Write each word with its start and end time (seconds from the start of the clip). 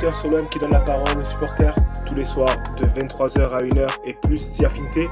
sur 0.00 0.30
l'homme 0.30 0.48
qui 0.48 0.58
donne 0.58 0.72
la 0.72 0.80
parole 0.80 1.18
aux 1.18 1.24
supporters 1.24 1.74
tous 2.04 2.14
les 2.14 2.24
soirs 2.24 2.56
de 2.76 2.84
23h 2.84 3.50
à 3.50 3.62
1h 3.62 3.88
et 4.04 4.14
plus 4.14 4.38
si 4.38 4.64
affinité. 4.64 5.08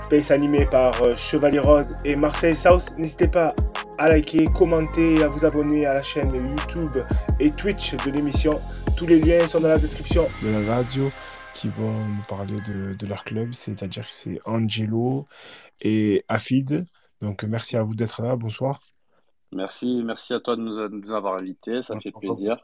Space 0.00 0.30
animé 0.30 0.64
par 0.64 1.00
euh, 1.02 1.14
Chevalier 1.16 1.58
Rose 1.58 1.94
et 2.04 2.16
Marseille 2.16 2.56
South. 2.56 2.94
N'hésitez 2.96 3.28
pas 3.28 3.54
à 3.98 4.08
liker, 4.08 4.46
commenter, 4.46 5.22
à 5.22 5.28
vous 5.28 5.44
abonner 5.44 5.84
à 5.84 5.94
la 5.94 6.02
chaîne 6.02 6.34
YouTube 6.34 7.04
et 7.40 7.50
Twitch 7.50 7.94
de 7.94 8.10
l'émission. 8.10 8.60
Tous 8.96 9.06
les 9.06 9.20
liens 9.20 9.46
sont 9.46 9.60
dans 9.60 9.68
la 9.68 9.78
description. 9.78 10.26
De 10.42 10.48
la 10.48 10.76
radio 10.76 11.10
qui 11.54 11.68
vont 11.68 11.92
nous 11.92 12.22
parler 12.28 12.58
de, 12.60 13.06
leur 13.06 13.22
club, 13.24 13.52
c'est-à-dire 13.52 14.04
que 14.04 14.12
c'est 14.12 14.40
Angelo 14.46 15.26
et 15.80 16.24
Afid. 16.28 16.86
Donc 17.20 17.44
merci 17.44 17.76
à 17.76 17.82
vous 17.82 17.94
d'être 17.94 18.22
là, 18.22 18.36
bonsoir. 18.36 18.80
Merci, 19.52 20.02
merci 20.04 20.32
à 20.32 20.40
toi 20.40 20.56
de 20.56 20.62
nous, 20.62 21.12
avoir 21.12 21.38
invités, 21.38 21.82
ça 21.82 21.98
fait 22.00 22.12
plaisir. 22.12 22.56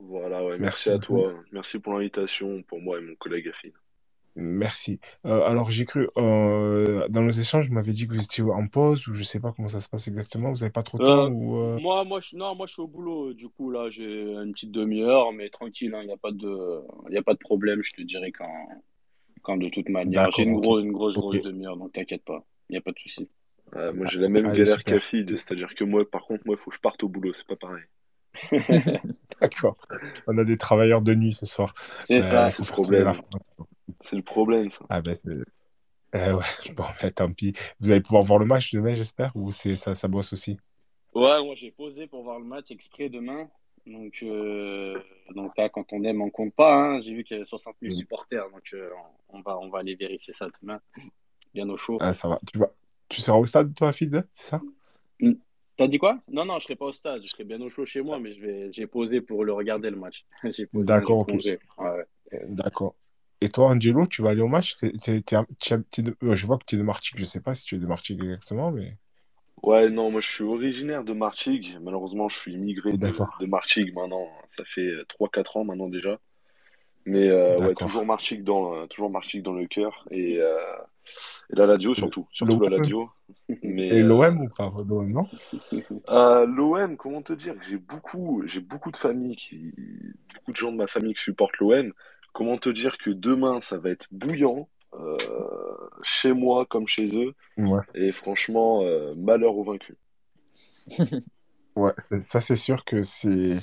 Voilà, 0.00 0.44
ouais, 0.44 0.58
merci, 0.58 0.90
à 0.90 0.98
toi. 0.98 1.34
Merci 1.52 1.78
pour 1.78 1.94
l'invitation 1.94 2.62
pour 2.62 2.80
moi 2.80 2.98
et 2.98 3.02
mon 3.02 3.14
collègue 3.16 3.48
Afid. 3.48 3.72
Merci. 4.36 5.00
Euh, 5.26 5.42
alors, 5.42 5.70
j'ai 5.70 5.84
cru, 5.84 6.08
euh, 6.16 7.06
dans 7.08 7.22
nos 7.22 7.30
échanges, 7.30 7.68
vous 7.68 7.74
m'avez 7.74 7.92
dit 7.92 8.06
que 8.06 8.14
vous 8.14 8.22
étiez 8.22 8.42
en 8.44 8.66
pause 8.68 9.06
ou 9.08 9.14
je 9.14 9.22
sais 9.22 9.40
pas 9.40 9.52
comment 9.52 9.68
ça 9.68 9.80
se 9.80 9.88
passe 9.88 10.08
exactement. 10.08 10.50
Vous 10.52 10.58
n'avez 10.58 10.70
pas 10.70 10.82
trop 10.82 10.98
de 10.98 11.04
temps 11.04 11.26
euh, 11.26 11.28
ou, 11.28 11.80
Moi, 11.80 12.04
moi, 12.04 12.20
je, 12.20 12.36
non, 12.36 12.54
moi, 12.54 12.66
je 12.66 12.74
suis 12.74 12.82
au 12.82 12.86
boulot. 12.86 13.34
Du 13.34 13.48
coup, 13.48 13.70
là, 13.70 13.90
j'ai 13.90 14.32
une 14.32 14.52
petite 14.52 14.70
demi-heure, 14.70 15.32
mais 15.32 15.50
tranquille, 15.50 15.90
il 15.92 15.94
hein, 15.94 16.04
n'y 16.04 16.12
a, 16.12 16.16
pas 16.16 16.30
de, 16.30 16.80
y 17.10 17.18
a 17.18 17.22
pas 17.22 17.34
de 17.34 17.38
problème. 17.38 17.82
Je 17.82 17.92
te 17.92 18.02
dirais 18.02 18.30
quand, 18.30 18.68
quand 19.42 19.56
de 19.56 19.68
toute 19.68 19.88
manière. 19.88 20.30
J'ai 20.30 20.44
une, 20.44 20.54
grosse, 20.54 20.82
une 20.82 20.92
grosse, 20.92 21.14
grosse 21.14 21.42
demi-heure, 21.42 21.76
donc 21.76 21.92
t'inquiète 21.92 22.24
pas. 22.24 22.44
Il 22.68 22.74
n'y 22.74 22.78
a 22.78 22.82
pas 22.82 22.92
de 22.92 22.98
souci. 22.98 23.28
moi, 23.74 24.06
j'ai 24.06 24.20
la 24.20 24.28
même 24.28 24.52
galère 24.52 24.84
qu'Afid, 24.84 25.28
c'est-à-dire 25.36 25.74
que 25.74 25.84
moi, 25.84 26.08
par 26.08 26.24
contre, 26.24 26.44
moi, 26.46 26.54
il 26.56 26.62
faut 26.62 26.70
que 26.70 26.76
je 26.76 26.80
parte 26.80 27.02
au 27.02 27.08
boulot, 27.08 27.32
c'est 27.32 27.46
pas 27.46 27.56
pareil. 27.56 27.84
D'accord. 29.40 29.76
On 30.26 30.36
a 30.38 30.44
des 30.44 30.56
travailleurs 30.56 31.02
de 31.02 31.14
nuit 31.14 31.32
ce 31.32 31.46
soir. 31.46 31.74
C'est 31.98 32.20
ça. 32.20 32.50
C'est 32.50 32.66
le 32.66 32.72
problème. 32.72 33.12
C'est 34.02 34.16
le 34.16 34.22
problème, 34.22 34.70
ça. 34.70 34.84
Ah 34.88 35.00
ben. 35.00 35.16
Eh 36.12 36.32
ouais, 36.32 36.42
bon, 36.74 36.84
ben, 37.00 37.10
tant 37.12 37.32
pis. 37.32 37.52
Vous 37.80 37.90
allez 37.90 38.00
pouvoir 38.00 38.22
voir 38.22 38.38
le 38.38 38.46
match 38.46 38.72
demain, 38.74 38.94
j'espère, 38.94 39.30
ou 39.34 39.52
c'est 39.52 39.76
ça, 39.76 39.94
ça 39.94 40.08
bosse 40.08 40.32
aussi? 40.32 40.58
Ouais, 41.14 41.42
moi 41.42 41.54
j'ai 41.56 41.70
posé 41.70 42.06
pour 42.06 42.22
voir 42.22 42.38
le 42.38 42.44
match 42.44 42.70
exprès 42.70 43.08
demain. 43.08 43.48
Donc, 43.86 44.20
euh, 44.22 45.00
donc 45.34 45.56
là, 45.56 45.68
quand 45.68 45.92
on 45.92 46.04
aime, 46.04 46.20
on 46.20 46.30
compte 46.30 46.54
pas. 46.54 46.74
Hein. 46.74 47.00
J'ai 47.00 47.14
vu 47.14 47.24
qu'il 47.24 47.34
y 47.34 47.38
avait 47.38 47.44
60 47.44 47.76
000 47.80 47.94
supporters, 47.94 48.48
donc 48.50 48.62
euh, 48.74 48.90
on, 49.30 49.40
va, 49.40 49.58
on 49.58 49.68
va 49.70 49.78
aller 49.78 49.94
vérifier 49.94 50.34
ça 50.34 50.48
demain. 50.60 50.80
Bien 51.54 51.68
au 51.68 51.76
chaud. 51.76 51.96
Ah, 52.00 52.14
ça 52.14 52.28
va. 52.28 52.38
Tu, 52.52 52.58
vois, 52.58 52.74
tu 53.08 53.20
seras 53.20 53.38
au 53.38 53.46
stade, 53.46 53.74
toi, 53.74 53.92
Fid, 53.92 54.24
c'est 54.32 54.50
ça? 54.50 54.60
Hmm. 55.20 55.32
T'as 55.80 55.88
dit 55.88 55.98
quoi? 55.98 56.18
Non, 56.30 56.44
non, 56.44 56.58
je 56.58 56.64
serai 56.64 56.76
pas 56.76 56.84
au 56.84 56.92
stade. 56.92 57.22
Je 57.22 57.28
serai 57.28 57.44
bien 57.44 57.60
au 57.62 57.70
chaud 57.70 57.86
chez 57.86 58.02
moi, 58.02 58.18
mais 58.18 58.34
je 58.34 58.40
vais, 58.40 58.68
j'ai 58.70 58.86
posé 58.86 59.22
pour 59.22 59.44
le 59.44 59.52
regarder 59.54 59.88
le 59.88 59.96
match. 59.96 60.26
D'accord, 60.74 61.20
ok. 61.20 61.58
D'accord. 62.48 62.94
Et 63.40 63.48
toi, 63.48 63.70
Angelo, 63.70 64.06
tu 64.06 64.20
vas 64.20 64.30
aller 64.30 64.42
au 64.42 64.48
match? 64.48 64.76
Euh, 64.84 64.90
Je 65.00 66.46
vois 66.46 66.58
que 66.58 66.64
tu 66.66 66.74
es 66.74 66.78
de 66.78 66.82
Martigues. 66.82 67.16
Je 67.16 67.22
ne 67.22 67.26
sais 67.26 67.40
pas 67.40 67.54
si 67.54 67.64
tu 67.64 67.76
es 67.76 67.78
de 67.78 67.86
Martigues 67.86 68.22
exactement, 68.22 68.70
mais. 68.70 68.98
Ouais, 69.62 69.88
non, 69.90 70.10
moi 70.10 70.20
je 70.20 70.30
suis 70.30 70.44
originaire 70.44 71.04
de 71.04 71.14
Martigues. 71.14 71.78
Malheureusement, 71.82 72.28
je 72.28 72.38
suis 72.38 72.52
immigré 72.52 72.92
de, 72.92 73.12
de 73.40 73.46
Martigues 73.46 73.94
maintenant. 73.94 74.28
Ça 74.48 74.64
fait 74.64 74.90
3-4 75.08 75.56
ans 75.56 75.64
maintenant 75.64 75.88
déjà. 75.88 76.18
Mais 77.06 77.28
euh, 77.30 77.56
ouais, 77.56 77.74
toujours 77.74 78.04
Martigues 78.04 78.44
dans, 78.44 78.74
euh, 78.74 78.86
toujours 78.86 79.10
dans 79.10 79.52
le 79.52 79.66
cœur. 79.66 80.06
Et, 80.10 80.38
euh, 80.38 80.54
et 81.52 81.56
la 81.56 81.66
Ladio 81.66 81.94
surtout. 81.94 82.26
Surtout 82.32 82.60
la 82.60 82.70
Ladio. 82.70 83.10
Mais, 83.62 83.88
et 83.88 84.02
l'OM 84.02 84.42
ou 84.42 84.48
pas 84.48 84.72
L'OM, 84.86 85.10
non? 85.10 85.26
L'OM, 86.46 86.96
comment 86.96 87.22
te 87.22 87.32
dire? 87.32 87.54
J'ai 87.62 87.78
beaucoup, 87.78 88.42
j'ai 88.46 88.60
beaucoup 88.60 88.90
de 88.90 88.96
familles, 88.96 89.36
qui, 89.36 89.72
beaucoup 90.34 90.52
de 90.52 90.56
gens 90.56 90.72
de 90.72 90.76
ma 90.76 90.86
famille 90.86 91.14
qui 91.14 91.22
supportent 91.22 91.58
l'OM. 91.58 91.92
Comment 92.32 92.58
te 92.58 92.70
dire 92.70 92.96
que 92.98 93.10
demain, 93.10 93.60
ça 93.60 93.76
va 93.78 93.90
être 93.90 94.06
bouillant, 94.12 94.68
euh, 94.94 95.16
chez 96.02 96.32
moi 96.32 96.66
comme 96.66 96.86
chez 96.86 97.16
eux? 97.16 97.34
Et 97.94 98.12
franchement, 98.12 98.82
euh, 98.82 99.14
malheur 99.16 99.56
aux 99.56 99.64
vaincus. 99.64 99.96
ouais, 101.76 101.92
ça, 101.98 102.40
c'est 102.40 102.56
sûr 102.56 102.84
que 102.84 103.02
c'est. 103.02 103.58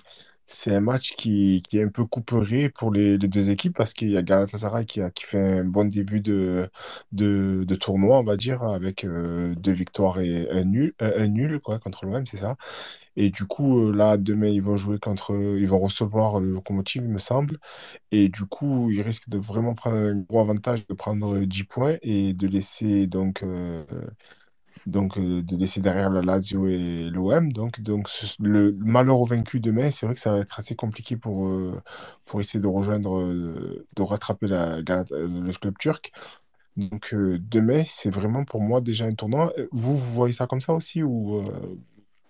C'est 0.50 0.74
un 0.74 0.80
match 0.80 1.16
qui, 1.18 1.62
qui, 1.68 1.78
est 1.78 1.84
un 1.84 1.90
peu 1.90 2.06
couperé 2.06 2.70
pour 2.70 2.92
les, 2.92 3.18
les 3.18 3.28
deux 3.28 3.50
équipes 3.50 3.76
parce 3.76 3.94
qu'il 3.94 4.10
y 4.10 4.18
a 4.18 4.24
Galatasaray 4.24 4.86
qui, 4.86 5.02
a, 5.02 5.12
qui 5.12 5.26
fait 5.26 5.60
un 5.60 5.66
bon 5.66 5.90
début 5.90 6.22
de, 6.22 6.70
de, 7.12 7.66
de 7.66 7.76
tournoi, 7.76 8.20
on 8.20 8.24
va 8.24 8.38
dire, 8.38 8.64
avec 8.64 9.04
euh, 9.04 9.54
deux 9.56 9.74
victoires 9.74 10.20
et 10.22 10.50
un 10.50 10.64
nul, 10.64 10.94
un 11.02 11.28
nul 11.28 11.60
quoi, 11.60 11.80
contre 11.80 12.06
l'OM, 12.06 12.26
c'est 12.26 12.38
ça. 12.38 12.56
Et 13.18 13.30
du 13.32 13.46
coup, 13.46 13.90
euh, 13.90 13.94
là, 13.96 14.18
demain, 14.18 14.48
ils 14.48 14.62
vont 14.62 14.78
jouer 14.78 15.00
contre, 15.00 15.34
ils 15.36 15.68
vont 15.68 15.80
recevoir 15.80 16.40
le 16.40 16.52
locomotive, 16.52 17.04
il 17.06 17.10
me 17.12 17.18
semble. 17.20 17.60
Et 18.12 18.30
du 18.30 18.46
coup, 18.46 18.92
ils 18.92 19.02
risquent 19.02 19.30
de 19.30 19.38
vraiment 19.40 19.76
prendre 19.76 19.98
un 19.98 20.16
gros 20.16 20.42
avantage 20.42 20.88
de 20.88 20.94
prendre 20.96 21.40
10 21.46 21.64
points 21.66 21.98
et 22.04 22.34
de 22.34 22.48
laisser 22.48 23.08
donc, 23.08 23.44
euh, 23.44 23.86
donc 24.88 25.18
euh, 25.18 25.44
de 25.44 25.56
laisser 25.56 25.82
derrière 25.82 26.10
la 26.10 26.22
Lazio 26.22 26.68
et 26.68 27.10
l'OM. 27.12 27.54
Donc, 27.54 27.82
donc 27.82 28.10
le 28.40 28.72
malheur 28.80 29.20
au 29.22 29.26
vaincu 29.26 29.60
demain, 29.60 29.92
c'est 29.92 30.08
vrai 30.08 30.16
que 30.16 30.22
ça 30.22 30.32
va 30.32 30.40
être 30.40 30.60
assez 30.60 30.76
compliqué 30.76 31.18
pour, 31.18 31.52
pour 32.26 32.40
essayer 32.40 32.60
de 32.60 32.68
rejoindre, 32.68 33.24
de 33.24 34.02
rattraper 34.02 34.48
la, 34.48 34.78
le 34.78 35.52
club 35.60 35.78
turc. 35.78 36.12
Donc 36.76 37.14
demain, 37.14 37.84
c'est 37.86 38.10
vraiment 38.10 38.46
pour 38.46 38.62
moi 38.62 38.82
déjà 38.82 39.06
un 39.06 39.14
tournoi. 39.14 39.54
Vous, 39.72 39.96
vous 39.96 40.14
voyez 40.14 40.34
ça 40.34 40.48
comme 40.48 40.62
ça 40.62 40.74
aussi 40.74 41.04
ou 41.04 41.42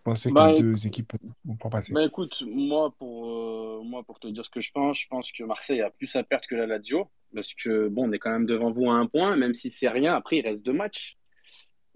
pensez 0.07 0.31
que 0.31 0.35
bah, 0.35 0.53
les 0.53 0.61
deux 0.61 0.87
équipes 0.87 1.13
vont 1.45 1.69
passer? 1.69 1.93
bah, 1.93 2.03
écoute, 2.03 2.43
moi 2.47 2.91
pour, 2.97 3.29
euh, 3.29 3.81
moi, 3.83 4.03
pour 4.03 4.19
te 4.19 4.27
dire 4.27 4.45
ce 4.45 4.49
que 4.49 4.61
je 4.61 4.71
pense, 4.71 4.99
je 4.99 5.07
pense 5.07 5.31
que 5.31 5.43
Marseille 5.43 5.81
a 5.81 5.89
plus 5.89 6.15
à 6.15 6.23
perdre 6.23 6.47
que 6.47 6.55
la 6.55 6.65
Lazio. 6.65 7.09
Parce 7.35 7.53
que, 7.53 7.89
bon, 7.89 8.07
on 8.07 8.11
est 8.13 8.19
quand 8.19 8.31
même 8.31 8.45
devant 8.45 8.71
vous 8.71 8.89
à 8.89 8.93
un 8.93 9.05
point, 9.05 9.35
même 9.35 9.53
si 9.53 9.69
c'est 9.69 9.89
rien. 9.89 10.13
Après, 10.15 10.37
il 10.37 10.41
reste 10.47 10.65
deux 10.65 10.73
matchs. 10.73 11.16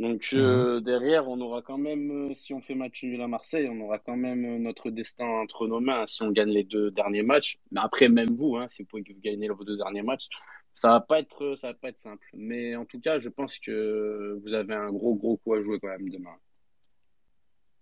Donc, 0.01 0.29
euh, 0.33 0.77
mhm. 0.77 0.83
derrière, 0.83 1.29
on 1.29 1.39
aura 1.41 1.61
quand 1.61 1.77
même, 1.77 2.09
euh, 2.09 2.33
si 2.33 2.55
on 2.55 2.59
fait 2.59 2.73
match 2.73 3.03
nul 3.03 3.21
à 3.21 3.27
Marseille, 3.27 3.69
on 3.71 3.79
aura 3.81 3.99
quand 3.99 4.17
même 4.17 4.57
notre 4.57 4.89
destin 4.89 5.27
entre 5.27 5.67
nos 5.67 5.79
mains 5.79 6.07
si 6.07 6.23
on 6.23 6.31
gagne 6.31 6.49
les 6.49 6.63
deux 6.63 6.89
derniers 6.89 7.21
matchs. 7.21 7.59
Mais 7.71 7.81
après, 7.83 8.09
même 8.09 8.31
vous, 8.31 8.57
hein, 8.57 8.65
si 8.67 8.81
vous 8.81 8.87
pouvez 8.87 9.03
gagner 9.23 9.49
vos 9.49 9.63
deux 9.63 9.77
derniers 9.77 10.01
matchs, 10.01 10.27
ça 10.73 10.89
va 10.89 11.01
pas 11.01 11.19
être, 11.19 11.53
ça 11.55 11.67
va 11.67 11.73
pas 11.75 11.89
être 11.89 11.99
simple. 11.99 12.27
Mais 12.33 12.75
en 12.75 12.85
tout 12.85 12.99
cas, 12.99 13.19
je 13.19 13.29
pense 13.29 13.59
que 13.59 14.39
vous 14.43 14.55
avez 14.55 14.73
un 14.73 14.91
gros, 14.91 15.13
gros 15.13 15.37
coup 15.37 15.53
à 15.53 15.61
jouer 15.61 15.79
quand 15.79 15.89
même 15.89 16.09
demain. 16.09 16.35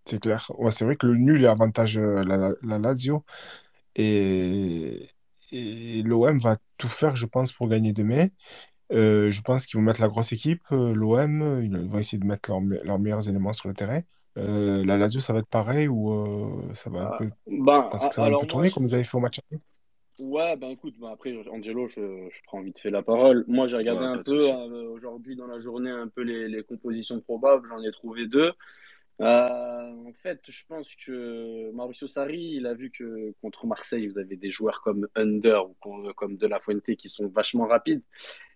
C'est 0.03 0.19
clair. 0.19 0.51
Ouais, 0.57 0.71
c'est 0.71 0.83
vrai 0.83 0.97
que 0.97 1.07
le 1.07 1.15
nul 1.15 1.45
est 1.45 1.47
avantage 1.47 1.97
euh, 1.97 2.25
la, 2.25 2.53
la, 2.61 2.79
Lazio. 2.79 3.23
Et, 3.95 5.07
et 5.53 6.03
l'OM 6.03 6.37
va 6.39 6.57
tout 6.77 6.89
faire, 6.89 7.15
je 7.15 7.27
pense, 7.27 7.53
pour 7.53 7.69
gagner 7.69 7.93
demain. 7.93 8.27
Euh, 8.91 9.29
je 9.29 9.41
pense 9.41 9.65
qu'ils 9.65 9.79
vont 9.79 9.83
mettre 9.83 10.01
la 10.01 10.07
grosse 10.07 10.31
équipe. 10.31 10.63
Euh, 10.71 10.93
L'OM, 10.93 11.61
ils 11.63 11.87
vont 11.87 11.99
essayer 11.99 12.17
de 12.17 12.25
mettre 12.25 12.51
leurs 12.83 12.99
meilleurs 12.99 13.27
éléments 13.29 13.53
sur 13.53 13.67
le 13.67 13.73
terrain. 13.73 14.01
la 14.35 14.97
Lazio, 14.97 15.19
ça 15.19 15.33
va 15.33 15.39
être 15.39 15.49
pareil 15.49 15.87
ou 15.87 16.71
ça 16.73 16.89
va 16.89 17.01
un 17.01 17.09
ah, 17.11 17.17
peu. 17.17 17.29
Ben, 17.47 17.87
parce 17.91 18.07
que 18.07 18.15
ça 18.15 18.21
va 18.21 18.35
un 18.35 18.39
peu 18.39 18.47
tourner 18.47 18.71
comme 18.71 18.83
vous 18.83 18.93
avez 18.93 19.03
fait 19.03 19.17
au 19.17 19.21
match 19.21 19.39
Ouais, 20.19 20.57
ben 20.57 20.67
écoute, 20.71 20.95
ben 20.99 21.11
après, 21.11 21.33
Angelo, 21.49 21.87
je, 21.87 22.27
je, 22.29 22.41
prends 22.43 22.59
vite 22.59 22.79
fait 22.79 22.89
la 22.89 23.01
parole. 23.01 23.45
Moi, 23.47 23.67
j'ai 23.67 23.77
regardé 23.77 24.03
un 24.03 24.21
peu 24.21 24.49
aujourd'hui 24.91 25.37
dans 25.37 25.47
la 25.47 25.61
journée 25.61 25.89
un 25.89 26.09
peu 26.09 26.23
les, 26.23 26.49
les 26.49 26.61
compositions 26.61 27.21
probables. 27.21 27.67
J'en 27.69 27.81
ai 27.81 27.91
trouvé 27.91 28.27
deux. 28.27 28.51
Euh, 29.21 29.91
en 30.07 30.13
fait, 30.23 30.39
je 30.47 30.63
pense 30.67 30.95
que 30.95 31.71
Mauricio 31.71 32.07
Sarri, 32.07 32.53
il 32.55 32.65
a 32.65 32.73
vu 32.73 32.89
que 32.89 33.33
contre 33.41 33.65
Marseille, 33.65 34.07
vous 34.07 34.17
avez 34.17 34.37
des 34.37 34.49
joueurs 34.49 34.81
comme 34.81 35.07
Under 35.15 35.69
ou 35.69 36.13
comme 36.13 36.37
De 36.37 36.47
La 36.47 36.59
Fuente 36.59 36.95
qui 36.95 37.09
sont 37.09 37.27
vachement 37.27 37.67
rapides. 37.67 38.01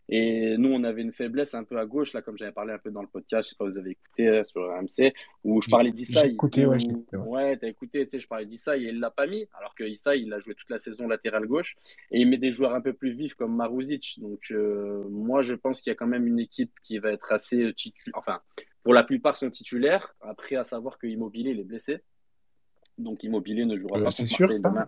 Et 0.09 0.57
nous, 0.57 0.69
on 0.69 0.83
avait 0.83 1.01
une 1.01 1.11
faiblesse 1.11 1.55
un 1.55 1.63
peu 1.63 1.77
à 1.77 1.85
gauche, 1.85 2.13
là, 2.13 2.21
comme 2.21 2.37
j'avais 2.37 2.51
parlé 2.51 2.73
un 2.73 2.77
peu 2.77 2.91
dans 2.91 3.01
le 3.01 3.07
podcast, 3.07 3.47
je 3.47 3.49
sais 3.49 3.55
pas, 3.57 3.65
vous 3.65 3.77
avez 3.77 3.91
écouté 3.91 4.27
euh, 4.27 4.43
sur 4.43 4.69
AMC, 4.71 5.13
où 5.43 5.61
je 5.61 5.69
parlais 5.69 5.91
d'Issa. 5.91 6.21
J'ai 6.21 6.31
écouté, 6.31 6.65
ouais. 6.65 6.77
Ouais, 7.13 7.57
t'as 7.57 7.67
écouté, 7.67 8.05
tu 8.05 8.11
sais, 8.11 8.19
je 8.19 8.27
parlais 8.27 8.45
d'Issa 8.45 8.77
et 8.77 8.81
il 8.81 8.99
l'a 8.99 9.11
pas 9.11 9.27
mis, 9.27 9.47
alors 9.57 9.73
que 9.75 9.83
Issa, 9.83 10.15
il 10.15 10.31
a 10.33 10.39
joué 10.39 10.55
toute 10.55 10.69
la 10.69 10.79
saison 10.79 11.07
latéral 11.07 11.47
gauche, 11.47 11.75
et 12.11 12.19
il 12.19 12.29
met 12.29 12.37
des 12.37 12.51
joueurs 12.51 12.73
un 12.73 12.81
peu 12.81 12.93
plus 12.93 13.11
vifs 13.11 13.35
comme 13.35 13.55
Maruzic. 13.55 14.19
Donc, 14.19 14.51
euh, 14.51 15.03
moi, 15.09 15.41
je 15.41 15.53
pense 15.53 15.81
qu'il 15.81 15.91
y 15.91 15.93
a 15.93 15.95
quand 15.95 16.07
même 16.07 16.27
une 16.27 16.39
équipe 16.39 16.71
qui 16.83 16.99
va 16.99 17.11
être 17.11 17.31
assez 17.31 17.73
titulaire, 17.73 18.17
enfin, 18.17 18.41
pour 18.83 18.93
la 18.93 19.03
plupart 19.03 19.37
sont 19.37 19.49
titulaires. 19.49 20.13
Après, 20.21 20.55
à 20.55 20.65
savoir 20.65 20.97
que 20.97 21.07
Immobilier, 21.07 21.51
il 21.51 21.59
est 21.59 21.63
blessé. 21.63 22.01
Donc 22.97 23.23
Immobilier 23.23 23.65
ne 23.65 23.75
jouera 23.75 23.99
euh, 23.99 24.03
pas 24.03 24.11
C'est 24.11 24.25
sûr 24.25 24.53
ça 24.55 24.69
demain. 24.69 24.87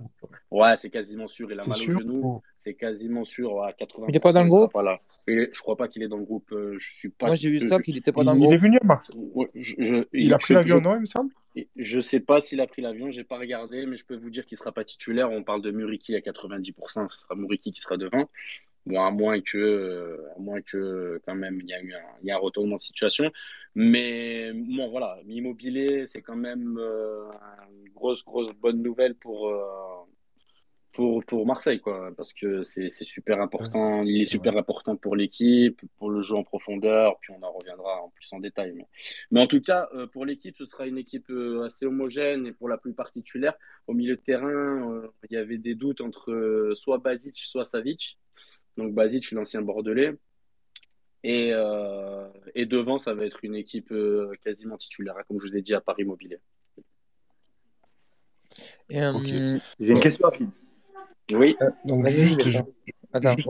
Ouais, 0.52 0.78
c'est 0.78 0.90
quasiment 0.90 1.28
sûr. 1.28 1.52
Il 1.52 1.60
a 1.60 1.68
mal 1.68 1.78
au 1.78 2.00
genou. 2.00 2.42
C'est 2.60 2.76
quasiment 2.76 3.24
sûr 3.24 3.64
à 3.64 3.72
80%. 3.72 4.06
Il 4.08 4.14
n'est 4.14 4.20
pas 4.20 4.34
dans 4.34 4.44
le 4.44 4.50
groupe 4.50 4.72
voilà. 4.74 5.00
Et 5.28 5.50
je 5.52 5.60
crois 5.60 5.76
pas 5.76 5.88
qu'il 5.88 6.04
est 6.04 6.08
dans 6.08 6.18
le 6.18 6.24
groupe. 6.24 6.52
Euh, 6.52 6.78
je 6.78 6.94
suis 6.94 7.10
pas 7.10 7.28
Moi, 7.28 7.36
j'ai 7.36 7.50
vu 7.50 7.68
ça 7.68 7.82
qu'il 7.82 7.96
n'était 7.96 8.12
pas 8.12 8.24
dans 8.24 8.34
le 8.34 8.40
groupe. 8.40 8.52
Il 8.52 8.54
est 8.54 8.58
venu 8.58 8.78
à 8.80 8.86
Mars. 8.86 9.12
il, 10.14 10.34
a 10.34 10.38
pris 10.38 10.54
l'avion, 10.54 10.80
non, 10.82 10.96
il 10.96 11.02
me 11.02 11.06
semble? 11.06 11.34
Je 11.78 12.00
sais 12.00 12.20
pas 12.20 12.42
s'il 12.42 12.62
a 12.62 12.68
pris 12.68 12.84
l'avion. 12.84 13.10
J'ai 13.10 13.24
pas 13.24 13.40
regardé, 13.40 13.86
mais 13.88 13.98
je 13.98 14.06
peux 14.06 14.16
vous 14.16 14.30
dire 14.30 14.46
qu'il 14.46 14.58
sera 14.58 14.72
pas 14.72 14.84
titulaire. 14.84 15.32
On 15.32 15.44
parle 15.44 15.64
de 15.64 15.72
Muriki 15.72 16.16
à 16.16 16.20
90%. 16.20 17.10
Ce 17.10 17.20
sera 17.20 17.36
Muriki 17.36 17.72
qui 17.72 17.82
sera 17.82 17.98
devant. 17.98 18.30
Bon, 18.86 19.02
à 19.02 19.12
moins 19.12 19.42
que, 19.42 20.24
à 20.36 20.40
moins 20.40 20.62
que 20.62 21.20
quand 21.26 21.36
même 21.36 21.60
il 21.62 21.70
y 21.70 21.74
a 21.74 21.82
eu 21.82 21.94
un, 21.94 22.00
il 22.22 22.28
y 22.28 22.32
a 22.32 22.36
un 22.36 22.40
retournement 22.40 22.78
de 22.78 22.82
situation. 22.82 23.32
Mais 23.74 24.54
bon, 24.54 24.90
voilà, 24.90 25.20
Immobilier, 25.28 26.06
c'est 26.08 26.22
quand 26.22 26.36
même 26.36 26.78
une 26.80 27.90
grosse, 27.94 28.24
grosse 28.24 28.52
bonne 28.54 28.82
nouvelle 28.82 29.16
pour, 29.16 29.52
pour, 30.96 31.26
pour 31.26 31.46
Marseille, 31.46 31.82
quoi, 31.82 32.12
parce 32.16 32.32
que 32.32 32.64
c'est 32.64 32.90
super 32.90 33.42
important. 33.42 34.02
Il 34.04 34.22
est 34.22 34.26
super 34.26 34.56
important 34.58 34.96
pour 34.96 35.16
l'équipe, 35.16 35.82
pour 35.98 36.10
le 36.10 36.22
jeu 36.22 36.36
en 36.36 36.44
profondeur, 36.44 37.18
puis 37.20 37.34
on 37.38 37.44
en 37.44 37.52
reviendra 37.52 38.02
en 38.02 38.10
plus 38.10 38.32
en 38.32 38.40
détail. 38.40 38.72
Mais, 38.74 38.88
mais 39.30 39.42
en 39.42 39.48
tout 39.48 39.60
cas, 39.62 39.90
euh, 39.94 40.08
pour 40.08 40.26
l'équipe, 40.26 40.56
ce 40.58 40.66
sera 40.66 40.88
une 40.88 40.98
équipe 40.98 41.30
euh, 41.30 41.66
assez 41.66 41.86
homogène 41.86 42.48
et 42.48 42.54
pour 42.54 42.70
la 42.70 42.78
plupart 42.78 43.12
titulaire. 43.12 43.56
Au 43.88 43.94
milieu 43.94 44.16
de 44.16 44.22
terrain, 44.22 44.90
euh, 44.94 45.08
il 45.30 45.34
y 45.34 45.38
avait 45.38 45.58
des 45.58 45.76
doutes 45.76 46.00
entre 46.00 46.72
soit 46.76 47.00
Basic, 47.00 47.38
soit 47.38 47.66
Savic. 47.66 48.18
Donc 48.78 48.94
Basic, 48.94 49.32
l'ancien 49.32 49.62
Bordelais. 49.62 50.14
Et, 51.24 51.54
et 52.54 52.66
devant, 52.68 53.00
ça 53.00 53.16
va 53.16 53.26
être 53.26 53.40
une 53.44 53.56
équipe 53.56 53.92
quasiment 54.44 54.78
titulaire, 54.78 55.16
comme 55.28 55.42
je 55.42 55.48
vous 55.48 55.58
ai 55.58 55.62
dit, 55.62 55.74
à 55.74 55.82
Paris 55.82 56.04
Immobilier. 56.04 56.40
J'ai 58.90 59.60
une 59.80 60.00
question 60.00 60.28
à 60.28 60.32
oui. 61.34 61.56
Euh, 61.62 61.70
donc, 61.86 62.08
juste, 62.08 62.42
Attends, 63.14 63.32
juste, 63.32 63.50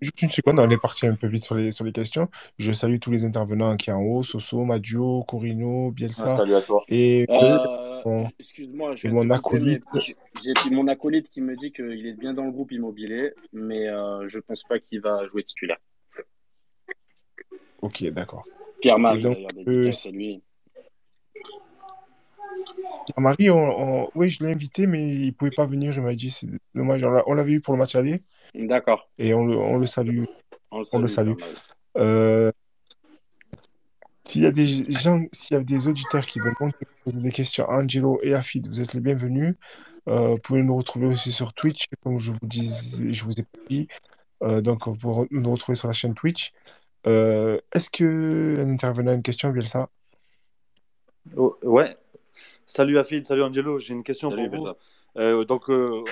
juste, 0.00 0.22
une 0.22 0.30
seconde, 0.30 0.60
on 0.60 0.70
est 0.70 0.80
parti 0.80 1.06
un 1.06 1.14
peu 1.14 1.26
vite 1.26 1.44
sur 1.44 1.54
les, 1.54 1.72
sur 1.72 1.84
les 1.84 1.92
questions. 1.92 2.28
Je 2.58 2.72
salue 2.72 2.98
tous 2.98 3.10
les 3.10 3.24
intervenants 3.24 3.76
qui 3.76 3.90
sont 3.90 3.96
en 3.96 4.02
haut 4.02 4.22
Soso, 4.22 4.64
Maggio, 4.64 5.22
Corino, 5.24 5.90
Bielsa. 5.90 6.32
Ah, 6.32 6.36
salut 6.38 6.54
à 6.54 6.62
toi. 6.62 6.84
Et, 6.88 7.26
Excuse-moi, 8.38 8.94
et 9.02 9.08
mon 9.08 9.30
acolyte. 9.30 9.84
J'ai 9.94 10.70
mon 10.70 10.86
acolyte 10.88 11.28
qui 11.28 11.40
me 11.40 11.56
dit 11.56 11.72
qu'il 11.72 12.06
est 12.06 12.14
bien 12.14 12.34
dans 12.34 12.44
le 12.44 12.52
groupe 12.52 12.72
immobilier, 12.72 13.32
mais 13.52 13.88
euh, 13.88 14.28
je 14.28 14.38
pense 14.38 14.62
pas 14.64 14.78
qu'il 14.78 15.00
va 15.00 15.26
jouer 15.26 15.42
titulaire. 15.42 15.78
Ok, 17.82 18.04
d'accord. 18.10 18.44
Pierre 18.80 18.98
Marie, 18.98 19.22
d'ailleurs, 19.22 19.48
euh, 19.66 19.90
lui. 20.12 20.42
Marie, 23.16 23.50
oui, 24.14 24.30
je 24.30 24.44
l'ai 24.44 24.52
invité, 24.52 24.86
mais 24.86 25.06
il 25.08 25.32
pouvait 25.32 25.50
pas 25.50 25.66
venir. 25.66 25.94
Il 25.94 26.02
m'a 26.02 26.14
dit, 26.14 26.30
c'est 26.30 26.48
dommage. 26.74 27.04
On 27.26 27.34
l'avait 27.34 27.52
eu 27.52 27.60
pour 27.60 27.74
le 27.74 27.78
match 27.78 27.94
aller. 27.94 28.22
D'accord. 28.54 29.08
Et 29.18 29.34
on 29.34 29.46
le, 29.46 29.56
on 29.56 29.78
le, 29.78 29.86
salue. 29.86 30.24
On 30.70 30.98
le 30.98 31.06
salue. 31.06 31.34
Euh, 31.96 32.52
s'il 34.36 34.44
y 34.44 34.46
a 34.46 34.52
des 34.52 34.90
gens, 34.90 35.24
s'il 35.32 35.56
y 35.56 35.60
a 35.60 35.62
des 35.62 35.88
auditeurs 35.88 36.26
qui 36.26 36.40
veulent 36.40 36.54
poser 37.04 37.20
des 37.20 37.30
questions 37.30 37.66
à 37.68 37.82
Angelo 37.82 38.20
et 38.22 38.34
à 38.34 38.42
Fid, 38.42 38.68
vous 38.68 38.82
êtes 38.82 38.92
les 38.92 39.00
bienvenus. 39.00 39.54
Euh, 40.08 40.28
vous 40.28 40.38
pouvez 40.38 40.62
nous 40.62 40.76
retrouver 40.76 41.06
aussi 41.06 41.32
sur 41.32 41.54
Twitch, 41.54 41.86
comme 42.02 42.18
je 42.18 42.32
vous 42.32 42.38
dis, 42.42 43.12
je 43.12 43.24
vous 43.24 43.40
ai 43.40 43.44
dit. 43.70 43.88
Euh, 44.42 44.60
donc, 44.60 44.86
vous 44.86 44.94
pouvez 44.96 45.26
nous 45.30 45.50
retrouver 45.50 45.74
sur 45.74 45.88
la 45.88 45.94
chaîne 45.94 46.14
Twitch. 46.14 46.52
Est-ce 47.04 47.88
qu'un 47.88 48.68
intervenant 48.68 49.12
a 49.12 49.14
une 49.14 49.22
question, 49.22 49.50
Bielsa? 49.50 49.88
Oh, 51.36 51.56
Ouais, 51.62 51.96
Salut 52.66 52.98
Afid, 52.98 53.24
salut 53.24 53.44
Angelo, 53.44 53.78
j'ai 53.78 53.94
une 53.94 54.02
question 54.02 54.30
pour 54.30 54.48
vous. 54.48 54.68
Euh, 55.16 55.44
donc, 55.44 55.70
euh, 55.70 56.04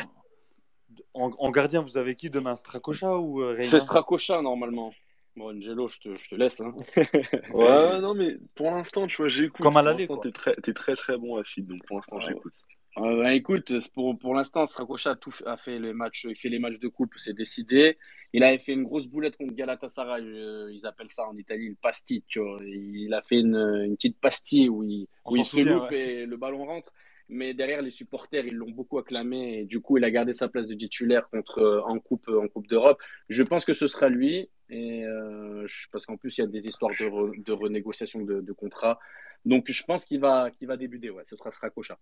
en, 1.12 1.50
gardien, 1.50 1.82
vous 1.82 1.98
avez 1.98 2.14
qui 2.14 2.30
demain? 2.30 2.54
Stracocha 2.54 3.18
ou 3.18 3.42
euh, 3.42 3.58
C'est 3.64 3.80
Stracocha 3.80 4.40
normalement. 4.40 4.92
Bon, 5.36 5.50
Angelo, 5.50 5.88
je 5.88 5.98
te, 5.98 6.16
je 6.16 6.28
te 6.28 6.34
laisse. 6.36 6.60
Hein. 6.60 6.74
ouais, 7.52 8.00
non, 8.00 8.14
mais 8.14 8.36
pour 8.54 8.70
l'instant, 8.70 9.06
tu 9.06 9.16
vois, 9.16 9.28
j'écoute. 9.28 9.62
Comme 9.62 9.76
à 9.76 9.82
l'aller. 9.82 10.08
T'es 10.22 10.30
très, 10.30 10.52
es 10.52 10.72
très 10.72 10.94
très 10.94 11.18
bon 11.18 11.36
Afid, 11.36 11.66
donc 11.66 11.84
pour 11.86 11.96
l'instant, 11.96 12.20
j'écoute. 12.20 12.52
Euh, 12.98 13.22
bah, 13.22 13.34
écoute, 13.34 13.72
pour, 13.92 14.16
pour 14.16 14.34
l'instant, 14.34 14.66
Stracocha 14.66 15.10
a, 15.10 15.16
tout, 15.16 15.34
a 15.46 15.56
fait 15.56 15.80
les 15.80 15.92
matchs, 15.92 16.26
il 16.28 16.36
fait 16.36 16.48
les 16.48 16.60
matchs 16.60 16.78
de 16.78 16.86
coupe, 16.86 17.14
c'est 17.16 17.32
décidé. 17.32 17.98
Il 18.32 18.44
avait 18.44 18.58
fait 18.58 18.72
une 18.72 18.84
grosse 18.84 19.08
boulette 19.08 19.36
contre 19.36 19.54
Galatasaray, 19.54 20.22
euh, 20.22 20.72
ils 20.72 20.86
appellent 20.86 21.10
ça 21.10 21.26
en 21.26 21.36
Italie 21.36 21.70
le 21.70 21.74
pastille. 21.74 22.22
Tu 22.28 22.38
vois. 22.38 22.60
Il 22.62 23.12
a 23.12 23.22
fait 23.22 23.40
une, 23.40 23.56
une 23.56 23.96
petite 23.96 24.20
pastille 24.20 24.68
où 24.68 24.84
il, 24.84 25.08
où 25.24 25.36
il 25.36 25.44
se 25.44 25.60
loupe 25.60 25.90
et 25.90 26.26
le 26.26 26.36
ballon 26.36 26.64
rentre. 26.64 26.92
Mais 27.28 27.54
derrière, 27.54 27.82
les 27.82 27.90
supporters, 27.90 28.46
ils 28.46 28.54
l'ont 28.54 28.70
beaucoup 28.70 28.98
acclamé 28.98 29.60
et 29.60 29.64
du 29.64 29.80
coup, 29.80 29.96
il 29.96 30.04
a 30.04 30.10
gardé 30.10 30.34
sa 30.34 30.48
place 30.48 30.68
de 30.68 30.74
titulaire 30.74 31.28
contre, 31.30 31.58
euh, 31.58 31.82
en 31.82 31.98
Coupe, 31.98 32.28
en 32.28 32.46
coupe 32.48 32.68
d'Europe. 32.68 33.00
Je 33.28 33.42
pense 33.42 33.64
que 33.64 33.72
ce 33.72 33.88
sera 33.88 34.08
lui, 34.08 34.50
et, 34.70 35.04
euh, 35.04 35.66
parce 35.92 36.06
qu'en 36.06 36.16
plus, 36.16 36.38
il 36.38 36.40
y 36.40 36.44
a 36.44 36.46
des 36.46 36.66
histoires 36.66 36.92
de, 36.92 37.42
de 37.42 37.52
renégociation 37.52 38.22
de, 38.22 38.40
de 38.40 38.52
contrat. 38.52 38.98
Donc, 39.44 39.70
je 39.70 39.82
pense 39.84 40.04
qu'il 40.04 40.20
va, 40.20 40.50
qu'il 40.50 40.68
va 40.68 40.76
débuter. 40.76 41.10
Ouais, 41.10 41.24
ce 41.26 41.36
sera 41.36 41.50
Stracocha 41.50 41.98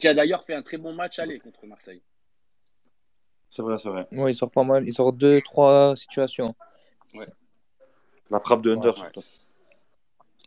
qui 0.00 0.08
a 0.08 0.14
d'ailleurs 0.14 0.42
fait 0.42 0.54
un 0.54 0.62
très 0.62 0.78
bon 0.78 0.92
match 0.92 1.18
aller 1.18 1.38
contre 1.38 1.66
Marseille. 1.66 2.02
C'est 3.48 3.62
vrai, 3.62 3.76
c'est 3.78 3.88
vrai. 3.88 4.08
Oui, 4.12 4.32
il 4.32 4.34
sort 4.34 4.50
pas 4.50 4.64
mal. 4.64 4.86
Il 4.86 4.92
sort 4.92 5.12
deux, 5.12 5.40
trois 5.42 5.94
situations. 5.94 6.54
Ouais. 7.14 7.28
La 8.30 8.40
trappe 8.40 8.62
de 8.62 8.72
Under, 8.72 8.94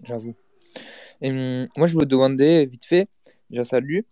J'avoue. 0.03 0.35
Et 1.21 1.29
hum, 1.29 1.65
moi, 1.77 1.87
je 1.87 1.93
voulais 1.93 2.05
demander, 2.05 2.65
vite 2.65 2.85
fait, 2.85 3.07
déjà 3.49 3.63
salut. 3.63 4.05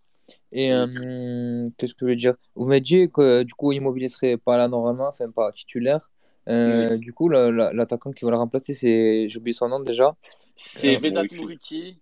Et 0.51 0.73
hum, 0.73 1.71
qu'est-ce 1.77 1.95
que 1.95 2.05
je 2.05 2.11
veux 2.11 2.15
dire? 2.15 2.35
Vous 2.55 2.65
m'avez 2.65 2.81
dit 2.81 3.09
que 3.11 3.43
du 3.43 3.53
coup, 3.53 3.71
Immobilier 3.71 4.09
serait 4.09 4.37
pas 4.37 4.57
là 4.57 4.67
normalement, 4.67 5.07
enfin 5.07 5.29
pas 5.31 5.51
titulaire. 5.51 6.10
Euh, 6.47 6.97
du 6.97 7.13
coup, 7.13 7.29
l'attaquant 7.29 8.11
qui 8.11 8.25
va 8.25 8.31
le 8.31 8.37
remplacer, 8.37 8.73
c'est, 8.73 9.29
j'ai 9.29 9.37
oublié 9.39 9.53
son 9.53 9.69
nom 9.69 9.79
déjà. 9.79 10.15
C'est 10.55 10.95
euh, 10.95 10.99
Vedat 10.99 11.23
Mouriki. 11.35 11.97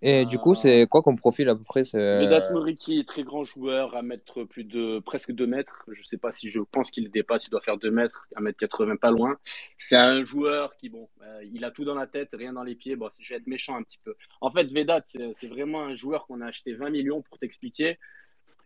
Et 0.00 0.24
du 0.26 0.38
coup, 0.38 0.54
c'est 0.54 0.86
quoi 0.86 1.02
comme 1.02 1.16
profil 1.16 1.48
à 1.48 1.56
peu 1.56 1.64
près 1.64 1.82
Vedat 1.82 2.52
Moriki 2.52 3.00
est 3.00 3.08
très 3.08 3.24
grand 3.24 3.42
joueur, 3.44 3.96
à 3.96 4.02
mettre 4.02 4.44
plus 4.44 4.62
de 4.62 5.00
presque 5.00 5.32
2 5.32 5.46
mètres. 5.46 5.84
Je 5.88 6.00
ne 6.00 6.04
sais 6.04 6.18
pas 6.18 6.30
si 6.30 6.50
je 6.50 6.60
pense 6.60 6.92
qu'il 6.92 7.10
dépasse, 7.10 7.46
il 7.46 7.50
doit 7.50 7.60
faire 7.60 7.78
2 7.78 7.90
mètres, 7.90 8.28
à 8.36 8.40
mètre 8.40 8.58
80 8.58 8.96
pas 8.96 9.10
loin. 9.10 9.36
C'est 9.76 9.96
un 9.96 10.22
joueur 10.22 10.76
qui, 10.76 10.88
bon, 10.88 11.08
euh, 11.22 11.40
il 11.52 11.64
a 11.64 11.72
tout 11.72 11.84
dans 11.84 11.96
la 11.96 12.06
tête, 12.06 12.30
rien 12.32 12.52
dans 12.52 12.62
les 12.62 12.76
pieds. 12.76 12.94
Bon, 12.94 13.08
je 13.20 13.28
vais 13.28 13.40
être 13.40 13.48
méchant 13.48 13.76
un 13.76 13.82
petit 13.82 13.98
peu. 14.04 14.14
En 14.40 14.50
fait, 14.50 14.64
Vedat, 14.72 15.02
c'est 15.34 15.48
vraiment 15.48 15.82
un 15.82 15.94
joueur 15.94 16.26
qu'on 16.26 16.42
a 16.42 16.46
acheté 16.46 16.74
20 16.74 16.90
millions 16.90 17.22
pour 17.22 17.38
t'expliquer. 17.38 17.98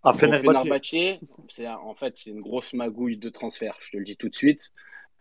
À 0.05 0.13
Fenerbahçe. 0.13 1.21
c'est 1.49 1.69
en 1.69 1.95
fait, 1.95 2.17
c'est 2.17 2.31
une 2.31 2.41
grosse 2.41 2.73
magouille 2.75 3.17
de 3.17 3.29
transfert, 3.29 3.77
je 3.81 3.93
te 3.93 3.97
le 3.97 4.05
dis 4.05 4.17
tout 4.17 4.29
de 4.29 4.35
suite. 4.35 4.73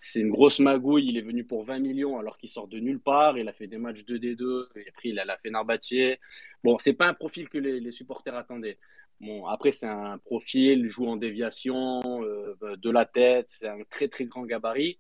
C'est 0.04 0.20
une 0.20 0.32
grosse 0.32 0.60
magouille. 0.60 1.08
Il 1.08 1.18
est 1.18 1.22
venu 1.22 1.44
pour 1.44 1.64
20 1.64 1.78
millions 1.78 2.18
alors 2.18 2.38
qu'il 2.40 2.50
sort 2.50 2.68
de 2.68 2.80
nulle 2.80 3.00
part. 3.00 3.38
Il 3.38 3.48
a 3.48 3.54
fait 3.54 3.68
des 3.68 3.78
matchs 3.78 4.04
2D2 4.04 4.70
et 4.76 4.90
après 4.90 5.10
il 5.10 5.20
a 5.20 5.26
la 5.26 5.38
Fenerbahçe. 5.38 6.18
Bon, 6.64 6.80
c'est 6.80 6.94
pas 6.94 7.08
un 7.08 7.14
profil 7.14 7.48
que 7.48 7.60
les, 7.60 7.92
supporters 7.92 8.36
attendaient. 8.36 8.80
Bon, 9.20 9.46
après 9.46 9.72
c'est 9.72 9.86
un 9.86 10.18
profil, 10.18 10.90
joue 10.90 11.08
en 11.08 11.18
déviation, 11.18 12.02
euh, 12.24 12.56
de 12.78 12.90
la 12.90 13.06
tête. 13.06 13.46
C'est 13.50 13.68
un 13.68 13.84
très 13.92 14.08
très 14.08 14.26
grand 14.26 14.44
gabarit. 14.44 14.98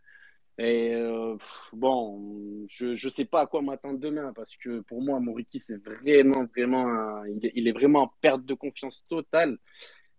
Et 0.57 0.93
euh, 0.93 1.37
bon, 1.73 2.65
je 2.69 2.87
ne 2.87 3.09
sais 3.09 3.25
pas 3.25 3.41
à 3.41 3.47
quoi 3.47 3.61
m'attendre 3.61 3.99
demain 3.99 4.31
parce 4.33 4.55
que 4.57 4.81
pour 4.81 5.01
moi, 5.01 5.19
Moriki, 5.19 5.59
c'est 5.59 5.81
vraiment, 5.83 6.45
vraiment, 6.55 7.23
il, 7.25 7.51
il, 7.55 7.67
est 7.67 7.71
vraiment 7.71 8.03
en 8.03 8.13
perte 8.21 8.45
de 8.45 8.53
confiance 8.53 9.03
totale. 9.09 9.57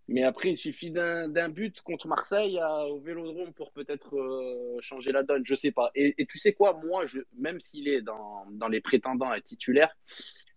Mais 0.09 0.23
après, 0.23 0.49
il 0.49 0.57
suffit 0.57 0.91
d'un 0.91 1.49
but 1.49 1.81
contre 1.81 2.07
Marseille 2.07 2.59
au 2.89 2.99
Vélodrome 2.99 3.53
pour 3.53 3.71
peut-être 3.71 4.17
euh, 4.17 4.77
changer 4.81 5.11
la 5.11 5.23
donne. 5.23 5.45
Je 5.45 5.55
sais 5.55 5.71
pas. 5.71 5.91
Et, 5.95 6.25
tu 6.25 6.37
sais 6.37 6.53
quoi, 6.53 6.79
moi, 6.83 7.05
je, 7.05 7.19
même 7.37 7.59
s'il 7.59 7.87
est 7.87 8.01
dans, 8.01 8.45
dans, 8.51 8.67
les 8.67 8.81
prétendants 8.81 9.29
à 9.29 9.39
titulaire, 9.39 9.95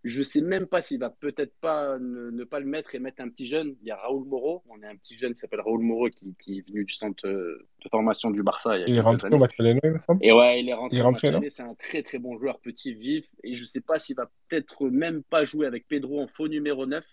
je 0.02 0.22
sais 0.22 0.40
même 0.40 0.66
pas 0.66 0.82
s'il 0.82 0.98
va 0.98 1.10
peut-être 1.10 1.54
pas 1.60 1.96
ne, 1.98 2.44
pas 2.44 2.58
le 2.58 2.66
mettre 2.66 2.94
et 2.96 2.98
mettre 2.98 3.22
un 3.22 3.28
petit 3.28 3.46
jeune. 3.46 3.76
Il 3.82 3.88
y 3.88 3.90
a 3.92 3.96
Raoul 3.96 4.26
Moreau. 4.26 4.64
On 4.68 4.82
a 4.82 4.88
un 4.88 4.96
petit 4.96 5.16
jeune 5.16 5.32
qui 5.34 5.40
s'appelle 5.40 5.60
Raoul 5.60 5.82
Moreau 5.82 6.08
qui, 6.10 6.34
qui, 6.38 6.58
est 6.58 6.68
venu 6.68 6.84
du 6.84 6.94
centre 6.94 7.26
de 7.28 7.88
formation 7.88 8.30
du 8.30 8.42
Barça. 8.42 8.76
Il, 8.78 8.96
est 8.96 9.00
rentré 9.00 9.28
au 9.28 9.36
il 9.36 9.92
me 9.92 9.98
semble? 9.98 10.24
Et 10.24 10.32
ouais, 10.32 10.60
il 10.60 10.68
est 10.68 10.74
rentré, 10.74 11.28
il 11.28 11.50
C'est 11.50 11.62
un 11.62 11.74
très 11.74 12.02
très 12.02 12.18
bon 12.18 12.36
joueur, 12.36 12.58
petit, 12.58 12.94
vif. 12.94 13.26
Et 13.44 13.54
je 13.54 13.64
sais 13.64 13.80
pas 13.80 14.00
s'il 14.00 14.16
va 14.16 14.28
peut-être 14.48 14.88
même 14.88 15.22
pas 15.22 15.44
jouer 15.44 15.66
avec 15.66 15.86
Pedro 15.86 16.20
en 16.20 16.26
faux 16.26 16.48
numéro 16.48 16.86
9 16.86 17.04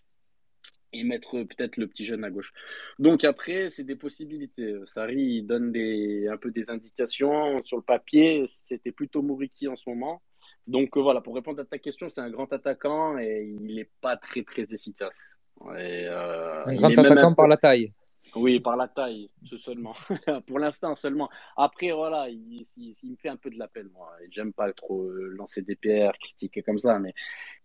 et 0.94 1.04
mettre 1.04 1.44
peut-être 1.44 1.78
le 1.78 1.88
petit 1.88 2.06
jeune 2.06 2.24
à 2.24 2.30
gauche. 2.30 2.54
Donc 3.00 3.24
après, 3.24 3.70
c'est 3.70 3.84
des 3.84 3.96
possibilités. 3.96 4.76
Sarri 4.86 5.44
donne 5.44 5.72
des, 5.72 6.28
un 6.28 6.38
peu 6.38 6.52
des 6.52 6.70
indications 6.70 7.62
sur 7.64 7.78
le 7.78 7.84
papier. 7.84 8.46
C'était 8.48 8.92
plutôt 8.92 9.22
Mouriki 9.22 9.68
en 9.68 9.76
ce 9.76 9.90
moment. 9.90 10.22
Donc 10.68 10.96
euh, 10.96 11.02
voilà, 11.02 11.22
pour 11.22 11.36
répondre 11.36 11.62
à 11.62 11.66
ta 11.66 11.78
question, 11.78 12.10
c'est 12.10 12.22
un 12.22 12.30
grand 12.30 12.52
attaquant 12.54 13.18
et 13.18 13.44
il 13.60 13.76
n'est 13.76 13.90
pas 14.02 14.16
très 14.18 14.44
très 14.44 14.64
efficace. 14.72 15.20
Euh, 15.66 16.64
un 16.66 16.76
grand 16.76 16.98
attaquant 16.98 17.34
par 17.34 17.48
la 17.48 17.58
taille. 17.58 17.94
Oui, 18.36 18.60
par 18.60 18.76
la 18.76 18.88
taille, 18.88 19.30
ce 19.44 19.58
seulement. 19.58 19.94
Pour 20.48 20.58
l'instant 20.58 20.96
seulement. 20.96 21.30
Après, 21.56 21.92
voilà, 21.92 22.30
il, 22.30 22.66
me 23.04 23.16
fait 23.16 23.30
un 23.30 23.36
peu 23.36 23.50
de 23.50 23.60
la 23.60 23.68
peine, 23.68 23.90
moi. 23.94 24.12
J'aime 24.32 24.54
pas 24.54 24.72
trop 24.74 25.04
euh, 25.04 25.34
lancer 25.38 25.62
des 25.62 25.76
pierres, 25.76 26.14
critiquer 26.18 26.64
comme 26.64 26.80
ça, 26.80 26.98
mais, 27.00 27.14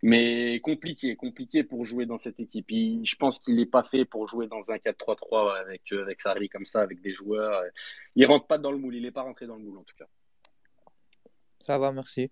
mais 0.03 0.59
compliqué, 0.59 1.15
compliqué 1.15 1.63
pour 1.63 1.85
jouer 1.85 2.05
dans 2.05 2.17
cette 2.17 2.39
équipe. 2.39 2.69
je 2.69 3.15
pense 3.15 3.39
qu'il 3.39 3.55
n'est 3.55 3.65
pas 3.65 3.83
fait 3.83 4.05
pour 4.05 4.27
jouer 4.27 4.47
dans 4.47 4.69
un 4.69 4.75
4-3-3 4.75 5.59
avec, 5.59 5.81
euh, 5.91 6.03
avec 6.03 6.21
Sarri 6.21 6.49
comme 6.49 6.65
ça, 6.65 6.81
avec 6.81 7.01
des 7.01 7.13
joueurs. 7.13 7.63
Il 8.15 8.25
rentre 8.25 8.45
pas 8.45 8.57
dans 8.57 8.71
le 8.71 8.77
moule, 8.77 8.95
il 8.95 9.03
n'est 9.03 9.11
pas 9.11 9.23
rentré 9.23 9.47
dans 9.47 9.55
le 9.55 9.63
moule 9.63 9.79
en 9.79 9.83
tout 9.83 9.95
cas. 9.97 10.07
Ça 11.61 11.77
va, 11.79 11.91
merci. 11.91 12.29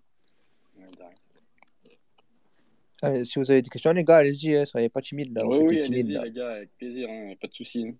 si 3.24 3.38
vous 3.38 3.50
avez 3.50 3.62
des 3.62 3.70
questions, 3.70 3.92
les 3.92 4.04
gars, 4.04 4.18
allez-y, 4.18 4.54
hein, 4.54 4.64
soyez 4.64 4.88
pas 4.88 5.00
timides. 5.00 5.34
Là, 5.34 5.44
oui, 5.44 5.58
oui, 5.62 5.82
allez-y, 5.82 6.18
les 6.18 6.30
gars, 6.30 6.50
avec 6.52 6.76
plaisir, 6.76 7.08
hein, 7.10 7.34
pas 7.40 7.48
de 7.48 7.54
soucis. 7.54 7.88
Hein. 7.88 7.94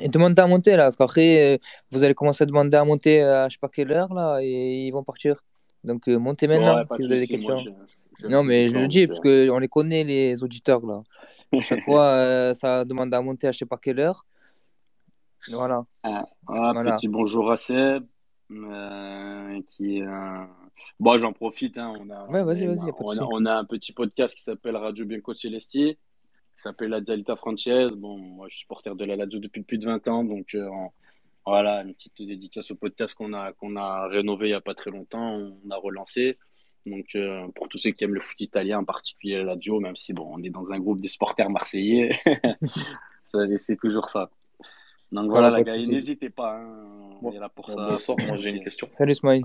Et 0.00 0.08
demandez 0.08 0.42
à 0.42 0.46
monter 0.46 0.76
là, 0.76 0.84
parce 0.84 0.96
qu'après, 0.96 1.54
euh, 1.54 1.58
vous 1.92 2.02
allez 2.02 2.14
commencer 2.14 2.42
à 2.42 2.46
demander 2.46 2.76
à 2.76 2.84
monter 2.84 3.22
à 3.22 3.48
je 3.48 3.54
sais 3.54 3.58
pas 3.60 3.68
quelle 3.68 3.92
heure 3.92 4.12
là, 4.12 4.38
et 4.42 4.86
ils 4.86 4.90
vont 4.90 5.04
partir. 5.04 5.42
Donc 5.84 6.08
euh, 6.08 6.16
montez 6.18 6.48
maintenant 6.48 6.78
Ouais, 6.78 6.84
si 6.96 7.02
vous 7.02 7.12
avez 7.12 7.26
des 7.26 7.36
moi, 7.42 7.54
questions. 7.54 7.58
je- 7.58 7.70
je- 8.22 8.26
Non, 8.26 8.42
mais 8.42 8.68
je- 8.68 8.78
le 8.78 8.88
dis, 8.88 9.06
parce 9.06 9.20
qu'on 9.20 9.58
les 9.58 9.68
connaît, 9.68 10.02
les 10.04 10.42
auditeurs 10.42 10.84
là. 10.84 11.02
Chaque 11.60 11.82
fois, 11.84 12.02
euh, 12.04 12.54
ça 12.54 12.84
demande 12.84 13.12
à 13.14 13.20
monter 13.20 13.46
à 13.48 13.52
je 13.52 13.58
sais 13.58 13.66
pas 13.66 13.76
quelle 13.76 14.00
heure. 14.00 14.26
Voilà. 15.50 15.84
Ah, 16.02 16.24
ah, 16.48 16.70
Voilà. 16.72 16.96
Petit 16.96 17.06
bonjour 17.08 17.50
à 17.50 17.56
Seb, 17.56 18.04
euh, 18.50 19.60
qui. 19.66 20.00
Bon, 20.98 21.16
j'en 21.18 21.32
profite, 21.32 21.78
hein, 21.78 21.92
on 22.00 22.10
a, 22.10 22.26
Ouais, 22.26 22.40
a 22.40 22.42
a, 22.42 23.26
on 23.30 23.44
a 23.46 23.52
un 23.54 23.64
petit 23.64 23.92
podcast 23.92 24.34
qui 24.34 24.42
s'appelle 24.42 24.76
Radio 24.76 25.04
Bianco 25.04 25.34
Celesti, 25.34 25.96
qui 26.56 26.62
s'appelle 26.62 26.90
La 26.90 27.00
Dialita 27.00 27.36
Frances. 27.36 27.68
Bon, 27.96 28.16
moi, 28.18 28.46
je 28.48 28.54
suis 28.54 28.60
supporter 28.62 28.94
de 28.94 29.04
la 29.04 29.16
Lazio 29.16 29.40
depuis 29.40 29.62
plus 29.62 29.78
de 29.78 29.86
20 29.86 30.08
ans, 30.08 30.24
donc 30.24 30.54
euh, 30.54 30.68
en- 30.68 30.92
voilà, 31.46 31.82
une 31.82 31.92
petite 31.94 32.22
dédicace 32.22 32.70
au 32.70 32.74
podcast 32.74 33.14
qu'on 33.14 33.32
a, 33.34 33.52
qu'on 33.52 33.76
a 33.76 34.08
rénové 34.08 34.46
il 34.46 34.50
n'y 34.50 34.54
a 34.54 34.60
pas 34.62 34.74
très 34.74 34.90
longtemps, 34.90 35.36
on 35.36 35.70
a 35.70 35.76
relancé. 35.76 36.38
Donc, 36.86 37.06
euh, 37.16 37.46
pour 37.54 37.68
tous 37.68 37.78
ceux 37.78 37.90
qui 37.90 38.04
aiment 38.04 38.14
le 38.14 38.20
foot 38.20 38.40
italien, 38.40 38.78
en 38.78 38.84
particulier 38.84 39.36
la 39.38 39.54
Lazio, 39.54 39.80
même 39.80 39.96
si 39.96 40.12
bon, 40.12 40.26
on 40.34 40.42
est 40.42 40.50
dans 40.50 40.70
un 40.72 40.78
groupe 40.78 41.00
de 41.00 41.08
supporters 41.08 41.50
marseillais, 41.50 42.10
c'est 43.56 43.78
toujours 43.78 44.08
ça. 44.08 44.30
Donc 45.12 45.30
Voilà, 45.30 45.50
la 45.50 45.62
gars, 45.62 45.76
n'hésitez 45.76 46.30
pas, 46.30 46.56
hein, 46.58 47.18
on 47.22 47.30
est 47.32 47.38
là 47.38 47.48
pour 47.48 47.66
Bon, 47.68 47.74
ça. 47.76 47.88
bonsoir, 47.90 48.16
moi 48.26 48.36
j'ai 48.36 48.50
une 48.50 48.62
question. 48.64 48.88
Salut 48.90 49.14
Smile. 49.14 49.44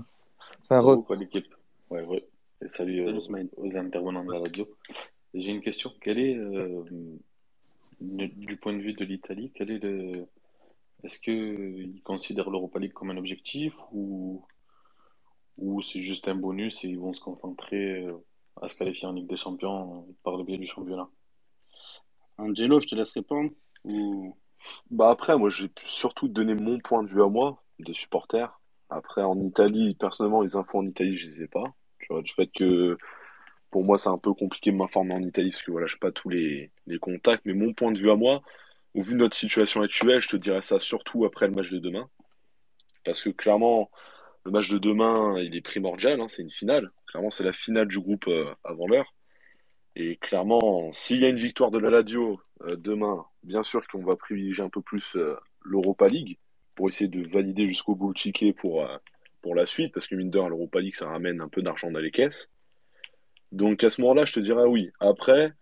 Enfin, 0.64 0.80
Salut 0.82 1.00
re. 1.00 1.04
quoi 1.04 1.16
l'équipe 1.16 1.46
Ouais, 1.90 2.02
ouais. 2.02 2.24
Et 2.62 2.68
salut, 2.68 3.02
Salut, 3.02 3.16
euh, 3.16 3.20
Smaïn. 3.20 3.48
aux 3.56 3.76
intervenants 3.76 4.24
de 4.24 4.32
la 4.32 4.38
radio. 4.40 4.68
J'ai 5.34 5.52
une 5.52 5.62
question. 5.62 5.92
Quel 6.00 6.18
est, 6.18 6.36
euh, 6.36 6.82
du 8.00 8.56
point 8.56 8.72
de 8.72 8.82
vue 8.82 8.94
de 8.94 9.04
l'Italie, 9.04 9.52
quel 9.54 9.70
est 9.70 9.78
le, 9.78 10.26
est-ce 11.04 11.20
que 11.20 11.30
ils 11.30 12.02
considèrent 12.02 12.50
l'Europa 12.50 12.78
League 12.78 12.92
comme 12.92 13.10
un 13.10 13.16
objectif 13.16 13.74
ou, 13.92 14.44
ou 15.58 15.80
c'est 15.82 16.00
juste 16.00 16.28
un 16.28 16.34
bonus 16.34 16.84
et 16.84 16.88
ils 16.88 16.98
vont 16.98 17.12
se 17.12 17.20
concentrer 17.20 18.04
euh, 18.04 18.16
à 18.60 18.68
se 18.68 18.76
qualifier 18.76 19.06
en 19.06 19.12
Ligue 19.12 19.28
des 19.28 19.36
Champions 19.36 20.06
par 20.22 20.36
le 20.36 20.44
biais 20.44 20.58
du 20.58 20.66
championnat? 20.66 21.08
Angelo, 22.38 22.80
je 22.80 22.86
te 22.86 22.94
laisse 22.94 23.12
répondre. 23.12 23.50
Ou... 23.84 24.36
Bah 24.90 25.10
après, 25.10 25.36
moi, 25.38 25.48
j'ai 25.48 25.68
pu 25.68 25.86
surtout 25.88 26.28
donné 26.28 26.54
mon 26.54 26.78
point 26.80 27.02
de 27.02 27.08
vue 27.08 27.22
à 27.22 27.28
moi, 27.28 27.62
de 27.78 27.92
supporter. 27.92 28.60
Après, 28.90 29.22
en 29.22 29.40
Italie, 29.40 29.94
personnellement, 29.94 30.42
les 30.42 30.56
infos 30.56 30.78
en 30.78 30.86
Italie, 30.86 31.16
je 31.16 31.26
les 31.26 31.42
ai 31.42 31.48
pas. 31.48 31.72
Tu 32.00 32.06
vois, 32.10 32.22
du 32.22 32.32
fait 32.32 32.50
que 32.50 32.98
pour 33.70 33.84
moi, 33.84 33.98
c'est 33.98 34.08
un 34.08 34.18
peu 34.18 34.34
compliqué 34.34 34.72
de 34.72 34.76
m'informer 34.76 35.14
en 35.14 35.22
Italie 35.22 35.50
parce 35.50 35.62
que 35.62 35.70
voilà, 35.70 35.86
je 35.86 35.94
n'ai 35.94 36.00
pas 36.00 36.12
tous 36.12 36.28
les, 36.28 36.70
contacts. 37.00 37.44
Mais 37.44 37.54
mon 37.54 37.72
point 37.72 37.92
de 37.92 37.98
vue 37.98 38.10
à 38.10 38.16
moi, 38.16 38.42
au 38.94 39.02
vu 39.02 39.14
de 39.14 39.18
notre 39.18 39.36
situation 39.36 39.82
actuelle, 39.82 40.20
je 40.20 40.28
te 40.28 40.36
dirais 40.36 40.60
ça 40.60 40.80
surtout 40.80 41.24
après 41.24 41.46
le 41.46 41.54
match 41.54 41.70
de 41.70 41.78
demain. 41.78 42.08
Parce 43.04 43.22
que 43.22 43.30
clairement, 43.30 43.90
le 44.44 44.50
match 44.50 44.70
de 44.70 44.78
demain, 44.78 45.38
il 45.38 45.56
est 45.56 45.60
primordial, 45.60 46.20
hein, 46.20 46.28
c'est 46.28 46.42
une 46.42 46.50
finale. 46.50 46.90
Clairement, 47.06 47.30
c'est 47.30 47.44
la 47.44 47.52
finale 47.52 47.86
du 47.88 48.00
groupe 48.00 48.26
euh, 48.28 48.52
avant 48.64 48.86
l'heure. 48.86 49.14
Et 49.96 50.16
clairement, 50.16 50.90
s'il 50.92 51.20
y 51.20 51.24
a 51.24 51.28
une 51.28 51.36
victoire 51.36 51.70
de 51.70 51.78
la 51.78 51.90
Lazio 51.90 52.40
euh, 52.62 52.76
demain, 52.76 53.24
bien 53.42 53.62
sûr 53.62 53.86
qu'on 53.88 54.04
va 54.04 54.16
privilégier 54.16 54.64
un 54.64 54.68
peu 54.68 54.82
plus 54.82 55.16
euh, 55.16 55.36
l'Europa 55.62 56.08
League 56.08 56.38
pour 56.74 56.88
essayer 56.88 57.08
de 57.08 57.26
valider 57.28 57.68
jusqu'au 57.68 57.94
bout 57.94 58.08
le 58.08 58.14
ticket 58.14 58.52
pour, 58.52 58.86
pour 59.42 59.54
la 59.54 59.66
suite, 59.66 59.92
parce 59.92 60.08
que 60.08 60.14
mine 60.14 60.30
de 60.30 60.38
l'Europa 60.38 60.80
League, 60.80 60.94
ça 60.94 61.08
ramène 61.08 61.40
un 61.40 61.48
peu 61.48 61.62
d'argent 61.62 61.90
dans 61.90 62.00
les 62.00 62.10
caisses. 62.10 62.50
Donc 63.52 63.82
à 63.84 63.90
ce 63.90 64.00
moment-là, 64.02 64.24
je 64.24 64.34
te 64.34 64.40
dirais 64.40 64.64
oui. 64.64 64.90
Après, 65.00 65.52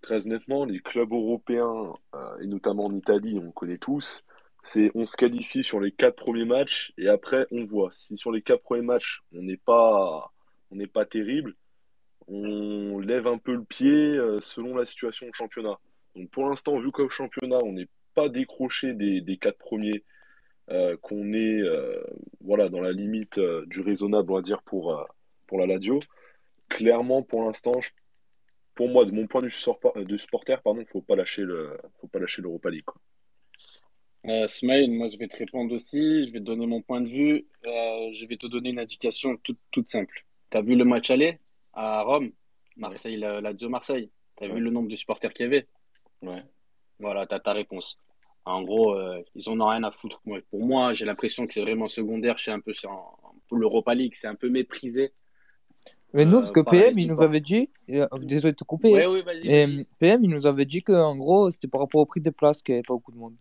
très 0.00 0.26
honnêtement, 0.26 0.64
les 0.64 0.80
clubs 0.80 1.12
européens, 1.12 1.92
euh, 2.14 2.38
et 2.38 2.46
notamment 2.46 2.84
en 2.84 2.92
Italie, 2.92 3.38
on 3.42 3.50
connaît 3.50 3.76
tous, 3.76 4.24
c'est 4.62 4.90
on 4.94 5.06
se 5.06 5.16
qualifie 5.16 5.62
sur 5.62 5.80
les 5.80 5.92
quatre 5.92 6.16
premiers 6.16 6.44
matchs 6.44 6.92
et 6.98 7.08
après 7.08 7.46
on 7.50 7.64
voit. 7.64 7.90
Si 7.92 8.16
sur 8.16 8.32
les 8.32 8.42
quatre 8.42 8.62
premiers 8.62 8.82
matchs, 8.82 9.22
on 9.32 9.42
n'est 9.42 9.56
pas, 9.56 10.32
on 10.70 10.76
n'est 10.76 10.86
pas 10.86 11.06
terrible, 11.06 11.54
on 12.28 12.98
lève 13.00 13.26
un 13.26 13.38
peu 13.38 13.56
le 13.56 13.64
pied 13.64 14.16
euh, 14.16 14.40
selon 14.40 14.76
la 14.76 14.84
situation 14.84 15.28
au 15.28 15.32
championnat. 15.32 15.78
Donc 16.14 16.30
pour 16.30 16.48
l'instant, 16.48 16.78
vu 16.78 16.92
qu'au 16.92 17.08
championnat, 17.10 17.58
on 17.64 17.72
n'est 17.72 17.88
pas 18.14 18.28
décroché 18.28 18.94
des, 18.94 19.38
quatre 19.38 19.58
premiers, 19.58 20.04
euh, 20.70 20.96
qu'on 21.02 21.32
est 21.34 21.62
voilà, 22.40 22.68
dans 22.68 22.80
la 22.80 22.92
limite 22.92 23.40
du 23.66 23.80
raisonnable, 23.80 24.32
on 24.32 24.40
dire, 24.40 24.62
pour, 24.62 25.06
pour 25.46 25.58
la 25.58 25.66
Lazio, 25.66 26.00
clairement, 26.68 27.22
pour 27.22 27.42
l'instant, 27.42 27.80
je- 27.80 27.90
pour 28.74 28.88
moi, 28.88 29.04
de 29.06 29.10
mon 29.10 29.26
point 29.26 29.40
de 29.40 29.46
vue 29.46 29.52
support- 29.52 29.94
de 29.96 30.16
supporter, 30.16 30.60
pardon, 30.62 30.84
faut 30.92 31.00
pas 31.02 31.16
lâcher 31.16 31.42
le, 31.42 31.78
faut 32.00 32.08
pas 32.08 32.18
lâcher 32.18 32.42
l'Europa 32.42 32.70
League, 32.70 32.84
quoi. 32.84 33.00
Euh, 34.26 34.46
Smaïn, 34.48 34.92
moi 34.92 35.08
je 35.08 35.16
vais 35.18 35.28
te 35.28 35.36
répondre 35.36 35.72
aussi, 35.72 36.26
je 36.26 36.32
vais 36.32 36.40
te 36.40 36.44
donner 36.44 36.66
mon 36.66 36.82
point 36.82 37.00
de 37.00 37.08
vue, 37.08 37.46
Euh, 37.66 38.12
je 38.12 38.26
vais 38.26 38.36
te 38.36 38.46
donner 38.46 38.70
une 38.70 38.78
indication 38.78 39.36
toute, 39.38 39.58
toute 39.72 39.88
simple. 39.88 40.24
Tu 40.50 40.56
as 40.56 40.62
vu 40.62 40.74
le 40.76 40.84
match 40.84 41.10
aller 41.10 41.40
à 41.72 42.02
Rome, 42.02 42.30
Marseille, 42.76 43.16
la 43.16 43.40
Lazio 43.40 43.68
Marseille. 43.68 44.10
Tu 44.36 44.44
as 44.44 44.48
Ouais. 44.48 44.54
vu 44.54 44.60
le 44.60 44.70
nombre 44.70 44.88
de 44.88 44.94
supporters 44.96 45.32
qu'il 45.32 45.44
y 45.44 45.48
avait? 45.48 45.66
Ouais. 46.22 46.42
Voilà, 47.00 47.26
tu 47.26 47.34
as 47.34 47.40
ta 47.40 47.52
réponse. 47.52 47.98
En 48.44 48.62
gros, 48.62 48.94
euh, 48.94 49.20
ils 49.34 49.48
en 49.48 49.60
ont 49.60 49.66
rien 49.68 49.82
à 49.82 49.90
foutre. 49.90 50.20
Moi, 50.24 50.38
pour 50.50 50.64
moi, 50.64 50.92
j'ai 50.94 51.04
l'impression 51.04 51.46
que 51.46 51.52
c'est 51.54 51.62
vraiment 51.62 51.88
secondaire. 51.88 52.36
Je 52.38 52.44
sais 52.44 52.50
un 52.52 52.60
peu, 52.60 52.72
pour 53.48 53.58
l'Europa 53.58 53.94
League, 53.94 54.14
c'est 54.14 54.28
un 54.28 54.36
peu 54.36 54.48
méprisé. 54.48 55.12
Mais 56.16 56.24
nous, 56.24 56.36
Euh, 56.38 56.40
parce 56.40 56.52
que 56.52 56.60
par 56.60 56.74
les 56.74 56.80
PM, 56.80 56.98
il 56.98 57.08
nous 57.08 57.22
avait 57.22 57.40
dit, 57.40 57.70
euh, 57.90 58.06
désolé 58.20 58.52
de 58.52 58.56
te 58.56 58.64
couper, 58.64 58.90
Ouais, 58.92 59.06
oui, 59.06 59.22
vas-y, 59.22 59.46
et, 59.48 59.66
vas-y. 59.66 59.84
PM, 59.98 60.24
il 60.24 60.30
nous 60.30 60.46
avait 60.46 60.64
dit 60.64 60.82
qu'en 60.82 61.14
gros, 61.16 61.50
c'était 61.50 61.68
par 61.68 61.80
rapport 61.82 62.00
au 62.00 62.06
prix 62.06 62.20
des 62.20 62.30
places 62.32 62.62
qu'il 62.62 62.72
n'y 62.74 62.78
avait 62.78 62.86
pas 62.86 62.94
beaucoup 62.94 63.12
de 63.12 63.18
monde. 63.18 63.34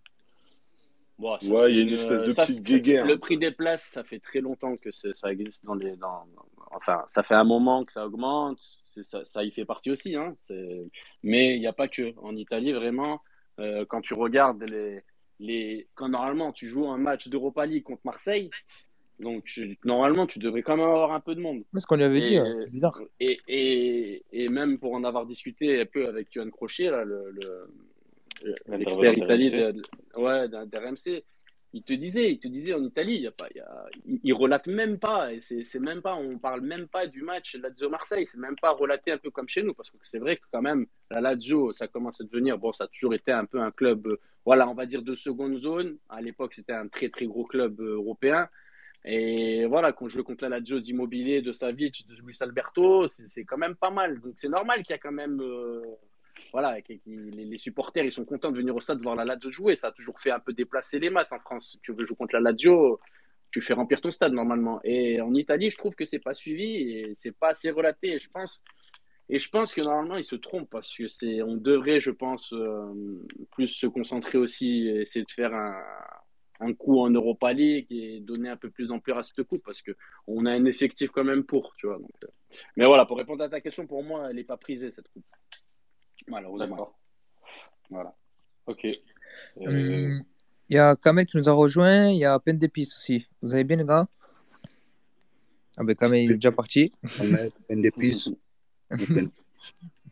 Bon, 1.17 1.37
ça, 1.39 1.47
Ouais, 1.49 1.71
il 1.71 1.77
y 1.77 1.79
a 1.79 1.83
une 1.83 1.93
espèce 1.93 2.23
de 2.23 2.31
ça, 2.31 2.45
petite 2.45 2.61
guéguerre. 2.61 3.05
Le 3.05 3.17
prix 3.17 3.37
des 3.37 3.51
places, 3.51 3.83
ça 3.89 4.03
fait 4.03 4.19
très 4.19 4.41
longtemps 4.41 4.75
que 4.75 4.91
c'est- 4.91 5.15
ça 5.15 5.31
existe 5.31 5.63
dans 5.65 5.73
les. 5.75 5.95
Dans, 5.95 6.25
enfin, 6.71 7.05
ça 7.09 7.23
fait 7.23 7.35
un 7.35 7.45
moment 7.45 7.85
que 7.85 7.93
ça 7.93 8.05
augmente. 8.05 8.59
C'est- 8.93 9.03
Ça, 9.03 9.23
ça 9.25 9.43
y 9.43 9.51
fait 9.51 9.65
partie 9.65 9.91
aussi. 9.91 10.15
Hein. 10.15 10.35
C'est- 10.37 10.85
Mais 11.23 11.55
il 11.55 11.59
n'y 11.59 11.67
a 11.67 11.73
pas 11.73 11.87
que. 11.87 12.13
En 12.21 12.35
Italie, 12.35 12.71
vraiment, 12.73 13.21
euh, 13.59 13.85
quand 13.87 14.01
tu 14.01 14.13
regardes 14.13 14.63
les, 14.69 15.01
les. 15.39 15.87
Quand 15.95 16.09
normalement 16.09 16.51
tu 16.51 16.67
joues 16.67 16.87
un 16.87 16.97
match 16.97 17.27
d'Europa 17.29 17.65
League 17.65 17.83
contre 17.83 18.01
Marseille, 18.05 18.49
donc 19.19 19.43
tu- 19.45 19.77
normalement 19.85 20.25
tu 20.27 20.39
devrais 20.39 20.61
quand 20.61 20.75
même 20.77 20.85
avoir 20.85 21.11
un 21.13 21.19
peu 21.19 21.35
de 21.35 21.41
monde. 21.41 21.63
C'est 21.73 21.79
ce 21.79 21.87
qu'on 21.87 21.95
lui 21.95 22.03
avait 22.03 22.21
dit, 22.21 22.35
Et, 22.35 22.41
ouais, 22.41 22.53
c'est 22.55 22.71
bizarre. 22.71 22.99
et, 23.19 23.39
et, 23.47 24.23
et 24.31 24.47
même 24.49 24.77
pour 24.77 24.93
en 24.93 25.03
avoir 25.03 25.25
discuté 25.25 25.79
un 25.81 25.85
peu 25.85 26.07
avec 26.07 26.27
Johan 26.31 26.49
Crochet, 26.49 26.89
là, 26.89 27.03
le, 27.03 27.31
le- 27.31 27.67
l'expert 28.43 29.11
L'intervenant 29.13 29.13
Italie 29.13 29.49
d'RMC. 29.51 29.73
de, 29.73 29.83
ouais, 30.21 30.49
d'un- 30.49 30.65
d'RMC, 30.65 31.23
il 31.73 31.83
te 31.83 31.93
disait, 31.93 32.31
il 32.31 32.39
te 32.39 32.47
disait 32.47 32.73
en 32.73 32.83
Italie, 32.83 33.15
il 33.15 33.21
y 33.23 33.27
a 33.27 33.31
pas, 33.31 33.47
y 33.53 33.59
a, 33.59 33.85
il, 34.05 34.19
il 34.23 34.33
relate 34.33 34.67
même 34.67 34.97
pas, 34.97 35.33
et 35.33 35.39
c'est, 35.41 35.63
c'est 35.65 35.79
même 35.79 36.01
pas, 36.01 36.15
on 36.15 36.37
parle 36.37 36.61
même 36.61 36.87
pas 36.87 37.05
du 37.07 37.21
match 37.21 37.55
Lazio 37.55 37.89
Marseille, 37.89 38.25
c'est 38.25 38.39
même 38.39 38.55
pas 38.61 38.71
relaté 38.71 39.11
un 39.11 39.17
peu 39.17 39.29
comme 39.29 39.47
chez 39.49 39.61
nous, 39.63 39.73
parce 39.73 39.89
que 39.91 39.97
c'est 40.01 40.19
vrai 40.19 40.37
que 40.37 40.43
quand 40.51 40.61
même 40.61 40.85
la 41.11 41.19
Lazio, 41.21 41.71
ça 41.73 41.87
commence 41.87 42.21
à 42.21 42.23
devenir, 42.25 42.57
bon, 42.57 42.71
ça 42.71 42.85
a 42.85 42.87
toujours 42.87 43.13
été 43.13 43.31
un 43.31 43.45
peu 43.45 43.59
un 43.59 43.71
club, 43.71 44.07
euh, 44.07 44.19
voilà, 44.45 44.69
on 44.69 44.73
va 44.73 44.85
dire 44.85 45.01
de 45.01 45.15
seconde 45.15 45.57
zone. 45.57 45.97
À 46.09 46.21
l'époque, 46.21 46.53
c'était 46.53 46.73
un 46.73 46.87
très 46.87 47.09
très 47.09 47.25
gros 47.25 47.45
club 47.45 47.79
euh, 47.81 47.95
européen. 47.95 48.47
Et 49.07 49.65
voilà, 49.67 49.93
qu'on 49.93 50.07
joue 50.07 50.23
contre 50.23 50.45
la 50.45 50.57
Lazio 50.57 50.79
d'Immobilier, 50.79 51.43
de 51.43 51.51
Savic, 51.51 52.07
de 52.07 52.15
Luis 52.15 52.35
Alberto, 52.39 53.05
c'est 53.07 53.45
quand 53.45 53.57
même 53.57 53.75
pas 53.75 53.91
mal. 53.91 54.19
Donc 54.19 54.33
c'est 54.37 54.49
normal 54.49 54.81
qu'il 54.81 54.91
y 54.91 54.93
a 54.93 54.97
quand 54.97 55.11
même. 55.11 55.39
euh, 55.41 55.83
voilà, 56.51 56.77
les, 57.05 57.57
supporters 57.57 58.03
ils 58.03 58.11
sont 58.11 58.25
contents 58.25 58.51
de 58.51 58.57
venir 58.57 58.75
au 58.75 58.79
stade 58.79 59.01
voir 59.01 59.15
la 59.15 59.23
Lazio 59.23 59.49
jouer. 59.51 59.75
Ça 59.75 59.87
a 59.89 59.91
toujours 59.91 60.19
fait 60.19 60.31
un 60.31 60.39
peu 60.39 60.53
déplacer 60.53 60.97
les 60.99 61.11
masses 61.11 61.31
en 61.31 61.39
France. 61.39 61.77
Tu 61.83 61.93
veux 61.93 62.03
jouer 62.03 62.17
contre 62.17 62.35
la 62.35 62.41
Lazio, 62.41 62.99
tu 63.51 63.61
fais 63.61 63.73
remplir 63.73 64.01
ton 64.01 64.09
stade 64.09 64.33
normalement. 64.33 64.81
Et 64.83 65.21
en 65.21 65.33
Italie, 65.35 65.69
je 65.69 65.77
trouve 65.77 65.95
que 65.95 66.05
c'est 66.05 66.19
pas 66.19 66.33
suivi 66.33 66.89
et 66.91 67.13
c'est 67.13 67.31
pas 67.31 67.49
assez 67.49 67.69
relaté. 67.69 68.13
Et 68.13 68.19
je 68.19 68.29
pense. 68.29 68.63
Et 69.29 69.39
je 69.39 69.49
pense 69.49 69.73
que 69.73 69.81
normalement, 69.81 70.17
ils 70.17 70.23
se 70.23 70.35
trompent 70.35 70.69
parce 70.69 70.95
que 70.95 71.07
c'est, 71.07 71.41
on 71.41 71.55
devrait, 71.55 71.99
je 71.99 72.11
pense, 72.11 72.53
euh, 72.53 73.25
plus 73.51 73.67
se 73.67 73.87
concentrer 73.87 74.37
aussi, 74.37 74.87
essayer 74.87 75.25
de 75.25 75.31
faire 75.31 75.53
un, 75.53 75.73
un 76.59 76.73
coup 76.73 76.99
en 76.99 77.09
Europa 77.09 77.51
League 77.53 77.87
et 77.89 78.19
donner 78.21 78.49
un 78.49 78.55
peu 78.57 78.69
plus 78.69 78.87
d'ampleur 78.87 79.17
à 79.17 79.23
cette 79.23 79.43
coupe 79.43 79.63
parce 79.63 79.81
que 79.81 79.91
on 80.27 80.45
a 80.45 80.51
un 80.51 80.65
effectif 80.65 81.09
quand 81.11 81.23
même 81.23 81.43
pour, 81.43 81.73
tu 81.77 81.87
vois. 81.87 81.97
donc, 81.99 82.11
euh. 82.23 82.27
Mais 82.77 82.85
voilà, 82.85 83.05
pour 83.05 83.17
répondre 83.17 83.43
à 83.43 83.49
ta 83.49 83.59
question, 83.61 83.85
pour 83.87 84.03
moi, 84.03 84.27
elle 84.29 84.37
n'est 84.37 84.43
pas 84.45 84.57
prisée 84.57 84.89
cette 84.89 85.09
coupe, 85.09 85.25
malheureusement. 86.27 86.67
D'accord. 86.75 86.97
Voilà. 87.89 88.15
Ok. 88.67 88.85
Euh, 88.85 88.97
Hum, 89.67 90.23
Il 90.69 90.75
y 90.75 90.79
a 90.79 90.95
Kamel 90.95 91.25
qui 91.27 91.37
nous 91.37 91.47
a 91.49 91.51
rejoint, 91.51 92.09
il 92.09 92.17
y 92.17 92.25
a 92.25 92.39
Peine 92.39 92.57
d'épices 92.57 92.95
aussi. 92.95 93.27
Vous 93.41 93.53
allez 93.53 93.63
bien, 93.63 93.77
les 93.77 93.85
gars? 93.85 94.07
Ah 95.77 95.83
ben 95.83 95.93
Kamel, 95.95 96.23
il 96.23 96.31
est 96.31 96.35
déjà 96.35 96.51
parti. 96.53 96.91
Ahmed, 97.19 97.51
peine 97.67 97.81
d'épices. 97.81 98.33
Peine- 98.89 99.29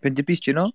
Peine 0.02 0.14
d'épices, 0.14 0.42
tu 0.42 0.50
es 0.50 0.54
là? 0.54 0.68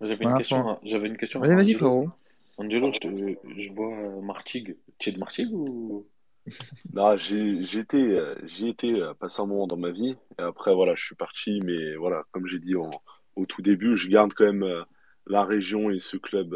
J'avais 0.00 0.14
une 0.14 0.20
Voilà, 0.22 0.36
question. 0.38 0.68
Hein. 0.68 0.78
J'avais 0.82 1.08
une 1.08 1.16
question. 1.18 1.38
Vas-y, 1.40 1.74
vas-y. 1.74 2.08
Angelo, 2.56 2.92
je, 2.92 3.34
je 3.56 3.72
vois 3.72 3.92
euh, 3.92 4.20
Martigues. 4.20 4.76
Tu 4.98 5.10
es 5.10 5.12
de 5.12 5.18
Martigues 5.18 5.52
ou? 5.52 6.06
Non, 6.92 7.16
j'ai 7.16 7.62
été, 7.78 7.96
euh, 7.96 8.34
étais 8.62 8.92
euh, 8.92 9.14
passé 9.14 9.40
un 9.40 9.46
moment 9.46 9.66
dans 9.66 9.78
ma 9.78 9.90
vie. 9.90 10.14
Et 10.38 10.42
après, 10.42 10.74
voilà, 10.74 10.94
je 10.94 11.04
suis 11.04 11.14
parti. 11.14 11.60
Mais 11.64 11.96
voilà, 11.96 12.24
comme 12.32 12.46
j'ai 12.46 12.58
dit 12.58 12.74
au 12.74 13.46
tout 13.46 13.62
début, 13.62 13.96
je 13.96 14.08
garde 14.08 14.34
quand 14.34 14.44
même 14.44 14.84
la 15.26 15.44
région 15.44 15.90
et 15.90 15.98
ce 15.98 16.16
club 16.16 16.54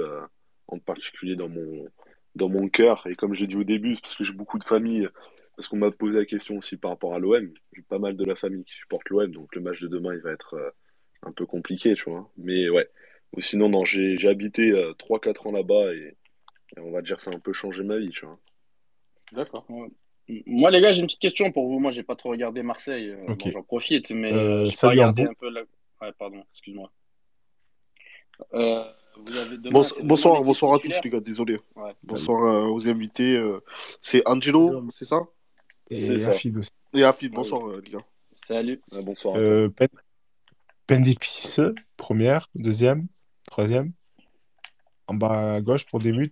en 0.69 0.79
particulier 0.79 1.37
dans 1.37 1.49
mon, 1.49 1.87
dans 2.35 2.49
mon 2.49 2.69
cœur. 2.69 3.07
Et 3.07 3.15
comme 3.15 3.35
j'ai 3.35 3.47
dit 3.47 3.57
au 3.57 3.65
début, 3.65 3.97
parce 4.01 4.15
que 4.15 4.25
j'ai 4.25 4.35
beaucoup 4.35 4.59
de 4.59 4.65
familles, 4.65 5.09
parce 5.57 5.69
qu'on 5.69 5.79
m'a 5.79 5.91
posé 5.91 6.19
la 6.19 6.27
question 6.27 6.59
aussi 6.59 6.77
par 6.77 6.91
rapport 6.91 7.15
à 7.15 7.19
l'OM. 7.19 7.51
J'ai 7.73 7.83
pas 7.83 7.99
mal 7.99 8.15
de 8.17 8.25
la 8.25 8.37
famille 8.37 8.65
qui 8.65 8.75
supporte 8.75 9.09
l'OM, 9.09 9.33
donc 9.33 9.55
le 9.57 9.63
match 9.63 9.81
de 9.81 9.89
demain, 9.89 10.15
il 10.15 10.21
va 10.21 10.33
être 10.33 10.75
un 11.23 11.33
peu 11.33 11.47
compliqué, 11.47 11.95
tu 11.95 12.11
vois. 12.11 12.31
Mais 12.37 12.69
ouais. 12.69 12.89
Ou 13.37 13.41
sinon, 13.41 13.69
non, 13.69 13.85
j'ai 13.85 14.29
habité 14.29 14.73
3-4 14.73 15.29
euh, 15.29 15.49
ans 15.49 15.53
là-bas 15.53 15.93
et, 15.95 16.17
on 16.79 16.91
va 16.91 17.03
dire 17.03 17.21
ça 17.21 17.31
a 17.31 17.35
un 17.35 17.39
peu 17.39 17.53
changé 17.53 17.83
ma 17.83 17.99
vie, 17.99 18.11
tu 18.11 18.25
vois. 18.25 18.39
D'accord. 19.33 19.67
Moi, 20.47 20.71
les 20.71 20.81
gars, 20.81 20.93
j'ai 20.93 21.01
une 21.01 21.07
petite 21.07 21.21
question 21.21 21.51
pour 21.51 21.69
vous. 21.69 21.79
Moi, 21.79 21.91
j'ai 21.91 22.03
pas 22.03 22.15
trop 22.15 22.31
regardé 22.31 22.63
Marseille. 22.63 23.11
Euh, 23.11 23.35
j'en 23.47 23.63
profite, 23.63 24.11
mais 24.11 24.33
euh, 24.33 24.67
j'ai 24.67 24.77
pas 24.77 24.89
regardé 24.89 25.23
un 25.23 25.35
peu 25.35 25.51
la... 25.51 25.63
Ouais, 26.01 26.13
pardon, 26.19 26.45
excuse-moi. 26.53 26.91
Euh, 28.55 28.85
bonsoir, 30.03 30.43
bonsoir 30.45 30.75
à 30.75 30.79
tous 30.79 30.89
les 31.03 31.11
gars, 31.11 31.21
désolé. 31.21 31.59
Bonsoir 32.03 32.71
aux 32.73 32.87
invités. 32.87 33.43
c'est 34.03 34.27
Angelo, 34.29 34.85
c'est 34.91 35.07
ça? 35.07 35.23
Et 35.91 36.23
Afid 36.25 36.59
aussi. 36.59 36.71
Et 36.95 37.05
Afid, 37.05 37.33
bonsoir 37.33 37.81
les 37.81 37.91
gars. 37.91 38.05
Salut. 38.33 38.81
bonsoir. 39.03 39.37
Pendipis, 40.87 41.57
première, 41.99 42.49
deuxième, 42.55 43.09
troisième. 43.51 43.93
En 45.07 45.15
bas 45.15 45.55
à 45.55 45.61
gauche 45.61 45.87
pour 45.87 46.01
des 46.01 46.13
buts. 46.13 46.31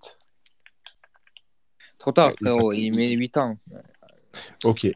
Trop 1.99 2.13
tard, 2.13 2.33
frérot, 2.35 2.73
il 2.73 2.95
met 2.95 3.11
8 3.11 3.37
ans. 3.39 3.59
Ok. 4.65 4.87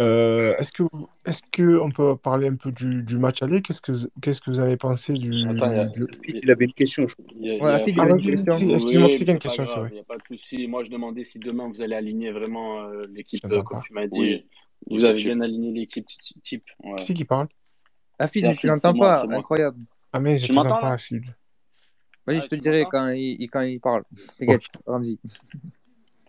Euh, 0.00 0.56
est-ce 0.58 0.70
que 0.70 0.84
est-ce 1.24 1.42
que 1.50 1.80
on 1.80 1.90
peut 1.90 2.16
parler 2.16 2.46
un 2.46 2.54
peu 2.54 2.70
du, 2.70 3.02
du 3.02 3.18
match 3.18 3.42
aller? 3.42 3.62
Qu'est-ce 3.62 3.80
que 3.80 3.92
qu'est-ce 4.22 4.40
que 4.40 4.50
vous 4.50 4.60
avez 4.60 4.76
pensé 4.76 5.12
du, 5.12 5.48
Attends, 5.48 5.90
il, 6.28 6.50
avait 6.50 6.66
une 6.66 6.72
question. 6.72 7.08
Je 7.08 7.14
crois. 7.14 7.26
Il 7.36 7.60
ouais, 7.60 7.70
Afid, 7.72 7.96
il 7.96 8.00
a 8.00 8.08
une 8.08 8.20
question. 8.20 8.70
Excuse-moi, 8.70 9.08
c'est 9.12 9.28
une 9.28 9.38
question, 9.38 9.64
c'est 9.64 9.78
vrai. 9.78 9.88
Il 9.90 9.94
n'y 9.94 10.00
a 10.00 10.04
pas 10.04 10.16
de 10.16 10.22
souci. 10.24 10.68
Moi, 10.68 10.84
je 10.84 10.90
demandais 10.90 11.24
si 11.24 11.40
demain 11.40 11.66
vous 11.68 11.82
allez 11.82 11.96
aligner 11.96 12.30
vraiment 12.30 12.82
euh, 12.82 13.06
l'équipe 13.12 13.44
euh, 13.44 13.62
comme 13.62 13.80
tu 13.82 13.92
m'as 13.92 14.06
dit. 14.06 14.20
Oui. 14.20 14.46
Vous 14.88 15.04
avez 15.04 15.16
bien 15.16 15.40
aligné 15.40 15.72
l'équipe 15.72 16.06
type. 16.44 16.64
Ouais. 16.84 16.94
Qui 16.96 17.04
c'est 17.04 17.14
qui 17.14 17.24
parle? 17.24 17.48
Afid, 18.20 18.44
mais 18.44 18.54
tu 18.54 18.68
l'entends 18.68 18.96
pas. 18.96 19.24
Incroyable. 19.28 19.78
Ah 20.12 20.20
mais 20.20 20.38
je 20.38 20.52
t'entends 20.52 20.80
pas, 20.80 20.92
Afid. 20.92 21.24
Vas-y, 22.28 22.36
ah, 22.36 22.40
je 22.42 22.46
te 22.46 22.54
dirai 22.56 22.84
quand 22.90 23.08
il, 23.08 23.48
quand 23.48 23.62
il 23.62 23.80
parle. 23.80 24.04
T'inquiète, 24.38 24.60
Ramzi. 24.86 25.18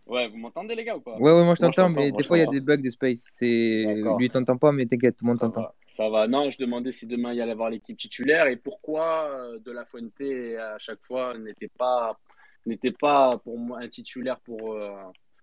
Ouais, 0.08 0.30
vous 0.30 0.38
m'entendez 0.38 0.74
les 0.74 0.86
gars 0.86 0.96
ou 0.96 1.02
pas? 1.02 1.18
Ouais, 1.18 1.34
ouais, 1.34 1.44
moi 1.44 1.56
je 1.56 1.60
t'entends, 1.60 1.90
mais 1.90 2.14
des 2.14 2.24
fois 2.24 2.38
il 2.38 2.42
y 2.42 2.44
a 2.44 2.50
des 2.50 2.62
bugs 2.62 2.78
de 2.78 2.90
space. 2.90 3.28
C'est... 3.32 3.86
Lui, 4.18 4.30
t'entends 4.30 4.58
pas, 4.58 4.72
mais 4.72 4.86
t'inquiète, 4.86 5.18
tout 5.18 5.26
le 5.26 5.32
monde 5.32 5.40
t'entend. 5.40 5.68
Ça 5.88 6.10
va. 6.10 6.26
Non, 6.26 6.50
je 6.50 6.58
demandais 6.58 6.94
si 6.94 7.06
demain 7.06 7.34
il 7.34 7.38
y 7.38 7.42
allait 7.42 7.52
avoir 7.52 7.70
l'équipe 7.70 7.98
titulaire 7.98 8.48
et 8.48 8.56
pourquoi 8.56 9.30
euh, 9.30 9.60
De 9.60 9.72
La 9.72 9.84
Fuente 9.84 10.22
à 10.58 10.78
chaque 10.78 11.06
fois 11.06 11.38
n'était 11.38 11.68
pas, 11.68 12.18
n'était 12.66 12.94
pas 12.94 13.38
pour 13.40 13.60
moi 13.60 13.80
un 13.82 13.90
titulaire 13.90 14.40
pour, 14.40 14.76
euh, 14.76 14.90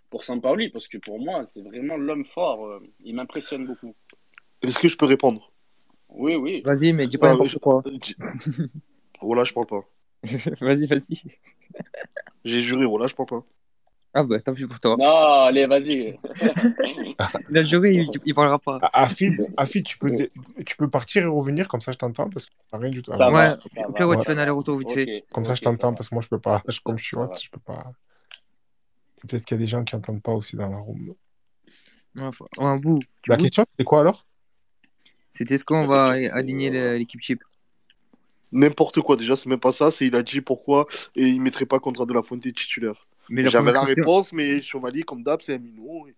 pour 0.09 0.25
Sampaoli, 0.25 0.71
parce 0.71 0.89
que 0.89 0.97
pour 0.97 1.21
moi, 1.21 1.45
c'est 1.45 1.63
vraiment 1.63 1.99
l'homme 1.99 2.25
fort. 2.25 2.67
Euh, 2.67 2.81
il 3.05 3.15
m'impressionne 3.15 3.67
beaucoup. 3.67 3.95
Est-ce 4.63 4.79
que 4.79 4.89
je 4.89 4.97
peux 4.97 5.05
répondre? 5.05 5.53
Oui, 6.09 6.35
oui. 6.35 6.63
Vas-y, 6.65 6.95
mais 6.95 7.07
dis 7.07 7.19
pas 7.19 7.31
n'importe 7.31 7.59
quoi. 7.59 7.83
Oh 9.23 9.35
là, 9.35 9.45
je 9.45 9.53
parle 9.53 9.67
pas. 9.67 9.81
vas-y, 10.61 10.87
vas-y. 10.87 11.23
J'ai 12.45 12.61
juré, 12.61 12.85
oh 12.85 12.99
là, 12.99 13.07
je 13.07 13.15
parle 13.15 13.29
pas. 13.29 13.45
Ah 14.19 14.23
bah 14.23 14.41
tant 14.41 14.55
pis 14.55 14.67
pour 14.67 14.81
toi. 14.81 14.97
Non, 14.99 15.45
allez, 15.45 15.67
vas-y. 15.67 16.19
il 17.51 17.59
a 17.59 17.63
juré, 17.63 17.93
il, 17.93 18.09
il 18.25 18.35
parlera 18.35 18.59
pas. 18.59 18.79
Afid, 18.95 19.47
Afid 19.59 19.85
tu, 19.85 19.99
peux 19.99 20.11
tu 20.65 20.77
peux 20.79 20.89
partir 20.89 21.25
et 21.25 21.27
revenir, 21.27 21.69
comme 21.69 21.83
ça 21.83 21.93
je 21.93 21.99
t'entends, 21.99 22.31
parce 22.31 22.47
que 22.47 22.53
rien 22.73 22.89
du 22.89 23.03
tout. 23.03 23.13
Ça 23.13 23.31
ouais, 23.31 23.57
au 23.87 23.93
pire, 23.93 24.09
ouais, 24.09 24.17
tu 24.17 24.25
fais 24.25 24.33
un 24.33 24.39
aller-retour 24.39 24.79
vite 24.79 24.91
fait. 24.93 25.25
Comme 25.31 25.45
ça 25.45 25.55
je 25.55 25.61
t'entends, 25.61 25.93
parce 25.93 26.09
que 26.09 26.15
moi 26.15 26.23
je 26.23 26.29
peux 26.29 26.39
pas, 26.39 26.63
comme 26.83 26.97
je 26.97 27.05
suis 27.05 27.17
je 27.43 27.51
peux 27.51 27.61
pas. 27.61 27.93
Peut-être 29.21 29.45
qu'il 29.45 29.57
y 29.57 29.61
a 29.61 29.63
des 29.63 29.67
gens 29.67 29.85
qui 29.85 29.95
n'entendent 29.95 30.23
pas 30.23 30.33
aussi 30.33 30.57
dans 30.57 30.69
la 30.69 30.79
room. 30.79 31.15
Ouais, 32.15 32.31
un 32.59 32.77
bout. 32.77 33.01
La 33.29 33.37
question, 33.37 33.67
c'est 33.79 33.85
quoi 33.85 34.01
alors? 34.01 34.27
C'était 35.31 35.59
ce 35.59 35.65
qu'on 35.65 35.87
va 35.87 36.15
aligner 36.33 36.71
l'équipe 36.97 37.21
chip 37.21 37.43
N'importe 38.57 39.01
quoi, 39.01 39.17
déjà, 39.17 39.37
c'est 39.37 39.49
même 39.49 39.61
pas 39.61 39.73
ça. 39.73 39.91
C'est 39.91 40.07
il 40.07 40.17
a 40.17 40.23
dit 40.23 40.41
pourquoi 40.41 40.87
et 41.15 41.27
il 41.27 41.41
mettrait 41.41 41.67
pas 41.67 41.79
contre 41.79 42.07
de 42.07 42.15
la 42.15 42.23
Fontaine 42.23 42.53
titulaire. 42.53 43.07
J'avais 43.31 43.73
la 43.73 43.83
réponse, 43.83 44.33
mais 44.33 44.63
Chevalier, 44.63 45.03
comme 45.03 45.23
d'hab, 45.23 45.43
c'est 45.43 45.55
un 45.55 45.59
minot. 45.59 46.07
Et, 46.09 46.15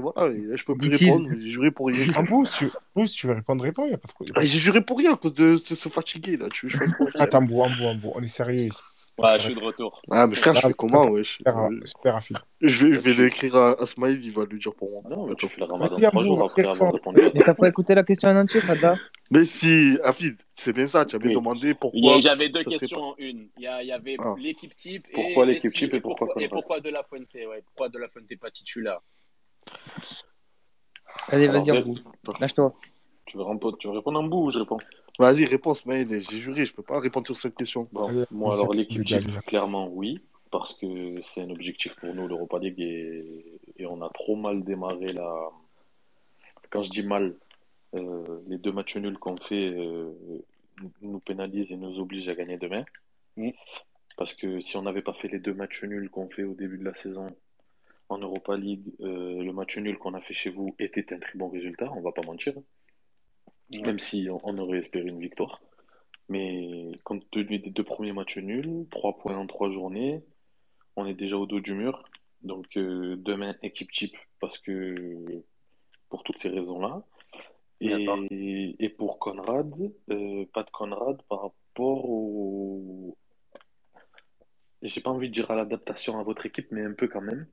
voilà, 0.00 0.32
et 0.32 0.42
là, 0.42 0.56
je 0.56 0.64
peux 0.64 0.76
plus 0.76 0.90
répondre. 0.90 1.28
J'ai 1.38 1.48
juré 1.48 1.70
pour 1.70 1.88
rien. 1.88 2.14
En 2.16 2.24
pouce, 2.24 2.50
tu, 2.52 2.68
pouce, 2.94 3.12
tu 3.12 3.26
veux 3.26 3.34
répondre, 3.34 3.62
réponds, 3.62 3.86
il 3.86 3.94
a 3.94 3.98
pas 3.98 4.08
trop. 4.08 4.24
Ah, 4.34 4.40
j'ai 4.40 4.58
juré 4.58 4.80
pour 4.80 4.98
rien 4.98 5.12
à 5.12 5.16
cause 5.16 5.34
de 5.34 5.56
se, 5.56 5.88
fatiguer, 5.88 6.36
là. 6.36 6.48
Tu 6.48 6.68
veux 6.68 6.86
Attends, 7.14 7.42
bout, 7.42 7.64
un 7.64 7.94
bout. 7.94 8.12
On 8.14 8.22
est 8.22 8.28
sérieux 8.28 8.66
ici. 8.66 8.80
Ouais, 9.22 9.38
je 9.38 9.44
suis 9.44 9.54
de 9.54 9.62
retour. 9.62 10.00
Ah, 10.10 10.26
mais 10.26 10.34
frère, 10.34 10.54
je 10.56 10.60
fais 10.60 10.72
comment, 10.74 11.08
ouais. 11.08 11.24
Super. 11.24 11.70
Je 12.60 12.86
vais, 12.86 12.92
je 12.92 12.98
vais 12.98 13.24
l'écrire 13.24 13.56
à, 13.56 13.82
à 13.82 13.86
Smile, 13.86 14.18
il 14.22 14.32
va 14.32 14.44
lui 14.44 14.58
dire 14.58 14.74
pour 14.74 14.90
moi. 14.90 15.02
Ah 15.04 15.08
non, 15.10 15.26
mais 15.26 15.34
tu 15.34 15.48
fais 15.48 15.60
le 15.60 15.66
ramadan 15.66 15.96
trois 15.96 16.24
jours 16.24 16.42
après 16.44 16.66
avoir 16.66 16.92
répondu. 16.92 17.20
Mais 17.34 17.40
t'as 17.40 17.54
pas 17.54 17.68
écouté 17.68 17.94
la 17.94 18.04
question 18.04 18.30
en 18.30 18.36
entier, 18.36 18.60
Fada? 18.60 18.96
Mais 19.30 19.44
si, 19.44 19.96
Afid, 20.02 20.36
c'est 20.52 20.72
bien 20.72 20.86
ça, 20.86 21.04
tu 21.04 21.16
avais 21.16 21.32
demandé 21.32 21.74
pourquoi. 21.74 22.18
J'avais 22.18 22.48
deux 22.48 22.64
questions 22.64 23.00
en 23.00 23.14
une. 23.18 23.48
Il 23.58 23.64
y 23.64 23.92
avait 23.92 24.16
ah. 24.18 24.34
l'équipe 24.38 24.74
type 24.74 25.06
et. 25.10 25.14
Pourquoi 25.14 25.46
l'équipe 25.46 25.72
type 25.72 25.94
et 25.94 26.00
pourquoi 26.00 26.28
Et 26.38 26.48
pourquoi 26.48 26.80
De 26.80 26.90
La 26.90 27.02
Fuente, 27.04 27.32
ouais. 27.34 27.62
Pourquoi 27.64 27.88
De 27.88 27.98
La 27.98 28.08
Fuente 28.08 28.26
pas 28.40 28.50
titulaire? 28.50 29.00
Allez, 31.28 31.48
vas-y, 31.48 31.70
en 31.70 31.82
bout. 31.82 31.98
Lâche-toi. 32.40 32.74
Tu 33.26 33.36
veux 33.36 33.44
répondre 33.92 34.18
en 34.18 34.24
bout 34.24 34.46
ou 34.46 34.50
je 34.50 34.58
réponds? 34.58 34.78
Vas-y, 35.20 35.44
réponse, 35.44 35.84
mais 35.84 36.06
j'ai 36.08 36.38
juré, 36.38 36.64
je 36.64 36.72
peux 36.72 36.82
pas 36.82 36.98
répondre 36.98 37.26
sur 37.26 37.36
cette 37.36 37.54
question. 37.54 37.86
moi, 38.30 38.54
alors, 38.54 38.72
l'équipe 38.72 39.04
clairement, 39.46 39.86
oui, 39.92 40.18
parce 40.50 40.74
que 40.78 41.20
c'est 41.26 41.42
un 41.42 41.50
objectif 41.50 41.94
pour 41.96 42.14
nous, 42.14 42.26
l'Europa 42.26 42.58
League, 42.58 42.80
et, 42.80 43.86
on 43.86 44.00
a 44.00 44.08
trop 44.08 44.34
mal 44.34 44.64
démarré 44.64 45.12
là. 45.12 45.50
Quand 46.70 46.82
je 46.82 46.90
dis 46.90 47.02
mal, 47.02 47.36
euh, 47.96 48.40
les 48.46 48.56
deux 48.56 48.72
matchs 48.72 48.96
nuls 48.96 49.18
qu'on 49.18 49.36
fait 49.36 49.74
euh, 49.74 50.10
nous 51.02 51.18
pénalisent 51.18 51.72
et 51.72 51.76
nous 51.76 51.98
obligent 51.98 52.28
à 52.28 52.34
gagner 52.34 52.56
demain. 52.56 52.84
Mm. 53.36 53.50
Parce 54.16 54.34
que 54.34 54.60
si 54.60 54.76
on 54.76 54.82
n'avait 54.82 55.02
pas 55.02 55.12
fait 55.12 55.28
les 55.28 55.38
deux 55.38 55.54
matchs 55.54 55.84
nuls 55.84 56.08
qu'on 56.08 56.30
fait 56.30 56.44
au 56.44 56.54
début 56.54 56.78
de 56.78 56.84
la 56.84 56.94
saison 56.94 57.34
en 58.08 58.18
Europa 58.18 58.56
League, 58.56 58.94
euh, 59.00 59.42
le 59.42 59.52
match 59.52 59.76
nul 59.76 59.98
qu'on 59.98 60.14
a 60.14 60.20
fait 60.20 60.34
chez 60.34 60.50
vous 60.50 60.74
était 60.78 61.12
un 61.12 61.18
très 61.18 61.36
bon 61.36 61.48
résultat, 61.48 61.90
on 61.94 62.00
va 62.00 62.12
pas 62.12 62.22
mentir 62.22 62.54
même 63.78 63.98
si 63.98 64.28
on, 64.30 64.58
aurait 64.58 64.78
espéré 64.78 65.08
une 65.08 65.20
victoire. 65.20 65.60
Mais 66.28 66.92
compte 67.04 67.28
tenu 67.30 67.58
des 67.58 67.70
deux 67.70 67.84
premiers 67.84 68.12
matchs 68.12 68.38
nuls, 68.38 68.86
trois 68.90 69.18
points 69.18 69.36
en 69.36 69.46
trois 69.46 69.70
journées, 69.70 70.22
on 70.96 71.06
est 71.06 71.14
déjà 71.14 71.36
au 71.36 71.46
dos 71.46 71.60
du 71.60 71.74
mur. 71.74 72.04
Donc 72.42 72.76
euh, 72.76 73.16
demain, 73.16 73.54
équipe 73.62 73.92
type, 73.92 74.16
parce 74.40 74.58
que 74.58 75.42
pour 76.08 76.22
toutes 76.22 76.38
ces 76.38 76.48
raisons-là. 76.48 77.02
Et, 77.82 78.76
et, 78.78 78.88
pour 78.90 79.18
Conrad, 79.18 79.72
euh, 80.10 80.44
pas 80.52 80.64
de 80.64 80.70
Conrad 80.70 81.22
par 81.30 81.40
rapport 81.40 82.04
au. 82.04 83.16
J'ai 84.82 85.00
pas 85.00 85.10
envie 85.10 85.30
de 85.30 85.34
dire 85.34 85.50
à 85.50 85.54
l'adaptation 85.54 86.18
à 86.18 86.22
votre 86.22 86.44
équipe, 86.44 86.68
mais 86.72 86.82
un 86.82 86.92
peu 86.92 87.08
quand 87.08 87.22
même. 87.22 87.46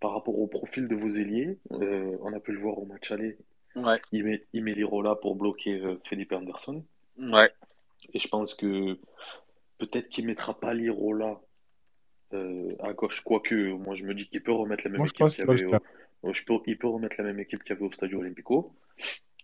Par 0.00 0.12
rapport 0.12 0.38
au 0.38 0.46
profil 0.46 0.88
de 0.88 0.94
vos 0.94 1.08
ailiers, 1.08 1.58
euh, 1.72 2.18
on 2.20 2.34
a 2.34 2.40
pu 2.40 2.52
le 2.52 2.60
voir 2.60 2.78
au 2.78 2.84
match 2.84 3.10
aller, 3.12 3.38
Ouais. 3.76 4.00
Il 4.12 4.24
met, 4.24 4.44
il 4.52 4.62
met 4.62 4.72
Lirola 4.72 5.16
pour 5.16 5.36
bloquer 5.36 5.80
euh, 5.80 5.96
Felipe 6.04 6.32
Anderson. 6.32 6.84
Ouais. 7.18 7.50
Et 8.12 8.18
je 8.18 8.28
pense 8.28 8.54
que 8.54 8.98
peut-être 9.78 10.08
qu'il 10.08 10.26
mettra 10.26 10.58
pas 10.58 10.74
Lirola 10.74 11.40
euh, 12.32 12.68
à 12.80 12.92
gauche, 12.92 13.22
quoique 13.24 13.72
moi 13.72 13.94
je 13.94 14.04
me 14.04 14.14
dis 14.14 14.28
qu'il 14.28 14.42
peut 14.42 14.52
remettre 14.52 14.84
la 14.84 14.90
même 14.90 15.02
équipe 15.02 15.26
qu'il 15.26 15.42
avait 15.42 15.64
au... 16.22 16.32
je 16.32 16.44
peux... 16.44 16.54
il 16.66 16.78
peut 16.78 16.88
remettre 16.88 17.16
la 17.18 17.24
même 17.24 17.40
équipe 17.40 17.62
qu'il 17.64 17.74
avait 17.74 17.84
au 17.84 17.92
Stadio 17.92 18.20
Olimpico. 18.20 18.74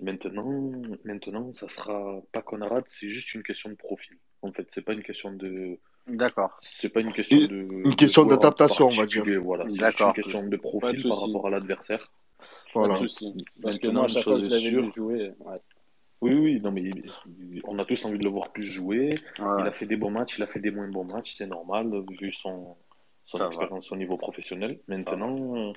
Maintenant, 0.01 0.73
maintenant, 1.05 1.53
ça 1.53 1.69
sera 1.69 2.23
pas 2.33 2.41
Conrad, 2.41 2.85
c'est 2.87 3.11
juste 3.11 3.35
une 3.35 3.43
question 3.43 3.69
de 3.69 3.75
profil. 3.75 4.17
En 4.41 4.51
fait, 4.53 4.67
c'est 4.71 4.83
pas 4.83 4.95
une 4.95 5.03
question 5.03 5.33
de. 5.33 5.79
D'accord. 6.07 6.57
C'est 6.63 6.89
pas 6.89 7.01
une 7.01 7.13
question 7.13 7.37
de. 7.37 7.85
Une 7.85 7.97
question 7.97 8.25
d'adaptation, 8.25 8.87
on 8.87 8.97
va 8.97 9.05
dire. 9.05 9.25
Voilà, 9.43 9.67
c'est 9.69 10.01
une 10.01 10.13
question 10.15 10.47
de 10.47 10.57
profil 10.57 11.03
par 11.03 11.21
rapport 11.21 11.47
à 11.47 11.51
l'adversaire. 11.51 12.11
Voilà. 12.75 12.95
Pas 12.95 13.01
de 13.01 13.07
souci. 13.07 13.35
Parce 13.63 13.79
que 13.79 13.89
moi, 13.89 14.05
à 14.05 14.07
chaque 14.07 14.25
fois 14.25 14.37
que 14.37 14.45
je 14.45 14.51
l'avais 14.51 14.71
vu 14.71 14.93
jouer. 14.95 15.33
Ouais. 15.41 15.61
Oui, 16.23 16.35
oui, 16.35 16.61
non, 16.61 16.71
mais 16.71 16.91
on 17.65 17.79
a 17.79 17.85
tous 17.87 18.05
envie 18.05 18.19
de 18.19 18.25
le 18.25 18.31
voir 18.31 18.53
plus 18.53 18.65
jouer. 18.65 19.15
Il 19.39 19.43
a 19.43 19.73
fait 19.73 19.87
des 19.87 19.97
bons 19.97 20.11
matchs, 20.11 20.37
il 20.37 20.43
a 20.43 20.47
fait 20.47 20.61
des 20.61 20.71
moins 20.71 20.89
bons 20.89 21.05
matchs, 21.05 21.35
c'est 21.35 21.47
normal, 21.47 21.91
vu 22.21 22.31
son, 22.31 22.77
son 23.25 23.47
expérience 23.47 23.91
au 23.91 23.97
niveau 23.97 24.19
professionnel. 24.19 24.81
Maintenant, 24.87 25.73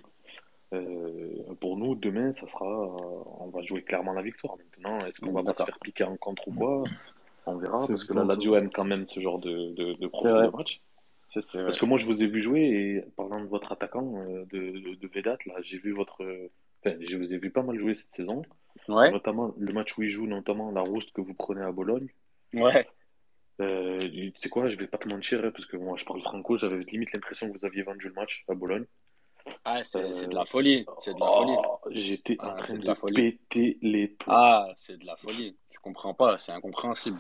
euh, 0.74 1.54
pour 1.62 1.78
nous, 1.78 1.96
demain, 1.96 2.34
ça 2.34 2.48
sera, 2.48 2.66
on 2.66 3.48
va 3.48 3.62
jouer 3.62 3.84
clairement 3.84 4.14
la 4.14 4.22
victoire. 4.22 4.56
Maintenant, 4.58 5.06
est-ce 5.06 5.22
qu'on 5.22 5.32
va 5.32 5.44
pas 5.44 5.54
se 5.54 5.64
faire 5.64 5.80
piquer 5.80 6.04
en 6.04 6.18
contre 6.18 6.48
ou 6.50 6.54
quoi 6.54 6.84
On 7.46 7.56
verra, 7.58 7.86
parce 7.88 8.04
que 8.04 8.14
la 8.14 8.26
Lazio 8.26 8.56
aime 8.56 8.70
quand 8.70 8.86
même 8.86 9.08
ce 9.08 9.22
genre 9.22 9.40
de, 9.40 9.74
de, 9.74 9.94
de 9.94 10.08
profil 10.08 10.32
de 10.32 10.58
match. 10.58 10.82
Parce 11.34 11.80
que 11.80 11.86
moi, 11.86 11.98
je 11.98 12.06
vous 12.06 12.22
ai 12.22 12.28
vu 12.28 12.42
jouer 12.42 12.62
et 12.62 13.02
parlant 13.16 13.40
de 13.40 13.48
votre 13.48 13.72
attaquant 13.72 14.14
euh, 14.18 14.46
de, 14.52 14.96
de, 14.96 15.08
Vedat, 15.08 15.38
là, 15.46 15.56
j'ai 15.62 15.78
vu 15.78 15.92
votre 15.92 16.22
je 16.86 17.18
vous 17.18 17.34
ai 17.34 17.38
vu 17.38 17.52
pas 17.52 17.64
mal 17.64 17.80
jouer 17.80 17.96
cette 17.96 18.14
saison. 18.14 18.44
Ouais. 18.88 19.12
Notamment 19.12 19.54
le 19.58 19.74
match 19.74 19.98
où 19.98 20.04
il 20.04 20.10
joue, 20.10 20.28
notamment 20.28 20.72
la 20.72 20.82
rouste 20.82 21.14
que 21.14 21.22
vous 21.22 21.34
prenez 21.34 21.62
à 21.62 21.72
Bologne. 21.72 22.08
Ouais. 22.54 22.88
Euh, 23.62 23.98
tu 24.00 24.34
sais 24.40 24.50
quoi, 24.50 24.68
je 24.68 24.78
vais 24.78 24.88
pas 24.88 24.98
te 24.98 25.08
mentir, 25.08 25.44
hein, 25.46 25.52
parce 25.52 25.68
que 25.68 25.78
moi 25.78 25.96
je 25.98 26.06
parle 26.06 26.22
franco, 26.22 26.58
j'avais 26.58 26.80
limite 26.80 27.14
l'impression 27.14 27.52
que 27.52 27.58
vous 27.58 27.66
aviez 27.66 27.84
vendu 27.84 28.08
le 28.08 28.14
match 28.14 28.44
à 28.48 28.56
Bologne. 28.56 28.86
Ah, 29.66 29.84
c'est 29.84 30.28
de 30.28 30.36
la 30.36 30.46
folie. 30.46 30.86
C'est 31.00 31.14
de 31.14 31.20
la 31.20 31.28
folie. 31.28 31.56
Oh, 31.58 31.80
j'étais 31.92 32.38
en 32.40 32.48
ah, 32.48 32.56
train 32.56 32.76
de, 32.76 33.14
péter 33.14 33.78
les 33.82 34.08
plombs. 34.08 34.34
Ah, 34.34 34.74
c'est 34.78 34.98
de 34.98 35.06
la 35.06 35.16
folie. 35.18 35.56
Tu 35.70 35.80
comprends 35.80 36.14
pas, 36.14 36.38
c'est 36.38 36.52
incompréhensible. 36.52 37.20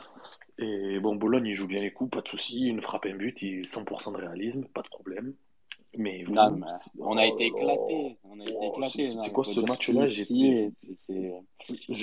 Et 0.57 0.99
bon, 0.99 1.15
Bologne, 1.15 1.47
il 1.47 1.55
joue 1.55 1.67
bien 1.67 1.81
les 1.81 1.91
coups, 1.91 2.11
pas 2.11 2.21
de 2.21 2.27
souci. 2.27 2.67
Une 2.67 2.81
frappe, 2.81 3.05
un 3.05 3.15
but, 3.15 3.41
il 3.41 3.65
100% 3.65 4.13
de 4.13 4.17
réalisme, 4.17 4.65
pas 4.65 4.81
de 4.81 4.87
problème. 4.87 5.33
Mais, 5.95 6.23
vous, 6.23 6.33
on 6.99 7.17
a 7.17 7.25
été 7.25 7.45
éclaté. 7.45 8.17
On 8.23 8.39
a 8.39 8.43
été 8.43 8.57
oh, 8.59 8.73
éclaté. 8.73 9.11
C'est 9.21 9.31
quoi 9.31 9.43
ce 9.43 9.59
match-là 9.59 10.05
Je 10.07 10.23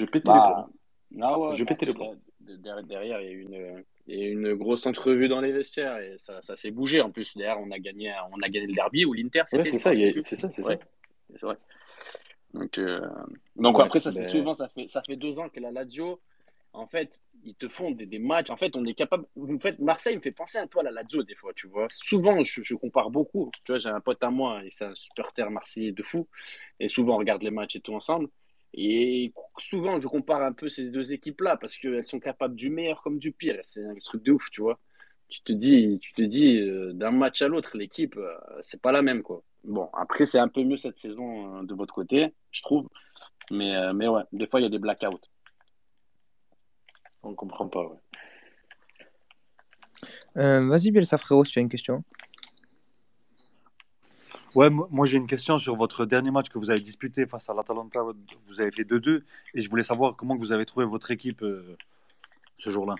pétais 0.04 0.28
les 0.28 0.34
bah, 0.34 0.68
plombs. 1.12 1.50
Ah 1.50 1.54
je 1.54 1.64
pétais 1.64 1.86
les 1.86 1.94
plombs. 1.94 2.14
Derrière, 2.40 3.20
il 3.20 3.26
y 3.26 3.30
a 3.30 3.32
une, 3.32 3.84
et 4.10 4.28
une 4.28 4.54
grosse 4.54 4.86
entrevue 4.86 5.28
dans 5.28 5.40
les 5.40 5.52
vestiaires 5.52 5.98
et 5.98 6.16
ça, 6.18 6.42
ça 6.42 6.56
s'est 6.56 6.70
bougé. 6.70 7.00
En 7.00 7.10
plus, 7.10 7.36
derrière, 7.36 7.60
on 7.60 7.70
a 7.70 7.78
gagné, 7.78 8.12
on 8.32 8.40
a 8.42 8.48
gagné 8.48 8.66
le 8.66 8.74
derby 8.74 9.04
ou 9.04 9.12
l'Inter. 9.12 9.42
c'est 9.46 9.62
ça, 9.78 9.92
c'est 10.22 10.36
ça, 10.36 10.50
c'est 10.50 10.62
vrai. 10.62 10.78
Donc, 12.52 12.78
euh, 12.78 13.00
donc 13.56 13.80
après, 13.80 14.00
ça, 14.00 14.10
c'est 14.10 14.24
ben 14.24 14.30
souvent, 14.30 14.54
ça 14.54 14.68
fait, 14.68 14.88
ça 14.88 15.02
fait 15.02 15.16
deux 15.16 15.38
ans 15.38 15.48
que 15.48 15.60
la 15.60 15.70
Lazio, 15.70 16.20
en 16.72 16.86
fait, 16.86 17.22
ils 17.44 17.54
te 17.54 17.68
font 17.68 17.90
des, 17.90 18.18
matchs. 18.18 18.50
En 18.50 18.56
fait, 18.56 18.76
on 18.76 18.84
est 18.84 18.94
capable. 18.94 19.26
En 19.38 19.58
fait, 19.58 19.78
Marseille 19.78 20.16
me 20.16 20.20
fait 20.20 20.32
penser 20.32 20.58
à 20.58 20.66
la 20.82 20.90
Lazio 20.90 21.22
des 21.22 21.34
fois, 21.34 21.52
tu 21.54 21.68
vois. 21.68 21.86
Souvent, 21.90 22.42
je, 22.42 22.62
je 22.62 22.74
compare 22.74 23.10
beaucoup. 23.10 23.50
Tu 23.64 23.72
vois, 23.72 23.78
j'ai 23.78 23.88
un 23.88 24.00
pote 24.00 24.22
à 24.22 24.30
moi 24.30 24.64
et 24.64 24.70
c'est 24.70 24.84
un 24.84 24.94
supporter 24.94 25.50
marseillais 25.50 25.92
de 25.92 26.02
fou. 26.02 26.28
Et 26.78 26.88
souvent, 26.88 27.14
on 27.14 27.18
regarde 27.18 27.42
les 27.42 27.50
matchs 27.50 27.76
et 27.76 27.80
tout 27.80 27.94
ensemble. 27.94 28.28
Et 28.74 29.32
souvent, 29.58 30.00
je 30.00 30.06
compare 30.08 30.42
un 30.42 30.52
peu 30.52 30.68
ces 30.68 30.90
deux 30.90 31.12
équipes-là 31.12 31.56
parce 31.56 31.76
qu'elles 31.76 32.06
sont 32.06 32.20
capables 32.20 32.54
du 32.54 32.70
meilleur 32.70 33.02
comme 33.02 33.18
du 33.18 33.32
pire. 33.32 33.58
C'est 33.62 33.84
un 33.84 33.94
truc 34.04 34.22
de 34.22 34.32
ouf, 34.32 34.50
tu 34.50 34.60
vois. 34.62 34.78
Tu 35.28 35.42
te 35.42 35.52
dis, 35.52 35.98
tu 36.00 36.12
te 36.12 36.22
dis 36.22 36.58
euh, 36.58 36.92
d'un 36.92 37.12
match 37.12 37.42
à 37.42 37.48
l'autre, 37.48 37.76
l'équipe, 37.76 38.16
euh, 38.16 38.36
c'est 38.62 38.80
pas 38.80 38.92
la 38.92 39.02
même, 39.02 39.22
quoi. 39.22 39.42
Bon, 39.64 39.88
après, 39.92 40.26
c'est 40.26 40.38
un 40.38 40.48
peu 40.48 40.64
mieux 40.64 40.76
cette 40.76 40.98
saison 40.98 41.58
euh, 41.58 41.62
de 41.62 41.74
votre 41.74 41.94
côté, 41.94 42.34
je 42.50 42.62
trouve. 42.62 42.88
Mais, 43.50 43.74
mais 43.94 44.08
ouais, 44.08 44.22
des 44.32 44.46
fois, 44.46 44.60
il 44.60 44.64
y 44.64 44.66
a 44.66 44.70
des 44.70 44.78
blackouts. 44.78 45.20
On 47.22 47.34
comprend 47.34 47.68
pas, 47.68 47.86
ouais. 47.86 47.98
Vas-y, 50.34 50.90
Bielsa, 50.90 51.18
frérot, 51.18 51.44
si 51.44 51.52
tu 51.52 51.58
as 51.58 51.62
une 51.62 51.68
question. 51.68 52.02
Ouais, 54.56 54.68
moi 54.68 55.06
j'ai 55.06 55.16
une 55.16 55.28
question 55.28 55.58
sur 55.58 55.76
votre 55.76 56.06
dernier 56.06 56.32
match 56.32 56.48
que 56.48 56.58
vous 56.58 56.70
avez 56.70 56.80
disputé 56.80 57.26
face 57.26 57.48
à 57.48 57.54
l'Atalanta. 57.54 58.00
Vous 58.46 58.60
avez 58.60 58.72
fait 58.72 58.82
2-2 58.82 59.22
et 59.54 59.60
je 59.60 59.70
voulais 59.70 59.84
savoir 59.84 60.16
comment 60.16 60.36
vous 60.36 60.50
avez 60.50 60.66
trouvé 60.66 60.86
votre 60.86 61.12
équipe 61.12 61.42
euh, 61.42 61.76
ce 62.58 62.70
jour-là. 62.70 62.96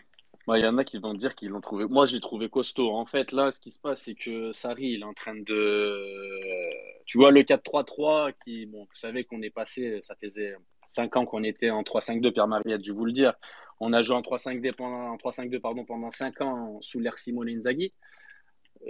Bah, 0.47 0.59
il 0.59 0.63
y 0.63 0.67
en 0.67 0.79
a 0.79 0.85
qui 0.85 0.99
vont 0.99 1.15
dire 1.15 1.35
qu'ils 1.35 1.49
l'ont 1.51 1.61
trouvé. 1.61 1.87
Moi, 1.87 2.07
j'ai 2.07 2.21
trouvé 2.21 2.49
costaud. 2.49 2.93
En 2.93 3.05
fait, 3.05 3.33
là, 3.33 3.51
ce 3.51 3.61
qui 3.61 3.71
se 3.71 3.81
passe, 3.81 4.03
c'est 4.03 4.15
que 4.15 4.53
Sarri, 4.53 4.93
il 4.93 5.01
est 5.01 5.05
en 5.05 5.13
train 5.13 5.35
de. 5.35 6.05
Tu 7.05 7.19
vois, 7.19 7.31
le 7.31 7.43
4-3-3, 7.43 8.33
qui, 8.43 8.67
bon, 8.67 8.85
vous 8.85 8.97
savez 8.97 9.25
qu'on 9.25 9.43
est 9.43 9.51
passé, 9.51 10.01
ça 10.01 10.15
faisait 10.15 10.55
5 10.91 11.17
ans 11.17 11.25
qu'on 11.25 11.45
était 11.45 11.71
en 11.71 11.83
3-5-2, 11.83 12.33
Pierre-Marie 12.33 12.73
a 12.73 12.79
dû 12.79 12.91
vous 12.91 13.05
le 13.05 13.13
dire. 13.13 13.35
On 13.79 13.93
a 13.93 14.03
joué 14.03 14.17
en 14.17 14.23
3-5-2 14.23 14.75
pendant, 14.75 15.17
3-5-2 15.17 15.61
pardon, 15.61 15.85
pendant 15.85 16.11
5 16.11 16.41
ans 16.41 16.79
sous 16.83 16.99
l'ère 16.99 17.17
Simone 17.17 17.49
Inzaghi. 17.49 17.93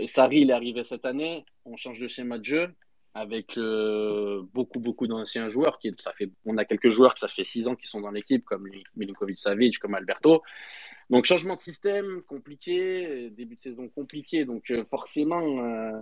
Sarri, 0.07 0.41
il 0.41 0.51
est 0.51 0.55
arrivé 0.55 0.83
cette 0.83 1.05
année. 1.05 1.45
On 1.65 1.77
change 1.77 2.01
de 2.01 2.09
schéma 2.09 2.39
de 2.39 2.45
jeu 2.45 2.75
avec 3.13 3.59
euh, 3.59 4.43
beaucoup, 4.55 4.81
beaucoup 4.81 5.07
d'anciens 5.07 5.49
joueurs. 5.51 5.79
Ça 5.99 6.13
fait, 6.13 6.31
on 6.47 6.57
a 6.57 6.65
quelques 6.65 6.89
joueurs 6.89 7.13
que 7.13 7.21
ça 7.21 7.29
fait 7.29 7.45
six 7.45 7.69
ans 7.69 7.77
qui 7.77 7.87
sont 7.87 8.01
dans 8.01 8.11
l'équipe, 8.11 8.45
comme 8.45 8.67
Milinkovic-Savic, 8.97 9.79
comme 9.79 9.95
Alberto. 9.95 10.43
Donc, 11.11 11.27
changement 11.27 11.57
de 11.57 11.61
système 11.61 12.23
compliqué, 12.23 13.31
début 13.31 13.57
de 13.57 13.61
saison 13.61 13.89
compliqué. 13.89 14.45
Donc, 14.45 14.71
euh, 14.71 14.85
forcément, 14.85 15.65
euh, 15.65 16.01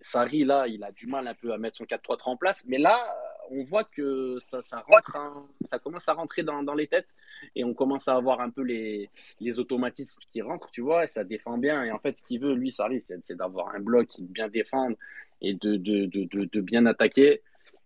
Sarri, 0.00 0.44
là, 0.44 0.66
il 0.66 0.82
a 0.82 0.90
du 0.90 1.06
mal 1.06 1.28
un 1.28 1.34
peu 1.34 1.52
à 1.52 1.58
mettre 1.58 1.76
son 1.76 1.84
4-3-3 1.84 2.30
en 2.30 2.36
place. 2.36 2.64
Mais 2.66 2.78
là, 2.78 3.14
on 3.50 3.62
voit 3.62 3.84
que 3.84 4.38
ça, 4.40 4.62
ça, 4.62 4.84
rentre, 4.86 5.18
ça 5.62 5.78
commence 5.78 6.08
à 6.08 6.14
rentrer 6.14 6.42
dans, 6.42 6.62
dans, 6.62 6.74
les 6.74 6.86
têtes 6.86 7.14
et 7.56 7.64
on 7.64 7.74
commence 7.74 8.08
à 8.08 8.14
avoir 8.14 8.40
un 8.40 8.50
peu 8.50 8.62
les, 8.62 9.10
les, 9.40 9.58
automatismes 9.58 10.20
qui 10.32 10.40
rentrent, 10.40 10.70
tu 10.70 10.80
vois, 10.80 11.04
et 11.04 11.06
ça 11.08 11.24
défend 11.24 11.58
bien. 11.58 11.84
Et 11.84 11.90
en 11.90 11.98
fait, 11.98 12.18
ce 12.18 12.22
qu'il 12.22 12.40
veut, 12.40 12.54
lui, 12.54 12.70
Sarri, 12.70 13.00
c'est 13.00 13.34
d'avoir 13.34 13.74
un 13.74 13.80
bloc 13.80 14.06
qui 14.06 14.22
bien 14.22 14.48
défendre 14.48 14.96
et 15.42 15.54
de, 15.54 15.76
de, 15.76 16.06
de, 16.06 16.44
de, 16.44 16.60
bien 16.60 16.86
attaquer. 16.86 17.42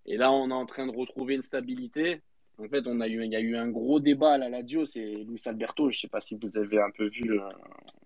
Et 0.07 0.17
là, 0.17 0.31
on 0.31 0.51
est 0.51 0.55
en 0.55 0.67
train 0.67 0.87
de 0.87 0.97
retrouver 0.97 1.35
une 1.35 1.43
stabilité. 1.43 2.21
En 2.59 2.69
fait, 2.69 2.87
on 2.87 3.01
a 3.01 3.09
eu, 3.09 3.25
il 3.25 3.33
y 3.33 3.37
a 3.37 3.41
eu 3.41 3.57
un 3.57 3.69
gros 3.69 3.99
débat 3.99 4.35
à 4.35 4.39
la 4.39 4.49
Ladio, 4.49 4.85
c'est 4.85 5.01
Luis 5.01 5.43
Alberto. 5.47 5.91
Je 5.91 5.97
ne 5.97 6.01
sais 6.03 6.09
pas 6.09 6.21
si 6.21 6.39
vous 6.41 6.57
avez 6.57 6.81
un 6.81 6.91
peu 6.91 7.09
vu 7.09 7.33
euh, 7.33 7.41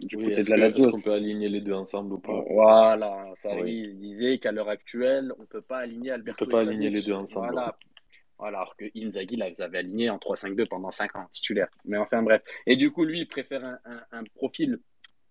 du 0.01 0.17
côté 0.17 0.43
de 0.43 0.51
la 0.51 0.57
Ladio. 0.57 0.85
Est-ce 0.85 0.93
qu'on 0.93 1.01
peut 1.03 1.13
aligner 1.13 1.51
les 1.51 1.61
deux 1.61 1.75
ensemble 1.75 2.15
ou 2.15 2.19
pas? 2.19 2.45
Voilà, 2.49 3.31
Sarri 3.35 3.95
disait 3.95 4.39
qu'à 4.39 4.51
l'heure 4.51 4.71
actuelle, 4.71 5.35
on 5.39 5.43
ne 5.43 5.47
peut 5.47 5.61
pas 5.61 5.79
aligner 5.79 6.13
Alberto. 6.13 6.45
On 6.45 6.47
ne 6.47 6.51
peut 6.51 6.57
pas 6.57 6.63
aligner 6.63 6.89
les 6.89 7.03
deux 7.03 7.13
ensemble. 7.13 7.49
Voilà. 7.53 7.77
voilà. 8.39 8.59
alors 8.61 8.77
que 8.77 8.87
Inzaghi 8.97 9.37
les 9.37 9.61
avait 9.61 9.79
alignés 9.79 10.09
en 10.09 10.17
3-5-2 10.17 10.67
pendant 10.67 10.91
5 10.91 11.17
ans, 11.17 11.29
titulaire. 11.31 11.69
Mais 11.85 11.99
enfin, 11.99 12.23
bref. 12.23 12.43
Et 12.67 12.77
du 12.77 12.91
coup, 12.91 13.05
lui, 13.05 13.21
il 13.21 13.29
préfère 13.29 13.63
un, 13.65 13.79
un, 14.13 14.25
profil 14.35 14.79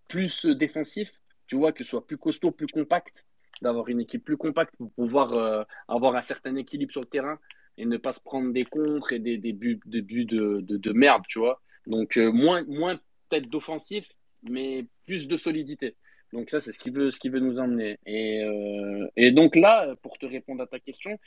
plus 0.06 0.46
défensif, 0.46 1.12
tu 1.48 1.56
vois, 1.56 1.72
que 1.72 1.82
ce 1.82 1.90
soit 1.90 2.06
plus 2.06 2.18
costaud, 2.18 2.52
plus 2.52 2.68
compact, 2.68 3.26
d'avoir 3.62 3.88
une 3.88 4.00
équipe 4.00 4.24
plus 4.24 4.36
compacte 4.36 4.76
pour 4.76 4.92
pouvoir 4.92 5.32
euh, 5.32 5.64
avoir 5.88 6.14
un 6.14 6.22
certain 6.22 6.54
équilibre 6.54 6.92
sur 6.92 7.00
le 7.00 7.08
terrain 7.08 7.38
et 7.78 7.86
ne 7.86 7.96
pas 7.96 8.12
se 8.12 8.20
prendre 8.20 8.52
des 8.52 8.64
contres 8.64 9.12
et 9.12 9.20
des, 9.20 9.38
des 9.38 9.52
buts, 9.52 9.80
des 9.86 10.02
buts 10.02 10.24
de, 10.24 10.60
de, 10.60 10.76
de, 10.76 10.92
merde, 10.92 11.22
tu 11.28 11.38
vois. 11.38 11.62
Donc, 11.86 12.16
euh, 12.16 12.30
moins, 12.30 12.64
moins 12.64 12.96
peut-être 13.28 13.48
d'offensif, 13.48 14.12
mais 14.42 14.84
plus 15.06 15.28
de 15.28 15.36
solidité. 15.36 15.96
Donc, 16.32 16.50
ça, 16.50 16.60
c'est 16.60 16.72
ce 16.72 16.78
qu'il 16.78 16.92
veut, 16.92 17.10
ce 17.10 17.28
veut 17.28 17.38
nous 17.38 17.60
emmener. 17.60 17.98
Et, 18.04 18.42
euh, 18.42 19.06
et, 19.16 19.30
donc, 19.30 19.54
là, 19.54 19.94
pour 20.02 20.18
te 20.18 20.26
répondre 20.26 20.62
à 20.62 20.66
ta 20.66 20.80
question, 20.80 21.18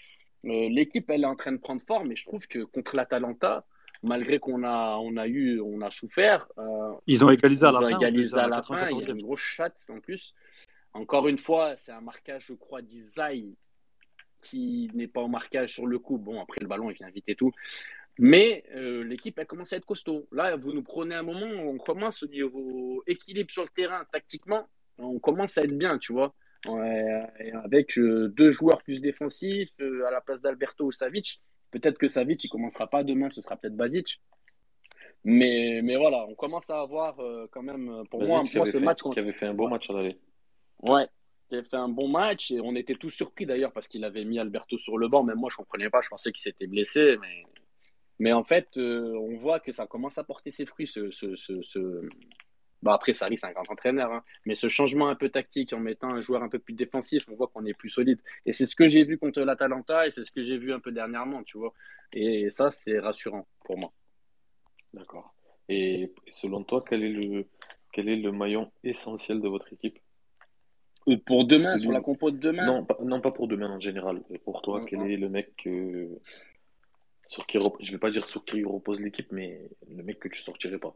euh, 0.46 0.70
l'équipe, 0.70 1.10
elle 1.10 1.24
est 1.24 1.28
en 1.28 1.38
train 1.38 1.54
de 1.54 1.58
prendre 1.58 1.82
forme 1.82 2.12
et 2.12 2.16
je 2.16 2.26
trouve 2.26 2.46
que 2.48 2.60
contre 2.60 2.98
l'Atalanta, 2.98 3.66
malgré 4.04 4.40
qu'on 4.40 4.64
a, 4.64 4.98
on 4.98 5.16
a 5.16 5.28
eu, 5.28 5.62
on 5.62 5.82
a 5.82 5.90
souffert. 5.90 6.48
ils 7.08 7.24
ont 7.24 7.30
égalisé 7.30 7.66
à 7.66 7.72
la 7.72 7.80
fin. 7.80 7.98
Égalisé 7.98 8.38
à 8.38 8.48
la 8.48 8.62
fin. 8.62 8.90
Il 8.90 9.00
y 9.00 9.06
a 9.06 9.10
une 9.10 9.22
grosse 9.22 9.40
chatte 9.40 9.80
en 9.90 10.02
plus. 10.02 10.34
Encore 10.94 11.30
une 11.30 11.38
fois, 11.38 11.76
c'est 11.78 11.92
un 11.94 12.02
marquage, 12.02 12.48
je 12.48 12.54
crois, 12.54 12.82
d'Isaï 12.82 13.56
qui 14.42 14.90
n'est 14.94 15.08
pas 15.08 15.22
au 15.22 15.28
marquage 15.28 15.74
sur 15.74 15.88
le 15.88 16.00
coup. 16.00 16.18
Bon, 16.18 16.42
après 16.42 16.60
le 16.62 16.68
ballon, 16.68 16.90
il 16.90 16.96
vient 16.96 17.10
vite 17.10 17.26
et 17.28 17.36
tout. 17.36 17.52
Mais 18.18 18.64
euh, 18.76 19.04
l'équipe, 19.04 19.38
elle 19.40 19.48
commence 19.48 19.74
à 19.74 19.78
être 19.78 19.86
costaud. 19.86 20.28
Là, 20.32 20.56
vous 20.56 20.74
nous 20.74 20.84
prenez 20.84 21.16
un 21.16 21.24
moment, 21.24 21.46
on 21.46 21.78
commence 21.78 22.24
au 22.24 22.28
niveau 22.28 23.04
équilibre 23.08 23.52
sur 23.52 23.64
le 23.64 23.70
terrain, 23.70 24.04
tactiquement, 24.12 24.68
on 24.98 25.20
commence 25.20 25.58
à 25.58 25.64
être 25.64 25.78
bien, 25.78 25.98
tu 25.98 26.14
vois. 26.14 26.34
avec 27.64 27.98
euh, 27.98 28.28
deux 28.30 28.50
joueurs 28.50 28.84
plus 28.84 29.02
défensifs 29.02 29.72
euh, 29.80 30.06
à 30.06 30.12
la 30.12 30.22
place 30.22 30.42
d'Alberto 30.42 30.86
ou 30.86 30.92
Savic. 30.92 31.42
Peut-être 31.72 31.98
que 31.98 32.08
Savic, 32.08 32.44
il 32.44 32.50
commencera 32.50 32.88
pas 32.88 33.04
demain, 33.04 33.30
ce 33.30 33.42
sera 33.42 33.56
peut-être 33.56 33.76
Basic. 33.76 34.22
Mais, 35.24 35.82
mais 35.84 35.96
voilà, 35.96 36.26
on 36.28 36.36
commence 36.36 36.70
à 36.70 36.82
avoir 36.82 37.16
quand 37.52 37.62
même, 37.62 38.04
pour 38.10 38.24
moi, 38.24 38.44
ce 38.44 38.78
match. 38.80 39.02
Qui 39.04 39.20
avait 39.20 39.34
fait 39.34 39.46
un 39.46 39.54
bon 39.54 39.70
match 39.70 39.90
à 39.90 39.94
l'aller. 39.94 40.20
Ouais, 40.80 41.08
il 41.52 41.60
a 41.60 41.64
fait 41.64 41.78
un 41.78 41.90
bon 41.90 42.08
match 42.08 42.52
et 42.52 42.60
on 42.62 42.76
était 42.76 42.96
tous 42.96 43.10
surpris 43.10 43.46
d'ailleurs 43.46 43.72
parce 43.72 43.88
qu'il 43.88 44.04
avait 44.04 44.26
mis 44.26 44.40
Alberto 44.40 44.78
sur 44.78 44.98
le 44.98 45.08
banc. 45.08 45.24
Même 45.24 45.38
moi, 45.38 45.50
je 45.50 45.56
ne 45.56 45.58
comprenais 45.58 45.90
pas. 45.90 46.02
Je 46.02 46.10
pensais 46.10 46.32
qu'il 46.32 46.42
s'était 46.42 46.68
blessé. 46.68 47.18
Mais, 48.20 48.34
en 48.34 48.44
fait, 48.44 48.78
euh, 48.78 49.16
on 49.16 49.38
voit 49.38 49.60
que 49.60 49.72
ça 49.72 49.88
commence 49.88 50.18
à 50.18 50.24
porter 50.24 50.52
ses 50.52 50.66
fruits. 50.66 50.88
Ce, 50.88 51.10
ce, 51.10 51.36
ce, 51.36 52.02
Bah 52.84 52.94
après, 52.94 53.14
Sarri, 53.14 53.38
c'est 53.38 53.48
un 53.48 53.52
grand 53.52 53.70
entraîneur. 53.70 54.12
Hein. 54.12 54.24
Mais 54.46 54.56
ce 54.56 54.68
changement 54.68 55.10
un 55.10 55.16
peu 55.16 55.30
tactique 55.30 55.74
en 55.74 55.80
mettant 55.80 56.10
un 56.10 56.22
joueur 56.22 56.44
un 56.44 56.50
peu 56.50 56.60
plus 56.60 56.74
défensif, 56.74 57.28
on 57.30 57.36
voit 57.36 57.48
qu'on 57.48 57.66
est 57.66 57.78
plus 57.78 57.90
solide. 57.90 58.20
Et 58.46 58.54
c'est 58.54 58.66
ce 58.66 58.76
que 58.76 58.88
j'ai 58.88 59.04
vu 59.04 59.18
contre 59.18 59.42
l'Atalanta 59.42 60.06
et 60.08 60.12
c'est 60.12 60.24
ce 60.24 60.32
que 60.32 60.44
j'ai 60.44 60.58
vu 60.58 60.72
un 60.72 60.80
peu 60.80 60.92
dernièrement, 60.92 61.44
tu 61.44 61.58
vois. 61.58 61.74
Et 62.14 62.50
ça, 62.50 62.72
c'est 62.72 63.00
rassurant 63.00 63.48
pour 63.66 63.78
moi. 63.78 63.92
D'accord. 64.94 65.34
Et 65.70 66.14
selon 66.32 66.64
toi, 66.64 66.84
quel 66.88 67.04
est 67.04 67.10
le, 67.10 67.48
quel 67.94 68.10
est 68.10 68.18
le 68.18 68.32
maillon 68.32 68.72
essentiel 68.84 69.42
de 69.42 69.48
votre 69.48 69.72
équipe? 69.74 69.98
Pour 71.18 71.46
demain, 71.46 71.78
sur 71.78 71.92
la 71.92 72.02
compo 72.02 72.32
de 72.32 72.38
demain 72.38 72.66
non 72.66 72.86
pas, 72.86 72.98
non, 73.04 73.22
pas 73.22 73.32
pour 73.32 73.48
demain 73.48 73.70
en 73.70 73.80
général. 73.80 74.22
Pour 74.46 74.62
toi, 74.62 74.84
quel 74.88 75.02
est 75.10 75.18
le 75.18 75.30
mec 75.30 75.68
sur 77.32 77.48
qui 77.48 77.58
je 77.80 77.92
vais 77.92 77.98
pas 77.98 78.12
dire 78.12 78.26
sur 78.26 78.44
qui 78.44 78.64
repose 78.66 79.00
l'équipe, 79.00 79.32
mais 79.32 79.70
le 79.90 80.04
mec 80.04 80.20
que 80.20 80.28
tu 80.28 80.42
sortirais 80.42 80.78
pas 80.78 80.94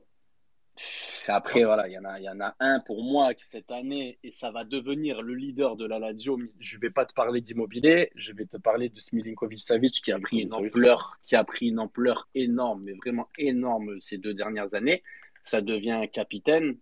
Après, 1.28 1.64
voilà, 1.64 1.88
il 1.88 1.94
y, 1.94 1.98
en 1.98 2.04
a, 2.04 2.20
y 2.20 2.28
en 2.28 2.42
a 2.42 2.54
un 2.60 2.82
pour 2.82 3.04
moi 3.04 3.34
qui 3.34 3.46
cette 3.46 3.72
année, 3.72 4.20
et 4.22 4.32
ça 4.32 4.52
va 4.52 4.66
devenir 4.66 5.22
le 5.22 5.34
leader 5.34 5.78
de 5.78 5.86
la 5.86 5.98
Lazio. 5.98 6.38
Je 6.60 6.78
vais 6.78 6.90
pas 6.90 7.06
te 7.06 7.14
parler 7.14 7.40
d'immobilier, 7.40 8.12
je 8.16 8.34
vais 8.34 8.46
te 8.46 8.58
parler 8.58 8.90
de 8.90 9.00
Smilinkovic-Savic 9.00 10.04
qui 10.04 10.12
a 10.12 10.20
pris 10.20 10.40
une 10.40 10.54
ampleur, 10.54 11.18
qui 11.24 11.38
a 11.38 11.44
pris 11.46 11.68
une 11.68 11.80
ampleur 11.80 12.28
énorme, 12.36 12.84
mais 12.84 12.94
vraiment 12.94 13.30
énorme 13.38 14.02
ces 14.02 14.18
deux 14.18 14.34
dernières 14.34 14.74
années. 14.74 15.04
Ça 15.46 15.62
devient 15.62 16.06
capitaine. 16.12 16.78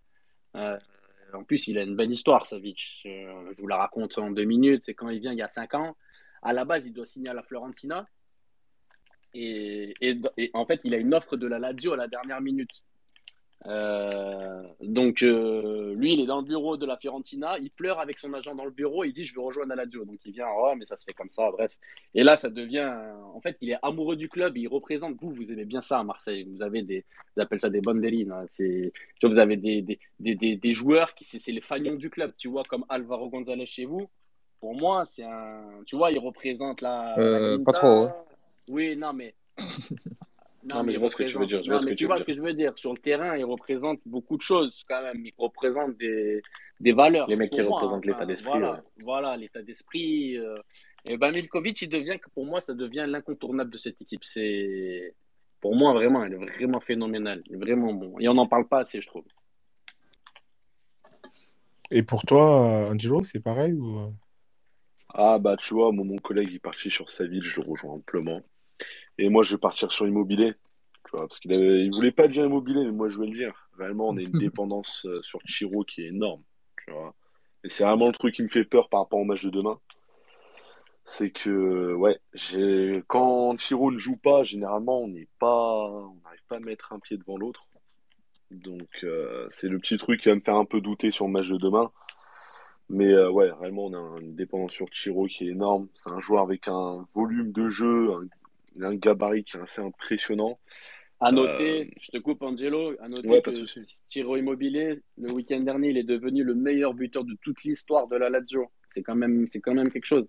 Euh, 0.56 0.80
en 1.34 1.44
plus, 1.44 1.68
il 1.68 1.78
a 1.78 1.84
une 1.84 1.96
belle 1.96 2.12
histoire, 2.12 2.46
Savic. 2.46 3.02
Je 3.04 3.62
vous 3.62 3.68
la 3.68 3.78
raconte 3.78 4.18
en 4.18 4.32
deux 4.32 4.44
minutes. 4.44 4.84
C'est 4.86 4.94
quand 4.94 5.10
il 5.10 5.20
vient 5.20 5.32
il 5.32 5.40
y 5.40 5.42
a 5.42 5.48
cinq 5.48 5.74
ans. 5.74 5.96
À 6.42 6.54
la 6.54 6.66
base, 6.66 6.86
il 6.86 6.94
doit 6.94 7.06
signer 7.06 7.30
à 7.30 7.34
la 7.34 7.44
Florentina. 7.44 8.08
Et, 9.34 9.94
en 10.54 10.66
fait, 10.66 10.82
il 10.84 10.94
a 10.94 10.98
une 10.98 11.14
offre 11.14 11.38
de 11.38 11.48
la 11.48 11.60
Lazio 11.60 11.94
à 11.94 11.98
la 11.98 12.08
dernière 12.08 12.42
minute. 12.42 12.84
Euh, 13.66 14.62
donc, 14.82 15.24
euh, 15.24 15.94
lui, 15.96 16.14
il 16.14 16.22
est 16.22 16.26
dans 16.26 16.40
le 16.40 16.46
bureau 16.46 16.76
de 16.76 16.86
la 16.86 16.98
Fiorentina, 16.98 17.58
il 17.60 17.72
pleure 17.72 18.00
avec 18.00 18.20
son 18.20 18.34
agent 18.34 18.54
dans 18.56 18.66
le 18.66 18.72
bureau, 18.72 19.04
il 19.04 19.14
dit 19.14 19.24
Je 19.24 19.34
veux 19.34 19.42
rejoindre 19.42 19.70
la 19.70 19.84
Lazio. 19.84 20.04
Donc, 20.04 20.20
il 20.26 20.34
vient, 20.34 20.48
ouais, 20.48 20.76
mais 20.76 20.86
ça 20.86 20.98
se 20.98 21.06
fait 21.06 21.14
comme 21.14 21.30
ça, 21.30 21.50
bref. 21.52 21.78
Et 22.14 22.24
là, 22.24 22.36
ça 22.36 22.50
devient. 22.50 22.94
En 23.34 23.40
fait, 23.40 23.58
il 23.62 23.72
est 23.72 23.78
amoureux 23.82 24.16
du 24.16 24.28
club, 24.28 24.58
il 24.58 24.68
représente. 24.68 25.16
Vous, 25.22 25.32
vous 25.32 25.52
aimez 25.52 25.66
bien 25.66 25.82
ça 25.82 26.00
à 26.00 26.04
Marseille. 26.04 26.44
Vous 26.44 26.62
avez 26.62 26.82
des. 26.82 27.06
Vous 27.36 27.42
appelez 27.42 27.60
ça 27.60 27.70
des 27.70 27.82
banderines. 27.82 28.32
Hein. 28.32 28.46
C'est, 28.50 28.92
vous 29.22 29.40
avez 29.40 29.56
des, 29.56 29.82
des, 29.82 30.00
des, 30.20 30.56
des, 30.58 30.72
joueurs 30.72 31.14
qui, 31.16 31.24
c'est 31.24 31.52
les 31.52 31.62
fagnons 31.62 31.96
du 31.96 32.10
club, 32.10 32.34
tu 32.38 32.50
vois, 32.50 32.64
comme 32.66 32.86
Alvaro 32.90 33.30
González 33.30 33.66
chez 33.66 33.86
vous. 33.86 34.10
Pour 34.60 34.76
moi, 34.76 35.06
c'est 35.06 35.24
un. 35.24 35.84
Tu 35.86 35.96
vois, 35.96 36.12
il 36.12 36.20
représente 36.20 36.82
la. 36.82 37.18
Euh, 37.18 37.58
pas 37.64 37.72
trop. 37.72 38.04
Hein. 38.04 38.16
Oui, 38.70 38.96
non, 38.96 39.14
mais. 39.14 39.34
Non, 40.66 40.84
mais, 40.84 40.94
je 40.94 41.00
vois 41.00 41.10
ce 41.10 41.16
que 41.16 41.24
tu 41.24 41.38
veux 41.38 41.46
dire. 41.46 41.62
vois 41.66 41.80
ce 41.80 42.24
que 42.24 42.34
je 42.34 42.42
veux 42.42 42.54
dire. 42.54 42.74
Sur 42.76 42.94
le 42.94 43.00
terrain, 43.00 43.36
il 43.36 43.44
représente 43.44 44.00
beaucoup 44.06 44.38
de 44.38 44.42
choses 44.42 44.84
quand 44.88 45.02
même. 45.02 45.26
Il 45.26 45.34
représente 45.38 45.98
des, 45.98 46.42
des 46.80 46.94
valeurs. 46.94 47.28
Les 47.28 47.36
mecs 47.36 47.52
qui 47.52 47.62
représentent 47.62 48.06
l'état 48.06 48.26
d'esprit. 48.26 48.52
Voilà, 48.52 48.84
voilà 49.04 49.38
l'état 49.38 49.62
d'esprit. 49.62 50.38
Euh. 50.38 50.58
Et 51.06 51.18
ben 51.18 51.32
Milkovic, 51.32 51.82
il 51.82 51.90
devient, 51.90 52.18
pour 52.34 52.46
moi, 52.46 52.62
ça 52.62 52.74
devient 52.74 53.06
l'incontournable 53.08 53.72
de 53.72 53.78
cette 53.78 54.02
équipe. 54.02 54.24
C'est, 54.24 55.14
pour 55.60 55.76
moi, 55.76 55.94
vraiment, 55.94 56.24
il 56.24 56.34
est 56.34 56.38
vraiment 56.38 56.80
phénoménal. 56.80 57.44
Il 57.48 57.56
est 57.56 57.60
vraiment 57.60 57.94
bon. 57.94 58.18
Et 58.20 58.30
on 58.30 58.34
n'en 58.34 58.48
parle 58.48 58.68
pas 58.68 58.80
assez, 58.80 59.02
je 59.02 59.08
trouve. 59.08 59.26
Et 61.92 62.04
pour 62.04 62.24
toi, 62.24 62.90
Angelo, 62.90 63.22
c'est 63.24 63.42
pareil 63.42 63.74
ou... 63.74 64.00
Euh? 64.00 64.10
Ah, 65.14 65.38
bah, 65.40 65.58
tu 65.58 65.74
vois, 65.74 65.92
mon, 65.92 66.06
mon 66.06 66.18
collègue, 66.18 66.48
il 66.50 66.56
est 66.56 66.60
parti 66.60 66.90
sur 66.90 67.10
sa 67.10 67.28
ville, 67.28 67.44
je 67.44 67.62
le 67.62 67.68
rejoins 67.68 67.94
amplement. 67.94 68.42
Et 69.18 69.30
moi, 69.30 69.44
je 69.44 69.56
vais 69.56 69.60
partir 69.60 69.92
sur 69.92 70.08
immobilier. 70.08 70.54
Tu 71.06 71.12
vois, 71.18 71.28
parce 71.28 71.40
qu'il 71.40 71.52
ne 71.52 71.96
voulait 71.96 72.12
pas 72.12 72.28
dire 72.28 72.46
immobilier, 72.46 72.86
mais 72.86 72.92
moi, 72.92 73.10
je 73.10 73.20
vais 73.20 73.28
le 73.28 73.36
dire. 73.36 73.54
Réellement, 73.78 74.10
on 74.10 74.18
a 74.18 74.22
une 74.22 74.32
dépendance 74.40 75.06
euh, 75.06 75.22
sur 75.22 75.40
Chiro 75.46 75.84
qui 75.84 76.04
est 76.04 76.08
énorme. 76.08 76.44
Tu 76.84 76.92
vois. 76.92 77.14
Et 77.64 77.70
c'est 77.70 77.84
vraiment 77.84 78.08
le 78.08 78.14
truc 78.14 78.36
qui 78.36 78.44
me 78.44 78.50
fait 78.50 78.66
peur 78.66 78.90
par 78.90 79.02
rapport 79.02 79.20
au 79.20 79.24
match 79.24 79.44
de 79.44 79.50
demain. 79.50 79.80
C'est 81.06 81.32
que, 81.32 81.94
ouais, 81.94 82.20
quand 83.08 83.58
Chiro 83.58 83.92
ne 83.92 83.98
joue 83.98 84.16
pas, 84.16 84.44
généralement, 84.44 85.02
on 85.02 85.10
n'est 85.10 85.28
pas, 85.38 85.86
on 85.90 86.16
n'arrive 86.24 86.44
pas 86.48 86.56
à 86.58 86.60
mettre 86.60 86.94
un 86.94 87.00
pied 87.00 87.18
devant 87.18 87.38
l'autre. 87.38 87.68
Donc, 88.52 89.04
euh, 89.04 89.46
c'est 89.50 89.68
le 89.68 89.80
petit 89.80 89.98
truc 89.98 90.22
qui 90.22 90.30
va 90.30 90.36
me 90.36 90.40
faire 90.40 90.56
un 90.56 90.66
peu 90.66 90.80
douter 90.80 91.12
sur 91.12 91.26
le 91.26 91.32
match 91.32 91.50
de 91.50 91.58
demain. 91.58 91.92
Mais 92.90 93.12
euh, 93.12 93.30
ouais, 93.32 93.52
réellement, 93.52 93.86
on 93.86 93.94
a 93.94 94.22
une 94.22 94.36
dépendance 94.36 94.74
sur 94.74 94.88
Chiro 94.92 95.26
qui 95.26 95.48
est 95.48 95.52
énorme. 95.52 95.88
C'est 95.94 96.12
un 96.12 96.20
joueur 96.20 96.44
avec 96.44 96.68
un 96.68 97.06
volume 97.14 97.52
de 97.52 97.70
jeu, 97.70 98.14
un 98.14 98.28
il 98.76 98.84
a 98.84 98.88
un 98.88 98.96
gabarit 98.96 99.44
qui 99.44 99.58
est 99.58 99.62
assez 99.62 99.82
impressionnant. 99.82 100.60
À 101.20 101.32
noter, 101.32 101.86
euh, 101.86 101.92
je 102.00 102.12
te 102.12 102.18
coupe 102.18 102.42
Angelo, 102.42 102.96
à 103.00 103.08
noter 103.08 103.42
que 103.42 103.52
Tiro 104.10 104.36
Immobilier, 104.36 105.00
le 105.18 105.32
week-end 105.32 105.62
dernier, 105.62 105.90
il 105.90 105.98
est 105.98 106.04
devenu 106.04 106.44
le 106.44 106.54
meilleur 106.54 106.94
buteur 106.94 107.24
de 107.24 107.36
toute 107.42 107.64
l'histoire 107.64 108.08
de 108.08 108.18
la 108.18 108.30
Lazio. 108.30 108.68
C'est 108.92 109.04
quand 109.04 109.16
même, 109.16 109.48
c'est 109.48 109.62
quand 109.62 109.74
même 109.74 109.88
quelque 109.88 110.06
chose. 110.06 110.28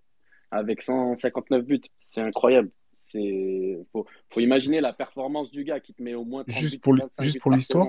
Avec 0.53 0.83
159 0.83 1.65
buts, 1.65 1.81
c'est 2.01 2.21
incroyable. 2.21 2.71
C'est, 2.95 3.77
faut, 3.93 4.07
faut 4.31 4.41
imaginer 4.41 4.81
la 4.81 4.93
performance 4.93 5.51
du 5.51 5.65
gars 5.65 5.81
qui 5.81 5.95
te 5.95 6.03
met 6.03 6.15
au 6.15 6.25
moins 6.25 6.45
30 6.45 6.59
juste 6.59 6.81
pour 6.81 6.97
juste 7.19 7.41
pour 7.41 7.51
l'histoire. 7.51 7.89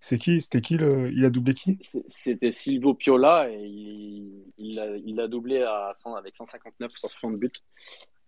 C'est 0.00 0.18
qui 0.18 0.38
C'était 0.38 0.60
qui 0.60 0.76
le... 0.76 1.10
Il 1.12 1.24
a 1.24 1.30
doublé 1.30 1.54
qui? 1.54 1.78
C'était 2.08 2.52
Silvio 2.52 2.92
Piola 2.92 3.48
et 3.50 3.64
il, 3.64 4.44
il, 4.58 5.18
a, 5.18 5.28
doublé 5.28 5.62
à 5.62 5.92
100, 5.96 6.14
avec 6.14 6.36
159 6.36 6.92
ou 6.92 6.96
160 6.96 7.40
buts. 7.40 7.48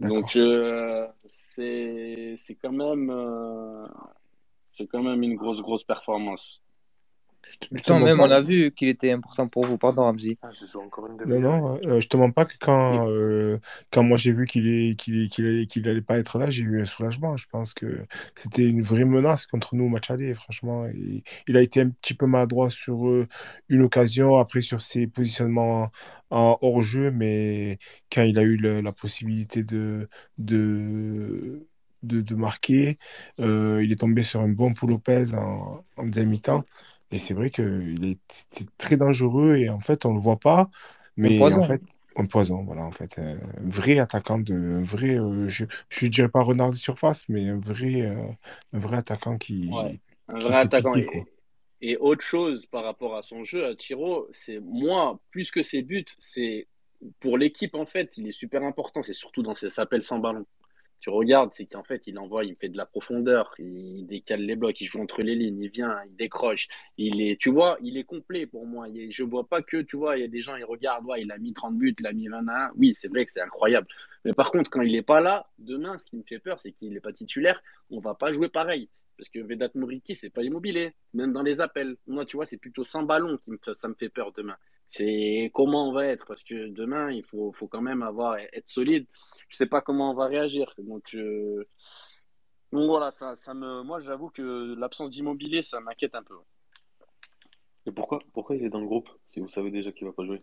Donc 0.00 0.36
euh, 0.36 1.06
c'est 1.24 2.36
quand 2.60 2.72
même 2.72 3.10
euh, 3.10 3.86
c'est 4.64 4.86
quand 4.86 5.02
même 5.02 5.22
une 5.22 5.36
grosse 5.36 5.62
grosse 5.62 5.84
performance. 5.84 6.62
Putain, 7.60 8.00
même 8.00 8.20
on 8.20 8.30
a 8.30 8.40
vu 8.40 8.70
qu'il 8.72 8.88
était 8.88 9.12
important 9.12 9.48
pour 9.48 9.66
vous. 9.66 9.78
Pardon, 9.78 10.02
Ramzi. 10.02 10.38
Ah, 10.42 10.50
non, 11.26 11.40
non, 11.40 11.80
euh, 11.86 12.00
je 12.00 12.08
te 12.08 12.16
mens 12.16 12.30
pas 12.30 12.44
que 12.44 12.54
quand, 12.60 13.08
euh, 13.10 13.58
quand 13.90 14.02
moi 14.02 14.16
j'ai 14.16 14.32
vu 14.32 14.46
qu'il 14.46 14.68
est, 14.68 14.96
qu'il 14.96 15.28
qu'il 15.28 15.66
qu'il 15.66 15.88
allait 15.88 16.02
pas 16.02 16.18
être 16.18 16.38
là, 16.38 16.50
j'ai 16.50 16.62
eu 16.62 16.80
un 16.80 16.84
soulagement. 16.84 17.36
Je 17.36 17.46
pense 17.50 17.74
que 17.74 18.06
c'était 18.34 18.66
une 18.66 18.82
vraie 18.82 19.04
menace 19.04 19.46
contre 19.46 19.74
nous 19.74 19.84
au 19.84 19.88
match 19.88 20.10
aller, 20.10 20.34
franchement. 20.34 20.86
il 21.48 21.56
a 21.56 21.62
été 21.62 21.80
un 21.80 21.90
petit 21.90 22.14
peu 22.14 22.26
maladroit 22.26 22.70
sur 22.70 23.08
euh, 23.08 23.26
une 23.68 23.82
occasion, 23.82 24.36
après 24.36 24.60
sur 24.60 24.82
ses 24.82 25.06
positionnements 25.06 25.90
en 26.30 26.58
hors-jeu, 26.60 27.10
mais 27.10 27.78
quand 28.12 28.22
il 28.22 28.38
a 28.38 28.42
eu 28.42 28.56
la 28.56 28.92
possibilité 28.92 29.62
de, 29.62 30.08
de, 30.38 31.66
de, 32.02 32.34
marquer, 32.34 32.98
il 33.38 33.92
est 33.92 34.00
tombé 34.00 34.22
sur 34.22 34.40
un 34.40 34.48
bon 34.48 34.74
Pou 34.74 34.86
Lopez 34.86 35.34
en, 35.34 35.84
en 35.96 36.04
deuxième 36.04 36.30
mi-temps. 36.30 36.64
Et 37.12 37.18
c'est 37.18 37.34
vrai 37.34 37.50
qu'il 37.50 38.04
est 38.04 38.68
très 38.78 38.96
dangereux 38.96 39.56
et 39.56 39.68
en 39.68 39.80
fait, 39.80 40.04
on 40.06 40.10
ne 40.10 40.14
le 40.14 40.20
voit 40.20 40.38
pas. 40.38 40.70
Mais 41.16 41.40
en 41.40 41.62
fait, 41.62 41.82
on 42.16 42.26
poison, 42.26 42.64
voilà, 42.64 42.82
en 42.84 42.92
fait. 42.92 43.18
Un 43.18 43.38
vrai 43.64 43.98
attaquant, 43.98 44.38
de, 44.38 44.54
un 44.54 44.82
vrai, 44.82 45.18
euh, 45.18 45.48
je 45.48 45.64
ne 46.02 46.08
dirais 46.08 46.28
pas 46.28 46.42
renard 46.42 46.70
de 46.70 46.76
surface, 46.76 47.28
mais 47.28 47.48
un 47.48 47.58
vrai, 47.58 48.02
euh, 48.02 48.16
un 48.72 48.78
vrai 48.78 48.98
attaquant 48.98 49.38
qui. 49.38 49.70
un 50.28 50.38
vrai 50.38 50.56
attaquant. 50.56 50.94
et, 51.80 51.96
autre 51.98 52.22
chose 52.22 52.66
par 52.66 52.84
rapport 52.84 53.16
à 53.16 53.22
son 53.22 53.44
jeu, 53.44 53.64
à 53.66 53.74
Tiro, 53.74 54.28
c'est 54.32 54.60
moi, 54.60 55.20
plus 55.30 55.50
que 55.50 55.62
ses 55.62 55.82
buts, 55.82 56.04
c'est 56.18 56.66
pour 57.20 57.38
l'équipe, 57.38 57.74
en 57.74 57.86
fait, 57.86 58.16
il 58.16 58.26
est 58.26 58.32
super 58.32 58.62
important. 58.62 59.02
C'est 59.02 59.12
surtout 59.12 59.42
dans 59.42 59.54
ses 59.54 59.78
appels 59.78 60.02
sans 60.02 60.18
ballon 60.18 60.46
tu 61.00 61.10
regardes, 61.10 61.52
c'est 61.52 61.66
qu'en 61.66 61.82
fait, 61.82 62.06
il 62.06 62.18
envoie, 62.18 62.44
il 62.44 62.56
fait 62.56 62.68
de 62.68 62.76
la 62.76 62.86
profondeur, 62.86 63.54
il 63.58 64.06
décale 64.06 64.40
les 64.40 64.56
blocs, 64.56 64.80
il 64.80 64.86
joue 64.86 65.00
entre 65.00 65.22
les 65.22 65.34
lignes, 65.34 65.60
il 65.60 65.70
vient, 65.70 65.96
il 66.08 66.16
décroche. 66.16 66.68
Il 66.96 67.20
est, 67.20 67.38
tu 67.40 67.50
vois, 67.50 67.78
il 67.82 67.96
est 67.96 68.04
complet 68.04 68.46
pour 68.46 68.66
moi. 68.66 68.86
Je 68.88 69.10
je 69.10 69.22
vois 69.24 69.46
pas 69.46 69.62
que, 69.62 69.82
tu 69.82 69.96
vois, 69.96 70.16
il 70.16 70.20
y 70.22 70.24
a 70.24 70.28
des 70.28 70.40
gens, 70.40 70.56
ils 70.56 70.64
regardent, 70.64 71.06
ouais, 71.06 71.22
il 71.22 71.30
a 71.30 71.38
mis 71.38 71.52
30 71.52 71.76
buts, 71.76 71.94
il 71.98 72.06
a 72.06 72.12
mis 72.12 72.28
21. 72.28 72.70
Oui, 72.76 72.94
c'est 72.94 73.08
vrai 73.08 73.24
que 73.24 73.32
c'est 73.32 73.40
incroyable. 73.40 73.86
Mais 74.24 74.32
par 74.32 74.50
contre, 74.50 74.70
quand 74.70 74.82
il 74.82 74.92
n'est 74.92 75.02
pas 75.02 75.20
là, 75.20 75.48
demain, 75.58 75.98
ce 75.98 76.06
qui 76.06 76.16
me 76.16 76.22
fait 76.22 76.38
peur, 76.38 76.60
c'est 76.60 76.72
qu'il 76.72 76.92
n'est 76.92 77.00
pas 77.00 77.12
titulaire, 77.12 77.62
on 77.90 78.00
va 78.00 78.14
pas 78.14 78.32
jouer 78.32 78.48
pareil. 78.48 78.88
Parce 79.16 79.28
que 79.30 79.38
Vedat 79.40 79.70
Moriki, 79.74 80.14
c'est 80.14 80.30
pas 80.30 80.42
immobilier, 80.42 80.94
même 81.14 81.32
dans 81.32 81.42
les 81.42 81.60
appels. 81.60 81.96
Moi, 82.06 82.24
tu 82.26 82.36
vois, 82.36 82.46
c'est 82.46 82.58
plutôt 82.58 82.84
sans 82.84 83.02
ballon 83.02 83.38
qui 83.38 83.50
me, 83.50 83.58
ça 83.74 83.88
me 83.88 83.94
fait 83.94 84.08
peur 84.10 84.32
demain 84.32 84.56
c'est 84.90 85.50
comment 85.54 85.88
on 85.88 85.92
va 85.92 86.06
être 86.06 86.26
parce 86.26 86.42
que 86.44 86.68
demain 86.68 87.10
il 87.10 87.22
faut, 87.22 87.52
faut 87.52 87.68
quand 87.68 87.82
même 87.82 88.02
avoir 88.02 88.38
être 88.38 88.68
solide. 88.68 89.06
Je 89.48 89.56
sais 89.56 89.66
pas 89.66 89.80
comment 89.80 90.10
on 90.10 90.14
va 90.14 90.26
réagir. 90.26 90.72
Donc 90.78 91.14
euh, 91.14 91.68
voilà 92.72 93.10
ça, 93.10 93.34
ça 93.34 93.54
me 93.54 93.82
moi 93.82 94.00
j'avoue 94.00 94.30
que 94.30 94.74
l'absence 94.78 95.10
d'immobilier 95.10 95.62
ça 95.62 95.80
m'inquiète 95.80 96.14
un 96.14 96.22
peu. 96.22 96.36
Et 97.86 97.92
pourquoi 97.92 98.20
pourquoi 98.32 98.56
il 98.56 98.64
est 98.64 98.70
dans 98.70 98.80
le 98.80 98.86
groupe 98.86 99.10
si 99.32 99.40
vous 99.40 99.48
savez 99.48 99.70
déjà 99.70 99.92
qu'il 99.92 100.06
va 100.06 100.12
pas 100.12 100.24
jouer? 100.24 100.42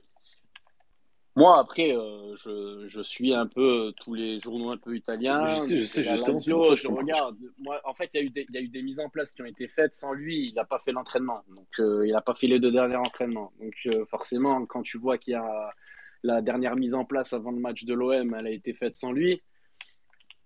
Moi, 1.36 1.58
après, 1.58 1.96
euh, 1.96 2.36
je, 2.36 2.88
je, 2.88 3.02
suis 3.02 3.34
un 3.34 3.48
peu 3.48 3.92
tous 3.98 4.14
les 4.14 4.40
journaux 4.40 4.70
un 4.70 4.78
peu 4.78 4.96
italiens. 4.96 5.48
Je 5.48 5.62
sais, 5.62 5.80
je 5.80 5.86
sais, 5.86 6.04
justement. 6.04 6.40
je, 6.40 6.88
regarde. 6.88 7.38
Moi, 7.58 7.82
en 7.86 7.94
fait, 7.94 8.10
il 8.14 8.18
y, 8.18 8.24
a 8.24 8.26
eu 8.26 8.30
des, 8.30 8.46
il 8.50 8.56
y 8.56 8.58
a 8.60 8.62
eu 8.62 8.68
des 8.68 8.84
mises 8.84 9.00
en 9.00 9.10
place 9.10 9.34
qui 9.34 9.42
ont 9.42 9.46
été 9.46 9.68
faites. 9.68 9.94
Sans 9.94 10.14
lui, 10.14 10.50
il 10.50 10.54
n'a 10.54 10.64
pas 10.64 10.78
fait 10.80 10.92
l'entraînement. 10.92 11.42
Donc, 11.50 11.68
euh, 11.80 12.06
il 12.06 12.12
n'a 12.12 12.22
pas 12.22 12.36
fait 12.36 12.48
les 12.48 12.60
deux 12.60 12.72
derniers 12.72 12.98
entraînements. 12.98 13.52
Donc, 13.60 13.74
euh, 13.88 14.06
forcément, 14.06 14.64
quand 14.68 14.84
tu 14.84 15.00
vois 15.00 15.18
qu'il 15.18 15.34
y 15.34 15.36
a 15.36 15.74
la 16.22 16.42
dernière 16.42 16.76
mise 16.76 16.94
en 16.94 17.04
place 17.04 17.34
avant 17.34 17.52
le 17.52 17.60
match 17.60 17.84
de 17.84 17.96
l'OM, 17.96 18.36
elle 18.36 18.48
a 18.48 18.52
été 18.52 18.74
faite 18.74 18.96
sans 18.96 19.12
lui 19.12 19.42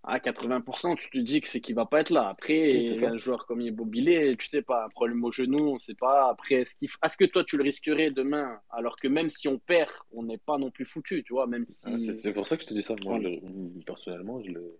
à 0.07 0.19
80%, 0.19 0.95
tu 0.95 1.09
te 1.09 1.17
dis 1.17 1.41
que 1.41 1.49
c'est 1.49 1.59
qu'il 1.59 1.75
va 1.75 1.85
pas 1.85 1.99
être 1.99 2.11
là. 2.11 2.29
Après, 2.29 2.97
un 3.05 3.17
joueur 3.17 3.45
comme 3.45 3.59
Immobilier, 3.59 4.35
tu 4.37 4.47
sais 4.47 4.61
pas, 4.61 4.85
un 4.85 4.89
problème 4.89 5.23
au 5.25 5.31
genou, 5.31 5.73
on 5.73 5.77
sait 5.77 5.95
pas. 5.95 6.29
Après, 6.29 6.55
est-ce, 6.55 6.75
est-ce 6.81 7.17
que 7.17 7.25
toi 7.25 7.43
tu 7.43 7.57
le 7.57 7.63
risquerais 7.63 8.09
demain? 8.09 8.57
Alors 8.69 8.95
que 8.95 9.09
même 9.09 9.29
si 9.29 9.49
on 9.49 9.59
perd, 9.59 9.91
on 10.13 10.23
n'est 10.23 10.37
pas 10.37 10.57
non 10.57 10.71
plus 10.71 10.85
foutu, 10.85 11.23
tu 11.23 11.33
vois. 11.33 11.45
Même 11.45 11.67
si... 11.67 11.81
Ah, 11.85 11.97
c'est, 11.99 12.31
pour 12.31 12.47
ça 12.47 12.55
que 12.55 12.63
je 12.63 12.69
te 12.69 12.73
dis 12.73 12.81
ça. 12.81 12.95
Moi, 13.03 13.19
personnellement, 13.85 14.41
je 14.41 14.51
le. 14.51 14.77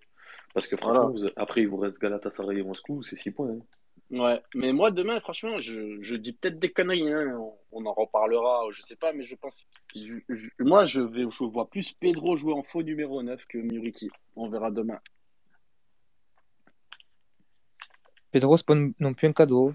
Parce 0.53 0.65
que 0.65 0.77
franchement, 0.77 1.13
après, 1.35 1.61
il 1.61 1.67
vous 1.67 1.77
reste 1.77 1.99
Galatasaray 1.99 2.59
et 2.59 2.63
Moscou, 2.63 3.03
c'est 3.03 3.17
6 3.17 3.31
points. 3.31 3.51
Hein. 3.51 3.59
Ouais, 4.09 4.41
mais 4.55 4.71
moi 4.71 4.91
demain, 4.91 5.19
franchement, 5.19 5.59
je, 5.59 5.99
je 5.99 6.15
dis 6.15 6.31
peut-être 6.31 6.57
des 6.59 6.69
conneries, 6.69 7.11
hein. 7.11 7.37
on, 7.73 7.85
en 7.85 7.93
reparlera, 7.93 8.63
je 8.71 8.81
sais 8.81 8.95
pas, 8.95 9.11
mais 9.11 9.23
je 9.23 9.35
pense. 9.35 9.67
moi, 10.59 10.85
je, 10.85 11.01
vais, 11.01 11.25
je 11.29 11.43
vois 11.43 11.69
plus 11.69 11.91
Pedro 11.91 12.37
jouer 12.37 12.53
en 12.53 12.63
faux 12.63 12.83
numéro 12.83 13.21
9 13.21 13.45
que 13.47 13.57
Muriki. 13.57 14.09
On 14.37 14.47
verra 14.47 14.71
demain. 14.71 14.99
Pedro, 18.37 18.55
c'est 18.55 18.67
pas 18.67 18.75
non 18.75 19.13
plus 19.15 19.27
un 19.27 19.33
cadeau. 19.33 19.73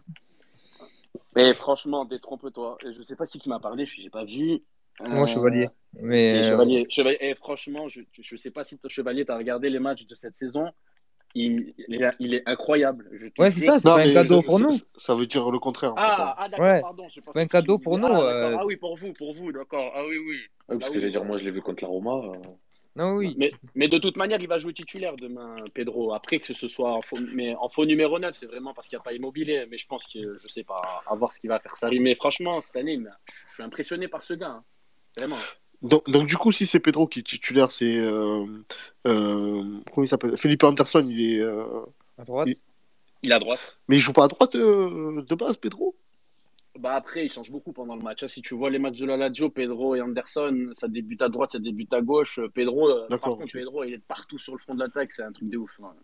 Mais 1.34 1.52
franchement, 1.52 2.04
détrompe-toi. 2.04 2.78
Je 2.84 3.02
sais 3.02 3.16
pas 3.16 3.26
qui, 3.26 3.40
qui 3.40 3.48
m'a 3.48 3.58
parlé, 3.58 3.86
je 3.86 4.00
n'ai 4.00 4.08
pas 4.08 4.24
vu. 4.24 4.62
Moi, 5.00 5.26
Chevalier. 5.26 5.64
Euh, 5.64 6.00
mais... 6.00 6.34
Euh, 6.34 6.44
chevalier. 6.44 6.86
chevalier. 6.88 7.18
Et 7.20 7.34
franchement, 7.34 7.88
je 7.88 8.02
ne 8.02 8.36
sais 8.36 8.52
pas 8.52 8.62
si 8.64 8.78
ton 8.78 8.88
Chevalier, 8.88 9.24
tu 9.24 9.32
as 9.32 9.36
regardé 9.36 9.68
les 9.68 9.80
matchs 9.80 10.06
de 10.06 10.14
cette 10.14 10.34
saison. 10.34 10.70
Il, 11.34 11.74
il, 11.88 12.34
est, 12.34 12.42
incroyable. 12.46 13.10
ouais, 13.38 13.50
c'est 13.50 13.64
ça, 13.64 13.80
c'est 13.80 13.88
pas 13.88 14.00
un 14.00 14.12
cadeau 14.12 14.42
pour 14.42 14.60
nous. 14.60 14.70
Ça 14.96 15.14
veut 15.16 15.26
dire 15.26 15.50
le 15.50 15.58
contraire. 15.58 15.94
Ah, 15.96 16.36
ah 16.38 16.48
d'accord, 16.48 16.82
pardon. 16.82 17.06
C'est 17.08 17.32
pas 17.32 17.40
un 17.40 17.46
cadeau 17.46 17.78
pour 17.78 17.98
nous. 17.98 18.06
Ah, 18.06 18.22
euh. 18.22 18.56
ah, 18.60 18.66
oui, 18.66 18.76
pour 18.76 18.96
vous, 18.96 19.12
pour 19.14 19.34
vous, 19.34 19.50
d'accord. 19.50 19.90
Ah 19.94 20.02
oui, 20.06 20.18
oui. 20.18 20.36
parce 20.68 20.90
que 20.90 21.00
je 21.00 21.06
veux 21.06 21.10
dire, 21.10 21.24
moi, 21.24 21.38
je 21.38 21.46
l'ai 21.46 21.50
vu 21.50 21.62
contre 21.62 21.82
la 21.82 21.88
Roma. 21.88 22.20
Non, 22.94 23.14
oui. 23.14 23.34
Mais, 23.38 23.50
mais, 23.74 23.88
de 23.88 23.98
toute 23.98 24.16
manière, 24.16 24.40
il 24.40 24.48
va 24.48 24.58
jouer 24.58 24.74
titulaire 24.74 25.16
demain, 25.16 25.56
Pedro. 25.72 26.12
Après 26.12 26.38
que 26.38 26.52
ce 26.52 26.68
soit 26.68 26.92
en 26.92 27.00
faux, 27.00 27.18
mais 27.32 27.54
en 27.54 27.68
faux 27.68 27.86
numéro 27.86 28.18
9, 28.18 28.36
c'est 28.38 28.46
vraiment 28.46 28.74
parce 28.74 28.86
qu'il 28.86 28.96
n'y 28.96 29.00
a 29.00 29.04
pas 29.04 29.14
immobilier. 29.14 29.66
Mais 29.70 29.78
je 29.78 29.86
pense 29.86 30.06
que, 30.06 30.36
je 30.36 30.48
sais 30.48 30.64
pas, 30.64 31.02
à 31.06 31.14
voir 31.14 31.32
ce 31.32 31.40
qu'il 31.40 31.48
va 31.48 31.58
faire 31.58 31.76
ça. 31.76 31.88
Mais 31.90 32.14
franchement, 32.14 32.60
cette 32.60 32.76
année, 32.76 33.00
je 33.48 33.54
suis 33.54 33.62
impressionné 33.62 34.08
par 34.08 34.22
ce 34.22 34.34
gars. 34.34 34.48
Hein. 34.48 34.64
Vraiment. 35.16 35.38
Donc, 35.80 36.08
donc, 36.08 36.26
du 36.26 36.36
coup, 36.36 36.52
si 36.52 36.66
c'est 36.66 36.80
Pedro 36.80 37.06
qui 37.06 37.20
est 37.20 37.22
titulaire, 37.22 37.70
c'est. 37.70 37.96
Euh, 37.96 38.46
euh, 39.06 39.80
comment 39.92 40.04
il 40.04 40.08
s'appelle? 40.08 40.36
Philippe 40.36 40.62
Anderson, 40.62 41.04
il 41.08 41.34
est. 41.34 41.40
Euh, 41.40 41.64
à 42.18 42.24
droite 42.24 42.48
il... 43.22 43.30
est 43.30 43.34
à 43.34 43.38
droite. 43.38 43.78
Mais 43.88 43.96
il 43.96 44.00
joue 44.00 44.12
pas 44.12 44.24
à 44.24 44.28
droite 44.28 44.54
de 44.54 45.34
base, 45.34 45.56
Pedro? 45.56 45.96
Bah 46.78 46.94
après, 46.94 47.26
il 47.26 47.28
change 47.30 47.50
beaucoup 47.50 47.72
pendant 47.72 47.96
le 47.96 48.02
match. 48.02 48.24
Si 48.26 48.40
tu 48.40 48.54
vois 48.54 48.70
les 48.70 48.78
matchs 48.78 48.98
de 48.98 49.06
la 49.06 49.18
Lazio, 49.18 49.50
Pedro 49.50 49.94
et 49.94 50.00
Anderson, 50.00 50.70
ça 50.72 50.88
débute 50.88 51.20
à 51.20 51.28
droite, 51.28 51.52
ça 51.52 51.58
débute 51.58 51.92
à 51.92 52.00
gauche. 52.00 52.40
Pedro, 52.54 52.88
euh, 52.88 53.06
par 53.08 53.20
contre, 53.20 53.52
Pedro, 53.52 53.84
il 53.84 53.94
est 53.94 54.02
partout 54.02 54.38
sur 54.38 54.54
le 54.54 54.58
front 54.58 54.74
de 54.74 54.80
l'attaque, 54.80 55.12
c'est 55.12 55.22
un 55.22 55.32
truc 55.32 55.50
de 55.50 55.58
ouf. 55.58 55.80
Hein. 55.80 55.94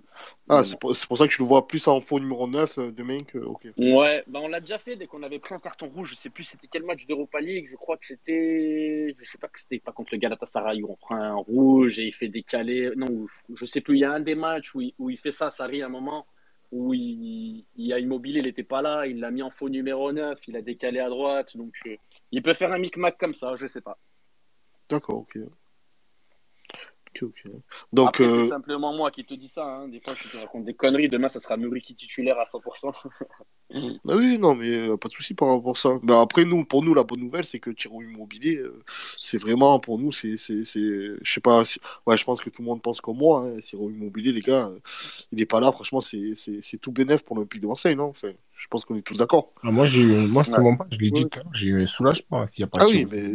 Ah, 0.49 0.63
c'est 0.63 0.79
pour, 0.79 0.95
ça 0.95 1.07
que 1.27 1.33
tu 1.33 1.41
le 1.41 1.49
vois 1.49 1.67
plus 1.67 1.89
en 1.89 2.03
faux 2.03 2.21
numéro 2.21 2.47
9 2.47 2.79
euh, 2.79 2.93
demain 2.93 3.23
que. 3.25 3.39
Ouais, 3.79 4.23
bah 4.27 4.41
on 4.43 4.49
l'a 4.49 4.61
déjà 4.61 4.79
fait 4.79 4.97
dès 4.97 5.07
qu'on 5.07 5.23
avait 5.23 5.39
pris 5.39 5.55
un 5.55 5.59
carton 5.59 5.87
rouge. 5.87 6.11
Je 6.11 6.17
sais 6.17 6.31
plus 6.31 6.45
c'était 6.45 6.69
quel 6.69 6.85
match 6.85 7.07
d'Europa 7.07 7.41
League. 7.41 7.67
Je 7.71 7.77
crois 7.77 7.97
que 7.97 8.05
c'était. 8.05 9.15
Je 9.19 9.25
sais 9.25 9.39
pas 9.39 9.49
que 9.49 9.59
c'était 9.59 9.79
pas 9.79 9.93
contre 9.93 10.11
le 10.13 10.19
Galatasaray 10.19 10.83
où 10.83 10.93
on 10.93 10.97
prend 10.97 11.17
un 11.17 11.35
rouge 11.35 11.99
et 11.99 12.07
il 12.07 12.13
fait 12.13 12.29
décaler. 12.29 12.91
Non, 12.95 13.27
je 13.55 13.65
sais 13.65 13.81
plus. 13.81 13.97
Il 13.97 14.01
y 14.01 14.05
a 14.05 14.13
un 14.13 14.21
des 14.21 14.35
matchs 14.35 14.75
où 14.75 14.83
il, 14.83 14.93
où 14.99 15.09
il 15.09 15.17
fait 15.17 15.33
ça, 15.33 15.49
ça 15.49 15.65
rit 15.65 15.83
un 15.83 15.89
moment 15.89 16.27
où 16.71 16.93
il, 16.95 17.65
a 17.93 17.99
immobilier, 17.99 18.41
il 18.41 18.47
n'était 18.47 18.63
pas 18.63 18.83
là, 18.83 19.07
il 19.07 19.21
l'a 19.21 19.31
mis 19.31 19.43
en 19.43 19.51
faux 19.51 19.69
numéro 19.69 20.13
9, 20.13 20.41
il 20.49 20.57
a 20.57 20.63
décalé 20.63 21.01
à 21.01 21.09
droite, 21.09 21.57
donc 21.57 21.75
euh, 21.87 21.97
il 22.31 22.43
peut 22.43 22.55
faire 22.55 22.73
un 22.73 22.79
micmac 22.79 23.17
comme 23.19 23.35
ça, 23.35 23.57
je 23.57 23.67
sais 23.67 23.81
pas. 23.81 23.99
D'accord, 24.89 25.19
ok. 25.19 25.39
Donc, 27.93 28.17
c'est 28.17 28.25
euh, 28.25 28.49
simplement 28.49 28.95
moi 28.95 29.11
qui 29.11 29.25
te 29.25 29.35
dis 29.35 29.49
ça. 29.49 29.65
Hein. 29.65 29.89
Des 29.89 30.01
fois, 30.01 30.15
je 30.15 30.29
te 30.29 30.37
raconte 30.37 30.65
des 30.65 30.75
conneries. 30.75 31.09
Demain, 31.09 31.29
ça 31.29 31.41
sera 31.41 31.57
Muriki 31.57 31.95
titulaire 31.95 32.39
à 32.39 32.45
100%. 32.45 32.93
ah 33.75 34.17
oui, 34.17 34.39
non, 34.39 34.55
mais 34.55 34.69
euh, 34.69 34.97
pas 34.97 35.09
de 35.09 35.15
souci 35.15 35.35
par 35.35 35.49
rapport 35.49 35.77
à 35.77 35.81
ça. 35.81 35.99
Mais 36.03 36.15
après, 36.15 36.45
nous, 36.45 36.65
pour 36.65 36.83
nous, 36.83 36.95
la 36.95 37.05
bonne 37.05 37.21
nouvelle, 37.21 37.45
c'est 37.45 37.61
que 37.61 37.71
Thierry 37.71 38.05
Immobilier, 38.05 38.57
euh, 38.57 38.83
c'est 39.19 39.39
vraiment, 39.39 39.79
pour 39.81 39.99
nous, 39.99 40.13
c'est. 40.13 40.37
Je 40.37 41.15
sais 41.25 41.41
pas. 41.41 41.63
Ouais, 42.07 42.17
je 42.17 42.25
pense 42.25 42.41
que 42.41 42.51
tout 42.51 42.63
le 42.63 42.67
monde 42.67 42.83
pense 42.83 43.01
comme 43.01 43.19
moi. 43.19 43.43
Hein. 43.43 43.61
Thierry 43.61 43.87
Immobilier, 43.87 44.33
les 44.33 44.43
gars, 44.43 44.71
il 45.33 45.39
n'est 45.39 45.47
pas 45.47 45.61
là. 45.61 45.73
Franchement, 45.73 46.01
c'est 46.01 46.79
tout 46.81 46.93
bénéf 46.93 47.25
pour 47.25 47.37
l'Olympique 47.37 47.63
de 47.63 47.67
Marseille, 47.67 47.97
non 47.97 48.07
enfin, 48.07 48.33
je 48.59 48.67
pense 48.67 48.85
qu'on 48.85 48.97
est 48.97 49.03
tous 49.03 49.15
d'accord. 49.15 49.53
Ah, 49.63 49.71
moi, 49.71 49.87
j'ai, 49.87 50.05
moi, 50.27 50.43
je 50.43 50.51
ne 50.51 50.77
pas, 50.77 50.87
je 50.91 50.99
l'ai 50.99 51.13
dit 51.13 51.25
j'ai 51.53 51.69
eu 51.69 51.83
un 51.83 51.87
soulagement 51.87 52.45
s'il 52.45 52.65
n'y 52.65 52.67
a 52.67 52.71
pas 52.71 52.81
Ah 52.83 52.87
oui, 52.89 53.07
mais 53.09 53.31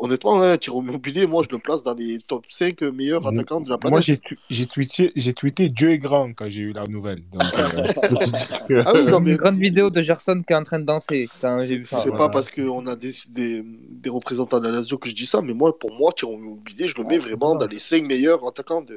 honnêtement, 0.00 0.40
hein, 0.40 0.56
Thierry 0.56 0.78
Immobilier, 0.78 1.26
moi, 1.26 1.42
je 1.46 1.54
le 1.54 1.58
place 1.58 1.82
dans 1.82 1.92
les 1.92 2.18
top 2.20 2.46
5 2.48 2.80
meilleurs 2.80 3.26
attaquants 3.26 3.60
de 3.60 3.68
la 3.68 3.76
planète. 3.76 3.92
Moi, 3.92 4.00
j'ai, 4.00 4.18
j'ai, 4.48 4.64
tweeté, 4.64 5.12
j'ai 5.14 5.34
tweeté 5.34 5.68
Dieu 5.68 5.92
est 5.92 5.98
grand 5.98 6.32
quand 6.32 6.48
j'ai 6.48 6.62
eu 6.62 6.72
la 6.72 6.86
nouvelle. 6.86 7.22
Donc, 7.30 7.42
euh, 7.42 8.82
ah 8.86 8.92
oui, 8.94 9.06
non, 9.06 9.20
mais... 9.20 9.32
Une 9.32 9.36
grande 9.36 9.58
vidéo 9.58 9.90
de 9.90 10.00
Gerson 10.00 10.42
qui 10.46 10.54
est 10.54 10.56
en 10.56 10.62
train 10.62 10.78
de 10.78 10.86
danser. 10.86 11.28
C'est 11.34 12.16
pas 12.16 12.30
parce 12.30 12.50
qu'on 12.50 12.86
a 12.86 12.96
des, 12.96 13.12
des, 13.28 13.62
des, 13.62 14.10
représentants 14.10 14.60
de 14.60 14.64
la 14.64 14.72
Lazio 14.72 14.96
que 14.96 15.10
je 15.10 15.14
dis 15.14 15.26
ça, 15.26 15.42
mais 15.42 15.52
moi, 15.52 15.78
pour 15.78 15.92
moi, 15.94 16.10
Thierry 16.16 16.36
Immobilier, 16.36 16.88
je 16.88 16.96
le 16.96 17.04
mets 17.04 17.18
vraiment 17.18 17.54
dans 17.54 17.66
les 17.66 17.78
5 17.78 18.06
meilleurs 18.06 18.46
attaquants 18.46 18.80
de. 18.80 18.96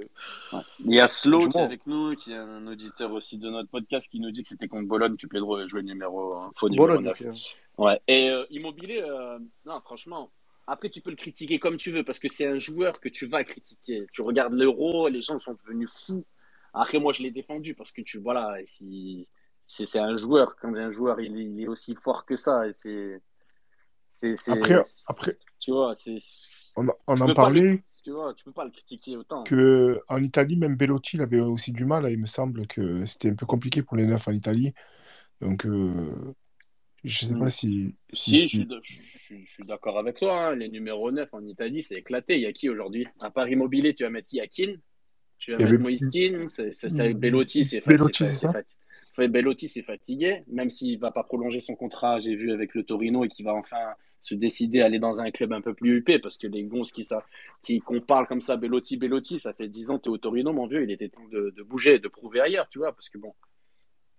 Il 0.86 0.94
y 0.96 1.02
a 1.02 1.08
Slow 1.08 1.40
qui 1.40 1.58
est 1.58 1.62
avec 1.62 1.82
nous, 1.86 2.16
qui 2.16 2.32
est 2.32 2.38
un 2.38 2.66
auditeur 2.68 3.12
aussi 3.12 3.38
de 3.38 3.50
notre 3.50 3.70
podcast, 3.70 4.08
qui 4.10 4.22
nous 4.22 4.32
dit 4.32 4.44
que 4.44 4.50
c'était 4.50 4.70
contre 4.70 4.88
Bologne 4.88 5.18
Pedro 5.28 5.68
jouer 5.68 5.84
numéro, 5.84 6.52
faux 6.56 6.70
numéro 6.70 7.00
9. 7.00 7.22
Ouais. 7.78 8.00
Et 8.08 8.30
euh, 8.30 8.46
Immobilier, 8.50 9.02
euh, 9.02 9.40
non, 9.66 9.82
franchement, 9.82 10.32
après, 10.68 10.90
tu 10.90 11.02
peux 11.02 11.10
le 11.10 11.16
critiquer 11.16 11.60
comme 11.60 11.78
tu 11.78 11.92
veux 11.92 12.04
parce 12.04 12.20
que 12.20 12.28
c'est 12.28 12.48
un 12.48 12.58
joueur 12.58 13.00
que 13.00 13.10
tu 13.10 13.28
vas 13.28 13.44
critiquer. 13.44 14.08
Tu 14.12 14.22
regardes 14.22 14.54
l'euro, 14.54 15.08
les 15.10 15.22
gens 15.22 15.38
sont 15.38 15.54
devenus 15.54 15.92
fous. 15.92 16.26
Après, 16.74 17.00
moi, 17.00 17.14
je 17.14 17.22
l'ai 17.22 17.32
défendu 17.32 17.76
parce 17.76 17.92
que 17.92 18.02
tu, 18.02 18.20
voilà, 18.20 18.56
si, 18.66 19.28
c'est 19.68 20.00
un 20.00 20.18
joueur. 20.18 20.56
Quand 20.60 20.74
un 20.76 20.90
joueur, 20.90 21.20
il, 21.20 21.62
est 21.62 21.68
aussi 21.68 21.96
fort 21.96 22.26
que 22.26 22.36
ça. 22.36 22.64
C'est. 22.74 23.22
Après, 24.48 24.82
après, 25.08 25.38
tu 25.60 25.72
vois, 25.72 25.94
c'est. 25.96 26.18
On, 26.78 26.88
on 27.08 27.22
en 27.22 27.34
parlait. 27.34 27.84
tu 28.04 28.12
vois, 28.12 28.34
tu 28.34 28.44
peux 28.44 28.52
pas 28.52 28.66
le 28.66 28.72
critiquer 28.72 29.16
autant. 29.18 29.44
Que 29.44 30.02
en 30.10 30.22
Italie, 30.22 30.58
même 30.58 30.76
Bellotti, 30.76 31.18
il 31.18 31.22
avait 31.22 31.40
aussi 31.40 31.72
du 31.72 31.86
mal. 31.86 32.10
Il 32.10 32.20
me 32.20 32.26
semble 32.26 32.66
que 32.68 33.06
c'était 33.06 33.30
un 33.30 33.36
peu 33.36 33.46
compliqué 33.46 33.82
pour 33.82 33.98
les 33.98 34.06
neufs 34.06 34.28
en 34.28 34.32
Italie. 34.32 34.74
Donc, 35.42 35.66
euh, 35.66 36.34
je 37.04 37.26
sais 37.26 37.36
pas 37.36 37.46
mm. 37.46 37.50
si. 37.50 37.96
Si, 38.12 38.48
je, 38.48 38.64
suis 39.46 39.64
d'accord 39.66 40.00
avec 40.00 40.18
toi. 40.18 40.48
Hein. 40.48 40.56
Les 40.56 40.70
numéros 40.70 41.12
9 41.12 41.34
en 41.34 41.46
Italie, 41.46 41.84
c'est 41.84 41.96
éclaté. 41.96 42.36
Il 42.36 42.42
y 42.42 42.46
a 42.46 42.54
qui 42.54 42.70
aujourd'hui? 42.70 43.08
À 43.22 43.30
part 43.30 43.48
Immobilier, 43.48 43.94
tu 43.94 44.04
vas 44.04 44.10
mettre 44.10 44.28
qui? 44.28 44.42
Akin 44.42 44.76
Tu 45.38 45.52
vas 45.52 45.58
mettre 45.58 45.82
Moiskin 45.82 46.48
C'est 46.48 47.14
Bellotti, 47.14 47.64
c'est 47.64 47.86
Bellotti, 47.86 48.26
c'est 48.26 48.48
ça 48.48 48.54
Bellotti 49.18 49.68
s'est 49.68 49.84
fatigué, 49.84 50.44
même 50.48 50.70
s'il 50.70 51.00
va 51.00 51.12
pas 51.12 51.24
prolonger 51.24 51.60
son 51.60 51.76
contrat, 51.76 52.20
j'ai 52.20 52.36
vu 52.36 52.52
avec 52.52 52.76
le 52.76 52.84
Torino, 52.84 53.24
et 53.24 53.30
qu'il 53.30 53.46
va 53.46 53.54
enfin 53.54 53.94
se 54.22 54.36
décider 54.36 54.82
à 54.82 54.88
aller 54.88 55.00
dans 55.00 55.20
un 55.20 55.32
club 55.32 55.54
un 55.54 55.62
peu 55.62 55.74
plus 55.74 55.98
huppé, 55.98 56.20
parce 56.20 56.38
que 56.38 56.48
les 56.48 56.64
gonzes 56.64 56.92
qui, 56.92 57.06
ça, 57.06 57.24
qui 57.62 57.80
qu'on 57.80 58.02
parle 58.02 58.28
comme 58.28 58.42
ça, 58.42 58.58
Bellotti, 58.58 58.98
Bellotti, 58.98 59.40
ça 59.40 59.54
fait 59.54 59.70
10 59.70 59.92
ans 59.92 59.98
que 59.98 60.04
tu 60.04 60.10
es 60.10 60.12
au 60.12 60.18
Torino, 60.18 60.52
mon 60.52 60.68
vieux, 60.68 60.84
il 60.84 60.92
était 60.92 61.10
temps 61.10 61.28
de, 61.32 61.54
de 61.56 61.64
bouger, 61.64 62.00
de 62.00 62.08
prouver 62.08 62.42
ailleurs, 62.42 62.68
tu 62.70 62.80
vois, 62.80 62.92
parce 62.92 63.10
que 63.10 63.18
bon, 63.18 63.34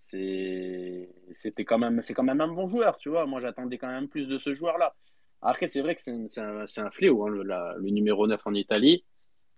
c'était 0.09 1.65
quand 1.65 1.79
même 1.79 2.01
c'est 2.01 2.15
quand 2.15 2.23
même 2.23 2.41
un 2.41 2.49
bon 2.49 2.69
joueur 2.69 2.97
tu 2.99 3.09
vois. 3.09 3.27
Moi 3.27 3.41
j'attendais 3.41 3.79
quand 3.79 3.89
même 3.89 4.09
plus 4.09 4.29
de 4.29 4.39
ce 4.39 4.55
joueur 4.55 4.79
là 4.79 4.95
après 5.43 5.67
c'est 5.67 5.81
vrai 5.81 5.95
que 5.95 6.01
c'est 6.01 6.41
un, 6.41 6.65
un, 6.77 6.91
fléau 6.91 7.27
hein, 7.27 7.31
le, 7.31 7.91
numéro 7.91 8.27
9 8.27 8.41
en 8.47 8.55
Italie. 8.55 9.05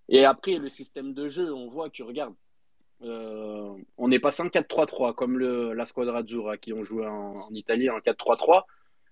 Et 0.08 0.24
après 0.24 0.58
le 0.58 0.68
système 0.68 1.12
de 1.12 1.28
jeu 1.28 1.52
on 1.52 1.68
voit 1.68 1.90
que 1.90 2.02
regarde 2.02 2.34
euh, 3.02 3.74
on 3.96 4.10
est 4.10 4.18
passé 4.18 4.42
en 4.42 4.46
4-3-3 4.46 5.14
comme 5.14 5.38
la 5.38 5.86
Squadra 5.86 6.18
Azzurra 6.20 6.56
qui 6.56 6.72
ont 6.72 6.82
joué 6.82 7.06
en, 7.06 7.32
Italie 7.50 7.90
en 7.90 7.98
4-3-3 7.98 8.64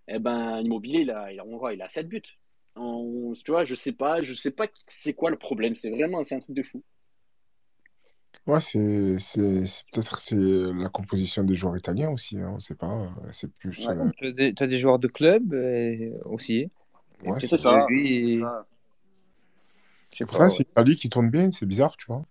et 0.08 0.14
eh 0.14 0.18
ben 0.18 0.60
Immobilier 0.60 1.00
il 1.00 1.10
a, 1.10 1.32
il, 1.32 1.40
on 1.42 1.58
voit, 1.58 1.74
il 1.74 1.82
a 1.82 1.88
7 1.88 2.08
buts. 2.08 2.22
Tu 2.74 3.50
vois 3.50 3.64
je 3.64 3.74
sais 3.74 3.92
pas 3.92 4.22
je 4.22 4.32
sais 4.32 4.50
pas 4.52 4.68
c'est 4.86 5.12
quoi 5.14 5.30
le 5.30 5.36
problème. 5.36 5.74
C'est 5.74 5.90
vraiment 5.90 6.24
c'est 6.24 6.36
un 6.36 6.40
truc 6.40 6.56
de 6.56 6.62
fou 6.62 6.82
Ouais, 8.46 8.60
c'est 8.60 9.18
c'est 9.18 9.84
peut-être 9.92 10.20
c'est 10.20 10.36
la 10.36 10.88
composition 10.88 11.42
des 11.42 11.54
joueurs 11.54 11.76
italiens 11.76 12.10
aussi, 12.10 12.38
hein, 12.38 12.52
on 12.54 12.60
sait 12.60 12.76
pas. 12.76 12.92
Euh, 12.92 13.08
c'est 13.32 13.52
plus. 13.52 13.88
Euh, 13.88 14.08
tu 14.16 14.62
as 14.62 14.66
des, 14.68 14.78
joueurs 14.78 15.00
de 15.00 15.08
club 15.08 15.52
euh, 15.52 16.14
aussi. 16.24 16.70
Ouais, 17.24 17.40
c'est 17.40 17.58
ça. 17.58 17.86
Lui, 17.88 18.44
c'est 20.10 20.24
c'est 20.48 20.58
l'Italie 20.60 20.96
qui 20.96 21.10
tourne 21.10 21.28
bien, 21.28 21.50
c'est 21.50 21.66
bizarre, 21.66 21.96
tu 21.96 22.06
vois. 22.06 22.24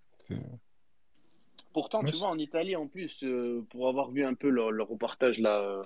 Pourtant, 1.75 2.01
tu 2.03 2.15
vois, 2.15 2.29
en 2.29 2.38
Italie, 2.38 2.77
en 2.77 2.88
plus, 2.88 3.21
euh, 3.25 3.61
pour 3.69 3.89
avoir 3.89 4.09
vu 4.09 4.23
un 4.23 4.33
peu 4.33 4.47
leur, 4.47 4.88
reportage 4.88 5.39
là, 5.39 5.59
euh, 5.59 5.81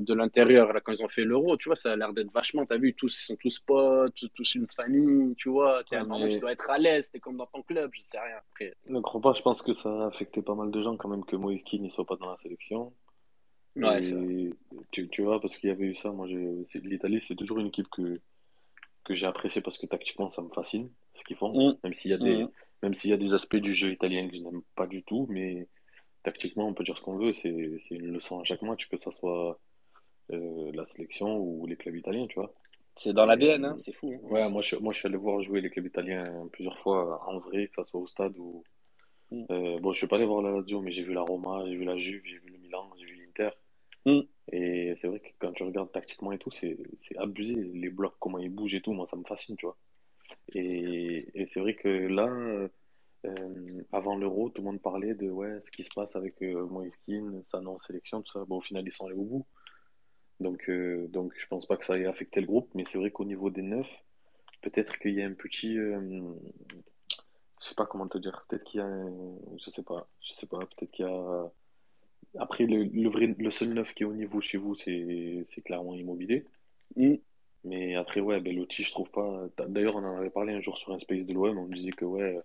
de 0.00 0.14
l'intérieur, 0.14 0.72
là, 0.72 0.80
quand 0.80 0.90
ils 0.90 1.04
ont 1.04 1.08
fait 1.08 1.22
l'euro, 1.22 1.56
tu 1.56 1.68
vois, 1.68 1.76
ça 1.76 1.92
a 1.92 1.96
l'air 1.96 2.12
d'être 2.12 2.32
vachement, 2.32 2.66
tu 2.66 2.72
as 2.74 2.76
vu, 2.76 2.92
tous, 2.92 3.22
ils 3.22 3.26
sont 3.26 3.36
tous 3.36 3.60
potes, 3.60 4.24
tous 4.34 4.54
une 4.56 4.66
famille, 4.74 5.36
tu 5.36 5.48
vois, 5.48 5.84
tu 5.84 5.96
dois 6.40 6.50
être 6.50 6.68
à 6.68 6.76
l'aise, 6.76 7.08
t'es 7.08 7.20
comme 7.20 7.36
dans 7.36 7.46
ton 7.46 7.62
club, 7.62 7.92
je 7.94 8.00
sais 8.00 8.18
rien. 8.18 8.38
Après. 8.50 8.74
Ne 8.88 8.98
crois 8.98 9.20
pas, 9.20 9.32
je 9.32 9.42
pense 9.42 9.62
que 9.62 9.72
ça 9.72 9.90
a 9.90 10.06
affecté 10.08 10.42
pas 10.42 10.56
mal 10.56 10.72
de 10.72 10.82
gens 10.82 10.96
quand 10.96 11.08
même 11.08 11.24
que 11.24 11.36
Moïse 11.36 11.62
ne 11.72 11.88
soit 11.88 12.04
pas 12.04 12.16
dans 12.16 12.28
la 12.28 12.36
sélection. 12.38 12.92
Ouais, 13.76 14.00
tu, 14.90 15.08
tu, 15.08 15.22
vois, 15.22 15.40
parce 15.40 15.56
qu'il 15.56 15.68
y 15.68 15.72
avait 15.72 15.86
eu 15.86 15.94
ça, 15.94 16.10
moi, 16.10 16.26
l'Italie, 16.26 17.20
c'est 17.20 17.36
toujours 17.36 17.60
une 17.60 17.68
équipe 17.68 17.88
que, 17.92 18.14
que 19.04 19.14
j'ai 19.14 19.26
appréciée 19.26 19.62
parce 19.62 19.78
que 19.78 19.86
tactiquement, 19.86 20.30
ça 20.30 20.42
me 20.42 20.48
fascine, 20.48 20.90
ce 21.14 21.22
qu'ils 21.22 21.36
font, 21.36 21.52
mmh. 21.52 21.76
même 21.84 21.94
s'il 21.94 22.10
y 22.10 22.14
a 22.14 22.18
des... 22.18 22.42
Mmh 22.42 22.50
même 22.82 22.94
s'il 22.94 23.10
y 23.10 23.14
a 23.14 23.16
des 23.16 23.34
aspects 23.34 23.56
du 23.56 23.74
jeu 23.74 23.92
italien 23.92 24.28
que 24.28 24.36
je 24.36 24.42
n'aime 24.42 24.62
pas 24.74 24.86
du 24.86 25.02
tout, 25.02 25.26
mais 25.30 25.68
tactiquement, 26.22 26.68
on 26.68 26.74
peut 26.74 26.84
dire 26.84 26.96
ce 26.96 27.02
qu'on 27.02 27.16
veut, 27.16 27.32
c'est 27.32 27.48
une 27.90 28.12
leçon 28.12 28.40
à 28.40 28.44
chaque 28.44 28.62
match, 28.62 28.88
que 28.88 28.96
ce 28.96 29.10
soit 29.10 29.58
euh, 30.32 30.70
la 30.74 30.86
sélection 30.86 31.38
ou 31.38 31.66
les 31.66 31.76
clubs 31.76 31.96
italiens, 31.96 32.26
tu 32.26 32.38
vois. 32.38 32.54
C'est 32.94 33.12
dans 33.12 33.26
l'ADN, 33.26 33.64
hein, 33.64 33.76
c'est 33.78 33.92
fou. 33.92 34.12
Hein. 34.14 34.28
Ouais, 34.30 34.48
moi 34.50 34.60
je, 34.60 34.76
moi 34.76 34.92
je 34.92 34.98
suis 34.98 35.08
allé 35.08 35.16
voir 35.16 35.40
jouer 35.40 35.60
les 35.60 35.70
clubs 35.70 35.86
italiens 35.86 36.48
plusieurs 36.52 36.78
fois 36.78 37.22
en 37.26 37.38
vrai, 37.38 37.68
que 37.68 37.76
ce 37.76 37.84
soit 37.84 38.00
au 38.00 38.06
stade 38.06 38.36
ou. 38.36 38.62
Mm. 39.30 39.44
Euh, 39.50 39.80
bon, 39.80 39.92
je 39.92 39.98
suis 39.98 40.06
pas 40.06 40.16
allé 40.16 40.26
voir 40.26 40.42
la 40.42 40.50
Lazio, 40.50 40.80
mais 40.80 40.92
j'ai 40.92 41.02
vu 41.02 41.14
la 41.14 41.22
Roma, 41.22 41.64
j'ai 41.66 41.74
vu 41.74 41.84
la 41.84 41.96
Juve, 41.96 42.22
j'ai 42.24 42.38
vu 42.38 42.50
le 42.50 42.58
Milan, 42.58 42.90
j'ai 42.98 43.06
vu 43.06 43.16
l'Inter. 43.16 43.50
Mm. 44.04 44.20
Et 44.52 44.94
c'est 44.98 45.08
vrai 45.08 45.20
que 45.20 45.28
quand 45.38 45.52
tu 45.52 45.62
regardes 45.62 45.90
tactiquement 45.90 46.32
et 46.32 46.38
tout, 46.38 46.50
c'est 46.50 46.76
abusé. 47.16 47.54
Les 47.54 47.88
blocs, 47.88 48.14
comment 48.18 48.38
ils 48.38 48.50
bougent 48.50 48.74
et 48.74 48.82
tout, 48.82 48.92
moi 48.92 49.06
ça 49.06 49.16
me 49.16 49.24
fascine, 49.24 49.56
tu 49.56 49.66
vois. 49.66 49.78
Et, 50.54 51.26
et 51.34 51.46
c'est 51.46 51.60
vrai 51.60 51.74
que 51.74 51.88
là, 51.88 52.68
euh, 53.24 53.82
avant 53.92 54.16
l'Euro, 54.16 54.48
tout 54.50 54.62
le 54.62 54.66
monde 54.66 54.80
parlait 54.80 55.14
de 55.14 55.30
ouais, 55.30 55.60
ce 55.64 55.70
qui 55.70 55.82
se 55.82 55.90
passe 55.94 56.16
avec 56.16 56.42
euh, 56.42 56.66
Moïskine, 56.66 57.42
sa 57.46 57.60
non-sélection, 57.60 58.22
tout 58.22 58.32
ça. 58.32 58.44
Bon, 58.44 58.56
au 58.56 58.60
final, 58.60 58.84
ils 58.86 58.92
sont 58.92 59.06
allés 59.06 59.16
au 59.16 59.24
bout. 59.24 59.46
Donc, 60.40 60.68
euh, 60.68 61.06
donc 61.08 61.32
je 61.38 61.46
pense 61.46 61.66
pas 61.66 61.76
que 61.76 61.84
ça 61.84 61.98
ait 61.98 62.06
affecté 62.06 62.40
le 62.40 62.46
groupe, 62.46 62.70
mais 62.74 62.84
c'est 62.84 62.98
vrai 62.98 63.10
qu'au 63.10 63.24
niveau 63.24 63.50
des 63.50 63.62
neufs, 63.62 63.90
peut-être 64.60 64.98
qu'il 64.98 65.14
y 65.14 65.22
a 65.22 65.26
un 65.26 65.34
petit. 65.34 65.78
Euh, 65.78 66.22
je 67.60 67.68
sais 67.68 67.74
pas 67.76 67.86
comment 67.86 68.08
te 68.08 68.18
dire. 68.18 68.44
Peut-être 68.48 68.64
qu'il 68.64 68.80
y 68.80 68.82
a. 68.82 68.90
je 69.64 69.70
sais 69.70 69.84
pas. 69.84 70.08
Je 70.20 70.32
sais 70.32 70.46
pas. 70.46 70.58
Peut-être 70.58 70.90
qu'il 70.90 71.06
y 71.06 71.08
a. 71.08 71.52
Après, 72.38 72.64
le, 72.66 72.84
le, 72.84 73.08
vrai, 73.10 73.26
le 73.38 73.50
seul 73.50 73.74
neuf 73.74 73.94
qui 73.94 74.04
est 74.04 74.06
au 74.06 74.14
niveau 74.14 74.40
chez 74.40 74.58
vous, 74.58 74.74
c'est 74.74 75.46
clairement 75.64 75.94
immobilier. 75.94 76.44
Mm. 76.96 77.16
Mais 77.64 77.94
après, 77.94 78.20
ouais, 78.20 78.40
Bellotti, 78.40 78.82
je 78.82 78.90
trouve 78.90 79.10
pas. 79.10 79.48
D'ailleurs, 79.68 79.96
on 79.96 80.04
en 80.04 80.16
avait 80.16 80.30
parlé 80.30 80.52
un 80.52 80.60
jour 80.60 80.76
sur 80.78 80.92
un 80.92 80.98
space 80.98 81.24
de 81.24 81.34
l'OM, 81.34 81.58
on 81.58 81.66
disait 81.66 81.92
que 81.92 82.04
ouais, 82.04 82.40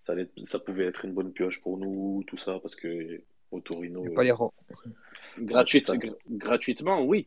ça, 0.00 0.12
allait... 0.12 0.28
ça 0.44 0.58
pouvait 0.58 0.86
être 0.86 1.04
une 1.04 1.12
bonne 1.12 1.32
pioche 1.32 1.60
pour 1.60 1.78
nous, 1.78 2.24
tout 2.26 2.38
ça, 2.38 2.58
parce 2.60 2.74
que 2.74 3.20
au 3.50 3.60
Torino. 3.60 4.02
Pas 4.14 4.24
les 4.24 4.34
Gratuitement, 6.28 7.02
oui. 7.02 7.26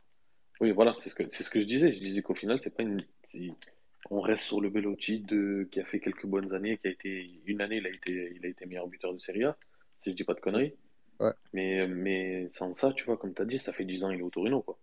Oui, 0.62 0.72
voilà, 0.72 0.94
c'est 0.98 1.10
ce, 1.10 1.16
que... 1.16 1.30
ce 1.30 1.50
que 1.50 1.60
je 1.60 1.66
disais. 1.66 1.92
Je 1.92 2.00
disais 2.00 2.22
qu'au 2.22 2.36
final, 2.36 2.60
c'est 2.62 2.76
pas 2.76 2.84
une. 2.84 3.04
On 4.10 4.20
reste 4.20 4.44
sur 4.44 4.62
le 4.62 4.70
Bellotti 4.70 5.22
de... 5.22 5.68
qui 5.72 5.80
a 5.80 5.86
fait 5.86 6.00
quelques 6.00 6.26
bonnes 6.26 6.54
années, 6.54 6.78
qui 6.78 6.88
a 6.88 6.92
été. 6.92 7.26
Une 7.46 7.62
année, 7.62 7.78
il 7.78 7.88
a 7.88 7.90
été, 7.90 8.34
il 8.36 8.46
a 8.46 8.50
été 8.50 8.66
meilleur 8.66 8.88
buteur 8.88 9.14
de 9.14 9.20
Serie 9.20 9.44
A, 9.46 9.58
si 10.02 10.12
je 10.12 10.16
dis 10.16 10.24
pas 10.24 10.34
de 10.34 10.40
conneries. 10.40 10.74
Ouais. 11.20 11.32
Mais, 11.54 11.88
mais 11.88 12.50
sans 12.54 12.74
ça, 12.74 12.92
tu 12.94 13.06
vois, 13.06 13.18
comme 13.18 13.34
tu 13.34 13.42
as 13.42 13.46
dit, 13.46 13.60
ça 13.60 13.74
fait 13.74 13.86
10 13.86 14.04
ans 14.04 14.10
qu'il 14.10 14.20
est 14.20 14.24
au 14.24 14.30
Torino, 14.30 14.62
quoi. 14.62 14.78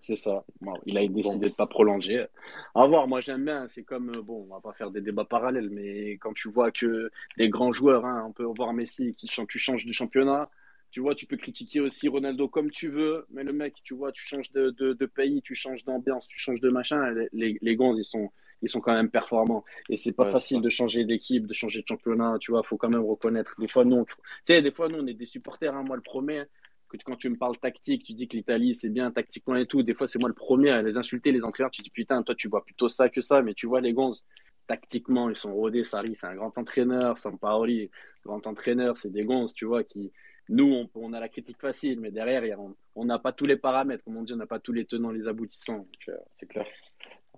C'est 0.00 0.16
ça. 0.16 0.44
il 0.86 0.96
a 0.96 1.06
décidé 1.06 1.46
de 1.46 1.50
de 1.50 1.56
pas 1.56 1.66
prolonger. 1.66 2.26
À 2.74 2.86
voir, 2.86 3.08
moi 3.08 3.20
j'aime 3.20 3.44
bien. 3.44 3.66
C'est 3.68 3.82
comme, 3.82 4.10
euh, 4.10 4.22
bon, 4.22 4.46
on 4.48 4.54
va 4.54 4.60
pas 4.60 4.72
faire 4.72 4.90
des 4.90 5.00
débats 5.00 5.24
parallèles, 5.24 5.70
mais 5.70 6.12
quand 6.12 6.32
tu 6.32 6.48
vois 6.48 6.70
que 6.70 7.10
des 7.36 7.48
grands 7.48 7.72
joueurs, 7.72 8.04
hein, 8.06 8.24
on 8.28 8.32
peut 8.32 8.44
voir 8.44 8.72
Messi, 8.72 9.14
qui 9.14 9.26
tu 9.26 9.58
changes 9.58 9.84
du 9.84 9.92
championnat, 9.92 10.48
tu 10.90 11.00
vois, 11.00 11.14
tu 11.14 11.26
peux 11.26 11.36
critiquer 11.36 11.80
aussi 11.80 12.08
Ronaldo 12.08 12.48
comme 12.48 12.70
tu 12.70 12.88
veux, 12.88 13.26
mais 13.30 13.44
le 13.44 13.52
mec, 13.52 13.74
tu 13.82 13.94
vois, 13.94 14.12
tu 14.12 14.26
changes 14.26 14.50
de, 14.52 14.70
de, 14.70 15.06
pays, 15.06 15.42
tu 15.42 15.54
changes 15.54 15.84
d'ambiance, 15.84 16.26
tu 16.26 16.38
changes 16.38 16.60
de 16.60 16.70
machin, 16.70 17.14
les, 17.32 17.58
les 17.60 17.76
gants, 17.76 17.92
ils 17.92 18.04
sont, 18.04 18.30
ils 18.62 18.68
sont 18.68 18.80
quand 18.80 18.94
même 18.94 19.10
performants. 19.10 19.64
Et 19.90 19.96
c'est 19.96 20.12
pas 20.12 20.26
facile 20.26 20.62
de 20.62 20.68
changer 20.68 21.04
d'équipe, 21.04 21.46
de 21.46 21.52
changer 21.52 21.82
de 21.82 21.86
championnat, 21.86 22.36
tu 22.40 22.52
vois, 22.52 22.62
faut 22.62 22.76
quand 22.76 22.88
même 22.88 23.04
reconnaître. 23.04 23.54
Des 23.58 23.68
fois, 23.68 23.84
non, 23.84 24.04
tu 24.04 24.14
sais, 24.44 24.62
des 24.62 24.70
fois, 24.70 24.88
nous, 24.88 24.98
on 24.98 25.06
est 25.06 25.14
des 25.14 25.26
supporters, 25.26 25.74
hein, 25.74 25.82
moi 25.82 25.96
le 25.96 26.02
premier, 26.02 26.44
que 26.88 26.96
quand 27.04 27.16
tu 27.16 27.28
me 27.28 27.36
parles 27.36 27.56
tactique, 27.58 28.04
tu 28.04 28.14
dis 28.14 28.28
que 28.28 28.36
l'Italie, 28.36 28.74
c'est 28.74 28.88
bien 28.88 29.10
tactiquement 29.10 29.56
et 29.56 29.66
tout. 29.66 29.82
Des 29.82 29.94
fois, 29.94 30.06
c'est 30.06 30.18
moi 30.18 30.28
le 30.28 30.34
premier 30.34 30.70
à 30.70 30.82
les 30.82 30.96
insulter, 30.96 31.32
les 31.32 31.44
entraîneurs. 31.44 31.70
Tu 31.70 31.82
dis, 31.82 31.90
putain, 31.90 32.22
toi, 32.22 32.34
tu 32.34 32.48
vois 32.48 32.64
plutôt 32.64 32.88
ça 32.88 33.08
que 33.08 33.20
ça, 33.20 33.42
mais 33.42 33.54
tu 33.54 33.66
vois, 33.66 33.80
les 33.80 33.92
gonzes, 33.92 34.24
tactiquement, 34.66 35.28
ils 35.30 35.36
sont 35.36 35.54
rodés. 35.54 35.84
Sarri, 35.84 36.14
c'est 36.14 36.26
un 36.26 36.34
grand 36.34 36.56
entraîneur. 36.56 37.18
Sampaoli, 37.18 37.90
grand 38.24 38.46
entraîneur, 38.46 38.96
c'est 38.98 39.12
des 39.12 39.24
gonzes, 39.24 39.54
tu 39.54 39.66
vois, 39.66 39.84
qui, 39.84 40.12
nous, 40.48 40.88
on, 40.94 41.12
a 41.12 41.20
la 41.20 41.28
critique 41.28 41.60
facile, 41.60 42.00
mais 42.00 42.10
derrière, 42.10 42.58
on 42.94 43.04
n'a 43.04 43.18
pas 43.18 43.32
tous 43.32 43.46
les 43.46 43.56
paramètres. 43.56 44.04
Comme 44.04 44.16
on 44.16 44.22
dit, 44.22 44.32
on 44.32 44.36
n'a 44.36 44.46
pas 44.46 44.58
tous 44.58 44.72
les 44.72 44.86
tenants, 44.86 45.10
les 45.10 45.26
aboutissants. 45.26 45.86
Euh, 46.08 46.16
c'est 46.34 46.48
clair. 46.48 46.66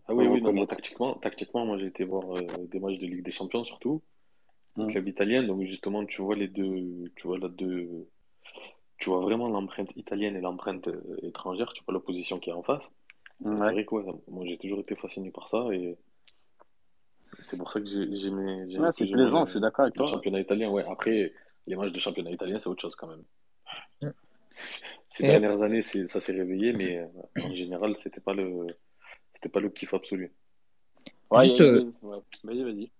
Ah 0.06 0.14
oui, 0.14 0.26
oui, 0.26 0.40
non, 0.40 0.66
tactiquement, 0.66 1.14
tactiquement, 1.14 1.66
moi, 1.66 1.78
j'ai 1.78 1.86
été 1.86 2.04
voir 2.04 2.36
euh, 2.36 2.66
des 2.66 2.78
matchs 2.78 2.98
de 2.98 3.06
Ligue 3.06 3.24
des 3.24 3.32
Champions, 3.32 3.64
surtout, 3.64 4.02
le 4.76 4.86
club 4.86 5.08
italien. 5.08 5.42
Donc, 5.42 5.62
justement, 5.64 6.04
tu 6.04 6.22
vois 6.22 6.36
les 6.36 6.48
deux, 6.48 7.10
tu 7.16 7.26
vois 7.26 7.38
là 7.38 7.48
deux, 7.48 8.08
tu 9.00 9.08
vois 9.08 9.20
vraiment 9.20 9.48
l'empreinte 9.48 9.96
italienne 9.96 10.36
et 10.36 10.40
l'empreinte 10.40 10.86
euh, 10.88 11.16
étrangère. 11.22 11.72
Tu 11.72 11.82
vois 11.84 11.94
l'opposition 11.94 12.38
qui 12.38 12.50
est 12.50 12.52
en 12.52 12.62
face. 12.62 12.90
C'est 13.42 13.72
vrai 13.72 13.86
que 13.86 13.94
moi, 14.28 14.44
j'ai 14.44 14.58
toujours 14.58 14.80
été 14.80 14.94
fasciné 14.94 15.30
par 15.30 15.48
ça 15.48 15.66
et 15.72 15.96
c'est 17.42 17.56
pour 17.56 17.72
ça 17.72 17.80
que 17.80 17.86
j'ai 17.86 18.26
aimé. 18.26 18.66
Ouais, 18.78 18.92
c'est 18.92 19.06
plaisant, 19.06 19.46
je 19.46 19.52
suis 19.52 19.60
d'accord 19.60 19.84
avec 19.84 19.94
toi. 19.94 20.04
Le 20.04 20.10
championnat 20.10 20.40
italien, 20.40 20.70
ouais. 20.70 20.84
Après, 20.88 21.32
les 21.66 21.76
matchs 21.76 21.92
de 21.92 21.98
championnat 21.98 22.30
italien, 22.30 22.58
c'est 22.60 22.68
autre 22.68 22.82
chose 22.82 22.94
quand 22.94 23.08
même. 23.08 24.12
Ces 25.08 25.26
dernières 25.26 25.62
années, 25.62 25.80
ça 25.82 26.20
s'est 26.20 26.32
réveillé, 26.32 26.72
mais 26.72 26.98
euh, 26.98 27.06
en 27.42 27.50
général, 27.50 27.96
c'était 27.96 28.20
pas 28.20 28.34
le, 28.34 28.66
c'était 29.32 29.48
pas 29.48 29.60
le 29.60 29.70
kiff 29.70 29.94
absolu. 29.94 30.32
juste, 31.42 31.60
euh, 31.62 31.90
vas-y, 32.44 32.62
vas-y. 32.62 32.90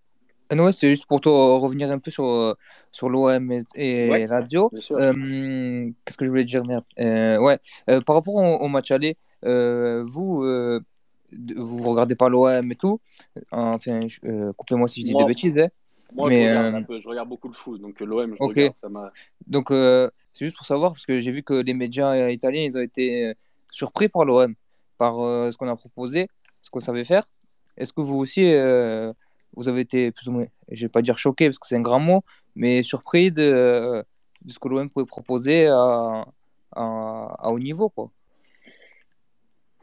Ah 0.51 0.57
non, 0.57 0.71
c'était 0.73 0.91
juste 0.91 1.07
pour 1.07 1.21
toi 1.21 1.59
revenir 1.59 1.91
un 1.91 1.99
peu 1.99 2.11
sur, 2.11 2.57
sur 2.91 3.09
l'OM 3.09 3.53
et, 3.53 3.65
et 3.77 4.27
radio. 4.27 4.71
Euh, 4.91 5.91
qu'est-ce 6.05 6.17
que 6.17 6.25
je 6.25 6.31
voulais 6.31 6.45
dire 6.45 6.65
merde? 6.65 6.85
ouais, 6.99 7.59
par 8.05 8.17
rapport 8.17 8.35
au, 8.35 8.69
match 8.69 8.91
aller, 8.91 9.17
vous, 9.43 10.43
vous 11.57 11.83
regardez 11.89 12.17
pas 12.17 12.29
l'OM 12.29 12.73
et 12.73 12.77
tout. 12.77 13.01
Enfin, 13.53 14.01
coupez-moi 14.57 14.89
si 14.89 15.01
je 15.01 15.07
dis 15.07 15.15
des 15.15 15.25
bêtises. 15.25 15.59
Hein. 15.59 15.69
Moi, 16.13 16.29
mais, 16.29 16.49
je, 16.49 16.59
regarde 16.59 16.91
euh, 16.91 17.01
je, 17.01 17.09
regarde 17.09 17.29
beaucoup 17.29 17.49
le 17.49 17.55
foot, 17.55 17.81
donc 17.81 18.01
euh, 18.01 18.05
l'OM, 18.05 18.35
je 18.39 18.45
regarde. 18.45 18.75
Ça 18.83 19.13
donc, 19.47 19.71
euh, 19.71 20.09
c'est 20.33 20.45
juste 20.45 20.57
pour 20.57 20.67
savoir, 20.67 20.93
parce 20.93 21.07
que 21.07 21.21
j'ai 21.21 21.31
vu 21.31 21.43
que 21.43 21.55
les 21.55 21.75
médias 21.75 22.31
italiens, 22.31 22.63
ils 22.63 22.77
ont 22.77 22.83
été 22.83 23.33
surpris 23.71 24.09
par 24.09 24.25
l'OM, 24.25 24.55
par 24.99 25.15
ce 25.15 25.57
qu'on 25.57 25.69
a 25.69 25.77
proposé, 25.77 26.29
ce 26.61 26.71
qu'on 26.71 26.81
savait 26.81 27.05
faire. 27.05 27.25
Est-ce 27.77 27.93
que 27.93 28.01
vous 28.01 28.17
aussi, 28.17 28.43
vous 29.55 29.69
avez 29.69 29.81
été 29.81 30.11
plus 30.13 30.29
ou 30.29 30.33
moins, 30.33 30.47
je 30.71 30.83
vais 30.83 30.89
pas 30.89 31.03
dire 31.03 31.19
choqué, 31.19 31.47
parce 31.47 31.59
que 31.59 31.67
c'est 31.67 31.77
un 31.77 31.81
grand 31.81 32.01
mot, 32.01 32.23
mais 32.55 32.83
surpris 32.83 33.33
de, 33.33 34.05
de 34.43 34.53
ce 34.53 34.59
que 34.59 34.69
l'OM 34.69 34.89
pouvait 34.89 35.07
proposer 35.07 35.67
à, 35.67 36.27
à, 36.73 37.37
à, 37.39 37.51
haut 37.51 37.59
niveau, 37.59 37.89
quoi 37.89 38.11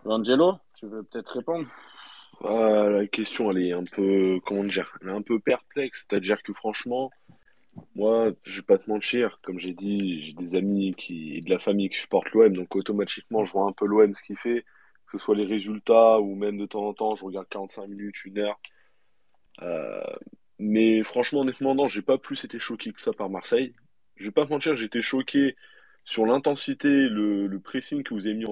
Angelo, 0.06 0.54
tu 0.74 0.88
veux 0.88 1.04
peut-être 1.04 1.34
répondre? 1.34 1.68
Ah, 2.44 2.88
la 2.90 3.08
question, 3.08 3.52
elle 3.52 3.64
est 3.64 3.74
un 3.74 3.84
peu, 3.84 4.40
comment 4.46 4.64
dire, 4.64 4.96
elle 5.02 5.10
est 5.10 5.12
un 5.12 5.22
peu 5.22 5.40
perplexe. 5.40 6.06
C'est-à-dire 6.08 6.42
que 6.44 6.54
franchement, 6.54 7.10
moi, 7.96 8.32
je 8.44 8.58
vais 8.58 8.62
pas 8.62 8.78
te 8.78 8.90
mentir, 8.90 9.40
comme 9.42 9.60
j'ai 9.60 9.74
dit, 9.74 10.24
j'ai 10.24 10.34
des 10.34 10.56
amis 10.56 10.94
qui, 10.96 11.38
et 11.38 11.42
de 11.42 11.50
la 11.50 11.60
famille 11.60 11.90
qui 11.90 12.00
supportent 12.00 12.32
l'OM, 12.32 12.54
donc 12.54 12.76
automatiquement, 12.76 13.44
je 13.44 13.52
vois 13.52 13.66
un 13.66 13.72
peu 13.72 13.86
l'OM 13.86 14.14
ce 14.14 14.24
qu'il 14.24 14.38
fait, 14.38 14.64
que 15.08 15.12
ce 15.14 15.18
soit 15.18 15.36
les 15.36 15.46
résultats 15.46 16.20
ou 16.20 16.36
même 16.36 16.58
de 16.58 16.66
temps 16.66 16.86
en 16.88 16.94
temps, 16.94 17.16
je 17.16 17.26
regarde 17.26 17.48
45 17.50 17.88
minutes, 17.88 18.24
une 18.26 18.40
heure. 18.40 18.60
Euh, 19.62 20.02
mais 20.60 21.04
franchement, 21.04 21.42
honnêtement, 21.42 21.76
non, 21.76 21.88
j'ai 21.88 22.02
pas 22.02 22.18
plus 22.18 22.44
été 22.44 22.60
choqué 22.60 22.92
que 22.92 23.02
ça 23.02 23.14
par 23.14 23.30
Marseille. 23.30 23.74
Je 24.16 24.26
vais 24.26 24.32
pas 24.32 24.46
te 24.46 24.52
mentir, 24.52 24.76
j'étais 24.76 25.02
choqué 25.02 25.56
sur 26.04 26.26
l'intensité, 26.26 26.88
le, 26.88 27.60
pressing 27.60 28.04
que 28.04 28.14
vous 28.14 28.28
avez 28.28 28.36
mis 28.36 28.46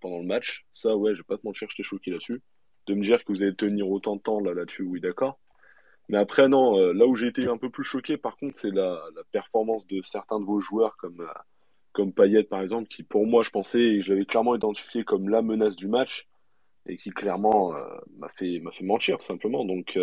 pendant 0.00 0.20
le 0.20 0.26
match. 0.26 0.66
Ça, 0.72 0.96
ouais, 0.96 1.14
je 1.14 1.20
vais 1.20 1.26
pas 1.26 1.38
te 1.38 1.46
mentir, 1.46 1.68
j'étais 1.70 1.82
choqué 1.82 2.10
là-dessus 2.10 2.40
de 2.86 2.94
me 2.94 3.04
dire 3.04 3.24
que 3.24 3.32
vous 3.32 3.42
allez 3.42 3.54
tenir 3.54 3.88
autant 3.88 4.16
de 4.16 4.20
temps 4.20 4.40
là, 4.40 4.54
là-dessus, 4.54 4.82
oui, 4.82 5.00
d'accord. 5.00 5.38
Mais 6.08 6.18
après, 6.18 6.48
non, 6.48 6.78
euh, 6.78 6.92
là 6.92 7.06
où 7.06 7.14
j'ai 7.14 7.28
été 7.28 7.46
un 7.46 7.56
peu 7.56 7.70
plus 7.70 7.84
choqué, 7.84 8.16
par 8.16 8.36
contre, 8.36 8.56
c'est 8.56 8.70
la, 8.70 9.00
performance 9.32 9.86
de 9.86 10.00
certains 10.02 10.40
de 10.40 10.44
vos 10.44 10.60
joueurs, 10.60 10.96
comme, 10.96 11.20
euh, 11.20 11.32
comme 11.92 12.12
Payet, 12.12 12.44
par 12.44 12.60
exemple, 12.60 12.88
qui, 12.88 13.02
pour 13.02 13.26
moi, 13.26 13.42
je 13.42 13.50
pensais, 13.50 13.80
et 13.80 14.00
je 14.00 14.12
l'avais 14.12 14.26
clairement 14.26 14.56
identifié 14.56 15.04
comme 15.04 15.28
la 15.28 15.42
menace 15.42 15.76
du 15.76 15.88
match, 15.88 16.26
et 16.86 16.96
qui, 16.96 17.10
clairement, 17.10 17.76
euh, 17.76 17.84
m'a 18.18 18.28
fait, 18.28 18.60
fait 18.72 18.84
mentir, 18.84 19.22
simplement. 19.22 19.64
Donc, 19.64 19.96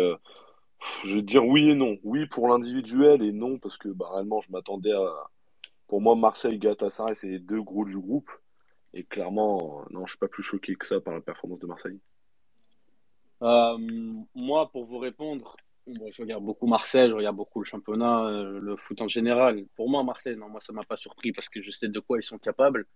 je 1.04 1.16
vais 1.16 1.22
dire 1.22 1.44
oui 1.44 1.70
et 1.70 1.74
non. 1.74 1.98
Oui 2.02 2.26
pour 2.26 2.48
l'individuel, 2.48 3.22
et 3.22 3.32
non 3.32 3.58
parce 3.58 3.76
que, 3.76 3.88
bah, 3.88 4.08
réellement, 4.12 4.40
je 4.40 4.50
m'attendais 4.50 4.92
à. 4.92 5.30
Pour 5.86 6.00
moi, 6.00 6.14
Marseille, 6.14 6.58
Galatasaray, 6.58 7.16
c'est 7.16 7.28
les 7.28 7.38
deux 7.38 7.62
gros 7.62 7.84
du 7.84 7.98
groupe. 7.98 8.30
Et 8.94 9.04
clairement, 9.04 9.84
non, 9.90 10.06
je 10.06 10.12
suis 10.12 10.18
pas 10.18 10.28
plus 10.28 10.42
choqué 10.42 10.74
que 10.74 10.86
ça 10.86 11.00
par 11.00 11.14
la 11.14 11.20
performance 11.20 11.60
de 11.60 11.66
Marseille. 11.66 11.98
Euh, 13.42 13.78
moi, 14.34 14.70
pour 14.70 14.84
vous 14.84 14.98
répondre, 14.98 15.56
je 15.86 16.22
regarde 16.22 16.44
beaucoup 16.44 16.66
Marseille, 16.66 17.08
je 17.08 17.14
regarde 17.14 17.36
beaucoup 17.36 17.60
le 17.60 17.64
championnat, 17.64 18.26
euh, 18.26 18.58
le 18.60 18.76
foot 18.76 19.00
en 19.00 19.08
général. 19.08 19.64
Pour 19.76 19.88
moi, 19.88 20.02
Marseille, 20.02 20.36
non, 20.36 20.48
moi, 20.48 20.60
ça 20.60 20.72
m'a 20.72 20.84
pas 20.84 20.96
surpris 20.96 21.32
parce 21.32 21.48
que 21.48 21.62
je 21.62 21.70
sais 21.70 21.88
de 21.88 22.00
quoi 22.00 22.18
ils 22.18 22.22
sont 22.22 22.38
capables. 22.38 22.86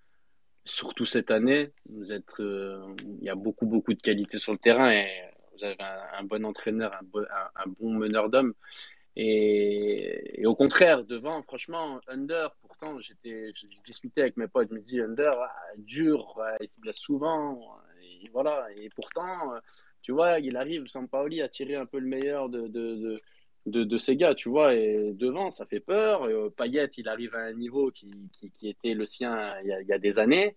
Surtout 0.64 1.06
cette 1.06 1.30
année, 1.30 1.72
vous 1.88 2.12
êtes, 2.12 2.38
euh, 2.40 2.94
il 3.18 3.24
y 3.24 3.28
a 3.30 3.34
beaucoup, 3.34 3.66
beaucoup 3.66 3.94
de 3.94 4.00
qualité 4.00 4.38
sur 4.38 4.52
le 4.52 4.58
terrain 4.58 4.92
et 4.92 5.08
vous 5.56 5.64
avez 5.64 5.76
un, 5.80 6.24
bon 6.24 6.44
entraîneur, 6.44 6.92
un, 6.94 7.26
un, 7.56 7.68
bon 7.80 7.92
meneur 7.92 8.28
d'hommes. 8.30 8.54
Et, 9.14 10.42
au 10.46 10.54
contraire, 10.54 11.04
devant, 11.04 11.42
franchement, 11.42 12.00
Under, 12.08 12.54
pourtant, 12.62 12.98
j'étais, 13.00 13.52
je 13.54 13.66
discutais 13.84 14.22
avec 14.22 14.36
mes 14.36 14.48
potes, 14.48 14.68
je 14.70 14.74
me 14.74 14.80
dis, 14.80 15.00
Under, 15.00 15.34
ah, 15.38 15.52
dur, 15.76 16.40
il 16.60 16.68
se 16.68 16.80
blesse 16.80 16.96
souvent, 16.98 17.78
et 18.02 18.28
voilà. 18.32 18.66
Et 18.78 18.88
pourtant, 18.90 19.54
tu 20.02 20.12
vois, 20.12 20.40
il 20.40 20.56
arrive, 20.56 20.86
Sampaoli, 20.86 21.42
à 21.42 21.48
tirer 21.48 21.76
un 21.76 21.86
peu 21.86 21.98
le 21.98 22.06
meilleur 22.06 22.48
de, 22.48 22.66
de, 22.68 23.16
de, 23.66 23.84
de, 23.84 23.98
ces 23.98 24.16
gars, 24.16 24.34
tu 24.34 24.48
vois, 24.48 24.74
et 24.74 25.12
devant, 25.12 25.50
ça 25.50 25.66
fait 25.66 25.80
peur. 25.80 26.24
Euh, 26.24 26.50
Payet, 26.50 26.90
il 26.96 27.08
arrive 27.08 27.34
à 27.36 27.40
un 27.40 27.52
niveau 27.52 27.90
qui, 27.92 28.10
qui, 28.32 28.68
était 28.68 28.94
le 28.94 29.06
sien 29.06 29.54
il 29.62 29.86
y 29.86 29.92
a 29.92 29.98
des 29.98 30.18
années. 30.18 30.56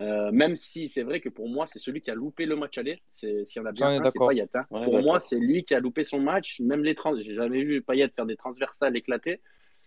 Euh, 0.00 0.30
même 0.32 0.56
si 0.56 0.88
c'est 0.88 1.02
vrai 1.02 1.20
que 1.20 1.28
pour 1.28 1.48
moi, 1.48 1.66
c'est 1.66 1.78
celui 1.78 2.00
qui 2.00 2.10
a 2.10 2.14
loupé 2.14 2.46
le 2.46 2.56
match 2.56 2.78
aller. 2.78 3.02
Si 3.10 3.26
on 3.58 3.66
a 3.66 3.72
bien 3.72 4.02
c'est 4.02 4.18
Payet. 4.18 4.48
Hein. 4.54 4.64
pour 4.70 5.02
moi, 5.02 5.20
c'est 5.20 5.38
lui 5.38 5.62
qui 5.62 5.74
a 5.74 5.80
loupé 5.80 6.04
son 6.04 6.20
match. 6.20 6.58
Même 6.60 6.82
les 6.82 6.94
trans, 6.94 7.14
j'ai 7.18 7.34
jamais 7.34 7.62
vu 7.62 7.82
Payet 7.82 8.08
faire 8.08 8.26
des 8.26 8.36
transversales 8.36 8.96
éclater. 8.96 9.40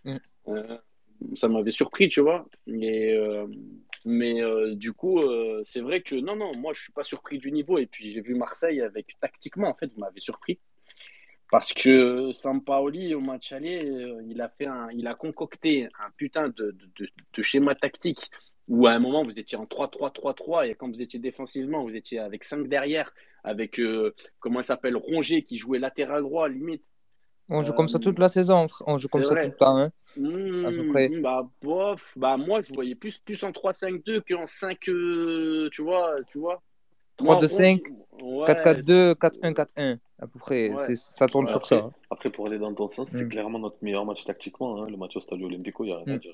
Mm. 0.03 0.17
Euh, 0.49 0.77
ça 1.35 1.47
m'avait 1.47 1.71
surpris, 1.71 2.09
tu 2.09 2.21
vois. 2.21 2.45
Mais, 2.67 3.15
euh, 3.15 3.47
mais 4.05 4.41
du 4.75 4.93
coup, 4.93 5.19
c'est 5.63 5.81
vrai 5.81 6.01
que 6.01 6.15
non, 6.15 6.35
non, 6.35 6.51
moi, 6.59 6.73
je 6.73 6.81
suis 6.83 6.93
pas 6.93 7.03
surpris 7.03 7.39
du 7.39 7.51
niveau. 7.51 7.79
Et 7.79 7.87
puis, 7.87 8.11
j'ai 8.11 8.21
vu 8.21 8.35
Marseille 8.35 8.81
avec 8.81 9.19
tactiquement, 9.19 9.69
en 9.69 9.73
fait, 9.73 9.91
vous 9.93 9.99
m'avez 9.99 10.19
surpris. 10.19 10.59
Parce 11.49 11.73
que 11.73 12.31
Sampaoli, 12.31 13.15
au 13.15 13.19
match 13.19 13.51
aller, 13.51 13.83
il 14.27 14.41
a, 14.41 14.49
fait 14.49 14.65
un, 14.65 14.89
il 14.91 15.07
a 15.07 15.13
concocté 15.13 15.87
un 15.99 16.09
putain 16.17 16.49
de, 16.49 16.75
de, 16.97 17.07
de, 17.35 17.41
schéma 17.41 17.75
tactique 17.75 18.31
où 18.67 18.87
à 18.87 18.91
un 18.91 18.99
moment, 18.99 19.23
vous 19.23 19.39
étiez 19.39 19.57
en 19.57 19.65
3-3-3-3 19.65 20.69
et 20.69 20.75
quand 20.75 20.87
vous 20.87 21.01
étiez 21.01 21.19
défensivement, 21.19 21.83
vous 21.83 21.95
étiez 21.95 22.19
avec 22.19 22.43
5 22.43 22.67
derrière, 22.67 23.13
avec, 23.43 23.81
comment 24.39 24.61
il 24.61 24.65
s'appelle, 24.65 24.95
Rongier 24.95 25.43
qui 25.43 25.57
jouait 25.57 25.79
latéral 25.79 26.23
droit, 26.23 26.47
limite. 26.47 26.83
On 27.49 27.61
joue 27.61 27.73
comme 27.73 27.89
ça 27.89 27.99
toute 27.99 28.19
la 28.19 28.29
saison, 28.29 28.67
on 28.87 28.97
joue 28.97 29.09
comme 29.09 29.23
ça 29.23 29.35
tout 29.35 29.41
le 29.41 29.55
temps. 29.55 29.77
Hein, 29.77 29.91
à 30.65 30.71
peu 30.71 30.87
près. 30.87 31.09
Mmh, 31.09 31.21
bah, 31.21 31.47
bof, 31.61 32.13
bah, 32.17 32.37
moi, 32.37 32.61
je 32.61 32.73
voyais 32.73 32.95
plus, 32.95 33.17
plus 33.17 33.43
en 33.43 33.51
3-5-2 33.51 34.21
qu'en 34.27 34.47
5, 34.47 34.77
euh, 34.87 35.69
tu 35.71 35.81
vois, 35.81 36.15
tu 36.29 36.39
vois. 36.39 36.61
3-2-5, 37.19 37.91
4-4-2, 38.47 39.13
4-1-4-1, 39.15 39.97
à 40.19 40.27
peu 40.27 40.39
près. 40.39 40.71
Ça 40.95 41.27
tourne 41.27 41.47
sur 41.47 41.65
ça. 41.65 41.75
Hein. 41.75 41.91
Après, 42.09 42.29
pour 42.29 42.47
aller 42.47 42.57
dans 42.57 42.73
ton 42.73 42.89
sens, 42.89 43.09
c'est 43.09 43.25
mm. 43.25 43.29
clairement 43.29 43.59
notre 43.59 43.77
meilleur 43.81 44.05
match 44.05 44.23
tactiquement. 44.23 44.81
Hein, 44.81 44.89
le 44.89 44.97
match 44.97 45.15
au 45.15 45.21
Stadio 45.21 45.45
Olimpico, 45.47 45.83
il 45.83 45.87
n'y 45.87 45.93
a 45.93 45.97
rien 45.97 46.13
à 46.13 46.15
mm. 46.15 46.19
dire. 46.19 46.33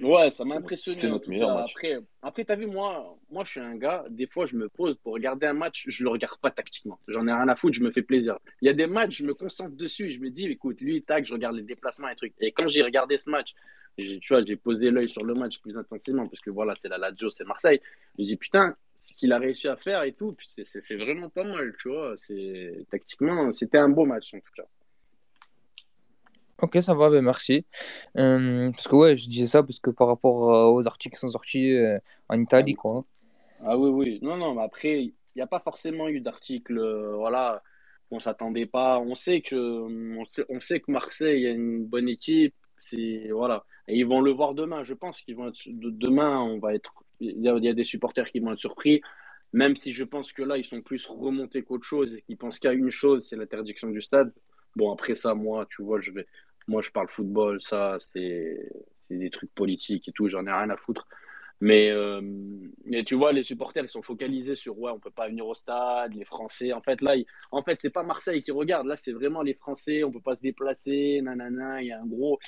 Ouais, 0.00 0.30
ça 0.30 0.44
m'a 0.44 0.56
impressionné. 0.56 0.98
C'est 0.98 1.08
notre 1.08 1.28
meilleur 1.28 1.54
match. 1.54 1.72
Après, 1.74 1.98
après 2.22 2.44
tu 2.44 2.52
as 2.52 2.56
vu, 2.56 2.66
moi, 2.66 3.16
moi, 3.30 3.44
je 3.44 3.52
suis 3.52 3.60
un 3.60 3.76
gars, 3.76 4.04
des 4.10 4.26
fois, 4.26 4.44
je 4.44 4.56
me 4.56 4.68
pose 4.68 4.96
pour 4.96 5.14
regarder 5.14 5.46
un 5.46 5.54
match, 5.54 5.84
je 5.88 6.04
le 6.04 6.10
regarde 6.10 6.38
pas 6.40 6.50
tactiquement. 6.50 7.00
J'en 7.08 7.26
ai 7.26 7.32
rien 7.32 7.48
à 7.48 7.56
foutre, 7.56 7.74
je 7.76 7.82
me 7.82 7.90
fais 7.90 8.02
plaisir. 8.02 8.38
Il 8.60 8.66
y 8.66 8.68
a 8.68 8.74
des 8.74 8.86
matchs, 8.86 9.18
je 9.18 9.24
me 9.24 9.34
concentre 9.34 9.74
dessus, 9.74 10.10
je 10.10 10.20
me 10.20 10.30
dis, 10.30 10.46
écoute, 10.46 10.80
lui, 10.80 11.02
tac, 11.02 11.24
je 11.24 11.32
regarde 11.32 11.56
les 11.56 11.62
déplacements 11.62 12.08
et 12.08 12.14
trucs. 12.14 12.34
Et 12.40 12.52
quand 12.52 12.68
j'ai 12.68 12.82
regardé 12.82 13.16
ce 13.16 13.30
match, 13.30 13.54
tu 13.96 14.20
vois, 14.28 14.42
j'ai 14.42 14.56
posé 14.56 14.90
l'œil 14.90 15.08
sur 15.08 15.24
le 15.24 15.32
match 15.32 15.60
plus 15.60 15.76
intensément, 15.78 16.28
parce 16.28 16.42
que 16.42 16.50
voilà, 16.50 16.74
c'est 16.78 16.88
la 16.88 16.98
Lazio, 16.98 17.30
c'est 17.30 17.44
Marseille. 17.44 17.80
Je 18.18 18.22
me 18.22 18.26
dis, 18.26 18.36
putain, 18.36 18.76
ce 19.00 19.14
qu'il 19.14 19.32
a 19.32 19.38
réussi 19.38 19.68
à 19.68 19.76
faire 19.76 20.02
et 20.02 20.12
tout, 20.12 20.36
c'est 20.46 20.96
vraiment 20.96 21.30
pas 21.30 21.44
mal, 21.44 21.74
tu 21.80 21.88
vois. 21.88 22.16
Tactiquement, 22.90 23.52
c'était 23.52 23.78
un 23.78 23.88
beau 23.88 24.04
match, 24.04 24.34
en 24.34 24.40
tout 24.40 24.52
cas. 24.54 24.66
Ok, 26.62 26.78
ça 26.80 26.94
va, 26.94 27.10
ben 27.10 27.22
merci. 27.22 27.66
Euh, 28.16 28.70
parce 28.70 28.88
que 28.88 28.96
ouais, 28.96 29.16
je 29.16 29.28
disais 29.28 29.46
ça 29.46 29.62
parce 29.62 29.78
que 29.78 29.90
par 29.90 30.06
rapport 30.06 30.54
euh, 30.54 30.72
aux 30.72 30.86
articles 30.86 31.14
qui 31.14 31.20
sont 31.20 31.30
sortis 31.30 31.72
euh, 31.74 31.98
en 32.28 32.40
Italie, 32.40 32.74
quoi. 32.74 33.04
Ah 33.62 33.76
oui, 33.76 33.90
oui. 33.90 34.18
Non, 34.22 34.36
non, 34.36 34.54
mais 34.54 34.62
après, 34.62 35.02
il 35.02 35.14
n'y 35.34 35.42
a 35.42 35.46
pas 35.46 35.60
forcément 35.60 36.08
eu 36.08 36.20
d'articles, 36.20 36.80
voilà, 37.14 37.62
on 38.10 38.20
s'attendait 38.20 38.66
pas. 38.66 38.98
On 38.98 39.14
sait 39.14 39.42
que, 39.42 39.56
on 40.48 40.60
sait, 40.60 40.80
que 40.80 40.90
Marseille 40.90 41.46
a 41.46 41.50
une 41.50 41.84
bonne 41.84 42.08
équipe, 42.08 42.54
c'est, 42.80 43.28
voilà. 43.30 43.64
Et 43.88 43.98
ils 43.98 44.06
vont 44.06 44.22
le 44.22 44.30
voir 44.32 44.54
demain. 44.54 44.82
Je 44.82 44.94
pense 44.94 45.20
qu'ils 45.20 45.36
vont 45.36 45.48
être, 45.48 45.60
demain, 45.66 46.40
on 46.40 46.58
va 46.58 46.74
être, 46.74 46.94
il 47.20 47.42
y, 47.42 47.48
a, 47.48 47.56
il 47.56 47.64
y 47.64 47.68
a 47.68 47.74
des 47.74 47.84
supporters 47.84 48.30
qui 48.30 48.40
vont 48.40 48.52
être 48.52 48.58
surpris. 48.58 49.02
Même 49.52 49.76
si 49.76 49.92
je 49.92 50.04
pense 50.04 50.32
que 50.32 50.42
là, 50.42 50.56
ils 50.56 50.64
sont 50.64 50.80
plus 50.80 51.06
remontés 51.06 51.62
qu'autre 51.62 51.84
chose 51.84 52.12
et 52.14 52.22
qu'ils 52.22 52.36
pensent 52.36 52.58
qu'il 52.58 52.68
y 52.68 52.72
a 52.72 52.76
une 52.76 52.90
chose, 52.90 53.26
c'est 53.28 53.36
l'interdiction 53.36 53.88
du 53.90 54.00
stade. 54.00 54.32
Bon, 54.74 54.92
après 54.92 55.14
ça, 55.14 55.34
moi, 55.34 55.66
tu 55.70 55.82
vois, 55.82 56.00
je 56.00 56.10
vais, 56.10 56.26
moi, 56.68 56.82
je 56.82 56.90
parle 56.90 57.08
football, 57.08 57.60
ça, 57.62 57.96
c'est 57.98 58.58
des 59.10 59.30
trucs 59.30 59.54
politiques 59.54 60.08
et 60.08 60.12
tout, 60.12 60.28
j'en 60.28 60.46
ai 60.46 60.52
rien 60.52 60.70
à 60.70 60.76
foutre. 60.76 61.06
Mais, 61.60 61.90
euh, 61.90 62.20
mais 62.84 63.02
tu 63.04 63.14
vois, 63.14 63.32
les 63.32 63.42
supporters, 63.42 63.84
ils 63.84 63.88
sont 63.88 64.02
focalisés 64.02 64.54
sur 64.54 64.78
ouais, 64.78 64.90
on 64.90 65.00
peut 65.00 65.10
pas 65.10 65.28
venir 65.28 65.46
au 65.46 65.54
stade, 65.54 66.14
les 66.14 66.24
Français. 66.24 66.72
En 66.72 66.82
fait, 66.82 67.00
là, 67.00 67.14
en 67.50 67.62
fait, 67.62 67.78
c'est 67.80 67.90
pas 67.90 68.02
Marseille 68.02 68.42
qui 68.42 68.50
regarde. 68.50 68.86
Là, 68.86 68.96
c'est 68.96 69.12
vraiment 69.12 69.42
les 69.42 69.54
Français. 69.54 70.04
On 70.04 70.12
peut 70.12 70.20
pas 70.20 70.36
se 70.36 70.42
déplacer. 70.42 71.20
Nanana. 71.22 71.80
Il 71.80 71.88
y 71.88 71.92
a 71.92 72.00
un 72.00 72.06
gros, 72.06 72.38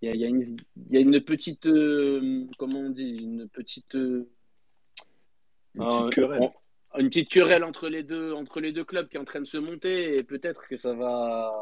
il 0.00 0.10
y 0.10 0.12
a, 0.12 0.14
il 0.14 0.20
y 0.20 0.24
a, 0.24 0.28
une, 0.28 0.42
il 0.42 0.92
y 0.92 0.96
a 0.96 1.00
une 1.00 1.20
petite, 1.20 1.66
euh, 1.66 2.44
comment 2.56 2.78
on 2.78 2.90
dit, 2.90 3.16
une 3.16 3.48
petite, 3.48 3.94
une 3.94 4.26
petite 5.74 6.10
querelle. 6.14 6.50
une 6.98 7.08
petite 7.08 7.30
querelle 7.30 7.64
entre 7.64 7.88
les 7.88 8.04
deux, 8.04 8.32
entre 8.32 8.60
les 8.60 8.70
deux 8.70 8.84
clubs 8.84 9.08
qui 9.08 9.16
est 9.16 9.20
en 9.20 9.24
train 9.24 9.40
de 9.40 9.46
se 9.46 9.58
monter. 9.58 10.18
Et 10.18 10.22
peut-être 10.22 10.68
que 10.68 10.76
ça 10.76 10.94
va, 10.94 11.52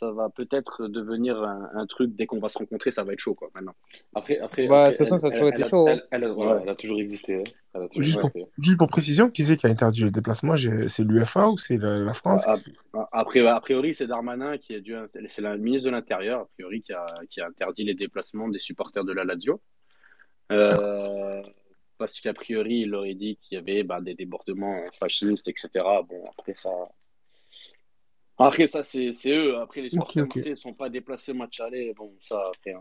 ça 0.00 0.10
va 0.12 0.30
peut-être 0.30 0.88
devenir 0.88 1.42
un, 1.42 1.86
truc 1.86 2.16
dès 2.16 2.24
qu'on 2.24 2.40
va 2.40 2.48
se 2.48 2.56
rencontrer, 2.56 2.90
ça 2.90 3.04
va 3.04 3.12
être 3.12 3.18
chaud 3.18 3.34
quoi 3.34 3.50
maintenant. 3.54 3.74
Après, 4.14 4.38
après, 4.38 4.66
bah, 4.66 4.90
ça, 4.92 5.04
ça 5.04 5.26
a 5.26 5.30
toujours 5.30 5.48
été 5.48 5.62
chaud. 5.62 5.86
Hein. 5.88 6.00
Elle, 6.10 6.24
a 6.24 6.74
toujours 6.74 6.98
existé. 7.00 7.44
Hein. 7.74 7.86
juste, 7.98 8.18
pour, 8.78 8.88
précision, 8.88 9.30
qui 9.30 9.44
c'est 9.44 9.58
qui 9.58 9.66
a 9.66 9.70
interdit 9.70 10.04
le 10.04 10.10
déplacement? 10.10 10.56
C'est 10.56 11.04
l'UFA 11.04 11.48
ou 11.50 11.58
c'est 11.58 11.76
la, 11.76 12.14
France? 12.14 12.46
Après, 13.12 13.46
a 13.46 13.60
priori, 13.60 13.92
c'est 13.92 14.06
Darmanin 14.06 14.56
qui 14.56 14.74
a 14.74 14.80
dû, 14.80 14.94
c'est 15.28 15.42
la 15.42 15.56
ministre 15.58 15.86
de 15.86 15.90
l'Intérieur 15.90 16.40
a 16.40 16.48
priori 16.56 16.80
qui 16.80 16.94
a, 16.94 17.06
qui 17.28 17.42
a 17.42 17.46
interdit 17.46 17.84
les 17.84 17.94
déplacements 17.94 18.48
des 18.48 18.58
supporters 18.58 19.04
de 19.04 19.12
la 19.12 19.24
Lazio. 19.24 19.60
Euh, 20.50 21.42
parce 21.98 22.18
qu'a 22.20 22.32
priori, 22.32 22.80
il 22.80 22.94
aurait 22.94 23.14
dit 23.14 23.38
qu'il 23.42 23.56
y 23.56 23.58
avait 23.58 23.82
bah, 23.82 24.00
des 24.00 24.14
débordements 24.14 24.80
fascistes, 24.98 25.46
etc. 25.48 25.68
Bon, 26.08 26.24
après 26.30 26.54
ça, 26.56 26.70
après, 28.46 28.66
ça, 28.66 28.82
c'est 28.82 29.12
eux. 29.26 29.58
Après, 29.58 29.80
les 29.82 29.90
supporters 29.90 30.26
ne 30.46 30.54
sont 30.54 30.72
pas 30.72 30.88
déplacés 30.88 31.32
match 31.32 31.60
aller. 31.60 31.92
Bon, 31.94 32.12
ça, 32.20 32.42
après. 32.48 32.72
Hein. 32.72 32.80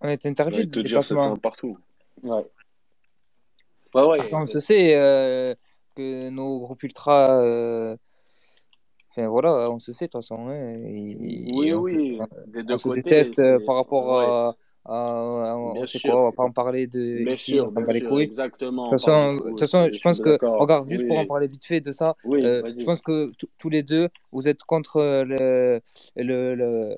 On 0.00 0.08
est 0.08 0.26
interdit 0.26 0.66
de 0.66 0.80
déplacement. 0.82 1.36
partout. 1.36 1.78
Ouais. 2.22 2.44
Ouais, 3.94 4.06
ouais. 4.06 4.34
on 4.34 4.46
se 4.46 4.60
sait 4.60 4.94
euh, 4.96 5.54
que 5.96 6.30
nos 6.30 6.60
groupes 6.60 6.82
ultra. 6.82 7.40
Euh... 7.40 7.96
Enfin, 9.10 9.28
voilà, 9.28 9.70
on 9.70 9.80
se 9.80 9.92
sait 9.92 10.06
de 10.06 10.12
toute 10.12 10.20
façon. 10.22 10.48
Hein, 10.48 10.76
oui, 10.76 11.72
oui. 11.74 12.18
on 12.68 12.76
se 12.76 12.88
déteste 12.90 13.40
euh, 13.40 13.58
par 13.66 13.74
rapport 13.74 14.20
à 14.20 14.56
euh, 14.90 15.54
on 15.54 15.86
sait 15.86 16.00
quoi, 16.00 16.20
on 16.20 16.24
va 16.24 16.32
pas 16.32 16.42
en 16.42 16.50
parler 16.50 16.86
de 16.86 17.22
bien 17.22 17.32
ici, 17.32 17.52
sûr, 17.52 17.68
on 17.68 17.70
va 17.70 17.82
parler 17.82 18.00
couilles. 18.00 18.24
Exactement. 18.24 18.86
De 18.86 18.90
toute 18.90 19.00
façon, 19.00 19.34
de 19.34 19.50
toute 19.50 19.60
façon 19.60 19.88
je, 19.92 20.00
pense 20.00 20.20
que, 20.20 20.36
regarde, 20.44 20.88
juste 20.88 21.06
pour 21.06 21.16
en 21.18 21.26
parler 21.26 21.46
vite 21.46 21.64
fait 21.64 21.80
de 21.80 21.92
ça, 21.92 22.16
oui, 22.24 22.44
euh, 22.44 22.62
je 22.76 22.84
pense 22.84 23.00
que 23.00 23.30
tous 23.58 23.68
les 23.68 23.84
deux, 23.84 24.08
vous 24.32 24.48
êtes 24.48 24.64
contre 24.64 25.00
le, 25.24 25.80
le, 26.16 26.54
le, 26.54 26.96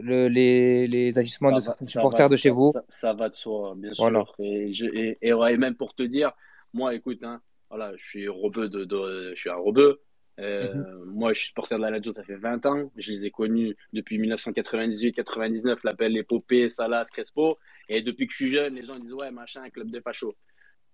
le 0.00 0.28
les, 0.28 0.86
les, 0.86 1.18
agissements 1.18 1.50
ça 1.50 1.56
de 1.56 1.60
certains 1.60 1.84
supporters 1.84 2.28
de 2.28 2.36
chez 2.36 2.50
ça, 2.50 2.54
vous. 2.54 2.72
Ça, 2.88 3.12
va 3.12 3.28
de 3.28 3.34
soi, 3.34 3.74
bien 3.76 3.90
voilà. 3.98 4.24
sûr. 4.24 4.34
Et, 4.38 4.70
je, 4.70 4.86
et, 4.86 5.18
et, 5.20 5.56
même 5.56 5.74
pour 5.74 5.94
te 5.94 6.04
dire, 6.04 6.30
moi, 6.72 6.94
écoute, 6.94 7.24
hein, 7.24 7.40
voilà, 7.68 7.92
je 7.96 8.04
suis 8.04 8.28
rebeu 8.28 8.68
de, 8.68 8.84
de, 8.84 9.32
je 9.34 9.40
suis 9.40 9.50
un 9.50 9.56
rebeu. 9.56 10.00
Euh, 10.38 10.74
mhm. 10.74 11.04
Moi, 11.12 11.32
je 11.32 11.40
suis 11.40 11.48
supporter 11.48 11.76
de 11.76 11.82
la 11.82 11.90
Lazio, 11.90 12.12
ça 12.12 12.24
fait 12.24 12.36
20 12.36 12.66
ans. 12.66 12.90
Je 12.96 13.12
les 13.12 13.26
ai 13.26 13.30
connus 13.30 13.76
depuis 13.92 14.18
1998-99, 14.18 15.78
l'appel 15.84 16.16
épopée, 16.16 16.68
Salas, 16.68 17.08
Crespo. 17.12 17.58
Et 17.88 18.02
depuis 18.02 18.26
que 18.26 18.32
je 18.32 18.36
suis 18.36 18.50
jeune, 18.50 18.74
les 18.74 18.84
gens 18.84 18.98
disent 18.98 19.12
Ouais, 19.12 19.30
machin, 19.30 19.68
club 19.70 19.90
de 19.90 20.00
facho. 20.00 20.34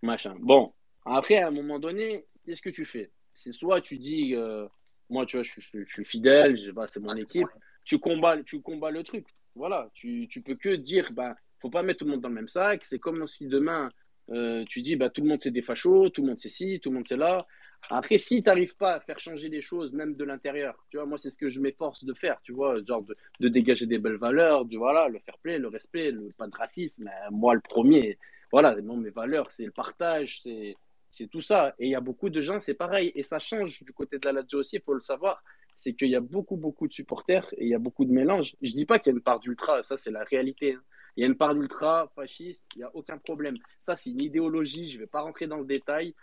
Machin. 0.02 0.36
Bon, 0.40 0.72
après, 1.04 1.38
à 1.38 1.48
un 1.48 1.52
moment 1.52 1.78
donné, 1.78 2.26
qu'est-ce 2.44 2.62
que 2.62 2.70
tu 2.70 2.84
fais? 2.84 3.10
C'est 3.34 3.52
soit 3.52 3.80
tu 3.80 3.98
dis 3.98 4.34
euh, 4.34 4.66
Moi, 5.08 5.24
tu 5.26 5.36
vois, 5.36 5.44
je, 5.44 5.52
je, 5.60 5.84
je 5.84 5.92
suis 5.92 6.04
fidèle, 6.04 6.58
c'est 6.58 7.00
mon 7.00 7.10
ah, 7.10 7.20
équipe. 7.20 7.48
Tu 7.84 7.98
combats, 7.98 8.42
tu 8.42 8.60
combats 8.60 8.90
le 8.90 9.02
truc. 9.02 9.26
Voilà, 9.54 9.90
tu, 9.94 10.28
tu 10.28 10.42
peux 10.42 10.56
que 10.56 10.74
dire 10.76 11.12
Ben, 11.12 11.34
faut 11.60 11.70
pas 11.70 11.82
mettre 11.82 12.00
tout 12.00 12.04
le 12.04 12.12
monde 12.12 12.20
dans 12.20 12.28
le 12.28 12.34
même 12.34 12.48
sac. 12.48 12.84
C'est 12.84 12.98
comme 12.98 13.26
si 13.26 13.46
demain, 13.46 13.90
euh, 14.30 14.64
tu 14.68 14.82
dis 14.82 14.96
bah, 14.96 15.10
Tout 15.10 15.22
le 15.22 15.28
monde 15.28 15.40
c'est 15.40 15.50
des 15.50 15.62
fachos, 15.62 16.10
tout 16.10 16.22
le 16.22 16.28
monde 16.28 16.38
c'est 16.38 16.48
ci, 16.48 16.80
tout 16.80 16.90
le 16.90 16.96
monde 16.96 17.06
c'est 17.08 17.16
là. 17.16 17.46
Après, 17.90 18.18
si 18.18 18.42
tu 18.42 18.48
n'arrives 18.48 18.76
pas 18.76 18.94
à 18.94 19.00
faire 19.00 19.18
changer 19.18 19.48
les 19.48 19.60
choses, 19.60 19.92
même 19.92 20.14
de 20.14 20.24
l'intérieur, 20.24 20.74
tu 20.90 20.98
vois, 20.98 21.06
moi, 21.06 21.16
c'est 21.16 21.30
ce 21.30 21.38
que 21.38 21.48
je 21.48 21.60
m'efforce 21.60 22.04
de 22.04 22.12
faire, 22.12 22.38
tu 22.42 22.52
vois, 22.52 22.82
genre 22.82 23.02
de, 23.02 23.16
de, 23.40 23.48
dégager 23.48 23.86
des 23.86 23.98
belles 23.98 24.16
valeurs, 24.16 24.64
du 24.64 24.76
voilà, 24.76 25.08
le 25.08 25.18
fair 25.20 25.38
play, 25.38 25.58
le 25.58 25.68
respect, 25.68 26.10
le, 26.10 26.30
pas 26.36 26.46
de 26.46 26.56
racisme. 26.56 27.10
Moi, 27.30 27.54
le 27.54 27.60
premier, 27.60 28.18
voilà, 28.52 28.74
mes 28.76 29.10
valeurs, 29.10 29.50
c'est 29.50 29.64
le 29.64 29.70
partage, 29.70 30.42
c'est, 30.42 30.76
c'est 31.10 31.28
tout 31.28 31.40
ça. 31.40 31.74
Et 31.78 31.86
il 31.86 31.90
y 31.90 31.94
a 31.94 32.00
beaucoup 32.00 32.30
de 32.30 32.40
gens, 32.40 32.60
c'est 32.60 32.74
pareil. 32.74 33.12
Et 33.14 33.22
ça 33.22 33.38
change 33.38 33.82
du 33.82 33.92
côté 33.92 34.18
de 34.18 34.26
la 34.26 34.32
Lazio 34.32 34.58
aussi, 34.58 34.76
il 34.76 34.82
faut 34.82 34.94
le 34.94 35.00
savoir. 35.00 35.42
C'est 35.76 35.94
qu'il 35.94 36.08
y 36.08 36.16
a 36.16 36.20
beaucoup, 36.20 36.56
beaucoup 36.56 36.88
de 36.88 36.92
supporters 36.92 37.46
et 37.52 37.64
il 37.64 37.68
y 37.68 37.74
a 37.74 37.78
beaucoup 37.78 38.04
de 38.04 38.12
mélanges. 38.12 38.56
Je 38.60 38.72
dis 38.72 38.84
pas 38.84 38.98
qu'il 38.98 39.12
y 39.12 39.14
a 39.14 39.16
une 39.16 39.22
part 39.22 39.40
d'ultra, 39.40 39.82
ça, 39.82 39.96
c'est 39.96 40.10
la 40.10 40.24
réalité. 40.24 40.74
Hein. 40.74 40.82
Il 41.16 41.22
y 41.22 41.24
a 41.24 41.26
une 41.26 41.36
part 41.36 41.54
d'ultra, 41.54 42.10
fasciste, 42.14 42.64
il 42.74 42.78
n'y 42.78 42.84
a 42.84 42.94
aucun 42.94 43.18
problème. 43.18 43.56
Ça, 43.82 43.96
c'est 43.96 44.10
une 44.10 44.20
idéologie, 44.20 44.88
je 44.88 44.96
ne 44.96 45.02
vais 45.02 45.06
pas 45.06 45.20
rentrer 45.20 45.46
dans 45.46 45.56
le 45.56 45.64
détail 45.64 46.14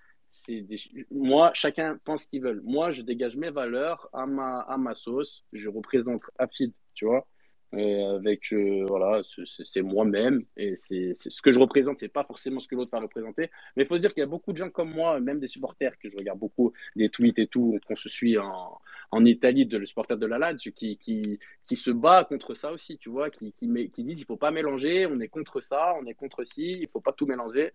moi, 1.12 1.52
chacun 1.54 1.98
pense 2.04 2.24
ce 2.24 2.28
qu'il 2.28 2.42
veut. 2.42 2.62
Moi, 2.64 2.92
je 2.92 3.02
dégage 3.02 3.38
mes 3.38 3.50
valeurs 3.50 4.10
à 4.14 4.26
ma, 4.26 4.62
à 4.62 4.96
sauce. 4.96 5.46
Je 5.54 5.70
représente 5.70 6.22
Afid, 6.38 6.74
tu 6.94 7.06
vois. 7.06 7.28
avec, 7.74 8.54
euh, 8.54 8.86
voilà, 8.88 9.22
c'est 9.24 9.82
moi-même. 9.82 10.46
Et 10.58 10.76
c'est 10.78 11.14
ce 11.18 11.42
que 11.42 11.52
je 11.52 11.60
représente, 11.60 12.00
c'est 12.00 12.08
pas 12.10 12.24
forcément 12.24 12.60
ce 12.60 12.68
que 12.68 12.76
l'autre 12.76 12.92
va 12.92 13.00
représenter. 13.00 13.50
Mais 13.76 13.84
il 13.84 13.86
faut 13.88 13.96
se 13.96 14.02
dire 14.02 14.14
qu'il 14.14 14.22
y 14.22 14.24
a 14.24 14.28
beaucoup 14.28 14.52
de 14.54 14.58
gens 14.58 14.70
comme 14.70 14.92
moi, 14.92 15.20
même 15.20 15.40
des 15.40 15.48
supporters, 15.48 15.98
que 16.00 16.10
je 16.10 16.18
regarde 16.18 16.40
beaucoup, 16.40 16.74
des 16.96 17.10
tweets 17.10 17.40
et 17.40 17.48
tout, 17.48 17.80
qu'on 17.88 17.96
se 17.96 18.10
suit 18.10 18.38
en, 18.38 18.80
en 19.12 19.26
Italie, 19.26 19.66
de 19.66 19.78
le 19.78 19.86
supporter 19.86 20.18
de 20.18 20.26
la 20.26 20.38
Lazio, 20.38 20.72
qui, 20.74 20.98
qui, 20.98 21.40
qui 21.66 21.76
se 21.78 21.92
bat 21.92 22.24
contre 22.26 22.54
ça 22.54 22.72
aussi, 22.72 22.98
tu 22.98 23.10
vois, 23.10 23.30
qui, 23.30 23.54
qui, 23.54 23.90
qui 23.90 24.04
disent 24.04 24.20
il 24.20 24.26
faut 24.26 24.38
pas 24.38 24.52
mélanger, 24.52 25.08
on 25.08 25.20
est 25.20 25.28
contre 25.28 25.60
ça, 25.62 25.96
on 26.00 26.06
est 26.06 26.14
contre 26.14 26.44
ci, 26.44 26.80
il 26.82 26.88
faut 26.88 27.02
pas 27.02 27.14
tout 27.14 27.26
mélanger. 27.26 27.72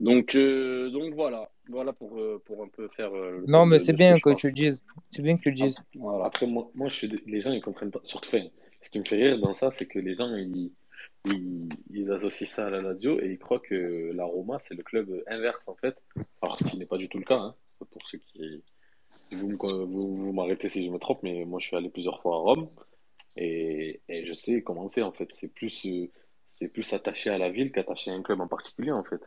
Donc, 0.00 0.34
euh, 0.34 0.90
donc 0.90 1.14
voilà, 1.14 1.50
voilà 1.68 1.92
pour, 1.92 2.18
euh, 2.18 2.42
pour 2.44 2.62
un 2.62 2.68
peu 2.68 2.88
faire. 2.88 3.14
Euh, 3.14 3.44
non, 3.46 3.66
mais 3.66 3.78
c'est 3.78 3.92
bien 3.92 4.18
que, 4.18 4.34
tu 4.34 4.48
le 4.48 4.52
dises. 4.52 4.84
C'est 5.10 5.22
bien 5.22 5.36
que 5.36 5.42
tu 5.42 5.50
le 5.50 5.54
dises. 5.54 5.76
Après, 6.24 6.46
moi, 6.46 6.70
moi 6.74 6.88
je 6.88 6.94
suis... 6.94 7.22
les 7.26 7.40
gens 7.40 7.52
ils 7.52 7.62
comprennent 7.62 7.90
pas. 7.90 8.00
Surtout, 8.04 8.30
ce 8.30 8.90
qui 8.90 8.98
me 8.98 9.04
fait 9.04 9.16
rire 9.16 9.38
dans 9.38 9.54
ça, 9.54 9.70
c'est 9.72 9.86
que 9.86 10.00
les 10.00 10.16
gens 10.16 10.34
ils, 10.34 10.72
ils, 11.90 12.10
associent 12.10 12.46
ça 12.46 12.66
à 12.66 12.70
la 12.70 12.82
Lazio 12.82 13.20
et 13.20 13.30
ils 13.30 13.38
croient 13.38 13.60
que 13.60 14.10
la 14.12 14.24
Roma 14.24 14.58
c'est 14.58 14.74
le 14.74 14.82
club 14.82 15.22
inverse 15.28 15.62
en 15.66 15.76
fait. 15.76 15.96
Alors, 16.40 16.56
ce 16.56 16.64
qui 16.64 16.78
n'est 16.78 16.86
pas 16.86 16.98
du 16.98 17.08
tout 17.08 17.18
le 17.18 17.24
cas. 17.24 17.38
Hein, 17.38 17.54
pour 17.90 18.08
ceux 18.08 18.18
qui. 18.18 18.62
Vous, 19.30 19.56
vous, 19.58 20.32
m'arrêtez 20.32 20.68
si 20.68 20.84
je 20.84 20.90
me 20.90 20.98
trompe, 20.98 21.22
mais 21.22 21.44
moi 21.44 21.58
je 21.60 21.66
suis 21.66 21.76
allé 21.76 21.90
plusieurs 21.90 22.20
fois 22.20 22.36
à 22.36 22.38
Rome 22.38 22.68
et, 23.36 24.00
et 24.08 24.26
je 24.26 24.32
sais 24.32 24.62
comment 24.62 24.88
c'est 24.88 25.02
en 25.02 25.12
fait. 25.12 25.28
C'est 25.30 25.48
plus, 25.48 25.86
c'est 26.58 26.68
plus 26.68 26.92
attaché 26.92 27.30
à 27.30 27.38
la 27.38 27.50
ville 27.50 27.72
qu'attaché 27.72 28.10
à 28.10 28.14
un 28.14 28.22
club 28.22 28.40
en 28.40 28.48
particulier 28.48 28.92
en 28.92 29.04
fait. 29.04 29.20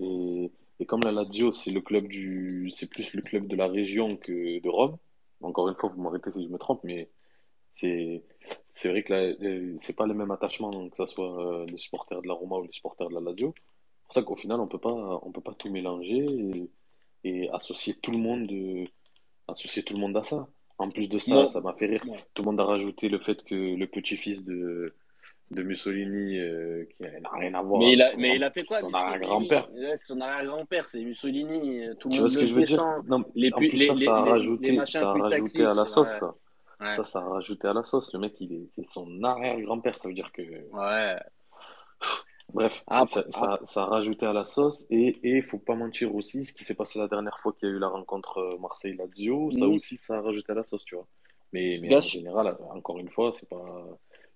Et, 0.00 0.50
et 0.80 0.86
comme 0.86 1.00
la 1.02 1.12
Lazio, 1.12 1.52
c'est 1.52 1.70
le 1.70 1.80
club 1.80 2.06
du, 2.08 2.70
c'est 2.74 2.88
plus 2.88 3.14
le 3.14 3.22
club 3.22 3.46
de 3.46 3.56
la 3.56 3.66
région 3.68 4.16
que 4.16 4.60
de 4.60 4.68
Rome. 4.68 4.96
Encore 5.40 5.68
une 5.68 5.74
fois, 5.76 5.90
vous 5.90 6.02
m'arrêtez 6.02 6.30
si 6.32 6.44
je 6.44 6.48
me 6.48 6.58
trompe, 6.58 6.80
mais 6.84 7.08
c'est, 7.74 8.22
c'est 8.72 8.88
vrai 8.88 9.02
que 9.02 9.76
c'est 9.80 9.96
pas 9.96 10.06
le 10.06 10.14
même 10.14 10.30
attachement 10.30 10.88
que 10.88 10.96
ce 11.06 11.06
soit 11.06 11.62
euh, 11.62 11.66
les 11.66 11.78
supporters 11.78 12.22
de 12.22 12.28
la 12.28 12.34
Roma 12.34 12.56
ou 12.56 12.62
les 12.64 12.72
supporters 12.72 13.08
de 13.08 13.14
la 13.14 13.20
Lazio. 13.20 13.54
C'est 13.56 14.04
pour 14.04 14.14
ça 14.14 14.22
qu'au 14.22 14.36
final, 14.36 14.60
on 14.60 14.66
peut 14.68 14.78
pas, 14.78 15.20
on 15.22 15.32
peut 15.32 15.40
pas 15.40 15.54
tout 15.54 15.70
mélanger. 15.70 16.70
et 17.24 17.50
associer 17.50 17.94
tout 17.94 18.10
le 18.12 18.18
monde, 18.18 18.50
associer 19.48 19.82
tout 19.82 19.94
le 19.94 20.00
monde 20.00 20.16
à 20.16 20.24
ça. 20.24 20.48
En 20.78 20.90
plus 20.90 21.08
de 21.08 21.18
ça, 21.18 21.48
ça 21.48 21.60
m'a 21.60 21.74
fait 21.74 21.86
rire. 21.86 22.04
Tout 22.34 22.42
le 22.42 22.50
monde 22.50 22.60
a 22.60 22.64
rajouté 22.64 23.08
le 23.08 23.18
fait 23.18 23.42
que 23.42 23.54
le 23.54 23.86
petit-fils 23.88 24.44
de, 24.44 24.94
de 25.50 25.62
Mussolini, 25.62 26.38
euh, 26.38 26.84
qui 26.84 27.02
n'a 27.02 27.30
rien 27.32 27.54
à 27.54 27.62
voir. 27.62 27.80
Mais 27.80 27.92
il 27.92 28.02
a, 28.02 28.16
mais 28.16 28.36
il 28.36 28.44
a 28.44 28.50
fait 28.50 28.64
quoi 28.64 28.80
Son 28.80 28.92
arrière-grand-père. 28.92 29.68
Son 29.96 30.20
arrière-grand-père, 30.20 30.88
c'est 30.90 31.02
Mussolini. 31.02 31.86
Tout 31.98 32.08
le 32.08 32.14
tu 32.14 32.20
monde 32.20 32.28
vois 32.28 32.28
ce 32.28 32.38
que 32.38 32.46
je 32.46 32.54
veux 32.54 32.64
dire? 32.64 33.02
non, 33.06 33.24
les, 33.34 33.50
plus, 33.50 33.70
les, 33.70 33.86
ça, 33.86 33.94
les, 33.94 34.04
ça 34.04 34.16
a 34.16 34.20
rajouté, 34.24 34.72
les 34.72 34.86
ça 34.86 35.10
a 35.10 35.12
rajouté 35.12 35.64
à 35.64 35.72
la 35.72 35.86
sauce, 35.86 36.08
ça. 36.08 36.34
Ouais. 36.80 36.94
Ça, 36.94 37.04
ça 37.04 37.18
a 37.20 37.28
rajouté 37.28 37.66
à 37.66 37.72
la 37.72 37.82
sauce. 37.82 38.12
Le 38.12 38.20
mec, 38.20 38.40
il 38.40 38.52
est, 38.52 38.68
c'est 38.76 38.88
son 38.90 39.22
arrière-grand-père. 39.22 39.98
Ça 40.00 40.08
veut 40.08 40.14
dire 40.14 40.30
que. 40.32 40.42
Ouais. 40.42 41.16
Bref, 42.52 42.82
après, 42.86 43.24
ça, 43.30 43.40
ça, 43.40 43.60
ça, 43.64 43.82
a 43.82 43.86
rajouté 43.86 44.26
à 44.26 44.32
la 44.32 44.44
sauce. 44.44 44.86
Et 44.90 45.18
il 45.22 45.42
faut 45.42 45.58
pas 45.58 45.74
mentir 45.74 46.14
aussi, 46.14 46.44
ce 46.44 46.52
qui 46.52 46.64
s'est 46.64 46.74
passé 46.74 46.98
la 46.98 47.08
dernière 47.08 47.38
fois 47.40 47.52
qu'il 47.52 47.68
y 47.68 47.72
a 47.72 47.74
eu 47.74 47.78
la 47.78 47.88
rencontre 47.88 48.38
euh, 48.38 48.58
Marseille-Lazio, 48.58 49.50
ça 49.52 49.66
aussi, 49.66 49.98
ça 49.98 50.16
a 50.16 50.20
rajouté 50.20 50.52
à 50.52 50.54
la 50.54 50.64
sauce, 50.64 50.84
tu 50.84 50.94
vois. 50.94 51.06
Mais, 51.52 51.78
mais 51.80 51.94
en 51.94 52.00
général, 52.00 52.56
encore 52.70 52.98
une 52.98 53.10
fois, 53.10 53.32
c'est 53.34 53.48
pas. 53.48 53.64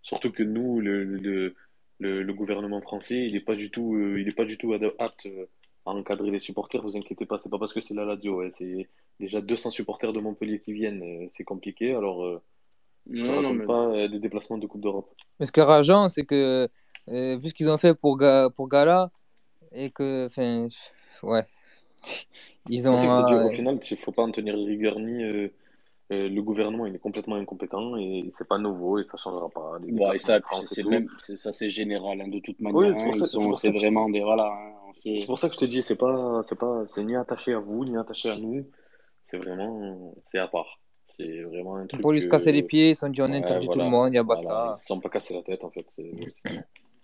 Surtout 0.02 0.32
que 0.32 0.42
nous, 0.42 0.80
le, 0.80 1.04
le, 1.04 1.54
le, 2.00 2.22
le 2.22 2.34
gouvernement 2.34 2.80
français, 2.80 3.26
il 3.26 3.34
n'est 3.34 3.40
pas 3.40 3.54
du 3.54 3.70
tout, 3.70 3.94
euh, 3.94 4.20
il 4.20 4.28
est 4.28 4.32
pas 4.32 4.44
du 4.44 4.58
tout 4.58 4.74
apte 4.74 5.26
euh, 5.26 5.46
à 5.86 5.90
encadrer 5.90 6.30
les 6.30 6.40
supporters. 6.40 6.82
Vous 6.82 6.96
inquiétez 6.96 7.26
pas, 7.26 7.38
c'est 7.42 7.48
pas 7.48 7.58
parce 7.58 7.72
que 7.72 7.80
c'est 7.80 7.94
la. 7.94 8.14
Ouais, 8.14 8.50
c'est 8.52 8.88
déjà 9.20 9.40
200 9.40 9.70
supporters 9.70 10.12
de 10.12 10.20
Montpellier 10.20 10.60
qui 10.60 10.72
viennent, 10.72 11.02
euh, 11.02 11.28
c'est 11.36 11.44
compliqué. 11.44 11.94
Alors, 11.94 12.24
euh, 12.24 12.42
je 13.10 13.22
non, 13.22 13.42
non 13.42 13.54
mais... 13.54 13.66
pas 13.66 13.86
euh, 13.86 14.08
des 14.08 14.18
déplacements 14.18 14.58
de 14.58 14.66
Coupe 14.66 14.80
d'Europe. 14.80 15.10
Mais 15.40 15.46
ce 15.46 15.52
qui 15.52 15.60
est 15.60 15.64
rageant, 15.64 16.08
c'est 16.08 16.24
que 16.24 16.68
vu 17.06 17.48
ce 17.48 17.54
qu'ils 17.54 17.70
ont 17.70 17.78
fait 17.78 17.94
pour, 17.94 18.16
Ga 18.16 18.50
pour 18.50 18.68
Gala 18.68 19.10
et 19.72 19.90
que, 19.90 20.26
enfin, 20.26 20.68
ouais, 21.22 21.44
ils 22.68 22.88
ont. 22.88 22.96
Dire, 22.96 23.46
au 23.46 23.50
final, 23.50 23.78
il 23.90 23.96
faut 23.96 24.12
pas 24.12 24.22
en 24.22 24.30
tenir 24.30 24.54
rigueur 24.54 24.98
ni 24.98 25.22
euh, 26.12 26.28
le 26.28 26.42
gouvernement 26.42 26.84
il 26.86 26.94
est 26.94 26.98
complètement 26.98 27.36
incompétent 27.36 27.96
et 27.96 28.28
c'est 28.32 28.46
pas 28.46 28.58
nouveau 28.58 28.98
et 28.98 29.04
ça 29.10 29.16
changera 29.16 29.48
pas. 29.48 29.78
Bon, 29.88 30.12
et 30.12 30.18
ça, 30.18 30.40
c'est 30.66 30.82
même, 30.82 31.08
ça 31.18 31.52
c'est 31.52 31.70
général 31.70 32.20
hein, 32.20 32.28
de 32.28 32.38
toute 32.40 32.60
manière. 32.60 32.78
Oui, 32.78 33.24
c'est 33.24 33.68
hein, 33.68 33.72
vraiment 33.72 34.08
des 34.10 34.20
voilà. 34.20 34.46
Hein, 34.46 34.90
c'est 34.92 35.24
pour 35.26 35.38
ça 35.38 35.48
que 35.48 35.54
je 35.54 35.60
te 35.60 35.64
dis, 35.64 35.82
c'est 35.82 35.96
pas, 35.96 36.42
c'est 36.44 36.58
pas, 36.58 36.82
c'est 36.86 37.02
ni 37.02 37.16
attaché 37.16 37.54
à 37.54 37.60
vous 37.60 37.84
ni 37.84 37.96
attaché 37.96 38.30
à 38.30 38.36
nous. 38.36 38.60
C'est 39.24 39.38
vraiment, 39.38 40.14
c'est 40.30 40.38
à 40.38 40.48
part. 40.48 40.80
C'est 41.16 41.42
vraiment 41.42 41.76
un 41.76 41.86
truc. 41.86 42.00
Pour 42.00 42.12
lui 42.12 42.20
se 42.20 42.28
casser 42.28 42.52
les 42.52 42.62
pieds, 42.62 42.90
ils 42.90 42.96
sont 42.96 43.08
dit 43.08 43.22
on 43.22 43.32
interdit 43.32 43.68
tout 43.68 43.78
le 43.78 43.84
monde, 43.84 44.12
il 44.12 44.16
y 44.16 44.18
a 44.18 44.22
basta. 44.22 44.52
Voilà, 44.52 44.74
ils 44.76 44.80
se 44.80 44.86
sont 44.86 45.00
pas 45.00 45.08
cassés 45.08 45.34
la 45.34 45.42
tête 45.42 45.64
en 45.64 45.70
fait. 45.70 45.86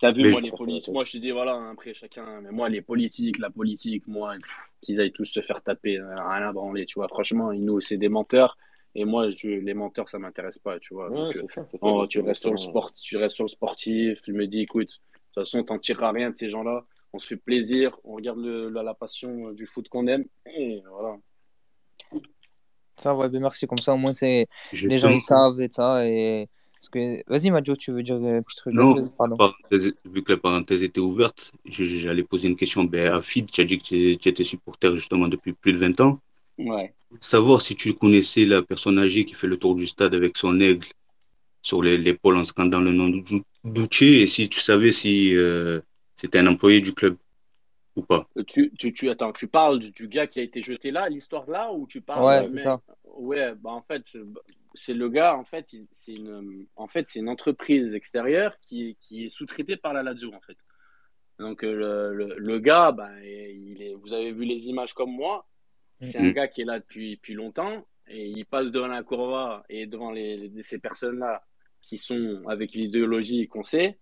T'as 0.01 0.11
vu, 0.11 0.31
moi, 0.31 0.39
les 0.39 0.51
politiques, 0.51 0.93
moi, 0.93 1.03
je 1.03 1.11
te 1.11 1.17
dis, 1.17 1.31
voilà, 1.31 1.71
après 1.71 1.93
chacun, 1.93 2.39
mais 2.41 2.51
moi, 2.51 2.69
les 2.69 2.81
politiques, 2.81 3.37
la 3.37 3.49
politique, 3.49 4.07
moi, 4.07 4.35
qu'ils 4.79 5.01
aillent 5.01 5.11
tous 5.11 5.25
se 5.25 5.41
faire 5.41 5.61
taper, 5.61 5.99
rien 5.99 6.47
à 6.47 6.53
branler, 6.53 6.85
tu 6.85 6.99
vois. 6.99 7.09
Franchement, 7.09 7.51
nous, 7.51 7.81
c'est 7.81 7.97
des 7.97 8.07
menteurs. 8.07 8.57
Et 8.95 9.05
moi, 9.05 9.29
je, 9.31 9.47
les 9.47 9.73
menteurs, 9.73 10.09
ça 10.09 10.19
m'intéresse 10.19 10.59
pas, 10.59 10.79
tu 10.79 10.93
vois. 10.93 11.09
Ouais, 11.09 11.33
Donc, 11.33 11.51
ça, 11.51 11.65
oh, 11.81 12.05
tu, 12.07 12.21
restes 12.21 12.41
sur 12.41 12.51
le 12.51 12.57
sport, 12.57 12.91
tu 12.93 13.17
restes 13.17 13.35
sur 13.35 13.45
le 13.45 13.49
sportif. 13.49 14.19
Je 14.25 14.31
me 14.31 14.47
dis, 14.47 14.61
écoute, 14.61 14.87
de 14.89 15.41
toute 15.41 15.45
façon, 15.45 15.63
t'en 15.63 15.77
tireras 15.77 16.11
rien 16.11 16.31
de 16.31 16.37
ces 16.37 16.49
gens-là. 16.49 16.85
On 17.13 17.19
se 17.19 17.27
fait 17.27 17.37
plaisir, 17.37 17.97
on 18.03 18.15
regarde 18.15 18.39
le, 18.39 18.69
la, 18.69 18.83
la, 18.83 18.93
passion 18.93 19.51
du 19.51 19.65
foot 19.65 19.89
qu'on 19.89 20.07
aime. 20.07 20.25
Et 20.55 20.81
voilà. 20.91 21.17
Ça, 22.97 23.15
ouais, 23.15 23.29
ben 23.29 23.41
merci. 23.41 23.65
Comme 23.65 23.77
ça, 23.77 23.93
au 23.93 23.97
moins, 23.97 24.13
c'est 24.13 24.47
les 24.73 24.99
gens 24.99 25.09
ils 25.09 25.21
savent 25.21 25.61
et 25.61 25.69
ça. 25.69 26.05
Et... 26.05 26.49
Parce 26.73 26.89
que... 26.89 27.29
Vas-y, 27.29 27.51
Majo, 27.51 27.75
tu 27.75 27.91
veux 27.91 28.03
dire 28.03 28.15
un 28.15 28.41
petit 28.41 28.55
truc 28.55 28.73
Non, 28.73 29.07
pardon. 29.09 29.37
vu 29.71 30.23
que 30.23 30.31
la 30.31 30.37
parenthèse 30.37 30.81
était 30.83 30.99
ouverte, 30.99 31.51
j'allais 31.65 32.23
poser 32.23 32.47
une 32.47 32.55
question 32.55 32.83
ben, 32.83 33.11
à 33.11 33.21
Fid. 33.21 33.49
Tu 33.49 33.61
as 33.61 33.65
dit 33.65 33.77
que 33.77 34.15
tu 34.15 34.29
étais 34.29 34.43
supporter 34.43 34.95
justement 34.95 35.27
depuis 35.27 35.53
plus 35.53 35.73
de 35.73 35.77
20 35.77 35.99
ans. 36.01 36.19
Ouais. 36.59 36.93
Savoir 37.21 37.61
si 37.61 37.75
tu 37.75 37.93
connaissais 37.93 38.45
la 38.45 38.61
personne 38.61 38.99
âgée 38.99 39.25
qui 39.25 39.33
fait 39.33 39.47
le 39.47 39.57
tour 39.57 39.75
du 39.75 39.87
stade 39.87 40.13
avec 40.13 40.37
son 40.37 40.59
aigle 40.59 40.85
sur 41.61 41.81
l'épaule 41.81 42.35
en 42.35 42.43
scandant 42.43 42.81
le 42.81 42.91
nom 42.91 43.09
d'Ouché 43.63 44.21
et 44.21 44.27
si 44.27 44.49
tu 44.49 44.59
savais 44.59 44.91
si 44.91 45.35
euh, 45.35 45.79
c'était 46.17 46.39
un 46.39 46.47
employé 46.47 46.81
du 46.81 46.93
club 46.93 47.15
ou 47.95 48.01
pas. 48.01 48.27
Euh, 48.37 48.43
tu, 48.43 48.71
tu, 48.77 48.91
tu, 48.91 49.09
attends, 49.09 49.31
tu 49.31 49.47
parles 49.47 49.79
du, 49.79 50.07
gars 50.09 50.27
qui 50.27 50.39
a 50.39 50.43
été 50.43 50.61
jeté 50.61 50.91
là, 50.91 51.07
l'histoire 51.07 51.49
là, 51.49 51.71
ou 51.71 51.87
tu 51.87 52.01
parles 52.01 52.25
Ouais, 52.25 52.45
c'est 52.45 52.57
ça. 52.57 52.81
Ouais, 53.05 53.55
bah 53.55 53.71
en 53.71 53.81
fait, 53.81 54.17
c'est 54.73 54.93
le 54.93 55.09
gars, 55.09 55.37
en 55.37 55.45
fait, 55.45 55.67
c'est 55.91 56.13
une, 56.13 56.67
en 56.75 56.87
fait, 56.87 57.07
c'est 57.07 57.19
une 57.19 57.29
entreprise 57.29 57.93
extérieure 57.93 58.57
qui, 58.61 58.97
qui 58.99 59.25
est 59.25 59.29
sous-traitée 59.29 59.77
par 59.77 59.93
la 59.93 60.03
Lazio, 60.03 60.33
en 60.33 60.41
fait. 60.41 60.57
Donc 61.39 61.63
le, 61.63 62.13
le, 62.13 62.35
le 62.37 62.59
gars, 62.59 62.91
bah, 62.91 63.09
il 63.23 63.81
est, 63.81 63.93
vous 63.93 64.13
avez 64.13 64.33
vu 64.33 64.43
les 64.43 64.67
images 64.67 64.93
comme 64.93 65.11
moi, 65.11 65.47
c'est 66.01 66.17
un 66.17 66.31
gars 66.31 66.47
qui 66.47 66.61
est 66.61 66.65
là 66.65 66.79
depuis, 66.79 67.15
depuis 67.15 67.33
longtemps 67.33 67.85
et 68.07 68.27
il 68.27 68.45
passe 68.45 68.71
devant 68.71 68.87
la 68.87 69.03
courva 69.03 69.63
et 69.69 69.85
devant 69.85 70.11
les, 70.11 70.51
ces 70.63 70.79
personnes-là 70.79 71.43
qui 71.81 71.97
sont 71.97 72.43
avec 72.47 72.73
l'idéologie 72.73 73.47
qu'on 73.47 73.63
sait 73.63 73.99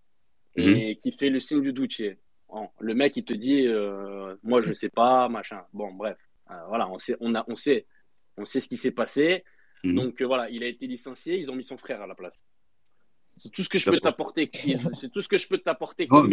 et 0.55 0.97
qui 0.97 1.11
fait 1.11 1.29
le 1.29 1.39
signe 1.39 1.71
du. 1.71 2.17
Bon, 2.49 2.69
le 2.79 2.93
mec, 2.95 3.17
il 3.17 3.25
te 3.25 3.33
dit, 3.33 3.67
euh, 3.67 4.35
moi, 4.41 4.61
je 4.61 4.73
sais 4.73 4.89
pas, 4.89 5.27
machin. 5.27 5.63
Bon, 5.73 5.93
bref, 5.93 6.17
euh, 6.49 6.53
voilà, 6.67 6.89
on 6.89 6.97
sait, 6.97 7.15
on 7.19 7.35
a, 7.35 7.43
on 7.47 7.55
sait, 7.55 7.85
on 8.37 8.45
sait 8.45 8.61
ce 8.61 8.67
qui 8.67 8.77
s'est 8.77 8.91
passé. 8.91 9.43
Donc 9.83 10.21
euh, 10.21 10.25
voilà, 10.25 10.49
il 10.49 10.63
a 10.63 10.67
été 10.67 10.87
licencié, 10.87 11.37
ils 11.37 11.49
ont 11.51 11.55
mis 11.55 11.63
son 11.63 11.77
frère 11.77 12.01
à 12.01 12.07
la 12.07 12.15
place. 12.15 12.33
C'est 13.35 13.51
tout 13.51 13.63
ce 13.63 13.69
que 13.69 13.77
je 13.77 13.89
peux 13.89 13.99
t'apporter. 13.99 14.47
C'est 14.95 15.11
tout 15.11 15.21
ce 15.21 15.27
que 15.27 15.37
je 15.37 15.47
peux 15.47 15.59
t'apporter 15.59 16.07
comme, 16.07 16.31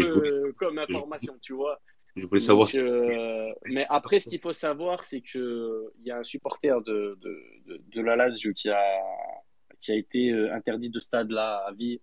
comme 0.57 0.79
information, 0.79 1.37
tu 1.41 1.53
vois. 1.53 1.81
Je 2.17 2.27
voulais 2.27 2.41
savoir. 2.41 2.69
Donc, 2.69 2.81
euh, 2.81 3.53
mais 3.67 3.87
après, 3.89 4.21
ce 4.21 4.29
qu'il 4.29 4.41
faut 4.41 4.53
savoir, 4.53 5.05
c'est 5.05 5.21
que 5.21 5.93
il 6.01 6.07
y 6.07 6.11
a 6.13 6.19
un 6.19 6.25
supporter 6.25 6.81
de, 6.83 7.19
de, 7.21 7.43
de, 7.67 7.83
de, 7.89 8.01
la 8.01 8.15
Lazio 8.15 8.53
qui 8.53 8.69
a, 8.69 8.81
qui 9.81 9.91
a 9.91 9.97
été 9.97 10.31
euh, 10.31 10.55
interdit 10.55 10.91
de 10.91 11.01
stade 11.01 11.31
là 11.31 11.65
à 11.67 11.73
vie 11.73 12.01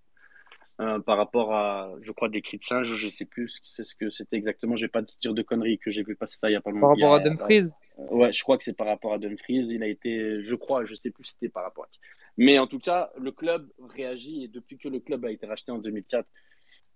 euh, 0.82 1.00
par 1.00 1.18
rapport 1.18 1.54
à, 1.54 1.94
je 2.02 2.12
crois, 2.12 2.28
des 2.28 2.42
cris 2.42 2.58
de 2.58 2.64
singe. 2.66 2.94
Je 2.94 3.08
sais 3.08 3.24
plus 3.24 3.60
c'est 3.64 3.84
ce 3.84 3.96
que 3.96 4.10
c'était 4.10 4.36
exactement. 4.36 4.76
Je 4.76 4.86
vais 4.86 4.90
pas 4.90 5.02
te 5.02 5.14
dire 5.22 5.34
de 5.34 5.42
conneries 5.44 5.80
que 5.80 5.92
j'ai 5.92 6.04
vu 6.04 6.18
passer 6.18 6.38
ça 6.38 6.50
il 6.50 6.54
y 6.54 6.56
a 6.58 6.62
pas 6.62 6.72
longtemps. 6.72 6.88
Par 6.88 7.12
rapport 7.12 7.14
à 7.14 7.20
Dumfries? 7.20 7.70
Ouais, 7.98 8.34
je 8.34 8.44
crois 8.44 8.58
que 8.58 8.66
c'est 8.66 8.74
par 8.74 8.88
rapport 8.88 9.14
à 9.14 9.18
Dumfries. 9.18 9.68
Il 9.70 9.82
a 9.82 9.88
été, 9.88 10.42
je 10.42 10.56
crois, 10.56 10.84
je 10.84 10.96
sais 10.96 11.12
plus 11.12 11.24
si 11.24 11.32
c'était 11.32 11.50
par 11.50 11.64
rapport 11.64 11.86
à 11.86 11.88
qui. 11.88 12.00
Mais 12.38 12.60
en 12.60 12.68
tout 12.68 12.80
cas, 12.80 13.12
le 13.18 13.32
club 13.32 13.72
réagit 13.96 14.44
et 14.44 14.48
depuis 14.50 14.78
que 14.78 14.90
le 14.90 15.00
club 15.00 15.24
a 15.24 15.32
été 15.32 15.46
racheté 15.46 15.72
en 15.72 15.78
2004 15.78 16.28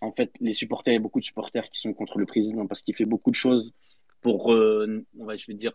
en 0.01 0.11
fait, 0.11 0.32
les 0.39 0.53
supporters, 0.53 0.93
il 0.93 0.97
y 0.97 0.99
a 0.99 1.01
beaucoup 1.01 1.19
de 1.19 1.26
supporters 1.26 1.69
qui 1.69 1.80
sont 1.80 1.93
contre 1.93 2.19
le 2.19 2.26
président 2.26 2.67
parce 2.67 2.82
qu'il 2.82 2.95
fait 2.95 3.05
beaucoup 3.05 3.32
de 3.32 3.36
choses 3.36 3.73
pour, 4.21 4.53
euh, 4.53 5.05
on 5.19 5.26
va, 5.26 5.36
je 5.36 5.45
vais 5.47 5.53
dire, 5.53 5.73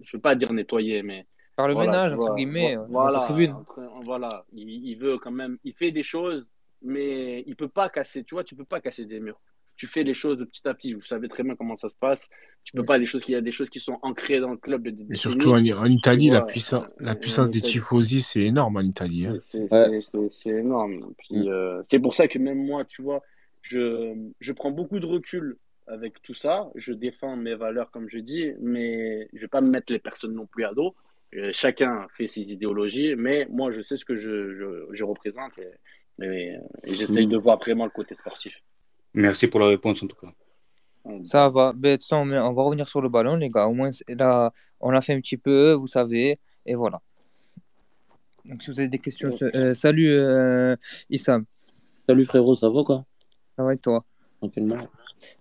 je 0.00 0.16
veux 0.16 0.20
pas 0.20 0.34
dire 0.34 0.52
nettoyer, 0.52 1.02
mais 1.02 1.26
par 1.56 1.66
le 1.66 1.74
voilà, 1.74 1.90
ménage 1.90 2.12
entre 2.14 2.34
guillemets, 2.34 2.76
voilà, 2.88 3.12
dans 3.12 3.20
sa 3.20 3.26
tribune. 3.26 3.56
Voilà, 4.04 4.44
il, 4.52 4.68
il, 4.68 4.96
veut 4.96 5.18
quand 5.18 5.32
même, 5.32 5.58
il 5.64 5.72
fait 5.72 5.90
des 5.90 6.02
choses, 6.02 6.48
mais 6.82 7.42
il 7.46 7.56
peut 7.56 7.68
pas 7.68 7.88
casser. 7.88 8.22
Tu 8.24 8.34
vois, 8.34 8.44
tu 8.44 8.54
peux 8.54 8.64
pas 8.64 8.80
casser 8.80 9.06
des 9.06 9.20
murs. 9.20 9.40
Tu 9.78 9.86
fais 9.86 10.02
les 10.02 10.12
choses 10.12 10.44
petit 10.44 10.66
à 10.66 10.74
petit. 10.74 10.92
Vous 10.92 11.00
savez 11.02 11.28
très 11.28 11.44
bien 11.44 11.54
comment 11.54 11.78
ça 11.78 11.88
se 11.88 11.94
passe. 11.96 12.28
Tu 12.64 12.72
peux 12.72 12.84
pas 12.84 12.98
les 12.98 13.06
choses. 13.06 13.22
Il 13.28 13.32
y 13.32 13.36
a 13.36 13.40
des 13.40 13.52
choses 13.52 13.70
qui 13.70 13.78
sont 13.78 13.98
ancrées 14.02 14.40
dans 14.40 14.50
le 14.50 14.56
club. 14.56 14.88
Et 14.88 15.14
surtout 15.14 15.52
en, 15.52 15.64
en 15.64 15.84
Italie, 15.86 16.30
la, 16.30 16.42
puissance, 16.42 16.84
la 16.98 17.14
puissance 17.14 17.48
des 17.48 17.60
tifosi, 17.60 18.20
c'est 18.20 18.42
énorme 18.42 18.76
en 18.76 18.80
Italie. 18.80 19.26
Hein. 19.26 19.36
C'est 19.40 19.72
ouais. 19.72 20.00
énorme. 20.46 21.14
Mm. 21.30 21.46
euh, 21.46 21.82
c'est 21.88 22.00
pour 22.00 22.12
ça 22.12 22.26
que 22.26 22.40
même 22.40 22.58
moi, 22.58 22.84
tu 22.84 23.02
vois, 23.02 23.22
je, 23.62 24.14
je 24.40 24.52
prends 24.52 24.72
beaucoup 24.72 24.98
de 24.98 25.06
recul 25.06 25.56
avec 25.86 26.20
tout 26.22 26.34
ça. 26.34 26.68
Je 26.74 26.92
défends 26.92 27.36
mes 27.36 27.54
valeurs, 27.54 27.92
comme 27.92 28.08
je 28.08 28.18
dis, 28.18 28.50
mais 28.60 29.28
je 29.32 29.42
vais 29.42 29.48
pas 29.48 29.60
me 29.60 29.70
mettre 29.70 29.92
les 29.92 30.00
personnes 30.00 30.34
non 30.34 30.46
plus 30.46 30.64
à 30.64 30.74
dos. 30.74 30.96
Euh, 31.36 31.50
chacun 31.52 32.08
fait 32.14 32.26
ses 32.26 32.52
idéologies, 32.52 33.14
mais 33.16 33.46
moi, 33.48 33.70
je 33.70 33.80
sais 33.82 33.96
ce 33.96 34.04
que 34.04 34.16
je, 34.16 34.54
je, 34.54 34.86
je 34.90 35.04
représente 35.04 35.52
et, 35.58 36.24
et, 36.24 36.56
et 36.82 36.94
j'essaye 36.96 37.28
mmh. 37.28 37.30
de 37.30 37.36
voir 37.36 37.58
vraiment 37.58 37.84
le 37.84 37.92
côté 37.92 38.16
sportif. 38.16 38.60
Merci 39.14 39.48
pour 39.48 39.60
la 39.60 39.66
réponse, 39.66 40.02
en 40.02 40.06
tout 40.06 40.16
cas. 40.16 40.32
Ça 41.24 41.48
va. 41.48 41.72
Ben, 41.74 41.98
on 42.12 42.52
va 42.52 42.62
revenir 42.62 42.88
sur 42.88 43.00
le 43.00 43.08
ballon, 43.08 43.36
les 43.36 43.48
gars. 43.48 43.66
Au 43.66 43.72
moins, 43.72 43.90
là, 44.08 44.52
on 44.80 44.90
a 44.90 45.00
fait 45.00 45.14
un 45.14 45.20
petit 45.20 45.38
peu, 45.38 45.72
vous 45.72 45.86
savez, 45.86 46.38
et 46.66 46.74
voilà. 46.74 47.00
Donc, 48.46 48.62
si 48.62 48.70
vous 48.70 48.78
avez 48.78 48.88
des 48.88 48.98
questions, 48.98 49.30
euh, 49.42 49.74
salut 49.74 50.10
euh, 50.10 50.76
Issam. 51.10 51.44
Salut 52.08 52.24
frérot, 52.24 52.56
ça 52.56 52.68
va 52.70 52.82
quoi? 52.82 53.04
Ça 53.56 53.62
va 53.62 53.74
et 53.74 53.78
toi? 53.78 54.04
Tranquillement. 54.40 54.76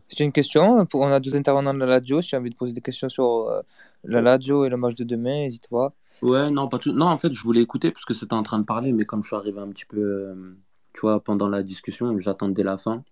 C'est 0.10 0.24
une 0.24 0.32
question. 0.32 0.86
On 0.94 1.08
a 1.08 1.20
deux 1.20 1.36
intervenants 1.36 1.74
de 1.74 1.80
la 1.80 1.86
Lazio. 1.86 2.22
Si 2.22 2.30
tu 2.30 2.36
as 2.36 2.40
envie 2.40 2.50
de 2.50 2.56
poser 2.56 2.74
des 2.74 2.82
questions 2.82 3.10
sur 3.10 3.48
euh, 3.50 3.62
la 4.04 4.22
Lazio 4.22 4.66
et 4.66 4.70
le 4.70 4.78
match 4.78 4.96
de 4.96 5.04
demain, 5.04 5.42
n'hésite 5.42 5.70
pas. 5.70 5.94
Ouais, 6.22 6.50
non, 6.50 6.68
pas 6.68 6.80
tout. 6.80 6.92
Non, 6.94 7.08
en 7.08 7.18
fait, 7.18 7.32
je 7.32 7.42
voulais 7.42 7.62
écouter 7.62 7.92
parce 7.92 8.06
que 8.06 8.14
c'était 8.14 8.34
en 8.34 8.44
train 8.44 8.60
de 8.60 8.66
parler, 8.66 8.92
mais 8.92 9.06
comme 9.06 9.22
je 9.22 9.28
suis 9.28 9.36
arrivé 9.36 9.60
un 9.60 9.70
petit 9.70 9.86
peu, 9.86 10.00
euh, 10.00 10.58
tu 10.94 11.02
vois, 11.02 11.24
pendant 11.24 11.48
la 11.48 11.62
discussion, 11.62 12.18
j'attendais 12.20 12.64
la 12.64 12.78
fin. 12.78 13.04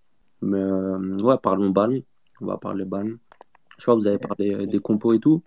Mais 0.45 0.59
euh, 0.59 1.17
ouais, 1.23 1.37
parlons 1.41 1.69
ballon. 1.69 2.01
On 2.41 2.45
va 2.45 2.57
parler 2.57 2.85
ballon. 2.85 3.17
Je 3.77 3.83
sais 3.83 3.85
pas, 3.87 3.95
vous 3.95 4.07
avez 4.07 4.19
parlé 4.19 4.67
des 4.67 4.79
compos 4.79 5.13
et 5.13 5.19
tout? 5.19 5.41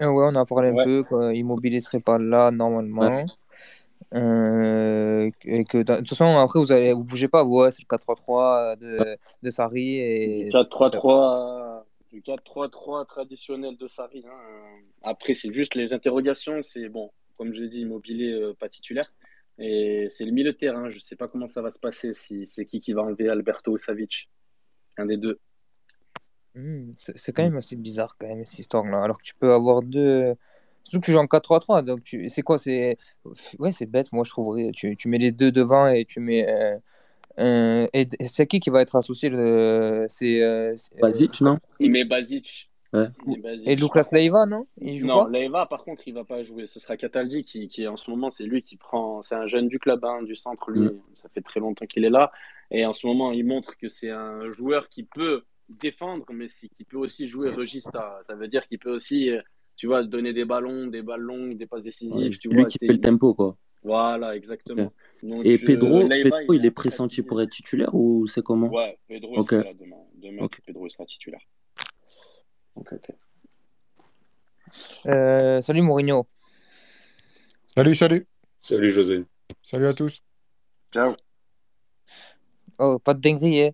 ouais, 0.00 0.08
on 0.08 0.34
a 0.34 0.46
parlé 0.46 0.70
un 0.70 0.74
ouais. 0.74 0.84
peu. 0.84 1.02
Quoi. 1.02 1.34
Immobilier 1.34 1.80
serait 1.80 2.00
pas 2.00 2.18
là 2.18 2.50
normalement. 2.50 3.00
Ouais. 3.00 3.26
Euh, 4.14 5.30
et 5.44 5.64
que 5.64 5.78
de 5.78 5.96
toute 5.96 6.08
façon, 6.10 6.36
après, 6.36 6.60
vous 6.60 6.72
allez 6.72 6.92
vous 6.92 7.04
bougez 7.04 7.28
pas. 7.28 7.44
Ouais, 7.44 7.70
c'est 7.70 7.82
le 7.82 7.96
4-3-3 7.96 8.78
de, 8.78 9.16
de 9.42 9.50
Sarri. 9.50 9.98
Et... 9.98 10.48
4-3-3 10.50 11.82
du 12.12 12.20
4-3-3 12.20 13.06
traditionnel 13.06 13.76
de 13.76 13.88
Sarri. 13.88 14.24
Hein. 14.26 14.82
Après, 15.02 15.34
c'est 15.34 15.50
juste 15.50 15.74
les 15.74 15.92
interrogations. 15.92 16.60
C'est 16.62 16.88
bon, 16.88 17.10
comme 17.36 17.52
je 17.52 17.62
l'ai 17.62 17.68
dit, 17.68 17.80
immobilier, 17.80 18.32
euh, 18.32 18.54
pas 18.54 18.68
titulaire. 18.68 19.10
Et 19.58 20.06
c'est 20.08 20.24
le 20.24 20.32
milieu 20.32 20.52
de 20.52 20.56
terrain. 20.56 20.90
Je 20.90 20.96
ne 20.96 21.00
sais 21.00 21.16
pas 21.16 21.28
comment 21.28 21.46
ça 21.46 21.62
va 21.62 21.70
se 21.70 21.78
passer. 21.78 22.12
Si 22.12 22.46
c'est 22.46 22.66
qui 22.66 22.80
qui 22.80 22.92
va 22.92 23.02
enlever 23.02 23.28
Alberto 23.28 23.72
ou 23.72 23.78
Savic. 23.78 24.28
Un 24.96 25.06
des 25.06 25.16
deux. 25.16 25.38
Hmm, 26.54 26.92
c'est 26.96 27.32
quand 27.32 27.42
même 27.42 27.56
assez 27.56 27.74
bizarre, 27.74 28.16
quand 28.16 28.28
même, 28.28 28.46
cette 28.46 28.60
histoire-là. 28.60 29.02
Alors 29.02 29.18
que 29.18 29.24
tu 29.24 29.34
peux 29.34 29.52
avoir 29.52 29.82
deux. 29.82 30.34
Surtout 30.84 31.00
que 31.00 31.06
tu 31.06 31.12
joues 31.12 31.18
en 31.18 31.24
4-3-3. 31.24 31.84
Donc, 31.84 32.04
tu... 32.04 32.28
c'est 32.28 32.42
quoi 32.42 32.58
c'est... 32.58 32.96
Ouais, 33.58 33.72
c'est 33.72 33.86
bête, 33.86 34.12
moi, 34.12 34.22
je 34.24 34.30
trouverais. 34.30 34.70
Tu, 34.72 34.96
tu, 34.96 35.08
mets 35.08 35.18
les 35.18 35.32
deux 35.32 35.50
devant 35.50 35.88
et 35.88 36.04
tu 36.04 36.20
mets. 36.20 36.48
Euh, 36.48 36.78
euh, 37.40 37.86
et 37.92 38.06
c'est 38.26 38.46
qui 38.46 38.60
qui 38.60 38.70
va 38.70 38.82
être 38.82 38.94
associé 38.94 39.28
le... 39.30 40.06
C'est 40.08 40.42
euh, 40.42 40.76
Basic, 41.00 41.40
non? 41.40 41.58
Il 41.80 41.90
met 41.90 42.04
Basic. 42.04 42.70
Ouais. 42.94 43.08
Et 43.66 43.74
Lucas 43.74 44.08
Leiva, 44.12 44.46
non? 44.46 44.66
Il 44.80 44.96
joue 44.96 45.08
Non, 45.08 45.26
Leiva, 45.26 45.66
par 45.66 45.84
contre, 45.84 46.06
il 46.06 46.14
va 46.14 46.24
pas 46.24 46.44
jouer. 46.44 46.66
Ce 46.66 46.78
sera 46.78 46.96
Cataldi 46.96 47.42
qui, 47.42 47.66
qui 47.66 47.88
en 47.88 47.96
ce 47.96 48.08
moment, 48.08 48.30
c'est 48.30 48.44
lui 48.44 48.62
qui 48.62 48.76
prend. 48.76 49.20
C'est 49.22 49.34
un 49.34 49.46
jeune 49.46 49.66
du 49.66 49.80
club, 49.80 50.04
hein, 50.04 50.22
du 50.22 50.36
centre, 50.36 50.70
lui. 50.70 50.80
Mm. 50.80 51.00
Ça 51.20 51.28
fait 51.28 51.40
très 51.40 51.58
longtemps 51.58 51.86
qu'il 51.86 52.04
est 52.04 52.10
là. 52.10 52.30
Et 52.70 52.86
en 52.86 52.92
ce 52.92 53.06
moment, 53.06 53.32
il 53.32 53.44
montre 53.44 53.76
que 53.76 53.88
c'est 53.88 54.10
un 54.10 54.50
joueur 54.52 54.88
qui 54.88 55.02
peut 55.02 55.42
défendre, 55.68 56.24
mais 56.32 56.46
qui 56.46 56.84
peut 56.84 56.98
aussi 56.98 57.26
jouer 57.26 57.50
regista. 57.50 58.20
Ça 58.22 58.36
veut 58.36 58.48
dire 58.48 58.66
qu'il 58.68 58.78
peut 58.78 58.92
aussi, 58.92 59.30
euh, 59.30 59.40
tu 59.76 59.88
vois, 59.88 60.04
donner 60.04 60.32
des 60.32 60.44
ballons, 60.44 60.86
des 60.86 61.02
balles 61.02 61.20
longues, 61.20 61.56
des 61.56 61.66
passes 61.66 61.82
décisives. 61.82 62.38
tu 62.38 62.48
lui 62.48 62.58
vois, 62.58 62.66
qui 62.66 62.78
fait 62.78 62.86
le 62.86 63.00
tempo, 63.00 63.34
quoi. 63.34 63.56
Voilà, 63.82 64.34
exactement. 64.34 64.92
et 65.44 65.58
Pedro, 65.58 66.08
Pedro 66.08 66.54
il, 66.54 66.64
est 66.64 66.70
pressenti 66.70 67.22
pour 67.22 67.42
être 67.42 67.50
titulaire 67.50 67.94
ou 67.94 68.26
c'est 68.26 68.42
comment? 68.42 68.68
Ouais, 68.68 68.98
Pedro 69.06 69.38
okay. 69.38 69.56
sera 69.56 69.64
là 69.64 69.74
demain. 69.74 69.96
Demain, 70.14 70.48
Pedro 70.64 70.88
sera 70.88 71.04
titulaire. 71.04 71.42
Euh, 75.06 75.60
salut 75.60 75.82
Mourinho. 75.82 76.26
Salut, 77.74 77.94
salut. 77.94 78.26
Salut 78.60 78.90
José. 78.90 79.24
Salut 79.62 79.86
à 79.86 79.94
tous. 79.94 80.22
Ciao. 80.92 81.14
Oh, 82.78 82.98
pas 82.98 83.14
de 83.14 83.20
dinguerie, 83.20 83.66
hein 83.66 83.70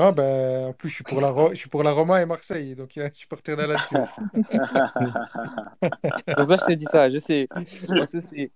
ah 0.00 0.12
ben, 0.12 0.66
en 0.68 0.72
plus, 0.72 0.90
je 0.90 0.94
suis 0.94 1.04
pour 1.04 1.20
la, 1.20 1.34
je 1.50 1.56
suis 1.56 1.68
pour 1.68 1.82
la 1.82 1.90
Roma 1.90 2.22
et 2.22 2.24
Marseille, 2.24 2.76
donc 2.76 2.94
il 2.94 3.00
y 3.00 3.02
a 3.02 3.06
un 3.06 3.12
supporter 3.12 3.56
de 3.56 3.64
là-dessus. 3.64 3.96
C'est 6.28 6.34
pour 6.36 6.44
ça 6.44 6.56
que 6.56 6.62
je 6.62 6.66
t'ai 6.66 6.76
dit 6.76 6.84
ça, 6.84 7.10
je 7.10 7.18
sais. 7.18 7.48
Moi, 7.52 7.64
je 8.06 8.48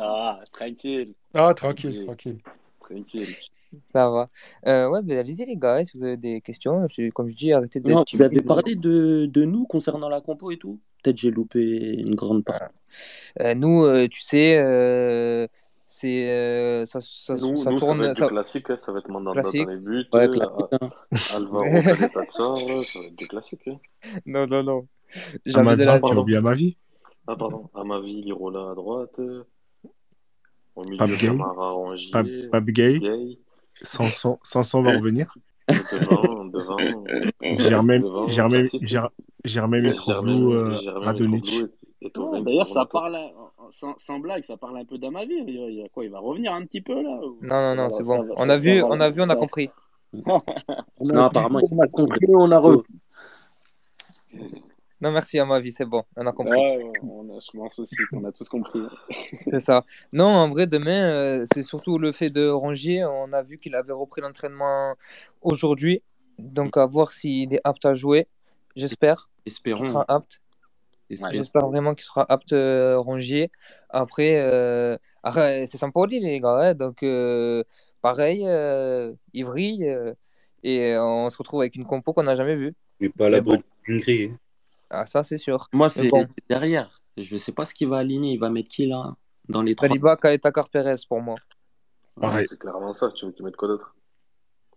Ah, 0.00 0.40
tranquille. 0.52 1.14
Ah, 1.34 1.54
tranquille, 1.54 2.04
tranquille. 2.04 2.40
Tranquille. 2.80 3.36
Ça 3.86 4.10
va. 4.10 4.28
Euh, 4.66 4.88
ouais, 4.88 5.02
ben, 5.02 5.18
allez-y 5.18 5.46
les 5.46 5.56
gars, 5.56 5.84
si 5.84 5.96
vous 5.96 6.04
avez 6.04 6.16
des 6.16 6.40
questions, 6.40 6.86
comme 7.14 7.28
je 7.28 7.36
dis, 7.36 7.52
arrêtez 7.52 7.80
de... 7.80 7.90
Non, 7.90 8.04
vous 8.12 8.22
avez 8.22 8.42
parlé 8.42 8.74
de, 8.74 9.26
de, 9.26 9.44
nous 9.44 9.66
concernant 9.66 10.08
la 10.08 10.20
compo 10.20 10.50
et 10.50 10.56
tout 10.56 10.80
Peut-être 11.02 11.18
j'ai 11.18 11.30
loupé 11.30 11.94
une 11.98 12.14
grande 12.14 12.44
part. 12.44 12.70
Euh, 13.40 13.54
nous, 13.54 13.82
euh, 13.82 14.06
tu 14.08 14.20
sais, 14.20 14.56
euh, 14.58 15.48
c'est 15.94 16.30
euh, 16.30 16.86
ça, 16.86 17.00
ça, 17.02 17.34
nous, 17.34 17.56
ça 17.56 17.70
nous, 17.70 17.78
tourne. 17.78 17.98
Ça 17.98 18.04
va 18.04 18.10
être 18.10 18.16
ça... 18.16 18.24
du 18.24 18.32
classique, 18.32 18.70
hein, 18.70 18.76
ça 18.76 18.92
va 18.92 19.00
être 19.00 19.10
Mandanda 19.10 19.42
dans 19.42 19.50
les 19.52 19.76
buts. 19.76 20.06
Ouais, 20.12 20.26
euh, 20.26 20.88
Alvaro, 21.34 21.64
ça, 22.28 22.56
ça 22.56 22.98
va 22.98 23.06
être 23.06 23.18
du 23.18 23.28
classique. 23.28 23.68
Hein. 23.68 23.76
Non, 24.24 24.46
non, 24.46 24.62
non. 24.62 24.86
Amada, 25.54 26.00
tu 26.00 26.10
as 26.10 26.18
oublié 26.18 26.38
à 26.38 26.40
ma 26.40 26.54
vie 26.54 26.78
Ah, 27.26 27.36
pardon. 27.36 27.68
À 27.74 27.84
ma 27.84 28.00
vie, 28.00 28.22
Lirola 28.22 28.70
à 28.70 28.74
droite. 28.74 29.20
Au 30.74 30.84
milieu, 30.84 31.16
Camara, 31.18 31.74
Angier. 31.74 32.48
Pape 32.50 32.64
Gay. 32.64 32.98
Sanson, 33.82 34.38
Sanson 34.42 34.82
va 34.82 34.92
revenir. 34.92 35.34
Devant, 35.68 36.44
devant. 36.46 36.76
Germain, 37.58 38.00
Germain 39.44 39.80
Mitroglou, 39.80 40.74
Radonic. 41.00 41.64
D'ailleurs, 42.44 42.68
ça 42.68 42.84
parle, 42.86 43.18
sans, 43.98 44.18
blague, 44.18 44.42
ça 44.42 44.56
parle 44.56 44.78
un 44.78 44.84
peu 44.84 44.98
d'Amavi. 44.98 45.34
Il, 45.46 45.54
il, 45.54 45.88
quoi, 45.92 46.04
il 46.04 46.10
va 46.10 46.18
revenir 46.18 46.52
un 46.52 46.62
petit 46.62 46.80
peu 46.80 46.94
là 46.94 47.20
Non, 47.42 47.60
non, 47.62 47.74
non, 47.76 47.88
c'est 47.90 48.02
bon. 48.02 48.26
on, 48.36 48.48
a 48.48 48.56
vu, 48.56 48.82
on 48.82 49.00
a 49.00 49.10
vu, 49.10 49.22
on 49.22 49.28
a 49.28 49.36
compris. 49.36 49.70
non, 50.12 51.24
apparemment, 51.24 51.60
on 51.70 51.78
a 51.80 51.86
compris, 51.86 52.26
on 52.34 52.50
a 52.50 52.58
re. 52.58 52.82
Non, 55.02 55.10
merci 55.10 55.36
à 55.40 55.44
ma 55.44 55.58
vie, 55.58 55.72
c'est 55.72 55.84
bon, 55.84 56.04
on 56.14 56.24
a 56.26 56.32
compris. 56.32 56.52
Ouais, 56.52 56.78
on 57.02 57.28
a, 57.36 57.40
je 57.40 57.58
pense 57.58 57.76
aussi 57.80 57.96
qu'on 58.08 58.24
a 58.24 58.30
tous 58.30 58.48
compris. 58.48 58.82
c'est 59.50 59.58
ça. 59.58 59.84
Non, 60.12 60.26
en 60.26 60.48
vrai, 60.48 60.68
demain, 60.68 61.10
euh, 61.10 61.44
c'est 61.52 61.64
surtout 61.64 61.98
le 61.98 62.12
fait 62.12 62.30
de 62.30 62.48
Rongier. 62.48 63.04
On 63.04 63.32
a 63.32 63.42
vu 63.42 63.58
qu'il 63.58 63.74
avait 63.74 63.92
repris 63.92 64.20
l'entraînement 64.20 64.94
aujourd'hui. 65.40 66.04
Donc, 66.38 66.76
à 66.76 66.86
voir 66.86 67.12
s'il 67.12 67.52
est 67.52 67.60
apte 67.64 67.84
à 67.84 67.94
jouer. 67.94 68.28
J'espère. 68.76 69.28
Espérons. 69.44 69.82
Il 69.82 69.86
sera 69.88 70.04
apte. 70.06 70.40
J'espère 71.10 71.66
vraiment 71.66 71.96
qu'il 71.96 72.04
sera 72.04 72.24
apte 72.30 72.52
euh, 72.52 72.96
Rongier. 72.96 73.50
Après, 73.90 74.36
euh, 74.36 74.96
c'est 75.24 75.78
Sampoli, 75.78 76.20
les 76.20 76.38
gars. 76.38 76.58
Hein, 76.58 76.74
donc, 76.74 77.02
euh, 77.02 77.64
pareil, 78.02 78.46
Ivry. 79.34 79.82
et 80.62 80.96
on 80.96 81.28
se 81.28 81.36
retrouve 81.38 81.62
avec 81.62 81.74
une 81.74 81.86
compo 81.86 82.12
qu'on 82.12 82.22
n'a 82.22 82.36
jamais 82.36 82.54
vue. 82.54 82.72
Mais 83.00 83.08
pas 83.08 83.28
la 83.28 83.40
bonne 83.40 83.62
Ivry. 83.88 84.30
Hein. 84.32 84.36
Ah, 84.92 85.06
ça, 85.06 85.24
c'est 85.24 85.38
sûr. 85.38 85.66
Moi, 85.72 85.88
c'est 85.88 86.10
derrière. 86.48 87.00
Je 87.16 87.34
ne 87.34 87.38
sais 87.38 87.52
pas 87.52 87.64
ce 87.64 87.74
qu'il 87.74 87.88
va 87.88 87.98
aligner. 87.98 88.32
Il 88.32 88.38
va 88.38 88.50
mettre 88.50 88.68
qui 88.68 88.86
là 88.86 89.14
Dans 89.48 89.62
les 89.62 89.74
trois? 89.74 89.88
Saliba, 89.88 90.16
Kaeta, 90.16 90.52
Perez 90.70 90.96
pour 91.08 91.20
moi. 91.20 91.36
c'est 92.46 92.58
clairement 92.58 92.92
ça. 92.92 93.10
Tu 93.10 93.26
veux 93.26 93.32
qu'il 93.32 93.44
mette 93.44 93.56
quoi 93.56 93.68
d'autre? 93.68 93.94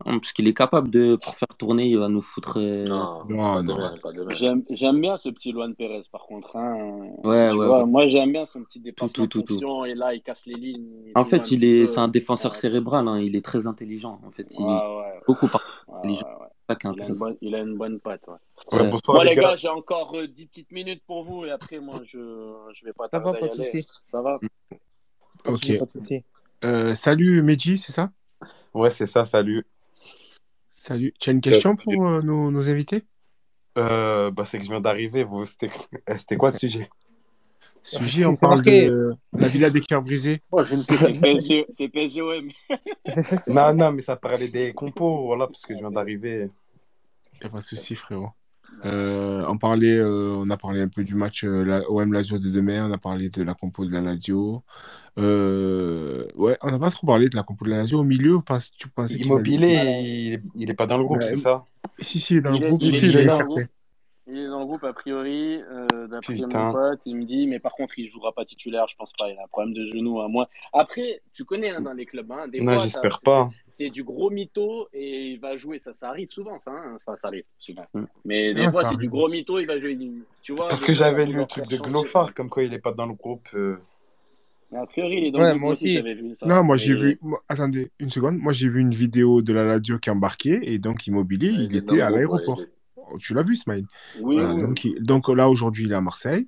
Parce 0.04 0.34
qu'il 0.34 0.46
est 0.48 0.54
capable 0.54 0.90
de, 0.90 1.16
pour 1.16 1.36
faire 1.36 1.56
tourner, 1.58 1.88
il 1.88 1.98
va 1.98 2.10
nous 2.10 2.22
foutre. 2.22 2.60
Euh, 2.60 2.86
non, 2.86 3.24
non, 3.30 3.64
non. 3.64 3.94
J'aime 4.70 5.00
bien 5.00 5.16
ce 5.16 5.30
petit 5.30 5.54
Luan 5.54 5.74
Perez, 5.74 6.04
par 6.12 6.26
contre. 6.26 6.58
Hein. 6.58 7.14
Ouais, 7.24 7.50
ouais, 7.52 7.86
Moi, 7.86 8.06
j'aime 8.08 8.34
bien 8.34 8.46
son 8.46 8.62
petit 8.64 8.82
déplacement 8.82 9.26
tout, 9.26 9.42
tout, 9.42 9.58
tout, 9.58 9.86
Et 9.86 9.96
là, 9.96 10.14
il 10.14 10.22
casse 10.22 10.46
les 10.48 10.56
lignes. 10.56 11.12
En 11.16 11.24
fait, 11.24 11.50
il 11.52 11.64
est, 11.64 11.88
c'est 11.88 12.00
un 12.00 12.10
défenseur 12.10 12.56
cérébral. 12.56 13.08
Hein. 13.08 13.22
Il 13.22 13.38
est 13.38 13.46
très 13.46 13.68
intelligent. 13.68 14.20
En 14.26 14.32
fait, 14.32 14.54
il 14.60 14.66
est 14.66 15.22
beaucoup 15.28 15.48
par 15.48 15.86
intelligent. 15.88 16.28
Pas 16.68 16.76
il, 16.84 17.02
a 17.02 17.08
une 17.08 17.14
bonne, 17.14 17.38
il 17.42 17.56
a 17.56 17.60
une 17.60 17.78
bonne 17.78 18.00
patte. 18.00 18.28
Ouais. 18.28 18.90
Bonsoir, 18.90 19.24
les 19.24 19.36
gars, 19.36 19.56
j'ai 19.56 19.68
encore 19.68 20.16
euh, 20.16 20.28
10 20.28 20.48
petites 20.48 20.72
minutes 20.72 21.04
pour 21.06 21.24
vous 21.24 21.46
et 21.46 21.52
après, 21.52 21.80
moi, 21.80 22.02
je 22.06 22.18
je 22.74 22.86
vais 22.86 22.94
pas 22.94 23.08
Ça 23.10 23.20
va, 23.20 23.34
pas 23.34 23.48
de 23.48 23.54
souci. 23.54 23.86
Ça 24.08 24.22
va? 24.22 24.40
Ok. 25.46 25.72
Euh, 26.64 26.96
salut, 26.96 27.44
Meji, 27.44 27.78
c'est 27.78 27.92
ça? 27.92 28.12
Ouais, 28.74 28.90
c'est 28.90 29.06
ça, 29.06 29.26
salut. 29.26 29.66
Salut. 30.72 31.14
Tu 31.20 31.30
as 31.30 31.34
une 31.34 31.42
question 31.42 31.76
pour 31.76 32.08
euh, 32.08 32.22
nos, 32.22 32.50
nos, 32.50 32.70
invités? 32.70 33.06
Euh, 33.78 34.32
bah, 34.32 34.46
C'est 34.46 34.58
que 34.58 34.64
je 34.64 34.70
viens 34.70 34.82
d'arriver. 34.82 35.26
C'était 36.08 36.38
quoi 36.38 36.50
le 36.50 36.58
sujet? 36.58 36.90
Sujet, 37.86 38.26
on 38.26 38.36
parle 38.36 38.64
de 38.64 39.14
la 39.34 39.48
villa 39.48 39.70
des 39.70 39.82
cœurs 39.82 40.02
brisés. 40.02 40.42
c'est 41.70 41.88
PSGOM. 41.88 42.50
non, 43.48 43.76
non, 43.76 43.92
mais 43.92 44.02
ça 44.02 44.16
parlait 44.16 44.48
des 44.48 44.74
compos, 44.74 45.26
voilà, 45.26 45.46
parce 45.46 45.62
que 45.62 45.76
je 45.76 45.80
viens 45.80 45.92
d'arriver. 45.92 46.50
Il 47.34 47.40
n'y 47.42 47.46
a 47.46 47.50
pas 47.50 47.60
de 47.60 47.64
souci, 47.64 47.96
frérot. 47.96 48.30
Euh, 48.84 49.46
on, 49.48 49.58
parlait, 49.58 49.96
euh, 49.98 50.34
on 50.36 50.50
a 50.50 50.58
parlé 50.58 50.82
un 50.82 50.88
peu 50.88 51.04
du 51.04 51.14
match 51.14 51.44
euh, 51.44 51.84
OM 51.88 52.12
Lazio 52.12 52.40
de 52.40 52.50
demain, 52.50 52.90
on 52.90 52.92
a 52.92 52.98
parlé 52.98 53.30
de 53.30 53.44
la 53.44 53.54
compo 53.54 53.86
de 53.86 53.92
la 53.92 54.02
Lazio. 54.02 54.64
Euh, 55.18 56.28
ouais, 56.36 56.58
on 56.62 56.72
n'a 56.72 56.80
pas 56.80 56.90
trop 56.90 57.06
parlé 57.06 57.30
de 57.30 57.36
la 57.36 57.44
compo 57.44 57.66
de 57.66 57.70
la 57.70 57.78
Lazio. 57.78 58.00
Au 58.00 58.04
milieu, 58.04 58.40
tu 58.78 58.90
penses 58.90 59.12
Immobilier, 59.12 60.42
il 60.56 60.68
n'est 60.68 60.74
pas 60.74 60.88
dans 60.88 60.98
le 60.98 61.06
groupe, 61.06 61.22
c'est 61.22 61.36
ça? 61.36 61.64
Si, 62.00 62.20
si, 62.20 62.34
il 62.34 62.38
est 62.38 62.42
dans 62.42 62.52
le 62.52 62.68
groupe. 62.68 62.82
Il, 62.82 62.96
il, 62.96 63.16
est, 63.16 63.26
dans 63.26 63.40
il 63.40 63.62
est 63.62 63.70
dans 64.28 64.60
le 64.60 64.66
groupe 64.66 64.84
a 64.84 64.94
priori, 64.94 65.62
euh, 65.62 66.08
d'après 66.08 66.36
mon 66.36 66.72
pote, 66.72 67.00
il 67.06 67.16
me 67.16 67.26
dit, 67.26 67.48
mais 67.48 67.60
par 67.60 67.74
contre, 67.74 68.00
il 68.00 68.08
jouera 68.08 68.34
pas 68.34 68.44
titulaire, 68.44 68.88
je 68.88 68.96
pense 68.96 69.14
pas, 69.14 69.30
il 69.30 69.38
a 69.38 69.44
un 69.44 69.48
problème 69.48 69.74
de 69.74 69.86
genou 69.86 70.20
à 70.20 70.28
moi. 70.28 70.50
Après, 70.74 71.22
tu 71.32 71.46
connais 71.46 71.70
hein, 71.70 71.78
dans 71.84 71.94
les 71.94 72.06
clubs, 72.06 72.32
hein, 72.32 72.48
des 72.48 72.60
non, 72.60 72.80
j'espère 72.80 73.20
pas. 73.22 73.50
C'est 73.68 73.90
du 73.90 74.04
gros 74.04 74.32
mytho 74.32 74.88
et 74.94 75.32
il 75.32 75.40
va 75.40 75.58
jouer, 75.58 75.78
ça, 75.80 75.94
ça 75.94 76.10
arrive 76.10 76.30
souvent, 76.30 76.60
ça, 76.60 76.72
hein, 76.72 76.98
ça, 77.06 77.16
ça, 77.18 77.28
arrive 77.28 77.44
souvent. 77.60 77.86
Mm. 77.94 78.04
Mais 78.26 78.54
des 78.54 78.72
fois, 78.72 78.84
c'est 78.84 78.98
du 78.98 79.10
gros 79.10 79.30
mytho, 79.30 79.60
il 79.60 79.68
va 79.68 79.78
jouer. 79.78 79.98
Tu 80.42 80.54
vois, 80.54 80.68
Parce 80.70 80.84
que 80.84 80.94
j'avais 80.94 81.26
lu 81.26 81.34
le 81.34 81.46
truc 81.46 81.68
de 81.68 81.78
Glofar, 81.78 82.34
comme 82.34 82.50
quoi 82.50 82.64
il 82.64 82.74
est 82.74 82.80
pas 82.80 82.94
dans 82.94 83.06
le 83.06 83.14
groupe. 83.14 83.48
Euh... 83.54 83.78
A 84.76 84.88
priori, 84.88 85.18
il 85.18 85.26
est 85.26 85.32
dans 85.32 85.40
le 85.40 85.50
groupe 85.50 85.62
moi 85.62 85.72
aussi. 85.72 86.02
Vu 86.02 86.36
ça. 86.36 86.48
Non, 86.48 86.64
moi 86.64 86.76
j'ai 86.76 86.96
vu. 86.96 87.20
Attendez 87.48 87.92
une 88.00 88.10
seconde. 88.10 88.38
Moi 88.38 88.52
j'ai 88.52 88.68
vu 88.68 88.82
une 88.82 88.92
vidéo 88.92 89.42
de 89.42 89.54
la 89.54 89.64
radio 89.64 90.00
qui 90.00 90.10
embarquait 90.10 90.60
et 90.64 90.80
donc 90.80 91.08
immobilier, 91.08 91.50
il, 91.50 91.72
il 91.72 91.76
était 91.76 92.02
à 92.02 92.10
l'aéroport. 92.10 92.60
Tu 93.20 93.34
l'as 93.34 93.44
vu, 93.44 93.56
Smile 93.56 93.86
oui, 94.22 94.38
donc, 94.58 94.88
donc, 95.00 95.30
là, 95.30 95.50
aujourd'hui, 95.50 95.86
il 95.86 95.92
est 95.92 95.96
à 95.96 96.02
Marseille. 96.02 96.48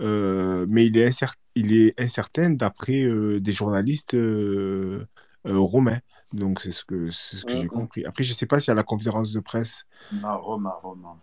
Euh, 0.00 0.66
mais 0.68 0.86
il 0.86 0.96
est, 0.96 1.24
il 1.54 1.76
est 1.76 2.00
incertain 2.00 2.50
d'après 2.50 3.02
euh, 3.02 3.40
des 3.40 3.52
journalistes 3.52 4.14
euh, 4.14 5.06
romains. 5.44 6.00
Donc, 6.32 6.60
c'est 6.60 6.72
ce 6.72 6.84
que, 6.84 7.10
ce 7.10 7.44
que 7.44 7.56
j'ai 7.56 7.66
compris. 7.66 8.04
Après, 8.04 8.24
je 8.24 8.32
ne 8.32 8.36
sais 8.36 8.46
pas 8.46 8.60
si 8.60 8.70
à 8.70 8.74
la 8.74 8.84
conférence 8.84 9.32
de 9.32 9.40
presse. 9.40 9.84
Non, 10.12 10.38
Romain, 10.38 10.74
Romain. 10.82 11.16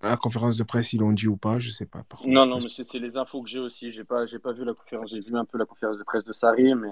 À 0.00 0.10
la 0.10 0.16
conférence 0.16 0.56
de 0.56 0.62
presse, 0.62 0.92
ils 0.92 1.00
l'ont 1.00 1.12
dit 1.12 1.26
ou 1.26 1.36
pas, 1.36 1.58
je 1.58 1.68
ne 1.68 1.72
sais 1.72 1.86
pas. 1.86 2.04
non, 2.24 2.46
non, 2.46 2.58
mais 2.60 2.68
c'est 2.68 2.98
les 2.98 3.16
infos 3.16 3.42
que 3.42 3.48
j'ai 3.48 3.58
aussi. 3.58 3.92
Je 3.92 3.98
n'ai 3.98 4.04
pas, 4.04 4.24
pas 4.42 4.52
vu 4.52 4.64
la 4.64 4.72
conférence. 4.72 5.10
J'ai 5.10 5.20
vu 5.20 5.36
un 5.36 5.44
peu 5.44 5.58
la 5.58 5.66
conférence 5.66 5.98
de 5.98 6.04
presse 6.04 6.24
de 6.24 6.32
Sarri, 6.32 6.74
mais. 6.74 6.88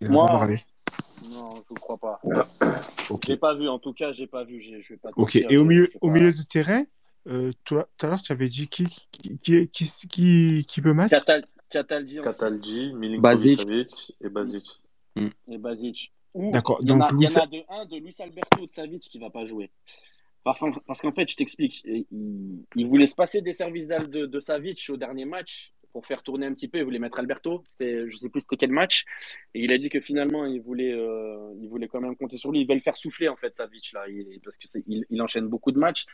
Il 0.00 0.10
moi, 0.10 0.26
pas 0.26 0.32
parlé. 0.32 0.62
Non, 1.30 1.50
je 1.68 1.74
ne 1.74 1.78
crois 1.78 1.98
pas. 1.98 2.20
Je 3.08 3.30
n'ai 3.30 3.36
pas 3.36 3.54
vu, 3.54 3.68
en 3.68 3.78
tout 3.78 3.92
cas, 3.92 4.10
j'ai 4.10 4.26
pas 4.26 4.42
vu. 4.42 4.60
Je 4.60 4.76
vais 4.76 4.96
pas 4.96 5.10
ok, 5.14 5.36
et 5.36 5.56
au 5.56 5.64
milieu, 5.64 5.88
au 6.00 6.10
milieu 6.10 6.32
du 6.32 6.44
terrain, 6.44 6.84
euh, 7.28 7.52
toi, 7.64 7.88
tout 7.96 8.06
à 8.06 8.08
l'heure, 8.08 8.22
tu 8.22 8.32
avais 8.32 8.48
dit 8.48 8.68
qui, 8.68 8.86
qui, 9.12 9.68
qui, 9.68 9.68
qui, 10.08 10.64
qui 10.66 10.80
peut 10.80 10.92
mettre? 10.92 11.10
Cataldi, 11.70 12.20
Cataldi 12.20 12.92
Milinkovic 12.94 14.14
et 14.20 14.28
Bazic. 14.28 14.80
Mm. 15.16 15.28
Et 15.48 15.58
Bazic. 15.58 16.12
D'accord. 16.34 16.78
Il 16.82 16.90
y, 16.90 16.92
en 16.92 17.00
a, 17.00 17.10
y 17.12 17.26
en 17.26 17.40
a 17.40 17.46
de 17.46 17.62
un 17.68 17.84
de 17.86 17.96
Luis 17.96 18.14
Alberto 18.18 18.60
ou 18.60 18.66
de 18.66 18.72
Savic 18.72 19.02
qui 19.02 19.18
ne 19.18 19.24
va 19.24 19.30
pas 19.30 19.46
jouer. 19.46 19.70
Parce 20.44 21.00
qu'en 21.00 21.12
fait, 21.12 21.28
je 21.28 21.34
t'explique, 21.34 21.82
il, 21.84 22.06
il, 22.76 22.86
voulait 22.86 23.06
se 23.06 23.16
passer 23.16 23.40
des 23.40 23.52
services 23.52 23.88
de, 23.88 24.26
de 24.26 24.40
Savic 24.40 24.86
au 24.90 24.96
dernier 24.96 25.24
match 25.24 25.72
pour 25.96 26.04
faire 26.04 26.22
tourner 26.22 26.44
un 26.44 26.52
petit 26.52 26.68
peu, 26.68 26.76
il 26.76 26.84
voulait 26.84 26.98
mettre 26.98 27.18
Alberto. 27.18 27.64
C'était, 27.70 28.10
je 28.10 28.18
sais 28.18 28.28
plus 28.28 28.42
c'était 28.42 28.58
quel 28.58 28.70
match. 28.70 29.06
Et 29.54 29.64
il 29.64 29.72
a 29.72 29.78
dit 29.78 29.88
que 29.88 29.98
finalement, 29.98 30.44
il 30.44 30.60
voulait, 30.60 30.92
euh, 30.92 31.54
il 31.58 31.70
voulait 31.70 31.88
quand 31.88 32.02
même 32.02 32.14
compter 32.16 32.36
sur 32.36 32.52
lui. 32.52 32.60
Il 32.60 32.68
veut 32.68 32.74
le 32.74 32.82
faire 32.82 32.98
souffler, 32.98 33.30
en 33.30 33.36
fait, 33.36 33.56
Savic, 33.56 33.92
là, 33.94 34.04
parce 34.44 34.58
qu'il 34.58 35.06
il 35.08 35.22
enchaîne 35.22 35.48
beaucoup 35.48 35.72
de 35.72 35.78
matchs. 35.78 36.04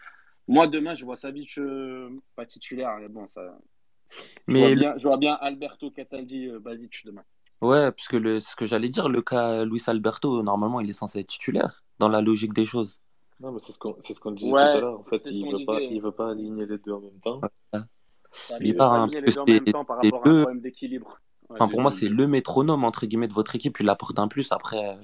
Moi, 0.46 0.68
demain, 0.68 0.94
je 0.94 1.04
vois 1.04 1.16
Savic 1.16 1.58
euh, 1.58 2.10
pas 2.36 2.46
titulaire, 2.46 2.96
mais 3.00 3.08
bon, 3.08 3.26
ça. 3.26 3.58
Je, 4.16 4.22
mais 4.46 4.60
vois, 4.60 4.74
bien, 4.76 4.98
je 4.98 5.02
vois 5.02 5.16
bien 5.16 5.34
Alberto 5.40 5.90
Cataldi 5.90 6.46
euh, 6.46 6.60
Basic 6.60 7.04
demain. 7.04 7.24
Ouais, 7.60 7.90
parce 7.90 8.06
que 8.06 8.16
le, 8.16 8.38
ce 8.38 8.54
que 8.54 8.66
j'allais 8.66 8.88
dire, 8.88 9.08
le 9.08 9.20
cas 9.20 9.64
Luis 9.64 9.82
Alberto, 9.88 10.44
normalement, 10.44 10.78
il 10.78 10.88
est 10.88 10.92
censé 10.92 11.18
être 11.18 11.26
titulaire 11.26 11.82
dans 11.98 12.08
la 12.08 12.20
logique 12.20 12.52
des 12.52 12.66
choses. 12.66 13.00
Non, 13.40 13.50
mais 13.50 13.58
c'est 13.58 13.72
ce 13.72 13.80
qu'on 13.80 13.96
ce 14.00 14.30
disait 14.34 14.52
ouais, 14.52 14.62
tout 14.62 14.78
à 14.78 14.80
l'heure. 14.80 15.00
En 15.00 15.02
fait, 15.02 15.22
il 15.26 15.44
ne 15.44 15.58
veut, 15.58 15.64
pas, 15.64 15.80
il 15.80 16.00
veut 16.00 16.12
pas 16.12 16.30
aligner 16.30 16.66
les 16.66 16.78
deux 16.78 16.92
en 16.92 17.00
même 17.00 17.18
temps. 17.20 17.40
Ouais. 17.72 17.80
Hein, 18.32 19.08
parce 19.24 19.36
que 19.36 19.46
c'est 19.46 19.72
par 19.72 19.96
rapport 19.96 20.22
le... 20.24 20.30
à 20.30 20.40
un 20.40 20.42
problème 20.42 20.60
d'équilibre. 20.60 21.20
Ouais, 21.48 21.56
enfin, 21.60 21.68
pour 21.68 21.80
moi, 21.80 21.90
c'est 21.90 22.08
le 22.08 22.26
métronome 22.26 22.84
entre 22.84 23.06
guillemets 23.06 23.28
de 23.28 23.34
votre 23.34 23.54
équipe. 23.54 23.78
Il 23.80 23.88
apporte 23.88 24.18
un 24.18 24.28
plus 24.28 24.50
après. 24.52 24.88
Euh, 24.88 24.96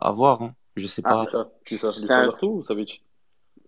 à 0.00 0.10
voir. 0.12 0.42
Hein. 0.42 0.54
Je 0.76 0.86
sais 0.86 1.02
ah, 1.04 1.10
pas. 1.10 1.26
ça 1.26 1.50
Qui 1.64 1.76
ça 1.76 1.92
Luis 1.96 2.10
Alberto 2.10 2.54
ou 2.54 2.62
Savic? 2.62 3.02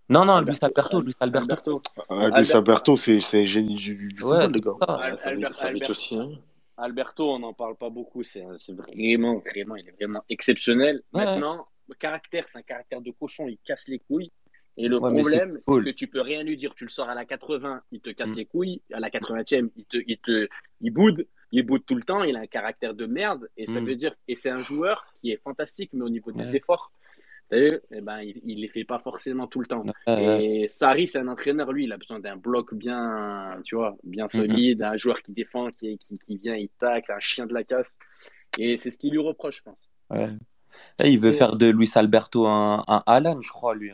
Non, 0.08 0.24
non, 0.24 0.40
Luis 0.40 0.58
Alberto. 0.62 1.00
Luis 1.00 1.14
Alberto. 1.20 1.82
Ah, 2.08 2.40
Luis 2.40 2.52
Alberto, 2.52 2.96
c'est 2.96 3.18
un 3.18 3.44
génie 3.44 3.76
du, 3.76 4.12
du 4.12 4.24
ouais, 4.24 4.48
football, 4.48 4.52
les 4.52 4.60
gars. 4.60 4.76
Al 4.80 5.16
Albert, 5.24 5.64
Albert, 5.64 5.90
aussi. 5.90 6.16
Hein. 6.16 6.30
Alberto, 6.76 7.30
on 7.30 7.38
n'en 7.40 7.52
parle 7.52 7.76
pas 7.76 7.90
beaucoup. 7.90 8.22
C'est 8.22 8.42
vraiment, 8.70 9.38
vraiment, 9.38 9.76
il 9.76 9.88
est 9.88 9.94
vraiment 9.98 10.22
exceptionnel. 10.28 11.02
Ouais. 11.12 11.24
Maintenant, 11.24 11.66
le 11.88 11.94
caractère, 11.94 12.48
c'est 12.48 12.58
un 12.58 12.62
caractère 12.62 13.00
de 13.00 13.10
cochon. 13.10 13.46
Il 13.48 13.58
casse 13.64 13.88
les 13.88 13.98
couilles. 13.98 14.32
Et 14.76 14.88
le 14.88 14.98
ouais, 14.98 15.10
problème, 15.10 15.56
c'est 15.58 15.64
cool. 15.64 15.84
que 15.84 15.90
tu 15.90 16.06
peux 16.06 16.20
rien 16.20 16.42
lui 16.42 16.56
dire. 16.56 16.74
Tu 16.74 16.84
le 16.84 16.90
sors 16.90 17.08
à 17.08 17.14
la 17.14 17.24
80, 17.24 17.82
il 17.92 18.00
te 18.00 18.10
casse 18.10 18.30
mm. 18.30 18.36
les 18.36 18.44
couilles. 18.46 18.82
À 18.92 19.00
la 19.00 19.10
80e, 19.10 19.70
il 19.76 19.84
te, 19.84 19.96
il 20.06 20.18
te, 20.18 20.48
il 20.80 20.90
boude. 20.90 21.26
Il 21.52 21.64
boude 21.64 21.84
tout 21.84 21.96
le 21.96 22.02
temps. 22.02 22.22
Il 22.22 22.36
a 22.36 22.40
un 22.40 22.46
caractère 22.46 22.94
de 22.94 23.06
merde. 23.06 23.48
Et 23.56 23.66
ça 23.66 23.80
mm. 23.80 23.84
veut 23.84 23.94
dire, 23.96 24.14
et 24.28 24.36
c'est 24.36 24.50
un 24.50 24.58
joueur 24.58 25.12
qui 25.14 25.32
est 25.32 25.40
fantastique, 25.42 25.90
mais 25.92 26.02
au 26.02 26.08
niveau 26.08 26.32
des 26.32 26.44
ouais. 26.44 26.56
efforts, 26.56 26.92
vu, 27.50 27.80
eh 27.90 28.00
ben, 28.00 28.20
il, 28.20 28.40
il 28.44 28.60
les 28.60 28.68
fait 28.68 28.84
pas 28.84 28.98
forcément 28.98 29.46
tout 29.46 29.60
le 29.60 29.66
temps. 29.66 29.82
et 30.06 30.66
Sarri, 30.68 31.08
c'est 31.08 31.18
un 31.18 31.28
entraîneur, 31.28 31.72
lui, 31.72 31.84
il 31.84 31.92
a 31.92 31.96
besoin 31.96 32.20
d'un 32.20 32.36
bloc 32.36 32.74
bien, 32.74 33.60
tu 33.64 33.76
vois, 33.76 33.96
bien 34.04 34.26
mm-hmm. 34.26 34.36
solide, 34.36 34.82
un 34.82 34.96
joueur 34.96 35.22
qui 35.22 35.32
défend, 35.32 35.70
qui, 35.70 35.98
qui, 35.98 36.18
qui 36.18 36.36
vient, 36.38 36.54
il 36.54 36.68
tacle, 36.78 37.12
un 37.12 37.20
chien 37.20 37.46
de 37.46 37.54
la 37.54 37.64
casse. 37.64 37.96
Et 38.58 38.78
c'est 38.78 38.90
ce 38.90 38.96
qu'il 38.96 39.12
lui 39.12 39.18
reproche, 39.18 39.58
je 39.58 39.62
pense. 39.62 39.90
Ouais. 40.10 40.30
Il 41.04 41.18
veut 41.18 41.32
faire 41.32 41.56
de 41.56 41.66
Luis 41.66 41.90
Alberto 41.94 42.46
un, 42.46 42.84
un 42.86 43.02
Alan, 43.06 43.40
je 43.40 43.50
crois, 43.50 43.74
lui. 43.74 43.92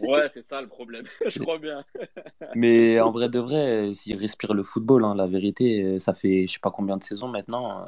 Ouais, 0.00 0.28
c'est 0.32 0.46
ça 0.46 0.60
le 0.60 0.68
problème. 0.68 1.04
je 1.26 1.38
crois 1.38 1.58
bien. 1.58 1.84
Mais 2.54 3.00
en 3.00 3.10
vrai 3.10 3.28
de 3.28 3.38
vrai, 3.38 3.92
s'il 3.94 4.16
respire 4.16 4.54
le 4.54 4.62
football, 4.62 5.04
hein, 5.04 5.14
la 5.14 5.26
vérité, 5.26 5.98
ça 6.00 6.14
fait 6.14 6.46
je 6.46 6.54
sais 6.54 6.60
pas 6.60 6.70
combien 6.70 6.96
de 6.96 7.02
saisons 7.02 7.28
maintenant. 7.28 7.86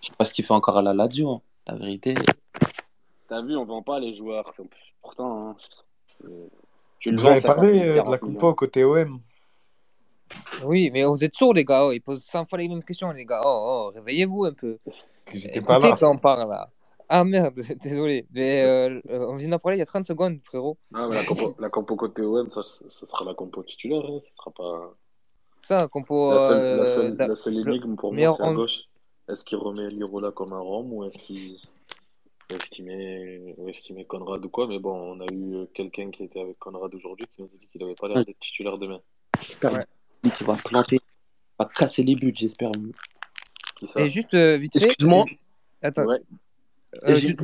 Je 0.00 0.08
sais 0.08 0.14
pas 0.16 0.24
ce 0.24 0.34
qu'il 0.34 0.44
fait 0.44 0.54
encore 0.54 0.78
à 0.78 0.82
la 0.82 0.94
Lazio, 0.94 1.30
hein, 1.30 1.40
la 1.66 1.74
vérité. 1.74 2.14
T'as 3.28 3.42
vu, 3.42 3.56
on 3.56 3.64
vend 3.64 3.82
pas 3.82 4.00
les 4.00 4.16
joueurs. 4.16 4.54
Pourtant, 5.02 5.40
hein, 5.42 5.56
tu 6.98 7.14
vous 7.14 7.26
avez 7.26 7.40
parlé 7.40 7.80
euh, 7.80 8.02
de 8.02 8.10
la 8.10 8.18
compo 8.18 8.54
côté 8.54 8.84
OM. 8.84 9.20
Oui, 10.64 10.90
mais 10.92 11.04
vous 11.04 11.22
êtes 11.22 11.34
sourds, 11.34 11.54
les 11.54 11.64
gars. 11.64 11.86
Oh, 11.86 11.92
ils 11.92 12.00
posent 12.00 12.24
100 12.24 12.46
fois 12.46 12.58
les 12.58 12.68
mêmes 12.68 12.82
questions, 12.82 13.10
les 13.12 13.24
gars. 13.24 13.40
Oh, 13.44 13.88
oh 13.88 13.92
réveillez-vous 13.94 14.46
un 14.46 14.52
peu. 14.52 14.78
J'étais 15.32 15.60
pas 15.60 15.78
là. 15.78 15.96
quand 15.98 16.10
on 16.10 16.18
parle 16.18 16.50
là. 16.50 16.68
Ah 17.08 17.24
merde, 17.24 17.54
désolé. 17.82 18.26
Mais 18.32 18.62
euh, 18.64 19.00
on 19.08 19.36
vient 19.36 19.48
d'en 19.48 19.58
parler 19.58 19.76
il 19.76 19.80
y 19.80 19.82
a 19.82 19.86
30 19.86 20.06
secondes, 20.06 20.40
frérot. 20.44 20.76
Non, 20.90 21.08
mais 21.08 21.16
la 21.16 21.24
compo, 21.24 21.56
la 21.58 21.70
compo 21.70 21.96
côté 21.96 22.22
OM, 22.22 22.50
ça, 22.50 22.62
ça 22.62 23.06
sera 23.06 23.24
la 23.24 23.34
compo 23.34 23.62
titulaire. 23.62 24.04
Hein, 24.04 24.20
ça 24.20 24.28
sera 24.34 24.50
pas. 24.50 24.94
Ça, 25.60 25.88
compo. 25.88 26.32
La 26.34 26.48
seule, 26.48 26.76
la 26.78 26.86
seule, 26.86 27.16
la 27.16 27.34
seule 27.34 27.58
énigme 27.58 27.96
pour 27.96 28.12
moi, 28.12 28.36
c'est 28.36 28.42
à 28.42 28.52
gauche. 28.52 28.84
Est-ce 29.28 29.44
qu'il 29.44 29.58
remet 29.58 29.90
Lirola 29.90 30.32
comme 30.32 30.52
un 30.52 30.60
Rome 30.60 30.92
ou 30.92 31.04
est-ce 31.04 31.18
qu'il 31.18 31.58
est-ce 32.50 32.70
qu'il 32.70 32.86
met... 32.86 33.54
est 33.58 33.90
met 33.90 34.04
Conrad 34.04 34.42
ou 34.44 34.48
quoi? 34.48 34.66
Mais 34.66 34.78
bon, 34.78 34.94
on 34.94 35.20
a 35.20 35.26
eu 35.32 35.66
quelqu'un 35.74 36.10
qui 36.10 36.24
était 36.24 36.40
avec 36.40 36.58
Conrad 36.58 36.94
aujourd'hui 36.94 37.26
qui 37.26 37.42
nous 37.42 37.48
a 37.48 37.58
dit 37.60 37.68
qu'il 37.70 37.80
n'avait 37.80 37.94
pas 37.94 38.08
l'air 38.08 38.24
d'être 38.24 38.40
titulaire 38.40 38.78
demain. 38.78 39.00
J'espère 39.40 39.72
ouais. 39.74 39.84
qu'il 40.34 40.46
va 40.46 40.56
planter, 40.56 40.98
va 41.58 41.66
casser 41.66 42.02
les 42.02 42.14
buts, 42.14 42.32
j'espère. 42.34 42.70
Et 43.96 44.08
juste 44.08 44.32
euh, 44.32 44.56
vite 44.56 44.78
fait. 44.78 44.86
Excuse-moi. 44.86 45.26
Attends. 45.82 46.06
Ouais. 46.06 46.20
Euh, 47.04 47.14
j'ai... 47.14 47.36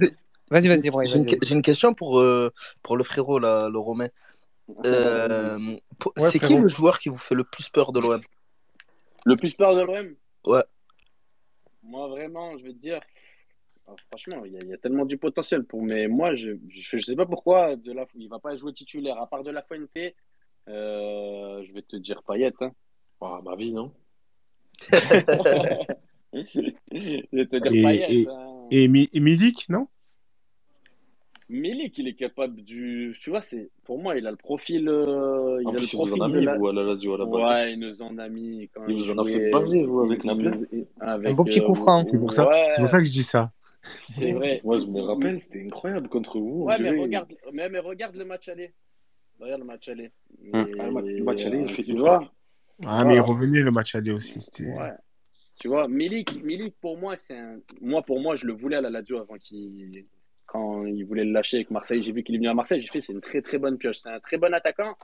Vas-y, 0.50 0.68
vas-y, 0.68 1.06
J'ai 1.06 1.18
une, 1.18 1.26
j'ai 1.42 1.54
une 1.54 1.62
question 1.62 1.94
pour, 1.94 2.20
euh, 2.20 2.50
pour 2.82 2.96
le 2.96 3.04
frérot, 3.04 3.38
là, 3.38 3.68
le 3.68 3.78
Romain. 3.78 4.08
Euh, 4.84 5.58
ouais, 5.58 6.30
c'est 6.30 6.38
frérot. 6.38 6.54
qui 6.54 6.60
le 6.62 6.68
joueur 6.68 6.98
qui 6.98 7.08
vous 7.08 7.18
fait 7.18 7.34
le 7.34 7.44
plus 7.44 7.68
peur 7.68 7.92
de 7.92 8.00
l'OM 8.00 8.20
Le 9.24 9.36
plus 9.36 9.54
peur 9.54 9.74
de 9.74 9.82
l'OM 9.82 10.14
Ouais. 10.46 10.62
Moi, 11.82 12.08
vraiment, 12.08 12.56
je 12.58 12.64
vais 12.64 12.72
te 12.72 12.78
dire, 12.78 13.00
ah, 13.86 13.94
franchement, 14.08 14.44
il 14.44 14.52
y, 14.52 14.66
y, 14.66 14.72
a 14.72 14.78
tellement 14.78 15.04
du 15.04 15.18
potentiel 15.18 15.64
pour. 15.64 15.82
Mais 15.82 16.08
moi, 16.08 16.34
je 16.34 16.50
ne 16.92 16.98
sais 17.00 17.16
pas 17.16 17.26
pourquoi 17.26 17.76
de 17.76 17.92
la, 17.92 18.06
il 18.14 18.28
va 18.28 18.38
pas 18.38 18.54
jouer 18.54 18.72
titulaire. 18.72 19.20
À 19.20 19.26
part 19.26 19.42
de 19.42 19.50
la 19.50 19.62
Fuente, 19.62 19.90
euh, 20.68 21.62
je 21.62 21.72
vais 21.72 21.82
te 21.82 21.96
dire 21.96 22.22
Payet. 22.22 22.52
Hein. 22.60 22.72
Oh, 23.20 23.38
ma 23.42 23.56
vie, 23.56 23.72
non 23.72 23.92
Je 26.32 27.26
vais 27.32 27.46
te 27.46 27.56
dire 27.56 27.72
et, 27.72 27.82
Payet. 27.82 28.06
Et, 28.10 28.28
hein. 28.28 28.53
Et, 28.70 28.84
et 28.84 29.20
Milik, 29.20 29.68
non? 29.68 29.88
Milik, 31.50 31.98
il 31.98 32.08
est 32.08 32.14
capable 32.14 32.62
du. 32.62 33.16
Tu 33.20 33.30
vois, 33.30 33.42
c'est 33.42 33.70
pour 33.84 33.98
moi, 33.98 34.16
il 34.16 34.26
a 34.26 34.30
le 34.30 34.36
profil. 34.36 34.88
Euh, 34.88 35.58
il 35.60 35.68
en 35.68 35.70
a 35.70 35.76
plus, 35.76 35.92
le 35.92 35.96
profil 35.96 36.14
vous 36.16 36.22
en 36.22 36.24
a 36.24 36.28
mis, 36.28 36.44
la... 36.44 36.56
vous, 36.56 36.68
à 36.68 36.72
la 36.72 36.82
Lazio, 36.84 37.14
à 37.14 37.18
la 37.18 37.26
base. 37.26 37.50
Ouais, 37.50 37.72
il 37.74 37.80
nous 37.80 38.02
en 38.02 38.18
a 38.18 38.28
mis. 38.28 38.70
Quand 38.72 38.86
il 38.88 38.96
vous 38.96 39.10
en 39.10 39.18
a 39.18 39.24
fait 39.24 39.50
baser, 39.50 39.84
vous, 39.84 40.00
avec 40.00 40.24
Naples. 40.24 40.66
Un 41.00 41.34
beau 41.34 41.44
petit 41.44 41.62
coup 41.62 41.74
franc. 41.74 42.02
C'est 42.04 42.18
pour, 42.18 42.32
ça... 42.32 42.48
Ouais. 42.48 42.66
pour 42.76 42.88
ça 42.88 42.98
que 42.98 43.04
je 43.04 43.12
dis 43.12 43.22
ça. 43.22 43.52
C'est 44.04 44.32
vrai. 44.32 44.62
Moi, 44.64 44.78
je 44.78 44.86
me 44.86 45.00
rappelle, 45.02 45.40
c'était 45.40 45.62
incroyable 45.62 46.08
contre 46.08 46.38
vous. 46.38 46.64
Ouais, 46.64 46.78
mais 46.78 46.98
regarde, 46.98 47.28
mais, 47.52 47.68
mais, 47.68 47.78
regarde 47.78 48.16
le 48.16 48.24
match 48.24 48.48
aller. 48.48 48.72
Regarde 49.38 49.60
le 49.60 49.66
match 49.66 49.88
aller. 49.88 50.12
Hum. 50.52 50.66
Ah, 50.78 50.86
le 50.86 51.22
match 51.22 51.44
aller, 51.44 51.60
il 51.60 51.68
fait 51.68 51.82
du 51.82 51.96
vois. 51.96 52.32
Ah, 52.86 53.04
mais 53.04 53.16
il 53.16 53.20
revenait 53.20 53.60
le 53.60 53.70
match 53.70 53.94
aller 53.94 54.12
aussi. 54.12 54.38
Ouais. 54.62 54.92
Tu 55.60 55.68
vois, 55.68 55.88
Milik, 55.88 56.42
Milik 56.42 56.74
pour 56.80 56.98
moi, 56.98 57.16
c'est 57.16 57.38
un. 57.38 57.58
Moi, 57.80 58.02
pour 58.02 58.20
moi, 58.20 58.36
je 58.36 58.46
le 58.46 58.52
voulais 58.52 58.76
à 58.76 58.80
la 58.80 58.90
Lazio 58.90 59.18
avant 59.18 59.36
qu'il. 59.36 60.04
Quand 60.46 60.84
il 60.84 61.04
voulait 61.04 61.24
le 61.24 61.32
lâcher 61.32 61.58
avec 61.58 61.70
Marseille, 61.70 62.02
j'ai 62.02 62.12
vu 62.12 62.22
qu'il 62.22 62.34
est 62.34 62.38
venu 62.38 62.48
à 62.48 62.54
Marseille. 62.54 62.80
J'ai 62.80 62.88
fait, 62.88 63.00
c'est 63.00 63.12
une 63.12 63.20
très 63.20 63.42
très 63.42 63.58
bonne 63.58 63.78
pioche. 63.78 63.98
C'est 63.98 64.10
un 64.10 64.20
très 64.20 64.36
bon 64.36 64.52
attaquant. 64.52 64.94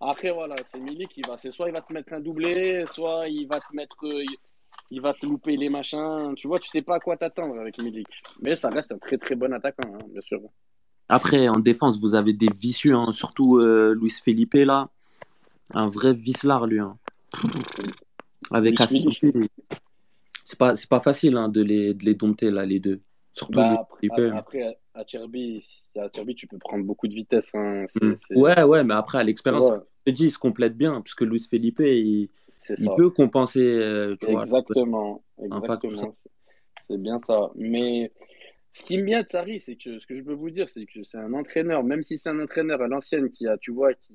Après, 0.00 0.30
voilà, 0.30 0.56
c'est 0.66 0.80
Milik 0.80 1.10
qui 1.10 1.22
va. 1.22 1.36
C'est 1.36 1.50
soit 1.50 1.68
il 1.68 1.74
va 1.74 1.80
te 1.80 1.92
mettre 1.92 2.12
un 2.14 2.20
doublé, 2.20 2.84
soit 2.86 3.28
il 3.28 3.46
va 3.46 3.60
te 3.60 3.74
mettre 3.74 4.06
il 4.90 5.00
va 5.00 5.12
te 5.14 5.26
louper 5.26 5.56
les 5.56 5.68
machins. 5.68 6.34
Tu 6.36 6.48
vois, 6.48 6.58
tu 6.58 6.68
sais 6.68 6.82
pas 6.82 6.96
à 6.96 6.98
quoi 7.00 7.16
t'attendre 7.16 7.58
avec 7.58 7.78
Milik. 7.78 8.08
Mais 8.40 8.56
ça 8.56 8.70
reste 8.70 8.92
un 8.92 8.98
très 8.98 9.18
très 9.18 9.34
bon 9.34 9.52
attaquant, 9.52 9.94
hein, 9.94 10.04
bien 10.10 10.20
sûr. 10.20 10.40
Après, 11.08 11.48
en 11.48 11.58
défense, 11.58 11.98
vous 12.00 12.14
avez 12.14 12.32
des 12.32 12.50
vicieux, 12.50 12.94
hein, 12.94 13.12
surtout 13.12 13.58
euh, 13.58 13.94
Luis 13.94 14.10
Felipe 14.10 14.54
là. 14.54 14.88
Un 15.74 15.88
vrai 15.88 16.14
vicelard, 16.14 16.66
lui. 16.66 16.80
Hein. 16.80 16.96
Avec 18.50 18.80
Assimpé. 18.80 19.48
C'est 20.48 20.58
pas, 20.58 20.74
c'est 20.74 20.88
pas 20.88 21.00
facile 21.00 21.36
hein, 21.36 21.50
de, 21.50 21.62
les, 21.62 21.92
de 21.92 22.06
les 22.06 22.14
dompter, 22.14 22.50
là, 22.50 22.64
les 22.64 22.80
deux. 22.80 23.02
Surtout 23.32 23.58
bah, 23.58 23.86
après, 24.02 24.30
après, 24.30 24.78
à 24.94 25.06
Cherby, 25.06 25.62
à 25.94 26.08
Cherby, 26.10 26.34
tu 26.34 26.46
peux 26.46 26.56
prendre 26.56 26.86
beaucoup 26.86 27.06
de 27.06 27.12
vitesse. 27.12 27.50
Hein. 27.52 27.84
Mm. 28.00 28.14
Ouais, 28.34 28.62
ouais, 28.62 28.82
mais 28.82 28.94
après, 28.94 29.18
à 29.18 29.24
l'expérience, 29.24 29.68
ouais. 29.68 29.76
je 30.06 30.12
te 30.12 30.16
dis, 30.16 30.24
il 30.24 30.30
se 30.30 30.38
complète 30.38 30.74
bien, 30.74 31.02
puisque 31.02 31.20
Luis 31.20 31.46
Felipe, 31.50 31.80
il 31.80 32.30
il 32.78 32.88
peut 32.96 33.10
compenser. 33.10 33.60
Euh, 33.60 34.16
tu 34.18 34.30
exactement. 34.30 35.22
Vois, 35.36 35.58
exactement. 35.58 36.14
C'est 36.80 36.98
bien 36.98 37.18
ça. 37.18 37.50
Mais 37.54 38.10
ce 38.72 38.82
qui 38.82 38.96
me 38.96 39.04
vient 39.04 39.22
de 39.22 39.28
Sarri, 39.28 39.60
c'est 39.60 39.76
que 39.76 39.98
ce 39.98 40.06
que 40.06 40.14
je 40.14 40.22
peux 40.22 40.32
vous 40.32 40.48
dire, 40.48 40.70
c'est 40.70 40.86
que 40.86 41.02
c'est 41.02 41.18
un 41.18 41.34
entraîneur, 41.34 41.84
même 41.84 42.02
si 42.02 42.16
c'est 42.16 42.30
un 42.30 42.40
entraîneur 42.40 42.80
à 42.80 42.88
l'ancienne 42.88 43.30
qui 43.30 43.46
a, 43.46 43.58
tu 43.58 43.70
vois, 43.70 43.92
qui, 43.92 44.14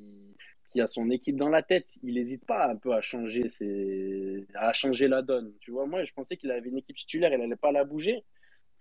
qui 0.74 0.82
a 0.82 0.88
son 0.88 1.09
équipe 1.11 1.38
dans 1.38 1.49
la 1.49 1.61
tête, 1.61 1.88
il 2.01 2.15
n'hésite 2.15 2.45
pas 2.45 2.67
un 2.67 2.76
peu 2.76 2.93
à 2.93 3.01
changer, 3.01 3.47
ses... 3.57 4.45
à 4.55 4.74
changer 4.74 5.07
la 5.07 5.21
donne. 5.21 5.53
Tu 5.61 5.71
vois, 5.71 5.86
moi, 5.86 6.03
je 6.03 6.11
pensais 6.11 6.36
qu'il 6.36 6.51
avait 6.51 6.67
une 6.67 6.80
équipe 6.80 6.97
titulaire, 6.97 7.32
il 7.32 7.39
n'allait 7.39 7.55
pas 7.55 7.71
la 7.71 7.86
bouger. 7.86 8.24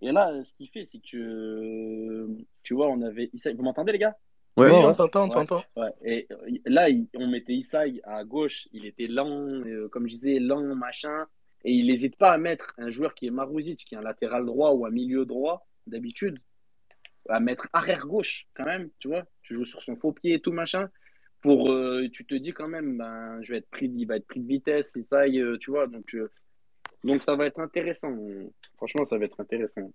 Et 0.00 0.10
là, 0.10 0.42
ce 0.42 0.52
qu'il 0.54 0.68
fait, 0.68 0.84
c'est 0.86 0.98
que, 0.98 2.26
tu 2.62 2.74
vois, 2.74 2.88
on 2.88 3.02
avait. 3.02 3.30
Vous 3.54 3.62
m'entendez, 3.62 3.92
les 3.92 3.98
gars? 3.98 4.16
Ouais, 4.56 4.70
oui, 4.70 4.76
on 4.84 4.94
t'entend, 4.94 5.26
on 5.26 5.28
t'entend. 5.28 5.64
Ouais, 5.76 5.92
Et 6.04 6.28
là, 6.66 6.88
on 7.14 7.26
mettait 7.28 7.54
Isai 7.54 8.00
à 8.04 8.24
gauche, 8.24 8.68
il 8.72 8.84
était 8.86 9.06
lent, 9.06 9.30
euh, 9.30 9.88
comme 9.88 10.08
je 10.08 10.14
disais, 10.14 10.38
lent, 10.40 10.74
machin. 10.74 11.26
Et 11.64 11.72
il 11.72 11.86
n'hésite 11.86 12.16
pas 12.16 12.32
à 12.32 12.38
mettre 12.38 12.74
un 12.78 12.88
joueur 12.88 13.14
qui 13.14 13.26
est 13.26 13.30
Marouzic, 13.30 13.84
qui 13.84 13.94
est 13.94 13.98
un 13.98 14.02
latéral 14.02 14.44
droit 14.44 14.72
ou 14.72 14.84
un 14.84 14.90
milieu 14.90 15.24
droit, 15.24 15.66
d'habitude, 15.86 16.38
à 17.28 17.38
mettre 17.38 17.68
arrière 17.72 18.06
gauche 18.06 18.48
quand 18.54 18.64
même, 18.64 18.90
tu 18.98 19.08
vois. 19.08 19.24
Tu 19.42 19.54
joues 19.54 19.64
sur 19.64 19.80
son 19.80 19.94
faux 19.94 20.12
pied 20.12 20.34
et 20.34 20.40
tout 20.40 20.52
machin. 20.52 20.90
Pour, 21.42 21.70
euh, 21.70 22.08
tu 22.12 22.24
te 22.24 22.36
dis 22.36 22.52
quand 22.52 22.68
même, 22.68 22.96
ben, 22.96 23.38
je 23.42 23.52
vais 23.52 23.58
être 23.58 23.68
pris, 23.68 23.92
il 23.94 24.06
va 24.06 24.16
être 24.16 24.26
pris 24.26 24.40
de 24.40 24.46
vitesse 24.46 24.92
et 24.96 25.04
ça, 25.10 25.22
euh, 25.22 25.58
tu 25.58 25.72
vois. 25.72 25.88
Donc, 25.88 26.14
euh, 26.14 26.30
donc 27.02 27.22
ça 27.22 27.34
va 27.34 27.46
être 27.46 27.58
intéressant. 27.58 28.16
Franchement, 28.76 29.04
ça 29.04 29.18
va 29.18 29.24
être 29.24 29.40
intéressant. 29.40 29.90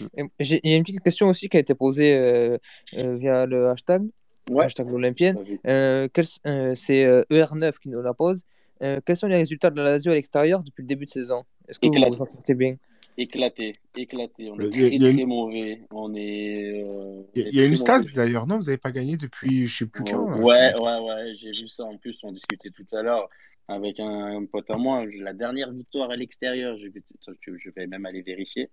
Il 0.00 0.28
y 0.64 0.72
a 0.72 0.76
une 0.76 0.84
petite 0.84 1.02
question 1.02 1.28
aussi 1.28 1.48
qui 1.48 1.56
a 1.56 1.60
été 1.60 1.74
posée 1.74 2.58
via 2.92 3.46
le 3.46 3.70
hashtag, 3.70 4.04
ouais. 4.50 4.64
hashtag 4.64 4.92
olympienne. 4.92 5.36
c'est 5.64 7.24
ER9 7.30 7.78
qui 7.78 7.88
nous 7.88 8.02
la 8.02 8.14
pose. 8.14 8.44
quels 8.80 9.16
sont 9.16 9.26
les 9.26 9.36
résultats 9.36 9.70
de 9.70 9.76
la 9.76 9.92
Lazio 9.92 10.12
à 10.12 10.14
l'extérieur 10.14 10.62
depuis 10.62 10.82
le 10.82 10.88
début 10.88 11.06
de 11.06 11.10
saison? 11.10 11.44
Est-ce 11.66 11.80
que 11.80 11.86
vous 11.86 12.14
vous 12.14 12.22
en 12.22 12.26
sortez 12.26 12.54
bien? 12.54 12.76
Éclaté, 13.18 13.72
éclaté. 13.96 14.50
On 14.50 14.58
est 14.60 14.70
très, 14.70 14.96
très 14.96 15.24
mauvais. 15.24 15.82
On 15.90 16.14
est. 16.14 16.82
Euh, 16.82 17.22
il 17.34 17.54
y 17.54 17.60
a, 17.60 17.66
une 17.66 17.76
stade 17.76 18.06
d'ailleurs, 18.14 18.46
non? 18.46 18.58
Vous 18.58 18.64
n'avez 18.64 18.78
pas 18.78 18.92
gagné 18.92 19.16
depuis 19.16 19.66
je 19.66 19.78
sais 19.78 19.86
plus 19.86 20.04
quand. 20.04 20.40
ouais, 20.40 20.74
ouais, 20.74 20.98
ouais, 21.00 21.34
j'ai 21.34 21.50
vu 21.50 21.68
ça. 21.68 21.84
En 21.84 21.96
plus, 21.98 22.22
on 22.24 22.32
discutait 22.32 22.70
tout 22.70 22.86
à 22.92 23.02
l'heure 23.02 23.28
avec 23.66 24.00
un, 24.00 24.44
pote 24.46 24.70
à 24.70 24.76
moi. 24.76 25.04
La 25.20 25.34
dernière 25.34 25.70
victoire 25.72 26.10
à 26.10 26.16
l'extérieur, 26.16 26.76
je 26.78 27.70
vais 27.70 27.86
même 27.86 28.06
aller 28.06 28.22
vérifier. 28.22 28.70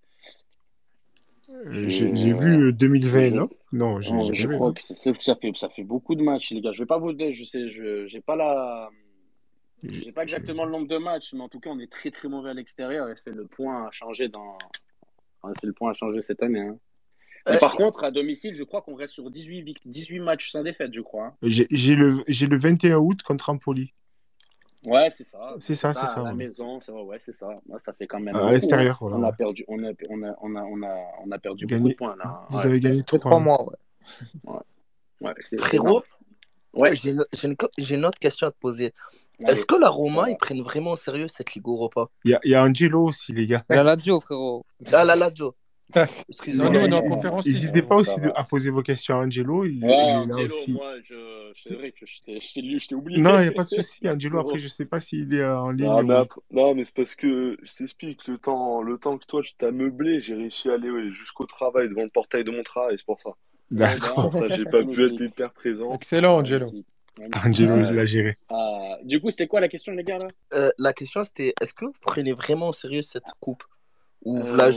Euh, 1.50 1.89
j'ai 1.89 2.34
vu 2.34 2.74
2020, 2.74 3.20
euh, 3.20 3.30
non? 3.32 3.50
Non, 3.72 4.02
je 4.02 4.48
crois 4.48 4.74
que 4.74 4.82
ça 4.82 5.36
fait, 5.36 5.52
ça 5.56 5.70
fait 5.70 5.84
beaucoup 5.84 6.16
de 6.16 6.24
matchs, 6.24 6.52
les 6.52 6.62
gars. 6.62 6.72
Je 6.72 6.80
vais 6.80 6.88
pas 6.88 6.98
vous 6.98 7.14
dire, 7.14 7.32
je 7.32 7.43
sais, 7.43 7.70
je 7.70 8.12
n'ai 8.12 8.22
pas 8.22 8.36
la 8.36 8.89
je 9.92 10.06
n'ai 10.06 10.12
pas 10.12 10.24
exactement 10.24 10.66
le 10.66 10.72
nombre 10.72 10.88
de 10.88 10.98
matchs, 10.98 11.34
mais 11.34 11.42
en 11.42 11.50
tout 11.50 11.60
cas, 11.60 11.70
on 11.70 11.80
est 11.80 11.92
très 11.92 12.12
très 12.12 12.28
mauvais 12.28 12.52
à 12.52 12.54
l'extérieur 12.54 13.10
et 13.10 13.16
c'est 13.16 13.32
le 13.32 13.46
point 13.46 13.88
à 13.88 13.92
changer 13.92 14.30
dans. 14.30 14.58
c'est 15.60 15.68
le 15.68 15.74
point 15.74 15.92
à 15.92 15.94
changer 15.94 16.22
cette 16.22 16.42
année. 16.44 16.62
Hein. 16.62 16.78
Euh, 17.48 17.60
par 17.60 17.76
contre, 17.76 18.04
à 18.04 18.12
domicile, 18.12 18.56
je 18.56 18.64
crois 18.64 18.82
qu'on 18.82 18.96
reste 18.96 19.14
sur 19.14 19.30
18, 19.30 19.82
18 19.86 20.20
matchs 20.20 20.50
sans 20.50 20.64
défaite, 20.64 20.94
je 20.94 21.02
crois. 21.02 21.28
Hein. 21.28 21.34
J'ai 21.44 21.96
le, 21.96 22.24
le 22.28 22.58
21 22.58 22.98
août 22.98 23.22
contre 23.22 23.50
Empoli. 23.50 23.94
Ouais, 24.86 25.10
c'est 25.10 25.24
ça. 25.24 25.56
C'est 25.60 25.76
ça, 25.76 25.94
c'est 25.94 26.06
ça. 26.06 26.22
À 26.22 26.24
la 26.24 26.34
maison, 26.34 26.80
ouais, 27.06 27.18
c'est 27.20 27.34
ça. 27.34 27.48
Moi, 27.68 27.80
ça 27.84 27.94
fait 27.94 28.08
quand 28.08 28.20
même. 28.20 28.36
À 28.36 28.52
l'extérieur, 28.52 28.98
voilà. 29.00 29.18
On 29.18 29.24
a 29.24 29.32
perdu, 29.32 29.66
on 29.68 29.84
a, 29.84 29.92
on 30.10 30.24
a, 30.24 30.36
on 30.42 30.56
a, 30.56 30.62
on 30.64 30.84
a, 30.84 30.96
on 31.26 31.32
a 31.32 31.40
perdu 31.40 31.66
beaucoup 31.66 31.90
de 31.90 31.94
points 31.94 32.16
là. 32.18 32.46
Vous 32.50 32.60
avez 32.60 32.80
gagné 32.80 33.04
3 33.04 33.40
mois, 33.40 33.64
ouais. 33.66 33.76
ouais. 34.44 34.60
ouais 35.22 35.34
Frérot, 35.58 36.04
ouais. 36.74 36.96
j'ai 36.96 37.12
une, 37.12 37.56
une, 37.78 38.06
autre 38.06 38.20
question 38.20 38.48
à 38.48 38.52
te 38.52 38.58
poser. 38.58 38.94
Est-ce 39.48 39.66
que 39.66 39.76
la 39.76 39.90
Roma, 39.90 40.30
ils 40.30 40.38
prennent 40.38 40.62
vraiment 40.62 40.92
au 40.92 40.96
sérieux 40.96 41.28
cette 41.28 41.54
Ligue 41.54 41.68
Europa? 41.68 42.08
Il 42.24 42.32
y, 42.32 42.34
a, 42.34 42.40
il 42.44 42.52
y 42.52 42.56
a 42.56 42.64
Angelo 42.64 43.04
aussi, 43.04 43.34
les 43.34 43.48
gars. 43.48 43.64
La 43.70 43.84
Lazio, 43.84 44.20
frérot. 44.20 44.66
Ah, 44.94 45.04
la 45.04 45.16
Lazio. 45.16 45.56
Excusez-moi. 46.30 47.42
N'hésitez 47.46 47.82
pas 47.82 47.96
aussi 47.96 48.20
à 48.36 48.44
poser 48.44 48.72
vos 48.72 48.82
questions 48.82 49.16
à 49.16 49.24
Angelo. 49.24 49.66
Il, 49.66 49.86
Angelo, 49.86 50.46
aussi. 50.48 50.74
moi, 50.74 50.94
je... 51.04 51.52
c'est 51.64 51.74
vrai 51.74 51.92
que 51.92 52.06
je 52.06 52.88
t'ai 52.88 52.96
oublié. 52.96 53.22
Non, 53.22 53.40
il 53.40 53.44
n'y 53.44 53.48
a 53.50 53.52
pas 53.52 53.64
de 53.64 53.70
souci. 53.70 54.00
Angelo, 54.08 54.40
après, 54.40 54.58
je 54.58 54.66
ne 54.66 54.70
sais 54.70 54.86
pas 54.86 55.00
s'il 55.00 55.34
est 55.34 55.46
en 55.46 55.72
ligne. 55.72 55.86
Non, 55.86 56.04
mais, 56.04 56.28
non, 56.52 56.76
mais 56.76 56.84
c'est 56.84 56.96
parce 56.96 57.16
que 57.16 57.58
je 57.62 57.74
t'explique, 57.78 58.28
le 58.28 58.38
temps, 58.38 58.82
le 58.82 58.98
temps 58.98 59.18
que 59.18 59.26
toi, 59.26 59.42
tu 59.44 59.54
t'as 59.58 59.72
meublé, 59.72 60.22
j'ai 60.22 60.36
réussi 60.36 60.70
à 60.70 60.74
aller 60.74 61.12
jusqu'au 61.12 61.46
travail, 61.46 61.90
devant 61.90 62.04
le 62.04 62.10
portail 62.10 62.44
de 62.44 62.52
mon 62.52 62.64
travail, 62.64 62.96
c'est 62.98 63.06
pour 63.06 63.20
ça. 63.20 63.32
D'accord. 63.72 64.34
ça, 64.34 64.48
j'ai 64.50 64.66
pas 64.66 64.84
pu 64.84 65.06
être 65.06 65.22
hyper 65.22 65.52
présent. 65.54 65.94
Excellent, 65.94 66.38
Angelo. 66.38 66.72
Angelo, 67.45 67.78
il 67.78 67.95
l'a 67.95 68.05
géré. 68.05 68.38
Ah, 68.49 68.97
du 69.03 69.22
coup, 69.22 69.30
c'était 69.30 69.47
quoi 69.47 69.59
la 69.59 69.68
question, 69.70 69.93
les 69.93 70.03
gars 70.03 70.18
là? 70.18 70.28
Euh, 70.53 70.72
La 70.78 70.93
question, 70.93 71.24
c'était 71.24 71.53
est-ce 71.61 71.74
que 71.74 71.86
vous 71.86 71.93
prenez 72.01 72.34
vraiment 72.34 72.70
au 72.70 72.74
sérieux 72.74 73.01
cette 73.01 73.32
coupe? 73.39 73.63
Ou 74.24 74.39
vous 74.41 74.55
la... 74.55 74.68
Euh. 74.68 74.72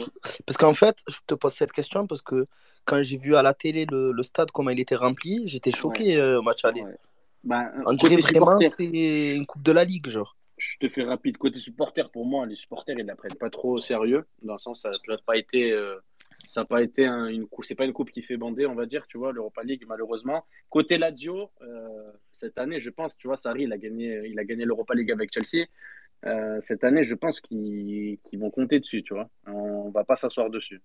Parce 0.46 0.56
qu'en 0.56 0.74
fait, 0.74 0.98
je 1.08 1.16
te 1.26 1.34
pose 1.34 1.52
cette 1.54 1.72
question 1.72 2.06
parce 2.06 2.22
que 2.22 2.46
quand 2.84 3.02
j'ai 3.02 3.16
vu 3.16 3.34
à 3.34 3.42
la 3.42 3.54
télé 3.54 3.86
le, 3.90 4.12
le 4.12 4.22
stade, 4.22 4.50
comment 4.50 4.70
il 4.70 4.80
était 4.80 4.94
rempli, 4.96 5.42
j'étais 5.46 5.72
choqué 5.72 6.16
euh, 6.16 6.38
au 6.38 6.42
match 6.42 6.64
aller. 6.64 6.84
Ben, 7.44 7.70
On 7.86 7.92
dirait 7.92 8.16
vraiment 8.16 8.58
c'était 8.58 9.34
une 9.36 9.46
coupe 9.46 9.62
de 9.62 9.72
la 9.72 9.84
Ligue, 9.84 10.08
genre. 10.08 10.36
Je 10.58 10.76
te 10.78 10.88
fais 10.88 11.04
rapide. 11.04 11.38
Côté 11.38 11.58
supporter, 11.58 12.10
pour 12.10 12.26
moi, 12.26 12.44
les 12.46 12.56
supporters, 12.56 12.96
ils 12.98 13.02
ne 13.02 13.08
la 13.08 13.16
prennent 13.16 13.36
pas 13.36 13.48
trop 13.50 13.74
au 13.74 13.78
sérieux. 13.78 14.26
Dans 14.42 14.54
le 14.54 14.58
sens, 14.58 14.82
ça 14.82 14.90
n'a 14.90 15.16
pas 15.24 15.36
été 15.36 15.72
ça 16.50 16.62
n'a 16.62 16.64
pas 16.64 16.82
été 16.82 17.06
une 17.06 17.46
coupe, 17.46 17.64
c'est 17.64 17.74
pas 17.74 17.84
une 17.84 17.92
coupe 17.92 18.10
qui 18.10 18.22
fait 18.22 18.36
bander, 18.38 18.66
on 18.66 18.74
va 18.74 18.86
dire, 18.86 19.06
tu 19.06 19.18
vois, 19.18 19.32
l'Europa 19.32 19.62
League, 19.62 19.84
malheureusement. 19.86 20.44
Côté 20.70 20.96
Lazio, 20.96 21.50
euh, 21.60 22.10
cette 22.32 22.56
année, 22.58 22.80
je 22.80 22.90
pense, 22.90 23.16
tu 23.16 23.28
vois, 23.28 23.36
Sarri, 23.36 23.64
il 23.64 23.72
a 23.72 23.78
gagné, 23.78 24.22
il 24.26 24.38
a 24.38 24.44
gagné 24.44 24.64
l'Europa 24.64 24.94
League 24.94 25.12
avec 25.12 25.30
Chelsea. 25.32 25.66
Euh, 26.24 26.58
cette 26.60 26.84
année, 26.84 27.02
je 27.02 27.14
pense 27.14 27.40
qu'ils 27.40 28.18
vont 28.32 28.50
compter 28.50 28.80
dessus, 28.80 29.02
tu 29.02 29.14
vois. 29.14 29.28
On 29.46 29.90
va 29.90 30.04
pas 30.04 30.16
s'asseoir 30.16 30.50
dessus. 30.50 30.80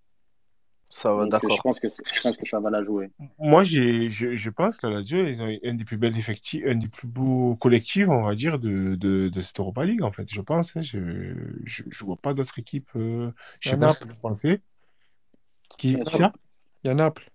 Ça 0.86 1.12
va, 1.12 1.26
d'accord. 1.26 1.56
Je 1.56 1.62
pense 1.62 1.80
que 1.80 1.88
je 1.88 2.22
pense 2.22 2.38
que 2.38 2.48
ça 2.48 2.60
va 2.60 2.70
la 2.70 2.84
jouer. 2.84 3.10
Moi, 3.40 3.64
je, 3.64 4.10
je 4.10 4.50
pense 4.52 4.78
que 4.78 4.86
la 4.86 4.98
Lazio, 4.98 5.26
ils 5.26 5.42
ont 5.42 5.50
un 5.64 5.74
des 5.74 5.86
plus 5.86 5.98
belles 5.98 6.18
effectifs, 6.20 6.64
un 6.68 6.76
des 6.76 6.88
plus 6.88 7.08
beaux 7.08 7.56
collectifs, 7.56 8.10
on 8.10 8.24
va 8.24 8.36
dire, 8.36 8.60
de, 8.60 8.94
de, 8.96 9.30
de 9.30 9.42
cette 9.42 9.60
Europa 9.60 9.86
League, 9.86 10.04
en 10.04 10.12
fait. 10.12 10.32
Je 10.32 10.42
pense. 10.42 10.76
Hein, 10.78 10.84
je, 10.84 11.00
je, 11.64 11.84
je 11.90 12.06
vois 12.06 12.18
pas 12.18 12.36
d'autres 12.36 12.60
équipes. 12.60 12.92
Euh, 12.96 13.32
je 13.60 13.70
sais 13.70 13.78
pas 13.78 13.90
ce 13.90 14.00
que 14.00 14.08
vous 14.10 14.20
pensez. 14.22 14.62
Qui, 15.78 15.98
ça 16.08 16.32
Il 16.84 16.88
y 16.88 16.92
a 16.92 16.94
Naples. 16.94 17.30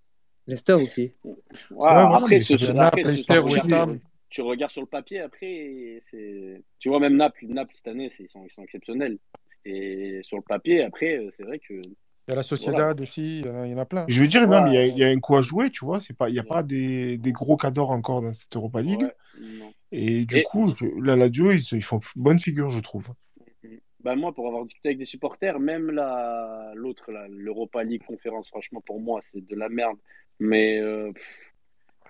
Leicester 0.47 0.73
aussi. 0.73 1.11
après, 1.79 2.39
tu 4.29 4.41
regardes 4.41 4.71
sur 4.71 4.81
le 4.81 4.87
papier, 4.87 5.21
après, 5.21 6.03
tu 6.11 6.89
vois, 6.89 6.99
même 6.99 7.15
Naples, 7.15 7.45
Naples 7.47 7.73
cette 7.75 7.87
année, 7.87 8.11
ils 8.19 8.27
sont, 8.27 8.43
ils 8.43 8.51
sont 8.51 8.63
exceptionnels. 8.63 9.17
Et 9.65 10.21
sur 10.23 10.37
le 10.37 10.43
papier, 10.43 10.83
après, 10.83 11.27
c'est 11.31 11.43
vrai 11.43 11.59
que. 11.59 11.73
Il 11.73 12.31
y 12.31 12.33
a 12.33 12.35
la 12.35 12.43
Sociedad 12.43 12.99
aussi, 13.01 13.41
il 13.41 13.71
y 13.71 13.73
en 13.73 13.77
a 13.77 13.85
plein. 13.85 14.05
Je 14.07 14.21
veux 14.21 14.27
dire, 14.27 14.47
même, 14.47 14.67
il, 14.67 14.73
y 14.73 14.77
a, 14.77 14.85
il 14.85 14.97
y 14.97 15.03
a 15.03 15.07
un 15.07 15.19
coup 15.19 15.35
à 15.35 15.41
jouer, 15.41 15.71
tu 15.71 15.83
vois. 15.83 15.97
Pas, 16.17 16.29
il 16.29 16.33
n'y 16.33 16.39
a 16.39 16.43
pas 16.43 16.61
des, 16.61 17.17
des 17.17 17.31
gros 17.31 17.57
cadors 17.57 17.89
encore 17.89 18.21
dans 18.21 18.33
cette 18.33 18.55
Europa 18.55 18.81
League. 18.81 19.07
Et 19.91 20.25
du 20.25 20.43
coup, 20.43 20.69
la 21.01 21.15
Lazio, 21.15 21.51
ils, 21.51 21.63
ils 21.71 21.83
font 21.83 21.99
bonne 22.15 22.37
figure, 22.37 22.69
je 22.69 22.79
trouve. 22.79 23.07
Bah, 24.01 24.15
moi, 24.15 24.33
pour 24.33 24.47
avoir 24.47 24.63
discuté 24.63 24.89
avec 24.89 24.97
des 24.97 25.05
supporters, 25.05 25.59
même 25.59 25.91
l'autre, 26.75 27.11
l'Europa 27.29 27.83
League 27.83 28.03
conférence, 28.05 28.47
franchement, 28.47 28.81
pour 28.85 28.99
moi, 28.99 29.21
c'est 29.33 29.45
de 29.45 29.55
la 29.55 29.69
merde. 29.69 29.97
Mais 30.39 30.79
euh, 30.79 31.11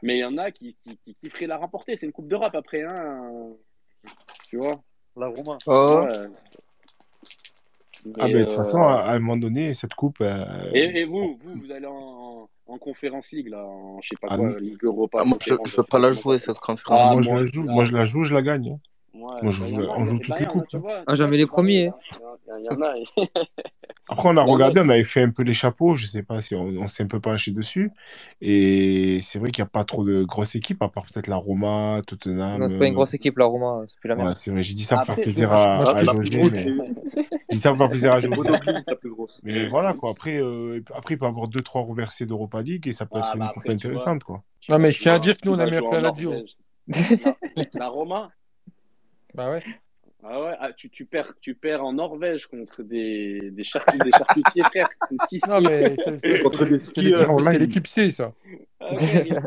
mais 0.02 0.18
il 0.18 0.20
y 0.20 0.26
en 0.26 0.38
a 0.38 0.52
qui, 0.52 0.76
qui, 0.84 1.16
qui, 1.16 1.30
feraient 1.30 1.48
la 1.48 1.58
remporter. 1.58 1.96
C'est 1.96 2.06
une 2.06 2.12
Coupe 2.12 2.28
d'Europe 2.28 2.56
après, 2.56 2.84
hein. 2.84 3.32
Tu 4.48 4.58
vois? 4.58 4.82
La 5.18 5.28
Roma. 5.28 5.58
Oh. 5.66 6.06
ah, 6.06 6.28
ben, 8.28 8.32
de 8.32 8.44
toute 8.44 8.54
façon, 8.54 8.80
euh, 8.80 8.86
à, 8.86 9.14
un 9.14 9.20
moment 9.20 9.38
donné, 9.38 9.74
cette 9.74 9.96
Coupe. 9.96 10.22
Euh, 10.22 10.46
et, 10.74 11.06
vous, 11.06 11.40
vous, 11.44 11.60
vous 11.60 11.72
allez 11.72 11.88
en, 11.88 12.48
en 12.68 12.78
Conférence 12.78 13.32
League, 13.32 13.50
là, 13.50 13.66
en 13.66 14.00
je 14.02 14.10
sais 14.10 14.16
pas 14.22 14.28
ah, 14.32 14.38
quoi, 14.38 14.60
Ligue 14.60 14.84
Europa. 14.84 15.20
Ah, 15.22 15.26
moi, 15.26 15.38
je 15.42 15.54
ne 15.54 15.78
veux 15.78 15.84
pas 15.84 16.00
la 16.00 16.12
jouer, 16.12 16.38
cette 16.38 16.60
conférence. 16.60 17.04
Ah, 17.04 17.14
moi, 17.14 17.22
je 17.22 17.32
la 17.32 17.44
joue, 17.44 17.64
moi, 17.64 17.86
je 17.86 17.94
la 17.94 18.06
joue, 18.06 18.24
je 18.24 18.34
la 18.34 18.42
gagne. 18.42 18.72
Hein. 18.72 18.80
Moi, 19.20 19.52
je, 19.52 19.64
on 19.64 20.04
joue 20.04 20.20
toutes 20.20 20.40
les 20.40 20.46
coupes. 20.46 20.66
Hein. 20.74 21.04
Ah, 21.06 21.16
j'avais 21.16 21.38
les 21.38 21.46
premiers. 21.46 21.92
Après, 24.12 24.30
on 24.30 24.38
a 24.38 24.42
regardé, 24.42 24.82
on 24.82 24.90
avait 24.90 25.04
fait 25.04 25.22
un 25.22 25.30
peu 25.30 25.44
les 25.44 25.54
chapeaux. 25.54 25.96
Je 25.96 26.08
sais 26.08 26.24
pas 26.24 26.42
si 26.42 26.56
on, 26.56 26.88
s'est 26.88 27.04
un 27.04 27.08
peu 27.08 27.20
penché 27.20 27.52
dessus. 27.52 27.92
Et 28.42 29.20
c'est 29.22 29.38
vrai 29.38 29.52
qu'il 29.52 29.62
n'y 29.62 29.68
a 29.68 29.70
pas 29.70 29.84
trop 29.84 30.04
de 30.04 30.24
grosses 30.24 30.56
équipes, 30.56 30.82
à 30.82 30.90
part 30.90 31.06
peut-être 31.06 31.28
la 31.28 31.36
Roma, 31.36 32.02
Tottenham. 32.08 32.60
Non, 32.60 32.70
c'est 32.70 32.80
pas 32.80 32.88
une 32.88 32.96
grosse 32.96 33.14
équipe, 33.14 33.38
la 33.38 33.46
Roma. 33.46 33.84
C'est 33.86 34.00
plus 34.00 34.08
la 34.08 34.16
même. 34.16 34.34
c'est 34.36 34.50
vrai, 34.50 34.64
j'ai 34.64 34.74
dit 34.74 34.84
ça 34.84 34.98
pour 34.98 35.06
faire 35.06 35.16
plaisir 35.16 35.52
à, 35.52 35.82
à 35.82 36.04
José. 36.04 36.42
Mais... 36.52 36.64
j'ai 37.50 37.56
dit 37.56 37.60
ça 37.60 37.70
pour 37.70 37.78
faire 37.78 37.90
plaisir 37.90 38.14
à 38.14 38.22
José. 38.22 38.50
mais 39.44 39.68
voilà, 39.68 39.94
quoi. 39.94 40.10
Après, 40.12 40.42
euh, 40.42 40.84
après, 40.96 41.14
il 41.14 41.18
peut 41.18 41.26
y 41.26 41.30
avoir 41.30 41.48
2-3 41.48 41.88
reversés 41.88 42.26
d'Europa 42.26 42.62
League 42.64 42.88
et 42.88 42.94
ça 42.94 43.06
peut 43.06 43.20
être 43.20 43.36
une 43.36 43.48
coupe 43.54 43.70
intéressante, 43.70 44.24
quoi. 44.24 44.42
Non, 44.70 44.80
mais 44.80 44.92
je 44.92 45.02
tiens 45.02 45.16
à 45.16 45.20
dire 45.20 45.38
que 45.38 45.48
nous, 45.48 45.54
on 45.56 45.60
a 45.60 45.70
mis 45.70 45.78
un 45.78 45.82
peu 45.90 46.00
la 46.00 46.12
Dio. 46.12 46.34
La 47.76 47.88
Roma 47.88 48.32
bah 49.40 49.52
ouais. 49.52 49.64
Ah 50.22 50.42
ouais, 50.42 50.56
ah, 50.60 50.74
tu, 50.76 50.90
tu, 50.90 51.06
perds, 51.06 51.34
tu 51.40 51.56
perds 51.56 51.82
en 51.82 51.94
Norvège 51.94 52.48
contre 52.48 52.84
des, 52.84 53.52
des, 53.52 53.64
charcutiers, 53.64 54.04
des 54.04 54.12
charcutiers 54.12 54.64
frères. 54.64 54.90
Non, 55.48 55.62
mais 55.62 55.96
c'est 56.18 56.44
contre 56.44 56.66
des. 56.66 56.80
C'est 56.80 57.58
l'équipe 57.58 57.88
C, 57.88 58.12
ça. 58.12 58.34
Ah 58.82 58.92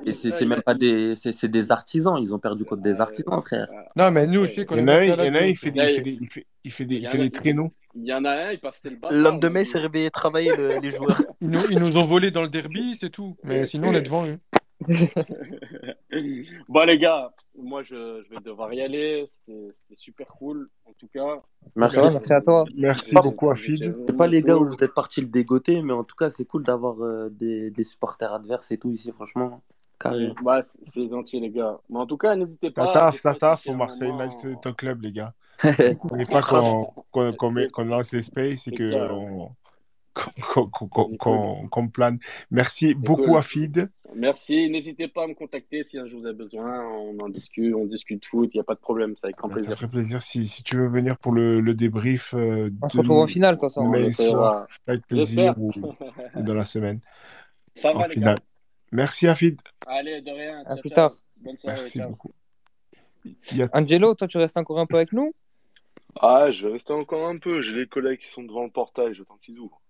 Et 0.07 0.13
c'est 0.13 0.47
même 0.47 0.63
pas 0.63 0.73
des. 0.73 1.15
C'est 1.15 1.49
des 1.49 1.71
artisans. 1.71 2.17
Ils 2.19 2.35
ont 2.35 2.39
perdu 2.39 2.65
contre 2.65 2.81
des 2.81 3.03
artisans, 3.03 3.43
frère. 3.43 3.69
Non, 3.97 4.11
mais 4.11 4.27
nous, 4.27 4.47
je 4.47 4.53
sais 4.53 4.65
qu'on 4.65 4.77
est. 4.79 5.09
Il 5.09 5.11
y 5.11 5.13
en 5.13 5.19
a 5.19 5.43
un, 5.43 5.47
il 5.47 5.57
fait 5.57 5.71
des, 5.71 6.19
il 6.65 6.73
fait, 6.73 6.87
des, 6.87 6.97
il 6.97 7.07
fait 7.07 7.19
des 7.19 7.31
traîneaux. 7.31 7.71
Il 7.95 8.07
y 8.07 8.15
en 8.15 8.25
a 8.25 8.31
un, 8.31 8.53
il 8.53 8.59
passe 8.59 8.81
le 8.85 8.97
bas. 8.97 9.09
L'homme 9.11 9.41
de 9.41 9.49
mai 9.49 9.67
s'est 9.67 9.79
réveillé 9.79 10.11
travailler 10.11 10.55
les 10.81 10.91
joueurs. 10.91 11.21
Ils 11.43 11.51
nous, 11.51 11.71
ils 11.71 11.79
nous 11.79 11.99
ont 11.99 12.07
volé 12.07 12.31
dans 12.31 12.41
le 12.41 12.49
derby, 12.49 12.97
c'est 12.99 13.11
tout. 13.11 13.37
Mais 13.45 13.67
sinon, 13.67 13.89
on 13.89 13.93
est 13.93 14.01
devant 14.01 14.25
eux. 14.27 14.39
bon 16.69 16.87
les 16.87 16.99
gars, 16.99 17.33
moi 17.57 17.83
je, 17.83 18.23
je, 18.23 18.35
vais 18.35 18.41
devoir 18.41 18.73
y 18.73 18.81
aller. 18.81 19.27
C'était 19.29 19.73
super 19.95 20.27
cool 20.29 20.69
en 20.85 20.93
tout 20.93 21.09
cas. 21.09 21.43
Merci, 21.77 21.99
merci 22.01 22.33
à 22.33 22.41
toi. 22.41 22.65
Merci 22.77 23.15
beaucoup 23.15 23.51
Afid. 23.51 23.95
Sais 24.07 24.13
pas 24.13 24.27
les 24.27 24.43
gars 24.43 24.57
où 24.57 24.67
vous 24.67 24.83
êtes 24.83 24.95
partis 24.95 25.21
le 25.21 25.29
dégoter, 25.29 25.83
mais 25.83 25.93
en 25.93 26.05
tout 26.05 26.17
cas 26.17 26.31
c'est 26.31 26.45
cool 26.45 26.65
d'avoir 26.65 27.01
euh, 27.01 27.29
des, 27.31 27.71
des, 27.71 27.85
supporters 27.85 28.33
adverses 28.33 28.71
et 28.73 28.79
tout 28.79 28.91
ici 28.91 29.13
franchement. 29.13 29.63
Carré. 29.99 30.33
Bah, 30.43 30.61
c'est 30.63 31.09
gentil 31.09 31.41
les 31.41 31.51
gars. 31.51 31.79
Mais 31.89 31.99
en 31.99 32.07
tout 32.07 32.17
cas 32.17 32.35
n'hésitez 32.37 32.71
pas. 32.71 32.87
Ça 32.87 32.93
taffe, 32.93 33.17
ça 33.17 33.35
taffe 33.35 33.67
au 33.69 33.75
Marseille 33.75 34.11
United 34.11 34.61
ton 34.61 34.73
club 34.73 35.03
les 35.03 35.13
gars. 35.13 35.35
N'oubliez 35.65 36.27
pas 36.27 36.43
qu'on 37.13 37.53
qu 37.53 37.85
lance 37.85 38.13
les 38.13 38.23
spaces 38.23 38.69
et 38.69 38.73
qu'on 40.15 41.89
plane. 41.89 42.19
Merci 42.51 42.95
beaucoup, 42.95 43.37
Afid. 43.37 43.91
Merci. 44.15 44.69
N'hésitez 44.69 45.09
pas 45.09 45.25
à 45.25 45.27
me 45.27 45.35
contacter 45.35 45.85
si 45.85 45.99
un 45.99 46.07
jour 46.07 46.21
vous 46.21 46.27
avez 46.27 46.37
besoin. 46.37 46.87
On 46.87 47.19
en 47.21 47.29
discute, 47.29 47.75
on 47.75 47.87
discute 47.87 48.25
foot. 48.27 48.51
Il 48.53 48.59
n'y 48.59 48.61
a 48.61 48.65
pas 48.65 48.75
de 48.75 48.81
problème. 48.81 49.17
Ça 49.17 49.27
avec 49.27 49.37
grand 49.37 49.49
plaisir. 49.49 49.71
Ça 49.71 49.77
ferait 49.77 49.89
plaisir 49.89 50.21
si, 50.21 50.47
si 50.47 50.63
tu 50.63 50.77
veux 50.77 50.89
venir 50.89 51.17
pour 51.19 51.33
le, 51.33 51.61
le 51.61 51.75
débrief. 51.75 52.35
Euh, 52.35 52.71
on 52.83 52.89
se 52.89 52.99
retrouve 52.99 53.19
en 53.19 53.27
finale, 53.27 53.59
toi, 53.59 53.69
ça. 53.69 53.83
Mais 53.83 54.11
soir, 54.11 54.67
avec 54.87 55.07
plaisir 55.07 55.55
ou, 55.59 55.73
dans 56.37 56.55
la 56.55 56.65
semaine. 56.65 57.01
Ça 57.75 57.93
va, 57.93 58.07
les 58.09 58.21
gars. 58.21 58.37
Merci, 58.91 59.27
Afid. 59.27 59.59
Allez, 59.87 60.21
de 60.21 60.31
rien. 60.31 60.63
À 60.67 60.77
plus 60.77 60.91
tard. 60.91 61.13
Bonne 61.41 61.57
soirée. 61.57 61.77
Merci 61.77 62.01
beaucoup. 62.01 62.33
Angelo, 63.73 64.15
toi, 64.15 64.29
tu 64.29 64.39
restes 64.39 64.57
encore 64.57 64.79
un 64.79 64.87
peu 64.87 64.97
avec 64.97 65.13
nous? 65.13 65.33
Ah, 66.21 66.51
je 66.51 66.67
vais 66.67 66.75
rester 66.75 66.93
encore 66.93 67.27
un 67.27 67.39
peu. 67.39 67.63
J'ai 67.63 67.75
les 67.75 67.87
collègues 67.87 68.21
qui 68.21 68.29
sont 68.29 68.43
devant 68.43 68.65
le 68.65 68.71
portail. 68.71 69.15
J'attends 69.15 69.39
qu'ils 69.41 69.59
ouvrent. 69.59 69.82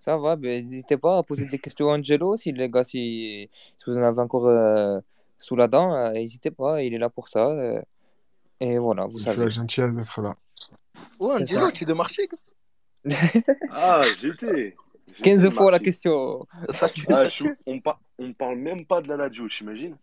Ça 0.00 0.16
va, 0.16 0.34
ben, 0.34 0.64
n'hésitez 0.64 0.96
pas 0.96 1.18
à 1.18 1.22
poser 1.22 1.46
des 1.50 1.58
questions 1.58 1.90
à 1.90 1.98
Angelo. 1.98 2.34
Si 2.36 2.52
les 2.52 2.70
gars, 2.70 2.84
si, 2.84 3.50
si 3.76 3.84
vous 3.86 3.98
en 3.98 4.02
avez 4.02 4.20
encore 4.20 4.48
euh, 4.48 4.98
sous 5.36 5.56
la 5.56 5.68
dent, 5.68 5.94
euh, 5.94 6.12
n'hésitez 6.12 6.50
pas, 6.50 6.82
il 6.82 6.94
est 6.94 6.98
là 6.98 7.10
pour 7.10 7.28
ça. 7.28 7.50
Euh, 7.50 7.82
et 8.60 8.78
voilà, 8.78 9.04
vous 9.04 9.18
savez. 9.18 9.44
Je 9.44 9.48
suis 9.48 9.58
la 9.58 9.62
gentillesse 9.62 9.96
d'être 9.96 10.22
là. 10.22 10.34
Ouais, 11.20 11.34
Angelo, 11.34 11.70
tu 11.70 11.84
es 11.84 11.86
de 11.86 11.92
marché 11.92 12.28
Ah, 13.70 14.02
j'étais. 14.18 14.74
15 15.22 15.50
fois 15.50 15.70
la 15.70 15.78
question. 15.78 16.46
Ça, 16.70 16.88
tu, 16.88 17.04
ah, 17.10 17.14
ça, 17.14 17.28
je, 17.28 17.44
tu... 17.44 17.58
on, 17.66 17.78
par, 17.80 18.00
on 18.18 18.32
parle 18.32 18.56
même 18.56 18.86
pas 18.86 19.02
de 19.02 19.08
la 19.08 19.18
radio, 19.18 19.46
t'imagines 19.48 19.96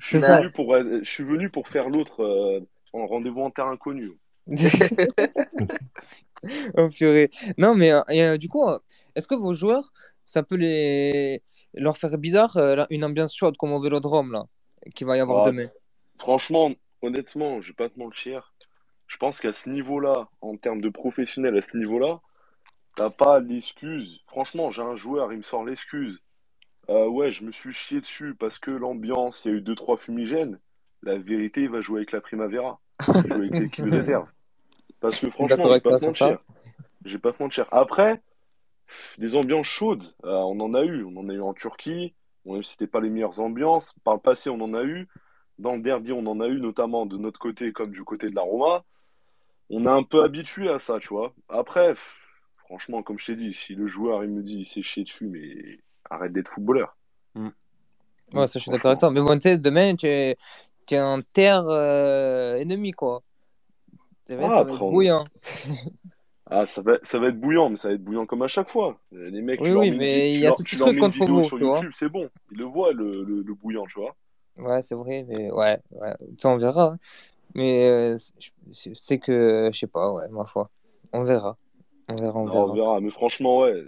je, 0.00 0.06
suis 0.06 0.18
venu 0.18 0.50
pour, 0.50 0.78
je 0.78 1.08
suis 1.08 1.24
venu 1.24 1.48
pour 1.48 1.68
faire 1.68 1.88
l'autre 1.88 2.22
euh, 2.22 2.60
en 2.92 3.06
rendez-vous 3.06 3.40
en 3.40 3.50
terre 3.50 3.66
inconnue. 3.66 4.12
oh, 6.76 6.88
purée. 6.88 7.30
Non, 7.58 7.74
mais 7.74 7.92
euh, 7.92 8.36
du 8.36 8.48
coup, 8.48 8.64
est-ce 9.14 9.28
que 9.28 9.34
vos 9.34 9.52
joueurs, 9.52 9.92
ça 10.24 10.42
peut 10.42 10.56
les... 10.56 11.42
leur 11.74 11.96
faire 11.96 12.16
bizarre 12.18 12.56
euh, 12.56 12.84
une 12.90 13.04
ambiance 13.04 13.34
chaude 13.34 13.56
comme 13.56 13.72
au 13.72 13.80
vélodrome 13.80 14.32
là, 14.32 14.44
qu'il 14.94 15.06
va 15.06 15.16
y 15.16 15.20
avoir 15.20 15.44
Ah, 15.44 15.50
demain? 15.50 15.68
Franchement, 16.18 16.72
honnêtement, 17.02 17.60
je 17.60 17.68
vais 17.68 17.76
pas 17.76 17.88
te 17.88 17.98
mentir. 17.98 18.54
Je 19.06 19.16
pense 19.16 19.40
qu'à 19.40 19.52
ce 19.52 19.68
niveau-là, 19.68 20.28
en 20.40 20.56
termes 20.56 20.80
de 20.80 20.88
professionnel, 20.88 21.56
à 21.56 21.62
ce 21.62 21.76
niveau-là, 21.76 22.20
t'as 22.96 23.10
pas 23.10 23.40
l'excuse. 23.40 24.22
Franchement, 24.26 24.70
j'ai 24.70 24.82
un 24.82 24.94
joueur, 24.94 25.32
il 25.32 25.38
me 25.38 25.42
sort 25.42 25.64
l'excuse. 25.64 26.22
Euh, 26.88 27.06
ouais, 27.06 27.30
je 27.30 27.44
me 27.44 27.52
suis 27.52 27.72
chié 27.72 28.00
dessus 28.00 28.34
parce 28.34 28.58
que 28.58 28.70
l'ambiance, 28.70 29.44
il 29.44 29.50
y 29.50 29.54
a 29.54 29.56
eu 29.56 29.60
deux 29.60 29.74
trois 29.74 29.96
fumigènes. 29.96 30.58
La 31.02 31.16
vérité, 31.18 31.62
il 31.62 31.70
va 31.70 31.80
jouer 31.80 31.98
avec 31.98 32.12
la 32.12 32.20
Primavera. 32.20 32.80
Il 33.08 33.14
va 33.14 33.20
jouer 33.20 33.32
avec 33.32 33.54
l'équipe 33.54 33.84
de 33.84 33.90
réserve. 33.96 34.28
Parce 35.00 35.18
que 35.18 35.30
franchement, 35.30 35.70
avec 35.70 35.82
pas 35.82 35.98
mentir. 35.98 36.38
Pas. 37.22 37.32
Après, 37.70 38.20
des 39.18 39.36
ambiances 39.36 39.66
chaudes, 39.66 40.04
euh, 40.24 40.30
on 40.30 40.60
en 40.60 40.74
a 40.74 40.84
eu. 40.84 41.04
On 41.04 41.16
en 41.16 41.28
a 41.28 41.32
eu 41.32 41.40
en 41.40 41.54
Turquie. 41.54 42.14
Même 42.44 42.62
si 42.62 42.72
c'était 42.72 42.86
pas 42.86 43.00
les 43.00 43.10
meilleures 43.10 43.40
ambiances. 43.40 43.94
Par 44.04 44.14
le 44.14 44.20
passé, 44.20 44.50
on 44.50 44.60
en 44.60 44.74
a 44.74 44.82
eu. 44.82 45.08
Dans 45.58 45.74
le 45.74 45.80
derby, 45.80 46.12
on 46.12 46.26
en 46.26 46.40
a 46.40 46.46
eu, 46.46 46.58
notamment 46.58 47.04
de 47.04 47.18
notre 47.18 47.38
côté 47.38 47.72
comme 47.72 47.90
du 47.90 48.02
côté 48.02 48.30
de 48.30 48.34
la 48.34 48.42
Roma. 48.42 48.84
On 49.68 49.84
est 49.84 49.90
un 49.90 50.02
peu 50.02 50.24
habitué 50.24 50.70
à 50.70 50.78
ça, 50.78 50.98
tu 50.98 51.08
vois. 51.08 51.34
Après, 51.48 51.88
pff, 51.90 52.16
franchement, 52.64 53.02
comme 53.02 53.18
je 53.18 53.26
t'ai 53.26 53.36
dit, 53.36 53.52
si 53.52 53.74
le 53.74 53.86
joueur 53.86 54.24
il 54.24 54.30
me 54.30 54.42
dit 54.42 54.60
il 54.60 54.66
s'est 54.66 54.82
chié 54.82 55.04
dessus, 55.04 55.26
mais 55.26 55.78
arrête 56.08 56.32
d'être 56.32 56.50
footballeur. 56.50 56.96
Ouais, 58.32 58.46
ça, 58.46 58.58
je 58.58 58.62
suis 58.62 58.70
d'accord 58.70 58.90
avec 58.90 59.00
toi. 59.00 59.10
Mais 59.10 59.20
bon, 59.20 59.34
tu 59.34 59.42
sais, 59.42 59.58
demain, 59.58 59.94
tu 59.94 60.06
es, 60.06 60.36
tu 60.86 60.94
es 60.94 61.00
en 61.00 61.20
terre 61.20 61.66
euh, 61.68 62.54
ennemie, 62.56 62.92
quoi. 62.92 63.22
C'est 64.30 64.36
vrai, 64.36 64.44
Ah, 64.48 64.48
ça 64.58 64.62
va 64.62 64.70
être 64.72 64.78
bouillant. 64.78 65.24
Ah, 66.52 66.66
ça 66.66 66.82
va, 66.82 66.98
ça 67.02 67.18
va 67.18 67.28
être 67.28 67.40
bouillant, 67.40 67.68
mais 67.68 67.76
ça 67.76 67.88
va 67.88 67.94
être 67.94 68.02
bouillant 68.04 68.26
comme 68.26 68.42
à 68.42 68.46
chaque 68.46 68.70
fois. 68.70 68.96
Les 69.10 69.42
mecs, 69.42 69.60
Oui, 69.60 69.72
oui, 69.72 69.90
mais 69.90 70.30
il 70.32 70.38
y 70.38 70.46
a 70.46 70.52
ce 70.52 70.62
petit 70.62 70.76
truc 70.76 70.98
contre 71.00 71.24
vous, 71.26 71.42
sur 71.44 71.58
tu 71.58 71.64
vois. 71.64 71.74
YouTube, 71.78 71.90
c'est 71.94 72.08
bon. 72.08 72.28
Ils 72.52 72.58
le 72.58 72.64
voient, 72.64 72.92
le, 72.92 73.24
le, 73.24 73.42
le 73.42 73.54
bouillant, 73.54 73.86
tu 73.86 73.98
vois. 73.98 74.14
Ouais, 74.56 74.80
c'est 74.82 74.94
vrai, 74.94 75.24
mais 75.28 75.50
ouais, 75.50 75.78
ouais. 75.90 76.14
Ça, 76.38 76.48
on 76.48 76.58
verra. 76.58 76.84
hein. 76.92 76.98
Mais 77.56 77.88
euh, 77.88 78.16
c'est 78.70 79.18
que, 79.18 79.70
je 79.72 79.78
sais 79.80 79.88
pas, 79.88 80.12
ouais, 80.12 80.28
ma 80.30 80.44
foi. 80.44 80.70
On 81.12 81.24
verra. 81.24 81.56
On 82.08 82.14
verra, 82.14 82.38
on 82.38 82.44
Non, 82.46 82.52
verra. 82.52 82.64
on 82.66 82.74
verra. 82.74 83.00
Mais 83.00 83.10
franchement, 83.10 83.60
ouais, 83.62 83.82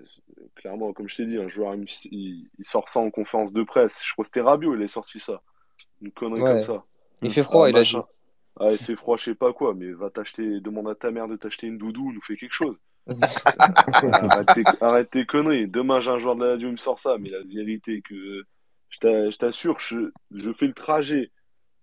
clairement, 0.57 0.93
comme 0.93 1.09
je 1.09 1.19
t'ai 1.19 1.27
dit, 1.27 1.39
un 1.39 1.47
joueur, 1.47 1.75
il, 2.11 2.49
sort 2.63 2.89
ça 2.89 2.99
en 2.99 3.11
conférence 3.11 3.53
de 3.53 3.63
presse. 3.63 4.01
Je 4.05 4.13
crois 4.13 4.25
que 4.25 4.29
c'était 4.29 4.41
Rabiot, 4.41 4.75
il 4.75 4.83
a 4.83 4.89
sorti 4.89 5.21
ça. 5.21 5.41
Une 6.01 6.11
connerie 6.11 6.43
Ouais. 6.43 6.53
comme 6.55 6.63
ça. 6.77 6.85
Il 7.23 7.31
fait 7.31 7.45
froid, 7.45 7.67
Ah, 7.67 7.71
il 7.71 7.77
a 7.77 7.83
dit. 7.85 7.97
Ah, 8.61 8.69
il 8.71 8.79
fait 8.79 8.97
froid, 8.97 9.17
je 9.17 9.25
sais 9.25 9.35
pas 9.35 9.53
quoi, 9.53 9.75
mais 9.75 9.93
va 9.93 10.11
t'acheter, 10.11 10.61
demande 10.61 10.89
à 10.89 10.95
ta 10.95 11.11
mère 11.11 11.29
de 11.29 11.37
t'acheter 11.37 11.67
une 11.67 11.79
doudou, 11.79 12.13
nous 12.13 12.21
fait 12.21 12.37
quelque 12.37 12.53
chose. 12.53 12.77
arrête, 13.07 14.53
tes, 14.53 14.65
arrête 14.81 15.11
tes 15.11 15.27
conneries. 15.27 15.69
Demain, 15.69 16.01
j'ai 16.01 16.11
un 16.11 16.19
joueur 16.19 16.37
de 16.37 16.45
la 16.45 16.51
radio, 16.53 16.69
il 16.69 16.73
me 16.73 16.77
sort 16.77 17.01
ça, 17.01 17.17
mais 17.19 17.31
la 17.31 17.43
vérité 17.43 18.03
que 18.03 18.45
je 18.91 18.99
t'a- 18.99 19.31
je 19.31 19.37
t'assure, 19.37 19.79
je, 19.79 20.13
je 20.33 20.53
fais 20.53 20.67
le 20.67 20.75
trajet 20.75 21.31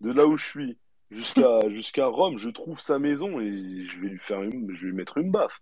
de 0.01 0.11
là 0.11 0.25
où 0.25 0.37
je 0.37 0.45
suis 0.45 0.77
jusqu'à 1.11 1.59
jusqu'à 1.69 2.05
Rome, 2.05 2.37
je 2.37 2.49
trouve 2.49 2.79
sa 2.79 2.99
maison 2.99 3.39
et 3.39 3.87
je 3.89 3.99
vais 3.99 4.09
lui 4.09 4.19
faire 4.19 4.43
une, 4.43 4.73
je 4.75 4.83
vais 4.83 4.91
lui 4.91 4.95
mettre 4.95 5.17
une 5.17 5.31
baffe. 5.31 5.59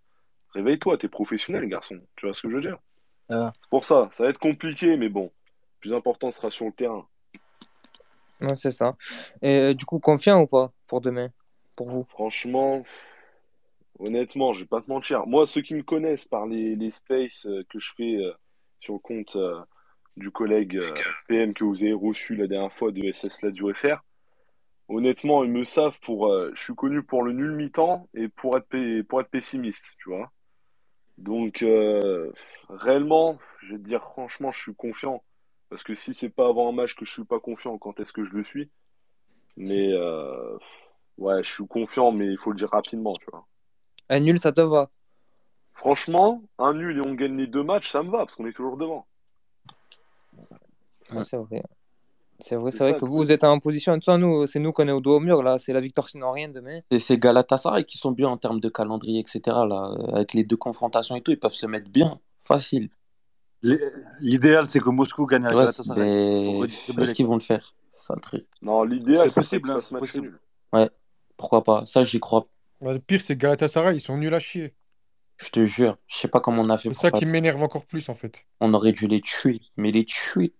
Réveille-toi, 0.54 0.98
t'es 0.98 1.08
professionnel, 1.08 1.66
garçon. 1.68 1.98
Tu 2.16 2.26
vois 2.26 2.34
ce 2.34 2.42
que 2.42 2.50
je 2.50 2.56
veux 2.56 2.62
dire? 2.62 2.78
Ah. 3.30 3.52
C'est 3.60 3.70
pour 3.70 3.84
ça, 3.84 4.08
ça 4.12 4.24
va 4.24 4.30
être 4.30 4.38
compliqué, 4.38 4.96
mais 4.96 5.08
bon, 5.08 5.24
le 5.24 5.80
plus 5.80 5.94
important 5.94 6.30
sera 6.30 6.50
sur 6.50 6.66
le 6.66 6.72
terrain. 6.72 7.06
Ouais, 8.40 8.54
c'est 8.54 8.70
ça. 8.70 8.96
Et 9.42 9.58
euh, 9.58 9.74
du 9.74 9.84
coup, 9.84 9.98
confiant 9.98 10.40
ou 10.40 10.46
pas? 10.46 10.72
Pour 10.88 11.00
demain? 11.00 11.30
Pour 11.76 11.88
vous? 11.88 12.04
Franchement, 12.08 12.82
honnêtement, 14.00 14.52
je 14.54 14.60
vais 14.60 14.66
pas 14.66 14.80
te 14.80 14.90
mentir. 14.90 15.26
Moi, 15.26 15.46
ceux 15.46 15.62
qui 15.62 15.74
me 15.74 15.82
connaissent 15.82 16.24
par 16.24 16.46
les, 16.46 16.74
les 16.74 16.90
spaces 16.90 17.46
euh, 17.46 17.62
que 17.68 17.78
je 17.78 17.92
fais 17.96 18.16
euh, 18.16 18.32
sur 18.80 18.94
le 18.94 18.98
compte 18.98 19.36
euh, 19.36 19.60
du 20.16 20.32
collègue 20.32 20.80
PM 21.28 21.54
que 21.54 21.62
vous 21.62 21.84
avez 21.84 21.92
reçu 21.92 22.34
la 22.34 22.48
dernière 22.48 22.72
fois 22.72 22.90
de 22.90 23.12
SS 23.12 23.44
du 23.44 23.62
FR, 23.72 24.02
honnêtement, 24.88 25.44
ils 25.44 25.52
me 25.52 25.64
savent 25.64 26.00
pour. 26.00 26.34
je 26.52 26.60
suis 26.60 26.74
connu 26.74 27.04
pour 27.04 27.22
le 27.22 27.32
nul 27.32 27.52
mi-temps 27.52 28.08
et 28.14 28.26
pour 28.26 28.56
être, 28.56 29.02
pour 29.02 29.20
être 29.20 29.30
pessimiste, 29.30 29.94
tu 29.98 30.08
vois. 30.08 30.32
Donc, 31.18 31.64
réellement, 32.68 33.38
je 33.60 33.74
vais 33.74 33.78
te 33.78 33.84
dire 33.84 34.02
franchement, 34.02 34.50
je 34.50 34.60
suis 34.60 34.74
confiant. 34.74 35.22
Parce 35.68 35.84
que 35.84 35.94
si 35.94 36.14
c'est 36.14 36.30
pas 36.30 36.48
avant 36.48 36.68
un 36.68 36.72
match 36.72 36.96
que 36.96 37.04
je 37.04 37.12
suis 37.12 37.24
pas 37.24 37.38
confiant, 37.38 37.78
quand 37.78 38.00
est-ce 38.00 38.12
que 38.12 38.24
je 38.24 38.34
le 38.34 38.42
suis? 38.42 38.68
Mais 39.58 39.92
euh, 39.92 40.56
ouais, 41.18 41.42
je 41.42 41.52
suis 41.52 41.66
confiant, 41.66 42.12
mais 42.12 42.26
il 42.26 42.38
faut 42.38 42.52
le 42.52 42.56
dire 42.56 42.68
rapidement, 42.70 43.14
tu 43.16 43.26
vois. 43.30 43.44
Un 44.08 44.20
nul, 44.20 44.38
ça 44.38 44.52
te 44.52 44.60
va? 44.60 44.88
Franchement, 45.74 46.42
un 46.58 46.74
nul 46.74 46.96
et 46.96 47.06
on 47.06 47.14
gagne 47.14 47.36
les 47.36 47.46
deux 47.46 47.62
matchs, 47.62 47.90
ça 47.90 48.02
me 48.02 48.10
va, 48.10 48.18
parce 48.18 48.36
qu'on 48.36 48.46
est 48.46 48.52
toujours 48.52 48.76
devant. 48.76 49.06
Ouais, 51.12 51.24
c'est 51.24 51.36
vrai. 51.36 51.62
C'est 52.40 52.54
vrai, 52.54 52.70
C'est 52.70 52.78
c'est 52.78 52.84
vrai 52.84 52.92
ça, 52.92 52.98
que 53.00 53.04
vous, 53.04 53.32
êtes 53.32 53.42
en 53.42 53.58
position 53.58 54.00
ça. 54.00 54.16
Nous, 54.16 54.46
c'est 54.46 54.60
nous 54.60 54.72
qu'on 54.72 54.86
est 54.86 54.92
au 54.92 55.00
dos 55.00 55.16
au 55.16 55.20
mur, 55.20 55.42
là. 55.42 55.58
C'est 55.58 55.72
la 55.72 55.80
victoire 55.80 56.08
sinon 56.08 56.30
rien 56.30 56.48
demain. 56.48 56.80
Et 56.92 57.00
c'est 57.00 57.18
Galatasaray 57.18 57.84
qui 57.84 57.98
sont 57.98 58.12
bien 58.12 58.28
en 58.28 58.36
termes 58.36 58.60
de 58.60 58.68
calendrier, 58.68 59.18
etc. 59.18 59.40
Là, 59.68 59.92
avec 60.12 60.34
les 60.34 60.44
deux 60.44 60.56
confrontations 60.56 61.16
et 61.16 61.20
tout, 61.20 61.32
ils 61.32 61.40
peuvent 61.40 61.52
se 61.52 61.66
mettre 61.66 61.90
bien, 61.90 62.20
facile. 62.40 62.90
L'idéal, 64.20 64.66
c'est 64.66 64.80
que 64.80 64.88
Moscou 64.88 65.26
gagne 65.26 65.42
Ouais, 65.44 65.48
Galatasaray. 65.50 66.00
mais 66.00 66.60
est-ce 67.02 67.14
qu'ils 67.14 67.26
vont 67.26 67.34
le 67.34 67.40
faire? 67.40 67.74
C'est 67.90 68.06
ça 68.06 68.14
le 68.14 68.20
truc. 68.20 68.46
Non, 68.62 68.84
l'idéal, 68.84 69.30
C'est 69.30 69.40
possible, 69.40 69.70
hein, 69.70 69.74
match 69.74 69.88
possible. 70.00 70.28
nul. 70.28 70.38
Ouais, 70.72 70.88
pourquoi 71.36 71.64
pas. 71.64 71.84
Ça, 71.86 72.04
j'y 72.04 72.20
crois. 72.20 72.46
Bah, 72.80 72.92
le 72.92 73.00
pire, 73.00 73.20
c'est 73.22 73.34
que 73.36 73.42
Galatasaray, 73.42 73.96
ils 73.96 74.00
sont 74.00 74.16
nuls 74.16 74.32
à 74.34 74.38
chier. 74.40 74.74
Je 75.38 75.50
te 75.50 75.64
jure. 75.64 75.96
Je 76.06 76.16
sais 76.16 76.28
pas 76.28 76.40
comment 76.40 76.62
on 76.62 76.70
a 76.70 76.78
fait 76.78 76.88
C'est 76.90 76.94
pour 76.94 77.00
ça 77.02 77.10
pas. 77.10 77.18
qui 77.18 77.26
m'énerve 77.26 77.62
encore 77.62 77.86
plus, 77.86 78.08
en 78.08 78.14
fait. 78.14 78.44
On 78.60 78.72
aurait 78.74 78.92
dû 78.92 79.06
les 79.06 79.20
tuer, 79.20 79.60
mais 79.76 79.90
les 79.92 80.04
tuer. 80.04 80.52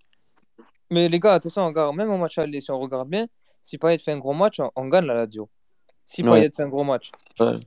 Mais 0.91 1.09
les 1.09 1.21
gars, 1.21 1.35
attention, 1.35 1.63
on 1.63 1.67
regarde, 1.67 1.95
même 1.97 2.11
au 2.11 2.17
match 2.17 2.39
aller, 2.39 2.61
si 2.61 2.71
on 2.71 2.79
regarde 2.81 3.09
bien, 3.09 3.27
si 3.63 3.77
Payet 3.79 3.99
fait 3.99 4.13
un 4.13 4.19
gros 4.19 4.33
match, 4.35 4.59
on, 4.61 4.71
on 4.75 4.87
gagne 4.87 5.05
la 5.07 5.15
Lazio. 5.15 5.49
Si 6.05 6.23
Ouais. 6.23 6.31
Payet 6.41 6.51
fait 6.55 6.63
un 6.63 6.69
gros 6.69 6.85
match. 6.85 7.11
Ouais. 7.39 7.59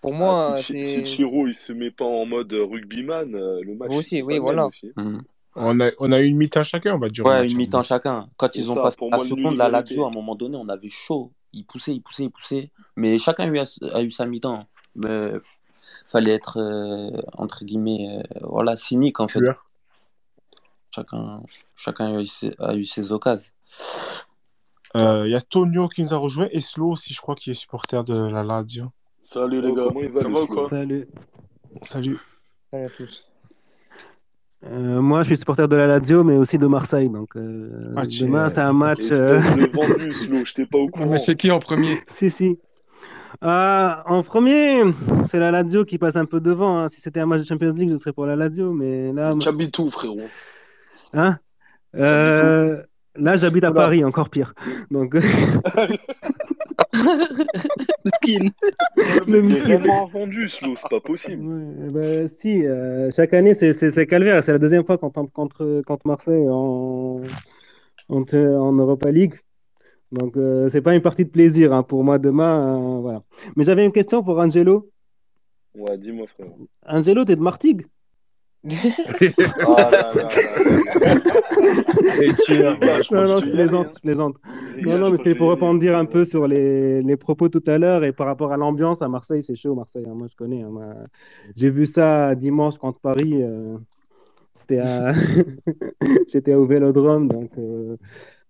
Pour 0.00 0.14
moi, 0.14 0.54
Ah, 0.54 0.62
si, 0.62 0.84
si. 0.84 1.04
Chiro 1.04 1.46
il 1.46 1.54
se 1.54 1.72
met 1.72 1.90
pas 1.90 2.04
en 2.06 2.24
mode 2.24 2.52
rugbyman, 2.52 3.34
euh, 3.34 3.60
le 3.62 3.74
match 3.74 3.90
Vous 3.90 3.98
aussi, 3.98 4.22
oui, 4.22 4.38
voilà. 4.38 4.66
aussi. 4.66 4.92
Mhm. 4.96 5.22
On 5.56 5.80
a, 5.80 5.90
on 5.98 6.12
a 6.12 6.20
eu 6.20 6.26
une 6.26 6.36
mi-temps 6.36 6.62
chacun, 6.62 6.94
on 6.94 6.98
va 6.98 7.08
dire. 7.08 7.24
Ouais, 7.26 7.46
une 7.48 7.56
mi-temps 7.56 7.82
chacun. 7.82 8.28
Quand 8.36 8.54
ils 8.54 8.70
ont 8.70 8.76
ça, 8.76 8.82
passé 8.82 8.96
la 9.10 9.16
moi, 9.16 9.26
seconde, 9.26 9.56
la. 9.56 9.68
Lazio, 9.68 10.04
à 10.04 10.08
un 10.08 10.12
moment 10.12 10.36
donné, 10.36 10.56
on 10.56 10.68
avait 10.68 10.88
chaud. 10.88 11.32
Ils 11.52 11.64
poussaient, 11.64 11.92
ils 11.92 12.00
poussaient, 12.00 12.24
ils 12.24 12.30
poussaient. 12.30 12.70
Mais 12.96 13.18
chacun 13.18 13.44
a 13.44 13.46
eu, 13.48 13.58
a 13.92 14.02
eu 14.02 14.10
sa 14.10 14.26
mi-temps. 14.26 14.64
Mais 14.94 15.32
fallait 16.06 16.32
être, 16.34 16.58
euh, 16.58 17.10
entre 17.36 17.64
guillemets, 17.64 18.20
euh, 18.20 18.38
voilà, 18.42 18.76
cynique 18.76 19.18
en 19.20 19.26
fait. 19.28 19.40
Tueur. 19.40 19.70
Chacun, 20.94 21.42
chacun 21.76 22.16
a 22.16 22.22
eu 22.22 22.26
ses, 22.26 22.52
a 22.58 22.74
eu 22.74 22.84
ses 22.84 23.10
occasions. 23.12 23.52
Euh, 24.96 25.24
Il 25.26 25.30
y 25.32 25.36
a 25.36 25.40
Tonio 25.40 25.88
qui 25.88 26.02
nous 26.02 26.14
a 26.14 26.16
rejoint 26.16 26.48
et 26.52 26.60
Slo 26.60 26.90
aussi, 26.90 27.12
je 27.12 27.20
crois, 27.20 27.34
qui 27.34 27.50
est 27.50 27.54
supporter 27.54 28.02
de 28.04 28.14
la 28.14 28.42
Lazio. 28.44 28.86
Salut 29.22 29.60
les 29.60 29.68
Oh, 29.68 29.74
gars, 29.74 29.84
comment 29.88 30.00
il 30.02 30.10
va, 30.10 30.20
ça 30.22 30.28
va 30.28 30.42
ou 30.42 30.46
quoi? 30.46 30.68
Salut. 30.68 31.06
Salut. 31.82 32.18
Salut 32.72 32.84
à 32.84 32.88
tous. 32.90 33.26
Euh, 34.66 35.00
moi, 35.00 35.22
je 35.22 35.28
suis 35.28 35.36
supporter 35.38 35.66
de 35.68 35.76
la 35.76 35.86
Lazio, 35.86 36.22
mais 36.24 36.36
aussi 36.36 36.58
de 36.58 36.66
Marseille. 36.66 37.08
Donc, 37.08 37.34
euh, 37.36 37.94
Ah, 37.96 38.02
demain, 38.06 38.46
es- 38.46 38.50
c'est 38.50 38.60
un 38.60 38.72
match. 38.72 39.00
euh, 39.10 39.40
je 40.44 40.54
t'ai 40.54 40.66
pas 40.66 40.78
au 40.78 40.86
Mais 40.86 40.90
courant. 40.90 41.16
c'est 41.18 41.36
qui 41.36 41.50
en 41.50 41.58
premier 41.60 41.98
si, 42.08 42.30
si. 42.30 42.58
Ah, 43.40 44.02
en 44.06 44.22
premier, 44.22 44.82
c'est 45.30 45.38
la 45.38 45.50
Lazio 45.50 45.84
qui 45.84 45.96
passe 45.98 46.16
un 46.16 46.26
peu 46.26 46.40
devant. 46.40 46.78
hein. 46.78 46.88
Si 46.90 47.00
c'était 47.00 47.20
un 47.20 47.26
match 47.26 47.40
de 47.40 47.46
Champions 47.46 47.72
League, 47.72 47.90
je 47.90 47.96
serais 47.96 48.12
pour 48.12 48.26
la 48.26 48.36
Lazio. 48.36 48.72
Mais 48.72 49.12
là, 49.12 49.32
Tu 49.40 49.48
habites 49.48 49.78
où, 49.78 49.90
frérot 49.90 50.20
hein 51.14 51.38
Euh, 51.96 52.82
là, 53.16 53.36
j'habite 53.36 53.64
à 53.64 53.72
Paris, 53.72 54.04
encore 54.04 54.28
pire. 54.28 54.54
Donc, 54.90 55.16
Skin. 58.06 58.50
Le 58.96 59.24
T'es 59.26 59.42
miskin. 59.42 59.76
vraiment 59.78 60.06
vendu, 60.06 60.48
Slow, 60.48 60.74
c'est 60.76 60.88
pas 60.88 61.00
possible. 61.00 61.42
Ouais, 61.44 61.90
bah, 61.90 62.28
si, 62.28 62.64
euh, 62.66 63.10
chaque 63.14 63.34
année, 63.34 63.54
c'est 63.54 63.72
c'est- 63.72 63.90
c'est 63.90 64.06
calvaire. 64.06 64.42
C'est 64.42 64.52
la 64.52 64.58
deuxième 64.58 64.84
fois 64.84 64.98
qu'on 64.98 65.10
tombe 65.10 65.30
contre, 65.30 65.82
contre 65.86 66.06
Marseille 66.06 66.46
en, 66.48 67.20
en, 68.08 68.22
en 68.34 68.72
Europa 68.72 69.10
League. 69.10 69.34
Donc, 70.12 70.36
euh, 70.36 70.68
c'est 70.70 70.82
pas 70.82 70.94
une 70.94 71.02
partie 71.02 71.24
de 71.24 71.30
plaisir 71.30 71.72
hein, 71.72 71.82
pour 71.82 72.02
moi 72.04 72.18
demain. 72.18 72.96
euh, 72.98 73.00
voilà. 73.00 73.22
Mais 73.56 73.64
j'avais 73.64 73.84
une 73.84 73.92
question 73.92 74.22
pour 74.24 74.38
Angelo. 74.38 74.90
Ouais, 75.74 75.96
dis-moi, 75.98 76.26
frérot. 76.26 76.66
Angelo, 76.86 77.24
t'es 77.24 77.36
de 77.36 77.40
Martigues? 77.40 77.86
Là 78.62 79.90
là 79.90 80.12
là 80.14 80.28
Et 82.20 82.32
tu 82.44 82.52
es- 82.54 82.62
ouais, 82.62 82.76
je 83.02 83.14
Non, 83.14 83.26
non, 83.28 83.40
je 83.40 83.50
plaisante, 83.50 83.88
je 83.96 84.00
plaisante. 84.00 84.36
Non, 84.82 84.98
non, 84.98 85.10
mais 85.10 85.16
c'était 85.16 85.34
pour 85.34 85.48
rebondir 85.50 85.96
un 85.96 86.04
peu 86.04 86.24
sur 86.24 86.46
les, 86.46 87.02
les 87.02 87.16
propos 87.16 87.48
tout 87.48 87.62
à 87.66 87.78
l'heure 87.78 88.04
et 88.04 88.12
par 88.12 88.26
rapport 88.26 88.52
à 88.52 88.56
l'ambiance 88.56 89.00
à 89.02 89.08
Marseille, 89.08 89.42
c'est 89.42 89.54
chaud, 89.56 89.74
Marseille. 89.74 90.04
hein, 90.08 90.14
moi, 90.14 90.26
je 90.30 90.36
connais. 90.36 90.62
hein. 90.62 90.70
J'ai 91.56 91.70
vu 91.70 91.86
ça 91.86 92.34
dimanche 92.34 92.76
contre 92.78 93.00
Paris. 93.00 93.42
euh, 93.42 93.76
c'était 94.56 94.78
à... 94.78 95.10
J'étais 96.28 96.54
au 96.54 96.66
Vélodrome, 96.66 97.28
donc 97.28 97.50
euh, 97.58 97.96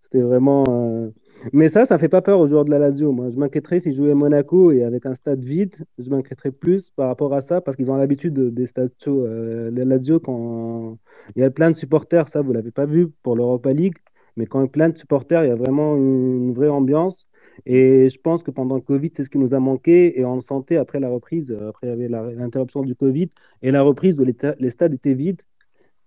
c'était 0.03 0.20
vraiment. 0.23 0.65
euh, 0.69 1.09
Mais 1.53 1.69
ça, 1.69 1.87
ça 1.87 1.99
fait 1.99 2.09
pas 2.09 2.23
peur 2.23 2.39
aux 2.41 2.49
joueurs 2.49 2.65
de 2.65 2.71
la 2.71 2.79
Lazio. 2.79 3.12
Moi, 3.12 3.31
je 3.31 3.37
m'inquiéterais 3.37 3.81
s'ils 3.81 3.95
jouaient 3.95 4.11
à 4.11 4.15
Monaco 4.15 4.73
et 4.73 4.83
avec 4.85 5.07
un 5.07 5.15
stade 5.15 5.43
vide, 5.43 5.75
je 5.99 6.11
m'inquiéterais 6.11 6.51
plus 6.51 6.91
par 6.91 7.09
rapport 7.09 7.33
à 7.35 7.41
ça 7.41 7.61
parce 7.61 7.77
qu'ils 7.77 7.91
ont 7.91 7.97
l'habitude 7.97 8.35
de- 8.35 8.51
des 8.51 8.67
stades 8.67 8.93
chauds. 9.03 9.25
Euh, 9.27 9.71
la 9.71 9.85
Lazio, 9.85 10.21
quand 10.21 10.99
il 11.37 11.41
y 11.41 11.45
a 11.45 11.51
plein 11.51 11.71
de 11.71 11.77
supporters, 11.77 12.29
ça, 12.29 12.43
vous 12.43 12.53
l'avez 12.53 12.71
pas 12.71 12.87
vu 12.87 13.09
pour 13.23 13.37
l'Europa 13.37 13.73
League. 13.73 13.97
Mais 14.37 14.47
quand 14.47 14.61
il 14.61 14.65
y 14.65 14.67
a 14.67 14.69
plein 14.69 14.89
de 14.91 14.97
supporters, 14.99 15.45
il 15.45 15.49
y 15.49 15.51
a 15.51 15.57
vraiment 15.57 15.97
une, 15.97 16.53
vraie 16.53 16.69
ambiance. 16.69 17.27
Et 17.67 18.09
je 18.11 18.19
pense 18.21 18.43
que 18.43 18.51
pendant 18.51 18.77
le 18.77 18.81
Covid, 18.83 19.11
c'est 19.15 19.25
ce 19.25 19.31
qui 19.31 19.39
nous 19.39 19.55
a 19.55 19.61
manqué. 19.61 20.19
Et 20.19 20.25
on 20.25 20.35
le 20.37 20.41
sentait 20.43 20.77
après 20.77 21.01
la 21.01 21.09
reprise, 21.09 21.51
euh, 21.51 21.71
après 21.71 21.97
l'interruption 21.97 22.83
du 22.83 22.95
Covid 22.95 23.31
et 23.62 23.71
la 23.71 23.83
reprise 23.83 24.19
où 24.21 24.25
les, 24.25 24.35
ta- 24.35 24.57
les 24.59 24.71
stades 24.71 24.95
étaient 24.95 25.15
vides. 25.15 25.43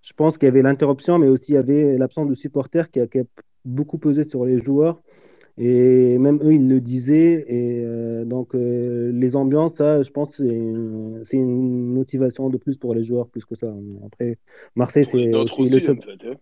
Je 0.02 0.14
pense 0.14 0.38
qu'il 0.38 0.48
y 0.48 0.50
avait 0.50 0.62
l'interruption, 0.62 1.18
mais 1.18 1.28
aussi 1.28 1.52
il 1.54 1.56
y 1.56 1.58
avait 1.58 1.98
l'absence 1.98 2.28
de 2.28 2.36
supporters 2.36 2.92
qui 2.92 3.00
a 3.00 3.08
beaucoup 3.66 3.98
pesé 3.98 4.24
sur 4.24 4.46
les 4.46 4.60
joueurs. 4.62 5.02
Et 5.58 6.18
même 6.18 6.40
eux, 6.42 6.54
ils 6.54 6.68
le 6.68 6.82
disaient. 6.82 7.46
Et 7.48 7.84
euh, 7.86 8.26
donc, 8.26 8.56
euh, 8.56 9.12
les 9.14 9.36
ambiances, 9.36 9.76
ça, 9.76 10.02
je 10.02 10.10
pense, 10.10 10.38
c'est 10.38 11.38
une, 11.38 11.94
motivation 11.94 12.50
de 12.50 12.58
plus 12.58 12.78
pour 12.78 12.96
les 12.96 13.04
joueurs, 13.04 13.28
plus 13.28 13.46
que 13.46 13.56
ça. 13.56 13.74
Après, 14.06 14.38
Marseille, 14.76 15.06
c'est 15.06 15.34
autres 15.34 15.60
aussi 15.60 15.72
le 15.72 15.78
aussi, 15.78 15.86
seul. 15.86 15.98
en 16.00 16.02
fait. 16.02 16.28
hein. 16.30 16.36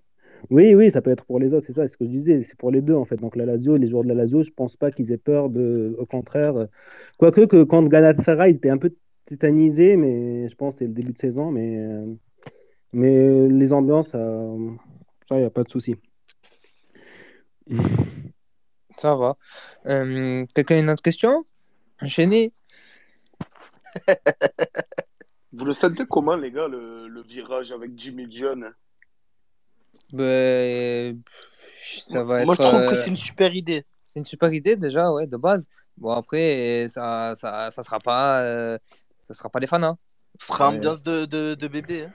Oui, 0.49 0.73
oui, 0.73 0.89
ça 0.89 1.01
peut 1.01 1.11
être 1.11 1.25
pour 1.25 1.39
les 1.39 1.53
autres, 1.53 1.67
c'est 1.67 1.73
ça, 1.73 1.87
c'est 1.87 1.93
ce 1.93 1.97
que 1.97 2.05
je 2.05 2.09
disais, 2.09 2.41
c'est 2.43 2.57
pour 2.57 2.71
les 2.71 2.81
deux 2.81 2.95
en 2.95 3.05
fait. 3.05 3.17
Donc 3.17 3.35
la 3.35 3.45
Lazio, 3.45 3.77
les 3.77 3.87
joueurs 3.87 4.03
de 4.03 4.07
la 4.07 4.15
Lazio, 4.15 4.41
je 4.41 4.49
pense 4.49 4.75
pas 4.75 4.91
qu'ils 4.91 5.11
aient 5.11 5.17
peur 5.17 5.49
de, 5.49 5.95
au 5.99 6.07
contraire. 6.07 6.67
Quoique 7.19 7.45
que 7.45 7.63
quand 7.63 7.83
Galatasaray, 7.83 8.51
ils 8.51 8.55
étaient 8.55 8.71
un 8.71 8.79
peu 8.79 8.91
tétanisés, 9.27 9.97
mais 9.97 10.49
je 10.49 10.55
pense 10.55 10.73
que 10.73 10.79
c'est 10.79 10.87
le 10.87 10.93
début 10.93 11.13
de 11.13 11.17
saison, 11.19 11.51
mais, 11.51 11.77
euh, 11.77 12.05
mais 12.91 13.47
les 13.49 13.71
ambiances, 13.71 14.09
ça, 14.09 14.47
ça, 15.25 15.39
y 15.39 15.43
a 15.43 15.49
pas 15.51 15.63
de 15.63 15.69
souci. 15.69 15.95
Ça 19.01 19.15
va. 19.15 19.35
Euh, 19.87 20.37
quelqu'un 20.53 20.75
a 20.75 20.79
une 20.79 20.91
autre 20.91 21.01
question? 21.01 21.43
Enchaîné? 22.03 22.53
Vous 25.53 25.65
le 25.65 25.73
sentez 25.73 26.05
comment, 26.07 26.35
les 26.35 26.51
gars, 26.51 26.67
le, 26.67 27.07
le 27.07 27.21
virage 27.23 27.71
avec 27.71 27.97
Jimmy 27.97 28.27
John? 28.29 28.71
Ben, 30.13 31.19
ça 31.83 32.23
va 32.23 32.45
Moi, 32.45 32.53
être. 32.53 32.63
je 32.63 32.67
trouve 32.69 32.85
que 32.85 32.91
euh, 32.91 32.93
c'est 33.01 33.07
une 33.07 33.15
super 33.15 33.55
idée. 33.55 33.83
C'est 34.13 34.19
une 34.19 34.25
super 34.25 34.53
idée 34.53 34.75
déjà, 34.75 35.11
ouais, 35.11 35.25
de 35.25 35.35
base. 35.37 35.67
Bon, 35.97 36.11
après, 36.11 36.85
ça, 36.87 37.33
ça, 37.35 37.71
ça 37.71 37.81
sera 37.81 37.99
pas, 37.99 38.41
euh, 38.43 38.77
ça 39.19 39.33
sera 39.33 39.49
pas 39.49 39.59
les 39.59 39.65
fans, 39.67 39.81
hein. 39.81 39.97
Ce 40.39 40.45
sera 40.45 40.69
ambiance 40.69 41.01
de, 41.01 41.25
de, 41.25 41.55
de 41.55 41.67
bébé. 41.67 42.03
hein. 42.03 42.13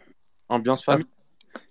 Ambiance 0.48 0.84
famille. 0.84 1.06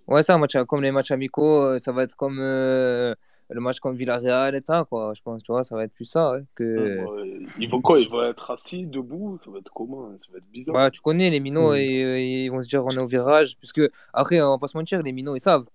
Ouais, 0.07 0.23
ça, 0.23 0.37
match, 0.37 0.57
comme 0.67 0.83
les 0.83 0.91
matchs 0.91 1.11
amicaux, 1.11 1.79
ça 1.79 1.93
va 1.93 2.03
être 2.03 2.15
comme 2.17 2.39
euh, 2.41 3.15
le 3.49 3.61
match 3.61 3.79
contre 3.79 3.97
Villarreal 3.97 4.55
et 4.55 4.61
ça, 4.63 4.85
quoi. 4.89 5.13
Je 5.15 5.21
pense, 5.21 5.43
tu 5.43 5.51
vois, 5.51 5.63
ça 5.63 5.75
va 5.75 5.83
être 5.83 5.93
plus 5.93 6.05
ça, 6.05 6.31
ouais, 6.31 6.43
que. 6.55 7.05
Ouais, 7.05 7.39
Ils 7.59 7.69
vont 7.69 7.81
quoi? 7.81 7.99
Ils 7.99 8.09
vont 8.09 8.23
être 8.23 8.49
assis, 8.51 8.85
debout? 8.85 9.37
Ça 9.43 9.51
va 9.51 9.59
être 9.59 9.71
comment 9.73 10.09
Ça 10.17 10.27
va 10.31 10.37
être 10.39 10.49
bizarre. 10.49 10.73
Bah, 10.73 10.89
tu 10.91 11.01
connais 11.01 11.29
les 11.29 11.39
minots, 11.39 11.73
Mm. 11.73 11.77
et, 11.77 12.45
ils 12.45 12.49
vont 12.49 12.61
se 12.61 12.67
dire 12.67 12.83
on 12.85 12.89
est 12.89 12.97
au 12.99 13.05
virage, 13.05 13.57
puisque 13.57 13.81
après, 14.13 14.41
on 14.41 14.51
va 14.51 14.57
pas 14.57 14.67
se 14.67 14.77
mentir, 14.77 15.01
les 15.03 15.11
minots, 15.11 15.35
ils 15.35 15.39
savent. 15.39 15.65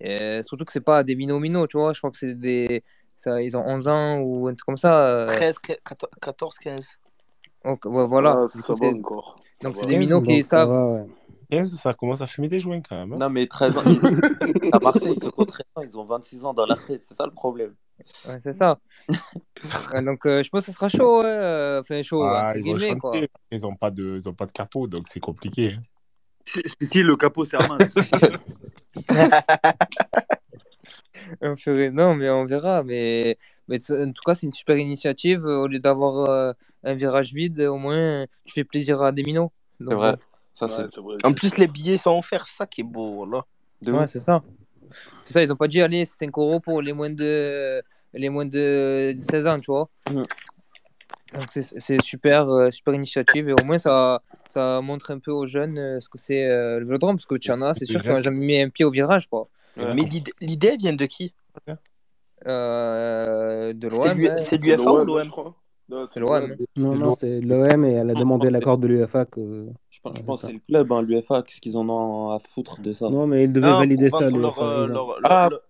Et 0.00 0.40
surtout 0.42 0.64
que 0.64 0.72
c'est 0.72 0.80
pas 0.80 1.02
des 1.04 1.14
minots 1.14 1.38
minots, 1.38 1.66
tu 1.66 1.76
vois. 1.78 1.92
Je 1.92 2.00
crois 2.00 2.10
que 2.10 2.18
c'est 2.18 2.34
des. 2.34 2.82
Ça, 3.16 3.40
ils 3.40 3.56
ont 3.56 3.64
11 3.64 3.86
ans 3.88 4.18
ou 4.20 4.48
un 4.48 4.54
truc 4.54 4.66
comme 4.66 4.76
ça. 4.76 5.06
euh. 5.06 5.26
13, 5.26 5.58
14, 6.20 6.58
15. 6.58 6.98
Donc, 7.64 7.84
ouais, 7.84 8.04
voilà. 8.06 8.36
Ah, 8.44 8.48
ça 8.48 8.74
coup, 8.74 8.80
va 8.80 8.88
encore. 8.88 9.36
Ça 9.54 9.68
Donc, 9.68 9.76
c'est 9.76 9.86
des 9.86 9.96
minots 9.96 10.20
qui 10.20 10.42
savent. 10.42 10.68
va, 10.68 10.86
ouais. 10.86 11.04
15, 11.50 11.74
ça 11.78 11.94
commence 11.94 12.20
à 12.20 12.26
fumer 12.26 12.48
des 12.48 12.58
joints 12.60 12.80
quand 12.80 12.96
même. 12.96 13.12
hein. 13.12 13.16
Non, 13.18 13.30
mais 13.30 13.46
13 13.46 13.76
ans. 13.78 13.82
ils- 13.86 14.68
À 14.72 14.78
Marseille, 14.78 15.14
qui 15.14 15.26
ont 15.26 15.44
13 15.44 15.66
ans, 15.76 15.82
ils 15.82 15.98
ont 15.98 16.04
26 16.04 16.44
ans 16.44 16.54
dans 16.54 16.66
leur 16.66 16.84
tête. 16.84 17.02
C'est 17.04 17.14
ça 17.14 17.26
le 17.26 17.32
problème. 17.32 17.74
Ouais, 18.26 18.38
c'est 18.40 18.52
ça. 18.52 18.78
Ouais, 19.92 20.02
donc, 20.02 20.26
euh, 20.26 20.42
je 20.42 20.50
pense 20.50 20.62
que 20.66 20.70
ce 20.72 20.76
sera 20.76 20.88
chaud, 20.88 21.20
ouais. 21.22 21.26
euh, 21.26 21.80
Enfin, 21.80 22.02
chaud, 22.02 22.22
Ah, 22.24 22.42
entre 22.50 22.56
ils 22.58 22.64
vont 22.64 22.76
guillemets, 22.76 22.98
quoi. 22.98 23.14
chanter. 23.14 23.30
Ils 23.52 23.66
ont 23.66 23.76
pas 23.76 23.90
de, 23.90 24.16
ils 24.20 24.28
ont 24.28 24.34
pas 24.34 24.46
de 24.46 24.52
capot, 24.52 24.86
donc 24.88 25.06
c'est 25.08 25.20
compliqué. 25.20 25.74
hein. 25.78 25.82
Si, 26.46 26.60
si, 26.66 26.86
si, 26.86 27.02
le 27.02 27.16
capot, 27.16 27.44
c'est 27.44 27.56
Armand. 27.56 27.78
On 31.40 31.56
ferait- 31.56 31.90
Non, 31.90 32.14
mais 32.14 32.28
on 32.30 32.44
verra. 32.44 32.82
Mais, 32.82 33.36
mais 33.68 33.78
t- 33.78 33.92
en 33.94 34.12
tout 34.12 34.22
cas, 34.24 34.34
c'est 34.34 34.46
une 34.46 34.52
super 34.52 34.76
initiative. 34.76 35.44
euh, 35.46 35.62
Au 35.62 35.66
lieu 35.68 35.78
d'avoir 35.80 36.28
euh, 36.28 36.52
un 36.82 36.94
virage 36.94 37.32
vide, 37.32 37.60
au 37.60 37.76
moins, 37.78 38.26
tu 38.44 38.52
fais 38.54 38.64
plaisir 38.64 39.00
à 39.02 39.12
des 39.12 39.22
minots. 39.22 39.52
C'est 39.80 39.94
vrai. 39.94 40.16
Bon. 40.60 40.66
Ça, 40.66 40.68
c'est 40.68 40.82
Ouais, 40.82 40.88
c'est 40.88 41.00
vrai. 41.00 41.16
En 41.24 41.32
plus, 41.32 41.56
les 41.58 41.66
billets 41.68 41.96
sont 41.96 42.18
offerts, 42.18 42.46
c'est 42.46 42.56
ça 42.56 42.66
qui 42.66 42.80
est 42.82 42.84
beau. 42.84 43.26
Là. 43.26 43.42
de 43.82 43.92
Ouais, 43.92 44.00
ouf. 44.04 44.06
c'est 44.10 44.20
ça. 44.20 44.42
C'est 45.22 45.32
ça, 45.32 45.42
ils 45.42 45.52
ont 45.52 45.56
pas 45.56 45.66
dit, 45.68 45.80
allez, 45.80 46.04
c'est 46.04 46.18
5 46.26 46.36
euros 46.38 46.60
pour 46.60 46.80
les 46.80 46.92
moins 46.92 47.10
de, 47.10 47.82
les 48.12 48.28
moins 48.28 48.44
de 48.46 49.12
16 49.18 49.46
ans, 49.46 49.58
tu 49.60 49.70
vois. 49.72 49.88
Mm. 50.10 50.22
Donc, 51.34 51.46
c'est 51.50 51.62
c'est 51.62 52.00
super, 52.00 52.48
euh, 52.48 52.70
super 52.70 52.94
initiative. 52.94 53.48
Et 53.48 53.52
au 53.52 53.64
moins, 53.64 53.78
ça, 53.78 54.22
ça 54.46 54.80
montre 54.80 55.10
un 55.10 55.18
peu 55.18 55.32
aux 55.32 55.46
jeunes 55.46 55.78
euh, 55.78 55.98
ce 55.98 56.08
que 56.08 56.16
c'est 56.18 56.44
euh, 56.48 56.78
le 56.78 56.86
vélodrome. 56.86 57.16
Parce 57.16 57.26
que 57.26 57.36
Tchana, 57.38 57.74
c'est 57.74 57.86
sûr 57.86 58.00
qu'ils 58.02 58.12
n'ont 58.12 58.20
jamais 58.20 58.38
mis 58.46 58.60
un 58.60 58.68
pied 58.68 58.84
au 58.84 58.90
virage, 58.90 59.26
quoi. 59.28 59.48
Ouais. 59.76 59.92
Mais 59.94 60.02
l'idée- 60.40 60.76
vient 60.78 60.92
de 60.92 61.06
qui? 61.06 61.34
Euh, 62.46 63.72
de 63.72 63.88
C'est 63.90 63.96
l'OM. 63.96 64.26
hein. 64.30 64.36
C'est 64.38 64.56
l'UFA 64.62 64.82
ou 64.92 64.96
l'OM, 64.98 65.06
l'OM 65.06 65.24
je 65.24 65.30
crois. 65.30 65.54
Non, 65.88 66.06
C'est 66.06 66.20
l'OM. 66.20 66.56
Non, 66.76 66.92
C'est 66.92 66.98
non, 66.98 67.14
c'est 67.18 67.40
l'OM 67.40 67.84
et 67.84 67.92
elle 67.94 68.10
a 68.10 68.14
demandé 68.20 68.50
l'accord 68.50 68.78
de 68.78 68.86
l'UEFA 68.86 69.24
que. 69.24 69.66
Je 70.14 70.22
pense, 70.22 70.42
que 70.42 70.46
c'est 70.48 70.52
le 70.52 70.58
club, 70.60 70.92
hein, 70.92 71.02
l'UFA. 71.02 71.42
Qu'est-ce 71.42 71.60
qu'ils 71.60 71.76
en 71.76 71.88
ont 71.88 72.30
à 72.30 72.38
foutre 72.54 72.80
de 72.80 72.92
ça? 72.92 73.08
Non, 73.08 73.26
mais 73.26 73.44
ils 73.44 73.52
devaient 73.52 73.70
Non, 73.70 73.78
valider 73.78 74.10
ça, 74.10 74.28
leur, 74.28 74.62
euh, 74.62 74.86
leur, 74.86 75.18
Ah, 75.24 75.48
leur- 75.50 75.60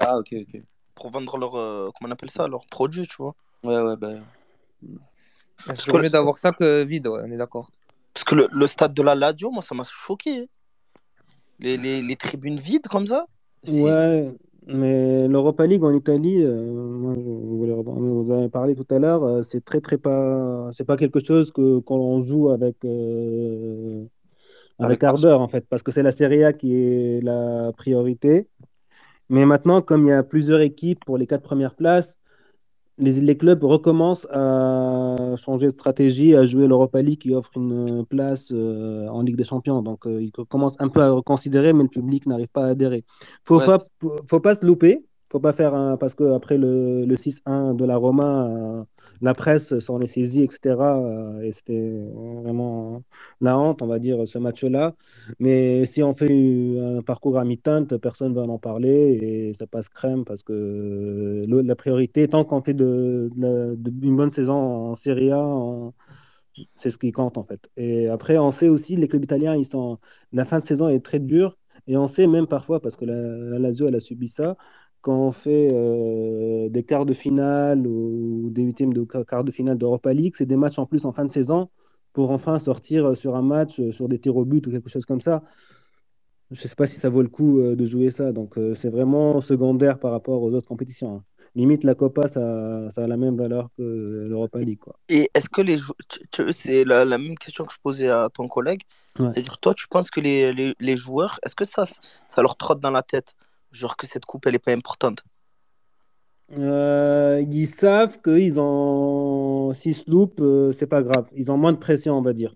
ah, 0.00 0.18
ok, 0.18 0.32
ok. 0.32 0.62
pour 0.94 1.10
vendre 1.10 1.36
leur, 1.38 1.54
euh, 1.56 1.90
comment 1.98 2.08
on 2.10 2.12
appelle 2.12 2.30
ça, 2.30 2.46
leur 2.46 2.66
produit, 2.66 3.06
tu 3.06 3.16
vois. 3.18 3.34
Ouais, 3.64 3.80
ouais, 3.80 3.96
ben. 3.96 4.22
C'est 5.74 5.90
que- 5.90 5.96
mieux 5.98 6.10
d'avoir 6.10 6.38
ça 6.38 6.52
que 6.52 6.82
vide, 6.84 7.08
ouais, 7.08 7.20
on 7.24 7.30
est 7.30 7.36
d'accord. 7.36 7.70
Parce 8.14 8.24
que 8.24 8.34
le, 8.34 8.48
le 8.52 8.66
stade 8.66 8.94
de 8.94 9.02
la 9.02 9.14
Lazio, 9.14 9.50
moi, 9.50 9.62
ça 9.62 9.74
m'a 9.74 9.84
choqué. 9.84 10.40
hein. 10.40 10.46
Les, 11.58 11.76
les, 11.76 12.00
les 12.00 12.16
tribunes 12.16 12.56
vides 12.58 12.86
comme 12.88 13.06
ça. 13.06 13.26
Ouais, 13.68 14.32
mais 14.72 15.28
l'Europa 15.28 15.66
League 15.66 15.82
en 15.84 15.92
Italie, 15.94 16.42
euh, 16.42 16.72
moi, 16.72 17.14
je 17.16 17.20
voulais 17.20 17.72
rebondir, 17.72 18.12
vous 18.14 18.32
avez 18.32 18.48
parlé 18.48 18.74
tout 18.74 18.86
à 18.90 18.98
l'heure, 18.98 19.24
euh, 19.24 19.42
c'est 19.42 19.64
très 19.64 19.80
très 19.80 19.98
pas, 19.98 20.70
c'est 20.74 20.84
pas 20.84 20.96
quelque 20.96 21.20
chose 21.24 21.52
que 21.52 21.80
qu'on 21.80 22.20
joue 22.20 22.50
avec 22.50 22.84
euh, 22.84 24.04
avec 24.78 25.02
Avec 25.02 25.04
ardeur 25.04 25.40
en 25.40 25.48
fait, 25.48 25.66
parce 25.68 25.82
que 25.82 25.92
c'est 25.92 26.02
la 26.02 26.12
Serie 26.12 26.44
A 26.44 26.52
qui 26.52 26.74
est 26.74 27.20
la 27.22 27.72
priorité. 27.76 28.48
Mais 29.28 29.46
maintenant, 29.46 29.82
comme 29.82 30.06
il 30.06 30.10
y 30.10 30.12
a 30.12 30.22
plusieurs 30.22 30.60
équipes 30.60 31.04
pour 31.04 31.18
les 31.18 31.26
quatre 31.26 31.42
premières 31.42 31.74
places, 31.74 32.18
les, 33.00 33.20
les 33.20 33.36
clubs 33.36 33.62
recommencent 33.64 34.26
à 34.30 35.34
changer 35.36 35.66
de 35.66 35.72
stratégie, 35.72 36.34
à 36.36 36.44
jouer 36.46 36.66
l'Europa 36.68 37.02
League 37.02 37.20
qui 37.20 37.34
offre 37.34 37.50
une 37.56 38.04
place 38.06 38.50
euh, 38.52 39.08
en 39.08 39.22
Ligue 39.22 39.36
des 39.36 39.44
Champions. 39.44 39.82
Donc, 39.82 40.06
euh, 40.06 40.22
ils 40.22 40.32
commencent 40.32 40.80
un 40.80 40.88
peu 40.88 41.02
à 41.02 41.10
reconsidérer, 41.10 41.72
mais 41.72 41.84
le 41.84 41.88
public 41.88 42.26
n'arrive 42.26 42.48
pas 42.48 42.64
à 42.66 42.68
adhérer. 42.70 43.04
Faut 43.44 43.60
Ouais, 43.60 43.66
pas, 43.66 43.78
faut 44.28 44.40
pas 44.40 44.54
se 44.56 44.64
louper. 44.66 45.04
Faut 45.32 45.40
pas 45.40 45.52
faire 45.52 45.74
un, 45.74 45.96
parce 45.96 46.14
que 46.14 46.32
après 46.34 46.58
le, 46.58 47.04
le 47.06 47.16
6-1 47.16 47.74
de 47.74 47.84
la 47.84 47.96
Roma, 47.96 48.48
euh, 48.48 48.84
la 49.22 49.34
presse 49.34 49.78
s'en 49.80 50.00
est 50.00 50.06
saisie, 50.08 50.42
etc. 50.44 50.76
euh, 50.80 51.40
et 51.42 51.52
c'était 51.52 51.92
vraiment 52.42 53.02
la 53.40 53.58
honte, 53.58 53.82
on 53.82 53.86
va 53.86 53.98
dire, 53.98 54.26
ce 54.28 54.38
match-là. 54.38 54.94
Mais 55.40 55.86
si 55.86 56.02
on 56.02 56.14
fait 56.14 56.30
un 56.78 57.02
parcours 57.02 57.38
à 57.38 57.44
mi-teinte, 57.44 57.96
personne 57.98 58.32
ne 58.32 58.36
va 58.36 58.42
en 58.42 58.58
parler 58.58 59.18
et 59.22 59.54
ça 59.54 59.66
passe 59.66 59.88
crème 59.90 60.24
parce 60.24 60.42
que 60.42 61.44
la 61.48 61.76
priorité, 61.76 62.28
tant 62.28 62.44
qu'on 62.44 62.62
fait 62.62 62.72
une 62.78 64.16
bonne 64.16 64.30
saison 64.30 64.54
en 64.92 64.96
Serie 64.96 65.32
A, 65.32 65.42
c'est 66.76 66.90
ce 66.90 66.98
qui 66.98 67.12
compte 67.12 67.38
en 67.38 67.42
fait. 67.42 67.70
Et 67.76 68.08
après, 68.08 68.38
on 68.38 68.50
sait 68.50 68.68
aussi, 68.68 68.96
les 68.96 69.08
clubs 69.08 69.24
italiens, 69.24 69.56
ils 69.56 69.64
sont, 69.64 69.98
la 70.32 70.44
fin 70.44 70.60
de 70.60 70.66
saison 70.66 70.88
est 70.88 71.00
très 71.04 71.18
dure. 71.20 71.56
Et 71.86 71.96
on 71.96 72.06
sait 72.08 72.26
même 72.26 72.46
parfois, 72.46 72.80
parce 72.80 72.96
que 72.96 73.04
la, 73.04 73.14
la 73.14 73.58
Lazio, 73.58 73.88
elle 73.88 73.96
a 73.96 74.00
subi 74.00 74.28
ça, 74.28 74.56
quand 75.00 75.16
on 75.16 75.32
fait 75.32 75.70
euh, 75.72 76.68
des 76.68 76.82
quarts 76.82 77.06
de 77.06 77.14
finale 77.14 77.86
ou 77.86 78.50
des 78.50 78.62
huitièmes 78.62 78.92
de 78.92 79.04
quarts 79.04 79.44
de 79.44 79.52
finale 79.52 79.78
d'Europa 79.78 80.12
League, 80.12 80.34
c'est 80.36 80.46
des 80.46 80.56
matchs 80.56 80.78
en 80.78 80.86
plus 80.86 81.04
en 81.04 81.12
fin 81.12 81.24
de 81.24 81.30
saison 81.30 81.68
pour 82.12 82.30
enfin 82.30 82.58
sortir 82.58 83.16
sur 83.16 83.36
un 83.36 83.42
match, 83.42 83.78
euh, 83.80 83.92
sur 83.92 84.08
des 84.08 84.18
tirs 84.18 84.36
au 84.36 84.44
but 84.44 84.66
ou 84.66 84.70
quelque 84.70 84.88
chose 84.88 85.06
comme 85.06 85.20
ça. 85.20 85.42
Je 86.50 86.60
ne 86.60 86.68
sais 86.68 86.74
pas 86.74 86.86
si 86.86 86.96
ça 86.96 87.08
vaut 87.08 87.22
le 87.22 87.28
coup 87.28 87.60
euh, 87.60 87.76
de 87.76 87.86
jouer 87.86 88.10
ça. 88.10 88.32
Donc, 88.32 88.58
euh, 88.58 88.74
c'est 88.74 88.88
vraiment 88.88 89.40
secondaire 89.40 89.98
par 90.00 90.10
rapport 90.10 90.42
aux 90.42 90.52
autres 90.52 90.66
compétitions. 90.66 91.16
hein. 91.16 91.24
Limite, 91.54 91.82
la 91.84 91.94
Copa, 91.94 92.28
ça, 92.28 92.90
ça 92.90 93.04
a 93.04 93.06
la 93.06 93.16
même 93.16 93.36
valeur 93.36 93.70
que 93.76 94.26
l'Europa 94.28 94.60
League. 94.60 94.78
Quoi. 94.78 94.96
Et 95.08 95.28
est-ce 95.34 95.48
que 95.48 95.62
les 95.62 95.78
jou- 95.78 95.94
tu- 96.08 96.20
tu- 96.30 96.52
c'est 96.52 96.84
la, 96.84 97.04
la 97.04 97.18
même 97.18 97.36
question 97.36 97.64
que 97.64 97.72
je 97.72 97.78
posais 97.82 98.08
à 98.08 98.28
ton 98.32 98.46
collègue. 98.46 98.82
Ouais. 99.18 99.30
C'est-à-dire, 99.30 99.58
toi, 99.58 99.74
tu 99.74 99.88
penses 99.88 100.10
que 100.10 100.20
les, 100.20 100.52
les, 100.52 100.74
les 100.78 100.96
joueurs, 100.96 101.40
est-ce 101.44 101.54
que 101.56 101.64
ça, 101.64 101.84
ça 101.86 102.42
leur 102.42 102.56
trotte 102.56 102.80
dans 102.80 102.92
la 102.92 103.02
tête? 103.02 103.34
Genre 103.70 103.96
que 103.96 104.06
cette 104.06 104.24
coupe, 104.24 104.46
elle 104.46 104.52
n'est 104.52 104.58
pas 104.58 104.72
importante. 104.72 105.22
Euh, 106.58 107.44
ils 107.48 107.66
savent 107.68 108.20
qu'ils 108.22 108.60
ont. 108.60 109.72
S'ils 109.72 109.94
se 109.94 110.10
loupent, 110.10 110.40
euh, 110.40 110.72
c'est 110.72 110.88
pas 110.88 111.02
grave. 111.02 111.28
Ils 111.36 111.50
ont 111.52 111.56
moins 111.56 111.72
de 111.72 111.78
pression, 111.78 112.14
on 112.18 112.22
va 112.22 112.32
dire, 112.32 112.54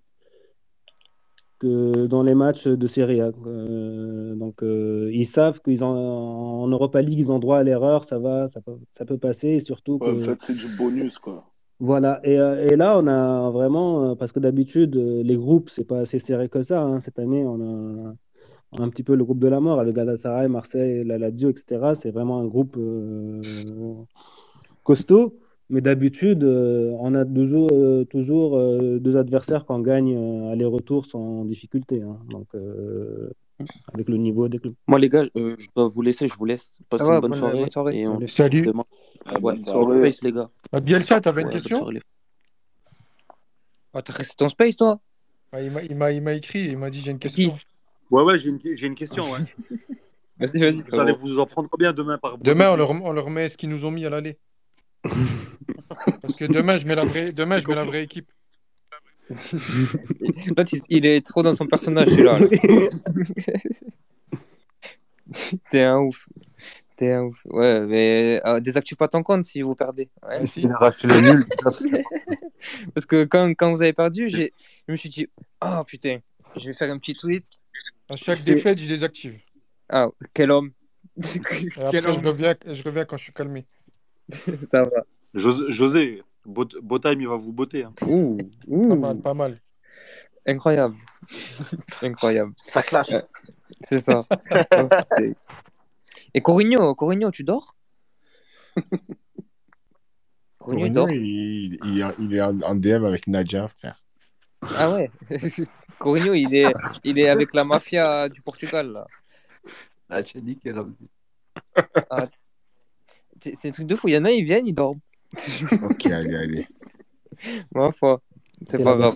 que 1.61 2.07
dans 2.07 2.23
les 2.25 2.35
matchs 2.35 2.67
de 2.67 2.87
Serie 2.89 3.21
A. 3.21 3.31
Euh, 3.47 4.35
donc, 4.35 4.63
euh, 4.63 5.11
ils 5.13 5.27
savent 5.27 5.61
qu'ils 5.61 5.85
ont 5.85 5.89
en 6.65 6.67
Europa 6.69 7.01
League, 7.03 7.21
ils 7.21 7.31
ont 7.31 7.39
droit 7.39 7.59
à 7.59 7.63
l'erreur, 7.63 8.05
ça 8.05 8.19
va, 8.19 8.49
ça 8.49 8.61
peut, 8.61 8.77
ça 8.91 9.05
peut 9.05 9.19
passer. 9.19 9.49
Et 9.51 9.61
surtout 9.61 9.99
Ouais, 10.01 10.11
en 10.11 10.19
fait, 10.19 10.39
c'est 10.43 10.57
du 10.57 10.67
bonus, 10.77 11.19
quoi. 11.19 11.45
Voilà, 11.81 12.21
et, 12.25 12.35
et 12.35 12.77
là, 12.77 12.99
on 12.99 13.07
a 13.09 13.51
vraiment, 13.51 14.15
parce 14.17 14.31
que 14.33 14.39
d'habitude, 14.41 14.95
les 14.97 15.37
groupes, 15.37 15.71
c'est 15.71 15.85
pas 15.85 16.01
assez 16.01 16.19
serré 16.19 16.49
que 16.49 16.63
ça. 16.63 16.81
hein. 16.81 17.01
Cette 17.01 17.19
année, 17.19 17.45
on 17.45 17.61
a 17.61 18.15
un 18.79 18.89
petit 18.89 19.03
peu 19.03 19.15
le 19.15 19.25
groupe 19.25 19.39
de 19.39 19.49
la 19.49 19.61
mort 19.61 19.81
avec 19.81 19.95
Galatasaray, 19.95 20.49
Marseille, 20.49 21.05
la 21.05 21.19
Lazio, 21.19 21.51
etc. 21.51 21.93
C'est 21.95 22.11
vraiment 22.11 22.41
un 22.41 22.47
groupe 22.47 22.77
euh, 22.79 23.41
costaud. 24.83 25.39
Mais 25.71 25.81
d'habitude, 25.81 26.45
euh, 26.45 26.91
on 27.01 27.15
a 27.15 27.25
toujours, 27.25 27.71
euh, 27.73 28.05
toujours 28.05 28.59
euh, 28.59 28.99
deux 28.99 29.17
adversaires 29.17 29.65
qu'on 29.65 29.81
gagne 29.81 30.15
euh, 30.15 30.53
aller-retour 30.53 31.07
sans 31.07 31.45
difficulté. 31.47 32.03
hein. 32.03 32.19
Donc, 32.29 32.47
euh, 32.55 33.31
avec 33.95 34.09
le 34.11 34.19
niveau 34.19 34.49
des 34.49 34.59
clubs. 34.59 34.75
Moi, 34.87 34.99
les 34.99 35.09
gars, 35.09 35.25
euh, 35.39 35.57
je 35.59 35.69
dois 35.75 35.89
vous 35.89 36.03
laisser, 36.03 36.29
je 36.29 36.35
vous 36.37 36.45
laisse. 36.45 36.79
Passez 36.91 37.05
Ah 37.05 37.09
ouais, 37.09 37.15
une 37.15 37.21
bonne, 37.23 37.31
bonne- 37.31 37.39
soirée, 37.41 37.61
bonne 37.61 37.71
soirée. 37.71 37.99
Et 38.01 38.07
on 38.07 38.21
Salut. 38.27 38.67
Ah, 39.25 39.39
Ouais, 39.41 39.57
soirée. 39.57 39.99
Space, 40.11 40.23
les 40.23 40.33
gars. 40.33 40.51
Ah, 40.71 40.81
Bielsa, 40.81 41.21
t'avais 41.21 41.41
une 41.41 41.47
Ouais, 41.47 41.53
question 41.55 41.79
soirée, 41.79 41.95
les 41.95 42.01
Oh, 43.95 44.01
t'as 44.03 44.13
resté 44.13 44.35
ton 44.37 44.49
space, 44.49 44.77
toi? 44.77 45.01
Ah, 45.53 45.63
il 45.63 45.71
m'a- 45.71 45.83
il 45.83 45.95
m'a 45.97 46.11
il 46.13 46.21
m'a 46.21 46.33
écrit, 46.35 46.65
il 46.67 46.77
m'a 46.77 46.91
dit 46.91 47.01
j'ai 47.01 47.13
une 47.13 47.19
question. 47.21 47.57
Ouais, 48.11 48.23
ouais, 48.23 48.39
j'ai 48.39 48.49
une, 48.49 48.61
j'ai 48.63 48.87
une 48.87 48.95
question. 48.95 49.25
Ouais. 49.25 49.39
Vas-y, 50.39 50.59
vas-y, 50.59 50.83
Vous 50.83 50.99
allez 50.99 51.13
vous 51.13 51.39
en 51.39 51.47
prendre 51.47 51.71
bien 51.79 51.93
demain 51.93 52.19
par 52.19 52.39
Demain, 52.39 52.73
on 52.73 52.77
leur, 52.77 52.91
on 52.91 53.13
leur 53.13 53.31
met 53.31 53.49
ce 53.49 53.57
qu'ils 53.57 53.69
nous 53.69 53.85
ont 53.85 53.93
mis 53.93 54.05
à 54.05 54.11
l'aller. 54.11 54.37
Parce 56.23 56.35
que 56.37 56.45
demain, 56.45 56.77
je 56.77 56.87
mets 56.89 56.97
la 56.97 57.05
vraie, 57.05 57.31
demain, 57.31 57.59
je 57.59 57.69
mets 57.69 57.77
la 57.77 57.85
vraie 57.85 58.03
équipe. 58.03 58.29
L'autre, 59.31 60.73
il, 60.73 60.83
il 60.89 61.07
est 61.07 61.25
trop 61.25 61.43
dans 61.45 61.55
son 61.55 61.67
personnage, 61.67 62.09
celui-là. 62.09 62.41
là. 62.41 62.49
T'es 65.71 65.83
un 65.83 65.99
ouf. 65.99 66.27
T'es 66.97 67.13
un 67.13 67.23
ouf. 67.23 67.45
Ouais, 67.47 67.81
mais 67.81 68.41
euh, 68.45 68.61
désactive 68.61 68.97
pas 68.97 69.09
ton 69.09 69.23
compte 69.23 69.45
si 69.45 69.63
vous 69.63 69.75
perdez. 69.75 70.09
Ouais. 70.23 70.39
Ah, 70.41 70.47
si. 70.47 70.63
Il 70.63 70.71
a 70.71 70.77
racheté 70.77 71.09
le 71.09 71.21
nul. 71.21 71.45
Parce 72.95 73.07
que 73.07 73.25
quand, 73.25 73.51
quand 73.55 73.73
vous 73.73 73.83
avez 73.83 73.93
perdu, 73.93 74.29
j'ai, 74.29 74.53
je 74.89 74.93
me 74.93 74.97
suis 74.97 75.09
dit, 75.09 75.29
oh 75.65 75.83
putain, 75.87 76.19
je 76.57 76.67
vais 76.67 76.75
faire 76.75 76.93
un 76.93 76.99
petit 76.99 77.15
tweet. 77.15 77.47
À 78.09 78.17
chaque 78.17 78.43
défaite, 78.43 78.79
je 78.79 78.89
désactive. 78.89 79.39
Ah, 79.89 80.09
quel 80.33 80.51
homme. 80.51 80.73
Et 81.17 81.23
quel 81.91 81.99
après, 81.99 82.01
je 82.03 82.09
homme. 82.09 82.27
reviens, 82.27 82.55
je 82.67 82.83
reviens 82.83 83.05
quand 83.05 83.17
je 83.17 83.25
suis 83.25 83.33
calmé. 83.33 83.67
Ça 84.71 84.83
va. 84.85 85.05
José, 85.35 85.65
José 85.69 86.23
il 87.21 87.29
va 87.29 87.37
vous 87.37 87.53
botter. 87.53 87.85
hein. 87.85 87.95
Ouh, 88.07 88.37
Pas 88.39 88.47
ouh. 88.69 88.97
mal, 88.97 89.21
pas 89.21 89.35
mal. 89.35 89.61
Incroyable. 90.47 90.97
Incroyable. 92.03 92.53
Ça 92.61 92.83
clash. 92.83 93.11
Euh, 93.13 93.23
C'est 93.83 94.01
ça. 94.01 94.27
Et 96.35 96.41
Corigno, 96.43 96.95
Corigno, 96.95 97.31
tu 97.31 97.45
dors? 97.45 97.75
Corigno, 100.59 100.87
il 100.87 100.93
dort? 100.93 101.11
Il, 101.11 101.79
il- 101.85 102.15
il 102.19 102.35
est 102.35 102.41
en, 102.43 102.61
en 102.61 102.75
DM 102.75 103.05
avec 103.05 103.27
Nadia, 103.27 103.69
frère. 103.69 104.03
Ah 104.77 104.91
ouais. 104.93 105.11
Corigno, 105.99 106.35
il 106.35 106.55
est, 106.55 106.73
il 107.05 107.19
est 107.19 107.29
avec 107.29 107.55
la 107.55 107.65
mafia 107.65 108.29
du 108.29 108.43
Portugal, 108.43 108.93
là. 108.93 109.07
Ah, 110.11 110.23
tu 110.23 110.39
as 110.39 110.41
dit 110.41 110.57
qu'il 110.57 110.75
Ah, 112.11 112.27
c'est 113.41 113.55
c'est 113.57 113.69
un 113.69 113.73
truc 113.73 113.87
de 113.87 113.97
fou. 113.97 114.09
Il 114.09 114.15
y 114.15 114.19
en 114.19 114.25
a, 114.25 114.31
ils 114.31 114.45
viennent, 114.45 114.67
ils 114.67 114.75
dorment. 114.75 115.01
Ok, 115.83 116.07
allez, 116.07 116.37
allez. 116.37 116.69
Ma 117.75 117.91
foi. 117.91 118.21
C'est 118.67 118.83
pas 118.83 118.97
grave. 118.97 119.15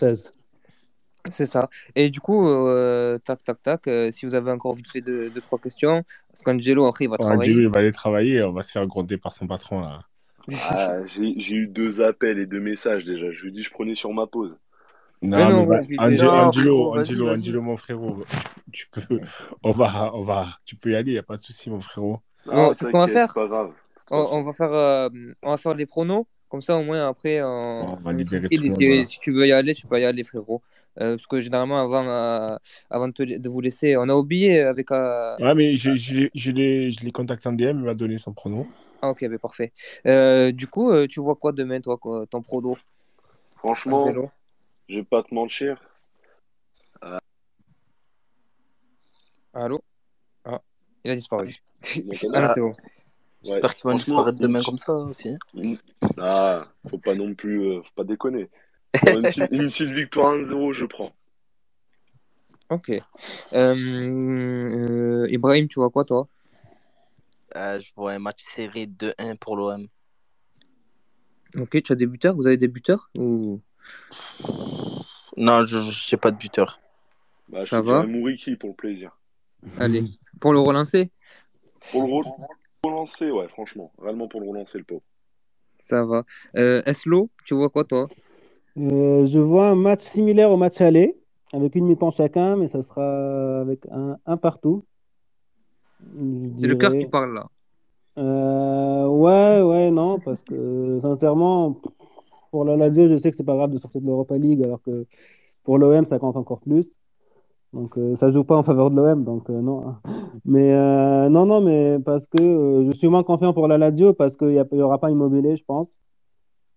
C'est 1.30 1.46
ça. 1.46 1.68
Et 1.94 2.10
du 2.10 2.20
coup, 2.20 2.48
euh, 2.48 3.18
tac, 3.18 3.42
tac, 3.44 3.60
tac, 3.62 3.86
euh, 3.86 4.10
si 4.10 4.24
vous 4.24 4.34
avez 4.34 4.50
encore 4.50 4.74
vite 4.74 4.90
fait 4.90 5.00
deux, 5.00 5.28
deux 5.30 5.40
trois 5.40 5.58
questions, 5.58 6.02
parce 6.28 6.42
qu'Angelo, 6.42 6.86
après, 6.86 7.04
il 7.04 7.08
va 7.08 7.16
Ouais, 7.18 7.24
travailler. 7.24 7.52
Angelo, 7.52 7.68
il 7.68 7.72
va 7.72 7.80
aller 7.80 7.92
travailler, 7.92 8.42
on 8.42 8.52
va 8.52 8.62
se 8.62 8.72
faire 8.72 8.86
gronder 8.86 9.18
par 9.18 9.32
son 9.32 9.46
patron, 9.46 9.80
là. 9.80 10.02
Ah, 10.70 11.04
j'ai 11.04 11.54
eu 11.54 11.66
deux 11.66 12.00
appels 12.00 12.38
et 12.38 12.46
deux 12.46 12.60
messages 12.60 13.04
déjà. 13.04 13.30
Je 13.30 13.42
lui 13.42 13.48
ai 13.48 13.52
dit, 13.52 13.62
je 13.62 13.70
prenais 13.70 13.94
sur 13.94 14.12
ma 14.14 14.26
pause. 14.26 14.58
Non, 15.20 15.38
Mais 15.38 15.52
non, 15.52 15.66
mais 15.66 15.98
Angelo, 15.98 16.30
Angelo, 16.30 16.92
Angelo. 16.94 17.28
Angelo, 17.30 17.62
mon 17.62 17.76
frérot, 17.76 18.24
tu 18.72 18.86
peux, 18.90 19.20
on 19.62 19.72
va, 19.72 20.12
on 20.14 20.22
va, 20.22 20.48
tu 20.64 20.76
peux 20.76 20.92
y 20.92 20.94
aller, 20.94 21.12
y 21.12 21.18
a 21.18 21.22
pas 21.22 21.36
de 21.36 21.42
souci, 21.42 21.70
mon 21.70 21.80
frérot. 21.80 22.20
Non, 22.46 22.72
c'est 22.72 22.84
ce 22.86 22.90
qu'on 22.90 22.98
va 23.00 23.08
faire. 23.08 23.28
C'est 23.28 23.34
pas 23.34 23.48
grave. 23.48 23.72
On, 24.10 24.42
va 24.42 24.52
faire, 24.52 24.72
euh, 24.72 25.08
on 25.42 25.50
va 25.50 25.56
faire 25.56 25.74
les 25.74 25.86
pronos. 25.86 26.26
Comme 26.48 26.62
ça, 26.62 26.78
au 26.78 26.82
moins, 26.82 27.06
après, 27.08 27.42
on, 27.42 27.92
On 27.92 27.96
va 27.96 28.12
libérer 28.14 28.48
tout 28.48 28.62
le 28.62 28.70
si, 28.70 28.70
monde, 28.70 28.82
voilà. 28.82 29.04
si 29.04 29.20
tu 29.20 29.32
veux 29.32 29.46
y 29.46 29.52
aller, 29.52 29.74
tu 29.74 29.86
peux 29.86 30.00
y 30.00 30.04
aller, 30.04 30.24
frérot. 30.24 30.62
Euh, 30.98 31.16
parce 31.16 31.26
que 31.26 31.40
généralement, 31.42 31.78
avant, 31.78 32.08
euh, 32.08 32.56
avant 32.88 33.08
de, 33.08 33.12
te- 33.12 33.38
de 33.38 33.48
vous 33.50 33.60
laisser, 33.60 33.98
on 33.98 34.08
a 34.08 34.14
oublié 34.14 34.60
avec. 34.60 34.90
euh, 34.90 35.36
Ouais, 35.38 35.54
mais 35.54 35.76
je, 35.76 35.94
je, 35.96 36.14
l'ai- 36.14 36.30
je 36.34 36.50
l'ai 36.50 36.90
je 36.90 37.04
l'ai 37.04 37.10
contacté 37.10 37.48
en 37.50 37.52
DM, 37.52 37.80
il 37.80 37.84
m'a 37.84 37.94
donné 37.94 38.16
son 38.16 38.32
pronom. 38.32 38.66
Ah, 39.02 39.10
ok, 39.10 39.28
ben 39.28 39.38
parfait. 39.38 39.72
Euh, 40.06 40.50
du 40.52 40.66
coup, 40.68 40.90
tu 41.06 41.20
vois 41.20 41.36
quoi 41.36 41.52
demain, 41.52 41.80
toi, 41.82 41.98
quoi, 41.98 42.24
ton 42.26 42.40
prono? 42.40 42.78
Franchement, 43.56 44.04
Angelo 44.04 44.30
je 44.88 44.96
vais 44.96 45.04
pas 45.04 45.22
te 45.22 45.34
mentir. 45.34 45.80
Allô? 49.54 49.82
Ah, 50.44 50.60
il 51.04 51.10
a 51.10 51.14
disparu. 51.14 51.48
ah, 52.34 52.48
c'est 52.48 52.60
bon. 52.60 52.74
J'espère 53.42 53.74
qu'ils 53.74 53.90
vont 53.90 53.96
disparaître 53.96 54.38
demain 54.38 54.62
comme 54.62 54.78
ça 54.78 54.94
aussi. 54.94 55.34
une- 55.54 55.76
Ah, 56.18 56.68
faut 56.88 56.98
pas 56.98 57.14
non 57.14 57.34
plus, 57.34 57.60
euh, 57.62 57.82
faut 57.82 57.94
pas 57.94 58.04
déconner. 58.04 58.50
Une, 59.06 59.22
petite, 59.22 59.48
une 59.50 59.70
petite 59.70 59.90
victoire 59.90 60.34
1-0, 60.34 60.72
je 60.72 60.84
prends. 60.84 61.12
Ok. 62.70 62.90
Euh, 62.90 63.00
euh, 63.54 65.26
Ibrahim, 65.30 65.68
tu 65.68 65.80
vois 65.80 65.88
quoi, 65.88 66.04
toi? 66.04 66.28
Euh, 67.56 67.80
je 67.80 67.94
vois 67.96 68.12
un 68.12 68.18
match 68.18 68.42
serré 68.44 68.84
2-1 68.84 69.36
pour 69.36 69.56
l'OM. 69.56 69.88
Ok, 71.56 71.82
tu 71.82 71.92
as 71.92 71.94
des 71.94 72.06
buteurs? 72.06 72.34
Vous 72.36 72.46
avez 72.46 72.58
des 72.58 72.68
buteurs? 72.68 73.10
Ou... 73.16 73.62
Non, 75.38 75.64
je 75.64 75.78
n'ai 75.78 76.18
pas 76.18 76.30
de 76.32 76.36
buteur. 76.36 76.80
Bah, 77.48 77.62
je 77.62 77.68
Ça 77.68 77.80
va 77.80 78.02
Mouriki 78.02 78.56
pour 78.56 78.70
le 78.70 78.74
plaisir. 78.74 79.16
Allez, 79.78 80.02
pour 80.40 80.52
le 80.52 80.58
relancer 80.58 81.10
Pour 81.92 82.02
le 82.02 82.08
re- 82.08 82.46
relancer, 82.84 83.30
ouais, 83.30 83.48
franchement. 83.48 83.92
Réellement 84.02 84.26
pour 84.28 84.40
le 84.40 84.48
relancer, 84.48 84.78
le 84.78 84.84
pauvre. 84.84 85.02
Ça 85.78 86.04
va. 86.04 86.24
Euh, 86.56 86.82
Eslo, 86.86 87.30
tu 87.44 87.54
vois 87.54 87.70
quoi, 87.70 87.84
toi? 87.84 88.08
Euh, 88.78 89.26
je 89.26 89.38
vois 89.38 89.68
un 89.68 89.74
match 89.76 90.00
similaire 90.02 90.50
au 90.50 90.56
match 90.56 90.80
aller, 90.80 91.16
avec 91.52 91.74
une 91.76 91.86
mi-temps 91.86 92.10
chacun, 92.10 92.56
mais 92.56 92.68
ça 92.68 92.82
sera 92.82 93.60
avec 93.60 93.86
un, 93.90 94.18
un 94.26 94.36
partout. 94.36 94.84
C'est 96.00 96.66
le 96.66 96.74
cœur 96.74 96.96
qui 96.98 97.06
parle, 97.06 97.34
là. 97.34 97.46
Euh, 98.18 99.06
ouais, 99.06 99.62
ouais, 99.62 99.90
non, 99.92 100.18
parce 100.18 100.42
que 100.42 100.98
sincèrement, 101.00 101.80
pour 102.58 102.64
la 102.64 102.76
Lazio, 102.76 103.06
je 103.06 103.16
sais 103.16 103.30
que 103.30 103.36
c'est 103.36 103.44
pas 103.44 103.54
grave 103.54 103.70
de 103.70 103.78
sortir 103.78 104.00
de 104.00 104.06
l'Europa 104.08 104.36
League, 104.36 104.64
alors 104.64 104.82
que 104.82 105.06
pour 105.62 105.78
l'OM, 105.78 106.04
ça 106.04 106.18
compte 106.18 106.36
encore 106.36 106.58
plus. 106.58 106.96
Donc 107.72 107.96
euh, 107.96 108.16
ça 108.16 108.32
joue 108.32 108.42
pas 108.42 108.56
en 108.56 108.64
faveur 108.64 108.90
de 108.90 108.96
l'OM, 108.96 109.22
donc 109.22 109.48
euh, 109.48 109.60
non. 109.60 109.94
Mais 110.44 110.72
euh, 110.72 111.28
non, 111.28 111.46
non, 111.46 111.60
mais 111.60 112.00
parce 112.04 112.26
que 112.26 112.42
euh, 112.42 112.86
je 112.86 112.90
suis 112.90 113.06
moins 113.06 113.22
confiant 113.22 113.52
pour 113.52 113.68
la 113.68 113.78
Lazio 113.78 114.12
parce 114.12 114.36
qu'il 114.36 114.48
n'y 114.72 114.82
aura 114.82 114.98
pas 114.98 115.12
Immobilier, 115.12 115.56
je 115.56 115.62
pense. 115.62 115.96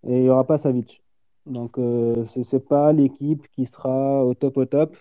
et 0.08 0.18
il 0.18 0.22
n'y 0.24 0.30
aura 0.30 0.46
pas 0.46 0.60
Savic. 0.60 1.02
Donc, 1.48 1.78
ce 1.78 2.56
n'est 2.56 2.60
pas 2.62 2.94
l'équipe 2.94 3.48
qui 3.48 3.66
sera 3.66 4.24
au 4.24 4.36
top 4.36 4.58
au 4.58 4.66
top. 4.66 4.96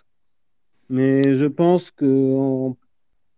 Mais 0.88 1.34
je 1.34 1.44
pense 1.44 1.90
que 1.90 2.72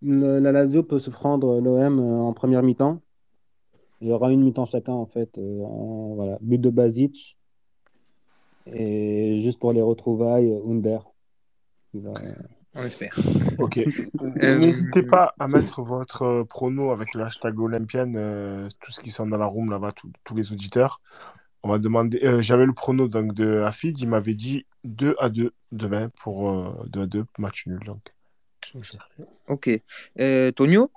la 0.03 0.53
Lazio 0.53 0.85
peut 0.85 1.01
se 1.01 1.11
prendre 1.11 1.61
l'OM 1.61 1.99
en 1.99 2.33
première 2.35 2.63
mi-temps. 2.63 3.01
Il 4.03 4.09
y 4.09 4.13
aura 4.13 4.31
une 4.33 4.43
mi-temps 4.43 4.67
chacun, 4.67 4.93
en 4.93 5.07
fait. 5.07 5.39
voilà. 5.39 6.37
But 6.41 6.61
de 6.61 6.71
Basic. 6.71 7.39
Et 8.67 9.41
juste 9.41 9.59
pour 9.59 9.73
les 9.73 9.83
retrouvailles, 9.83 10.53
Under. 10.69 11.13
On 12.75 12.83
espère. 12.85 13.15
Ok. 13.59 13.81
N'hésitez 14.37 15.03
pas 15.03 15.35
à 15.39 15.47
mettre 15.47 15.83
votre 15.83 16.43
prono 16.45 16.91
avec 16.91 17.15
le 17.15 17.25
hashtag 17.25 17.59
Olympienne, 17.61 18.17
euh, 18.17 18.69
tous 18.81 18.93
ceux 18.93 19.03
qui 19.03 19.11
sont 19.11 19.27
dans 19.27 19.37
la 19.37 19.47
room 19.47 19.71
là-bas, 19.71 19.93
tous 20.25 20.35
les 20.35 20.53
auditeurs. 20.53 21.01
On 21.63 21.69
va 21.69 21.79
demander. 21.79 22.21
Euh, 22.25 22.41
j'avais 22.41 22.67
le 22.67 22.73
prono 22.73 23.09
donc, 23.09 23.35
de 23.35 23.61
Afid, 23.61 23.99
il 24.01 24.09
m'avait 24.09 24.35
dit 24.35 24.65
2 24.85 25.15
à 25.19 25.29
2 25.29 25.53
demain 25.71 26.09
pour 26.21 26.51
2 26.87 27.01
euh, 27.01 27.03
à 27.03 27.07
2, 27.07 27.25
match 27.39 27.67
nul. 27.67 27.79
Donc. 27.85 28.01
Ok. 29.49 29.71
Tonio? 30.57 30.91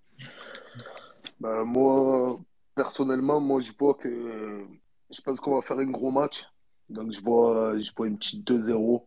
Bah, 1.41 1.65
Moi, 1.65 2.39
personnellement, 2.75 3.39
moi 3.39 3.59
je 3.59 3.71
vois 3.77 3.93
que 3.95 4.65
je 5.09 5.21
pense 5.21 5.39
qu'on 5.39 5.55
va 5.55 5.61
faire 5.61 5.79
un 5.79 5.85
gros 5.85 6.11
match. 6.11 6.45
Donc 6.89 7.11
je 7.11 7.21
vois, 7.21 7.79
je 7.79 7.91
vois 7.95 8.07
une 8.07 8.17
petite 8.17 8.47
2-0 8.47 9.01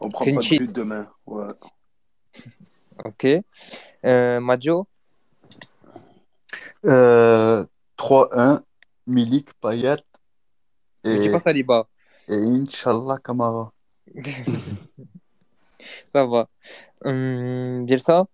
on 0.00 0.08
prend 0.08 0.24
pas 0.24 0.30
de 0.30 0.58
but 0.58 0.74
demain. 0.74 1.08
Ouais. 1.26 1.52
Ok. 3.04 3.26
Euh, 4.04 4.40
Majo 4.40 4.86
euh, 6.84 7.64
3-1, 7.96 8.60
Milik, 9.06 9.52
Payet. 9.54 9.96
Et, 11.04 11.14
et 11.14 11.20
tu 11.20 11.30
passes 11.32 11.46
à 11.46 11.52
Liba. 11.52 11.86
Et 12.28 12.34
Inch'Allah 12.36 13.18
Kamara. 13.22 13.72
Ça 16.12 16.24
va. 16.26 16.48
Hum, 17.04 17.84
Bielsa? 17.84 18.26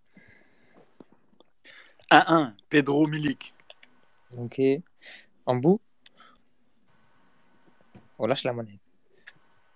1-1, 2.10 2.52
Pedro 2.68 3.06
Milik. 3.06 3.53
Ok. 4.38 4.60
En 5.46 5.56
bout 5.56 5.80
On 8.18 8.26
lâche 8.26 8.44
la 8.44 8.52
manette. 8.52 8.80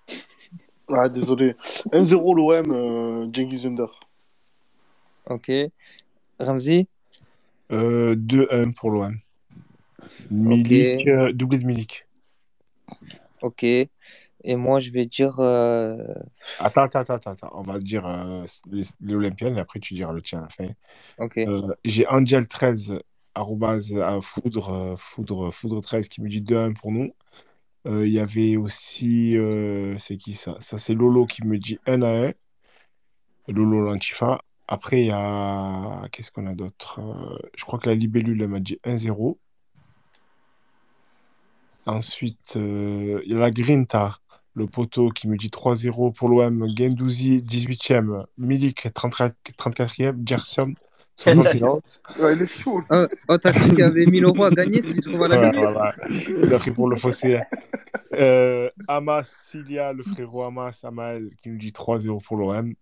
Ah, 0.90 1.10
désolé. 1.10 1.54
1-0 1.92 2.34
l'OM, 2.34 2.72
euh, 2.72 3.28
Genghis 3.30 3.66
Under. 3.66 3.88
Ok. 5.26 5.52
Ramzi 6.40 6.88
euh, 7.70 8.16
2-1 8.16 8.72
pour 8.72 8.90
l'OM. 8.90 9.18
Milik, 10.30 11.06
euh, 11.06 11.32
doublé 11.32 11.58
de 11.58 11.66
Milik. 11.66 12.06
Ok. 13.42 13.64
Et 14.44 14.56
moi, 14.56 14.78
je 14.78 14.90
vais 14.90 15.06
dire. 15.06 15.38
Euh... 15.40 15.98
Attends, 16.60 16.82
attends, 16.82 17.00
attends, 17.00 17.32
attends. 17.32 17.50
On 17.52 17.62
va 17.62 17.78
dire 17.78 18.06
euh, 18.06 18.44
l'Olympienne 19.00 19.56
et 19.56 19.60
après 19.60 19.80
tu 19.80 19.94
diras 19.94 20.12
le 20.12 20.22
tien 20.22 20.38
à 20.38 20.42
la 20.42 20.48
fin. 20.48 20.68
Ok. 21.18 21.38
Euh, 21.38 21.74
j'ai 21.84 22.04
Angel13, 22.04 23.00
arrobase, 23.38 23.94
foudre, 24.22 24.94
foudre, 24.98 25.50
foudre 25.50 25.80
13 25.80 26.08
qui 26.08 26.20
me 26.22 26.28
dit 26.28 26.42
2-1 26.42 26.74
pour 26.74 26.92
nous. 26.92 27.12
Euh, 27.86 28.06
il 28.06 28.12
y 28.12 28.20
avait 28.20 28.56
aussi, 28.56 29.36
euh, 29.38 29.96
c'est 29.98 30.16
qui 30.16 30.34
ça? 30.34 30.56
Ça, 30.60 30.78
c'est 30.78 30.94
Lolo 30.94 31.26
qui 31.26 31.44
me 31.46 31.58
dit 31.58 31.78
1 31.86 32.02
à 32.02 32.28
1. 32.28 32.32
Lolo 33.48 33.82
l'Antifa. 33.82 34.40
Après, 34.68 35.00
il 35.02 35.06
y 35.06 35.10
a. 35.12 36.06
Qu'est-ce 36.12 36.30
qu'on 36.32 36.46
a 36.46 36.54
d'autre? 36.54 37.00
Euh, 37.00 37.38
je 37.56 37.64
crois 37.64 37.78
que 37.78 37.88
la 37.88 37.94
Libellule, 37.94 38.42
elle 38.42 38.48
m'a 38.48 38.60
dit 38.60 38.78
1-0. 38.84 39.38
Ensuite, 41.86 42.56
il 42.56 43.22
y 43.26 43.34
a 43.34 43.38
la 43.38 43.50
Grinta, 43.50 44.18
le 44.54 44.66
poteau, 44.66 45.10
qui 45.10 45.26
me 45.28 45.36
dit 45.36 45.48
3-0 45.48 46.12
pour 46.12 46.28
l'OM. 46.28 46.68
Gendouzi, 46.76 47.40
18e. 47.42 48.26
Milik, 48.36 48.86
34e. 48.86 50.26
Gerson, 50.26 50.74
71. 51.18 52.02
ouais, 52.22 52.34
il 52.34 52.42
est 52.42 52.46
chaud. 52.46 52.82
Oh, 52.90 53.06
oh 53.28 53.38
t'as 53.38 53.52
cru 53.52 53.70
qu'il 53.70 53.80
y 53.80 53.82
avait 53.82 54.06
1000 54.06 54.24
euros 54.24 54.44
à 54.44 54.50
gagner, 54.50 54.80
celui 54.80 54.94
qui 54.94 55.02
se 55.02 55.08
trouve 55.08 55.24
à 55.24 55.28
la 55.28 55.40
ouais, 55.40 55.50
voilà. 55.50 55.92
Il 56.28 56.54
a 56.54 56.58
pris 56.58 56.70
pour 56.70 56.88
le 56.88 56.96
fossé. 56.96 57.40
Euh, 58.14 58.70
Amas, 58.86 59.24
Cilia, 59.24 59.92
le 59.92 60.04
frérot 60.04 60.44
Amas, 60.44 60.80
Amal, 60.84 61.28
qui 61.42 61.48
nous 61.50 61.58
dit 61.58 61.72
3-0 61.72 62.22
pour 62.22 62.36
l'OM. 62.36 62.72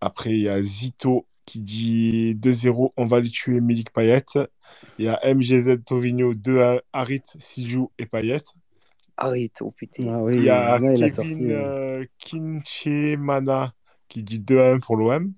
Après, 0.00 0.30
il 0.30 0.40
y 0.40 0.48
a 0.48 0.60
Zito 0.62 1.26
qui 1.44 1.60
dit 1.60 2.34
2-0, 2.36 2.92
on 2.96 3.04
va 3.04 3.20
les 3.20 3.28
tuer, 3.28 3.60
Milik 3.60 3.92
Payet. 3.92 4.24
Il 4.98 5.04
y 5.04 5.08
a 5.08 5.20
MGZ 5.22 5.84
Tovigno, 5.84 6.32
2 6.34 6.60
à 6.60 6.80
Harit, 6.92 7.22
Siljou 7.38 7.90
et 7.98 8.06
Payet. 8.06 8.42
Harit, 9.18 9.52
oh 9.60 9.70
putain. 9.70 10.06
Ah, 10.08 10.22
oui, 10.22 10.36
il 10.36 10.44
y 10.44 10.48
a 10.48 10.78
là, 10.78 10.92
il 10.94 11.04
a 11.04 11.10
Kevin 11.10 11.50
euh, 11.50 12.04
Kinchemana 12.18 13.74
qui 14.08 14.22
dit 14.22 14.38
2 14.38 14.58
1 14.58 14.78
pour 14.78 14.96
l'OM. 14.96 15.34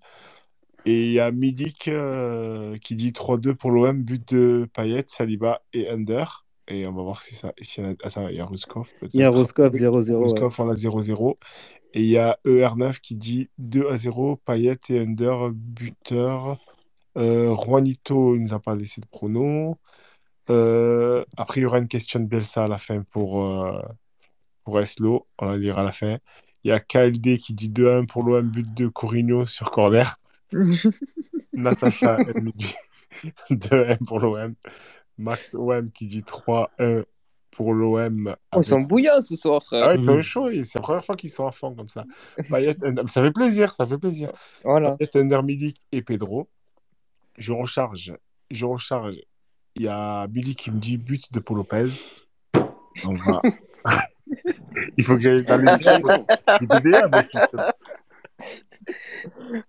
Et 0.85 1.07
il 1.07 1.13
y 1.13 1.21
a 1.21 1.31
Milik 1.31 1.89
euh, 1.89 2.77
qui 2.79 2.95
dit 2.95 3.13
3-2 3.13 3.55
pour 3.55 3.71
l'OM, 3.71 4.03
but 4.03 4.35
de 4.35 4.69
Payet, 4.75 5.05
Saliba 5.07 5.63
et 5.73 5.89
Under. 5.89 6.45
Et 6.69 6.87
on 6.87 6.93
va 6.93 7.03
voir 7.03 7.23
si 7.23 7.35
ça. 7.35 7.53
Si 7.61 7.81
y 7.81 7.85
a... 7.85 7.95
Attends, 8.03 8.29
il 8.29 8.37
y 8.37 8.41
a 8.41 8.47
Ruskov 8.47 8.89
peut-être. 8.99 9.15
Il 9.15 9.21
y 9.21 9.25
a 9.25 9.31
Ruskov 9.31 9.73
0-0. 9.73 10.23
Ruskov, 10.23 10.61
ouais. 10.61 10.67
on 10.67 10.71
a 10.71 10.75
0-0. 10.75 11.37
Et 11.95 12.01
il 12.01 12.09
y 12.09 12.19
a 12.19 12.39
ER9 12.47 13.01
qui 13.01 13.17
dit 13.17 13.51
2 13.59 13.89
à 13.89 13.97
0, 13.97 14.37
Payet 14.45 14.79
et 14.89 15.01
Under, 15.01 15.51
buteur. 15.51 16.59
Euh, 17.19 17.55
Juanito, 17.55 18.35
il 18.35 18.43
nous 18.43 18.55
a 18.55 18.61
pas 18.61 18.75
laissé 18.75 19.01
de 19.01 19.07
prono. 19.07 19.79
Euh, 20.51 21.25
après, 21.37 21.61
il 21.61 21.65
y 21.65 21.67
aura 21.67 21.79
une 21.79 21.89
question 21.89 22.21
de 22.21 22.27
Belsa 22.27 22.65
à 22.65 22.69
la 22.69 22.79
fin 22.79 23.03
pour, 23.11 23.45
euh, 23.45 23.81
pour 24.65 24.81
Eslo. 24.81 25.27
On 25.39 25.51
la 25.51 25.59
lira 25.59 25.83
à 25.83 25.85
la 25.85 25.93
fin. 25.93 26.19
Il 26.65 26.69
y 26.69 26.73
a 26.73 26.81
KLD 26.81 27.39
qui 27.39 27.55
dit 27.55 27.69
2-1 27.69 28.07
pour 28.07 28.23
l'OM, 28.23 28.49
but 28.49 28.73
de 28.75 28.89
Corino 28.89 29.45
sur 29.45 29.71
corner. 29.71 30.17
Natacha, 31.53 32.19
elle 32.27 32.43
me 32.43 32.53
dit 32.53 32.75
2-1 33.51 34.05
pour 34.05 34.21
l'OM. 34.21 34.55
Max 35.19 35.55
OM 35.55 35.91
qui 35.91 36.07
dit 36.07 36.23
3-1 36.23 37.05
pour 37.51 37.75
l'OM. 37.75 38.35
Oh, 38.55 38.61
ils 38.61 38.65
sont 38.65 38.81
bouillants 38.81 39.21
ce 39.21 39.37
soir. 39.37 39.63
Ah 39.73 39.89
ouais, 39.89 39.97
ils 39.97 40.05
sont 40.05 40.21
chauds. 40.23 40.51
C'est 40.65 40.77
la 40.77 40.81
première 40.81 41.05
fois 41.05 41.17
qu'ils 41.17 41.31
sont 41.31 41.47
à 41.47 41.53
fond 41.53 41.75
comme 41.75 41.89
ça. 41.89 42.05
Payet, 42.51 42.77
ça 43.07 43.23
fait 43.23 43.31
plaisir, 43.31 43.73
ça 43.73 43.87
fait 43.87 43.99
plaisir. 43.99 44.33
Voilà. 44.65 44.97
Payet, 44.97 45.43
Milik 45.43 45.81
et 45.93 46.03
Pedro. 46.03 46.49
Je 47.39 47.53
recharge. 47.53 48.15
Je 48.51 48.65
recharge. 48.65 49.17
Il 49.75 49.83
y 49.83 49.89
a 49.89 50.27
Billy 50.27 50.55
qui 50.55 50.71
me 50.71 50.79
dit 50.79 50.99
but 50.99 51.33
de 51.33 51.41
Paul 51.41 51.59
Lopez. 51.59 51.89
Donc, 53.05 53.19
voilà. 53.25 53.41
Il 54.97 55.05
faut 55.05 55.17
que 55.17 55.23
j'aille 55.23 55.45
dans 55.45 55.59
les 55.59 55.67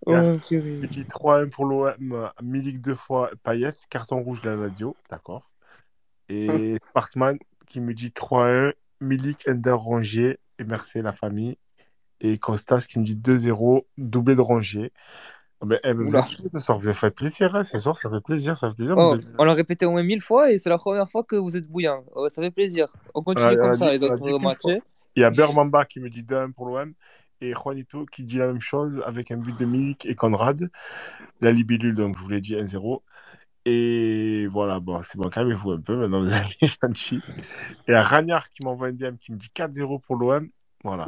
Oh, 0.06 0.14
Petit 0.50 1.02
3-1 1.02 1.50
pour 1.50 1.66
l'OM, 1.66 2.30
Milik 2.42 2.82
deux 2.82 2.96
fois, 2.96 3.30
Payet, 3.44 3.74
carton 3.90 4.22
rouge 4.22 4.42
de 4.42 4.50
la 4.50 4.58
radio, 4.58 4.96
d'accord. 5.10 5.52
Et 6.30 6.78
Spartman 6.90 7.38
qui 7.68 7.82
me 7.82 7.94
dit 7.94 8.10
3-1, 8.10 8.74
Milik, 9.02 9.46
Ender, 9.48 9.72
Rongier, 9.72 10.40
et 10.60 10.64
merci 10.64 11.02
la 11.02 11.12
famille. 11.12 11.58
Et 12.22 12.38
Costas 12.38 12.86
qui 12.90 13.00
me 13.00 13.04
dit 13.06 13.16
2-0, 13.16 13.86
doublé 13.98 14.36
de 14.36 14.42
Rongier. 14.42 14.92
Eh, 15.84 15.94
vous, 15.94 16.12
ce 16.52 16.60
soir, 16.60 16.78
vous 16.78 16.88
avez 16.88 16.94
fait 16.96 17.12
plaisir, 17.12 17.56
hein, 17.56 17.64
ce 17.64 17.78
soir, 17.78 17.98
ça 17.98 18.10
fait 18.10 18.20
plaisir, 18.22 18.58
ça 18.58 18.70
fait 18.70 18.76
plaisir. 18.76 18.96
Oh, 18.98 19.16
on 19.38 19.46
l'a 19.46 19.54
répété 19.54 19.86
au 19.86 19.92
moins 19.92 20.04
mille 20.04 20.22
fois 20.22 20.52
et 20.52 20.58
c'est 20.58 20.70
la 20.70 20.78
première 20.78 21.10
fois 21.10 21.24
que 21.24 21.38
vous 21.38 21.56
êtes 21.56 21.68
bouillant. 21.68 22.04
Oh, 22.16 22.28
ça 22.28 22.42
fait 22.42 22.52
plaisir. 22.52 22.94
On 23.14 23.24
continue 23.24 23.48
Ah, 23.50 23.56
comme 23.56 23.74
ça, 23.74 23.86
dit- 23.86 24.00
les 24.00 24.04
autres 24.04 24.40
matchs. 24.40 24.82
Il 25.16 25.22
y 25.22 25.24
a 25.24 25.30
Bermamba 25.32 25.86
qui 25.86 26.00
me 26.00 26.10
dit 26.10 26.24
2-1 26.24 26.52
pour 26.52 26.66
l'OM 26.66 26.94
et 27.44 27.54
Juanito 27.54 28.06
qui 28.06 28.24
dit 28.24 28.38
la 28.38 28.48
même 28.48 28.62
chose 28.62 29.04
avec 29.06 29.32
un 29.32 29.38
but 29.38 29.58
de 29.58 29.66
Milik 29.66 30.06
et 30.06 30.16
Conrad. 30.16 30.70
La 31.42 31.52
libellule, 31.52 31.96
donc 31.96 32.18
je 32.18 32.24
vous 32.24 32.30
l'ai 32.30 32.42
dit 32.42 32.56
1-0. 32.56 33.02
Et 33.66 34.48
voilà, 34.48 34.80
bon, 34.80 35.02
c'est 35.04 35.18
bon, 35.18 35.30
calmez-vous 35.30 35.72
un 35.72 35.80
peu, 35.82 35.96
maintenant 35.96 36.20
vous 36.22 36.34
avez 36.34 36.56
gentil. 36.82 37.20
Et 37.88 37.90
il 37.90 37.92
y 37.92 37.96
a 37.96 38.02
Ragnard 38.02 38.50
qui 38.50 38.64
m'envoie 38.66 38.88
un 38.88 38.94
DM 38.94 39.16
qui 39.18 39.32
me 39.32 39.38
dit 39.38 39.50
4-0 39.56 40.02
pour 40.02 40.16
l'OM. 40.16 40.50
Voilà. 40.84 41.06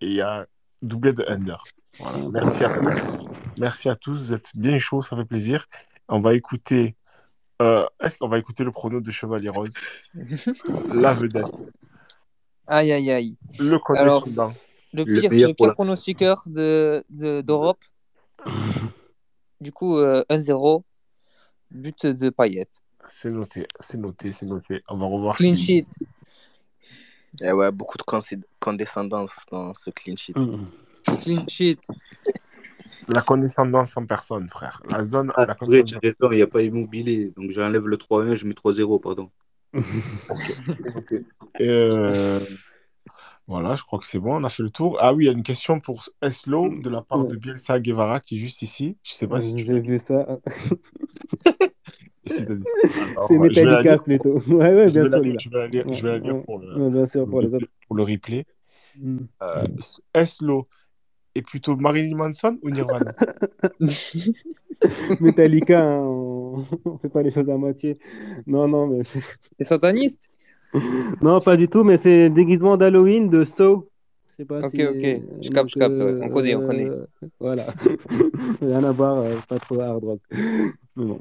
Et 0.00 0.06
il 0.08 0.12
y 0.14 0.20
a 0.20 0.46
doublé 0.82 1.12
de 1.12 1.24
Under. 1.28 1.62
Voilà. 1.98 2.28
Merci 2.30 2.64
à 2.64 2.70
tous. 2.70 2.96
Merci 3.58 3.88
à 3.88 3.94
tous, 3.96 4.26
vous 4.28 4.32
êtes 4.32 4.50
bien 4.54 4.78
chauds, 4.78 5.02
ça 5.02 5.16
fait 5.16 5.24
plaisir. 5.24 5.66
On 6.08 6.20
va 6.20 6.34
écouter. 6.34 6.96
euh, 7.62 7.86
Est-ce 8.00 8.18
qu'on 8.18 8.28
va 8.28 8.38
écouter 8.38 8.64
le 8.64 8.72
prono 8.72 9.00
de 9.00 9.10
Chevalier 9.10 9.48
Rose? 9.50 9.74
La 10.92 11.12
vedette. 11.14 11.62
Aïe, 12.66 12.90
aïe, 12.92 13.10
aïe. 13.10 13.36
Le 13.58 13.78
Alors, 13.96 14.22
condescendant. 14.24 14.52
Le 14.94 15.04
Le 15.04 15.20
pire, 15.20 15.30
meilleur 15.30 15.48
le 15.48 15.54
pour 15.54 15.64
pire 15.66 15.68
la- 15.68 15.74
pronostiqueur 15.74 16.42
de, 16.46 17.04
de- 17.10 17.40
d'Europe. 17.42 17.82
du 19.60 19.72
coup, 19.72 19.98
euh, 19.98 20.22
1-0. 20.30 20.84
But 21.70 22.06
de 22.06 22.30
Payet. 22.30 22.68
C'est 23.06 23.30
noté, 23.30 23.66
c'est 23.80 23.98
noté, 23.98 24.30
c'est 24.32 24.46
noté. 24.46 24.82
On 24.88 24.96
va 24.96 25.06
revoir 25.06 25.36
Clean 25.36 25.54
si- 25.54 25.64
sheet. 25.64 25.86
Eh 27.42 27.50
ouais, 27.52 27.72
beaucoup 27.72 27.98
de 27.98 28.04
condescendance 28.60 29.44
dans 29.50 29.74
ce 29.74 29.90
clean 29.90 30.16
sheet. 30.16 30.34
Clean 31.22 31.44
sheet. 31.48 31.80
La 33.08 33.22
condescendance 33.22 33.96
en 33.96 34.06
personne, 34.06 34.48
frère. 34.48 34.80
La 34.88 35.04
zone, 35.04 35.32
Ah, 35.34 35.44
la 35.46 35.54
vrai, 35.60 35.82
il 35.84 36.36
n'y 36.36 36.42
a 36.42 36.46
pas 36.46 36.62
immobilier. 36.62 37.32
Donc 37.36 37.50
j'enlève 37.50 37.86
le 37.88 37.96
3-1, 37.96 38.34
je 38.36 38.46
mets 38.46 38.54
3-0, 38.54 39.00
pardon. 39.00 39.30
Et, 41.58 41.68
euh, 41.68 42.40
Voilà, 43.46 43.76
je 43.76 43.82
crois 43.82 43.98
que 43.98 44.06
c'est 44.06 44.18
bon, 44.18 44.40
on 44.40 44.44
a 44.44 44.48
fait 44.48 44.62
le 44.62 44.70
tour. 44.70 44.96
Ah 45.00 45.12
oui, 45.12 45.24
il 45.24 45.26
y 45.26 45.30
a 45.30 45.32
une 45.32 45.42
question 45.42 45.78
pour 45.80 46.04
Eslo 46.22 46.68
de 46.82 46.88
la 46.88 47.02
part 47.02 47.26
de 47.26 47.36
Bielsa 47.36 47.78
Guevara 47.78 48.20
qui 48.20 48.36
est 48.36 48.38
juste 48.40 48.62
ici. 48.62 48.96
Je 49.02 49.12
sais 49.12 49.26
pas 49.26 49.40
si 49.40 49.54
tu 49.54 49.66
J'ai 49.66 49.80
vu 49.80 49.98
ça. 49.98 50.38
C'est 52.26 53.38
Metallica 53.38 53.98
plutôt. 53.98 54.38
Ouais, 54.48 54.74
ouais, 54.74 54.88
je 54.88 55.00
bien 55.00 55.10
sûr, 55.10 55.22
je 55.38 55.50
vais 55.50 55.58
la 55.58 55.66
lire- 55.68 55.92
je 55.92 56.02
vais 56.02 56.08
la 56.08 56.18
lire 56.18 56.34
Ouais, 56.36 56.42
pour 56.42 56.58
le, 56.58 56.74
ouais, 56.84 56.90
bien 56.90 57.06
sûr, 57.06 57.28
pour 57.28 57.40
les 57.42 57.54
autres. 57.54 57.66
pour 57.86 57.96
le 57.96 58.02
replay. 58.02 58.46
Mm. 58.96 59.18
Euh, 59.42 59.66
Eslo 60.14 60.68
est 61.34 61.42
plutôt 61.42 61.76
Marilyn 61.76 62.16
Manson 62.16 62.58
ou 62.62 62.70
Nirvana? 62.70 63.12
Metallica, 65.20 65.80
hein, 65.82 66.00
on... 66.00 66.64
on 66.84 66.98
fait 66.98 67.08
pas 67.08 67.22
les 67.22 67.30
choses 67.30 67.50
à 67.50 67.56
moitié. 67.56 67.98
Non, 68.46 68.68
non, 68.68 68.86
mais 68.86 69.04
c'est- 69.04 69.20
T'es 69.58 69.64
sataniste 69.64 70.30
non, 71.22 71.40
pas 71.40 71.56
du 71.56 71.68
tout, 71.68 71.84
mais 71.84 71.96
c'est 71.96 72.28
déguisement 72.30 72.76
d'Halloween 72.76 73.28
de 73.28 73.44
sais 74.38 74.44
pas 74.44 74.60
Ok, 74.60 74.70
si. 74.74 74.84
ok. 74.84 75.22
Je 75.42 75.50
capte, 75.50 75.68
je 75.70 75.78
capte. 75.78 75.98
ouais. 75.98 76.18
On 76.22 76.28
connaît, 76.28 76.54
on 76.56 76.66
connaît. 76.66 76.88
euh, 76.90 77.06
Voilà. 77.38 77.66
Rien 78.60 78.82
à 78.84 78.90
voir, 78.92 79.18
euh, 79.18 79.36
pas 79.48 79.58
trop 79.60 79.80
hard 79.80 80.02
rock. 80.04 80.20
Mais 80.32 81.04
bon. 81.04 81.20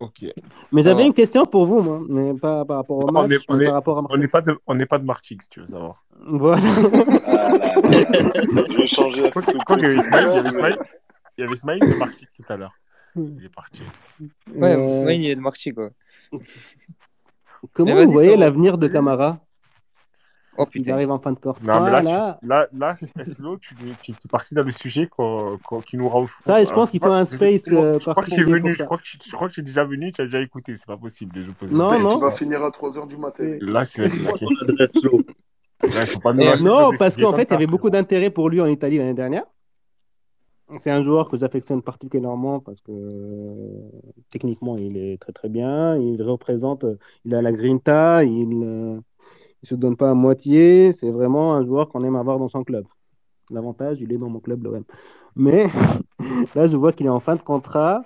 Ok. 0.00 0.24
Mais 0.72 0.82
j'avais 0.82 1.02
va. 1.02 1.06
une 1.08 1.12
question 1.14 1.44
pour 1.44 1.66
vous, 1.66 1.80
moi, 1.82 2.00
mais 2.08 2.32
pas 2.34 2.64
par 2.64 2.76
rapport 2.78 2.98
au 3.04 3.10
match, 3.12 3.26
on 3.26 3.30
est- 3.30 3.38
on 3.48 3.56
mais 3.56 3.62
est- 3.64 3.66
par 3.66 3.74
rapport 3.74 3.96
à 3.96 4.00
on 4.00 4.02
Marseille. 4.02 4.20
n'est 4.20 4.28
pas 4.28 4.42
de, 4.42 4.56
on 4.66 4.74
n'est 4.76 4.86
pas 4.86 4.98
de 5.00 5.04
Martix, 5.04 5.44
si 5.44 5.48
tu 5.50 5.60
veux 5.60 5.66
savoir. 5.66 6.04
Voilà. 6.26 6.62
Ah 7.26 7.32
là 7.32 7.48
là. 7.48 8.64
Je 8.70 8.76
vais 8.76 8.86
changer 8.86 9.22
la 9.22 9.30
Quoi 9.32 9.42
quoi 9.42 9.76
qu'il 9.76 9.84
y 9.84 9.86
avait 9.86 9.96
Ismaël, 9.96 10.28
il 10.30 10.34
y 10.36 10.38
avait 10.38 10.48
Ismaël, 10.50 10.78
il 11.36 11.40
y 11.40 11.44
avait 11.44 11.54
Ismaël 11.54 11.80
de 11.80 11.94
Martix 11.98 12.28
tout 12.36 12.44
à 12.52 12.56
l'heure. 12.56 12.74
Il 13.16 13.44
est 13.44 13.52
parti. 13.54 13.82
Ouais, 14.54 14.74
Euh, 14.76 14.86
Ousmane, 15.00 15.20
il 15.20 15.30
est 15.30 15.34
de 15.36 15.40
Marchi, 15.40 15.72
quoi. 15.72 15.90
Comment 17.72 17.94
vous 18.04 18.10
voyez 18.12 18.36
l'avenir 18.36 18.78
de 18.78 18.88
Camara? 18.88 19.38
Oh 20.60 20.64
Il 20.74 20.80
putain. 20.80 20.94
arrive 20.94 21.10
en 21.12 21.20
fin 21.20 21.30
de 21.30 21.38
corps. 21.38 21.56
Non, 21.62 21.84
mais 21.84 21.90
là, 21.92 22.02
Voilà. 22.02 22.38
tu, 22.42 22.48
là, 22.48 22.68
là, 22.76 22.94
tu, 22.98 23.06
tu, 23.56 23.76
tu 24.02 24.10
es 24.10 24.28
parti 24.28 24.56
dans 24.56 24.64
le 24.64 24.72
sujet 24.72 25.06
qu'on- 25.06 25.56
qu'on- 25.64 25.80
qui 25.80 25.96
nous 25.96 26.08
rend 26.08 26.26
fou. 26.26 26.42
Ça, 26.44 26.64
je 26.64 26.70
pense 26.72 26.90
qu'il 26.90 26.98
faut 26.98 27.12
un 27.12 27.24
space, 27.24 27.62
je 27.64 27.74
crois- 27.74 27.84
euh, 27.84 27.92
Je 27.92 27.98
crois 28.00 28.14
que 28.14 28.20
tu 28.22 28.32
es 28.32 28.36
particulier 28.38 28.44
venu, 28.54 28.60
pour 28.62 28.70
je 28.72 28.78
ça. 28.78 28.84
crois 28.86 28.96
que 28.98 29.02
tu, 29.04 29.18
je 29.24 29.30
crois 29.36 29.48
que 29.48 29.52
tu 29.54 29.60
es 29.60 29.62
déjà 29.62 29.84
venu, 29.84 30.10
tu 30.10 30.20
as 30.20 30.24
déjà 30.24 30.40
écouté, 30.40 30.74
c'est 30.74 30.86
pas 30.86 30.96
possible. 30.96 31.40
Je 31.44 31.52
pose 31.52 31.70
Non, 31.72 31.96
non. 32.00 32.16
il 32.18 32.20
va 32.22 32.32
finir 32.32 32.60
à 32.64 32.70
3h 32.72 33.06
du 33.06 33.16
matin. 33.18 33.56
Là, 33.60 33.84
c'est 33.84 34.02
la, 34.02 34.08
la 34.08 34.32
question. 34.78 35.12
Là, 35.84 35.88
il 36.02 36.06
faut 36.08 36.18
pas 36.18 36.32
nous 36.32 36.42
Non, 36.64 36.90
parce 36.98 37.16
qu'en 37.16 37.32
fait, 37.34 37.44
il 37.44 37.50
y 37.52 37.54
avait 37.54 37.66
beaucoup 37.68 37.90
d'intérêt 37.90 38.30
pour 38.30 38.48
lui 38.50 38.60
en 38.60 38.66
Italie 38.66 38.98
l'année 38.98 39.14
dernière. 39.14 39.44
C'est 40.78 40.90
un 40.90 41.02
joueur 41.02 41.30
que 41.30 41.36
j'affectionne 41.36 41.82
particulièrement 41.82 42.60
parce 42.60 42.82
que 42.82 42.92
euh, 42.92 43.90
techniquement, 44.30 44.76
il 44.76 44.98
est 44.98 45.18
très 45.20 45.32
très 45.32 45.48
bien. 45.48 45.96
Il 45.96 46.22
représente, 46.22 46.84
euh, 46.84 46.98
il 47.24 47.34
a 47.34 47.40
la 47.40 47.52
grinta, 47.52 48.22
il 48.24 48.48
ne 48.50 49.00
se 49.62 49.74
donne 49.74 49.96
pas 49.96 50.10
à 50.10 50.14
moitié. 50.14 50.92
C'est 50.92 51.10
vraiment 51.10 51.54
un 51.54 51.64
joueur 51.64 51.88
qu'on 51.88 52.04
aime 52.04 52.16
avoir 52.16 52.38
dans 52.38 52.48
son 52.48 52.64
club. 52.64 52.84
L'avantage, 53.50 53.98
il 54.00 54.12
est 54.12 54.18
dans 54.18 54.28
mon 54.28 54.40
club, 54.40 54.62
l'OM. 54.62 54.84
Mais 55.36 55.66
là, 56.54 56.66
je 56.66 56.76
vois 56.76 56.92
qu'il 56.92 57.06
est 57.06 57.10
en 57.10 57.20
fin 57.20 57.36
de 57.36 57.42
contrat. 57.42 58.02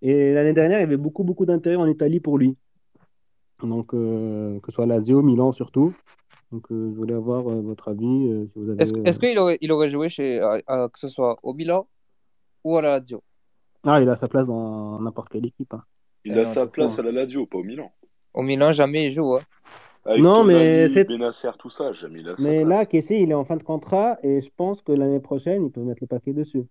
Et 0.00 0.32
l'année 0.32 0.52
dernière, 0.52 0.78
il 0.78 0.82
y 0.82 0.84
avait 0.84 0.96
beaucoup 0.96 1.24
beaucoup 1.24 1.46
d'intérêt 1.46 1.76
en 1.76 1.86
Italie 1.86 2.20
pour 2.20 2.38
lui. 2.38 2.56
Donc, 3.62 3.94
euh, 3.94 4.60
que 4.60 4.70
ce 4.70 4.74
soit 4.76 4.86
Lazio, 4.86 5.22
Milan 5.22 5.52
surtout. 5.52 5.94
Donc, 6.52 6.70
euh, 6.70 6.90
je 6.92 6.96
voulais 6.96 7.14
avoir 7.14 7.48
euh, 7.50 7.60
votre 7.60 7.88
avis, 7.88 8.28
euh, 8.28 8.46
si 8.46 8.58
vous 8.58 8.70
avez... 8.70 8.80
Est-ce 8.80 8.94
est-ce 9.04 9.18
qu'il 9.18 9.36
aurait, 9.38 9.58
il 9.60 9.72
aurait 9.72 9.88
joué 9.88 10.08
chez, 10.08 10.40
euh, 10.40 10.58
euh, 10.70 10.88
que 10.88 10.98
ce 10.98 11.08
soit 11.08 11.38
au 11.42 11.54
Milan 11.54 11.86
ou 12.64 12.76
à 12.78 12.82
la 12.82 12.98
Lazio 12.98 13.22
Ah, 13.84 14.00
il 14.00 14.08
a 14.08 14.16
sa 14.16 14.26
place 14.28 14.46
dans 14.46 14.98
n'importe 15.00 15.28
quelle 15.28 15.46
équipe. 15.46 15.72
hein. 15.74 15.84
Il 16.24 16.38
a 16.38 16.44
sa 16.46 16.66
place 16.66 16.98
hein. 16.98 17.02
à 17.02 17.06
la 17.06 17.12
Lazio, 17.12 17.46
pas 17.46 17.58
au 17.58 17.62
Milan. 17.62 17.92
Au 18.32 18.42
Milan, 18.42 18.72
jamais 18.72 19.06
il 19.06 19.10
joue. 19.12 19.34
Hein. 19.36 19.40
Avec 20.06 20.22
Non, 20.22 20.42
Tonali, 20.42 20.58
mais 20.58 20.88
c'est- 20.88 21.04
Benasser, 21.04 21.50
tout 21.58 21.70
ça, 21.70 21.92
jamais 21.92 22.20
il 22.20 22.28
a 22.28 22.36
sa 22.36 22.42
Mais 22.42 22.64
place. 22.64 22.68
là, 22.68 22.86
Kessie, 22.86 23.20
il 23.22 23.30
est 23.30 23.34
en 23.34 23.44
fin 23.44 23.56
de 23.56 23.62
contrat 23.62 24.18
et 24.22 24.40
je 24.40 24.50
pense 24.54 24.82
que 24.82 24.92
l'année 24.92 25.20
prochaine, 25.20 25.66
il 25.66 25.70
peut 25.70 25.80
mettre 25.82 26.02
le 26.02 26.06
paquet 26.06 26.32
dessus. 26.32 26.64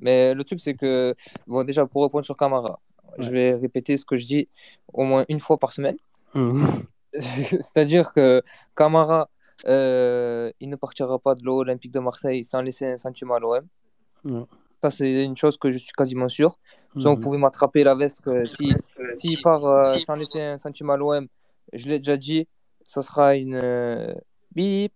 Mais 0.00 0.34
le 0.34 0.44
truc, 0.44 0.60
c'est 0.60 0.74
que, 0.74 1.14
bon, 1.46 1.64
déjà, 1.64 1.86
pour 1.86 2.02
répondre 2.02 2.24
sur 2.24 2.36
Camara, 2.36 2.80
je 3.18 3.30
vais 3.30 3.54
répéter 3.54 3.96
ce 3.96 4.04
que 4.04 4.16
je 4.16 4.26
dis 4.26 4.48
au 4.92 5.04
moins 5.04 5.24
une 5.28 5.40
fois 5.40 5.58
par 5.58 5.72
semaine. 5.72 5.96
Mhm. 6.34 6.66
C'est-à-dire 7.12 8.12
que 8.12 8.42
Camara, 8.76 9.28
euh, 9.66 10.50
il 10.60 10.68
ne 10.70 10.76
partira 10.76 11.18
pas 11.18 11.34
de 11.34 11.44
l'Olympique 11.44 11.92
de 11.92 12.00
Marseille 12.00 12.44
sans 12.44 12.62
laisser 12.62 12.86
un 12.86 12.96
sentiment 12.96 13.34
à 13.34 13.40
l'OM. 13.40 14.46
Ça, 14.82 14.90
c'est 14.90 15.24
une 15.24 15.36
chose 15.36 15.56
que 15.58 15.70
je 15.70 15.78
suis 15.78 15.92
quasiment 15.92 16.28
sûr. 16.28 16.58
Donc, 16.96 17.04
vous 17.04 17.10
Mhm. 17.16 17.20
pouvez 17.22 17.38
m'attraper 17.38 17.84
la 17.84 17.94
veste. 17.94 18.22
que 18.24 18.46
si 18.46 18.74
s'il 19.12 19.40
part 19.40 19.64
euh, 19.64 19.98
sans 20.00 20.16
laisser 20.16 20.40
un 20.40 20.58
sentiment 20.58 20.94
à 20.94 20.96
l'OM, 20.96 21.26
je 21.72 21.86
l'ai 21.88 21.98
déjà 21.98 22.16
dit, 22.16 22.48
ça 22.82 23.00
sera 23.00 23.36
une 23.36 23.58
euh, 23.62 24.12
bip. 24.54 24.92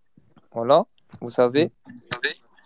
Voilà, 0.53 0.85
vous 1.21 1.31
savez. 1.31 1.71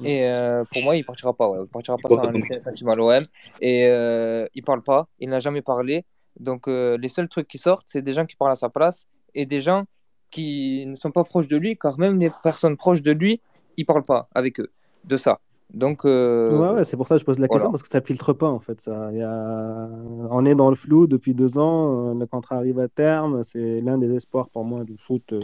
Et 0.03 0.25
euh, 0.27 0.65
pour 0.73 0.83
moi, 0.83 0.97
il 0.97 1.05
partira 1.05 1.35
pas. 1.35 1.51
Ouais. 1.51 1.59
Il 1.63 1.69
partira 1.69 1.99
pas 1.99 2.09
sans 2.09 2.31
laisser 2.31 2.55
un 2.55 2.59
sentiment 2.59 2.93
à 2.93 2.95
l'OM. 2.95 3.23
Et 3.61 3.87
euh, 3.87 4.47
il 4.55 4.65
parle 4.65 4.83
pas. 4.83 5.07
Il 5.19 5.29
n'a 5.29 5.41
jamais 5.41 5.61
parlé. 5.61 6.07
Donc, 6.39 6.69
euh, 6.69 6.97
les 6.97 7.11
seuls 7.11 7.29
trucs 7.29 7.49
qui 7.49 7.59
sortent, 7.59 7.87
c'est 7.91 8.01
des 8.01 8.15
gens 8.15 8.25
qui 8.25 8.35
parlent 8.37 8.53
à 8.53 8.55
sa 8.55 8.71
place 8.71 9.07
et 9.35 9.45
des 9.45 9.61
gens 9.61 9.85
qui 10.31 10.87
ne 10.87 10.97
sont 10.97 11.11
pas 11.11 11.25
proches 11.25 11.49
de 11.49 11.57
lui, 11.59 11.77
car 11.77 11.99
même 11.99 12.19
les 12.19 12.31
personnes 12.43 12.79
proches 12.79 13.03
de 13.03 13.13
lui, 13.13 13.43
il 13.77 13.85
parle 13.85 14.05
pas 14.05 14.29
avec 14.35 14.59
eux 14.61 14.71
de 15.05 15.17
ça. 15.19 15.39
Donc, 15.73 16.05
euh, 16.05 16.57
Ouais, 16.59 16.77
ouais, 16.79 16.85
c'est 16.85 16.97
pour 16.97 17.07
ça 17.07 17.15
que 17.15 17.21
je 17.21 17.25
pose 17.25 17.39
la 17.39 17.47
voilà. 17.47 17.55
question 17.59 17.71
parce 17.71 17.83
que 17.83 17.89
ça 17.89 18.01
filtre 18.01 18.33
pas 18.33 18.49
en 18.49 18.59
fait. 18.59 18.81
Ça. 18.81 19.11
Il 19.13 19.19
y 19.19 19.23
a... 19.23 19.89
On 20.31 20.45
est 20.45 20.55
dans 20.55 20.69
le 20.71 20.77
flou 20.77 21.07
depuis 21.07 21.35
deux 21.35 21.59
ans, 21.59 22.11
euh, 22.11 22.15
le 22.19 22.27
contrat 22.27 22.57
arrive 22.57 22.79
à 22.81 22.89
terme, 22.89 23.45
c'est 23.45 23.81
l'un 23.81 23.97
des 23.99 24.13
espoirs 24.15 24.49
pour 24.51 24.65
moi 24.65 24.85
du 24.85 24.97
foot. 24.99 25.33
euh. 25.33 25.41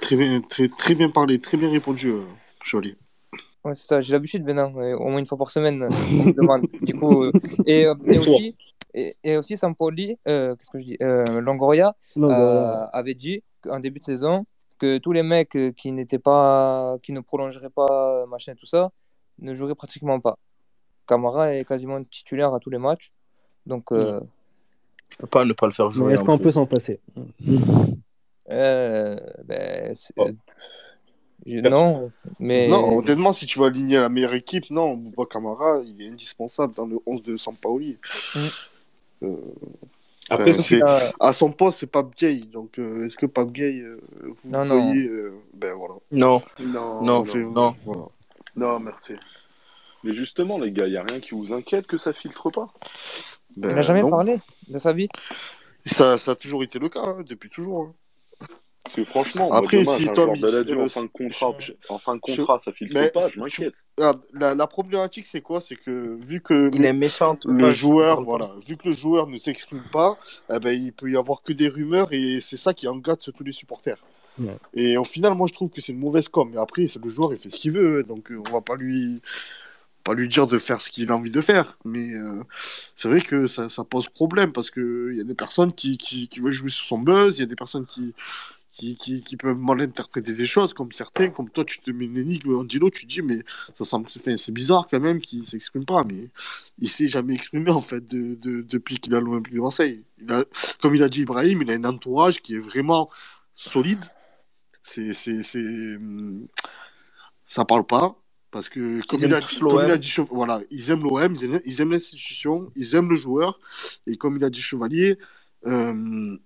Très 0.00 0.16
bien, 0.16 0.40
très, 0.42 0.68
très 0.68 0.94
bien 0.94 1.10
parlé, 1.10 1.38
très 1.38 1.56
bien 1.56 1.70
répondu, 1.70 2.10
euh. 2.10 2.20
Ouais, 3.64 3.74
c'est 3.74 3.86
ça, 3.86 4.00
j'ai 4.00 4.12
l'habitude 4.12 4.44
maintenant, 4.44 4.72
euh, 4.76 4.94
au 4.96 5.08
moins 5.08 5.18
une 5.18 5.26
fois 5.26 5.38
par 5.38 5.50
semaine, 5.50 5.82
on 5.82 6.24
me 6.24 6.32
demande. 6.32 6.66
Du 6.82 6.94
coup, 6.94 7.24
euh, 7.24 7.32
et, 7.66 7.86
euh, 7.86 7.94
et 8.06 8.18
aussi, 8.18 8.56
et, 8.94 9.16
et 9.24 9.36
aussi 9.36 9.56
Sampoli, 9.56 10.16
euh, 10.28 10.54
qu'est-ce 10.54 10.70
que 10.70 10.78
je 10.78 10.84
dis, 10.84 10.96
euh, 11.02 11.40
Longoria 11.40 11.94
avait 12.92 13.14
dit 13.14 13.42
en 13.68 13.80
début 13.80 13.98
de 14.00 14.04
saison 14.04 14.44
que 14.78 14.98
tous 14.98 15.12
les 15.12 15.22
mecs 15.22 15.56
qui 15.76 15.90
n'étaient 15.92 16.18
pas, 16.20 16.98
qui 17.02 17.12
ne 17.12 17.20
prolongeraient 17.20 17.70
pas, 17.70 18.26
machin, 18.26 18.54
tout 18.56 18.66
ça, 18.66 18.90
ne 19.40 19.54
joueraient 19.54 19.74
pratiquement 19.74 20.20
pas. 20.20 20.38
Camara 21.06 21.54
est 21.54 21.64
quasiment 21.64 22.02
titulaire 22.04 22.52
à 22.54 22.58
tous 22.60 22.70
les 22.70 22.78
matchs, 22.78 23.12
donc 23.66 23.92
euh, 23.92 24.20
Je 25.10 25.16
peux 25.16 25.26
pas 25.26 25.44
ne 25.44 25.52
pas 25.54 25.66
le 25.66 25.72
faire 25.72 25.90
jouer 25.90 26.12
est-ce 26.14 26.22
qu'on 26.24 26.38
peut 26.38 26.50
s'en 26.50 26.66
passer? 26.66 27.00
Euh, 28.50 29.18
ben, 29.44 29.94
Oh. 30.16 30.26
je- 31.46 31.58
non, 31.68 32.10
mais 32.38 32.68
Non, 32.68 32.98
honnêtement, 32.98 33.32
si 33.32 33.46
tu 33.46 33.58
veux 33.58 33.66
aligner 33.66 33.98
la 33.98 34.08
meilleure 34.08 34.34
équipe, 34.34 34.70
non, 34.70 34.94
Bouba 34.94 35.24
Camara, 35.30 35.80
il 35.84 36.00
est 36.02 36.08
indispensable 36.08 36.74
dans 36.74 36.86
le 36.86 36.96
11 37.06 37.22
de 37.22 37.36
Sampaoli. 37.36 37.96
Mm. 38.34 38.38
Euh, 39.24 39.36
Après, 40.30 40.50
enfin, 40.58 40.80
à 41.20 41.32
son 41.32 41.50
poste, 41.52 41.80
c'est 41.80 41.86
Pape 41.86 42.14
Gay. 42.16 42.40
Donc, 42.52 42.78
euh, 42.78 43.06
est-ce 43.06 43.16
que 43.16 43.26
Pape 43.26 43.50
Gay, 43.50 43.80
euh, 43.80 43.98
vous 44.22 44.50
Non, 44.50 44.64
non. 44.66 44.82
voyez 44.86 45.08
euh, 45.08 45.32
Ben 45.54 45.74
voilà. 45.74 45.94
Non, 46.12 46.42
Non, 46.60 47.02
non, 47.02 47.24
fait- 47.24 47.38
non. 47.42 47.74
voilà. 47.84 48.02
Non, 48.58 48.78
merci. 48.80 49.14
Mais 50.04 50.14
justement, 50.14 50.58
les 50.58 50.70
gars, 50.72 50.86
il 50.86 50.90
n'y 50.92 50.96
a 50.96 51.02
rien 51.02 51.20
qui 51.20 51.34
vous 51.34 51.52
inquiète 51.52 51.86
que 51.86 51.98
ça 51.98 52.12
filtre 52.12 52.50
pas? 52.50 52.68
Il 53.56 53.62
Ben, 53.62 53.74
n'a 53.74 53.82
jamais 53.82 54.02
non. 54.02 54.10
parlé 54.10 54.36
de 54.68 54.78
sa 54.78 54.92
vie. 54.92 55.08
Ça, 55.84 56.18
ça 56.18 56.32
a 56.32 56.34
toujours 56.36 56.62
été 56.62 56.78
le 56.78 56.88
cas, 56.88 57.00
hein, 57.02 57.24
depuis 57.26 57.48
toujours. 57.50 57.82
hein. 57.82 57.94
Parce 58.84 58.94
que 58.96 59.04
franchement, 59.04 59.50
Après, 59.52 59.82
moi, 59.82 59.96
demain, 59.98 60.08
si 60.08 60.14
Tom, 60.14 60.32
il- 60.34 60.78
en 60.80 60.88
fin 60.88 61.02
de 61.02 61.08
contrat, 61.08 61.52
je- 61.58 61.72
en 61.90 61.98
fin 61.98 62.14
de 62.14 62.20
je- 62.26 62.36
contrat 62.36 62.58
ça 62.58 62.72
filtre 62.72 62.94
mais 62.94 63.10
pas, 63.10 63.28
je 63.28 63.38
m'inquiète. 63.38 63.74
Regarde, 63.98 64.22
la, 64.32 64.54
la 64.54 64.66
problématique, 64.66 65.26
c'est 65.26 65.42
quoi? 65.42 65.60
C'est 65.60 65.74
que 65.76 66.16
vu 66.24 66.40
que 66.40 66.70
Il 66.72 66.84
est 66.86 66.92
méchant. 66.94 67.36
le 67.44 67.70
joueur, 67.70 68.22
voilà, 68.22 68.54
vu 68.66 68.76
que 68.78 68.88
le 68.88 68.94
joueur 68.94 69.26
ne 69.26 69.36
s'exprime 69.36 69.82
pas, 69.92 70.16
eh 70.50 70.58
ben, 70.58 70.70
il 70.70 70.92
peut 70.92 71.10
y 71.10 71.16
avoir 71.18 71.42
que 71.42 71.52
des 71.52 71.68
rumeurs 71.68 72.12
et 72.12 72.40
c'est 72.40 72.56
ça 72.56 72.72
qui 72.72 72.88
engage 72.88 73.30
tous 73.36 73.44
les 73.44 73.52
supporters. 73.52 73.98
Et 74.74 74.96
au 74.96 75.04
final, 75.04 75.34
moi, 75.34 75.46
je 75.46 75.54
trouve 75.54 75.70
que 75.70 75.80
c'est 75.80 75.92
une 75.92 75.98
mauvaise 75.98 76.28
com. 76.28 76.50
Mais 76.52 76.60
après, 76.60 76.86
c'est 76.88 77.02
le 77.02 77.10
joueur, 77.10 77.32
il 77.32 77.38
fait 77.38 77.50
ce 77.50 77.58
qu'il 77.58 77.72
veut, 77.72 78.02
donc 78.02 78.30
euh, 78.30 78.42
on 78.48 78.52
va 78.52 78.60
pas 78.60 78.76
lui, 78.76 79.20
pas 80.04 80.14
lui 80.14 80.28
dire 80.28 80.46
de 80.46 80.58
faire 80.58 80.80
ce 80.80 80.90
qu'il 80.90 81.10
a 81.10 81.16
envie 81.16 81.30
de 81.30 81.40
faire. 81.40 81.78
Mais 81.84 82.14
euh, 82.14 82.42
c'est 82.96 83.08
vrai 83.08 83.20
que 83.20 83.46
ça, 83.46 83.68
ça 83.68 83.84
pose 83.84 84.08
problème 84.08 84.52
parce 84.52 84.70
que 84.70 85.10
il 85.12 85.18
y 85.18 85.20
a 85.20 85.24
des 85.24 85.34
personnes 85.34 85.72
qui, 85.72 85.98
qui, 85.98 86.28
veulent 86.40 86.52
jouer 86.52 86.70
sur 86.70 86.84
son 86.84 86.98
buzz, 86.98 87.36
il 87.38 87.40
y 87.40 87.44
a 87.44 87.46
des 87.46 87.56
personnes 87.56 87.86
qui 87.86 88.14
qui, 88.78 89.22
qui, 89.22 89.36
peuvent 89.36 89.58
mal 89.58 89.82
interpréter 89.82 90.32
des 90.32 90.46
choses, 90.46 90.72
comme 90.72 90.92
certains, 90.92 91.30
comme 91.30 91.50
toi, 91.50 91.64
tu 91.64 91.80
te 91.80 91.90
mets 91.90 92.04
une 92.04 92.16
énigme, 92.16 92.54
Angelo, 92.54 92.90
tu 92.90 93.06
dis, 93.06 93.22
mais 93.22 93.40
ça 93.74 93.84
semble, 93.84 94.08
enfin, 94.16 94.36
c'est 94.36 94.52
bizarre 94.52 94.86
quand 94.88 95.00
même 95.00 95.18
qu'il 95.18 95.44
s'exprime 95.46 95.84
pas, 95.84 96.04
mais 96.04 96.30
il 96.78 96.88
s'est 96.88 97.08
jamais 97.08 97.34
exprimé, 97.34 97.70
en 97.72 97.82
fait, 97.82 98.06
de, 98.06 98.36
de- 98.36 98.62
depuis 98.62 98.98
qu'il 98.98 99.14
a 99.14 99.20
l'Olympique 99.20 99.54
de 99.54 99.60
Marseille. 99.60 100.04
Comme 100.80 100.94
il 100.94 101.02
a 101.02 101.08
dit 101.08 101.22
Ibrahim, 101.22 101.62
il 101.62 101.70
a 101.70 101.74
un 101.74 101.84
entourage 101.84 102.40
qui 102.40 102.54
est 102.54 102.60
vraiment 102.60 103.10
solide. 103.54 104.00
C'est, 104.90 105.12
c'est, 105.12 105.42
c'est, 105.42 105.58
hum, 105.96 106.46
ça 107.44 107.64
parle 107.66 107.84
pas, 107.84 108.16
parce 108.50 108.68
que, 108.70 109.04
comme 109.06 109.20
il 109.28 109.34
a, 109.34 109.40
dit- 109.40 109.58
comme 109.58 109.84
il 109.86 109.90
a 109.92 109.98
dit, 109.98 110.14
voilà, 110.30 110.60
ils 110.70 110.90
aiment 110.90 111.02
l'OM, 111.02 111.34
ils 111.34 111.44
aiment, 111.44 111.60
ils 111.66 111.80
aiment 111.82 111.92
l'institution, 111.92 112.72
ils 112.74 112.94
aiment 112.94 113.10
le 113.10 113.14
joueur, 113.14 113.60
et 114.06 114.16
comme 114.16 114.36
il 114.38 114.44
a 114.44 114.48
dit 114.50 114.62
Chevalier, 114.62 115.18
euh, 115.66 116.36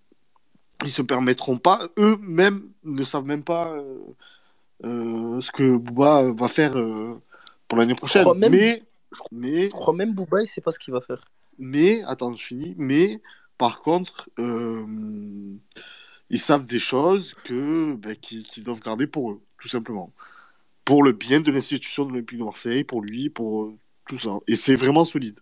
ils 0.85 0.91
se 0.91 1.03
permettront 1.03 1.57
pas, 1.59 1.89
eux-mêmes 1.99 2.69
ne 2.83 3.05
savent 3.05 3.27
même 3.27 3.45
pas 3.45 3.73
euh, 3.77 3.99
euh, 4.85 5.41
ce 5.41 5.53
que 5.53 5.77
Bouba 5.77 6.33
va 6.33 6.49
faire 6.49 6.77
euh, 6.77 7.15
pour 7.69 7.79
l'année 7.79 7.95
prochaine. 7.95 8.27
même- 8.35 8.51
mais, 8.51 8.83
mais, 9.31 9.65
Je 9.67 9.71
crois 9.71 9.95
même 9.95 10.13
Bouba, 10.15 10.43
il 10.43 10.47
sait 10.49 10.61
pas 10.61 10.73
ce 10.73 10.81
qu'il 10.81 10.93
va 10.93 11.01
faire. 11.01 11.23
mais, 11.59 12.03
attends, 12.05 12.35
je 12.35 12.45
finis. 12.45 12.75
Mais, 12.77 13.21
par 13.57 13.83
contre, 13.83 14.29
euh, 14.41 14.85
ils 16.33 16.41
savent 16.41 16.67
des 16.69 16.81
choses 16.81 17.37
que 17.45 17.95
ben, 17.97 18.17
qu'ils 18.17 18.65
doivent 18.65 18.83
garder 18.83 19.09
pour 19.09 19.33
eux, 19.33 19.43
tout 19.61 19.69
simplement. 19.69 20.13
Pour 20.85 21.05
le 21.05 21.13
bien 21.13 21.41
de 21.41 21.51
l'institution 21.53 22.07
de 22.07 22.13
l'Olympique 22.13 22.39
de 22.39 22.45
Marseille, 22.45 22.85
pour 22.85 23.03
lui, 23.03 23.31
pour 23.31 23.65
euh, 23.65 23.79
tout 24.09 24.19
ça. 24.19 24.39
Et 24.49 24.57
c'est 24.57 24.77
vraiment 24.77 25.05
solide. 25.05 25.39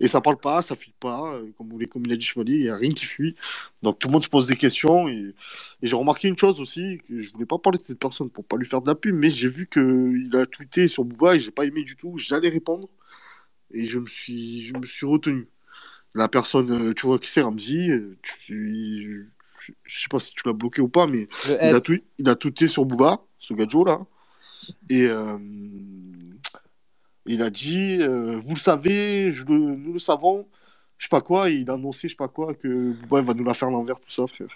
Et 0.00 0.08
ça 0.08 0.20
parle 0.20 0.38
pas, 0.38 0.62
ça 0.62 0.76
fuit 0.76 0.94
pas. 1.00 1.34
euh, 1.36 1.52
Comme, 1.58 1.68
vous 1.68 1.74
voulez- 1.76 1.88
comme 1.88 2.04
il 2.06 2.12
a 2.12 2.16
dit 2.16 2.24
Chevalier, 2.26 2.56
il 2.56 2.62
n'y 2.62 2.68
a 2.70 2.76
rien 2.76 2.90
qui 2.92 3.06
fuit. 3.06 3.34
Donc 3.82 3.98
tout 3.98 4.08
le 4.08 4.12
monde 4.12 4.24
se 4.24 4.28
pose 4.30 4.46
des 4.48 4.56
questions. 4.56 5.08
Et, 5.08 5.34
j'ai 5.82 5.96
remarqué 5.96 6.28
une 6.28 6.38
chose 6.38 6.60
aussi, 6.60 7.00
que 7.08 7.22
je 7.22 7.32
voulais 7.32 7.46
pas 7.46 7.58
parler 7.58 7.78
de 7.78 7.84
cette 7.84 7.98
personne 8.00 8.30
pour 8.30 8.44
pas 8.44 8.56
lui 8.56 8.66
faire 8.66 8.82
de 8.82 8.88
la 8.88 8.94
pub, 8.96 9.14
mais 9.16 9.30
j'ai 9.30 9.48
vu 9.48 9.68
qu'il 9.68 10.30
a 10.36 10.46
tweeté 10.46 10.88
sur 10.88 11.04
Bouba 11.04 11.36
et 11.36 11.40
j'ai 11.40 11.50
pas 11.52 11.64
aimé 11.66 11.84
du 11.84 11.96
tout. 11.96 12.18
J'allais 12.18 12.48
répondre. 12.50 12.88
Et 13.72 13.86
je 13.86 13.98
me 13.98 14.06
suis, 14.06 14.62
je 14.62 14.74
me 14.76 14.86
suis 14.86 15.06
retenu. 15.06 15.48
La 16.14 16.28
personne, 16.28 16.70
euh, 16.72 16.94
tu 16.94 17.06
vois 17.06 17.18
qui 17.18 17.30
c'est, 17.30 17.42
Ramzi, 17.42 17.90
euh, 17.90 18.16
tu, 18.22 19.31
je, 19.84 20.00
sais 20.02 20.08
pas 20.08 20.18
si 20.20 20.32
tu 20.34 20.42
l'as 20.46 20.52
bloqué 20.52 20.80
ou 20.80 20.88
pas, 20.88 21.06
mais 21.06 21.28
il 21.68 21.74
a, 21.74 21.80
tweet- 21.80 22.04
il 22.18 22.28
a 22.28 22.34
tweeté 22.34 22.68
sur 22.68 22.84
Booba, 22.84 23.22
ce 23.38 23.54
gadjo 23.54 23.84
là, 23.84 24.00
et 24.90 25.06
euh, 25.06 25.38
il 27.26 27.42
a 27.42 27.50
dit, 27.50 27.98
euh, 28.00 28.38
vous 28.38 28.54
le 28.54 28.60
savez, 28.60 29.32
je 29.32 29.44
le- 29.46 29.76
nous 29.76 29.92
le 29.92 29.98
savons, 29.98 30.46
je 30.98 31.04
sais 31.06 31.08
pas 31.08 31.20
quoi, 31.20 31.50
et 31.50 31.54
il 31.54 31.70
a 31.70 31.74
annoncé, 31.74 32.08
je 32.08 32.12
sais 32.12 32.16
pas 32.16 32.28
quoi, 32.28 32.54
que 32.54 32.92
Booba 32.92 33.20
il 33.20 33.26
va 33.26 33.34
nous 33.34 33.44
la 33.44 33.54
faire 33.54 33.68
à 33.68 33.70
l'envers, 33.70 34.00
tout 34.00 34.10
ça, 34.10 34.26
frère. 34.26 34.48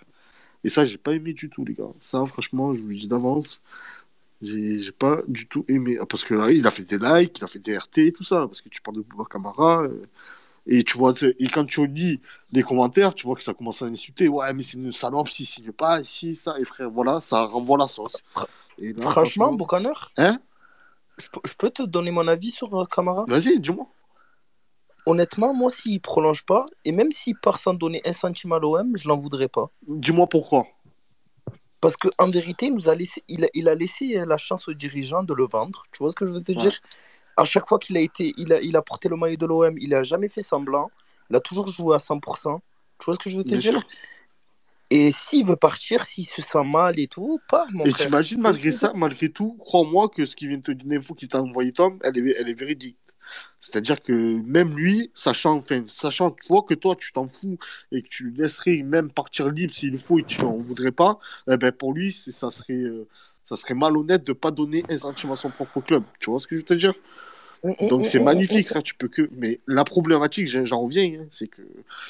Et 0.64 0.68
ça, 0.68 0.84
j'ai 0.84 0.98
pas 0.98 1.12
aimé 1.12 1.32
du 1.32 1.48
tout, 1.48 1.64
les 1.64 1.74
gars. 1.74 1.84
Ça, 2.00 2.24
franchement, 2.26 2.74
je 2.74 2.80
vous 2.80 2.88
le 2.88 2.94
dis 2.96 3.06
d'avance, 3.08 3.60
j'ai 4.42 4.80
j'ai 4.80 4.92
pas 4.92 5.22
du 5.28 5.46
tout 5.46 5.64
aimé. 5.68 5.96
Parce 6.08 6.24
que 6.24 6.34
là, 6.34 6.50
il 6.50 6.66
a 6.66 6.70
fait 6.70 6.84
des 6.84 6.98
likes, 6.98 7.38
il 7.38 7.44
a 7.44 7.46
fait 7.46 7.60
des 7.60 7.76
RT 7.76 8.12
tout 8.12 8.24
ça, 8.24 8.46
parce 8.48 8.60
que 8.60 8.68
tu 8.68 8.80
parles 8.82 8.96
de 8.98 9.02
Booba 9.02 9.24
Camara. 9.30 9.84
euh, 9.84 10.02
et 10.66 10.82
tu 10.84 10.98
vois, 10.98 11.14
et 11.38 11.46
quand 11.48 11.64
tu 11.64 11.86
lis 11.86 12.20
les 12.52 12.62
commentaires, 12.62 13.14
tu 13.14 13.26
vois 13.26 13.36
que 13.36 13.44
ça 13.44 13.54
commence 13.54 13.82
à 13.82 13.86
insulter. 13.86 14.28
Ouais, 14.28 14.52
mais 14.52 14.62
c'est 14.62 14.76
une 14.76 14.92
salope 14.92 15.28
s'il 15.28 15.46
signe 15.46 15.72
pas, 15.72 16.00
ici, 16.00 16.34
ça. 16.34 16.58
Et 16.58 16.64
frère, 16.64 16.90
voilà, 16.90 17.20
ça 17.20 17.44
renvoie 17.44 17.78
la 17.78 17.86
sauce. 17.86 18.16
Et 18.78 18.92
là, 18.92 19.10
Franchement, 19.10 19.52
Boucaner, 19.52 19.92
Hein? 20.16 20.38
je, 21.18 21.28
peux- 21.28 21.40
je 21.46 21.54
peux 21.54 21.70
te 21.70 21.82
donner 21.82 22.10
mon 22.10 22.26
avis 22.28 22.50
sur 22.50 22.86
Camara 22.88 23.24
Vas-y, 23.28 23.60
dis-moi. 23.60 23.86
Honnêtement, 25.06 25.54
moi, 25.54 25.70
s'il 25.70 26.00
prolonge 26.00 26.44
pas, 26.44 26.66
et 26.84 26.90
même 26.90 27.12
s'il 27.12 27.36
part 27.36 27.60
sans 27.60 27.74
donner 27.74 28.02
un 28.04 28.12
centime 28.12 28.52
à 28.52 28.58
l'OM, 28.58 28.96
je 28.96 29.06
l'en 29.08 29.16
voudrais 29.16 29.48
pas. 29.48 29.70
Dis-moi 29.86 30.26
pourquoi. 30.28 30.66
Parce 31.80 31.96
qu'en 31.96 32.28
vérité, 32.28 32.66
il, 32.66 32.74
nous 32.74 32.88
a 32.88 32.96
laissé, 32.96 33.22
il, 33.28 33.44
a, 33.44 33.48
il 33.54 33.68
a 33.68 33.74
laissé 33.76 34.14
la 34.26 34.36
chance 34.36 34.66
aux 34.66 34.74
dirigeants 34.74 35.22
de 35.22 35.32
le 35.32 35.46
vendre. 35.46 35.84
Tu 35.92 35.98
vois 35.98 36.10
ce 36.10 36.16
que 36.16 36.26
je 36.26 36.32
veux 36.32 36.42
te 36.42 36.50
Ouais. 36.50 36.58
dire? 36.58 36.80
À 37.36 37.44
chaque 37.44 37.68
fois 37.68 37.78
qu'il 37.78 37.96
a 37.96 38.00
été, 38.00 38.32
il 38.36 38.52
a, 38.52 38.60
il 38.60 38.76
a 38.76 38.82
porté 38.82 39.08
le 39.08 39.16
maillot 39.16 39.36
de 39.36 39.46
l'OM, 39.46 39.76
il 39.78 39.94
a 39.94 40.02
jamais 40.02 40.28
fait 40.28 40.42
semblant. 40.42 40.90
Il 41.30 41.36
a 41.36 41.40
toujours 41.40 41.68
joué 41.68 41.94
à 41.96 41.98
100%. 41.98 42.62
Tu 42.98 43.04
vois 43.06 43.14
ce 43.14 43.18
que 43.18 43.30
je 43.30 43.38
veux 43.38 43.44
te 43.44 43.54
Bien 43.54 43.60
dire? 43.60 43.72
sûr. 43.72 43.82
Et 44.90 45.12
s'il 45.12 45.46
veut 45.46 45.54
partir, 45.56 46.04
s'il 46.06 46.26
se 46.26 46.42
sent 46.42 46.64
mal 46.64 46.98
et 46.98 47.06
tout, 47.06 47.40
part, 47.48 47.70
mon 47.72 47.86
Et 47.86 47.94
frère. 47.94 48.10
t'imagines, 48.10 48.40
malgré 48.40 48.72
que 48.72 48.72
ça, 48.72 48.92
malgré 48.94 49.28
tout, 49.30 49.56
crois-moi 49.60 50.08
que 50.08 50.24
ce 50.24 50.34
qui 50.34 50.48
vient 50.48 50.56
de 50.58 50.62
te 50.62 50.72
dire, 50.72 50.86
l'info 50.88 51.14
qui 51.14 51.28
t'a 51.28 51.40
envoyé 51.40 51.72
Tom, 51.72 51.98
elle 52.02 52.18
est, 52.18 52.34
elle 52.38 52.48
est 52.48 52.54
véridique. 52.58 52.98
C'est-à-dire 53.60 54.02
que 54.02 54.12
même 54.42 54.76
lui, 54.76 55.10
sachant, 55.14 55.56
enfin, 55.56 55.82
sachant, 55.88 56.30
tu 56.32 56.48
vois 56.48 56.62
que 56.62 56.74
toi, 56.74 56.96
tu 56.96 57.12
t'en 57.12 57.28
fous 57.28 57.58
et 57.92 58.02
que 58.02 58.08
tu 58.08 58.30
laisserais 58.30 58.82
même 58.82 59.10
partir 59.10 59.50
libre 59.50 59.74
s'il 59.74 59.92
le 59.92 59.98
faut 59.98 60.18
et 60.20 60.24
tu 60.24 60.42
n'en 60.42 60.58
voudrais 60.58 60.92
pas, 60.92 61.18
eh 61.50 61.56
ben 61.56 61.72
pour 61.72 61.92
lui, 61.92 62.12
ça 62.12 62.50
serait, 62.50 62.74
euh, 62.74 63.08
ça 63.46 63.56
serait 63.56 63.74
malhonnête 63.74 64.24
de 64.24 64.32
pas 64.32 64.50
donner 64.50 64.82
un 64.90 64.96
centime 64.96 65.30
à 65.30 65.36
son 65.36 65.50
propre 65.50 65.80
club. 65.80 66.02
Tu 66.18 66.30
vois 66.30 66.40
ce 66.40 66.46
que 66.46 66.56
je 66.56 66.60
veux 66.60 66.64
te 66.66 66.74
dire? 66.74 66.92
Donc 67.88 68.06
c'est 68.06 68.20
magnifique, 68.20 68.68
tu 68.84 68.94
peux 68.94 69.08
que. 69.08 69.30
Mais 69.32 69.60
la 69.66 69.84
problématique, 69.84 70.48
j'en 70.48 70.82
reviens, 70.82 71.20
hein, 71.20 71.26
c'est 71.30 71.46
que. 71.46 71.62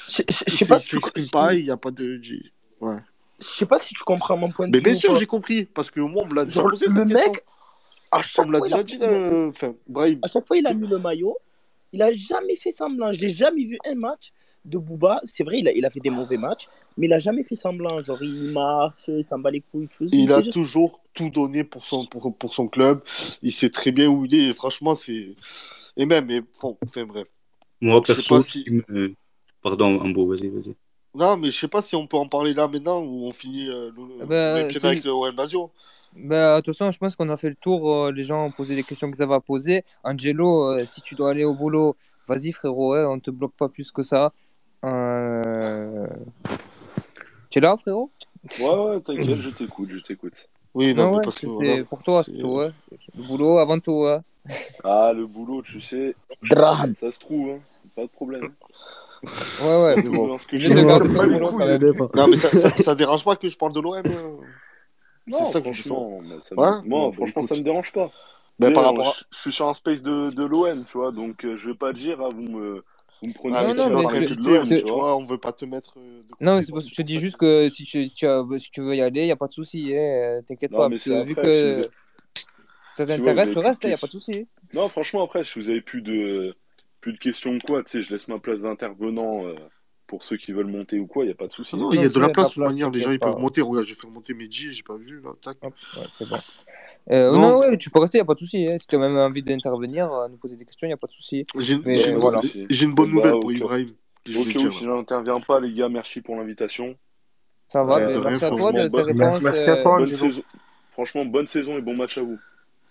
Je 0.07 0.55
sais 0.55 0.65
pas 0.67 0.79
si 0.79 0.95
il 0.95 0.99
tu- 0.99 1.05
s'exprime 1.05 1.29
pas, 1.29 1.53
il 1.53 1.63
n'y 1.63 1.71
a 1.71 1.77
pas 1.77 1.91
de. 1.91 2.19
Ouais. 2.81 2.97
Je 3.39 3.45
sais 3.45 3.65
pas 3.67 3.79
si 3.79 3.93
tu 3.93 4.03
comprends 4.03 4.35
mon 4.35 4.51
point 4.51 4.67
de 4.67 4.71
Mais 4.71 4.79
vue. 4.79 4.83
bien 4.83 4.93
ou 4.93 4.97
sûr, 4.97 5.15
j'ai 5.15 5.27
compris, 5.27 5.65
parce 5.65 5.91
que 5.91 5.99
moi, 5.99 6.23
on 6.23 6.27
me 6.27 6.33
l'a 6.33 6.45
déjà 6.45 6.63
posé 6.63 6.87
le 6.87 7.05
mec, 7.05 7.43
à 8.11 8.21
chaque 8.23 8.47
fois, 8.47 8.67
il 8.67 8.73
a, 8.73 8.83
déjà 8.83 8.83
dit, 8.83 9.49
enfin, 9.49 9.75
à 10.23 10.27
chaque 10.27 10.47
fois, 10.47 10.57
il 10.57 10.65
a 10.65 10.73
mis 10.73 10.87
le 10.87 10.97
maillot. 10.97 11.37
Il 11.93 12.01
a 12.01 12.11
jamais 12.13 12.55
fait 12.55 12.71
semblant. 12.71 13.11
J'ai 13.13 13.29
jamais 13.29 13.63
vu 13.63 13.77
un 13.85 13.95
match 13.95 14.33
de 14.67 14.77
Booba. 14.77 15.21
C'est 15.25 15.43
vrai, 15.43 15.59
il 15.59 15.67
a, 15.67 15.71
il 15.71 15.85
a 15.85 15.89
fait 15.89 15.99
des 15.99 16.09
mauvais 16.11 16.37
matchs, 16.37 16.67
mais 16.97 17.07
il 17.07 17.13
a 17.13 17.19
jamais 17.19 17.43
fait 17.43 17.55
semblant. 17.55 18.01
Genre, 18.03 18.21
il 18.23 18.51
marche, 18.53 19.07
il 19.07 19.23
s'en 19.25 19.39
bat 19.39 19.51
les 19.51 19.61
couilles. 19.61 19.87
que 19.87 20.07
Il 20.11 20.27
je 20.27 20.33
a 20.33 20.41
toujours 20.43 21.01
tout 21.13 21.29
donné 21.29 21.63
pour 21.63 21.85
son, 21.85 22.05
pour, 22.05 22.35
pour 22.37 22.53
son 22.53 22.67
club. 22.67 23.01
Il 23.41 23.51
sait 23.51 23.69
très 23.69 23.91
bien 23.91 24.07
où 24.07 24.25
il 24.25 24.35
est. 24.35 24.49
Et 24.49 24.53
franchement, 24.53 24.95
c'est. 24.95 25.27
Et 25.97 26.05
même, 26.05 26.25
mais, 26.25 26.41
bon, 26.61 26.77
enfin, 26.85 27.05
bref. 27.05 27.27
Moi, 27.81 28.01
Je 28.05 28.13
sais 28.13 28.15
perso, 28.15 28.41
si- 28.41 28.65
me- 28.89 29.15
Pardon, 29.61 29.99
Ambo, 29.99 30.27
vas-y, 30.27 30.49
vas-y. 30.49 30.75
Non, 31.15 31.35
mais 31.37 31.49
je 31.49 31.57
sais 31.57 31.67
pas 31.67 31.81
si 31.81 31.95
on 31.95 32.05
peut 32.07 32.17
en 32.17 32.27
parler 32.27 32.53
là 32.53 32.67
maintenant 32.67 33.01
ou 33.01 33.25
on 33.27 33.31
finit 33.31 33.67
euh, 33.69 33.89
le, 33.95 34.03
Ah 34.21 34.25
bah, 34.25 34.63
le 34.69 34.85
avec 34.85 35.03
le 35.03 35.11
OM 35.11 35.35
Lazio. 35.35 35.71
Bah, 36.13 36.57
de 36.57 36.61
toute 36.61 36.75
façon, 36.75 36.91
je 36.91 36.97
pense 36.97 37.15
qu'on 37.15 37.29
a 37.29 37.37
fait 37.37 37.49
le 37.49 37.55
tour. 37.55 37.91
euh, 37.93 38.11
les 38.11 38.23
gens 38.23 38.45
ont 38.45 38.51
posé 38.51 38.75
les 38.75 38.83
questions 38.83 39.11
qu'ils 39.11 39.21
avaient 39.23 39.33
à 39.35 39.39
poser. 39.39 39.83
Angelo, 40.03 40.71
euh, 40.73 40.85
si 40.85 41.01
tu 41.01 41.15
dois 41.15 41.31
aller 41.31 41.43
au 41.43 41.53
boulot, 41.53 41.95
vas-y, 42.27 42.51
frérot, 42.51 42.93
ouais, 42.93 43.03
on 43.05 43.19
te 43.19 43.31
bloque 43.31 43.53
pas 43.55 43.69
plus 43.69 43.91
que 43.91 44.01
ça. 44.03 44.31
Euh... 44.85 46.07
Tu 47.49 47.59
es 47.59 47.61
là, 47.61 47.75
frérot? 47.77 48.11
Ouais, 48.59 48.69
ouais, 48.69 49.01
t'inquiète, 49.01 49.39
je 49.39 49.49
t'écoute, 49.49 49.89
je 49.91 49.99
t'écoute. 50.03 50.47
Oui, 50.73 50.93
non, 50.93 51.15
ouais, 51.15 51.23
c'est 51.31 51.47
c'est 51.47 51.83
pour 51.89 52.03
toi, 52.03 52.23
c'est 52.23 52.37
tout, 52.37 52.47
ouais. 52.49 52.71
Le 53.15 53.23
boulot 53.23 53.57
avant 53.57 53.79
tout, 53.79 54.03
ouais. 54.03 54.19
Ah, 54.83 55.11
le 55.13 55.25
boulot, 55.25 55.61
tu 55.61 55.81
sais. 55.81 56.15
Drame. 56.43 56.93
Ça 56.95 57.11
se 57.11 57.19
trouve, 57.19 57.49
hein. 57.49 57.59
Pas 57.95 58.03
de 58.03 58.11
problème. 58.11 58.51
Ouais, 59.59 59.83
ouais, 59.83 59.95
mais 60.03 60.09
bon. 60.09 60.37
que. 62.07 62.17
Non, 62.17 62.27
mais 62.27 62.35
ça, 62.35 62.51
ça, 62.53 62.77
ça 62.77 62.95
dérange 62.95 63.23
pas 63.23 63.35
que 63.35 63.47
je 63.47 63.57
parle 63.57 63.73
de 63.73 63.79
l'OM. 63.79 63.95
euh 64.05 64.31
Non, 65.27 65.45
C'est 65.45 65.53
ça 65.53 65.61
que 65.61 65.73
je 65.73 65.81
franchement, 65.81 66.19
mais 66.21 66.41
ça 66.41 66.55
me- 66.55 66.61
Ouais 66.61 66.67
moi, 66.67 66.81
Bon, 66.83 67.11
franchement, 67.11 67.41
écoute. 67.41 67.49
ça 67.49 67.55
me 67.55 67.61
dérange 67.63 67.91
pas. 67.91 68.11
Ben, 68.59 68.69
Mais, 68.69 68.73
par 68.73 68.83
euh, 68.83 68.87
rapport 68.87 69.07
à- 69.09 69.13
je, 69.13 69.23
je 69.31 69.37
suis 69.39 69.51
sur 69.53 69.67
un 69.67 69.73
space 69.73 70.01
de, 70.03 70.29
de 70.29 70.43
l'OM, 70.43 70.85
tu 70.85 70.97
vois, 70.97 71.11
donc 71.11 71.43
euh, 71.45 71.57
je 71.57 71.69
vais 71.71 71.75
pas 71.77 71.93
dire, 71.93 72.19
ah, 72.21 72.29
vous 72.29 72.41
me, 72.41 72.83
vous 73.21 73.27
me 73.29 73.33
prenez 73.33 73.55
Ah, 73.55 73.63
pour 73.63 73.75
mais 73.75 73.75
tu 73.75 74.03
parler 74.03 74.27
dois 74.35 74.65
mais 74.65 74.81
tu 74.83 74.93
vois. 74.93 75.17
on 75.17 75.25
veut 75.25 75.37
pas 75.37 75.53
te 75.53 75.65
mettre. 75.65 75.93
euh, 75.97 76.23
de 76.23 76.33
Non, 76.41 76.55
mais 76.55 76.61
c'est 76.61 76.71
quoi. 76.71 76.79
parce 76.81 76.85
que 76.85 76.91
je 76.91 76.95
te 76.95 77.01
dis 77.01 77.19
juste 77.19 77.37
que 77.37 77.69
si 77.69 77.83
tu, 77.83 78.07
tu 78.09 78.27
as- 78.27 78.43
si 78.59 78.69
tu 78.71 78.81
veux 78.81 78.95
y 78.95 79.01
aller, 79.01 79.21
il 79.21 79.25
n'y 79.25 79.31
a 79.31 79.35
pas 79.35 79.47
de 79.47 79.51
souci. 79.51 79.91
hein, 79.95 80.41
T'inquiète 80.47 80.71
Non, 80.71 80.79
pas. 80.79 80.89
mais 80.89 80.97
Parce 80.97 81.05
que 81.05 81.23
vu 81.23 81.33
après, 81.33 81.47
que 81.47 81.81
ça 82.85 83.05
t'intéresse, 83.05 83.49
tu 83.49 83.59
restes, 83.59 83.83
il 83.83 83.87
n'y 83.87 83.93
a 83.93 83.97
pas 83.97 84.07
de 84.07 84.11
souci. 84.11 84.47
Non, 84.73 84.87
franchement, 84.89 85.23
après, 85.23 85.43
si 85.43 85.59
vous 85.59 85.69
avez 85.69 85.81
plus 85.81 86.01
de, 86.01 86.55
plus 87.01 87.13
de 87.13 87.17
questions 87.17 87.53
ou 87.55 87.59
quoi, 87.59 87.83
tu 87.83 87.91
sais, 87.91 88.01
je 88.01 88.11
laisse 88.13 88.27
ma 88.27 88.39
place 88.39 88.61
d'intervenant 88.61 89.45
euh, 89.47 89.55
pour 90.07 90.23
ceux 90.23 90.37
qui 90.37 90.51
veulent 90.53 90.67
monter 90.67 90.99
ou 90.99 91.05
quoi, 91.05 91.23
il 91.23 91.27
n'y 91.27 91.33
a 91.33 91.35
pas 91.35 91.47
de 91.47 91.51
souci. 91.51 91.71
Ah 91.73 91.77
non, 91.77 91.91
il 91.91 92.01
y 92.01 92.05
a 92.05 92.09
de 92.09 92.19
la 92.19 92.29
place, 92.29 92.45
la 92.45 92.49
de 92.49 92.53
toute 92.53 92.63
manière, 92.65 92.89
les 92.89 92.99
gens 92.99 93.11
ils 93.11 93.19
peuvent 93.19 93.37
monter. 93.37 93.61
Regarde, 93.61 93.85
j'ai 93.85 93.93
fait 93.93 94.07
monter 94.07 94.33
Medji, 94.33 94.73
j'ai 94.73 94.83
pas 94.83 94.95
vu, 94.95 95.19
là, 95.21 95.31
tac. 95.41 95.57
Hop, 95.61 95.73
ouais, 95.97 96.03
c'est 96.17 96.29
bon. 96.29 96.35
Euh, 97.11 97.31
Non, 97.33 97.39
non, 97.39 97.59
ouais, 97.59 97.77
tu 97.77 97.89
peux 97.89 97.99
rester, 97.99 98.17
il 98.17 98.21
n'y 98.21 98.23
a 98.23 98.25
pas 98.25 98.33
de 98.33 98.39
souci. 98.39 98.65
hein. 98.67 98.77
Si 98.79 98.87
tu 98.87 98.95
as 98.95 98.99
même 98.99 99.17
envie 99.17 99.43
d'intervenir, 99.43 100.11
euh, 100.11 100.27
nous 100.29 100.37
poser 100.37 100.55
des 100.55 100.65
questions, 100.65 100.87
il 100.87 100.89
n'y 100.89 100.93
a 100.93 100.97
pas 100.97 101.07
de 101.07 101.11
souci. 101.11 101.45
J'ai 101.57 101.73
une, 101.75 102.17
voilà. 102.19 102.41
bonne- 102.41 102.65
j'ai 102.69 102.85
une 102.85 102.93
bonne 102.93 103.09
Bah, 103.09 103.15
nouvelle 103.15 103.39
pour 103.39 103.51
Ibrahim. 103.51 103.89
que 104.25 104.31
je 104.31 104.69
j'interviens 104.81 105.39
pas, 105.39 105.59
les 105.59 105.73
gars, 105.73 105.89
merci 105.89 106.21
pour 106.21 106.35
l'invitation. 106.35 106.95
Ça 107.67 107.83
va, 107.83 107.95
rien, 107.95 108.07
merci 108.21 108.45
à 108.45 108.49
toi 108.49 108.57
franchement. 108.57 108.71
de 108.71 108.83
tes 108.83 108.89
bonne- 108.89 109.05
réponses. 109.05 109.41
Merci 109.41 109.69
à 109.69 109.75
toi. 109.83 110.05
Franchement, 110.87 111.25
bonne 111.25 111.47
saison 111.47 111.77
et 111.77 111.81
bon 111.81 111.95
match 111.95 112.17
à 112.17 112.21
vous. 112.21 112.37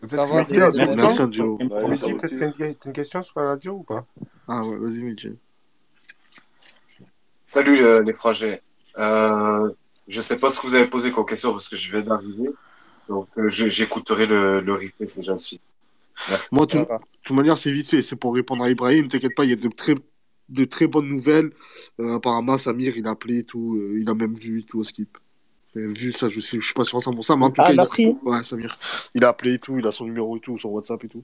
Peut-être 0.01 0.29
une 0.29 0.35
Merci, 0.37 0.57
question 0.59 1.25
Angelo. 1.25 1.57
Ouais, 1.59 1.89
Mehdi, 1.89 1.97
ça 1.99 2.07
peut-être 2.09 2.25
aussi. 2.33 2.77
t'as 2.77 2.89
une, 2.89 2.93
question 2.93 3.23
sur 3.23 3.41
la 3.41 3.47
radio 3.49 3.73
ou 3.73 3.83
pas? 3.83 4.05
Ah 4.47 4.63
ouais, 4.65 4.77
vas-y, 4.77 5.01
Medji. 5.03 5.31
Salut 7.47 7.81
euh, 7.83 8.03
les 8.03 8.13
frangins. 8.13 8.57
Euh, 8.99 9.71
je 10.09 10.21
sais 10.21 10.37
pas 10.37 10.51
ce 10.51 10.59
que 10.61 10.67
vous 10.67 10.75
avez 10.75 10.87
posé 10.89 11.13
comme 11.13 11.25
question 11.25 11.53
parce 11.53 11.69
que 11.69 11.77
je 11.77 11.91
viens 11.93 12.01
d'arriver. 12.03 12.51
Donc 13.09 13.29
euh, 13.39 13.49
je- 13.49 13.69
j'écouterai 13.69 14.27
le, 14.27 14.61
le 14.61 14.73
replay, 14.75 15.07
c'est 15.07 15.23
gentil. 15.23 15.61
Merci. 16.29 16.49
Moi, 16.53 16.67
de 16.67 16.85
toute 17.23 17.37
manière, 17.37 17.57
c'est 17.57 17.71
vite 17.71 17.89
fait. 17.89 18.03
C'est 18.03 18.17
pour 18.17 18.35
répondre 18.35 18.65
à 18.65 18.71
Ibrahim. 18.71 19.07
T'inquiète 19.07 19.35
pas, 19.37 19.45
il 19.45 19.51
y 19.51 19.53
a 19.53 19.57
de 19.57 19.69
très, 19.69 19.95
de 20.49 20.65
très 20.65 20.89
bonnes 20.89 21.09
nouvelles. 21.09 21.53
Euh, 22.01 22.17
apparemment, 22.17 22.59
Samir, 22.59 22.97
il 22.97 23.07
a 23.07 23.11
appelé 23.11 23.39
et 23.39 23.45
tout. 23.45 23.77
euh, 23.81 24.01
il 24.01 24.09
a 24.11 24.15
même 24.15 24.35
vu 24.35 24.61
et 24.61 24.63
tout 24.65 24.81
au 24.81 24.85
skip. 24.85 25.17
Vu 25.77 26.13
ça, 26.13 26.29
je 26.29 26.41
sais, 26.41 26.59
je 26.59 26.65
suis 26.65 26.75
pas 26.75 26.85
sûr 26.85 26.99
à 26.99 27.01
100%, 27.03 27.37
mais 27.37 27.45
en 27.45 27.51
tout 27.51 27.61
Ah, 27.63 27.67
cas, 27.67 27.73
il 27.75 27.81
a... 27.81 27.87
Ouais, 28.25 28.43
Samir. 28.45 28.79
Il 29.15 29.25
a 29.25 29.29
appelé 29.29 29.55
et 29.55 29.59
tout. 29.59 29.79
Il 29.79 29.87
a 29.87 29.93
son 29.93 30.07
numéro 30.07 30.37
et 30.37 30.41
tout, 30.41 30.59
son 30.59 30.71
WhatsApp 30.71 31.05
et 31.05 31.09
tout. 31.09 31.23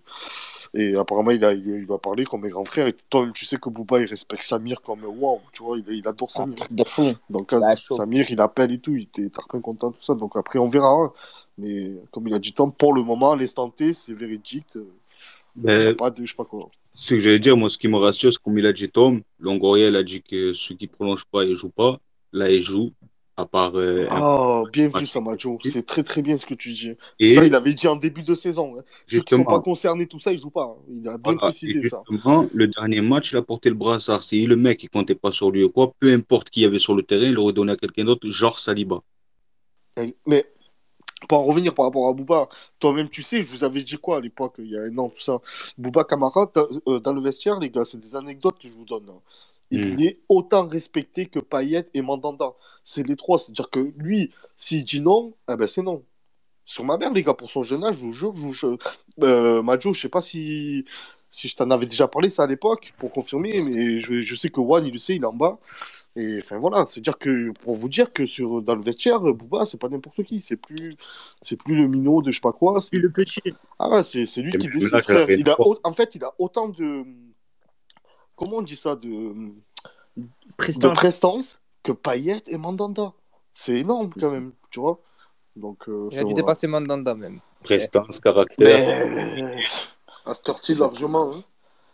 Et 0.74 0.94
apparemment, 0.96 1.30
il 1.30 1.44
a, 1.44 1.52
il, 1.54 1.66
il 1.66 1.86
va 1.86 1.98
parler 1.98 2.24
comme 2.26 2.42
mes 2.42 2.50
grands 2.50 2.64
frères. 2.64 2.86
Et 2.86 2.94
toi, 3.10 3.26
tu 3.34 3.46
sais 3.46 3.56
que 3.58 3.70
Bouba, 3.70 4.00
il 4.00 4.06
respecte 4.06 4.42
Samir 4.44 4.82
comme 4.82 5.04
waouh, 5.04 5.40
tu 5.52 5.62
vois, 5.62 5.78
il, 5.78 5.84
il 5.88 6.06
adore 6.06 6.30
Un 6.30 6.32
Samir. 6.32 6.56
truc 6.56 6.72
de 6.74 6.84
fou. 6.84 7.12
Donc, 7.30 7.50
quand 7.50 7.60
Bah, 7.60 7.76
chaud. 7.76 7.96
Samir, 7.96 8.26
il 8.30 8.40
appelle 8.40 8.72
et 8.72 8.78
tout, 8.78 8.94
il 8.94 9.04
était 9.04 9.30
très 9.30 9.60
content, 9.60 9.92
tout 9.92 10.02
ça. 10.02 10.14
Donc, 10.14 10.36
après, 10.36 10.58
on 10.58 10.68
verra. 10.68 10.92
hein. 10.92 11.12
Mais 11.58 11.92
comme 12.10 12.28
il 12.28 12.34
a 12.34 12.38
dit 12.38 12.52
Tom, 12.54 12.72
pour 12.72 12.94
le 12.94 13.02
moment, 13.02 13.34
l'instant 13.34 13.70
T, 13.70 13.92
c'est 13.94 14.14
véridique. 14.14 14.76
euh, 14.76 14.84
Ben, 15.54 15.94
pas 15.96 16.10
de, 16.10 16.24
je 16.24 16.30
sais 16.30 16.36
pas 16.36 16.44
quoi. 16.44 16.70
ce 16.94 17.14
que 17.14 17.20
j'allais 17.20 17.38
dire, 17.38 17.56
moi, 17.56 17.70
ce 17.70 17.78
qui 17.78 17.88
me 17.88 17.96
rassure, 17.96 18.32
c'est 18.32 18.40
comme 18.42 18.58
il 18.58 18.66
a 18.66 18.72
dit 18.72 18.90
Tom, 18.90 19.22
Longoria, 19.38 19.88
il 19.88 19.96
a 19.96 20.02
dit 20.02 20.22
que 20.22 20.52
ceux 20.52 20.74
qui 20.74 20.86
ne 20.86 20.90
prolongent 20.92 21.26
pas, 21.26 21.44
ils 21.44 21.50
ne 21.50 21.54
jouent 21.54 21.70
pas. 21.70 21.98
Là, 22.32 22.50
ils 22.50 22.62
jouent. 22.62 22.92
À 23.36 23.46
part. 23.46 23.72
euh, 23.76 24.06
Oh, 24.20 24.66
bien 24.70 24.88
vu. 24.88 25.06
Samajo. 25.06 25.56
C'est 25.64 25.86
très 25.86 26.02
très 26.02 26.20
bien 26.20 26.36
ce 26.36 26.44
que 26.44 26.52
tu 26.54 26.72
dis. 26.74 26.92
Et- 27.18 27.34
Ça, 27.34 27.44
il 27.44 27.54
avait 27.54 27.72
dit 27.72 27.88
en 27.88 27.96
début 27.96 28.22
de 28.22 28.34
saison. 28.34 28.76
hein. 28.78 28.82
Ceux 29.06 29.20
qui 29.20 29.30
sont 29.30 29.36
Justement. 29.38 29.44
pas 29.44 29.60
concernés, 29.60 30.06
tout 30.06 30.18
ça, 30.18 30.32
ils 30.32 30.38
jouent 30.38 30.50
pas. 30.50 30.64
hein. 30.64 30.82
Il 30.90 31.08
a 31.08 31.12
bien 31.16 31.20
Voilà. 31.24 31.38
précisé 31.38 31.78
Et 31.82 31.88
ça. 31.88 32.02
justement, 32.10 32.46
le 32.52 32.68
dernier 32.68 33.00
match, 33.00 33.32
il 33.32 33.36
a 33.38 33.42
porté 33.42 33.70
le 33.70 33.74
brassard. 33.74 34.22
Si 34.22 34.44
le 34.46 34.56
mec, 34.56 34.82
il 34.82 34.90
comptait 34.90 35.14
pas 35.14 35.32
sur 35.32 35.50
lui 35.50 35.64
ou 35.64 35.70
quoi, 35.70 35.92
peu 35.98 36.12
importe 36.12 36.50
qui 36.50 36.60
y 36.60 36.64
avait 36.66 36.78
sur 36.78 36.94
le 36.94 37.02
terrain, 37.02 37.24
il 37.24 37.32
l'aurait 37.34 37.54
donné 37.54 37.72
à 37.72 37.76
quelqu'un 37.76 38.04
d'autre, 38.04 38.28
genre 38.30 38.58
Saliba. 38.58 39.00
Mais 40.26 40.46
pour 41.28 41.38
en 41.38 41.44
revenir 41.44 41.72
par 41.74 41.86
rapport 41.86 42.08
à 42.08 42.12
Bouba, 42.12 42.48
toi-même, 42.80 43.08
tu 43.08 43.22
sais, 43.22 43.40
je 43.42 43.46
vous 43.46 43.62
avais 43.64 43.82
dit 43.82 43.96
quoi 43.96 44.16
à 44.16 44.20
l'époque, 44.20 44.56
il 44.58 44.70
y 44.70 44.76
a 44.76 44.82
un 44.82 44.98
an, 44.98 45.08
tout 45.08 45.20
ça. 45.20 45.38
Bouba 45.78 46.04
Camara, 46.04 46.50
dans, 46.54 46.66
euh, 46.88 46.98
dans 46.98 47.12
le 47.12 47.20
vestiaire, 47.20 47.58
les 47.60 47.70
gars, 47.70 47.84
c'est 47.84 47.98
des 48.00 48.14
anecdotes 48.16 48.58
que 48.60 48.68
je 48.68 48.74
vous 48.74 48.84
donne. 48.84 49.06
hein. 49.08 49.20
Il 49.72 49.96
Mm. 49.96 50.00
est 50.00 50.20
autant 50.28 50.68
respecté 50.68 51.26
que 51.26 51.40
Payet 51.40 51.86
et 51.94 52.02
Mandanda. 52.02 52.52
C'est 52.84 53.06
les 53.06 53.16
trois. 53.16 53.38
C'est-à-dire 53.38 53.70
que 53.70 53.80
lui, 53.96 54.30
s'il 54.56 54.84
dit 54.84 55.00
non, 55.00 55.34
eh 55.50 55.56
ben 55.56 55.66
c'est 55.66 55.82
non. 55.82 56.04
Sur 56.64 56.84
ma 56.84 56.96
mère, 56.98 57.12
les 57.12 57.22
gars, 57.24 57.34
pour 57.34 57.50
son 57.50 57.62
jeune 57.64 57.84
âge, 57.84 57.96
je 57.96 58.02
vous 58.02 58.12
jure, 58.12 58.34
je 58.36 58.40
vous 58.42 58.52
jure. 58.52 58.78
Euh, 59.22 59.62
Majo, 59.62 59.94
je 59.94 60.00
sais 60.02 60.08
pas 60.08 60.20
si, 60.20 60.84
si 61.30 61.48
je 61.48 61.56
t'en 61.56 61.70
avais 61.70 61.86
déjà 61.86 62.08
parlé 62.08 62.28
ça 62.28 62.44
à 62.44 62.46
l'époque, 62.46 62.94
pour 62.98 63.10
confirmer, 63.10 63.60
mais 63.62 64.00
je, 64.00 64.22
je 64.24 64.34
sais 64.36 64.50
que 64.50 64.60
Juan, 64.62 64.86
il 64.86 64.92
le 64.92 64.98
sait, 64.98 65.16
il 65.16 65.22
est 65.22 65.26
en 65.26 65.32
bas. 65.32 65.58
Et 66.16 66.40
enfin 66.42 66.58
voilà, 66.58 66.84
c'est-à-dire 66.88 67.18
que 67.18 67.52
pour 67.62 67.74
vous 67.74 67.88
dire 67.88 68.12
que 68.12 68.26
sur, 68.26 68.62
dans 68.62 68.74
le 68.76 68.82
vestiaire, 68.82 69.20
Bouba, 69.20 69.64
c'est 69.66 69.78
pas 69.78 69.88
n'importe 69.88 70.22
qui, 70.24 70.42
c'est 70.42 70.56
plus, 70.56 70.94
c'est 71.42 71.56
plus 71.56 71.74
le 71.74 71.88
minot 71.88 72.22
de 72.22 72.30
je 72.30 72.36
sais 72.36 72.40
pas 72.42 72.52
quoi. 72.52 72.80
C'est 72.82 72.98
le 72.98 73.10
petit. 73.10 73.40
Ah 73.78 73.90
ouais, 73.90 74.04
c'est 74.04 74.26
c'est 74.26 74.42
lui 74.42 74.52
Et 74.54 74.58
qui 74.58 74.68
décide, 74.68 74.90
Il 75.38 75.48
a, 75.48 75.56
en 75.84 75.92
fait, 75.94 76.14
il 76.14 76.22
a 76.24 76.34
autant 76.38 76.68
de. 76.68 77.04
Comment 78.36 78.58
on 78.58 78.62
dit 78.62 78.76
ça 78.76 78.96
De, 78.96 79.08
de 80.16 80.26
Prestance. 80.56 80.94
prestance 80.98 81.60
que 81.82 81.92
Payet 81.92 82.42
et 82.48 82.56
Mandanda. 82.58 83.12
C'est 83.54 83.78
énorme 83.78 84.10
quand 84.18 84.30
même, 84.30 84.52
tu 84.70 84.80
vois. 84.80 85.00
Donc, 85.56 85.88
euh, 85.88 86.08
Il 86.10 86.18
a 86.18 86.20
dû 86.20 86.28
voilà. 86.32 86.34
dépasser 86.42 86.66
Mandanda 86.66 87.14
même. 87.14 87.40
Prestance, 87.62 88.20
caractère. 88.20 89.10
Mais 89.14 89.62
à 90.24 90.34
cette 90.34 90.48
heure-ci, 90.48 90.74
largement. 90.74 91.34
Hein. 91.34 91.44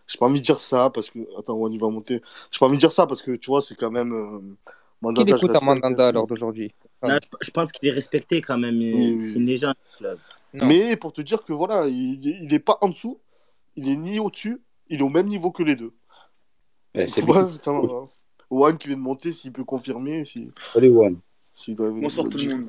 J'ai 0.07 0.19
pas 0.19 0.27
envie 0.27 0.41
de 0.41 0.45
dire 0.45 0.61
ça 0.61 0.91
parce 0.91 1.11
que. 1.11 1.19
Attends, 1.39 1.57
on 1.57 1.71
y 1.71 1.77
va 1.79 1.89
monter. 1.89 2.23
J'ai 2.51 2.59
pas 2.59 2.67
envie 2.67 2.77
de 2.77 2.81
dire 2.81 2.93
ça 2.93 3.07
parce 3.07 3.21
que 3.23 3.33
tu 3.33 3.47
vois, 3.51 3.61
c'est 3.63 3.75
quand 3.75 3.91
même. 3.91 4.13
euh, 4.13 4.39
Qui 4.39 4.75
Mandanda, 5.03 5.37
je 5.37 5.43
l'écoute 5.47 5.57
à. 5.57 5.65
Mandanda 5.65 6.09
à 6.09 6.13
l'heure 6.13 6.27
d'aujourd'hui? 6.27 6.73
Je, 7.03 7.51
pense 7.51 7.73
qu'il 7.73 7.89
est 7.89 7.93
respecté 7.93 8.41
quand 8.41 8.59
même. 8.59 8.77
oui. 8.79 9.21
C'est 9.21 9.35
une 9.39 9.47
légende. 9.47 9.75
Non. 10.55 10.67
Mais 10.67 10.97
pour 10.97 11.13
te 11.13 11.21
dire 11.21 11.45
que 11.45 11.53
voilà, 11.53 11.87
il, 11.89 12.25
il 12.25 12.55
est 12.55 12.59
pas 12.59 12.79
en 12.81 12.89
dessous, 12.89 13.21
il 13.77 13.89
est 13.89 13.97
ni 13.97 14.19
au-dessus, 14.19 14.63
il 14.89 15.01
est 15.01 15.05
au 15.05 15.11
même 15.11 15.27
niveau 15.29 15.51
que 15.51 15.63
les 15.63 15.77
deux. 15.77 15.93
Eh, 16.95 17.07
c'est 17.07 17.23
Ouais, 17.23 17.39
hein. 17.39 18.09
Juan 18.51 18.79
qui 18.79 18.89
vient 18.89 18.97
de 18.97 19.03
monter, 19.03 19.33
s'il 19.33 19.53
peut 19.53 19.65
confirmer. 19.65 20.25
Si, 20.25 20.51
Allez, 20.75 20.89
Juan. 20.89 21.17
s'il 21.55 21.77
doit- 21.77 21.91
Bonsoir 21.91 22.29
tout 22.29 22.39
le 22.39 22.57
monde. 22.57 22.69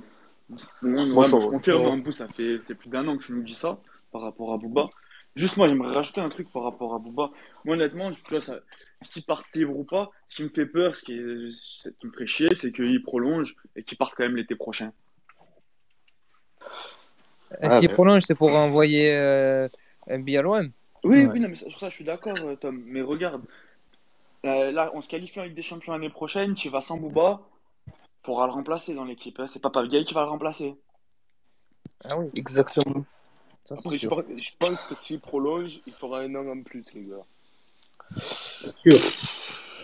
Ouais, 0.81 1.05
moi, 1.05 1.23
je 1.23 1.31
confirme, 1.47 1.81
Ouais. 1.85 1.91
un 1.91 1.97
bout, 1.97 2.11
ça 2.11 2.27
fait 2.27 2.57
c'est 2.61 2.75
plus 2.75 2.89
d'un 2.89 3.07
an 3.07 3.17
que 3.17 3.23
tu 3.23 3.33
nous 3.33 3.43
dis 3.43 3.53
ça 3.53 3.79
par 4.11 4.21
rapport 4.21 4.51
à 4.53 4.57
Booba. 4.57 4.89
Juste 5.35 5.57
moi, 5.57 5.67
j'aimerais 5.67 5.93
rajouter 5.93 6.21
un 6.21 6.29
truc 6.29 6.51
par 6.51 6.63
rapport 6.63 6.93
à 6.95 6.99
Booba. 6.99 7.31
Moi, 7.63 7.75
honnêtement, 7.75 8.11
tu 8.11 8.19
vois, 8.29 8.41
ça, 8.41 8.59
qu'il 9.11 9.23
parte 9.23 9.45
libre 9.53 9.77
ou 9.77 9.83
pas, 9.83 10.09
ce 10.27 10.35
qui 10.35 10.43
me 10.43 10.49
fait 10.49 10.65
peur, 10.65 10.95
ce 10.95 11.03
qui, 11.03 11.13
est- 11.13 11.51
ce 11.51 11.89
qui 11.89 12.07
me 12.07 12.11
ferait 12.11 12.27
chier, 12.27 12.53
c'est 12.55 12.71
qu'il 12.71 13.01
prolonge 13.03 13.55
et 13.75 13.83
qu'il 13.83 13.97
parte 13.97 14.15
quand 14.17 14.23
même 14.23 14.35
l'été 14.35 14.55
prochain. 14.55 14.91
Ah, 17.61 17.79
S'il 17.79 17.87
mais- 17.89 17.93
prolonge, 17.93 18.23
c'est 18.23 18.35
pour 18.35 18.49
envoyer 18.55 19.15
euh, 19.15 19.67
MB 20.07 20.29
à 20.35 20.41
l'OM. 20.41 20.71
Oui, 21.03 21.25
Ouais. 21.25 21.25
oui, 21.31 21.39
non, 21.39 21.47
mais 21.49 21.55
sur 21.55 21.79
ça, 21.79 21.89
je 21.89 21.95
suis 21.95 22.03
d'accord, 22.03 22.35
euh, 22.43 22.55
Tom. 22.55 22.81
Mais 22.85 23.01
regarde, 23.01 23.41
euh, 24.45 24.71
là, 24.71 24.91
on 24.93 25.01
se 25.01 25.07
qualifie 25.07 25.39
en 25.39 25.43
Ligue 25.43 25.55
des 25.55 25.61
Champions 25.61 25.93
l'année 25.93 26.09
prochaine, 26.09 26.53
tu 26.55 26.69
vas 26.69 26.81
sans 26.81 26.97
Booba, 26.97 27.41
faudra 28.23 28.45
le 28.47 28.53
remplacer 28.53 28.93
dans 28.93 29.05
l'équipe. 29.05 29.39
hein. 29.39 29.47
C'est 29.47 29.59
pas 29.59 29.69
Pavgay 29.69 30.03
qui 30.05 30.13
va 30.13 30.21
le 30.23 30.29
remplacer. 30.29 30.75
Ah 32.05 32.17
oui, 32.17 32.27
Exactement. 32.35 33.03
ça 33.65 33.75
c'est 33.75 33.87
Après, 33.87 33.97
je, 33.97 34.07
sûr. 34.07 34.09
par- 34.09 34.23
je 34.37 34.51
pense 34.57 34.81
que 34.83 34.95
s'il 34.95 35.19
prolonge, 35.19 35.81
il 35.85 35.93
fera 35.93 36.19
un 36.21 36.33
an 36.35 36.47
en 36.47 36.61
plus, 36.63 36.85
les 36.93 37.03
gars. 37.05 37.25
Sûr. 38.77 38.99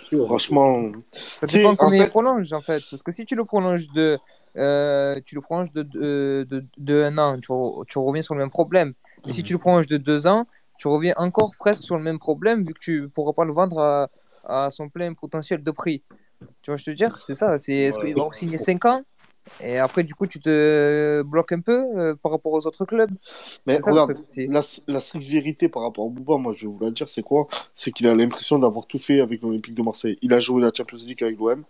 Sûr. 0.03 0.25
Franchement, 0.25 0.91
Ça 1.13 1.47
dépend 1.47 1.71
en 1.71 1.75
combien 1.75 1.99
il 2.01 2.03
fait, 2.05 2.09
prolonge 2.09 2.53
en 2.53 2.61
fait. 2.61 2.83
Parce 2.89 3.01
que 3.03 3.11
si 3.11 3.25
tu 3.25 3.35
le 3.35 3.43
prolonges 3.43 3.89
de, 3.91 4.17
euh, 4.55 5.19
tu 5.25 5.35
le 5.35 5.41
prolonges 5.41 5.71
de, 5.71 5.81
de, 5.81 6.45
de, 6.49 6.63
de 6.77 7.03
un 7.03 7.17
an, 7.17 7.39
tu, 7.39 7.51
re- 7.51 7.85
tu 7.87 7.97
reviens 7.97 8.21
sur 8.21 8.35
le 8.35 8.39
même 8.39 8.51
problème. 8.51 8.93
Et 9.27 9.33
si 9.33 9.43
tu 9.43 9.53
le 9.53 9.59
prolonges 9.59 9.87
de 9.87 9.97
deux 9.97 10.27
ans, 10.27 10.45
tu 10.77 10.87
reviens 10.87 11.13
encore 11.17 11.51
presque 11.57 11.81
sur 11.83 11.97
le 11.97 12.03
même 12.03 12.19
problème 12.19 12.63
vu 12.63 12.73
que 12.73 12.79
tu 12.79 13.09
pourras 13.09 13.33
pas 13.33 13.45
le 13.45 13.53
vendre 13.53 13.79
à, 13.79 14.09
à 14.45 14.69
son 14.69 14.89
plein 14.89 15.13
potentiel 15.13 15.63
de 15.63 15.71
prix. 15.71 16.03
Tu 16.61 16.71
vois, 16.71 16.77
je 16.77 16.85
te 16.85 16.91
dire, 16.91 17.19
c'est 17.21 17.33
ça. 17.33 17.57
C'est 17.57 17.73
est-ce 17.73 17.97
Ouais. 17.99 18.05
qu'il 18.07 18.15
va 18.15 18.27
signer 18.31 18.57
5 18.57 18.85
ans? 18.85 19.01
Et 19.61 19.77
après 19.77 20.01
du 20.01 20.15
coup 20.15 20.25
tu 20.25 20.39
te 20.39 21.21
bloques 21.21 21.51
un 21.51 21.59
peu 21.61 21.85
euh, 21.95 22.15
par 22.15 22.31
rapport 22.31 22.51
aux 22.51 22.65
autres 22.65 22.83
clubs? 22.83 23.11
mais 23.67 23.79
ça 23.79 23.91
regarde, 23.91 24.15
la, 24.37 24.61
la 24.87 24.99
stricte 24.99 25.27
vérité 25.27 25.69
par 25.69 25.83
rapport 25.83 26.07
à 26.07 26.09
Bouba, 26.09 26.37
moi 26.37 26.53
je 26.57 26.61
vais 26.61 26.67
vous 26.73 26.79
la 26.83 26.89
dire, 26.89 27.07
c'est 27.07 27.21
quoi? 27.21 27.47
C'est 27.75 27.91
qu'il 27.91 28.07
a 28.07 28.15
l'impression 28.15 28.57
d'avoir 28.57 28.87
tout 28.87 28.97
fait 28.97 29.19
avec 29.21 29.43
l'Olympique 29.43 29.75
de 29.75 29.83
Marseille. 29.83 30.17
Il 30.23 30.33
a 30.33 30.39
joué 30.39 30.63
la 30.63 30.71
Champions 30.75 30.97
League 30.97 31.23
avec 31.23 31.37
l'OM. 31.37 31.63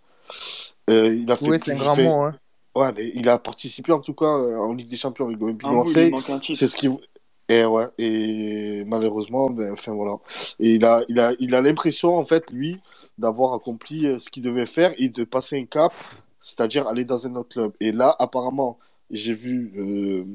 Euh, 0.89 1.13
il 1.15 1.29
a 1.29 1.35
fait 1.35 1.49
Oui, 1.49 1.59
c'est 1.59 1.73
un 1.73 1.75
grand 1.75 1.95
fait- 1.95 2.05
mot. 2.05 2.21
Hein. 2.21 2.35
Ouais, 2.77 2.93
mais 2.95 3.11
il 3.13 3.27
a 3.27 3.39
participé 3.39 3.91
en 3.91 3.99
tout 3.99 4.13
cas 4.13 4.25
en 4.25 4.73
Ligue 4.73 4.89
des 4.89 4.95
Champions 4.97 5.25
avec 5.25 5.37
l'Olympique 5.37 5.67
de 5.67 5.73
bout, 5.75 5.91
il 5.99 6.11
Marseille. 6.11 6.55
C'est 6.55 6.67
ce 6.67 6.77
qui. 6.77 6.89
Et 7.47 7.63
ouais, 7.63 7.87
et 7.99 8.83
malheureusement, 8.85 9.51
ben, 9.51 9.73
enfin 9.73 9.93
voilà. 9.93 10.15
Et 10.59 10.75
il 10.75 10.85
a, 10.85 11.03
il 11.09 11.19
a, 11.19 11.33
il 11.39 11.53
a 11.53 11.61
l'impression, 11.61 12.17
en 12.17 12.25
fait, 12.25 12.49
lui, 12.51 12.79
d'avoir 13.19 13.53
accompli 13.53 14.07
euh, 14.07 14.17
ce 14.19 14.29
qu'il 14.29 14.41
devait 14.43 14.65
faire 14.65 14.93
et 14.97 15.09
de 15.09 15.23
passer 15.23 15.59
un 15.59 15.65
cap, 15.65 15.93
c'est-à-dire 16.39 16.87
aller 16.87 17.05
dans 17.05 17.27
un 17.27 17.35
autre 17.35 17.49
club. 17.49 17.73
Et 17.79 17.91
là, 17.91 18.15
apparemment, 18.17 18.79
j'ai 19.11 19.33
vu, 19.33 19.73
euh, 19.77 20.25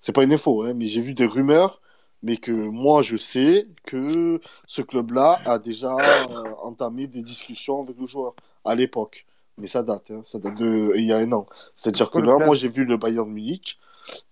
c'est 0.00 0.12
pas 0.12 0.22
une 0.24 0.32
info, 0.32 0.62
hein, 0.62 0.74
mais 0.74 0.86
j'ai 0.86 1.00
vu 1.00 1.12
des 1.12 1.26
rumeurs, 1.26 1.80
mais 2.22 2.36
que 2.36 2.52
moi, 2.52 3.02
je 3.02 3.16
sais 3.16 3.66
que 3.84 4.40
ce 4.68 4.82
club-là 4.82 5.40
a 5.44 5.58
déjà 5.58 5.96
euh, 5.96 6.54
entamé 6.62 7.08
des 7.08 7.22
discussions 7.22 7.82
avec 7.82 7.98
le 7.98 8.06
joueur 8.06 8.34
à 8.64 8.76
l'époque. 8.76 9.26
Mais 9.58 9.66
ça 9.66 9.82
date, 9.82 10.10
hein, 10.12 10.22
ça 10.24 10.38
date 10.38 10.54
de 10.54 10.92
il 10.96 11.06
y 11.06 11.12
a 11.12 11.18
un 11.18 11.32
an. 11.32 11.46
C'est-à-dire 11.76 12.10
que 12.10 12.18
là, 12.18 12.38
moi, 12.38 12.54
j'ai 12.54 12.68
vu 12.68 12.84
le 12.84 12.96
Bayern 12.96 13.28
Munich. 13.28 13.78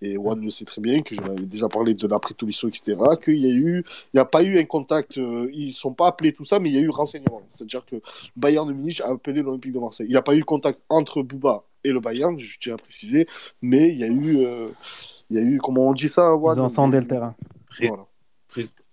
Et 0.03 0.15
Juan 0.15 0.41
le 0.41 0.51
sait 0.51 0.65
très 0.65 0.81
bien, 0.81 1.03
que 1.03 1.15
j'en 1.15 1.25
avais 1.25 1.47
déjà 1.47 1.69
parlé 1.69 1.95
de 1.95 2.07
l'après 2.07 2.35
Tolisso, 2.35 2.69
etc., 2.69 2.97
qu'il 3.23 3.45
y 3.45 3.51
a 3.51 3.55
eu, 3.55 3.85
il 4.13 4.17
n'y 4.17 4.21
a 4.21 4.25
pas 4.25 4.43
eu 4.43 4.59
un 4.59 4.65
contact, 4.65 5.19
euh, 5.19 5.49
ils 5.53 5.69
ne 5.69 5.73
sont 5.73 5.93
pas 5.93 6.09
appelés 6.09 6.33
tout 6.33 6.45
ça, 6.45 6.59
mais 6.59 6.71
il 6.71 6.77
y 6.77 6.79
a 6.79 6.83
eu 6.83 6.89
renseignement. 6.91 7.43
C'est-à-dire 7.53 7.85
que 7.85 7.97
Bayern 8.37 8.67
de 8.67 8.73
Munich 8.73 9.01
a 9.01 9.11
appelé 9.11 9.43
l'Olympique 9.43 9.73
de 9.73 9.79
Marseille. 9.79 10.07
Il 10.07 10.13
n'y 10.13 10.17
a 10.17 10.23
pas 10.23 10.35
eu 10.35 10.45
contact 10.45 10.81
entre 10.89 11.23
Bouba 11.23 11.65
et 11.85 11.93
le 11.93 12.01
Bayern, 12.01 12.39
je 12.39 12.59
tiens 12.59 12.75
à 12.75 12.79
préciser, 12.79 13.27
mais 13.63 13.89
il 13.89 13.99
y 13.99 14.05
a 14.05 14.09
eu, 14.09 14.45
euh, 14.45 14.69
il 15.31 15.37
y 15.37 15.41
a 15.41 15.43
eu, 15.43 15.59
comment 15.59 15.89
on 15.89 15.93
dit 15.93 16.09
ça, 16.09 16.35
Juan? 16.37 16.57
Ils 16.59 16.61
ont 16.61 16.69
sondé 16.69 17.01
le 17.01 17.07
terrain. 17.07 17.35
Voilà. 17.81 18.05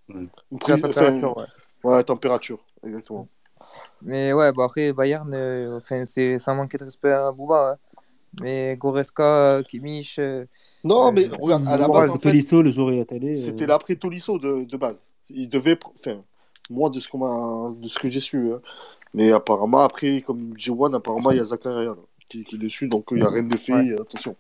Une 0.10 0.60
prise- 0.60 0.82
température, 0.82 1.32
enfin, 1.32 1.42
ouais. 1.84 1.96
ouais, 1.96 2.04
température, 2.04 2.60
exactement. 2.86 3.28
Mais 4.02 4.32
ouais, 4.32 4.54
bah 4.54 4.66
après, 4.66 4.94
Bayern, 4.94 5.30
euh, 5.34 5.80
enfin, 5.80 6.06
c'est 6.06 6.40
sans 6.40 6.56
manquer 6.56 6.78
de 6.78 6.86
respect 6.86 7.12
à 7.12 7.32
Bouba. 7.32 7.72
hein. 7.72 7.78
Mais 8.42 8.76
Goreska, 8.78 9.24
euh, 9.58 9.64
Kimmich. 9.64 10.20
euh, 10.20 10.46
Non, 10.84 11.08
euh, 11.08 11.12
mais 11.12 11.28
regarde, 11.40 11.66
à 11.68 11.76
le 11.76 11.82
la 11.82 11.88
base, 11.88 12.10
en 12.10 12.16
de 12.16 12.20
fait, 12.20 12.30
Tolisso, 12.30 12.62
le 12.62 12.72
jour 12.72 12.88
où 12.90 12.92
il 12.92 13.00
est 13.00 13.12
allé. 13.12 13.36
C'était 13.36 13.64
euh, 13.64 13.68
l'après 13.68 13.96
Tolisso 13.96 14.38
de, 14.38 14.64
de 14.64 14.78
base. 14.78 15.10
Il 15.30 15.50
devait, 15.50 15.78
enfin, 15.96 16.22
moi 16.70 16.90
de 16.90 17.00
ce 17.00 17.08
qu'on 17.10 17.18
m'a, 17.18 17.74
de 17.82 17.88
ce 17.88 17.98
que 18.00 18.10
j'ai 18.10 18.20
su. 18.20 18.54
hein. 18.54 18.62
Mais 19.14 19.32
apparemment 19.32 19.80
après, 19.80 20.22
comme 20.22 20.54
dit 20.54 20.66
Juan, 20.66 20.94
apparemment 20.94 21.32
il 21.32 21.38
y 21.38 21.40
a 21.40 21.46
Zakaria 21.46 21.96
qui, 22.30 22.44
qui 22.44 22.56
est 22.56 22.60
dessus, 22.60 22.88
donc 22.88 23.06
il 23.12 23.18
n'y 23.18 23.24
a 23.24 23.30
rien 23.30 23.44
de 23.44 23.58
fait. 23.58 23.74
Ouais. 23.74 24.00
Attention. 24.00 24.36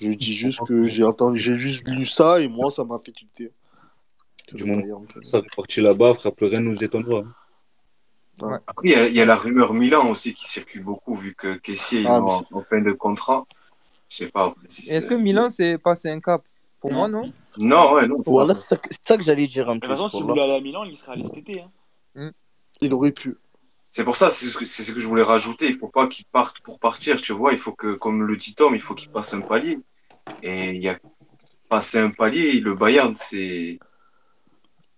Je 0.00 0.10
dis 0.12 0.34
juste 0.34 0.60
que 0.66 0.84
j'ai 0.84 1.04
entendu, 1.04 1.38
j'ai 1.38 1.56
juste 1.56 1.88
lu 1.88 2.04
ça 2.04 2.40
et 2.40 2.48
moi 2.48 2.70
ça 2.70 2.84
m'a 2.84 2.98
fait 2.98 3.12
tilter. 3.12 3.50
Du 4.52 4.64
moment 4.64 5.06
ça 5.22 5.38
reparti 5.38 5.80
là-bas, 5.80 6.14
frère, 6.14 6.32
plus 6.32 6.46
rien 6.48 6.60
nous 6.60 6.82
étonnera. 6.84 7.24
Ouais. 8.42 8.58
Après, 8.66 8.88
il 8.88 8.90
y, 8.90 8.94
a, 8.94 9.06
il 9.08 9.14
y 9.14 9.20
a 9.20 9.24
la 9.24 9.34
rumeur 9.36 9.72
Milan 9.72 10.08
aussi 10.10 10.34
qui 10.34 10.46
circule 10.48 10.82
beaucoup, 10.84 11.14
vu 11.16 11.34
que 11.34 11.54
Kessier 11.54 12.02
est 12.02 12.06
Ah, 12.06 12.20
mais 12.20 12.32
en, 12.32 12.44
en 12.52 12.60
fin 12.62 12.80
de 12.80 12.92
contrat. 12.92 13.46
Je 14.08 14.16
sais 14.18 14.28
pas. 14.28 14.54
si 14.68 14.88
Est-ce 14.90 15.06
que 15.06 15.14
Milan, 15.14 15.48
c'est 15.50 15.78
passé 15.78 16.10
un 16.10 16.20
cap 16.20 16.42
Pour 16.80 16.92
moi, 16.92 17.08
non? 17.08 17.32
Non, 17.58 17.94
ouais, 17.94 18.06
non. 18.06 18.16
c'est 18.22 18.30
Voilà, 18.30 18.54
c'est 18.54 18.78
ça, 19.02 19.16
que- 19.16 19.22
j'allais 19.24 19.46
dire 19.46 19.68
en 19.68 19.76
De 19.76 19.80
plus. 19.80 19.88
toute 19.88 19.96
façon, 19.96 20.08
s'il 20.08 20.24
voilà. 20.24 20.32
voulait 20.42 20.42
aller 20.44 20.60
à 20.60 20.60
Milan, 20.60 20.84
il 20.84 20.96
serait 20.96 21.12
allé 21.12 21.24
cet 21.24 21.38
été. 21.38 21.62
Hein. 22.14 22.30
Il 22.82 22.92
aurait 22.92 23.12
pu. 23.12 23.36
C'est 23.88 24.04
pour 24.04 24.16
ça, 24.16 24.28
c'est 24.28 24.46
ce, 24.46 24.58
que, 24.58 24.66
c'est 24.66 24.82
ce 24.82 24.92
que 24.92 25.00
je 25.00 25.08
voulais 25.08 25.22
rajouter. 25.22 25.66
Il 25.68 25.78
faut 25.78 25.88
pas 25.88 26.06
qu'il 26.06 26.26
parte 26.26 26.60
pour 26.60 26.78
partir, 26.78 27.18
tu 27.18 27.32
vois. 27.32 27.52
Il 27.52 27.58
faut 27.58 27.72
que, 27.72 27.94
comme 27.94 28.22
le 28.22 28.36
dit 28.36 28.54
Tom, 28.54 28.74
il 28.74 28.80
faut 28.82 28.94
qu'il 28.94 29.08
passe 29.08 29.32
un 29.32 29.40
palier. 29.40 29.78
Et 30.42 30.72
il 30.72 30.82
y 30.82 30.88
a 30.90 30.98
passé 31.70 31.98
un 31.98 32.10
palier, 32.10 32.60
le 32.60 32.74
Bayern, 32.74 33.14
c'est 33.16 33.78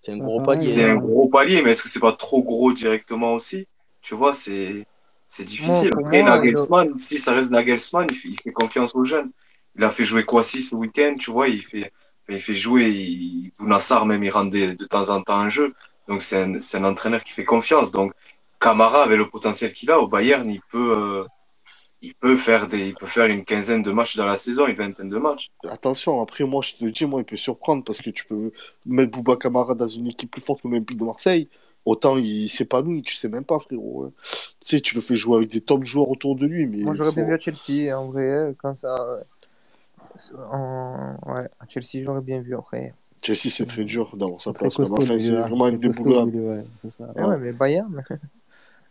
C'est 0.00 0.12
un 0.12 0.18
gros 0.18 0.40
palier. 0.40 0.64
c'est 0.64 0.84
un 0.90 0.96
gros 0.96 1.28
palier, 1.28 1.62
mais 1.62 1.72
est-ce 1.72 1.82
que 1.82 1.88
c'est 1.88 2.00
pas 2.00 2.12
trop 2.12 2.42
gros 2.42 2.72
directement 2.72 3.34
aussi? 3.34 3.66
Tu 4.00 4.14
vois, 4.14 4.32
c'est 4.32 4.86
c'est 5.26 5.44
difficile. 5.44 5.90
pour 5.92 6.02
Après, 6.04 6.22
moi, 6.22 6.36
Nagelsmann, 6.36 6.96
si 6.96 7.18
ça 7.18 7.32
reste 7.34 7.50
Nagelsmann, 7.50 8.06
il 8.10 8.16
fait, 8.16 8.28
il 8.28 8.40
fait 8.40 8.52
confiance 8.52 8.94
aux 8.94 9.04
jeunes. 9.04 9.30
Il 9.76 9.84
a 9.84 9.90
fait 9.90 10.04
jouer 10.04 10.24
Kwasi 10.24 10.62
ce 10.62 10.74
week-end, 10.74 11.14
tu 11.18 11.30
vois, 11.30 11.48
il 11.48 11.62
fait, 11.62 11.92
il 12.28 12.40
fait 12.40 12.54
jouer 12.54 12.88
il, 12.90 13.52
Bounassar, 13.58 14.06
même 14.06 14.22
il 14.24 14.30
rend 14.30 14.44
des- 14.44 14.74
de 14.74 14.84
temps 14.86 15.08
en 15.10 15.22
temps 15.22 15.36
un 15.38 15.48
jeu. 15.48 15.74
Donc 16.08 16.22
c'est 16.22 16.42
un, 16.42 16.60
c'est 16.60 16.78
un 16.78 16.84
entraîneur 16.84 17.22
qui 17.24 17.32
fait 17.32 17.44
confiance. 17.44 17.90
Donc 17.92 18.12
Camara, 18.60 19.02
avec 19.04 19.18
le 19.18 19.28
potentiel 19.28 19.72
qu'il 19.72 19.90
a, 19.90 20.00
au 20.00 20.08
Bayern, 20.08 20.48
il 20.50 20.60
peut, 20.62 20.96
euh, 20.96 21.24
il 22.00 22.14
peut 22.14 22.36
faire 22.36 22.68
des, 22.68 22.88
il 22.88 22.94
peut 22.94 23.06
faire 23.06 23.26
une 23.26 23.44
quinzaine 23.44 23.82
de 23.82 23.90
matchs 23.90 24.16
dans 24.16 24.26
la 24.26 24.36
saison, 24.36 24.66
une 24.66 24.76
vingtaine 24.76 25.08
de 25.08 25.18
matchs. 25.18 25.50
Attention, 25.68 26.20
après, 26.20 26.44
moi, 26.44 26.62
je 26.62 26.74
te 26.74 26.84
dis, 26.84 27.06
moi, 27.06 27.20
il 27.20 27.24
peut 27.24 27.36
surprendre 27.36 27.82
parce 27.84 27.98
que 27.98 28.10
tu 28.10 28.24
peux 28.24 28.52
mettre 28.86 29.10
Bouba 29.12 29.36
Camara 29.36 29.74
dans 29.74 29.88
une 29.88 30.06
équipe 30.06 30.30
plus 30.30 30.40
forte 30.42 30.62
que 30.62 30.68
l'Olympique 30.68 30.98
de 30.98 31.04
Marseille. 31.04 31.48
Autant 31.84 32.18
il 32.18 32.48
s'épanouit, 32.50 33.02
tu 33.02 33.14
sais 33.14 33.28
même 33.28 33.44
pas, 33.44 33.58
frérot. 33.60 34.04
hein. 34.04 34.12
Tu 34.60 34.76
sais, 34.76 34.80
tu 34.80 34.94
le 34.94 35.00
fais 35.00 35.16
jouer 35.16 35.38
avec 35.38 35.48
des 35.50 35.60
top 35.62 35.84
joueurs 35.84 36.10
autour 36.10 36.36
de 36.36 36.44
lui. 36.44 36.66
Mais 36.66 36.78
Moi, 36.78 36.92
j'aurais 36.92 37.12
bien 37.12 37.24
vu 37.24 37.32
à 37.32 37.38
Chelsea, 37.38 37.96
en 37.98 38.08
vrai, 38.08 38.54
quand 38.58 38.74
ça. 38.74 39.18
En... 40.52 41.16
Ouais, 41.26 41.48
à 41.60 41.66
Chelsea, 41.68 42.04
j'aurais 42.04 42.20
bien 42.20 42.40
vu 42.40 42.54
après. 42.54 42.94
Chelsea, 43.22 43.50
c'est 43.50 43.66
très 43.66 43.84
dur 43.84 44.16
d'avoir 44.16 44.40
sa 44.40 44.52
place. 44.52 44.78
Enfin, 44.78 45.18
c'est 45.18 45.30
vraiment 45.32 45.68
très 45.68 45.78
costaud, 45.88 46.18
indéboulonnable. 46.18 46.30
le 46.32 46.38
milieu, 46.38 46.50
ouais, 46.58 46.64
c'est 46.82 46.90
ça. 46.98 47.12
Eh 47.16 47.22
ouais, 47.22 47.38
mais 47.38 47.52
Bayern. 47.52 48.04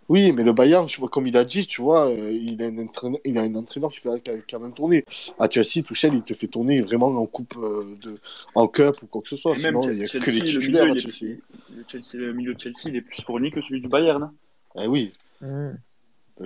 Oui, 0.10 0.32
mais 0.32 0.44
le 0.44 0.54
Bayern, 0.54 0.88
comme 1.12 1.28
il 1.28 1.36
a 1.38 1.44
dit, 1.44 1.68
tu 1.68 1.82
vois, 1.82 2.08
euh, 2.10 2.32
il, 2.32 2.62
a 2.64 2.68
un 2.68 2.78
entraîneur, 2.78 3.20
il 3.26 3.38
a 3.38 3.42
un 3.42 3.56
entraîneur 3.56 3.92
qui 3.92 4.00
fait 4.00 4.10
a 4.10 4.60
même 4.60 4.74
tourné. 4.74 5.04
À 5.38 5.50
Chelsea, 5.50 5.84
Tuchel, 5.86 6.14
il 6.14 6.22
te 6.24 6.34
fait 6.34 6.48
tourner 6.48 6.80
vraiment 6.80 7.08
en 7.08 7.26
coupe 7.26 7.56
euh, 7.58 7.96
de, 8.02 8.18
en 8.56 8.68
cup 8.68 8.96
ou 9.04 9.08
quoi 9.08 9.22
que 9.22 9.28
ce 9.28 9.36
soit. 9.36 9.58
Et 9.58 9.62
même 9.64 9.82
Sinon, 9.82 9.92
il 9.92 9.98
n'y 9.98 10.04
a 10.06 10.08
Chelsea, 10.08 10.26
que 10.26 10.32
les 10.32 10.40
le 10.40 10.46
titulaires 10.46 10.86
milieu, 10.86 10.92
à 10.94 10.98
il 11.02 11.08
est- 11.08 11.12
Chelsea. 11.12 11.36
le 11.76 11.84
Chelsea- 11.90 12.18
le 12.20 12.34
milieu 12.34 12.54
de 12.54 12.60
Chelsea, 12.60 12.80
il 12.86 12.96
est 12.96 13.02
plus 13.02 13.22
fourni 13.22 13.52
que 13.52 13.62
celui 13.62 13.82
du 13.82 13.90
Bayern. 13.90 14.24
hein. 14.24 14.34
Eh 14.80 14.88
oui. 14.88 15.12
Mm. 15.42 15.72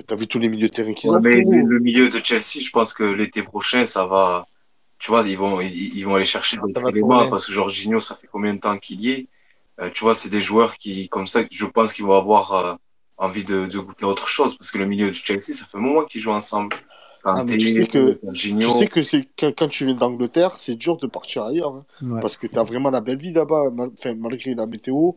T'as 0.08 0.16
vu 0.16 0.26
tous 0.26 0.40
les 0.40 0.50
milieux 0.50 0.70
de 0.70 0.74
terrain 0.74 0.94
qu'ils 0.94 1.10
Ouais, 1.12 1.18
ont 1.18 1.20
mais 1.22 1.42
le, 1.42 1.64
le 1.68 1.80
milieu 1.80 2.10
de 2.10 2.18
Chelsea, 2.24 2.62
je 2.62 2.70
pense 2.72 2.94
que 2.94 3.04
l'été 3.04 3.44
prochain, 3.44 3.86
ça 3.86 4.06
va. 4.06 4.48
Tu 4.98 5.12
vois, 5.12 5.28
ils 5.28 5.38
vont, 5.38 5.60
ils, 5.62 5.98
ils 5.98 6.04
vont 6.06 6.16
aller 6.16 6.26
chercher 6.26 6.58
d'autres 6.58 6.88
éléments 6.90 7.08
tourner. 7.18 7.30
parce 7.30 7.46
que 7.46 7.52
Jorginho, 7.52 8.00
ça 8.00 8.16
fait 8.16 8.28
combien 8.28 8.54
de 8.54 8.60
temps 8.60 8.78
qu'il 8.78 9.02
y 9.02 9.12
est? 9.12 9.28
Euh, 9.82 9.90
tu 9.90 10.04
vois, 10.04 10.14
c'est 10.14 10.30
des 10.30 10.42
joueurs 10.42 10.78
qui, 10.78 11.10
comme 11.10 11.28
ça, 11.28 11.42
je 11.52 11.66
pense 11.66 11.94
qu'ils 11.94 12.06
vont 12.06 12.18
avoir 12.18 12.54
euh, 12.54 12.76
envie 13.22 13.46
de, 13.46 13.68
de 13.68 13.80
goûter 13.80 14.06
à 14.06 14.10
autre 14.10 14.28
chose 14.28 14.58
parce 14.58 14.72
que 14.72 14.78
le 14.78 14.86
milieu 14.86 15.08
de 15.08 15.14
Chelsea, 15.14 15.54
ça 15.54 15.66
fait 15.66 15.78
un 15.78 15.82
moment 15.82 16.04
qu'ils 16.06 16.22
jouent 16.22 16.32
ensemble. 16.32 16.76
Ah, 17.24 17.44
mais 17.48 17.56
tu 17.56 17.72
sais 17.72 17.86
que, 17.86 18.18
Jorginho. 18.24 18.72
tu 18.72 18.78
sais 18.80 18.88
que 18.88 19.04
c'est, 19.04 19.28
quand, 19.38 19.52
quand 19.56 19.68
tu 19.68 19.86
viens 19.86 19.94
d'Angleterre, 19.94 20.58
c'est 20.58 20.74
dur 20.74 20.98
de 20.98 21.06
partir 21.06 21.44
ailleurs. 21.44 21.76
hein. 21.76 21.86
Ouais. 22.02 22.20
Parce 22.20 22.36
que 22.36 22.48
tu 22.48 22.58
as 22.58 22.64
vraiment 22.64 22.90
la 22.90 23.00
belle 23.00 23.18
vie 23.20 23.32
là-bas, 23.32 23.70
mal- 23.72 23.92
enfin, 23.96 24.16
malgré 24.18 24.56
la 24.56 24.66
météo. 24.66 25.12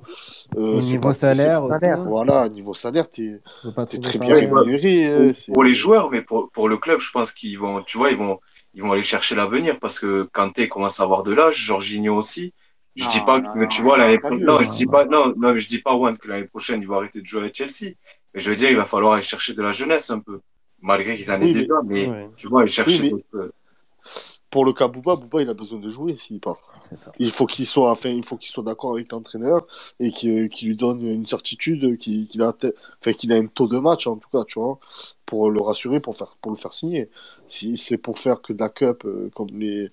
euh, 0.58 0.60
Au 0.60 0.82
c'est 0.82 0.88
niveau 0.90 1.00
pas- 1.08 1.14
salaire 1.14 1.64
aussi, 1.64 1.86
hein. 1.86 1.96
Voilà, 2.06 2.50
niveau 2.50 2.74
salaire, 2.74 3.10
tu 3.10 3.40
es 3.64 3.98
très 3.98 4.18
bien 4.18 4.34
hein. 4.36 4.38
rémunéré. 4.40 5.06
euh, 5.06 5.32
pour, 5.54 5.64
les 5.64 5.72
joueurs, 5.72 6.10
mais 6.10 6.20
pour, 6.20 6.50
pour 6.50 6.68
le 6.68 6.76
club, 6.76 7.00
je 7.00 7.10
pense 7.10 7.32
qu'ils 7.32 7.58
vont, 7.58 7.82
tu 7.82 7.96
vois, 7.96 8.10
ils 8.10 8.18
vont, 8.18 8.38
ils 8.74 8.82
vont 8.82 8.92
aller 8.92 9.02
chercher 9.02 9.34
l'avenir 9.34 9.78
parce 9.80 9.98
que 9.98 10.28
Kanté 10.30 10.68
commence 10.68 11.00
à 11.00 11.04
avoir 11.04 11.22
de 11.22 11.32
l'âge, 11.32 11.56
Jorginho 11.56 12.14
aussi. 12.16 12.52
Je 12.96 13.04
Non, 13.04 13.10
dis 13.10 13.20
pas 13.20 13.40
que, 13.40 13.64
tu 13.66 13.82
vois, 13.82 13.98
l'année 13.98 14.18
prochaine, 14.18 14.44
non, 14.44 14.58
je 14.60 14.68
dis 14.68 14.86
pas, 14.86 15.04
non, 15.04 15.34
non, 15.36 15.56
je 15.56 15.66
dis 15.66 15.80
pas, 15.80 15.92
Juan, 15.96 16.16
que 16.16 16.28
l'année 16.28 16.46
prochaine, 16.46 16.80
il 16.80 16.86
va 16.86 16.96
arrêter 16.96 17.20
de 17.20 17.26
jouer 17.26 17.40
avec 17.42 17.54
Chelsea. 17.56 17.94
Mais 18.32 18.40
je 18.40 18.50
veux 18.50 18.56
dire, 18.56 18.70
il 18.70 18.76
va 18.76 18.84
falloir 18.84 19.14
aller 19.14 19.22
chercher 19.22 19.52
de 19.54 19.62
la 19.62 19.72
jeunesse 19.72 20.10
un 20.10 20.20
peu. 20.20 20.40
Malgré 20.80 21.16
qu'ils 21.16 21.30
en 21.32 21.40
aient 21.40 21.44
Oui, 21.44 21.52
déjà, 21.54 21.74
mais, 21.84 22.06
ouais. 22.06 22.28
tu 22.36 22.46
vois, 22.46 22.60
aller 22.60 22.70
chercher 22.70 23.10
Oui, 23.12 23.24
mais- 23.32 23.40
Pour 24.54 24.64
le 24.64 24.72
cas 24.72 24.86
Bouba, 24.86 25.16
Bouba, 25.16 25.42
il 25.42 25.48
a 25.48 25.54
besoin 25.54 25.80
de 25.80 25.90
jouer 25.90 26.16
s'il 26.16 26.38
part. 26.38 26.60
Il 27.18 27.32
faut 27.32 27.44
qu'il 27.44 27.66
soit, 27.66 27.90
enfin, 27.90 28.10
il 28.10 28.24
faut 28.24 28.36
qu'il 28.36 28.52
soit 28.52 28.62
d'accord 28.62 28.92
avec 28.92 29.10
l'entraîneur 29.10 29.66
et 29.98 30.12
qu'il 30.12 30.48
lui 30.62 30.76
donne 30.76 31.04
une 31.04 31.26
certitude 31.26 31.98
qu'il 31.98 32.40
a, 32.40 32.54
enfin, 33.00 33.12
qu'il 33.14 33.32
a 33.32 33.34
un 33.34 33.46
taux 33.46 33.66
de 33.66 33.80
match 33.80 34.06
en 34.06 34.14
tout 34.14 34.28
cas, 34.30 34.44
tu 34.46 34.60
vois, 34.60 34.78
pour 35.26 35.50
le 35.50 35.60
rassurer, 35.60 35.98
pour 35.98 36.16
faire, 36.16 36.36
pour 36.40 36.52
le 36.52 36.56
faire 36.56 36.72
signer. 36.72 37.10
Si 37.48 37.76
c'est 37.76 37.98
pour 37.98 38.20
faire 38.20 38.42
que 38.42 38.52
de 38.52 38.60
la 38.60 38.68
cup 38.68 39.04
euh, 39.06 39.28
comme 39.34 39.48
les, 39.58 39.90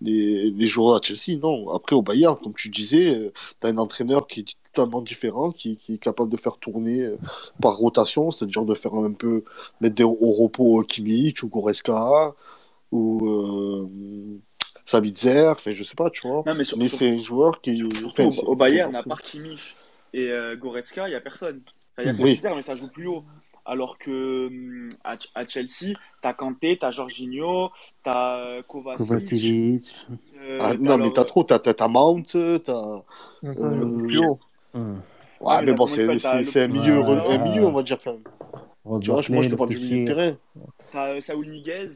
les, 0.00 0.48
les 0.48 0.66
joueurs 0.68 0.94
à 0.94 1.00
Chelsea, 1.02 1.36
non. 1.42 1.68
Après 1.70 1.96
au 1.96 2.02
Bayern, 2.02 2.36
comme 2.40 2.54
tu 2.54 2.68
disais, 2.68 3.32
tu 3.60 3.66
as 3.66 3.70
un 3.70 3.78
entraîneur 3.78 4.28
qui 4.28 4.40
est 4.40 4.46
totalement 4.72 5.02
différent, 5.02 5.50
qui, 5.50 5.76
qui 5.76 5.94
est 5.94 5.98
capable 5.98 6.30
de 6.30 6.36
faire 6.36 6.58
tourner 6.58 7.00
euh, 7.00 7.16
par 7.60 7.78
rotation, 7.78 8.30
c'est-à-dire 8.30 8.64
de 8.64 8.74
faire 8.74 8.94
un 8.94 9.12
peu 9.12 9.42
mettre 9.80 9.96
des, 9.96 10.04
au 10.04 10.30
repos 10.30 10.82
euh, 10.82 10.84
Kimmich 10.84 11.42
ou 11.42 11.48
Goreska 11.48 12.32
ou 12.92 13.26
euh, 13.28 14.40
Sabitzer, 14.86 15.48
enfin 15.48 15.74
je 15.74 15.82
sais 15.82 15.94
pas, 15.94 16.10
tu 16.10 16.26
vois. 16.26 16.42
Non, 16.46 16.54
mais 16.54 16.64
c'est 16.88 17.08
un 17.10 17.20
joueur 17.20 17.60
qui. 17.60 17.82
Enfin, 18.06 18.24
au, 18.26 18.50
au 18.50 18.56
Bayern, 18.56 18.94
à 18.94 19.02
part 19.02 19.22
Kimmich 19.22 19.74
et 20.12 20.30
euh, 20.30 20.56
Goretzka, 20.56 21.06
il 21.08 21.10
n'y 21.10 21.16
a 21.16 21.20
personne. 21.20 21.60
Enfin, 21.96 22.02
Il 22.02 22.06
y 22.06 22.08
a 22.08 22.24
Oui. 22.24 22.36
Sabitzer, 22.36 22.50
mais 22.56 22.62
ça 22.62 22.74
joue 22.74 22.88
plus 22.88 23.06
haut. 23.06 23.24
Alors 23.66 23.96
que 23.96 24.48
hum, 24.48 24.90
à, 25.04 25.16
à 25.34 25.46
Chelsea, 25.46 25.94
t'as 26.20 26.34
Kanté, 26.34 26.76
t'as 26.78 26.90
Jorginho, 26.90 27.70
t'as 28.02 28.36
euh, 28.40 28.62
Kovacic. 28.62 28.98
Kovacic. 29.06 30.06
euh, 30.38 30.58
Ah, 30.60 30.74
non, 30.74 30.80
mais 30.98 31.04
alors- 31.04 31.12
t'as 31.14 31.24
trop, 31.24 31.44
t'as 31.44 31.58
t'as- 31.58 31.88
Mount, 31.88 32.22
t'as. 32.24 32.72
Non, 33.42 33.56
ça 33.56 33.74
joue 33.74 33.96
euh, 34.00 34.06
plus 34.06 34.18
haut. 34.18 34.38
Ouais, 34.74 35.56
mais 35.60 35.62
mais 35.66 35.72
bon, 35.74 35.86
c'est 35.86 36.02
un 36.02 36.68
milieu, 36.68 37.00
Ouais. 37.00 37.34
un 37.34 37.38
milieu, 37.44 37.64
on 37.64 37.72
va 37.72 37.82
dire 37.82 37.98
quand 38.04 38.12
même. 38.12 38.22
Rose 38.84 39.02
Tu 39.02 39.10
vois, 39.10 39.22
moi 39.30 39.42
je 39.42 39.48
te 39.48 39.54
parle 39.54 39.70
du 39.70 39.78
milieu 39.78 40.00
de 40.00 40.04
terrain. 40.04 40.36
T'as 40.92 41.14
euh, 41.14 41.20
Saúl 41.22 41.48
Ñíguez. 41.48 41.88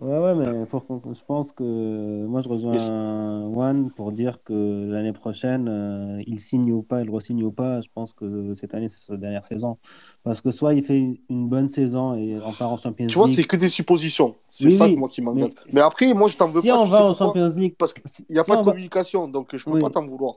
Ouais, 0.00 0.18
ouais, 0.18 0.34
mais 0.34 0.66
pour 0.66 0.84
je 1.14 1.24
pense 1.24 1.52
que 1.52 2.26
moi 2.26 2.42
je 2.42 2.48
rejoins 2.48 3.48
Juan 3.52 3.90
pour 3.90 4.10
dire 4.12 4.42
que 4.42 4.88
l'année 4.90 5.12
prochaine, 5.12 5.68
euh, 5.68 6.22
il 6.26 6.40
signe 6.40 6.72
ou 6.72 6.82
pas, 6.82 7.00
il 7.00 7.08
re-signe 7.10 7.42
ou 7.44 7.52
pas. 7.52 7.80
Je 7.80 7.88
pense 7.94 8.12
que 8.12 8.52
cette 8.54 8.74
année, 8.74 8.88
c'est 8.88 8.98
sa 8.98 9.16
dernière 9.16 9.44
saison. 9.44 9.78
Parce 10.24 10.40
que 10.40 10.50
soit 10.50 10.74
il 10.74 10.84
fait 10.84 10.98
une 10.98 11.48
bonne 11.48 11.68
saison 11.68 12.14
et 12.16 12.36
on 12.44 12.52
part 12.52 12.72
en 12.72 12.76
Champions 12.76 13.06
Tu 13.06 13.14
vois, 13.14 13.28
League. 13.28 13.36
c'est 13.36 13.44
que 13.44 13.56
des 13.56 13.68
suppositions. 13.68 14.34
C'est 14.50 14.64
Oui, 14.66 14.72
ça 14.72 14.86
oui, 14.86 14.94
que 14.94 14.98
moi 14.98 15.08
qui 15.08 15.22
m'engage. 15.22 15.52
Mais, 15.72 15.80
après, 15.80 16.12
moi 16.12 16.28
je 16.28 16.36
t'en 16.36 16.48
veux 16.48 16.60
si 16.60 16.68
pas. 16.68 16.78
on 16.78 16.84
tu 16.84 16.90
va 16.90 17.04
en 17.04 17.08
pourquoi 17.08 17.26
Champions 17.28 17.54
League, 17.56 17.76
Parce 17.78 17.92
qu'il 17.92 18.02
n'y 18.30 18.38
a 18.38 18.42
si 18.42 18.50
pas 18.50 18.56
de 18.56 18.60
on 18.60 18.64
va- 18.64 18.72
communication, 18.72 19.28
donc 19.28 19.56
je 19.56 19.64
peux 19.64 19.70
Oui. 19.72 19.80
pas 19.80 19.90
t'en 19.90 20.04
vouloir. 20.04 20.34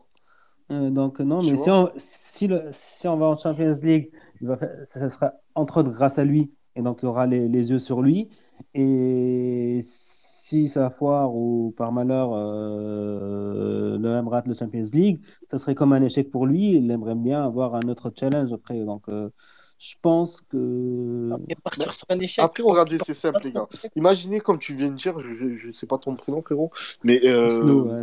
Euh, 0.72 0.90
donc 0.90 1.20
non, 1.20 1.42
Tu 1.42 1.52
mais 1.52 1.58
si 1.58 1.70
on, 1.70 1.90
si, 1.98 2.48
le, 2.48 2.62
si 2.72 3.08
on 3.08 3.18
va 3.18 3.28
en 3.28 3.38
Champions 3.38 3.72
League, 3.82 4.12
il 4.42 4.48
va 4.48 4.58
faire, 4.58 4.70
ça, 4.86 5.00
ça 5.00 5.10
sera 5.10 5.34
entre 5.56 5.78
autres 5.80 5.92
grâce 5.92 6.20
à 6.20 6.26
lui, 6.26 6.52
et 6.76 6.82
donc 6.82 7.00
il 7.02 7.06
y 7.06 7.08
aura 7.08 7.26
les, 7.26 7.48
les 7.48 7.70
yeux 7.72 7.80
sur 7.80 8.02
lui. 8.02 8.30
Et 8.74 9.80
si 9.84 10.70
ça 10.70 10.90
foire 10.90 11.36
ou 11.36 11.74
par 11.76 11.92
malheur 11.92 12.32
euh, 12.34 13.98
l'OM 13.98 14.28
rate 14.28 14.48
le 14.48 14.54
Champions 14.54 14.90
League, 14.94 15.20
ça 15.52 15.58
serait 15.58 15.76
comme 15.76 15.94
un 15.94 16.02
échec 16.02 16.32
pour 16.32 16.46
lui. 16.46 16.74
Il 16.74 16.90
aimerait 16.92 17.16
bien 17.16 17.44
avoir 17.44 17.76
un 17.76 17.88
autre 17.90 18.12
challenge 18.16 18.54
après. 18.54 18.84
Donc 18.84 19.10
euh, 19.10 19.30
je 19.78 19.96
pense 20.02 20.42
que. 20.42 21.30
Et 21.50 21.56
partir 21.56 21.94
sur 21.94 22.06
un 22.10 22.20
échec. 22.20 22.44
Après, 22.44 22.64
regardez, 22.64 22.98
c'est 22.98 23.14
simple, 23.14 23.42
les 23.44 23.52
gars. 23.52 23.68
Imaginez, 23.96 24.40
comme 24.40 24.58
tu 24.58 24.74
viens 24.74 24.90
de 24.90 24.96
dire, 24.96 25.20
je, 25.20 25.52
je 25.52 25.72
sais 25.72 25.86
pas 25.86 25.98
ton 25.98 26.16
prénom, 26.16 26.42
frérot, 26.42 26.72
mais 27.04 27.20
euh, 27.26 27.84
ouais, 27.84 28.02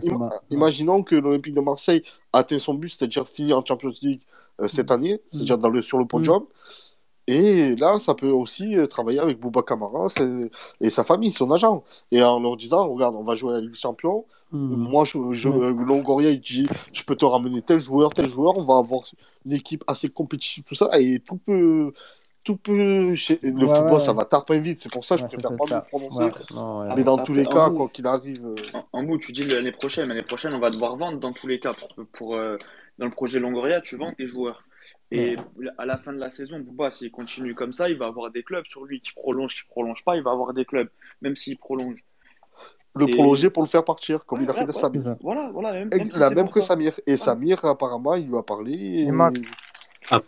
imaginons 0.51 1.03
que 1.03 1.17
l'Olympique 1.17 1.55
de 1.55 1.61
Marseille 1.61 2.03
atteint 2.33 2.59
son 2.61 2.75
but, 2.75 2.91
c'est-à-dire 2.91 3.27
finir 3.27 3.59
en 3.59 3.65
Champions 3.65 3.93
League 4.03 4.23
euh, 4.61 4.69
cette 4.69 4.93
année, 4.93 5.21
c'est-à-dire 5.33 5.59
dans 5.59 5.69
le, 5.69 5.83
sur 5.83 5.99
le 5.99 6.07
podium. 6.07 6.45
Et 7.27 7.75
là, 7.77 7.99
ça 7.99 8.15
peut 8.15 8.31
aussi 8.31 8.77
euh, 8.77 8.87
travailler 8.87 9.19
avec 9.21 9.39
Bouba 9.41 9.63
Camara 9.63 10.09
c'est- 10.11 10.51
et 10.81 10.91
sa 10.91 11.05
famille, 11.05 11.33
son 11.33 11.51
agent. 11.51 11.83
Et 12.13 12.23
en 12.23 12.41
leur 12.41 12.57
disant, 12.57 12.89
regarde, 12.89 13.15
on 13.17 13.25
va 13.25 13.35
jouer 13.35 13.53
à 13.53 13.55
la 13.57 13.61
Ligue 13.63 13.73
des 13.73 13.79
Champions. 13.79 14.25
Mhm. 14.53 14.77
Moi, 14.77 15.05
je, 15.05 15.19
je, 15.33 15.49
euh, 15.49 15.73
Longoria, 15.73 16.31
il 16.31 16.39
dit, 16.41 16.67
je 16.93 17.03
peux 17.03 17.17
te 17.17 17.25
ramener 17.25 17.63
tel 17.63 17.81
joueur, 17.81 18.13
tel 18.15 18.29
joueur, 18.29 18.57
on 18.59 18.65
va 18.65 18.77
avoir 18.79 19.03
une 19.47 19.53
équipe 19.53 19.83
assez 19.87 20.09
compétitive, 20.09 20.63
tout 20.65 20.75
ça, 20.77 20.91
et 21.01 21.19
tout 21.19 21.37
peut, 21.39 21.93
tout 22.45 22.57
peut, 22.57 22.73
le 22.77 23.11
Ouais, 23.13 23.17
football, 23.67 23.95
ouais, 23.95 24.01
ça 24.01 24.13
va 24.13 24.27
tarpin 24.27 24.59
vite, 24.59 24.79
c'est 24.79 24.93
pour 24.93 25.05
ça 25.05 25.17
que 25.17 25.23
je 25.23 25.25
Ouais, 25.25 25.31
préfère 25.33 25.51
c'est 25.59 25.69
pas 25.69 25.77
me 25.77 25.89
prononcer. 25.89 26.23
Ouais. 26.23 26.31
Non, 26.55 26.81
ouais. 26.83 26.89
Mais 26.95 27.03
dans 27.05 27.19
tous 27.19 27.35
les 27.35 27.47
cas, 27.47 27.71
quoi 27.71 27.89
qu'il 27.89 28.07
arrive, 28.07 28.45
euh, 28.47 28.55
En, 28.75 28.99
en 29.01 29.03
bout, 29.03 29.19
tu 29.19 29.33
dis 29.33 29.45
l'année 29.45 29.73
prochaine. 29.73 30.09
L'année 30.09 30.23
prochaine, 30.23 30.53
on 30.55 30.61
va 30.61 30.71
devoir 30.71 30.97
vendre 30.97 31.19
dans 31.19 31.33
tous 31.33 31.47
les 31.47 31.59
cas. 31.59 31.73
Pour, 31.73 32.07
pour, 32.13 32.35
euh, 32.37 32.59
dans 32.99 33.07
le 33.07 33.11
projet 33.13 33.41
Longoria, 33.41 33.81
tu 33.81 33.97
vends 33.97 34.13
tes 34.13 34.29
joueurs. 34.29 34.63
Et 35.17 35.37
à 35.79 35.87
la 35.87 35.99
fin 35.99 36.13
de 36.13 36.19
la 36.19 36.31
saison, 36.31 36.59
Bouba, 36.61 36.91
s'il 36.91 37.11
continue 37.11 37.55
comme 37.55 37.73
ça, 37.73 37.89
il 37.89 37.97
va 37.97 38.07
avoir 38.07 38.31
des 38.31 38.43
clubs 38.43 38.67
sur 38.67 38.85
lui 38.85 39.01
qui 39.01 39.13
prolonge, 39.13 39.55
qui 39.55 39.69
prolonge 39.69 40.03
pas. 40.05 40.17
Il 40.17 40.23
va 40.23 40.33
avoir 40.33 40.53
des 40.55 40.65
clubs, 40.65 40.89
même 41.23 41.37
s'il 41.37 41.57
prolonge. 41.59 41.99
le 42.97 43.09
Et- 43.09 43.13
prolonger 43.13 43.51
pour 43.51 43.65
le 43.65 43.69
faire 43.69 43.85
partir, 43.85 44.25
comme 44.25 44.39
Ouais, 44.39 44.45
il 44.45 44.51
a 44.51 44.53
fait 44.53 44.61
ouais, 44.61 44.67
de 44.67 44.73
ouais. 44.73 44.81
Samir. 44.81 45.17
Voilà, 45.21 45.51
voilà. 45.53 45.73
Même, 45.73 45.89
même 45.93 46.11
si 46.13 46.17
la 46.19 46.31
même 46.31 46.49
que 46.49 46.61
ça. 46.61 46.69
Samir. 46.69 46.93
Et 47.09 47.17
Samir, 47.17 47.65
apparemment, 47.65 48.15
il 48.15 48.29
lui 48.29 48.37
a 48.37 48.43
parlé. 48.45 48.73
Et 48.73 49.03
et- 49.03 49.11
Max. 49.11 49.51
Ap- 50.11 50.25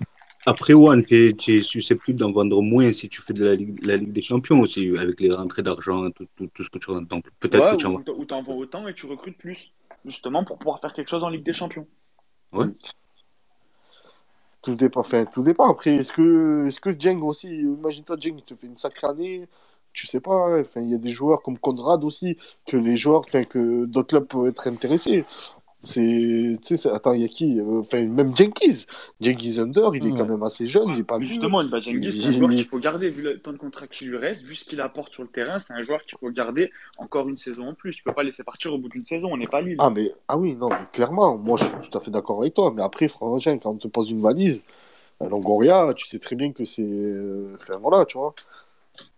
Après, 0.47 0.75
One, 0.75 1.03
tu 1.05 1.15
es 1.39 1.63
susceptible 1.63 2.19
d'en 2.19 2.33
vendre 2.33 2.61
moins 2.63 2.93
si 2.93 3.09
tu 3.09 3.21
fais 3.23 3.33
de 3.33 3.45
la 3.45 3.55
Ligue, 3.55 3.85
la 3.85 3.97
Ligue 3.97 4.13
des 4.13 4.23
Champions 4.23 4.61
aussi, 4.61 4.93
avec 4.99 5.19
les 5.21 5.33
rentrées 5.33 5.63
d'argent, 5.63 6.11
tout, 6.11 6.27
tout, 6.37 6.49
tout 6.55 6.63
ce 6.65 6.71
que 6.71 6.79
tu 6.79 6.91
rentres. 6.91 7.07
Donc, 7.09 7.25
peut-être 7.41 7.65
Ouais, 7.67 7.73
que 7.73 7.77
tu 7.77 7.87
en 7.87 7.95
ou, 7.95 8.03
ou 8.21 8.25
t'en 8.25 8.43
vends 8.43 8.57
autant 8.57 8.87
et 8.89 8.95
tu 8.95 9.07
recrutes 9.07 9.39
plus, 9.39 9.73
justement, 10.05 10.45
pour 10.45 10.59
pouvoir 10.59 10.81
faire 10.81 10.93
quelque 10.93 11.09
chose 11.09 11.23
en 11.25 11.29
Ligue 11.29 11.45
des 11.45 11.53
Champions. 11.53 11.87
Ouais. 12.53 12.67
Tout 14.67 14.75
dépend, 14.75 15.01
enfin, 15.03 15.27
tout 15.27 15.45
dépend. 15.45 15.71
Après, 15.71 15.95
est-ce 15.95 16.13
que, 16.13 16.67
est-ce 16.67 16.81
que 16.81 16.91
Djeng 16.91 17.23
aussi, 17.23 17.49
imagine-toi, 17.49 18.17
Djeng, 18.19 18.35
il 18.37 18.43
te 18.43 18.57
fait 18.57 18.67
une 18.67 18.77
sacrée 18.77 19.07
année. 19.07 19.49
Tu 19.93 20.09
sais 20.09 20.19
pas, 20.19 20.59
hein. 20.59 20.65
il 20.75 20.91
y 20.91 20.95
a 20.97 20.99
des 20.99 21.13
joueurs 21.13 21.41
comme 21.41 21.57
Conrad 21.57 22.03
aussi, 22.03 22.37
que 22.67 22.77
les 22.77 22.97
joueurs, 22.97 23.25
que 23.27 23.85
d'autres 23.85 24.09
clubs 24.09 24.27
peuvent 24.27 24.49
être 24.49 24.67
intéressés. 24.67 25.25
C'est, 25.83 26.59
tu 26.63 26.77
sais, 26.77 26.91
attends, 26.91 27.13
il 27.13 27.23
y 27.23 27.25
a 27.25 27.29
qui 27.29 27.61
Euh, 27.61 27.81
Enfin, 27.81 28.09
même 28.09 28.37
Jenkins. 28.37 28.85
Jenkins 29.21 29.59
Under, 29.63 29.95
il 29.95 30.05
est 30.07 30.11
Ouais. 30.11 30.19
quand 30.19 30.27
même 30.27 30.43
assez 30.43 30.67
jeune, 30.67 30.89
il 30.89 31.01
est 31.01 31.05
pas. 31.05 31.21
Justement, 31.21 31.63
bah, 31.65 31.81
Cengiz, 31.81 32.21
c'est 32.21 32.27
un 32.29 32.33
joueur 32.33 32.51
qu'il 32.51 32.67
faut 32.67 32.79
garder, 32.79 33.09
vu 33.09 33.23
le 33.23 33.39
temps 33.39 33.53
de 33.53 33.59
contrat 33.59 33.87
qui 33.87 34.07
lui 34.07 34.17
reste, 34.17 34.43
vu 34.43 34.57
ce 34.57 34.65
qu'il 34.65 34.81
apporte 34.81 35.13
sur 35.13 35.23
le 35.23 35.29
terrain, 35.29 35.59
c'est 35.61 35.75
un 35.75 35.83
joueur 35.83 36.03
qu'il 36.03 36.19
faut 36.19 36.29
garder 36.31 36.73
encore 36.99 37.29
une 37.29 37.39
saison 37.39 37.69
en 37.69 37.75
plus. 37.75 37.95
Tu 37.95 38.03
peux 38.03 38.13
pas 38.13 38.25
laisser 38.25 38.43
partir 38.43 38.75
au 38.75 38.79
bout 38.79 38.89
d'une 38.89 39.05
saison, 39.07 39.29
on 39.33 39.37
n'est 39.37 39.47
pas 39.47 39.61
libre. 39.61 39.85
Ah, 39.85 39.91
mais, 39.91 40.13
ah 40.27 40.37
oui, 40.39 40.57
non, 40.57 40.69
mais 40.71 40.87
clairement, 40.93 41.37
moi, 41.39 41.57
je 41.57 41.65
suis 41.65 41.91
tout 41.91 41.99
à 41.99 42.01
fait 42.01 42.11
d'accord 42.11 42.41
avec 42.41 42.55
toi. 42.55 42.73
Mais 42.75 42.83
après, 42.83 43.07
franchement, 43.09 43.59
quand 43.59 43.71
on 43.71 43.77
te 43.77 43.87
pose 43.89 44.11
une 44.11 44.21
valise, 44.21 44.65
à 45.21 45.29
Longoria, 45.29 45.95
tu 45.95 46.07
sais 46.07 46.19
très 46.19 46.37
bien 46.37 46.53
que 46.53 46.65
c'est. 46.65 46.83
euh, 46.83 47.55
Enfin, 47.61 47.77
voilà, 47.81 48.05
tu 48.05 48.19
vois. 48.19 48.35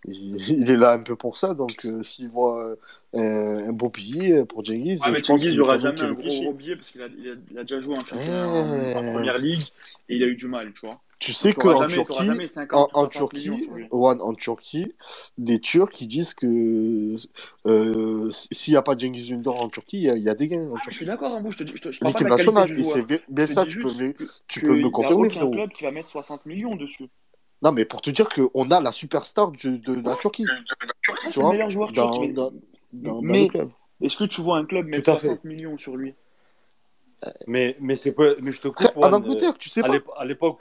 Il, 0.05 0.71
est 0.71 0.77
là 0.77 0.93
un 0.93 0.99
peu 1.01 1.17
pour 1.17 1.37
ça, 1.37 1.55
donc 1.55 1.85
euh, 1.85 2.03
s'il 2.03 2.29
voit 2.29 2.65
euh, 2.65 2.77
un, 3.15 3.69
un 3.69 3.73
beau 3.73 3.91
billet 3.91 4.45
pour 4.45 4.65
Cengiz, 4.67 5.01
Ouais, 5.03 5.11
mais 5.13 5.19
je 5.19 5.25
pense 5.25 5.41
Cengiz, 5.41 5.45
il 5.45 5.51
qu'il 5.51 5.61
aura 5.61 5.77
quand 5.77 5.85
même 5.85 5.97
jamais 5.97 6.11
un 6.11 6.13
gros, 6.15 6.53
billet 6.53 6.77
parce 6.77 6.91
qu'il 6.91 7.03
a, 7.03 7.07
il 7.07 7.29
a, 7.31 7.35
il 7.51 7.59
a 7.59 7.63
déjà 7.63 7.81
joué 7.81 7.97
en, 7.97 8.01
championnat- 8.01 8.49
en, 8.97 9.13
première 9.13 9.39
ligue 9.39 9.63
et 10.09 10.17
il 10.17 10.23
a 10.23 10.27
eu 10.27 10.37
du 10.37 10.47
mal, 10.47 10.73
tu 10.73 10.87
vois. 10.87 11.01
Tu 11.19 11.33
sais 11.33 11.53
qu'en 11.53 11.85
Turquie, 11.85 12.27
jamais 12.27 12.47
50 12.47 12.91
en, 12.95 13.01
en 13.01 13.09
60 13.11 13.33
millions 13.35 13.57
Turquie. 13.59 13.89
Juan, 13.91 14.21
en 14.23 14.35
Turquie, 14.35 14.93
les 15.37 15.59
Turcs 15.59 16.01
ils 16.01 16.07
disent 16.07 16.33
que 16.33 17.17
euh, 17.67 18.31
s'il 18.53 18.73
n'y 18.73 18.77
a 18.77 18.83
pas 18.83 18.97
Cengiz 18.97 19.33
Ünder 19.33 19.51
en 19.51 19.69
Turquie, 19.69 19.99
il 19.99 20.03
y, 20.05 20.11
a- 20.11 20.17
il 20.17 20.23
y 20.23 20.29
a 20.29 20.35
des 20.35 20.47
gains 20.47 20.69
en 20.71 20.77
Je 20.89 20.91
suis 20.95 21.07
d'accord, 21.07 21.35
hein, 21.35 21.43
je 21.51 21.59
te 21.59 21.65
dis, 21.65 21.73
je, 21.75 21.83
te, 21.83 21.91
je 21.91 21.99
parle 21.99 22.13
pas 22.13 22.19
L'équipe 22.21 22.27
de 22.27 22.31
la 22.31 22.37
qualité 22.37 22.53
nationale, 22.53 22.69
du 22.69 22.81
et 22.81 22.85
joueur. 22.85 22.97
c'est 22.97 23.03
bien- 23.03 23.19
bien 23.29 23.47
Je 23.47 23.51
te 23.51 23.55
ça, 23.55 23.67
tu 23.67 23.79
peux, 23.79 23.93
me- 23.93 24.13
peux 24.69 24.77
il 24.77 24.81
y 24.83 24.85
a 24.85 24.91
confirmer, 24.91 25.15
aucun 25.27 25.31
frérot. 25.31 25.51
club 25.51 25.71
qui 25.71 25.83
va 25.85 25.91
mettre 25.91 26.09
60 26.09 26.47
millions 26.47 26.77
dessus. 26.77 27.09
Non, 27.63 27.73
mais 27.73 27.85
pour 27.85 28.03
te 28.03 28.11
dire 28.11 28.29
qu'on 28.29 28.71
a 28.71 28.81
la 28.81 28.93
superstar 28.93 29.51
du- 29.51 29.79
de, 29.79 30.01
la 30.09 30.17
Turquie. 30.17 30.47
Ah, 30.49 30.55
Tu 31.23 31.33
c'est 31.33 31.41
le 31.43 31.49
meilleur 31.49 31.71
joueur 31.71 31.93
dans, 31.93 32.11
turc. 32.11 32.33
dans, 32.33 32.51
dans, 32.93 33.15
dans 33.15 33.23
mais 33.23 33.43
le 33.43 33.49
club. 33.49 33.71
est-ce 34.01 34.17
que 34.17 34.25
tu 34.25 34.41
vois 34.41 34.59
un 34.59 34.65
club 34.65 34.87
mettre 34.87 35.05
Tout 35.05 35.11
à 35.11 35.17
fait. 35.17 35.27
60 35.27 35.45
millions 35.45 35.77
sur 35.77 35.97
lui? 35.97 36.15
Mais, 37.47 37.77
mais, 37.81 37.97
c'est 37.97 38.13
pas... 38.13 38.35
mais 38.41 38.53
je 38.53 38.61
te 38.61 38.69
coupe. 38.69 38.93
En 38.97 39.13
Angleterre, 39.13 39.55
euh, 39.55 39.59
tu 39.59 39.69
sais 39.69 39.81
à 39.81 39.89
pas. 39.89 39.99
À 40.17 40.25
l'époque, 40.25 40.61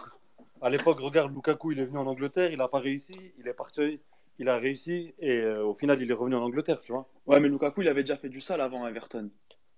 à 0.61 0.69
l'époque, 0.69 0.99
regarde, 0.99 1.34
Lukaku, 1.34 1.72
il 1.72 1.80
est 1.80 1.86
venu 1.86 1.99
en 1.99 2.07
Angleterre, 2.07 2.52
il 2.52 2.57
n'a 2.57 2.68
pas 2.68 2.80
réussi, 2.80 3.15
il 3.38 3.48
est 3.48 3.53
parti, 3.53 3.99
il 4.40 4.49
a 4.49 4.57
réussi, 4.57 5.14
et 5.19 5.38
euh, 5.38 5.64
au 5.64 5.76
final, 5.76 6.02
il 6.02 6.10
est 6.10 6.14
revenu 6.14 6.36
en 6.36 6.41
Angleterre, 6.44 6.82
tu 6.82 6.91
vois. 6.91 7.07
Ouais, 7.28 7.40
mais 7.40 7.48
Lukaku, 7.48 7.84
il 7.84 7.88
avait 7.88 8.02
déjà 8.02 8.18
fait 8.18 8.30
du 8.30 8.41
sale 8.41 8.61
avant 8.61 8.88
Everton. 8.88 9.30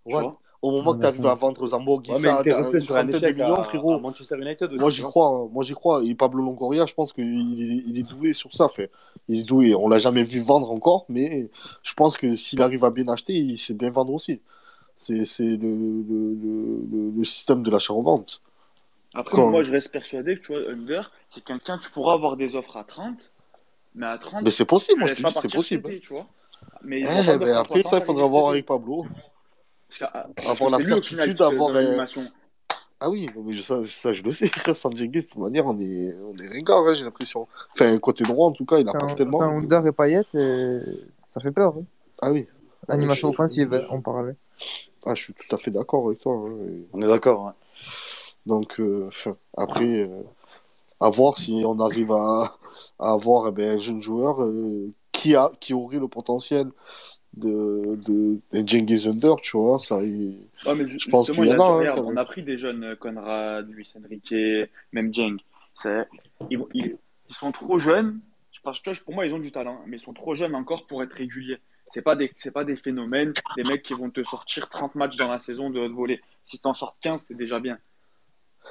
Tu 0.07 0.15
Ouais. 0.15 0.21
vois? 0.21 0.39
Au 0.61 0.71
moment 0.71 0.93
que 0.93 0.99
tu 0.99 1.05
arrives 1.05 1.25
à 1.25 1.35
vendre 1.35 1.65
Zambo 1.69 2.01
Ouais, 2.09 2.27
à 2.27 2.37
resté 2.57 2.79
sur 2.81 2.95
un 2.97 3.07
échec 3.07 3.33
millions, 3.35 3.53
à, 3.53 3.63
frérot. 3.63 3.93
à 3.93 3.99
Manchester 3.99 4.35
United 4.37 4.69
aussi. 4.73 4.79
Moi 4.81 4.89
tu 4.91 4.97
j'y 4.97 5.03
crois, 5.03 5.27
hein. 5.27 5.49
moi 5.53 5.63
j'y 5.63 5.73
crois. 5.73 6.03
Et 6.03 6.15
Pablo 6.15 6.43
Longoria, 6.43 6.85
je 6.85 6.93
pense 6.93 7.13
qu'il 7.13 7.23
est, 7.61 7.83
il 7.89 7.97
est 7.97 8.03
doué 8.03 8.33
sur 8.33 8.53
ça. 8.53 8.67
Fait. 8.67 8.91
Il 9.29 9.39
est 9.39 9.43
doué. 9.43 9.73
On 9.75 9.87
l'a 9.87 9.99
jamais 9.99 10.23
vu 10.23 10.41
vendre 10.41 10.69
encore, 10.71 11.05
mais 11.07 11.49
je 11.83 11.93
pense 11.93 12.17
que 12.17 12.35
s'il 12.35 12.61
arrive 12.61 12.83
à 12.83 12.91
bien 12.91 13.07
acheter, 13.07 13.33
il 13.33 13.57
sait 13.57 13.73
bien 13.73 13.89
vendre 13.89 14.13
aussi. 14.13 14.41
C'est 14.97 15.23
c'est 15.23 15.45
le, 15.45 15.55
le, 15.57 16.37
le, 16.91 17.11
le- 17.15 17.23
système 17.23 17.63
de 17.63 17.71
l'achat-revente. 17.71 18.41
Après, 19.13 19.37
Quand- 19.37 19.49
moi, 19.51 19.63
je 19.63 19.71
reste 19.71 19.91
persuadé 19.93 20.35
que 20.37 20.41
tu 20.45 20.51
vois, 20.51 20.69
Under, 20.71 21.09
c'est 21.29 21.43
quelqu'un, 21.43 21.77
tu 21.77 21.89
pourras 21.91 22.13
avoir 22.15 22.35
des 22.35 22.57
offres 22.57 22.75
à 22.75 22.83
30, 22.83 23.31
mais 23.95 24.05
à 24.07 24.17
30, 24.17 24.43
Mais 24.43 24.51
c'est 24.51 24.65
possible, 24.65 24.99
moi, 24.99 25.07
je 25.07 25.13
te 25.13 25.21
pas 25.21 25.29
dis, 25.29 25.35
c'est 25.41 25.55
possible. 25.55 25.83
cet 25.85 25.91
été, 25.93 26.01
tu 26.01 26.13
vois. 26.13 26.27
Mais 26.83 26.99
Eh, 26.99 27.37
ben 27.37 27.53
après, 27.55 27.81
60 27.81 27.91
ça, 27.91 27.97
il 27.99 28.03
faudra 28.03 28.25
voir 28.25 28.49
avec. 28.49 28.65
Pablo. 28.65 29.05
Avoir 30.01 30.71
que 30.71 30.77
la 30.77 30.79
certitude 30.79 31.37
d'avoir. 31.37 31.71
Ah 33.01 33.09
oui, 33.09 33.29
mais 33.45 33.55
ça, 33.55 33.81
ça, 33.85 34.11
je 34.11 34.21
le 34.23 34.33
sais. 34.33 34.47
Frère 34.55 34.75
Sanjengis, 34.75 35.07
de 35.07 35.19
toute 35.21 35.37
manière, 35.37 35.65
on 35.65 35.79
est, 35.79 36.13
on 36.21 36.37
est 36.37 36.49
ringard, 36.49 36.85
hein, 36.85 36.93
j'ai 36.93 37.05
l'impression. 37.05 37.47
Enfin, 37.73 37.97
côté 37.97 38.25
droit, 38.25 38.49
en 38.49 38.51
tout 38.51 38.65
cas, 38.65 38.77
il 38.79 38.89
a 38.89 38.91
pas 38.93 39.07
Sans, 39.07 39.15
tellement. 39.15 39.37
sans 39.37 39.57
Under 39.57 39.85
et 39.87 39.91
Payet, 39.93 40.23
euh, 40.35 40.81
ça 41.15 41.39
fait 41.39 41.51
peur. 41.51 41.75
hein. 41.77 41.83
Ah 42.21 42.31
oui. 42.31 42.45
Animation 42.89 43.29
je- 43.29 43.33
offensive, 43.33 43.87
on 43.89 44.01
parlait. 44.01 44.35
Ah, 45.05 45.15
je 45.15 45.21
suis 45.23 45.33
tout 45.33 45.55
à 45.55 45.57
fait 45.57 45.71
d'accord 45.71 46.07
avec 46.07 46.19
toi. 46.19 46.33
hein, 46.45 46.51
et- 46.67 46.85
On 46.91 47.01
est 47.01 47.07
d'accord. 47.07 47.53
Donc, 48.45 48.79
euh, 48.81 49.09
après, 49.55 49.85
euh, 49.85 50.23
à 50.99 51.09
voir 51.09 51.37
si 51.37 51.61
on 51.65 51.79
arrive 51.79 52.11
à, 52.11 52.57
à 52.99 53.11
avoir 53.11 53.47
eh 53.47 53.51
ben, 53.51 53.77
un 53.77 53.79
jeune 53.79 54.01
joueur 54.01 54.43
euh, 54.43 54.91
qui, 55.13 55.35
a, 55.35 55.51
qui 55.61 55.73
aurait 55.73 55.99
le 55.99 56.07
potentiel 56.09 56.69
de, 57.39 57.95
de, 58.07 58.39
de 58.51 58.67
Cengiz 58.69 59.07
Under, 59.07 59.35
tu 59.41 59.57
vois. 59.57 59.79
Ça, 59.79 60.01
il- 60.03 60.37
Ouais, 60.65 60.75
mais 60.75 60.85
ju- 60.85 60.99
je 60.99 61.09
pense 61.09 61.29
qu'il 61.31 61.43
y 61.45 61.53
en 61.53 61.59
a. 61.59 61.63
hein, 61.63 61.77
regarde, 61.79 61.99
on 62.05 62.17
a 62.17 62.25
pris 62.25 62.43
des 62.43 62.57
jeunes, 62.57 62.83
euh, 62.83 62.95
Conrad, 62.95 63.69
Luis 63.69 63.91
Enrique, 63.97 64.33
même 64.91 65.13
Jeng. 65.13 65.37
Ils, 66.49 66.59
ils, 66.73 66.97
ils 67.29 67.35
sont 67.35 67.51
trop 67.51 67.79
jeunes. 67.79 68.19
Parce 68.63 68.81
que 68.81 68.91
pour 69.05 69.13
moi, 69.15 69.25
ils 69.25 69.33
ont 69.33 69.39
du 69.39 69.51
talent, 69.51 69.81
mais 69.87 69.95
ils 69.97 70.01
sont 70.01 70.13
trop 70.13 70.35
jeunes 70.35 70.53
encore 70.53 70.85
pour 70.85 71.01
être 71.01 71.13
réguliers. 71.13 71.59
C'est 71.87 72.01
pas 72.01 72.15
des, 72.15 72.29
c'est 72.35 72.51
pas 72.51 72.65
des 72.65 72.75
phénomènes, 72.75 73.31
des 73.55 73.63
mecs 73.63 73.83
qui 73.83 73.93
vont 73.93 74.09
te 74.09 74.21
sortir 74.23 74.67
30 74.69 74.95
matchs 74.95 75.15
dans 75.15 75.29
la 75.29 75.39
saison 75.39 75.69
de 75.69 75.79
volée. 75.79 76.19
Si 76.43 76.59
t'en 76.59 76.73
sors 76.73 76.97
15, 77.01 77.23
c'est 77.23 77.37
déjà 77.37 77.59
bien. 77.59 77.77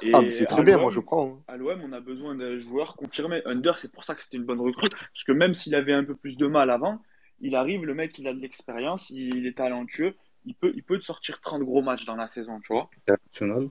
Et 0.03 0.11
Ah, 0.13 0.21
c'est 0.29 0.45
très 0.45 0.63
bien, 0.63 0.77
moi 0.77 0.91
je 0.91 0.99
prends. 0.99 1.27
hein. 1.27 1.39
À 1.47 1.57
l'OM, 1.57 1.81
on 1.83 1.91
a 1.91 1.99
besoin 1.99 2.35
d'un 2.35 2.59
joueur 2.59 2.95
confirmé. 2.95 3.41
Under, 3.45 3.77
c'est 3.79 3.91
pour 3.91 4.03
ça 4.03 4.13
que 4.15 4.23
c'était 4.23 4.37
une 4.37 4.45
bonne 4.45 4.61
recrue. 4.61 4.87
Parce 4.89 5.23
que 5.25 5.31
même 5.31 5.53
s'il 5.55 5.73
avait 5.75 5.91
un 5.93 6.03
peu 6.03 6.15
plus 6.15 6.37
de 6.37 6.45
mal 6.47 6.69
avant, 6.69 6.99
il 7.41 7.55
arrive, 7.55 7.85
le 7.85 7.93
mec, 7.93 8.17
il 8.19 8.27
a 8.27 8.33
de 8.33 8.39
l'expérience, 8.39 9.09
il 9.09 9.45
est 9.45 9.57
talentueux, 9.57 10.15
il 10.45 10.55
peut, 10.55 10.71
il 10.75 10.83
peut 10.83 10.97
te 10.97 11.05
sortir 11.05 11.41
30 11.41 11.63
gros 11.63 11.81
matchs 11.81 12.05
dans 12.05 12.15
la 12.15 12.27
saison, 12.27 12.59
tu 12.61 12.73
vois. 12.73 12.89
International. 13.07 13.69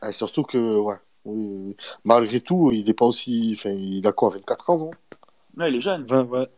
Ah, 0.00 0.12
surtout 0.12 0.42
que, 0.42 0.78
ouais, 0.78 0.96
oui, 1.24 1.46
oui. 1.46 1.76
malgré 2.04 2.40
tout, 2.40 2.70
il 2.72 2.84
n'est 2.84 2.94
pas 2.94 3.06
aussi. 3.06 3.54
Enfin, 3.56 3.70
il 3.70 4.06
a 4.06 4.12
quoi, 4.12 4.30
24 4.30 4.70
ans, 4.70 4.78
non? 4.78 4.90
Non, 5.56 5.66
il 5.66 5.76
est 5.76 5.80
jeune. 5.80 6.04
20, 6.04 6.24
ouais. 6.24 6.48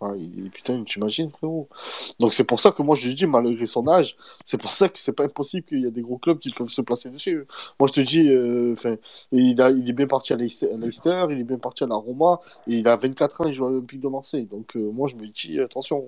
Ouais, 0.00 0.18
il- 0.20 0.50
putain, 0.50 0.82
tu 0.84 0.98
imagines, 0.98 1.30
frérot. 1.30 1.68
Donc 2.20 2.34
c'est 2.34 2.44
pour 2.44 2.60
ça 2.60 2.72
que 2.72 2.82
moi 2.82 2.94
je 2.96 3.08
dis, 3.10 3.26
malgré 3.26 3.64
son 3.64 3.86
âge, 3.88 4.16
c'est 4.44 4.60
pour 4.60 4.72
ça 4.74 4.88
que 4.88 4.98
c'est 4.98 5.12
pas 5.12 5.24
impossible 5.24 5.64
qu'il 5.66 5.80
y 5.80 5.86
a 5.86 5.90
des 5.90 6.02
gros 6.02 6.18
clubs 6.18 6.38
qui 6.38 6.50
peuvent 6.50 6.68
se 6.68 6.82
placer 6.82 7.08
dessus. 7.10 7.46
Moi 7.80 7.88
je 7.88 7.94
te 7.94 8.00
dis, 8.00 8.28
euh, 8.28 8.72
enfin, 8.74 8.96
il, 9.32 9.60
a- 9.62 9.70
il 9.70 9.88
est 9.88 9.92
bien 9.92 10.06
parti 10.06 10.32
à 10.32 10.36
Leicester, 10.36 10.72
à 10.72 10.76
Leicester, 10.76 11.26
il 11.30 11.40
est 11.40 11.44
bien 11.44 11.58
parti 11.58 11.84
à 11.84 11.86
la 11.86 11.94
Roma, 11.94 12.40
et 12.68 12.74
il 12.74 12.88
a 12.88 12.96
24 12.96 13.40
ans, 13.42 13.44
il 13.46 13.54
joue 13.54 13.66
à 13.66 13.70
l'Olympique 13.70 14.00
de 14.00 14.08
Marseille. 14.08 14.44
Donc 14.46 14.76
euh, 14.76 14.90
moi 14.92 15.08
je 15.08 15.14
me 15.14 15.26
dis, 15.28 15.58
attention, 15.60 16.04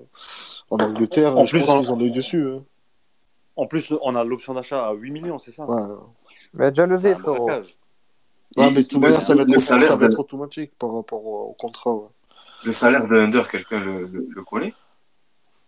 en 0.69 0.77
Angleterre, 0.77 1.37
En 1.37 1.45
je 1.45 1.51
plus, 1.51 1.65
pense 1.65 1.79
qu'ils 1.79 1.91
ont 1.91 1.95
l'œil 1.97 2.11
dessus. 2.11 2.45
hein. 2.47 2.63
En 3.55 3.65
plus, 3.65 3.91
on 4.03 4.15
a 4.15 4.23
l'option 4.23 4.53
d'achat 4.53 4.85
à 4.85 4.93
8 4.93 5.09
millions, 5.11 5.39
c'est 5.39 5.51
ça? 5.51 5.65
Ouais. 5.65 5.81
Mais 6.53 6.69
déjà 6.69 6.85
levé, 6.85 7.15
frérot. 7.15 7.47
Ouais, 7.47 7.63
mais 8.57 8.69
de 8.69 8.81
toute 8.83 8.93
le- 8.93 8.99
manière, 8.99 9.21
ça 9.23 9.33
va 9.95 10.05
être, 10.05 10.19
automatique 10.19 10.71
par 10.77 10.93
rapport 10.93 11.25
au, 11.25 11.43
au 11.49 11.53
contrat. 11.53 11.93
ouais. 11.93 12.07
Le 12.65 12.71
salaire 12.71 13.07
de 13.07 13.15
Under, 13.15 13.47
quelqu'un 13.49 13.79
le, 13.79 14.05
le, 14.07 14.27
le 14.29 14.43
connaît 14.43 14.73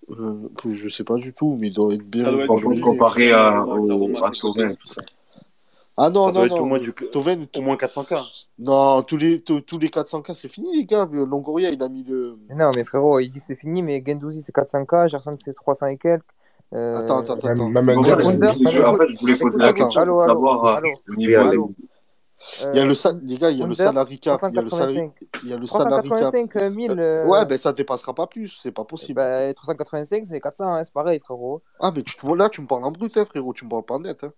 Euh, 0.09 0.49
je 0.69 0.89
sais 0.89 1.03
pas 1.03 1.15
du 1.15 1.33
tout, 1.33 1.55
mais 1.59 1.67
il 1.67 1.73
doit 1.73 1.93
être 1.93 2.03
bien. 2.03 2.25
Ça 2.25 2.31
doit 2.31 2.43
être 2.43 2.81
Comparé 2.81 3.31
à, 3.31 3.63
au, 3.63 4.17
à 4.23 4.31
coté. 4.31 4.63
et 4.63 4.75
tout 4.75 4.87
ça. 4.87 5.01
Ah 6.01 6.09
non, 6.09 6.27
Ça 6.27 6.31
non, 6.31 6.45
être 6.45 6.53
au 6.53 6.57
non. 6.59 6.65
moins, 6.65 6.79
du... 6.79 6.93
Au 7.13 7.61
moins 7.61 7.75
400K. 7.75 8.23
Non, 8.59 9.03
tous 9.03 9.17
les, 9.17 9.41
tous, 9.41 9.77
les 9.77 9.89
400K, 9.89 10.33
c'est 10.33 10.47
fini, 10.47 10.75
les 10.77 10.85
gars. 10.85 11.07
Longoria, 11.11 11.69
il 11.71 11.81
a 11.83 11.89
mis 11.89 12.03
le. 12.03 12.37
Non, 12.55 12.71
mais 12.75 12.83
frérot, 12.85 13.19
il 13.19 13.29
dit 13.29 13.39
c'est 13.39 13.55
fini, 13.55 13.83
mais 13.83 14.01
Gendouzi 14.05 14.41
c'est 14.41 14.55
400k, 14.55 15.09
Gerson 15.09 15.35
c'est 15.37 15.53
300 15.53 15.87
et 15.87 15.97
quelques. 15.97 16.23
Euh, 16.73 16.97
Attends, 16.97 17.19
attends, 17.19 17.33
attends. 17.33 17.47
Même, 17.47 17.59
attends. 17.59 17.81
même 17.81 17.97
en 17.99 18.03
fait, 18.03 19.07
je 19.07 19.19
voulais 19.19 19.35
poser 19.37 19.57
la 19.59 19.73
question 19.73 20.01
Allô, 20.01 20.13
pour 20.17 20.21
allô, 20.23 20.33
savoir 20.33 20.65
euh, 20.65 20.75
allô. 20.77 20.89
le 21.05 21.15
niveau 21.15 21.41
allô. 21.41 21.71
Il 22.61 22.77
y 22.77 22.79
a 22.79 22.83
Euh, 22.83 22.85
le 22.85 22.95
sal- 22.95 23.19
les 23.23 23.37
gars, 23.37 23.51
il 23.51 23.57
y 23.57 23.63
a 23.63 23.67
le 23.67 23.75
salary 23.75 24.19
cap. 24.19 24.39
Il 24.49 24.55
y 24.55 24.59
a 24.59 24.61
le 24.61 24.69
salary, 24.69 24.93
385. 24.95 25.29
il 25.43 25.49
y 25.49 25.53
a 25.53 25.57
le 25.57 25.67
salary 25.67 26.09
cap. 26.09 26.19
385 26.19 26.53
000. 26.53 26.91
Euh, 26.91 26.97
euh, 26.99 27.27
Ouais, 27.27 27.45
ben 27.45 27.57
ça 27.57 27.73
dépassera 27.73 28.13
pas 28.13 28.27
plus, 28.27 28.57
c'est 28.63 28.71
pas 28.71 28.85
possible. 28.85 29.15
bah, 29.15 29.53
385 29.53 30.25
c'est 30.25 30.39
400, 30.39 30.65
hein, 30.73 30.83
c'est 30.83 30.93
pareil, 30.93 31.19
frérot. 31.19 31.61
Ah, 31.79 31.91
mais 31.95 32.03
tu, 32.03 32.15
là, 32.35 32.49
tu 32.49 32.61
me 32.61 32.67
parles 32.67 32.85
en 32.85 32.91
brut, 32.91 33.15
hein, 33.17 33.25
frérot, 33.25 33.53
tu 33.53 33.65
me 33.65 33.69
parles 33.69 33.83
pas 33.83 33.95
en 33.95 33.99
net. 33.99 34.23
Hein. 34.23 34.31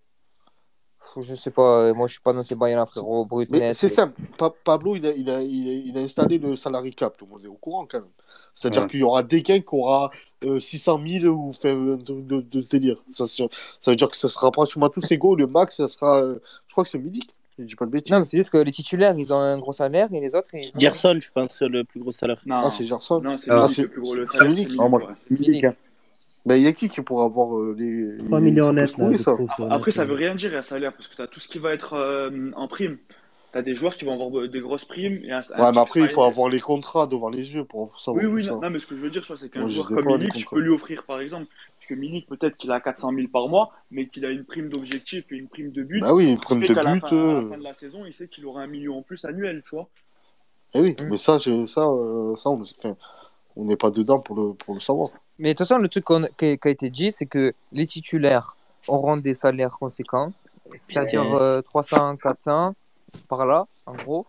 Je 1.19 1.33
sais 1.35 1.49
pas, 1.51 1.79
euh, 1.79 1.93
moi 1.95 2.05
je 2.07 2.13
suis 2.13 2.21
pas 2.21 2.31
dans 2.31 2.43
ces 2.43 2.53
bails 2.55 2.75
là, 2.75 2.85
frérot. 2.85 3.25
Brut, 3.25 3.49
Mais 3.51 3.59
net. 3.59 3.75
c'est 3.75 3.89
simple, 3.89 4.13
Pa- 4.37 4.53
Pablo, 4.63 4.95
il 4.95 5.05
a, 5.05 5.11
il, 5.11 5.29
a, 5.29 5.41
il, 5.41 5.67
a, 5.69 5.73
il 5.73 5.97
a 5.97 6.01
installé 6.01 6.37
le 6.37 6.55
salary 6.55 6.93
cap, 6.93 7.17
tout 7.17 7.25
le 7.25 7.31
monde 7.31 7.43
est 7.43 7.47
au 7.47 7.55
courant 7.55 7.85
quand 7.89 7.99
même. 8.01 8.09
C'est-à-dire 8.53 8.83
Ouais. 8.83 8.87
qu'il 8.87 8.99
y 8.99 9.03
aura 9.03 9.23
des 9.23 9.41
gains 9.41 9.59
qui 9.61 9.75
aura 9.75 10.11
euh, 10.43 10.59
600 10.59 10.99
000 11.05 11.25
ou 11.25 11.51
fait 11.53 11.73
de, 11.75 11.95
de, 11.97 12.41
de 12.41 12.61
délire. 12.61 13.03
Ça, 13.13 13.27
ça 13.27 13.43
veut 13.87 13.95
dire 13.95 14.09
que 14.09 14.15
ça 14.15 14.29
sera 14.29 14.51
pratiquement 14.51 14.89
tous 14.89 15.11
égaux, 15.11 15.35
le 15.35 15.47
max, 15.47 15.77
ça 15.77 15.87
sera, 15.87 16.21
euh, 16.21 16.39
je 16.67 16.71
crois 16.73 16.83
que 16.83 16.89
c'est 16.89 16.99
Milik, 16.99 17.29
je 17.61 17.65
dis 17.65 17.75
pas 17.75 17.85
de 17.85 17.91
bêtises. 17.91 18.11
Non, 18.11 18.19
mais 18.19 18.25
c'est 18.25 18.37
juste 18.37 18.49
que 18.49 18.57
les 18.57 18.71
titulaires 18.71 19.15
ils 19.17 19.31
ont 19.31 19.37
un 19.39 19.57
gros 19.57 19.71
salaire 19.71 20.07
et 20.11 20.19
les 20.19 20.35
autres 20.35 20.49
ils. 20.53 20.71
Gerson, 20.77 21.17
je 21.21 21.29
pense, 21.31 21.61
le 21.61 21.83
plus 21.83 21.99
gros 21.99 22.11
salaire. 22.11 22.37
Non, 22.45 22.61
Ah, 22.65 22.69
c'est 22.71 22.85
Gerson. 22.85 23.21
non, 23.21 23.37
c'est 23.37 23.51
Ah, 23.51 23.67
le 23.77 23.87
plus 23.87 24.01
gros. 24.01 24.15
Le 24.15 24.25
salaire, 24.27 24.53
c'est 24.55 24.67
Ah, 24.79 24.87
Milik. 25.29 25.65
Mais 26.45 26.59
il 26.59 26.63
y 26.63 26.67
a 26.67 26.71
qui 26.73 26.89
qui 26.89 27.01
pourra 27.01 27.25
avoir 27.25 27.55
euh, 27.55 27.75
les. 27.77 28.17
3 28.25 28.39
les- 28.39 28.45
millions 28.45 28.73
net, 28.73 28.91
Après, 29.69 29.91
ça 29.91 30.05
veut 30.05 30.15
rien 30.15 30.33
dire 30.33 30.55
un 30.57 30.63
salaire, 30.63 30.91
parce 30.93 31.07
que 31.07 31.15
tu 31.15 31.21
as 31.21 31.27
tout 31.27 31.39
ce 31.39 31.47
qui 31.47 31.59
va 31.59 31.71
être 31.71 31.93
euh, 31.93 32.51
en 32.55 32.67
prime. 32.67 32.97
Tu 33.51 33.57
as 33.57 33.61
des 33.61 33.75
joueurs 33.75 33.95
qui 33.95 34.05
vont 34.05 34.13
avoir 34.13 34.47
des 34.47 34.59
grosses 34.61 34.85
primes 34.85 35.19
et 35.25 35.31
un, 35.31 35.41
mais 35.57 35.77
après, 35.77 35.99
il 36.01 36.07
faut 36.09 36.23
avoir 36.23 36.47
les 36.47 36.61
contrats 36.61 37.05
devant 37.05 37.29
les 37.29 37.51
yeux 37.53 37.65
pour 37.65 37.99
savoir 37.99 38.23
Oui, 38.23 38.29
oui, 38.31 38.45
ça. 38.45 38.51
non, 38.51 38.61
non, 38.61 38.69
mais 38.69 38.79
ce 38.79 38.87
que 38.87 38.95
je 38.95 39.01
veux 39.01 39.09
dire, 39.09 39.25
c'est 39.25 39.49
qu'un 39.49 39.67
joueur 39.67 39.87
comme 39.89 40.05
Milik, 40.05 40.33
tu 40.33 40.45
peux 40.45 40.59
lui 40.59 40.69
offrir, 40.69 41.03
par 41.03 41.19
exemple, 41.19 41.47
parce 41.77 41.87
que 41.87 41.95
Milik, 41.95 42.27
peut-être 42.27 42.55
qu'il 42.55 42.71
a 42.71 42.79
400 42.79 43.11
000 43.13 43.27
par 43.27 43.49
mois, 43.49 43.71
mais 43.91 44.07
qu'il 44.07 44.25
a 44.25 44.29
une 44.29 44.45
prime 44.45 44.69
d'objectif 44.69 45.25
et 45.31 45.35
une 45.35 45.49
prime 45.49 45.71
de 45.71 45.83
but, 45.83 45.99
Bah 45.99 46.13
oui, 46.13 46.31
une 46.31 46.39
prime 46.39 46.61
de 46.65 46.73
la, 46.73 46.93
but. 46.93 47.01
fin, 47.01 47.07
à 47.07 47.11
la 47.11 47.17
euh, 47.17 47.49
fin 47.49 47.57
de 47.57 47.63
la 47.63 47.73
saison, 47.73 48.05
il 48.05 48.13
sait 48.13 48.29
qu'il 48.29 48.45
aura 48.45 48.61
un 48.61 48.67
million 48.67 48.97
en 48.99 49.01
plus 49.01 49.25
annuel, 49.25 49.61
tu 49.67 49.75
vois. 49.75 49.89
Eh 50.73 50.79
oui, 50.79 50.95
Mm. 50.97 51.09
mais 51.09 51.17
ça, 51.17 51.37
ça, 51.39 51.81
euh, 51.81 52.35
ça 52.37 52.49
on 53.57 53.65
n'est 53.65 53.75
pas 53.75 53.91
dedans 53.91 54.19
pour 54.19 54.37
le, 54.37 54.53
pour 54.53 54.73
le 54.75 54.79
savoir. 54.79 55.09
Mais 55.39 55.49
de 55.53 55.57
toute 55.57 55.67
façon, 55.67 55.77
le 55.81 55.89
truc 55.89 56.05
qui 56.37 56.45
a 56.45 56.69
été 56.69 56.89
dit, 56.89 57.11
c'est 57.11 57.25
que 57.25 57.53
les 57.73 57.85
titulaires 57.85 58.55
auront 58.87 59.17
des 59.17 59.33
salaires 59.33 59.77
conséquents, 59.77 60.31
c'est-à-dire 60.79 61.33
euh, 61.33 61.59
300, 61.61 62.15
400 62.15 62.73
par 63.27 63.45
là, 63.45 63.67
en 63.85 63.93
gros. 63.95 64.25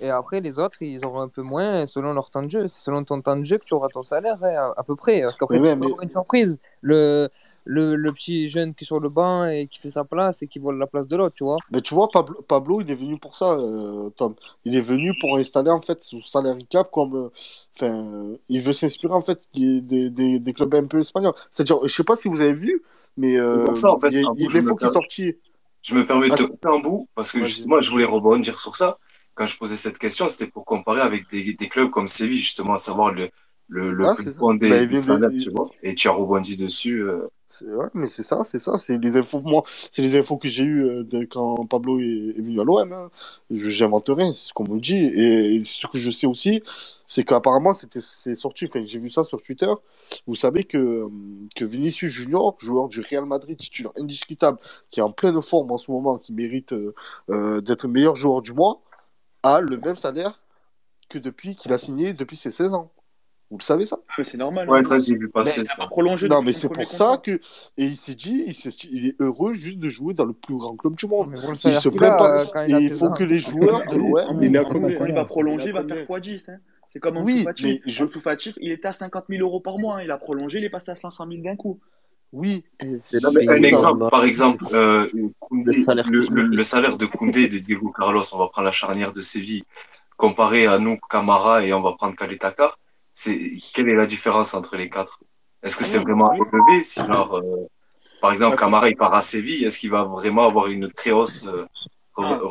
Et 0.00 0.08
après, 0.08 0.40
les 0.40 0.58
autres, 0.58 0.80
ils 0.80 1.04
auront 1.04 1.20
un 1.20 1.28
peu 1.28 1.42
moins 1.42 1.86
selon 1.86 2.14
leur 2.14 2.30
temps 2.30 2.42
de 2.42 2.48
jeu. 2.50 2.66
C'est 2.68 2.82
selon 2.84 3.04
ton 3.04 3.20
temps 3.20 3.36
de 3.36 3.44
jeu 3.44 3.58
que 3.58 3.64
tu 3.64 3.74
auras 3.74 3.88
ton 3.88 4.02
salaire, 4.02 4.38
hein, 4.42 4.54
à, 4.54 4.80
à 4.80 4.82
peu 4.82 4.96
près. 4.96 5.20
Parce 5.22 5.36
qu'après, 5.36 5.58
Mais 5.60 5.74
une 6.02 6.08
surprise. 6.08 6.58
Le, 6.80 7.28
le, 7.68 7.94
le 7.96 8.12
petit 8.12 8.48
jeune 8.48 8.74
qui 8.74 8.84
est 8.84 8.86
sur 8.86 9.00
le 9.00 9.08
banc 9.10 9.44
et 9.46 9.66
qui 9.66 9.78
fait 9.80 9.90
sa 9.90 10.04
place 10.04 10.40
et 10.40 10.46
qui 10.46 10.58
vole 10.60 10.78
la 10.78 10.86
place 10.86 11.08
de 11.08 11.16
l'autre, 11.16 11.34
tu 11.34 11.44
vois. 11.44 11.58
Mais 11.72 11.82
tu 11.82 11.92
vois, 11.94 12.08
Pablo, 12.10 12.40
Pablo, 12.48 12.80
il 12.80 12.90
est 12.90 12.94
venu 12.94 13.18
pour 13.18 13.36
ça, 13.36 13.52
euh, 13.52 14.08
Tom. 14.16 14.34
Il 14.64 14.74
est 14.76 14.80
venu 14.80 15.12
pour 15.20 15.36
installer 15.36 15.70
en 15.70 15.82
fait 15.82 16.02
son 16.02 16.22
salaire 16.22 16.56
cap 16.70 16.90
comme. 16.90 17.14
euh, 17.14 17.28
Enfin, 17.78 18.36
il 18.48 18.62
veut 18.62 18.72
s'inspirer 18.72 19.12
en 19.12 19.20
fait 19.20 19.40
des, 19.52 19.82
des, 19.82 20.38
des, 20.38 20.52
clubs 20.54 20.74
un 20.74 20.84
peu 20.86 21.00
espagnols. 21.00 21.34
C'est-à-dire, 21.50 21.80
je 21.84 21.88
sais 21.94 22.04
pas 22.04 22.16
si 22.16 22.28
vous 22.28 22.40
avez 22.40 22.54
vu, 22.54 22.82
mais 23.18 23.32
C'est 23.34 23.40
euh, 23.40 23.64
pour 23.66 23.76
ça, 23.76 23.92
en 23.92 23.98
fait, 23.98 24.08
il 24.12 24.24
qui 24.36 24.44
est 24.44 24.62
permets- 24.62 24.92
sortie. 24.92 25.36
Je 25.86 25.94
me 25.94 26.04
permets 26.06 26.28
de 26.28 26.34
Ah, 26.34 26.36
te 26.36 26.42
c'est- 26.42 26.48
couper 26.48 26.68
un 26.68 26.78
bout 26.80 27.08
parce 27.14 27.32
que 27.32 27.42
justement, 27.42 27.80
je 27.80 27.90
voulais 27.90 28.04
rebondir 28.04 28.58
sur 28.60 28.76
ça. 28.76 28.98
Quand 29.34 29.46
je 29.46 29.56
posais 29.56 29.76
cette 29.76 29.98
question, 29.98 30.28
c'était 30.28 30.46
pour 30.48 30.64
comparer 30.64 31.00
avec 31.02 31.28
des, 31.30 31.54
des 31.54 31.68
clubs 31.68 31.90
comme 31.90 32.08
Séville, 32.08 32.38
justement, 32.38 32.74
à 32.74 32.78
savoir 32.78 33.12
le, 33.12 33.30
le, 33.68 33.92
le 33.92 34.04
Ah, 34.06 34.14
plus 34.14 34.24
des, 34.58 34.68
Bah, 34.68 34.82
des 34.84 35.10
il- 35.32 35.44
tu 35.44 35.50
vois. 35.50 35.70
Et 35.82 35.94
tu 35.94 36.08
as 36.08 36.12
rebondi 36.12 36.56
dessus. 36.56 37.02
euh, 37.02 37.28
ouais, 37.62 37.86
mais 37.94 38.08
c'est 38.08 38.22
ça, 38.22 38.44
c'est 38.44 38.58
ça, 38.58 38.78
c'est 38.78 38.98
les 38.98 39.16
infos 39.16 39.40
moi, 39.44 39.62
c'est 39.92 40.02
les 40.02 40.16
infos 40.16 40.36
que 40.36 40.48
j'ai 40.48 40.64
eues 40.64 40.84
euh, 40.84 41.26
quand 41.30 41.64
Pablo 41.66 41.98
est, 42.00 42.34
venu 42.40 42.60
à 42.60 42.64
l'OM. 42.64 42.92
Hein. 42.92 43.10
J'invente 43.50 44.08
rien, 44.08 44.32
c'est 44.32 44.48
ce 44.48 44.52
qu'on 44.52 44.64
me 44.68 44.78
dit 44.80 44.96
et, 44.96 45.62
ce 45.64 45.86
que 45.86 45.98
je 45.98 46.10
sais 46.10 46.26
aussi, 46.26 46.62
c'est 47.06 47.24
qu'apparemment 47.24 47.72
c'était 47.72 48.00
c'est 48.00 48.34
sorti, 48.34 48.66
enfin 48.66 48.84
j'ai 48.84 48.98
vu 48.98 49.10
ça 49.10 49.24
sur 49.24 49.42
Twitter. 49.42 49.72
Vous 50.26 50.34
savez 50.36 50.64
que 50.64 50.78
euh, 50.78 51.08
que 51.54 51.64
Vinicius 51.64 52.12
Junior, 52.12 52.56
joueur 52.58 52.88
du 52.88 53.00
Real 53.00 53.26
Madrid, 53.26 53.56
titulaire 53.56 53.92
indiscutable, 53.98 54.58
qui 54.90 55.00
est 55.00 55.02
en 55.02 55.12
pleine 55.12 55.40
forme 55.42 55.70
en 55.72 55.78
ce 55.78 55.90
moment, 55.90 56.18
qui 56.18 56.32
mérite 56.32 56.72
euh, 56.72 57.60
d'être 57.60 57.88
meilleur 57.88 58.16
joueur 58.16 58.42
du 58.42 58.52
mois, 58.52 58.80
a 59.42 59.60
le 59.60 59.78
même 59.78 59.96
salaire 59.96 60.40
que 61.08 61.18
depuis 61.18 61.54
qu'il 61.56 61.72
a 61.72 61.78
signé 61.78 62.12
depuis 62.12 62.36
ses 62.36 62.50
16 62.50 62.74
ans. 62.74 62.90
Vous 63.50 63.58
le 63.58 63.62
savez 63.62 63.84
ça 63.86 63.98
Mais 64.18 64.24
c'est 64.24 64.36
normal. 64.36 64.68
Ouais, 64.68 64.82
ça, 64.82 64.98
j'ai 64.98 65.14
vu 65.14 65.26
Mais 65.26 65.28
passer. 65.42 65.60
il 65.62 65.68
a 65.70 65.76
pas 65.76 65.86
prolongé 65.86 66.26
non, 66.28 66.42
mais 66.42 66.52
c'est 66.52 66.68
pour 66.68 66.90
ça 66.90 67.18
que. 67.22 67.32
Et 67.76 67.84
il 67.84 67.96
s'est 67.96 68.16
dit, 68.16 68.42
il, 68.46 68.54
s'est- 68.54 68.70
il 68.90 69.06
est 69.06 69.14
heureux 69.20 69.54
juste 69.54 69.78
de 69.78 69.88
jouer 69.88 70.14
dans 70.14 70.24
le 70.24 70.32
plus 70.32 70.56
grand 70.56 70.74
club 70.76 70.96
du 70.96 71.06
monde. 71.06 71.30
Le 71.32 71.38
Il 71.52 71.56
se 71.56 71.88
plaint 71.90 72.18
pas. 72.18 72.40
euh, 72.40 72.64
il 72.66 72.72
Et 72.72 72.74
a 72.74 72.80
il 72.80 72.88
16 72.90 72.98
faut 72.98 73.04
ans. 73.06 73.12
que 73.12 73.22
les 73.24 73.38
joueurs 73.40 73.82
de 73.90 73.96
l'OM. 73.96 74.14
En 74.16 74.40
Il 74.42 74.52
va 74.52 75.24
prolonger, 75.24 75.64
a 75.66 75.66
il 75.68 75.72
va 75.74 75.84
faire 75.84 76.06
combien 76.08 76.20
x10. 76.20 76.50
Hein. 76.50 76.56
C'est 76.92 76.98
comme 76.98 77.18
Ansu 77.18 77.24
Oui, 77.26 77.44
Fati. 77.44 77.64
mais 77.64 77.92
je. 77.92 78.04
Ansu 78.04 78.20
Fati, 78.20 78.54
il 78.60 78.72
était 78.72 78.88
à 78.88 78.92
50 78.92 79.26
000 79.28 79.42
euros 79.42 79.60
par 79.60 79.78
mois. 79.78 79.98
hein. 79.98 80.02
Il 80.02 80.10
a 80.10 80.18
prolongé, 80.18 80.58
il 80.58 80.64
est 80.64 80.70
passé 80.70 80.90
à 80.90 80.96
500 80.96 81.26
000 81.30 81.42
d'un 81.42 81.54
coup. 81.56 81.78
Oui, 82.32 82.64
C'est 82.98 83.22
Non, 83.22 83.30
mais 83.32 83.48
un 83.48 83.62
exemple, 83.62 84.08
par 84.10 84.24
exemple, 84.24 84.64
euh, 84.72 85.08
Le 85.52 85.72
salaire 85.72 86.06
le, 86.10 86.18
que 86.20 86.20
je 86.26 86.30
le, 86.30 86.34
mérite. 86.42 86.54
le 86.54 86.64
salaire 86.64 86.96
de 86.96 87.06
Koundé 87.06 87.42
et 87.42 87.48
de 87.48 87.58
Diego 87.58 87.92
Carlos, 87.96 88.22
on 88.34 88.38
va 88.38 88.48
prendre 88.48 88.66
la 88.66 88.72
charnière 88.72 89.12
de 89.12 89.20
Séville, 89.20 89.62
comparé 90.16 90.66
à 90.66 90.78
nous, 90.78 90.98
Camara, 91.08 91.62
et 91.64 91.72
on 91.72 91.80
va 91.82 91.92
prendre 91.92 92.16
Kalitaka, 92.16 92.74
c'est, 93.16 93.58
quelle 93.74 93.90
est 93.90 93.96
la 93.96 94.06
différence 94.06 94.54
entre 94.54 94.76
les 94.78 94.90
quatre? 94.90 95.20
Est-ce 95.64 95.78
que 95.78 95.84
Ah 95.84 95.86
c'est 95.86 96.00
vraiment 96.00 96.32
oui. 96.32 96.46
élevé? 96.52 96.84
Si 96.84 97.04
genre, 97.04 97.36
euh, 97.38 97.66
par 98.20 98.32
exemple, 98.32 98.56
Camara, 98.58 98.88
il 98.90 98.96
part 98.96 99.14
à 99.14 99.22
Séville, 99.22 99.64
est-ce 99.64 99.78
qu'il 99.80 99.90
va 99.90 100.04
vraiment 100.04 100.46
avoir 100.48 100.68
une 100.68 100.90
très 100.92 101.12
hausse, 101.12 101.44
euh, 101.46 101.66
Ah? 102.18 102.46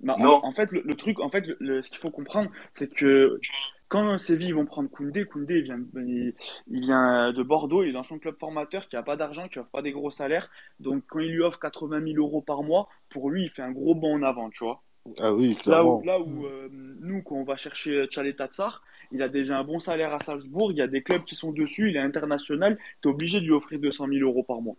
Bah, 0.00 0.18
en, 0.20 0.28
Non. 0.28 0.42
en 0.42 0.52
fait, 0.52 0.70
le, 0.72 0.82
le 0.82 0.94
truc, 0.94 1.20
en 1.20 1.30
fait, 1.30 1.40
le, 1.46 1.56
le- 1.60 1.82
ce 1.82 1.90
qu'il 1.90 1.98
faut 1.98 2.10
comprendre, 2.10 2.50
c'est 2.72 2.92
que 2.92 3.40
quand 3.88 4.18
Séville 4.18 4.48
ils 4.48 4.54
vont 4.54 4.66
prendre 4.66 4.90
Koundé, 4.90 5.24
Koundé 5.24 5.58
il 5.58 5.62
vient, 5.64 5.80
il, 5.96 6.34
il 6.68 6.80
vient 6.80 7.32
de 7.32 7.42
Bordeaux, 7.42 7.82
il 7.82 7.90
est 7.90 7.92
dans 7.92 8.02
son 8.04 8.18
club 8.18 8.36
formateur 8.38 8.88
qui 8.88 8.96
a 8.96 9.02
pas 9.02 9.16
d'argent, 9.16 9.48
qui 9.48 9.58
offre 9.58 9.70
pas 9.70 9.82
des 9.82 9.92
gros 9.92 10.10
salaires. 10.10 10.50
Donc 10.80 11.04
quand 11.08 11.20
il 11.20 11.32
lui 11.32 11.42
offre 11.42 11.58
80 11.58 12.00
000 12.00 12.18
euros 12.18 12.42
par 12.42 12.62
mois, 12.62 12.88
pour 13.08 13.30
lui, 13.30 13.44
il 13.44 13.50
fait 13.50 13.62
un 13.62 13.72
gros 13.72 13.94
bond 13.94 14.16
en 14.16 14.22
avant, 14.22 14.50
tu 14.50 14.64
vois. 14.64 14.82
Ah 15.18 15.34
oui, 15.34 15.56
Là 15.66 15.84
où, 15.84 15.98
clairement. 15.98 16.02
là 16.04 16.20
où 16.20 16.46
euh, 16.46 16.68
nous, 17.00 17.22
quand 17.22 17.36
on 17.36 17.44
va 17.44 17.56
chercher 17.56 18.06
Chalet 18.10 18.36
Tatsar, 18.36 18.82
il 19.12 19.22
a 19.22 19.28
déjà 19.28 19.58
un 19.58 19.64
bon 19.64 19.80
salaire 19.80 20.12
à 20.12 20.18
Salzbourg, 20.18 20.72
il 20.72 20.78
y 20.78 20.82
a 20.82 20.86
des 20.86 21.02
clubs 21.02 21.24
qui 21.24 21.34
sont 21.34 21.52
dessus, 21.52 21.90
il 21.90 21.96
est 21.96 22.00
international, 22.00 22.78
tu 23.02 23.08
es 23.08 23.10
obligé 23.10 23.40
de 23.40 23.44
lui 23.46 23.52
offrir 23.52 23.78
200 23.78 24.06
000 24.08 24.20
euros 24.28 24.42
par 24.42 24.60
mois. 24.60 24.76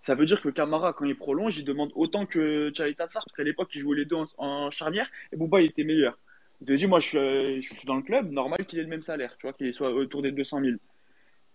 Ça 0.00 0.14
veut 0.14 0.24
dire 0.26 0.40
que 0.40 0.48
Camara, 0.48 0.92
quand 0.92 1.04
il 1.04 1.16
prolonge, 1.16 1.58
il 1.58 1.64
demande 1.64 1.90
autant 1.94 2.26
que 2.26 2.72
Chalet 2.74 2.96
Tatsar, 2.96 3.24
parce 3.24 3.36
qu'à 3.36 3.44
l'époque, 3.44 3.70
il 3.74 3.80
jouait 3.80 3.96
les 3.96 4.04
deux 4.04 4.16
en, 4.16 4.26
en 4.38 4.70
charnière, 4.70 5.08
et 5.32 5.36
Bouba, 5.36 5.60
il 5.60 5.66
était 5.66 5.84
meilleur. 5.84 6.18
Il 6.60 6.66
te 6.66 6.72
dit, 6.72 6.86
moi, 6.86 7.00
je 7.00 7.08
suis, 7.08 7.18
euh, 7.18 7.60
je 7.60 7.74
suis 7.74 7.86
dans 7.86 7.96
le 7.96 8.02
club, 8.02 8.30
normal 8.30 8.64
qu'il 8.66 8.78
ait 8.78 8.82
le 8.82 8.88
même 8.88 9.02
salaire, 9.02 9.36
tu 9.38 9.46
vois, 9.46 9.52
qu'il 9.52 9.72
soit 9.74 9.92
autour 9.92 10.22
des 10.22 10.32
200 10.32 10.60
000. 10.60 10.76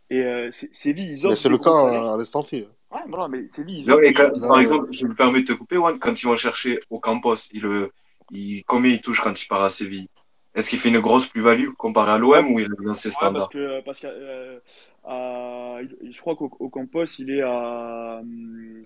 Et 0.09 0.21
euh, 0.23 0.49
c'est- 0.51 0.73
Séville, 0.73 1.11
ils 1.13 1.25
offrent 1.25 1.35
c'est 1.37 1.49
le 1.49 1.57
cas 1.57 1.73
salaires. 1.73 2.03
à, 2.13 2.17
l'instant 2.17 2.43
T. 2.43 2.67
Ouais, 2.91 2.99
voilà, 3.09 3.27
mais 3.27 3.47
Séville, 3.49 3.83
ils 3.85 3.91
offrent 3.91 4.47
par 4.47 4.59
exemple, 4.59 4.87
je 4.91 5.05
me 5.07 5.13
permets 5.13 5.41
de 5.41 5.47
te 5.47 5.53
couper, 5.53 5.75
Juan, 5.75 5.99
quand 5.99 6.21
ils 6.21 6.25
vont 6.25 6.35
chercher 6.37 6.79
au 6.89 6.99
Campos, 6.99 7.35
il, 7.51 7.65
euh, 7.65 7.91
il, 8.31 8.63
combien 8.65 8.91
il 8.93 9.01
touche 9.01 9.21
quand 9.21 9.41
il 9.41 9.47
part 9.47 9.63
à 9.63 9.69
Séville? 9.69 10.07
Est-ce 10.55 10.69
qu'il 10.69 10.79
fait 10.79 10.89
une 10.89 10.99
grosse 10.99 11.27
plus-value 11.27 11.71
comparé 11.77 12.11
à 12.11 12.17
l'OM 12.17 12.51
ou 12.51 12.59
il 12.59 12.65
est 12.65 12.83
dans 12.85 12.93
ses 12.95 13.11
Ouais, 13.21 13.31
parce 13.31 13.47
standards? 13.47 13.49
que, 13.49 13.81
parce 13.81 13.99
que 13.99 14.07
euh, 14.07 14.59
à- 15.05 15.79
il- 16.01 16.11
je 16.13 16.19
crois 16.21 16.35
qu'au 16.35 16.51
au 16.59 16.69
Campos, 16.69 17.05
il 17.19 17.31
est 17.31 17.41
à, 17.41 18.19
hum, 18.21 18.85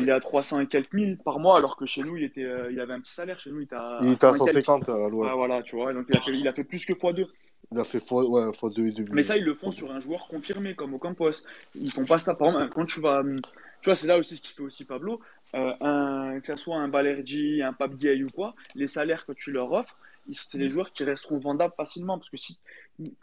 il 0.00 0.08
est 0.08 0.12
à 0.12 0.20
300 0.20 0.60
et 0.60 0.66
quelques 0.68 0.92
mille 0.94 1.18
par 1.24 1.38
mois, 1.38 1.58
alors 1.58 1.76
que 1.76 1.86
chez 1.86 2.02
nous, 2.02 2.16
il 2.16 2.24
était, 2.24 2.44
euh, 2.44 2.72
il 2.72 2.80
avait 2.80 2.94
un 2.94 3.00
petit 3.00 3.12
salaire. 3.14 3.38
Chez 3.40 3.50
nous, 3.50 3.60
il 3.60 3.64
était 3.64 3.76
à, 3.76 4.02
il 4.02 4.10
était 4.12 4.26
à 4.26 4.32
100 4.32 4.36
et 4.36 4.42
quelques. 4.42 4.66
150 4.66 4.88
à 4.90 5.08
l'OM. 5.08 5.30
Ouais, 5.30 5.32
voilà, 5.34 5.62
tu 5.62 5.76
vois. 5.76 5.92
Donc, 5.94 6.06
il 6.08 6.16
a 6.16 6.20
fait, 6.20 6.38
il 6.38 6.48
a 6.48 6.52
fait 6.52 6.64
plus 6.64 6.84
que 6.86 6.94
x2. 6.94 7.26
Il 7.72 7.78
a 7.80 7.84
fait 7.84 8.00
fois, 8.00 8.24
ouais, 8.24 8.52
fois 8.52 8.70
deux 8.70 8.88
et 8.88 8.92
demi. 8.92 9.08
Mais 9.12 9.22
ça, 9.22 9.36
ils 9.36 9.44
le 9.44 9.54
font 9.54 9.70
sur 9.70 9.90
un 9.90 10.00
joueur 10.00 10.26
confirmé, 10.28 10.74
comme 10.74 10.94
au 10.94 10.98
Campos. 10.98 11.30
Ils 11.74 11.90
font 11.90 12.04
pas 12.04 12.18
ça. 12.18 12.34
Par 12.34 12.48
exemple, 12.48 12.68
quand 12.70 12.84
tu 12.84 13.00
vas. 13.00 13.20
hum, 13.20 13.40
Tu 13.80 13.88
vois, 13.88 13.96
c'est 13.96 14.06
là 14.06 14.18
aussi 14.18 14.36
ce 14.36 14.42
qu'il 14.42 14.54
fait 14.54 14.62
aussi 14.62 14.84
Pablo. 14.84 15.20
Euh, 15.54 15.72
un, 15.80 16.40
que 16.40 16.52
ce 16.52 16.58
soit 16.58 16.76
un 16.76 16.88
Balerdi, 16.88 17.62
un 17.62 17.72
Pape 17.72 17.94
ou 17.94 18.30
quoi, 18.32 18.54
les 18.74 18.86
salaires 18.86 19.26
que 19.26 19.32
tu 19.32 19.50
leur 19.50 19.72
offres, 19.72 19.96
ils- 20.28 20.34
c'est 20.34 20.58
des 20.58 20.68
joueurs 20.68 20.92
qui 20.92 21.02
resteront 21.04 21.38
vendables 21.38 21.74
facilement. 21.76 22.18
Parce 22.18 22.30
que 22.30 22.36
si. 22.36 22.58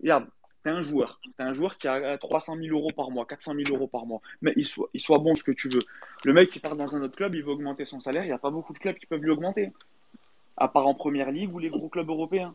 Regarde, 0.01 0.27
t'es 0.63 0.69
un 0.71 0.81
joueur. 0.81 1.21
T'es 1.37 1.43
un 1.43 1.53
joueur 1.53 1.77
qui 1.77 1.87
a 1.87 2.17
300 2.17 2.57
000 2.57 2.75
euros 2.75 2.91
par 2.95 3.11
mois, 3.11 3.25
400 3.25 3.53
000 3.55 3.75
euros 3.77 3.87
par 3.87 4.05
mois. 4.05 4.19
Mais 4.41 4.51
il 4.57 4.65
soit, 4.65 4.89
il 4.93 4.99
soit 4.99 5.19
bon 5.19 5.35
ce 5.35 5.43
que 5.43 5.51
tu 5.51 5.69
veux. 5.69 5.81
Le 6.25 6.33
mec 6.33 6.49
qui 6.49 6.59
part 6.59 6.75
dans 6.75 6.93
un 6.95 7.01
autre 7.03 7.15
club, 7.15 7.35
il 7.35 7.43
veut 7.43 7.51
augmenter 7.51 7.85
son 7.85 8.01
salaire. 8.01 8.23
Il 8.23 8.27
n'y 8.27 8.33
a 8.33 8.37
pas 8.39 8.51
beaucoup 8.51 8.73
de 8.73 8.79
clubs 8.79 8.97
qui 8.97 9.05
peuvent 9.05 9.21
lui 9.21 9.31
augmenter. 9.31 9.67
À 10.57 10.67
part 10.67 10.87
en 10.87 10.93
première 10.93 11.31
ligue 11.31 11.53
ou 11.53 11.59
les 11.59 11.69
gros 11.69 11.87
clubs 11.87 12.09
européens. 12.09 12.53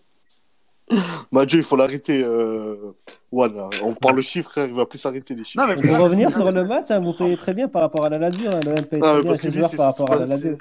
Mathieu, 1.32 1.58
il 1.58 1.64
faut 1.64 1.76
l'arrêter. 1.76 2.22
Euh... 2.24 2.92
On 3.32 3.94
parle 3.94 4.20
chiffres, 4.22 4.50
frère, 4.50 4.66
il 4.66 4.74
va 4.74 4.86
plus 4.86 4.98
s'arrêter 4.98 5.34
les 5.34 5.44
chiffres. 5.44 5.66
Non, 5.66 5.74
mais 5.76 5.88
Pour 5.88 5.98
revenir 6.04 6.30
sur 6.30 6.50
le 6.50 6.64
match, 6.64 6.90
hein, 6.90 7.00
vous 7.00 7.14
payez 7.14 7.36
très 7.36 7.54
bien 7.54 7.68
par 7.68 7.82
rapport 7.82 8.04
à 8.04 8.08
la 8.10 8.18
Lazio. 8.18 8.50
Hein. 8.50 8.60
Paye 8.60 9.00
Ah, 9.02 9.20
très 9.20 9.22
mais 9.22 9.22
bien 9.22 9.36
ses 9.36 9.50
joueurs 9.50 9.70
par 9.76 9.86
rapport 9.86 10.12
à 10.12 10.18
pas. 10.18 10.18
la 10.20 10.26
Lazio. 10.26 10.56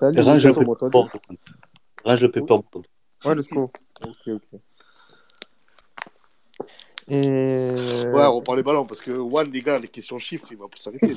Range 0.00 0.10
le 0.44 2.20
le 2.20 2.30
paperboard. 2.30 2.86
Ouais, 3.24 3.34
le 3.34 3.42
score. 3.42 3.70
Ok, 4.06 4.28
ok. 4.28 4.60
Et... 7.08 7.28
Ouais, 8.12 8.26
on 8.26 8.42
parle 8.42 8.58
les 8.58 8.64
ballons 8.64 8.84
parce 8.84 9.00
que 9.00 9.14
Juan, 9.14 9.48
les 9.52 9.62
gars, 9.62 9.78
les 9.78 9.86
questions 9.86 10.18
chiffres, 10.18 10.48
il 10.50 10.56
va 10.56 10.66
plus 10.66 10.80
s'arrêter. 10.80 11.06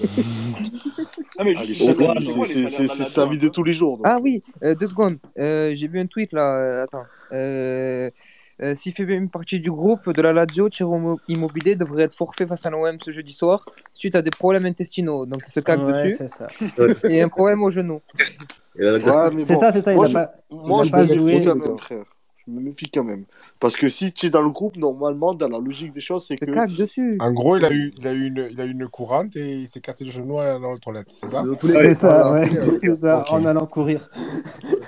mais 1.44 1.54
Ah, 1.58 1.64
Juan, 1.64 2.46
c'est- 2.46 3.06
sa 3.06 3.26
vie 3.26 3.40
de 3.40 3.48
tous 3.50 3.64
les 3.64 3.74
jours. 3.74 3.98
donc. 3.98 4.06
Ah 4.08 4.20
oui, 4.22 4.44
euh, 4.64 4.76
deux 4.76 4.86
secondes. 4.86 5.18
Euh, 5.40 5.72
j'ai 5.74 5.88
vu 5.88 6.00
un 6.00 6.06
tweet 6.06 6.32
là. 6.32 6.56
euh, 6.58 6.84
attends. 6.84 7.06
Euh, 7.32 8.12
euh, 8.62 8.76
S'il 8.76 8.94
fait 8.94 9.04
une 9.04 9.30
partie 9.30 9.60
du 9.60 9.72
groupe 9.72 10.12
de 10.12 10.22
la 10.22 10.34
Lazio, 10.34 10.70
Thierry 10.70 10.92
Immobilier 11.28 11.76
devrait 11.76 12.04
être 12.04 12.14
forfait 12.14 12.46
face 12.46 12.66
à 12.66 12.70
l'OM 12.70 12.98
ce 13.02 13.12
jeudi 13.12 13.32
soir 13.34 13.66
suite 13.94 14.16
à 14.16 14.22
des 14.22 14.32
problèmes 14.32 14.66
intestinaux. 14.66 15.26
Donc 15.26 15.42
il 15.48 15.52
se 15.52 15.60
cague 15.60 15.82
Ouais, 15.84 16.04
dessus. 16.04 16.18
ça. 16.38 16.48
Et 17.10 17.22
un 17.22 17.30
problème 17.30 17.64
au 17.64 17.70
genou. 17.70 18.02
Ouais, 18.78 19.00
C'est 19.46 19.56
ça, 19.56 19.72
c'est 19.72 19.82
ça. 19.82 19.92
Il 19.92 19.96
moi, 19.96 20.06
n'a 20.06 20.10
je, 20.10 20.14
pas, 20.14 20.32
moi, 20.50 20.84
pas 20.92 21.06
joué. 21.06 21.40
même, 21.40 21.78
frère. 21.78 22.04
Me 22.50 22.62
méfie 22.62 22.90
quand 22.90 23.04
même. 23.04 23.26
Parce 23.60 23.76
que 23.76 23.90
si 23.90 24.12
tu 24.12 24.26
es 24.26 24.30
dans 24.30 24.42
le 24.42 24.50
groupe, 24.50 24.76
normalement, 24.78 25.34
dans 25.34 25.48
la 25.48 25.60
logique 25.60 25.92
des 25.92 26.02
choses, 26.02 26.26
c'est 26.28 26.36
que. 26.38 26.46
cague 26.46 26.76
dessus. 26.76 27.18
En 27.20 27.32
gros, 27.32 27.58
il 27.58 27.66
a 27.66 27.72
eu, 27.72 27.94
il 27.98 28.08
a 28.08 28.14
eu, 28.14 28.26
une, 28.28 28.48
il 28.52 28.60
a 28.60 28.66
eu 28.66 28.72
une 28.72 28.88
courante 28.88 29.36
et 29.36 29.60
il 29.60 29.68
s'est 29.68 29.80
cassé 29.80 30.06
le 30.06 30.12
genou 30.12 30.36
dans 30.38 30.74
les 30.74 30.80
toilettes, 30.80 31.12
c'est 31.14 31.30
ça? 31.30 31.44
C'est 31.62 31.94
ça, 31.94 32.32
ouais. 32.34 32.50
C'est 32.82 32.96
ça, 32.96 33.20
Ok. 33.20 33.32
en 33.32 33.46
allant 33.46 33.66
courir. 33.66 34.10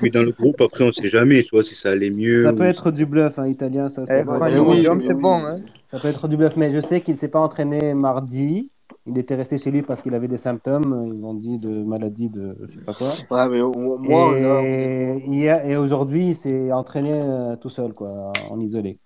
Mais 0.01 0.09
dans 0.09 0.23
le 0.23 0.31
groupe, 0.31 0.59
après, 0.61 0.83
on 0.83 0.87
ne 0.87 0.91
sait 0.91 1.07
jamais, 1.07 1.41
soit 1.43 1.63
si 1.63 1.75
ça 1.75 1.91
allait 1.91 2.09
mieux. 2.09 2.45
Ça 2.45 2.53
ou 2.53 2.57
peut 2.57 2.63
être 2.63 2.91
du 2.91 3.05
bluff, 3.05 3.37
hein, 3.37 3.47
italien, 3.47 3.89
ça. 3.89 4.03
Eh. 4.09 4.21
Eh 4.21 5.01
c'est 5.01 5.13
bon. 5.13 5.45
Hein. 5.45 5.59
Ça 5.91 5.99
peut 5.99 6.07
être 6.07 6.27
du 6.27 6.37
bluff, 6.37 6.55
mais 6.55 6.71
je 6.73 6.79
sais 6.79 7.01
qu'il 7.01 7.13
ne 7.15 7.19
s'est 7.19 7.27
pas 7.27 7.39
entraîné 7.39 7.93
mardi. 7.93 8.71
Il 9.07 9.17
était 9.17 9.35
resté 9.35 9.57
chez 9.57 9.71
lui 9.71 9.81
parce 9.81 10.01
qu'il 10.01 10.13
avait 10.13 10.27
des 10.27 10.37
symptômes. 10.37 11.05
Ils 11.13 11.19
m'ont 11.19 11.33
dit 11.33 11.57
de 11.57 11.81
maladie 11.83 12.29
de 12.29 12.55
je 12.61 12.77
sais 12.77 12.85
pas 12.85 12.93
quoi. 12.93 13.09
Ouais, 13.31 13.49
mais 13.49 13.61
au- 13.61 13.97
moi, 13.97 14.37
là, 14.39 14.61
honnêtement. 14.61 15.31
Et, 15.33 15.35
hier- 15.35 15.65
et 15.65 15.75
aujourd'hui, 15.77 16.27
il 16.29 16.35
s'est 16.35 16.71
entraîné 16.71 17.13
euh, 17.13 17.55
tout 17.55 17.69
seul, 17.69 17.93
quoi, 17.93 18.31
en 18.49 18.59
isolé. 18.59 18.97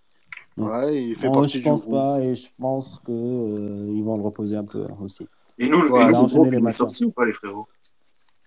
Donc, 0.58 0.70
Ouais, 0.72 1.02
il 1.04 1.16
fait 1.16 1.28
moi, 1.28 1.38
partie 1.42 1.58
je 1.58 1.64
du 1.64 1.64
pense 1.70 1.82
groupe. 1.82 1.92
pas, 1.96 2.20
et 2.22 2.36
je 2.36 2.48
pense 2.60 3.00
que 3.06 3.12
euh, 3.12 3.78
ils 3.94 4.04
vont 4.04 4.16
le 4.18 4.24
reposer 4.24 4.56
un 4.58 4.64
peu 4.66 4.84
hein, 4.84 4.96
aussi. 5.02 5.28
Et 5.58 5.68
nous, 5.68 5.82
le- 5.82 5.88
Il 5.88 5.92
nous, 5.92 5.98
a 5.98 6.08
le 6.10 6.16
enchaîné 6.16 6.28
groupe, 6.34 6.46
les 6.46 6.50
il 6.52 6.56
est 6.56 6.62
matchs. 6.62 6.74
hein. 6.76 6.78
sorti 6.88 7.06
ou 7.06 7.12
pas, 7.12 7.26
les 7.26 7.34
frérots? 7.34 7.68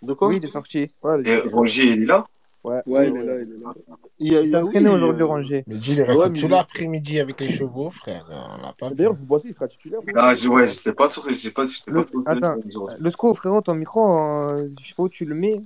De 0.02 0.12
quoi? 0.12 0.28
Oui, 0.28 0.36
il 0.36 0.44
est 0.44 0.48
sorti. 0.48 0.86
Ouais, 1.02 1.20
Et 1.26 1.38
Roger, 1.48 1.92
il 1.92 2.02
est 2.02 2.06
là? 2.06 2.24
Ouais, 2.68 2.82
Ouais, 2.86 3.08
il 3.08 3.16
est 3.16 3.22
là, 3.24 3.34
il 3.36 3.52
est 3.52 3.64
là. 3.64 3.72
Il 4.18 4.32
Il 4.32 4.32
il 4.32 4.48
s'est 4.48 4.56
entraîné 4.56 4.88
oui, 4.88 4.94
aujourd'hui, 4.94 5.22
euh, 5.22 5.26
Ranger. 5.26 5.64
Mais 5.66 5.80
Gilles 5.80 6.00
est 6.00 6.04
resté 6.04 6.22
Ouais, 6.22 6.30
mais 6.30 6.38
tout 6.38 6.46
il- 6.46 6.50
l'après-midi 6.50 7.20
avec 7.20 7.40
les 7.40 7.48
chevaux, 7.48 7.90
frère. 7.90 8.26
On 8.30 8.62
l'a 8.62 8.72
pas 8.78 8.90
D'ailleurs, 8.90 9.14
vous 9.14 9.26
boitez, 9.26 9.48
il 9.48 9.54
sera 9.54 9.68
titulaire. 9.68 10.00
non 10.06 10.12
Ah, 10.16 10.34
je, 10.34 10.48
ouais, 10.48 10.66
j'étais 10.66 10.92
pas 10.92 11.08
sûr, 11.08 11.24
j'étais 11.28 11.50
pas, 11.50 11.66
j'étais 11.66 11.90
Le... 11.90 12.00
pas 12.02 12.06
sûr 12.06 12.24
que 12.24 12.30
Attends, 12.30 12.56
le 12.98 13.10
score, 13.10 13.36
frérot, 13.36 13.60
ton 13.62 13.74
micro, 13.74 14.18
euh, 14.20 14.56
je 14.80 14.88
sais 14.88 14.94
pas 14.94 15.02
où 15.04 15.08
tu 15.08 15.24
le 15.24 15.34
mets. 15.34 15.60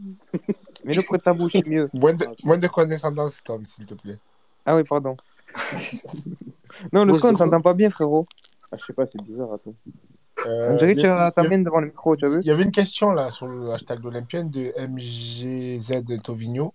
Mets-le 0.84 1.02
près 1.02 1.18
de 1.18 1.22
ta 1.22 1.32
bouche, 1.32 1.52
c'est 1.52 1.66
mieux. 1.66 1.88
Moins 1.94 2.14
de, 2.14 2.24
Ah, 2.28 2.32
moins 2.44 2.58
de 2.58 2.66
condescendance, 2.66 3.38
Tom, 3.44 3.64
s'il 3.66 3.86
te 3.86 3.94
plaît. 3.94 4.18
Ah 4.66 4.76
oui, 4.76 4.82
pardon. 4.88 5.16
Non, 6.92 7.04
le 7.04 7.12
score, 7.12 7.32
on 7.32 7.34
t'entend 7.36 7.60
pas 7.60 7.74
bien, 7.74 7.90
frérot. 7.90 8.26
ah, 8.72 8.76
je 8.80 8.84
sais 8.86 8.92
pas, 8.92 9.04
c'est 9.10 9.22
bizarre, 9.22 9.52
attends. 9.52 9.74
On 10.46 10.76
dirait 10.76 10.94
que 10.96 11.00
tu 11.00 11.06
as 11.06 11.30
ta 11.30 11.42
main 11.44 11.58
devant 11.58 11.78
le 11.80 11.86
micro, 11.86 12.16
tu 12.16 12.24
as 12.24 12.28
vu 12.28 12.40
Il 12.40 12.46
y 12.46 12.50
avait 12.50 12.64
une 12.64 12.72
question 12.72 13.12
là 13.12 13.30
sur 13.30 13.46
le 13.46 13.70
hashtag 13.70 14.00
d'Olympienne 14.00 14.50
de 14.50 14.72
MGZ 14.76 16.20
Tovigno. 16.22 16.74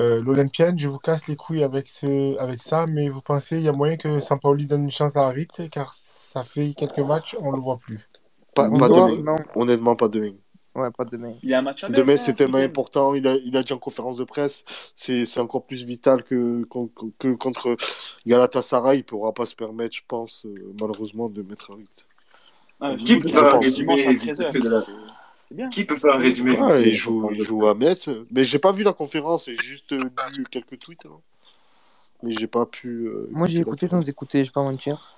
Euh, 0.00 0.22
L'Olympienne, 0.22 0.78
je 0.78 0.88
vous 0.88 0.98
casse 0.98 1.28
les 1.28 1.36
couilles 1.36 1.62
avec, 1.62 1.86
ce, 1.86 2.38
avec 2.38 2.60
ça, 2.60 2.86
mais 2.92 3.08
vous 3.08 3.20
pensez 3.20 3.56
qu'il 3.56 3.64
y 3.64 3.68
a 3.68 3.72
moyen 3.72 3.96
que 3.96 4.18
Sampaoli 4.18 4.66
donne 4.66 4.84
une 4.84 4.90
chance 4.90 5.16
à 5.16 5.26
Harit 5.26 5.48
car 5.70 5.92
ça 5.92 6.42
fait 6.42 6.72
quelques 6.74 6.98
matchs, 7.00 7.36
on 7.40 7.50
ne 7.50 7.56
le 7.56 7.62
voit 7.62 7.78
plus. 7.78 8.00
Pas, 8.54 8.70
pas 8.70 8.88
demain. 8.88 9.36
Honnêtement, 9.54 9.96
pas 9.96 10.08
demain. 10.08 10.32
Ouais, 10.74 10.90
pas 10.96 11.04
demain. 11.04 11.34
Il 11.42 11.50
y 11.50 11.54
a 11.54 11.58
un 11.58 11.62
match 11.62 11.82
à 11.82 11.88
Demain, 11.88 12.16
c'est 12.16 12.30
hein, 12.30 12.34
tellement 12.34 12.58
important. 12.58 13.14
Il 13.14 13.26
a, 13.26 13.34
il 13.34 13.56
a 13.56 13.62
dit 13.62 13.72
en 13.72 13.78
conférence 13.78 14.16
de 14.16 14.24
presse, 14.24 14.62
c'est 14.94 15.26
c'est 15.26 15.40
encore 15.40 15.64
plus 15.66 15.84
vital 15.84 16.22
que, 16.22 16.64
que, 16.64 17.06
que 17.18 17.34
contre 17.34 17.76
Galatasaray. 18.24 18.98
Il 18.98 19.00
ne 19.00 19.04
pourra 19.04 19.32
pas 19.32 19.46
se 19.46 19.56
permettre, 19.56 19.96
je 19.96 20.02
pense, 20.06 20.46
euh, 20.46 20.54
malheureusement, 20.80 21.28
de 21.28 21.42
mettre 21.42 21.72
Harit. 21.72 21.88
Ah, 22.80 22.96
Qui 22.96 23.18
peut 23.18 23.28
13h. 23.28 24.52
fait 24.52 24.60
de 24.60 24.68
la... 24.68 24.84
Bien. 25.50 25.68
Qui 25.68 25.84
peut 25.84 25.96
faire 25.96 26.14
un 26.14 26.18
résumé 26.18 26.52
Ouais, 26.58 26.82
fait 26.82 26.88
il 26.90 26.94
joue, 26.94 27.28
il 27.32 27.42
joue 27.42 27.66
à 27.66 27.74
Metz. 27.74 28.08
Mais 28.30 28.44
j'ai 28.44 28.58
pas 28.58 28.72
vu 28.72 28.84
la 28.84 28.92
conférence, 28.92 29.46
j'ai 29.46 29.56
juste 29.56 29.92
euh, 29.92 29.98
lu 30.36 30.44
quelques 30.50 30.78
tweets. 30.78 31.06
hein. 31.06 31.18
Mais 32.22 32.32
j'ai 32.32 32.46
pas 32.46 32.66
pu. 32.66 33.06
euh, 33.08 33.26
Moi, 33.32 33.46
j'ai 33.48 33.58
écouté 33.60 33.86
sans 33.86 34.06
écouter, 34.08 34.44
je 34.44 34.50
vais 34.50 34.52
pas 34.52 34.62
mentir. 34.62 35.16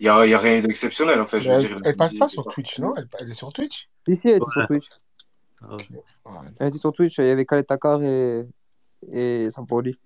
Il 0.00 0.04
n'y 0.04 0.08
a, 0.10 0.26
il 0.26 0.30
y 0.30 0.34
a 0.34 0.38
rien 0.38 0.60
d'exceptionnel 0.60 1.20
en 1.20 1.26
fait. 1.26 1.40
Je 1.40 1.48
Mais 1.48 1.56
veux 1.56 1.60
elle, 1.62 1.68
dire, 1.68 1.80
elle 1.84 1.96
passe 1.96 2.14
pas 2.14 2.28
sur 2.28 2.44
Twitch, 2.46 2.78
non? 2.80 2.94
Elle, 2.96 3.08
elle 3.20 3.30
est 3.30 3.34
sur 3.34 3.52
Twitch? 3.52 3.88
Si, 4.06 4.16
si, 4.16 4.28
elle 4.28 4.36
était 4.38 4.50
sur 4.50 4.60
Ouais. 4.60 4.66
Twitch. 4.66 4.88
Elle 6.58 6.68
était 6.68 6.78
sur 6.78 6.92
Twitch, 6.92 7.18
il 7.18 7.26
y 7.26 7.30
avait 7.30 7.46
Khaled 7.46 7.66
Takar 7.66 8.02
et, 8.02 8.44
et 9.12 9.48
Sampaoli. 9.50 9.96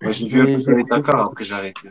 Moi, 0.00 0.12
j'ai 0.12 0.28
vu 0.28 0.40
un 0.40 0.44
Mais 0.46 0.84
peu 0.84 1.00
ça. 1.00 1.24
après 1.24 1.42
j'ai 1.44 1.54
arrêté. 1.54 1.88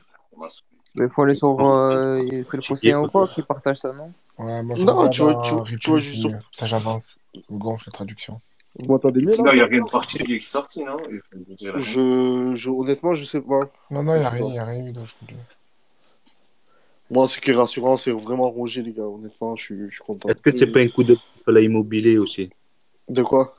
Il 0.95 1.09
faut 1.09 1.23
aller 1.23 1.35
sur. 1.35 1.59
euh, 1.59 2.19
c'est 2.43 2.57
le 2.57 2.67
conseiller 2.67 2.95
ou 2.95 3.07
quoi 3.07 3.27
qui 3.27 3.41
partage 3.41 3.77
ça, 3.77 3.91
non? 3.91 4.13
Ouais, 4.41 4.63
moi 4.63 4.75
je 4.75 4.83
Non, 4.83 5.07
tu 5.09 5.21
vois, 5.21 5.41
tu, 5.79 5.89
vois 5.89 5.99
juste. 5.99 6.27
Ça, 6.51 6.65
j'avance. 6.65 7.17
Ça 7.35 7.45
me 7.49 7.59
gonfle 7.59 7.83
la 7.87 7.91
traduction. 7.91 8.41
Vous 8.79 8.87
m'entendez 8.87 9.21
mieux 9.21 9.27
Sinon, 9.27 9.51
il 9.51 9.55
n'y 9.55 9.61
a 9.61 9.65
rien 9.65 9.83
de 9.83 9.89
particulier 9.89 10.39
qui 10.39 10.45
est 10.45 10.47
sorti, 10.47 10.83
non? 10.83 10.97
Je, 11.75 12.53
je, 12.55 12.69
honnêtement, 12.69 13.13
je 13.13 13.25
sais 13.25 13.41
pas. 13.41 13.59
Non, 13.91 14.03
non, 14.03 14.15
il 14.15 14.19
n'y 14.19 14.25
a 14.25 14.29
rien, 14.29 14.53
y 14.53 14.59
a 14.59 14.65
rien 14.65 14.85
eu 14.85 14.91
d'aujourd'hui. 14.91 15.37
Moi, 17.11 17.27
ce 17.27 17.39
qui 17.39 17.51
est 17.51 17.53
rassurant, 17.53 17.97
c'est 17.97 18.11
vraiment 18.11 18.49
Roger, 18.49 18.81
les 18.81 18.93
gars. 18.93 19.03
Honnêtement, 19.03 19.55
je 19.57 19.63
suis, 19.63 19.75
je 19.89 19.95
suis 19.95 20.03
content. 20.03 20.29
Est-ce 20.29 20.41
que 20.41 20.55
c'est 20.55 20.71
pas 20.71 20.79
un 20.79 20.87
coup 20.87 21.03
de 21.03 21.17
la 21.45 21.61
immobilier 21.61 22.17
aussi? 22.17 22.49
De 23.09 23.21
quoi? 23.21 23.53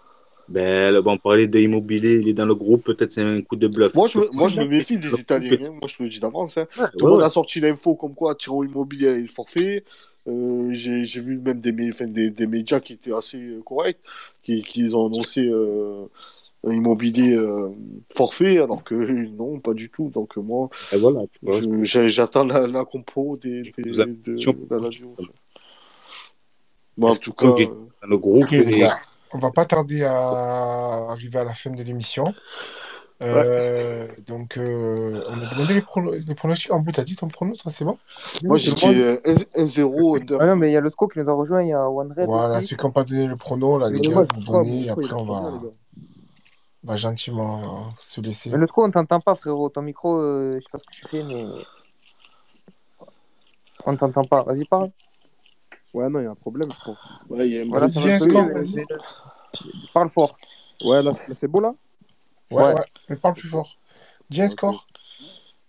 Ben, 0.48 0.92
là, 0.92 1.00
bon, 1.00 1.12
on 1.12 1.16
parlait 1.18 1.46
de 1.46 1.58
immobilier, 1.58 2.18
il 2.20 2.28
est 2.28 2.34
dans 2.34 2.46
le 2.46 2.54
groupe, 2.54 2.84
peut-être 2.84 3.12
c'est 3.12 3.22
un 3.22 3.40
coup 3.42 3.56
de 3.56 3.68
bluff. 3.68 3.94
Moi, 3.94 4.08
je, 4.08 4.18
me- 4.18 4.30
moi, 4.34 4.48
je 4.48 4.60
me 4.60 4.68
méfie 4.68 4.98
des 4.98 5.20
Italiens. 5.20 5.58
hein. 5.62 5.70
Moi, 5.70 5.88
je 5.88 5.96
te 5.96 6.02
le 6.02 6.08
dis 6.08 6.20
d'avance. 6.20 6.58
hein. 6.58 6.66
Ouais, 6.76 6.86
Tout 6.90 6.98
le 7.00 7.04
ouais, 7.04 7.10
monde 7.12 7.20
ouais. 7.20 7.26
a 7.26 7.30
sorti 7.30 7.60
l'info 7.60 7.94
comme 7.94 8.14
quoi 8.14 8.34
Tiro 8.34 8.64
Immobilier 8.64 9.08
est 9.08 9.26
forfait. 9.26 9.84
Euh, 10.28 10.70
J'ai 10.72 11.04
j'ai 11.04 11.20
vu 11.20 11.38
même 11.38 11.60
des, 11.60 11.74
enfin, 11.90 12.06
des, 12.06 12.30
des 12.30 12.46
médias 12.46 12.80
qui 12.80 12.92
étaient 12.92 13.12
assez 13.12 13.38
euh, 13.38 13.60
corrects, 13.62 13.98
qui, 14.42 14.62
qui 14.62 14.88
ont 14.94 15.06
annoncé 15.06 15.40
euh, 15.46 16.06
un 16.64 16.72
immobilier 16.72 17.34
euh, 17.34 17.70
forfait, 18.14 18.58
alors 18.58 18.84
que 18.84 18.94
non, 18.94 19.58
pas 19.58 19.74
du 19.74 19.90
tout. 19.90 20.10
Donc, 20.10 20.36
moi, 20.36 20.68
voilà, 20.92 21.22
j'attends 22.08 22.44
la, 22.44 22.66
la 22.68 22.84
compo 22.84 23.36
des, 23.36 23.62
de, 23.78 23.90
de 23.92 24.66
la 24.70 24.90
en 27.00 27.16
tout 27.16 27.32
cas, 27.32 27.46
dans 27.46 28.08
le 28.08 28.18
groupe, 28.18 28.48
On 29.34 29.38
va 29.38 29.50
pas 29.50 29.64
tarder 29.64 30.04
à 30.04 30.14
arriver 31.10 31.38
à 31.38 31.44
la 31.44 31.54
fin 31.54 31.70
de 31.70 31.82
l'émission. 31.82 32.24
Euh, 33.22 34.08
Donc, 34.26 34.56
euh, 34.56 35.20
on 35.28 35.40
a 35.40 35.46
demandé 35.54 35.74
les, 35.74 35.80
prono- 35.80 36.12
les 36.12 36.34
pronostics. 36.34 36.72
En 36.72 36.80
bout, 36.80 36.90
t'as 36.92 37.04
dit 37.04 37.14
ton 37.14 37.28
prono, 37.28 37.54
toi, 37.54 37.70
c'est 37.70 37.84
bon? 37.84 37.96
Moi, 38.42 38.58
j'ai 38.58 38.72
dit 38.72 38.86
euh, 38.88 39.16
1-0 39.54 40.20
Under. 40.20 40.38
Ah 40.40 40.46
non, 40.46 40.56
mais 40.56 40.70
il 40.70 40.72
y 40.72 40.76
a 40.76 40.80
le 40.80 40.90
SCO 40.90 41.06
qui 41.06 41.20
nous 41.20 41.30
a 41.30 41.32
rejoint, 41.32 41.62
il 41.62 41.68
y 41.68 41.72
a 41.72 41.88
One 41.88 42.12
Red 42.16 42.26
Voilà, 42.26 42.60
ceux 42.60 42.74
qui 42.76 42.84
n'ont 42.84 42.90
pas 42.90 43.04
donné 43.04 43.26
le 43.26 43.36
prono, 43.36 43.78
là, 43.78 43.88
les 43.90 44.00
Mais 44.00 44.08
gars, 44.08 44.26
vous 44.34 44.52
donnez, 44.52 44.88
après, 44.88 45.12
on 45.12 45.24
va, 45.24 45.52
va 46.82 46.96
gentiment 46.96 47.60
euh, 47.60 47.90
se 47.96 48.20
laisser. 48.20 48.50
Mais 48.50 48.56
le 48.58 48.66
SCO, 48.66 48.84
on 48.84 48.90
t'entend 48.90 49.20
pas, 49.20 49.34
frérot. 49.34 49.68
Ton 49.68 49.82
micro, 49.82 50.16
euh, 50.18 50.50
je 50.54 50.58
sais 50.58 50.66
pas 50.72 50.78
ce 50.78 50.84
que 50.84 50.92
tu 50.92 51.06
fais, 51.08 51.22
mais. 51.22 51.46
On 53.86 53.96
t'entend 53.96 54.24
pas. 54.24 54.42
Vas-y, 54.42 54.64
parle. 54.64 54.90
Ouais, 55.94 56.08
non, 56.08 56.20
il 56.20 56.24
y 56.24 56.26
a 56.26 56.30
un 56.30 56.34
problème, 56.34 56.72
je 56.72 56.80
crois. 56.80 56.96
Ouais, 57.28 57.46
il 57.46 57.54
y 57.54 57.58
a 57.58 57.62
un 57.62 57.68
Voilà, 57.68 57.88
ça 57.88 58.00
va 58.00 58.18
score, 58.18 58.48
vas-y. 58.48 58.84
Parle 59.92 60.08
fort. 60.08 60.38
Ouais, 60.82 61.02
là, 61.02 61.12
là, 61.12 61.34
c'est 61.38 61.48
bon 61.48 61.60
là 61.60 61.74
Ouais, 62.50 62.62
Ouais. 62.62 62.74
ouais, 62.74 62.84
mais 63.08 63.16
parle 63.16 63.34
plus 63.34 63.48
fort. 63.48 63.76
Dis 64.30 64.42
un 64.42 64.46
Ok. 64.46 64.52
score. 64.52 64.86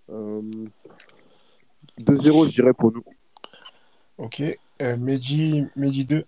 Euh, 0.10 0.42
2-0, 2.00 2.48
je 2.48 2.54
dirais 2.54 2.74
pour 2.74 2.92
nous. 2.92 3.04
Ok. 4.18 4.42
Euh, 4.82 4.98
Mehdi, 4.98 5.66
Mehdi 5.76 6.06
2. 6.06 6.26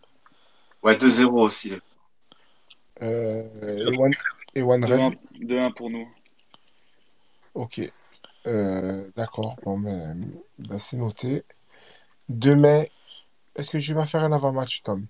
Ouais, 0.84 0.96
2-0 0.98 1.42
aussi. 1.42 1.74
Euh, 3.02 3.44
et 3.92 3.98
One, 3.98 4.12
et 4.56 4.62
One 4.62 4.86
Red. 4.86 5.00
2-1 5.00 5.46
2-1 5.46 5.72
pour 5.72 5.90
nous. 5.90 6.08
Ok. 7.54 7.82
Euh, 8.48 9.10
D'accord. 9.16 9.56
Bon, 9.64 9.80
ben, 9.80 10.20
ben, 10.60 10.78
c'est 10.78 10.98
noté. 10.98 11.44
Demain, 12.30 12.86
est-ce 13.56 13.70
que 13.70 13.80
je 13.80 13.94
vais 13.94 14.06
faire 14.06 14.24
un 14.24 14.32
avant-match, 14.32 14.82
Tom? 14.84 15.08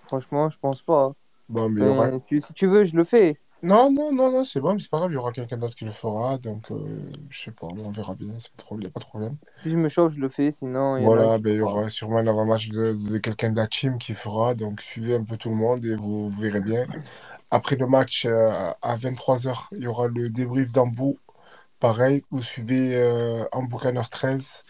Franchement, 0.00 0.50
je 0.50 0.58
pense 0.58 0.82
pas. 0.82 1.12
Bon, 1.48 1.68
mais 1.68 1.86
aura... 1.86 2.18
Tu- 2.20 2.40
si 2.40 2.52
tu 2.52 2.66
veux, 2.66 2.84
je 2.84 2.96
le 2.96 3.04
fais. 3.04 3.38
Non, 3.62 3.92
non, 3.92 4.10
non, 4.12 4.30
non, 4.32 4.44
c'est 4.44 4.58
bon, 4.60 4.72
mais 4.74 4.80
c'est 4.80 4.88
pas 4.90 4.98
grave, 4.98 5.10
il 5.10 5.14
y 5.14 5.18
aura 5.18 5.32
quelqu'un 5.32 5.58
d'autre 5.58 5.74
qui 5.74 5.84
le 5.84 5.90
fera, 5.90 6.38
donc 6.38 6.70
euh, 6.70 7.12
je 7.28 7.38
sais 7.38 7.50
pas, 7.52 7.66
on 7.66 7.90
verra 7.90 8.14
bien, 8.14 8.32
c'est 8.38 8.52
pas 8.52 8.62
trop- 8.62 8.76
il 8.76 8.80
n'y 8.80 8.86
a 8.86 8.90
pas 8.90 9.00
de 9.00 9.04
problème. 9.04 9.36
Si 9.56 9.70
je 9.70 9.76
me 9.76 9.88
chauffe, 9.88 10.14
je 10.14 10.20
le 10.20 10.28
fais. 10.30 10.50
Sinon, 10.50 10.96
il 10.96 11.04
Voilà, 11.04 11.38
ben, 11.38 11.52
il 11.52 11.56
y 11.56 11.60
aura 11.60 11.88
sûrement 11.88 12.18
un 12.18 12.26
avant-match 12.26 12.68
de, 12.68 12.92
de 13.10 13.18
quelqu'un 13.18 13.50
de 13.50 13.56
la 13.56 13.66
team 13.66 13.98
qui 13.98 14.14
fera, 14.14 14.54
donc 14.54 14.80
suivez 14.82 15.14
un 15.16 15.24
peu 15.24 15.36
tout 15.36 15.48
le 15.50 15.56
monde 15.56 15.84
et 15.84 15.94
vous, 15.94 16.28
vous 16.28 16.40
verrez 16.40 16.60
bien. 16.60 16.86
Après 17.50 17.76
le 17.76 17.86
match, 17.86 18.26
euh, 18.26 18.72
à 18.82 18.96
23h, 18.96 19.68
il 19.72 19.82
y 19.84 19.86
aura 19.86 20.08
le 20.08 20.30
débrief 20.30 20.72
d'Ambou, 20.72 21.18
pareil, 21.80 22.24
vous 22.30 22.42
suivez 22.42 22.96
euh, 22.96 23.44
Ambou 23.52 23.78
Canner 23.78 24.02
13 24.10 24.64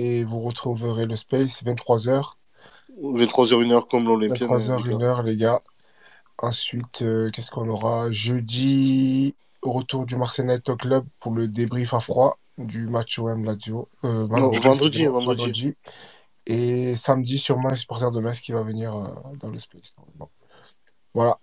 et 0.00 0.24
vous 0.24 0.40
retrouverez 0.40 1.04
le 1.04 1.14
space, 1.14 1.62
23h. 1.62 2.32
23h, 3.02 3.62
1h 3.66 3.86
comme 3.86 4.06
l'Olympienne. 4.06 4.48
23h, 4.48 4.82
1h, 4.88 5.24
les 5.24 5.36
gars. 5.36 5.60
Ensuite, 6.38 7.02
euh, 7.02 7.30
qu'est-ce 7.30 7.50
qu'on 7.50 7.68
aura? 7.68 8.10
Jeudi, 8.10 9.34
retour 9.60 10.06
du 10.06 10.16
Marseille 10.16 10.46
Night 10.46 10.64
Talk 10.64 10.80
Club 10.80 11.04
pour 11.18 11.32
le 11.32 11.48
débrief 11.48 11.92
à 11.92 12.00
froid 12.00 12.38
du 12.56 12.86
match 12.86 13.18
OM 13.18 13.44
Lazio. 13.44 13.88
Euh, 14.04 14.26
Non, 14.26 14.50
vendredi, 14.52 15.04
vendredi. 15.04 15.74
Et 16.46 16.96
samedi, 16.96 17.38
sûrement 17.38 17.68
un 17.68 17.76
supporter 17.76 18.10
de 18.10 18.20
Metz 18.20 18.40
qui 18.40 18.52
va 18.52 18.62
venir 18.62 18.96
euh, 18.96 19.08
dans 19.40 19.50
le 19.50 19.58
space. 19.58 19.94
Voilà. 21.12 21.38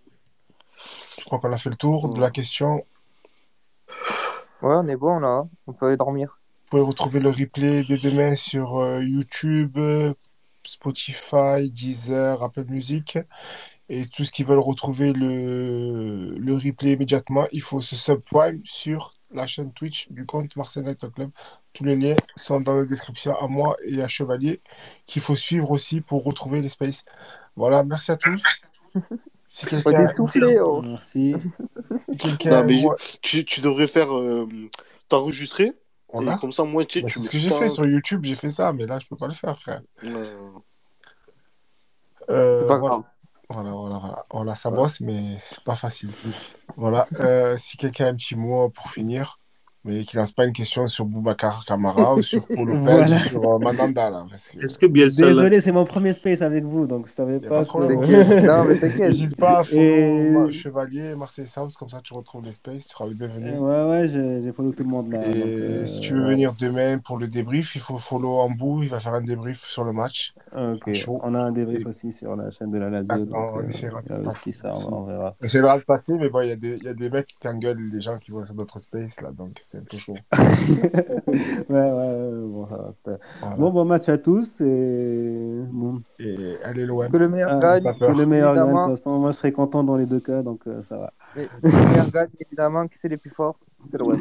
Je 1.20 1.26
crois 1.26 1.40
qu'on 1.40 1.52
a 1.52 1.58
fait 1.58 1.70
le 1.70 1.76
tour 1.76 2.10
de 2.10 2.20
la 2.20 2.32
question. 2.32 2.84
Ouais, 4.64 4.74
on 4.76 4.88
est 4.88 4.96
bon 4.96 5.20
là. 5.20 5.48
On 5.68 5.74
peut 5.74 5.88
aller 5.88 5.98
dormir. 5.98 6.40
Vous 6.68 6.72
pouvez 6.72 6.84
retrouver 6.84 7.22
le 7.22 7.30
replay 7.30 7.86
dès 7.86 7.96
demain 7.96 8.36
sur 8.36 8.80
euh, 8.80 9.02
YouTube, 9.02 9.80
Spotify, 10.66 11.70
Deezer, 11.70 12.44
Apple 12.44 12.66
Music. 12.68 13.18
Et 13.88 14.06
tous 14.08 14.26
ceux 14.26 14.32
qui 14.32 14.44
veulent 14.44 14.60
retrouver 14.60 15.14
le, 15.14 16.36
le 16.38 16.54
replay 16.56 16.92
immédiatement, 16.92 17.48
il 17.54 17.62
faut 17.62 17.80
se 17.80 17.96
subprime 17.96 18.62
sur 18.66 19.14
la 19.32 19.48
chaîne 19.48 19.72
Twitch 19.72 20.12
du 20.12 20.26
compte 20.26 20.58
Marseille 20.58 20.84
Night 20.84 21.10
Club. 21.10 21.32
Tous 21.72 21.86
les 21.86 21.96
liens 21.96 22.18
sont 22.36 22.60
dans 22.60 22.76
la 22.76 22.84
description 22.84 23.34
à 23.38 23.48
moi 23.48 23.78
et 23.86 24.02
à 24.02 24.10
Chevalier, 24.10 24.60
qu'il 25.06 25.22
faut 25.22 25.38
suivre 25.38 25.72
aussi 25.72 26.02
pour 26.02 26.26
retrouver 26.26 26.60
les 26.60 26.68
spaces. 26.68 27.06
Voilà, 27.56 27.86
merci 27.86 28.12
à 28.12 28.18
tous. 28.18 28.44
Si 29.50 29.66
quelqu'un 29.66 30.06
oh. 30.62 30.82
Merci. 30.82 31.34
si 32.10 32.18
quelqu'un 32.18 32.50
Non, 32.50 32.68
mais 32.68 32.82
tu, 33.22 33.46
tu 33.46 33.62
devrais 33.62 33.88
faire 33.88 34.14
euh, 34.14 34.46
t'enregistrer. 35.08 35.72
Voilà. 36.12 36.36
Et 36.36 36.38
comme 36.38 36.52
ça, 36.52 36.64
moi, 36.64 36.86
tu 36.86 37.00
sais, 37.00 37.02
Bah, 37.04 37.08
tu 37.12 37.20
c'est 37.20 37.26
ce 37.26 37.30
que 37.30 37.38
j'ai 37.38 37.50
fait 37.50 37.68
sur 37.68 37.86
YouTube, 37.86 38.24
j'ai 38.24 38.36
fait 38.36 38.50
ça, 38.50 38.72
mais 38.74 38.86
là, 38.86 38.98
je 39.00 39.08
peux 39.08 39.16
pas 39.18 39.28
le 39.28 39.34
faire, 39.34 39.58
frère. 39.60 39.82
Euh, 40.04 40.50
Euh, 42.30 42.58
C'est 42.58 42.68
pas 42.68 42.78
voilà. 42.78 42.96
grave. 42.98 43.04
Voilà, 43.50 43.72
voilà, 43.72 43.98
voilà. 44.00 44.26
Voilà, 44.32 44.56
ça 44.56 44.70
bosse, 44.72 45.00
mais 45.00 45.38
c'est 45.40 45.64
pas 45.64 45.76
facile. 45.76 46.12
Voilà. 46.76 47.08
Euh, 47.20 47.56
si 47.58 47.78
quelqu'un 47.78 48.08
a 48.08 48.10
un 48.10 48.16
petit 48.16 48.36
mot 48.36 48.70
pour 48.70 48.90
finir, 48.92 49.40
mais 49.88 50.04
qu'il 50.04 50.20
lance 50.20 50.32
pas 50.34 50.46
une 50.46 50.54
question 50.54 50.86
sur 50.88 51.06
Boubacar 51.06 51.64
Camara 51.66 52.16
ou 52.16 52.22
sur 52.22 52.46
Paul 52.46 52.58
Lopez 52.68 52.80
Voilà. 52.82 53.16
ou 53.16 53.20
sur 53.20 53.50
euh, 53.52 53.60
Mandanda, 53.60 54.10
là. 54.10 54.26
Parce 54.30 54.50
que... 54.50 54.64
Est-ce 54.64 54.78
que 54.78 54.86
Bielsa 54.88 55.26
Désolé, 55.28 55.62
c'est 55.62 55.72
mon 55.72 55.86
premier 55.86 56.14
space 56.14 56.42
avec 56.42 56.64
vous, 56.66 56.86
donc 56.86 57.08
je 57.08 57.12
savais 57.14 57.40
pas. 57.40 57.50
pas 57.50 57.66
problème. 57.66 58.02
T'inquiète. 58.02 58.44
Non, 58.44 58.66
mais 58.66 58.76
t'inquiète. 58.76 59.00
N'hésite 59.00 59.36
pas 59.38 59.60
à 59.60 59.64
follow 59.64 60.50
Et- 60.50 60.52
Chevalier, 60.52 61.16
Marseille 61.16 61.48
South, 61.48 61.74
comme 61.78 61.90
ça 61.90 62.02
tu 62.04 62.14
retrouves 62.14 62.44
les 62.44 62.52
spaces, 62.52 62.86
tu 62.88 62.90
seras 62.90 63.06
le 63.08 63.14
bienvenu. 63.14 63.52
Euh, 63.54 63.58
Ouais, 63.60 63.90
ouais, 64.02 64.08
j'ai 64.08 64.42
j'ai 64.44 64.52
follow 64.52 64.72
tout 64.72 64.84
le 64.84 64.90
monde 64.90 65.12
là. 65.12 65.26
Et 65.26 65.34
donc, 65.34 65.44
euh, 65.46 65.86
si 65.86 66.00
tu 66.02 66.14
veux 66.14 66.26
venir 66.28 66.54
demain 66.60 66.98
pour 67.00 67.18
le 67.18 67.28
débrief, 67.28 67.76
il 67.76 67.82
faut 67.82 67.98
follow 67.98 68.40
Ambou, 68.40 68.84
il 68.84 68.90
va 68.90 69.00
faire 69.00 69.14
un 69.14 69.22
débrief 69.22 69.64
sur 69.66 69.84
le 69.84 69.94
match. 69.94 70.34
Ok, 70.56 70.90
on 71.24 71.34
a 71.36 71.40
un 71.40 71.52
débrief 71.52 71.82
Et- 71.82 71.88
aussi 71.88 72.12
sur 72.12 72.36
la 72.36 72.50
chaîne 72.50 72.72
de 72.72 72.78
la 72.78 72.90
Lazio. 72.90 73.26
Donc, 73.26 73.36
on 73.56 73.60
euh, 73.60 73.68
essaiera 73.68 74.02
de 74.02 74.24
passer 74.24 74.52
ça, 74.54 74.72
on, 74.90 74.96
on 74.96 75.04
verra. 75.06 75.36
On 75.42 75.46
essaiera 75.46 75.78
de 75.78 75.84
passer, 75.84 76.18
mais 76.20 76.30
bon, 76.30 76.42
il 76.42 76.50
y, 76.50 76.52
a 76.52 76.56
des- 76.56 76.76
il 76.78 76.84
y 76.84 76.88
a 76.88 76.94
des 76.94 77.10
mecs 77.10 77.28
qui 77.28 77.38
t'engueulent, 77.38 77.90
les 77.94 78.02
gens 78.02 78.18
qui 78.18 78.32
vont 78.32 78.44
sur 78.46 78.56
d'autres 78.56 78.80
spaces, 78.80 79.22
là, 79.22 79.32
donc 79.32 79.58
c'est 79.62 79.77
c'est 79.78 79.82
un 79.82 79.84
peu 79.84 79.98
chaud. 79.98 80.16
ouais, 80.38 81.32
ouais, 81.70 81.92
ouais, 81.92 82.48
bon, 82.48 82.68
ça 82.68 82.78
va. 82.78 83.18
Voilà. 83.42 83.56
bon, 83.58 83.72
bon 83.72 83.86
match 83.86 84.10
à 84.10 84.18
tous 84.18 84.62
et 84.62 85.62
bon. 85.72 86.02
Et 86.20 86.58
allez 86.64 86.86
l'OM. 86.86 87.10
Que 87.10 87.18
le 87.18 87.30
meilleur 87.30 87.52
Ah, 87.54 87.80
gagne. 87.80 87.94
que 87.94 88.18
le 88.18 88.26
meilleur 88.26 88.56
gagne, 88.56 88.68
de 88.68 88.72
toute 88.72 88.96
façon, 88.98 89.20
moi 89.20 89.32
je 89.32 89.38
serais 89.38 89.52
content 89.52 89.84
dans 89.84 89.96
les 89.98 90.06
deux 90.06 90.20
cas, 90.20 90.42
donc 90.42 90.62
euh, 90.68 90.82
ça 90.84 90.98
va. 90.98 91.14
Mais 91.36 91.48
le 91.62 91.72
meilleur 91.72 92.12
gagne, 92.12 92.30
évidemment. 92.40 92.88
Qui 92.88 92.98
c'est 92.98 93.10
les 93.10 93.18
plus 93.18 93.30
forts? 93.30 93.60
C'est 93.86 93.98
l'OM. 93.98 94.16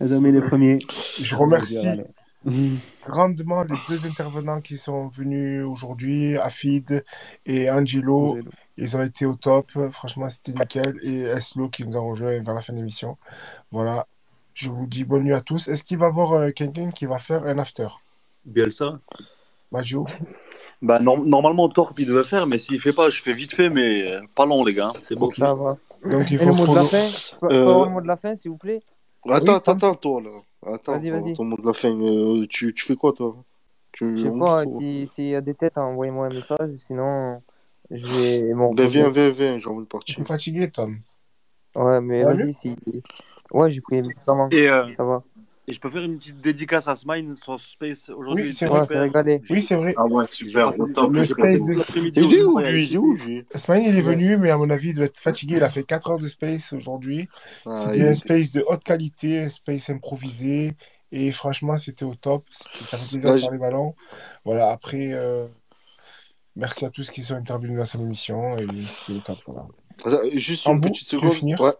Jamais 0.00 0.32
les 0.32 0.42
premiers. 0.42 0.78
Je 0.90 1.36
remercie 1.36 1.86
grandement 3.06 3.62
les 3.62 3.76
deux 3.88 4.04
intervenants 4.06 4.60
qui 4.60 4.76
sont 4.76 5.08
venus 5.08 5.64
aujourd'hui, 5.64 6.36
Afid 6.36 7.02
et 7.46 7.70
Angelo. 7.70 8.32
Angelo. 8.32 8.50
Ils 8.76 8.96
ont 8.96 9.02
été 9.02 9.24
au 9.24 9.34
top. 9.34 9.70
Franchement, 9.90 10.28
c'était 10.28 10.52
nickel. 10.52 10.98
Et 11.02 11.20
Eslo 11.22 11.68
qui 11.68 11.84
nous 11.86 11.96
a 11.96 12.00
rejoint 12.00 12.40
vers 12.42 12.54
la 12.54 12.60
fin 12.60 12.72
de 12.72 12.78
l'émission. 12.78 13.16
Voilà. 13.70 14.06
Je 14.54 14.70
vous 14.70 14.86
dis 14.86 15.04
bonne 15.04 15.24
nuit 15.24 15.32
à 15.32 15.40
tous. 15.40 15.68
Est-ce 15.68 15.82
qu'il 15.84 15.98
va 15.98 16.06
y 16.06 16.08
avoir 16.08 16.32
euh, 16.32 16.50
quelqu'un 16.50 16.90
qui 16.90 17.06
va 17.06 17.18
faire 17.18 17.44
un 17.44 17.58
after? 17.58 17.88
Bielsa? 18.44 19.00
Majo 19.72 20.04
Bah, 20.82 20.98
norm- 21.00 21.26
normalement, 21.26 21.68
Torp, 21.68 21.98
il 21.98 22.06
devait 22.06 22.24
faire, 22.24 22.46
mais 22.46 22.58
s'il 22.58 22.80
fait 22.80 22.92
pas, 22.92 23.08
je 23.10 23.22
fais 23.22 23.32
vite 23.32 23.52
fait, 23.54 23.70
mais 23.70 24.02
euh, 24.06 24.20
pas 24.34 24.46
long, 24.46 24.64
les 24.64 24.74
gars. 24.74 24.92
C'est 25.02 25.16
bon. 25.16 25.30
Ça 25.30 25.54
va. 25.54 25.76
Donc 26.10 26.30
il 26.30 26.34
Et 26.34 26.44
le 26.44 26.52
faut 26.52 26.52
mot 26.52 26.66
de 26.66 26.74
la 26.74 26.84
fin? 26.84 27.08
Je 27.08 27.48
je 27.48 27.54
Euh, 27.54 27.84
le 27.84 27.90
mot 27.90 28.00
de 28.00 28.06
la 28.06 28.16
fin, 28.16 28.36
s'il 28.36 28.50
vous 28.50 28.58
plaît 28.58 28.82
Attends, 29.28 29.54
attends, 29.56 29.94
toi, 29.94 30.20
là. 30.20 30.30
Attends, 30.66 30.98
Vas-y, 30.98 31.10
ton- 31.10 31.20
vas-y. 31.20 31.34
ton 31.34 31.44
mot 31.44 31.56
de 31.56 31.66
la 31.66 31.72
fin. 31.72 31.90
euh, 31.90 32.46
tu, 32.48 32.74
tu 32.74 32.84
fais 32.84 32.96
quoi, 32.96 33.12
toi? 33.12 33.36
Tu, 33.92 34.16
Je 34.16 34.22
sais 34.22 34.30
pas, 34.38 34.66
s'il 34.66 35.24
y 35.28 35.34
a 35.34 35.40
des 35.40 35.54
têtes, 35.54 35.78
envoyez-moi 35.78 36.26
un 36.26 36.30
message. 36.34 36.70
Sinon, 36.76 37.42
je 37.90 38.06
vais 38.06 38.54
Ben, 38.74 38.86
viens, 38.86 39.10
viens, 39.10 39.30
viens, 39.30 39.58
j'ai 39.58 39.68
envie 39.68 39.78
de 39.80 39.84
Je 39.84 39.88
partir. 39.88 40.14
suis 40.16 40.24
fatigué, 40.24 40.70
Tom. 40.70 40.98
Ouais, 41.74 42.00
mais 42.00 42.22
vas-y, 42.24 42.52
si. 42.52 42.76
Ouais, 43.52 43.70
j'ai 43.70 43.80
pris 43.80 43.96
les 43.96 44.02
médicaments. 44.02 44.48
Et, 44.50 44.68
euh, 44.68 44.88
Ça 44.96 45.04
va. 45.04 45.22
et 45.68 45.72
je 45.72 45.80
peux 45.80 45.90
faire 45.90 46.02
une 46.02 46.18
petite 46.18 46.40
dédicace 46.40 46.88
à 46.88 46.96
Smine, 46.96 47.36
son 47.44 47.56
space 47.58 48.08
aujourd'hui. 48.10 48.46
Oui, 48.46 48.52
c'est 48.52 48.66
vrai. 48.66 48.84
Régalé. 48.98 49.42
Oui, 49.50 49.60
c'est 49.62 49.76
vrai. 49.76 49.94
Ah 49.96 50.06
ouais, 50.06 50.26
super. 50.26 50.70
Le 50.72 51.24
space 51.24 51.62
de... 51.62 51.74
Il 52.16 52.18
est 52.34 52.42
où, 52.42 52.58
lui 52.58 52.86
Il 52.86 52.94
est 52.94 52.98
où, 52.98 53.14
lui 53.14 53.44
Ismaël, 53.54 53.84
il 53.86 53.96
est 53.96 54.00
venu, 54.00 54.36
mais 54.38 54.50
à 54.50 54.56
mon 54.58 54.70
avis, 54.70 54.88
il 54.90 54.94
doit 54.94 55.04
être 55.06 55.18
fatigué. 55.18 55.56
Il 55.56 55.62
a 55.62 55.68
fait 55.68 55.84
4 55.84 56.10
heures 56.10 56.18
de 56.18 56.26
space 56.28 56.72
aujourd'hui. 56.72 57.28
Ah, 57.66 57.76
C'était 57.76 58.08
un 58.08 58.14
space 58.14 58.50
de 58.52 58.64
haute 58.66 58.82
qualité, 58.82 59.40
un 59.40 59.48
space 59.48 59.90
improvisé. 59.90 60.72
Et 61.12 61.30
franchement, 61.30 61.78
c'était 61.78 62.04
au 62.04 62.14
top. 62.16 62.44
C'était- 62.50 62.84
Ça 62.86 62.96
fait 62.98 63.08
plaisir 63.10 63.32
de 63.32 63.38
j'- 63.38 63.44
parler 63.44 63.58
ballon. 63.58 63.94
Voilà, 64.44 64.70
après, 64.72 65.10
euh, 65.12 65.46
merci 66.56 66.84
à 66.84 66.90
tous 66.90 67.10
qui 67.10 67.22
sont 67.22 67.34
intervenus 67.36 67.78
dans 67.78 67.84
cette 67.86 68.00
émission. 68.00 68.58
Et 68.58 68.66
c'était 68.84 69.18
au 69.18 69.20
top. 69.20 69.38
Voilà. 69.46 69.66
Attends, 70.04 70.28
juste 70.36 70.66
une 70.66 70.80
petite 70.80 71.08
seconde. 71.08 71.30
finir? 71.32 71.60
Ouais, 71.60 71.70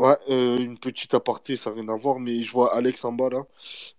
ouais 0.00 0.16
euh, 0.30 0.58
une 0.58 0.78
petite 0.78 1.14
aparté, 1.14 1.56
ça 1.56 1.70
n'a 1.70 1.76
rien 1.76 1.88
à 1.88 1.96
voir, 1.96 2.18
mais 2.18 2.42
je 2.42 2.50
vois 2.50 2.74
Alex 2.74 3.04
en 3.04 3.12
bas, 3.12 3.28
là. 3.30 3.42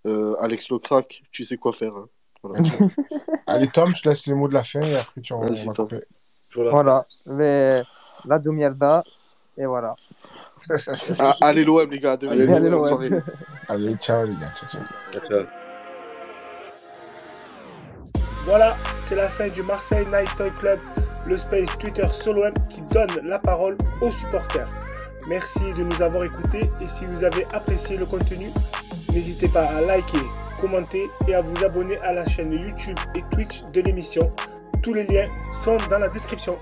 Euh, 0.06 0.36
Alex 0.40 0.70
le 0.72 0.80
crack, 0.80 1.22
tu 1.32 1.46
sais 1.46 1.58
quoi 1.58 1.72
faire. 1.74 1.96
hein. 1.96 2.08
Voilà. 2.44 2.62
Allez, 3.48 3.68
Tom, 3.68 3.96
je 3.96 4.02
te 4.02 4.10
laisse 4.10 4.26
les 4.26 4.34
mots 4.34 4.48
de 4.48 4.54
la 4.56 4.64
fin 4.64 4.82
et 4.82 4.96
après, 4.96 5.22
tu 5.22 5.32
en, 5.34 5.40
on 5.42 5.46
Vas-y, 5.46 5.66
va 5.66 5.74
Tom. 5.74 5.88
couper. 5.88 6.04
Voilà. 6.56 6.72
Voilà. 6.72 7.06
Mais 7.28 7.84
la 8.26 8.40
de 8.40 8.50
mierda. 8.50 9.04
Et 9.58 9.66
voilà. 9.66 9.96
Ah, 11.20 11.36
allez, 11.42 11.64
l'OM, 11.64 11.88
les 11.90 12.00
gars. 12.00 12.18
demain, 12.18 12.34
Allez, 12.34 12.44
Allez, 12.52 12.70
bonne 12.70 12.72
l'OM. 12.72 12.88
soirée. 12.88 13.10
Allez, 13.68 13.96
ciao 13.98 14.26
les 14.26 14.36
gars. 14.36 14.52
Ciao, 14.56 14.68
ciao. 14.70 14.82
Ciao, 15.12 15.22
ciao. 15.26 15.46
Voilà, 18.46 18.76
c'est 19.00 19.16
la 19.16 19.30
fin 19.30 19.50
du 19.50 19.62
Marseille 19.64 20.06
Night 20.08 20.30
Toy 20.36 20.52
Club, 20.60 20.80
le 21.28 21.38
space 21.38 21.78
Twitter 21.78 22.08
solo 22.12 22.44
M 22.44 22.54
qui 22.70 22.82
donne 22.92 23.10
la 23.24 23.40
parole 23.40 23.78
aux 24.02 24.12
supporters. 24.12 24.68
Merci 25.28 25.74
de 25.78 25.84
nous 25.84 26.02
avoir 26.02 26.24
écoutés 26.24 26.70
et 26.82 26.88
si 26.88 27.06
vous 27.06 27.24
avez 27.24 27.46
apprécié 27.54 27.98
le 27.98 28.06
contenu, 28.06 28.48
n'hésitez 29.14 29.48
pas 29.48 29.64
à 29.64 29.82
liker, 29.82 30.18
commenter 30.60 31.10
et 31.28 31.36
à 31.36 31.42
vous 31.42 31.64
abonner 31.64 31.98
à 32.00 32.14
la 32.14 32.26
chaîne 32.26 32.54
YouTube 32.54 32.98
et 33.16 33.24
Twitch 33.32 33.64
de 33.74 33.82
l'émission. 33.82 34.34
Tous 34.82 34.94
les 34.94 35.04
liens 35.04 35.28
sont 35.64 35.78
dans 35.90 36.00
la 36.00 36.10
description. 36.10 36.58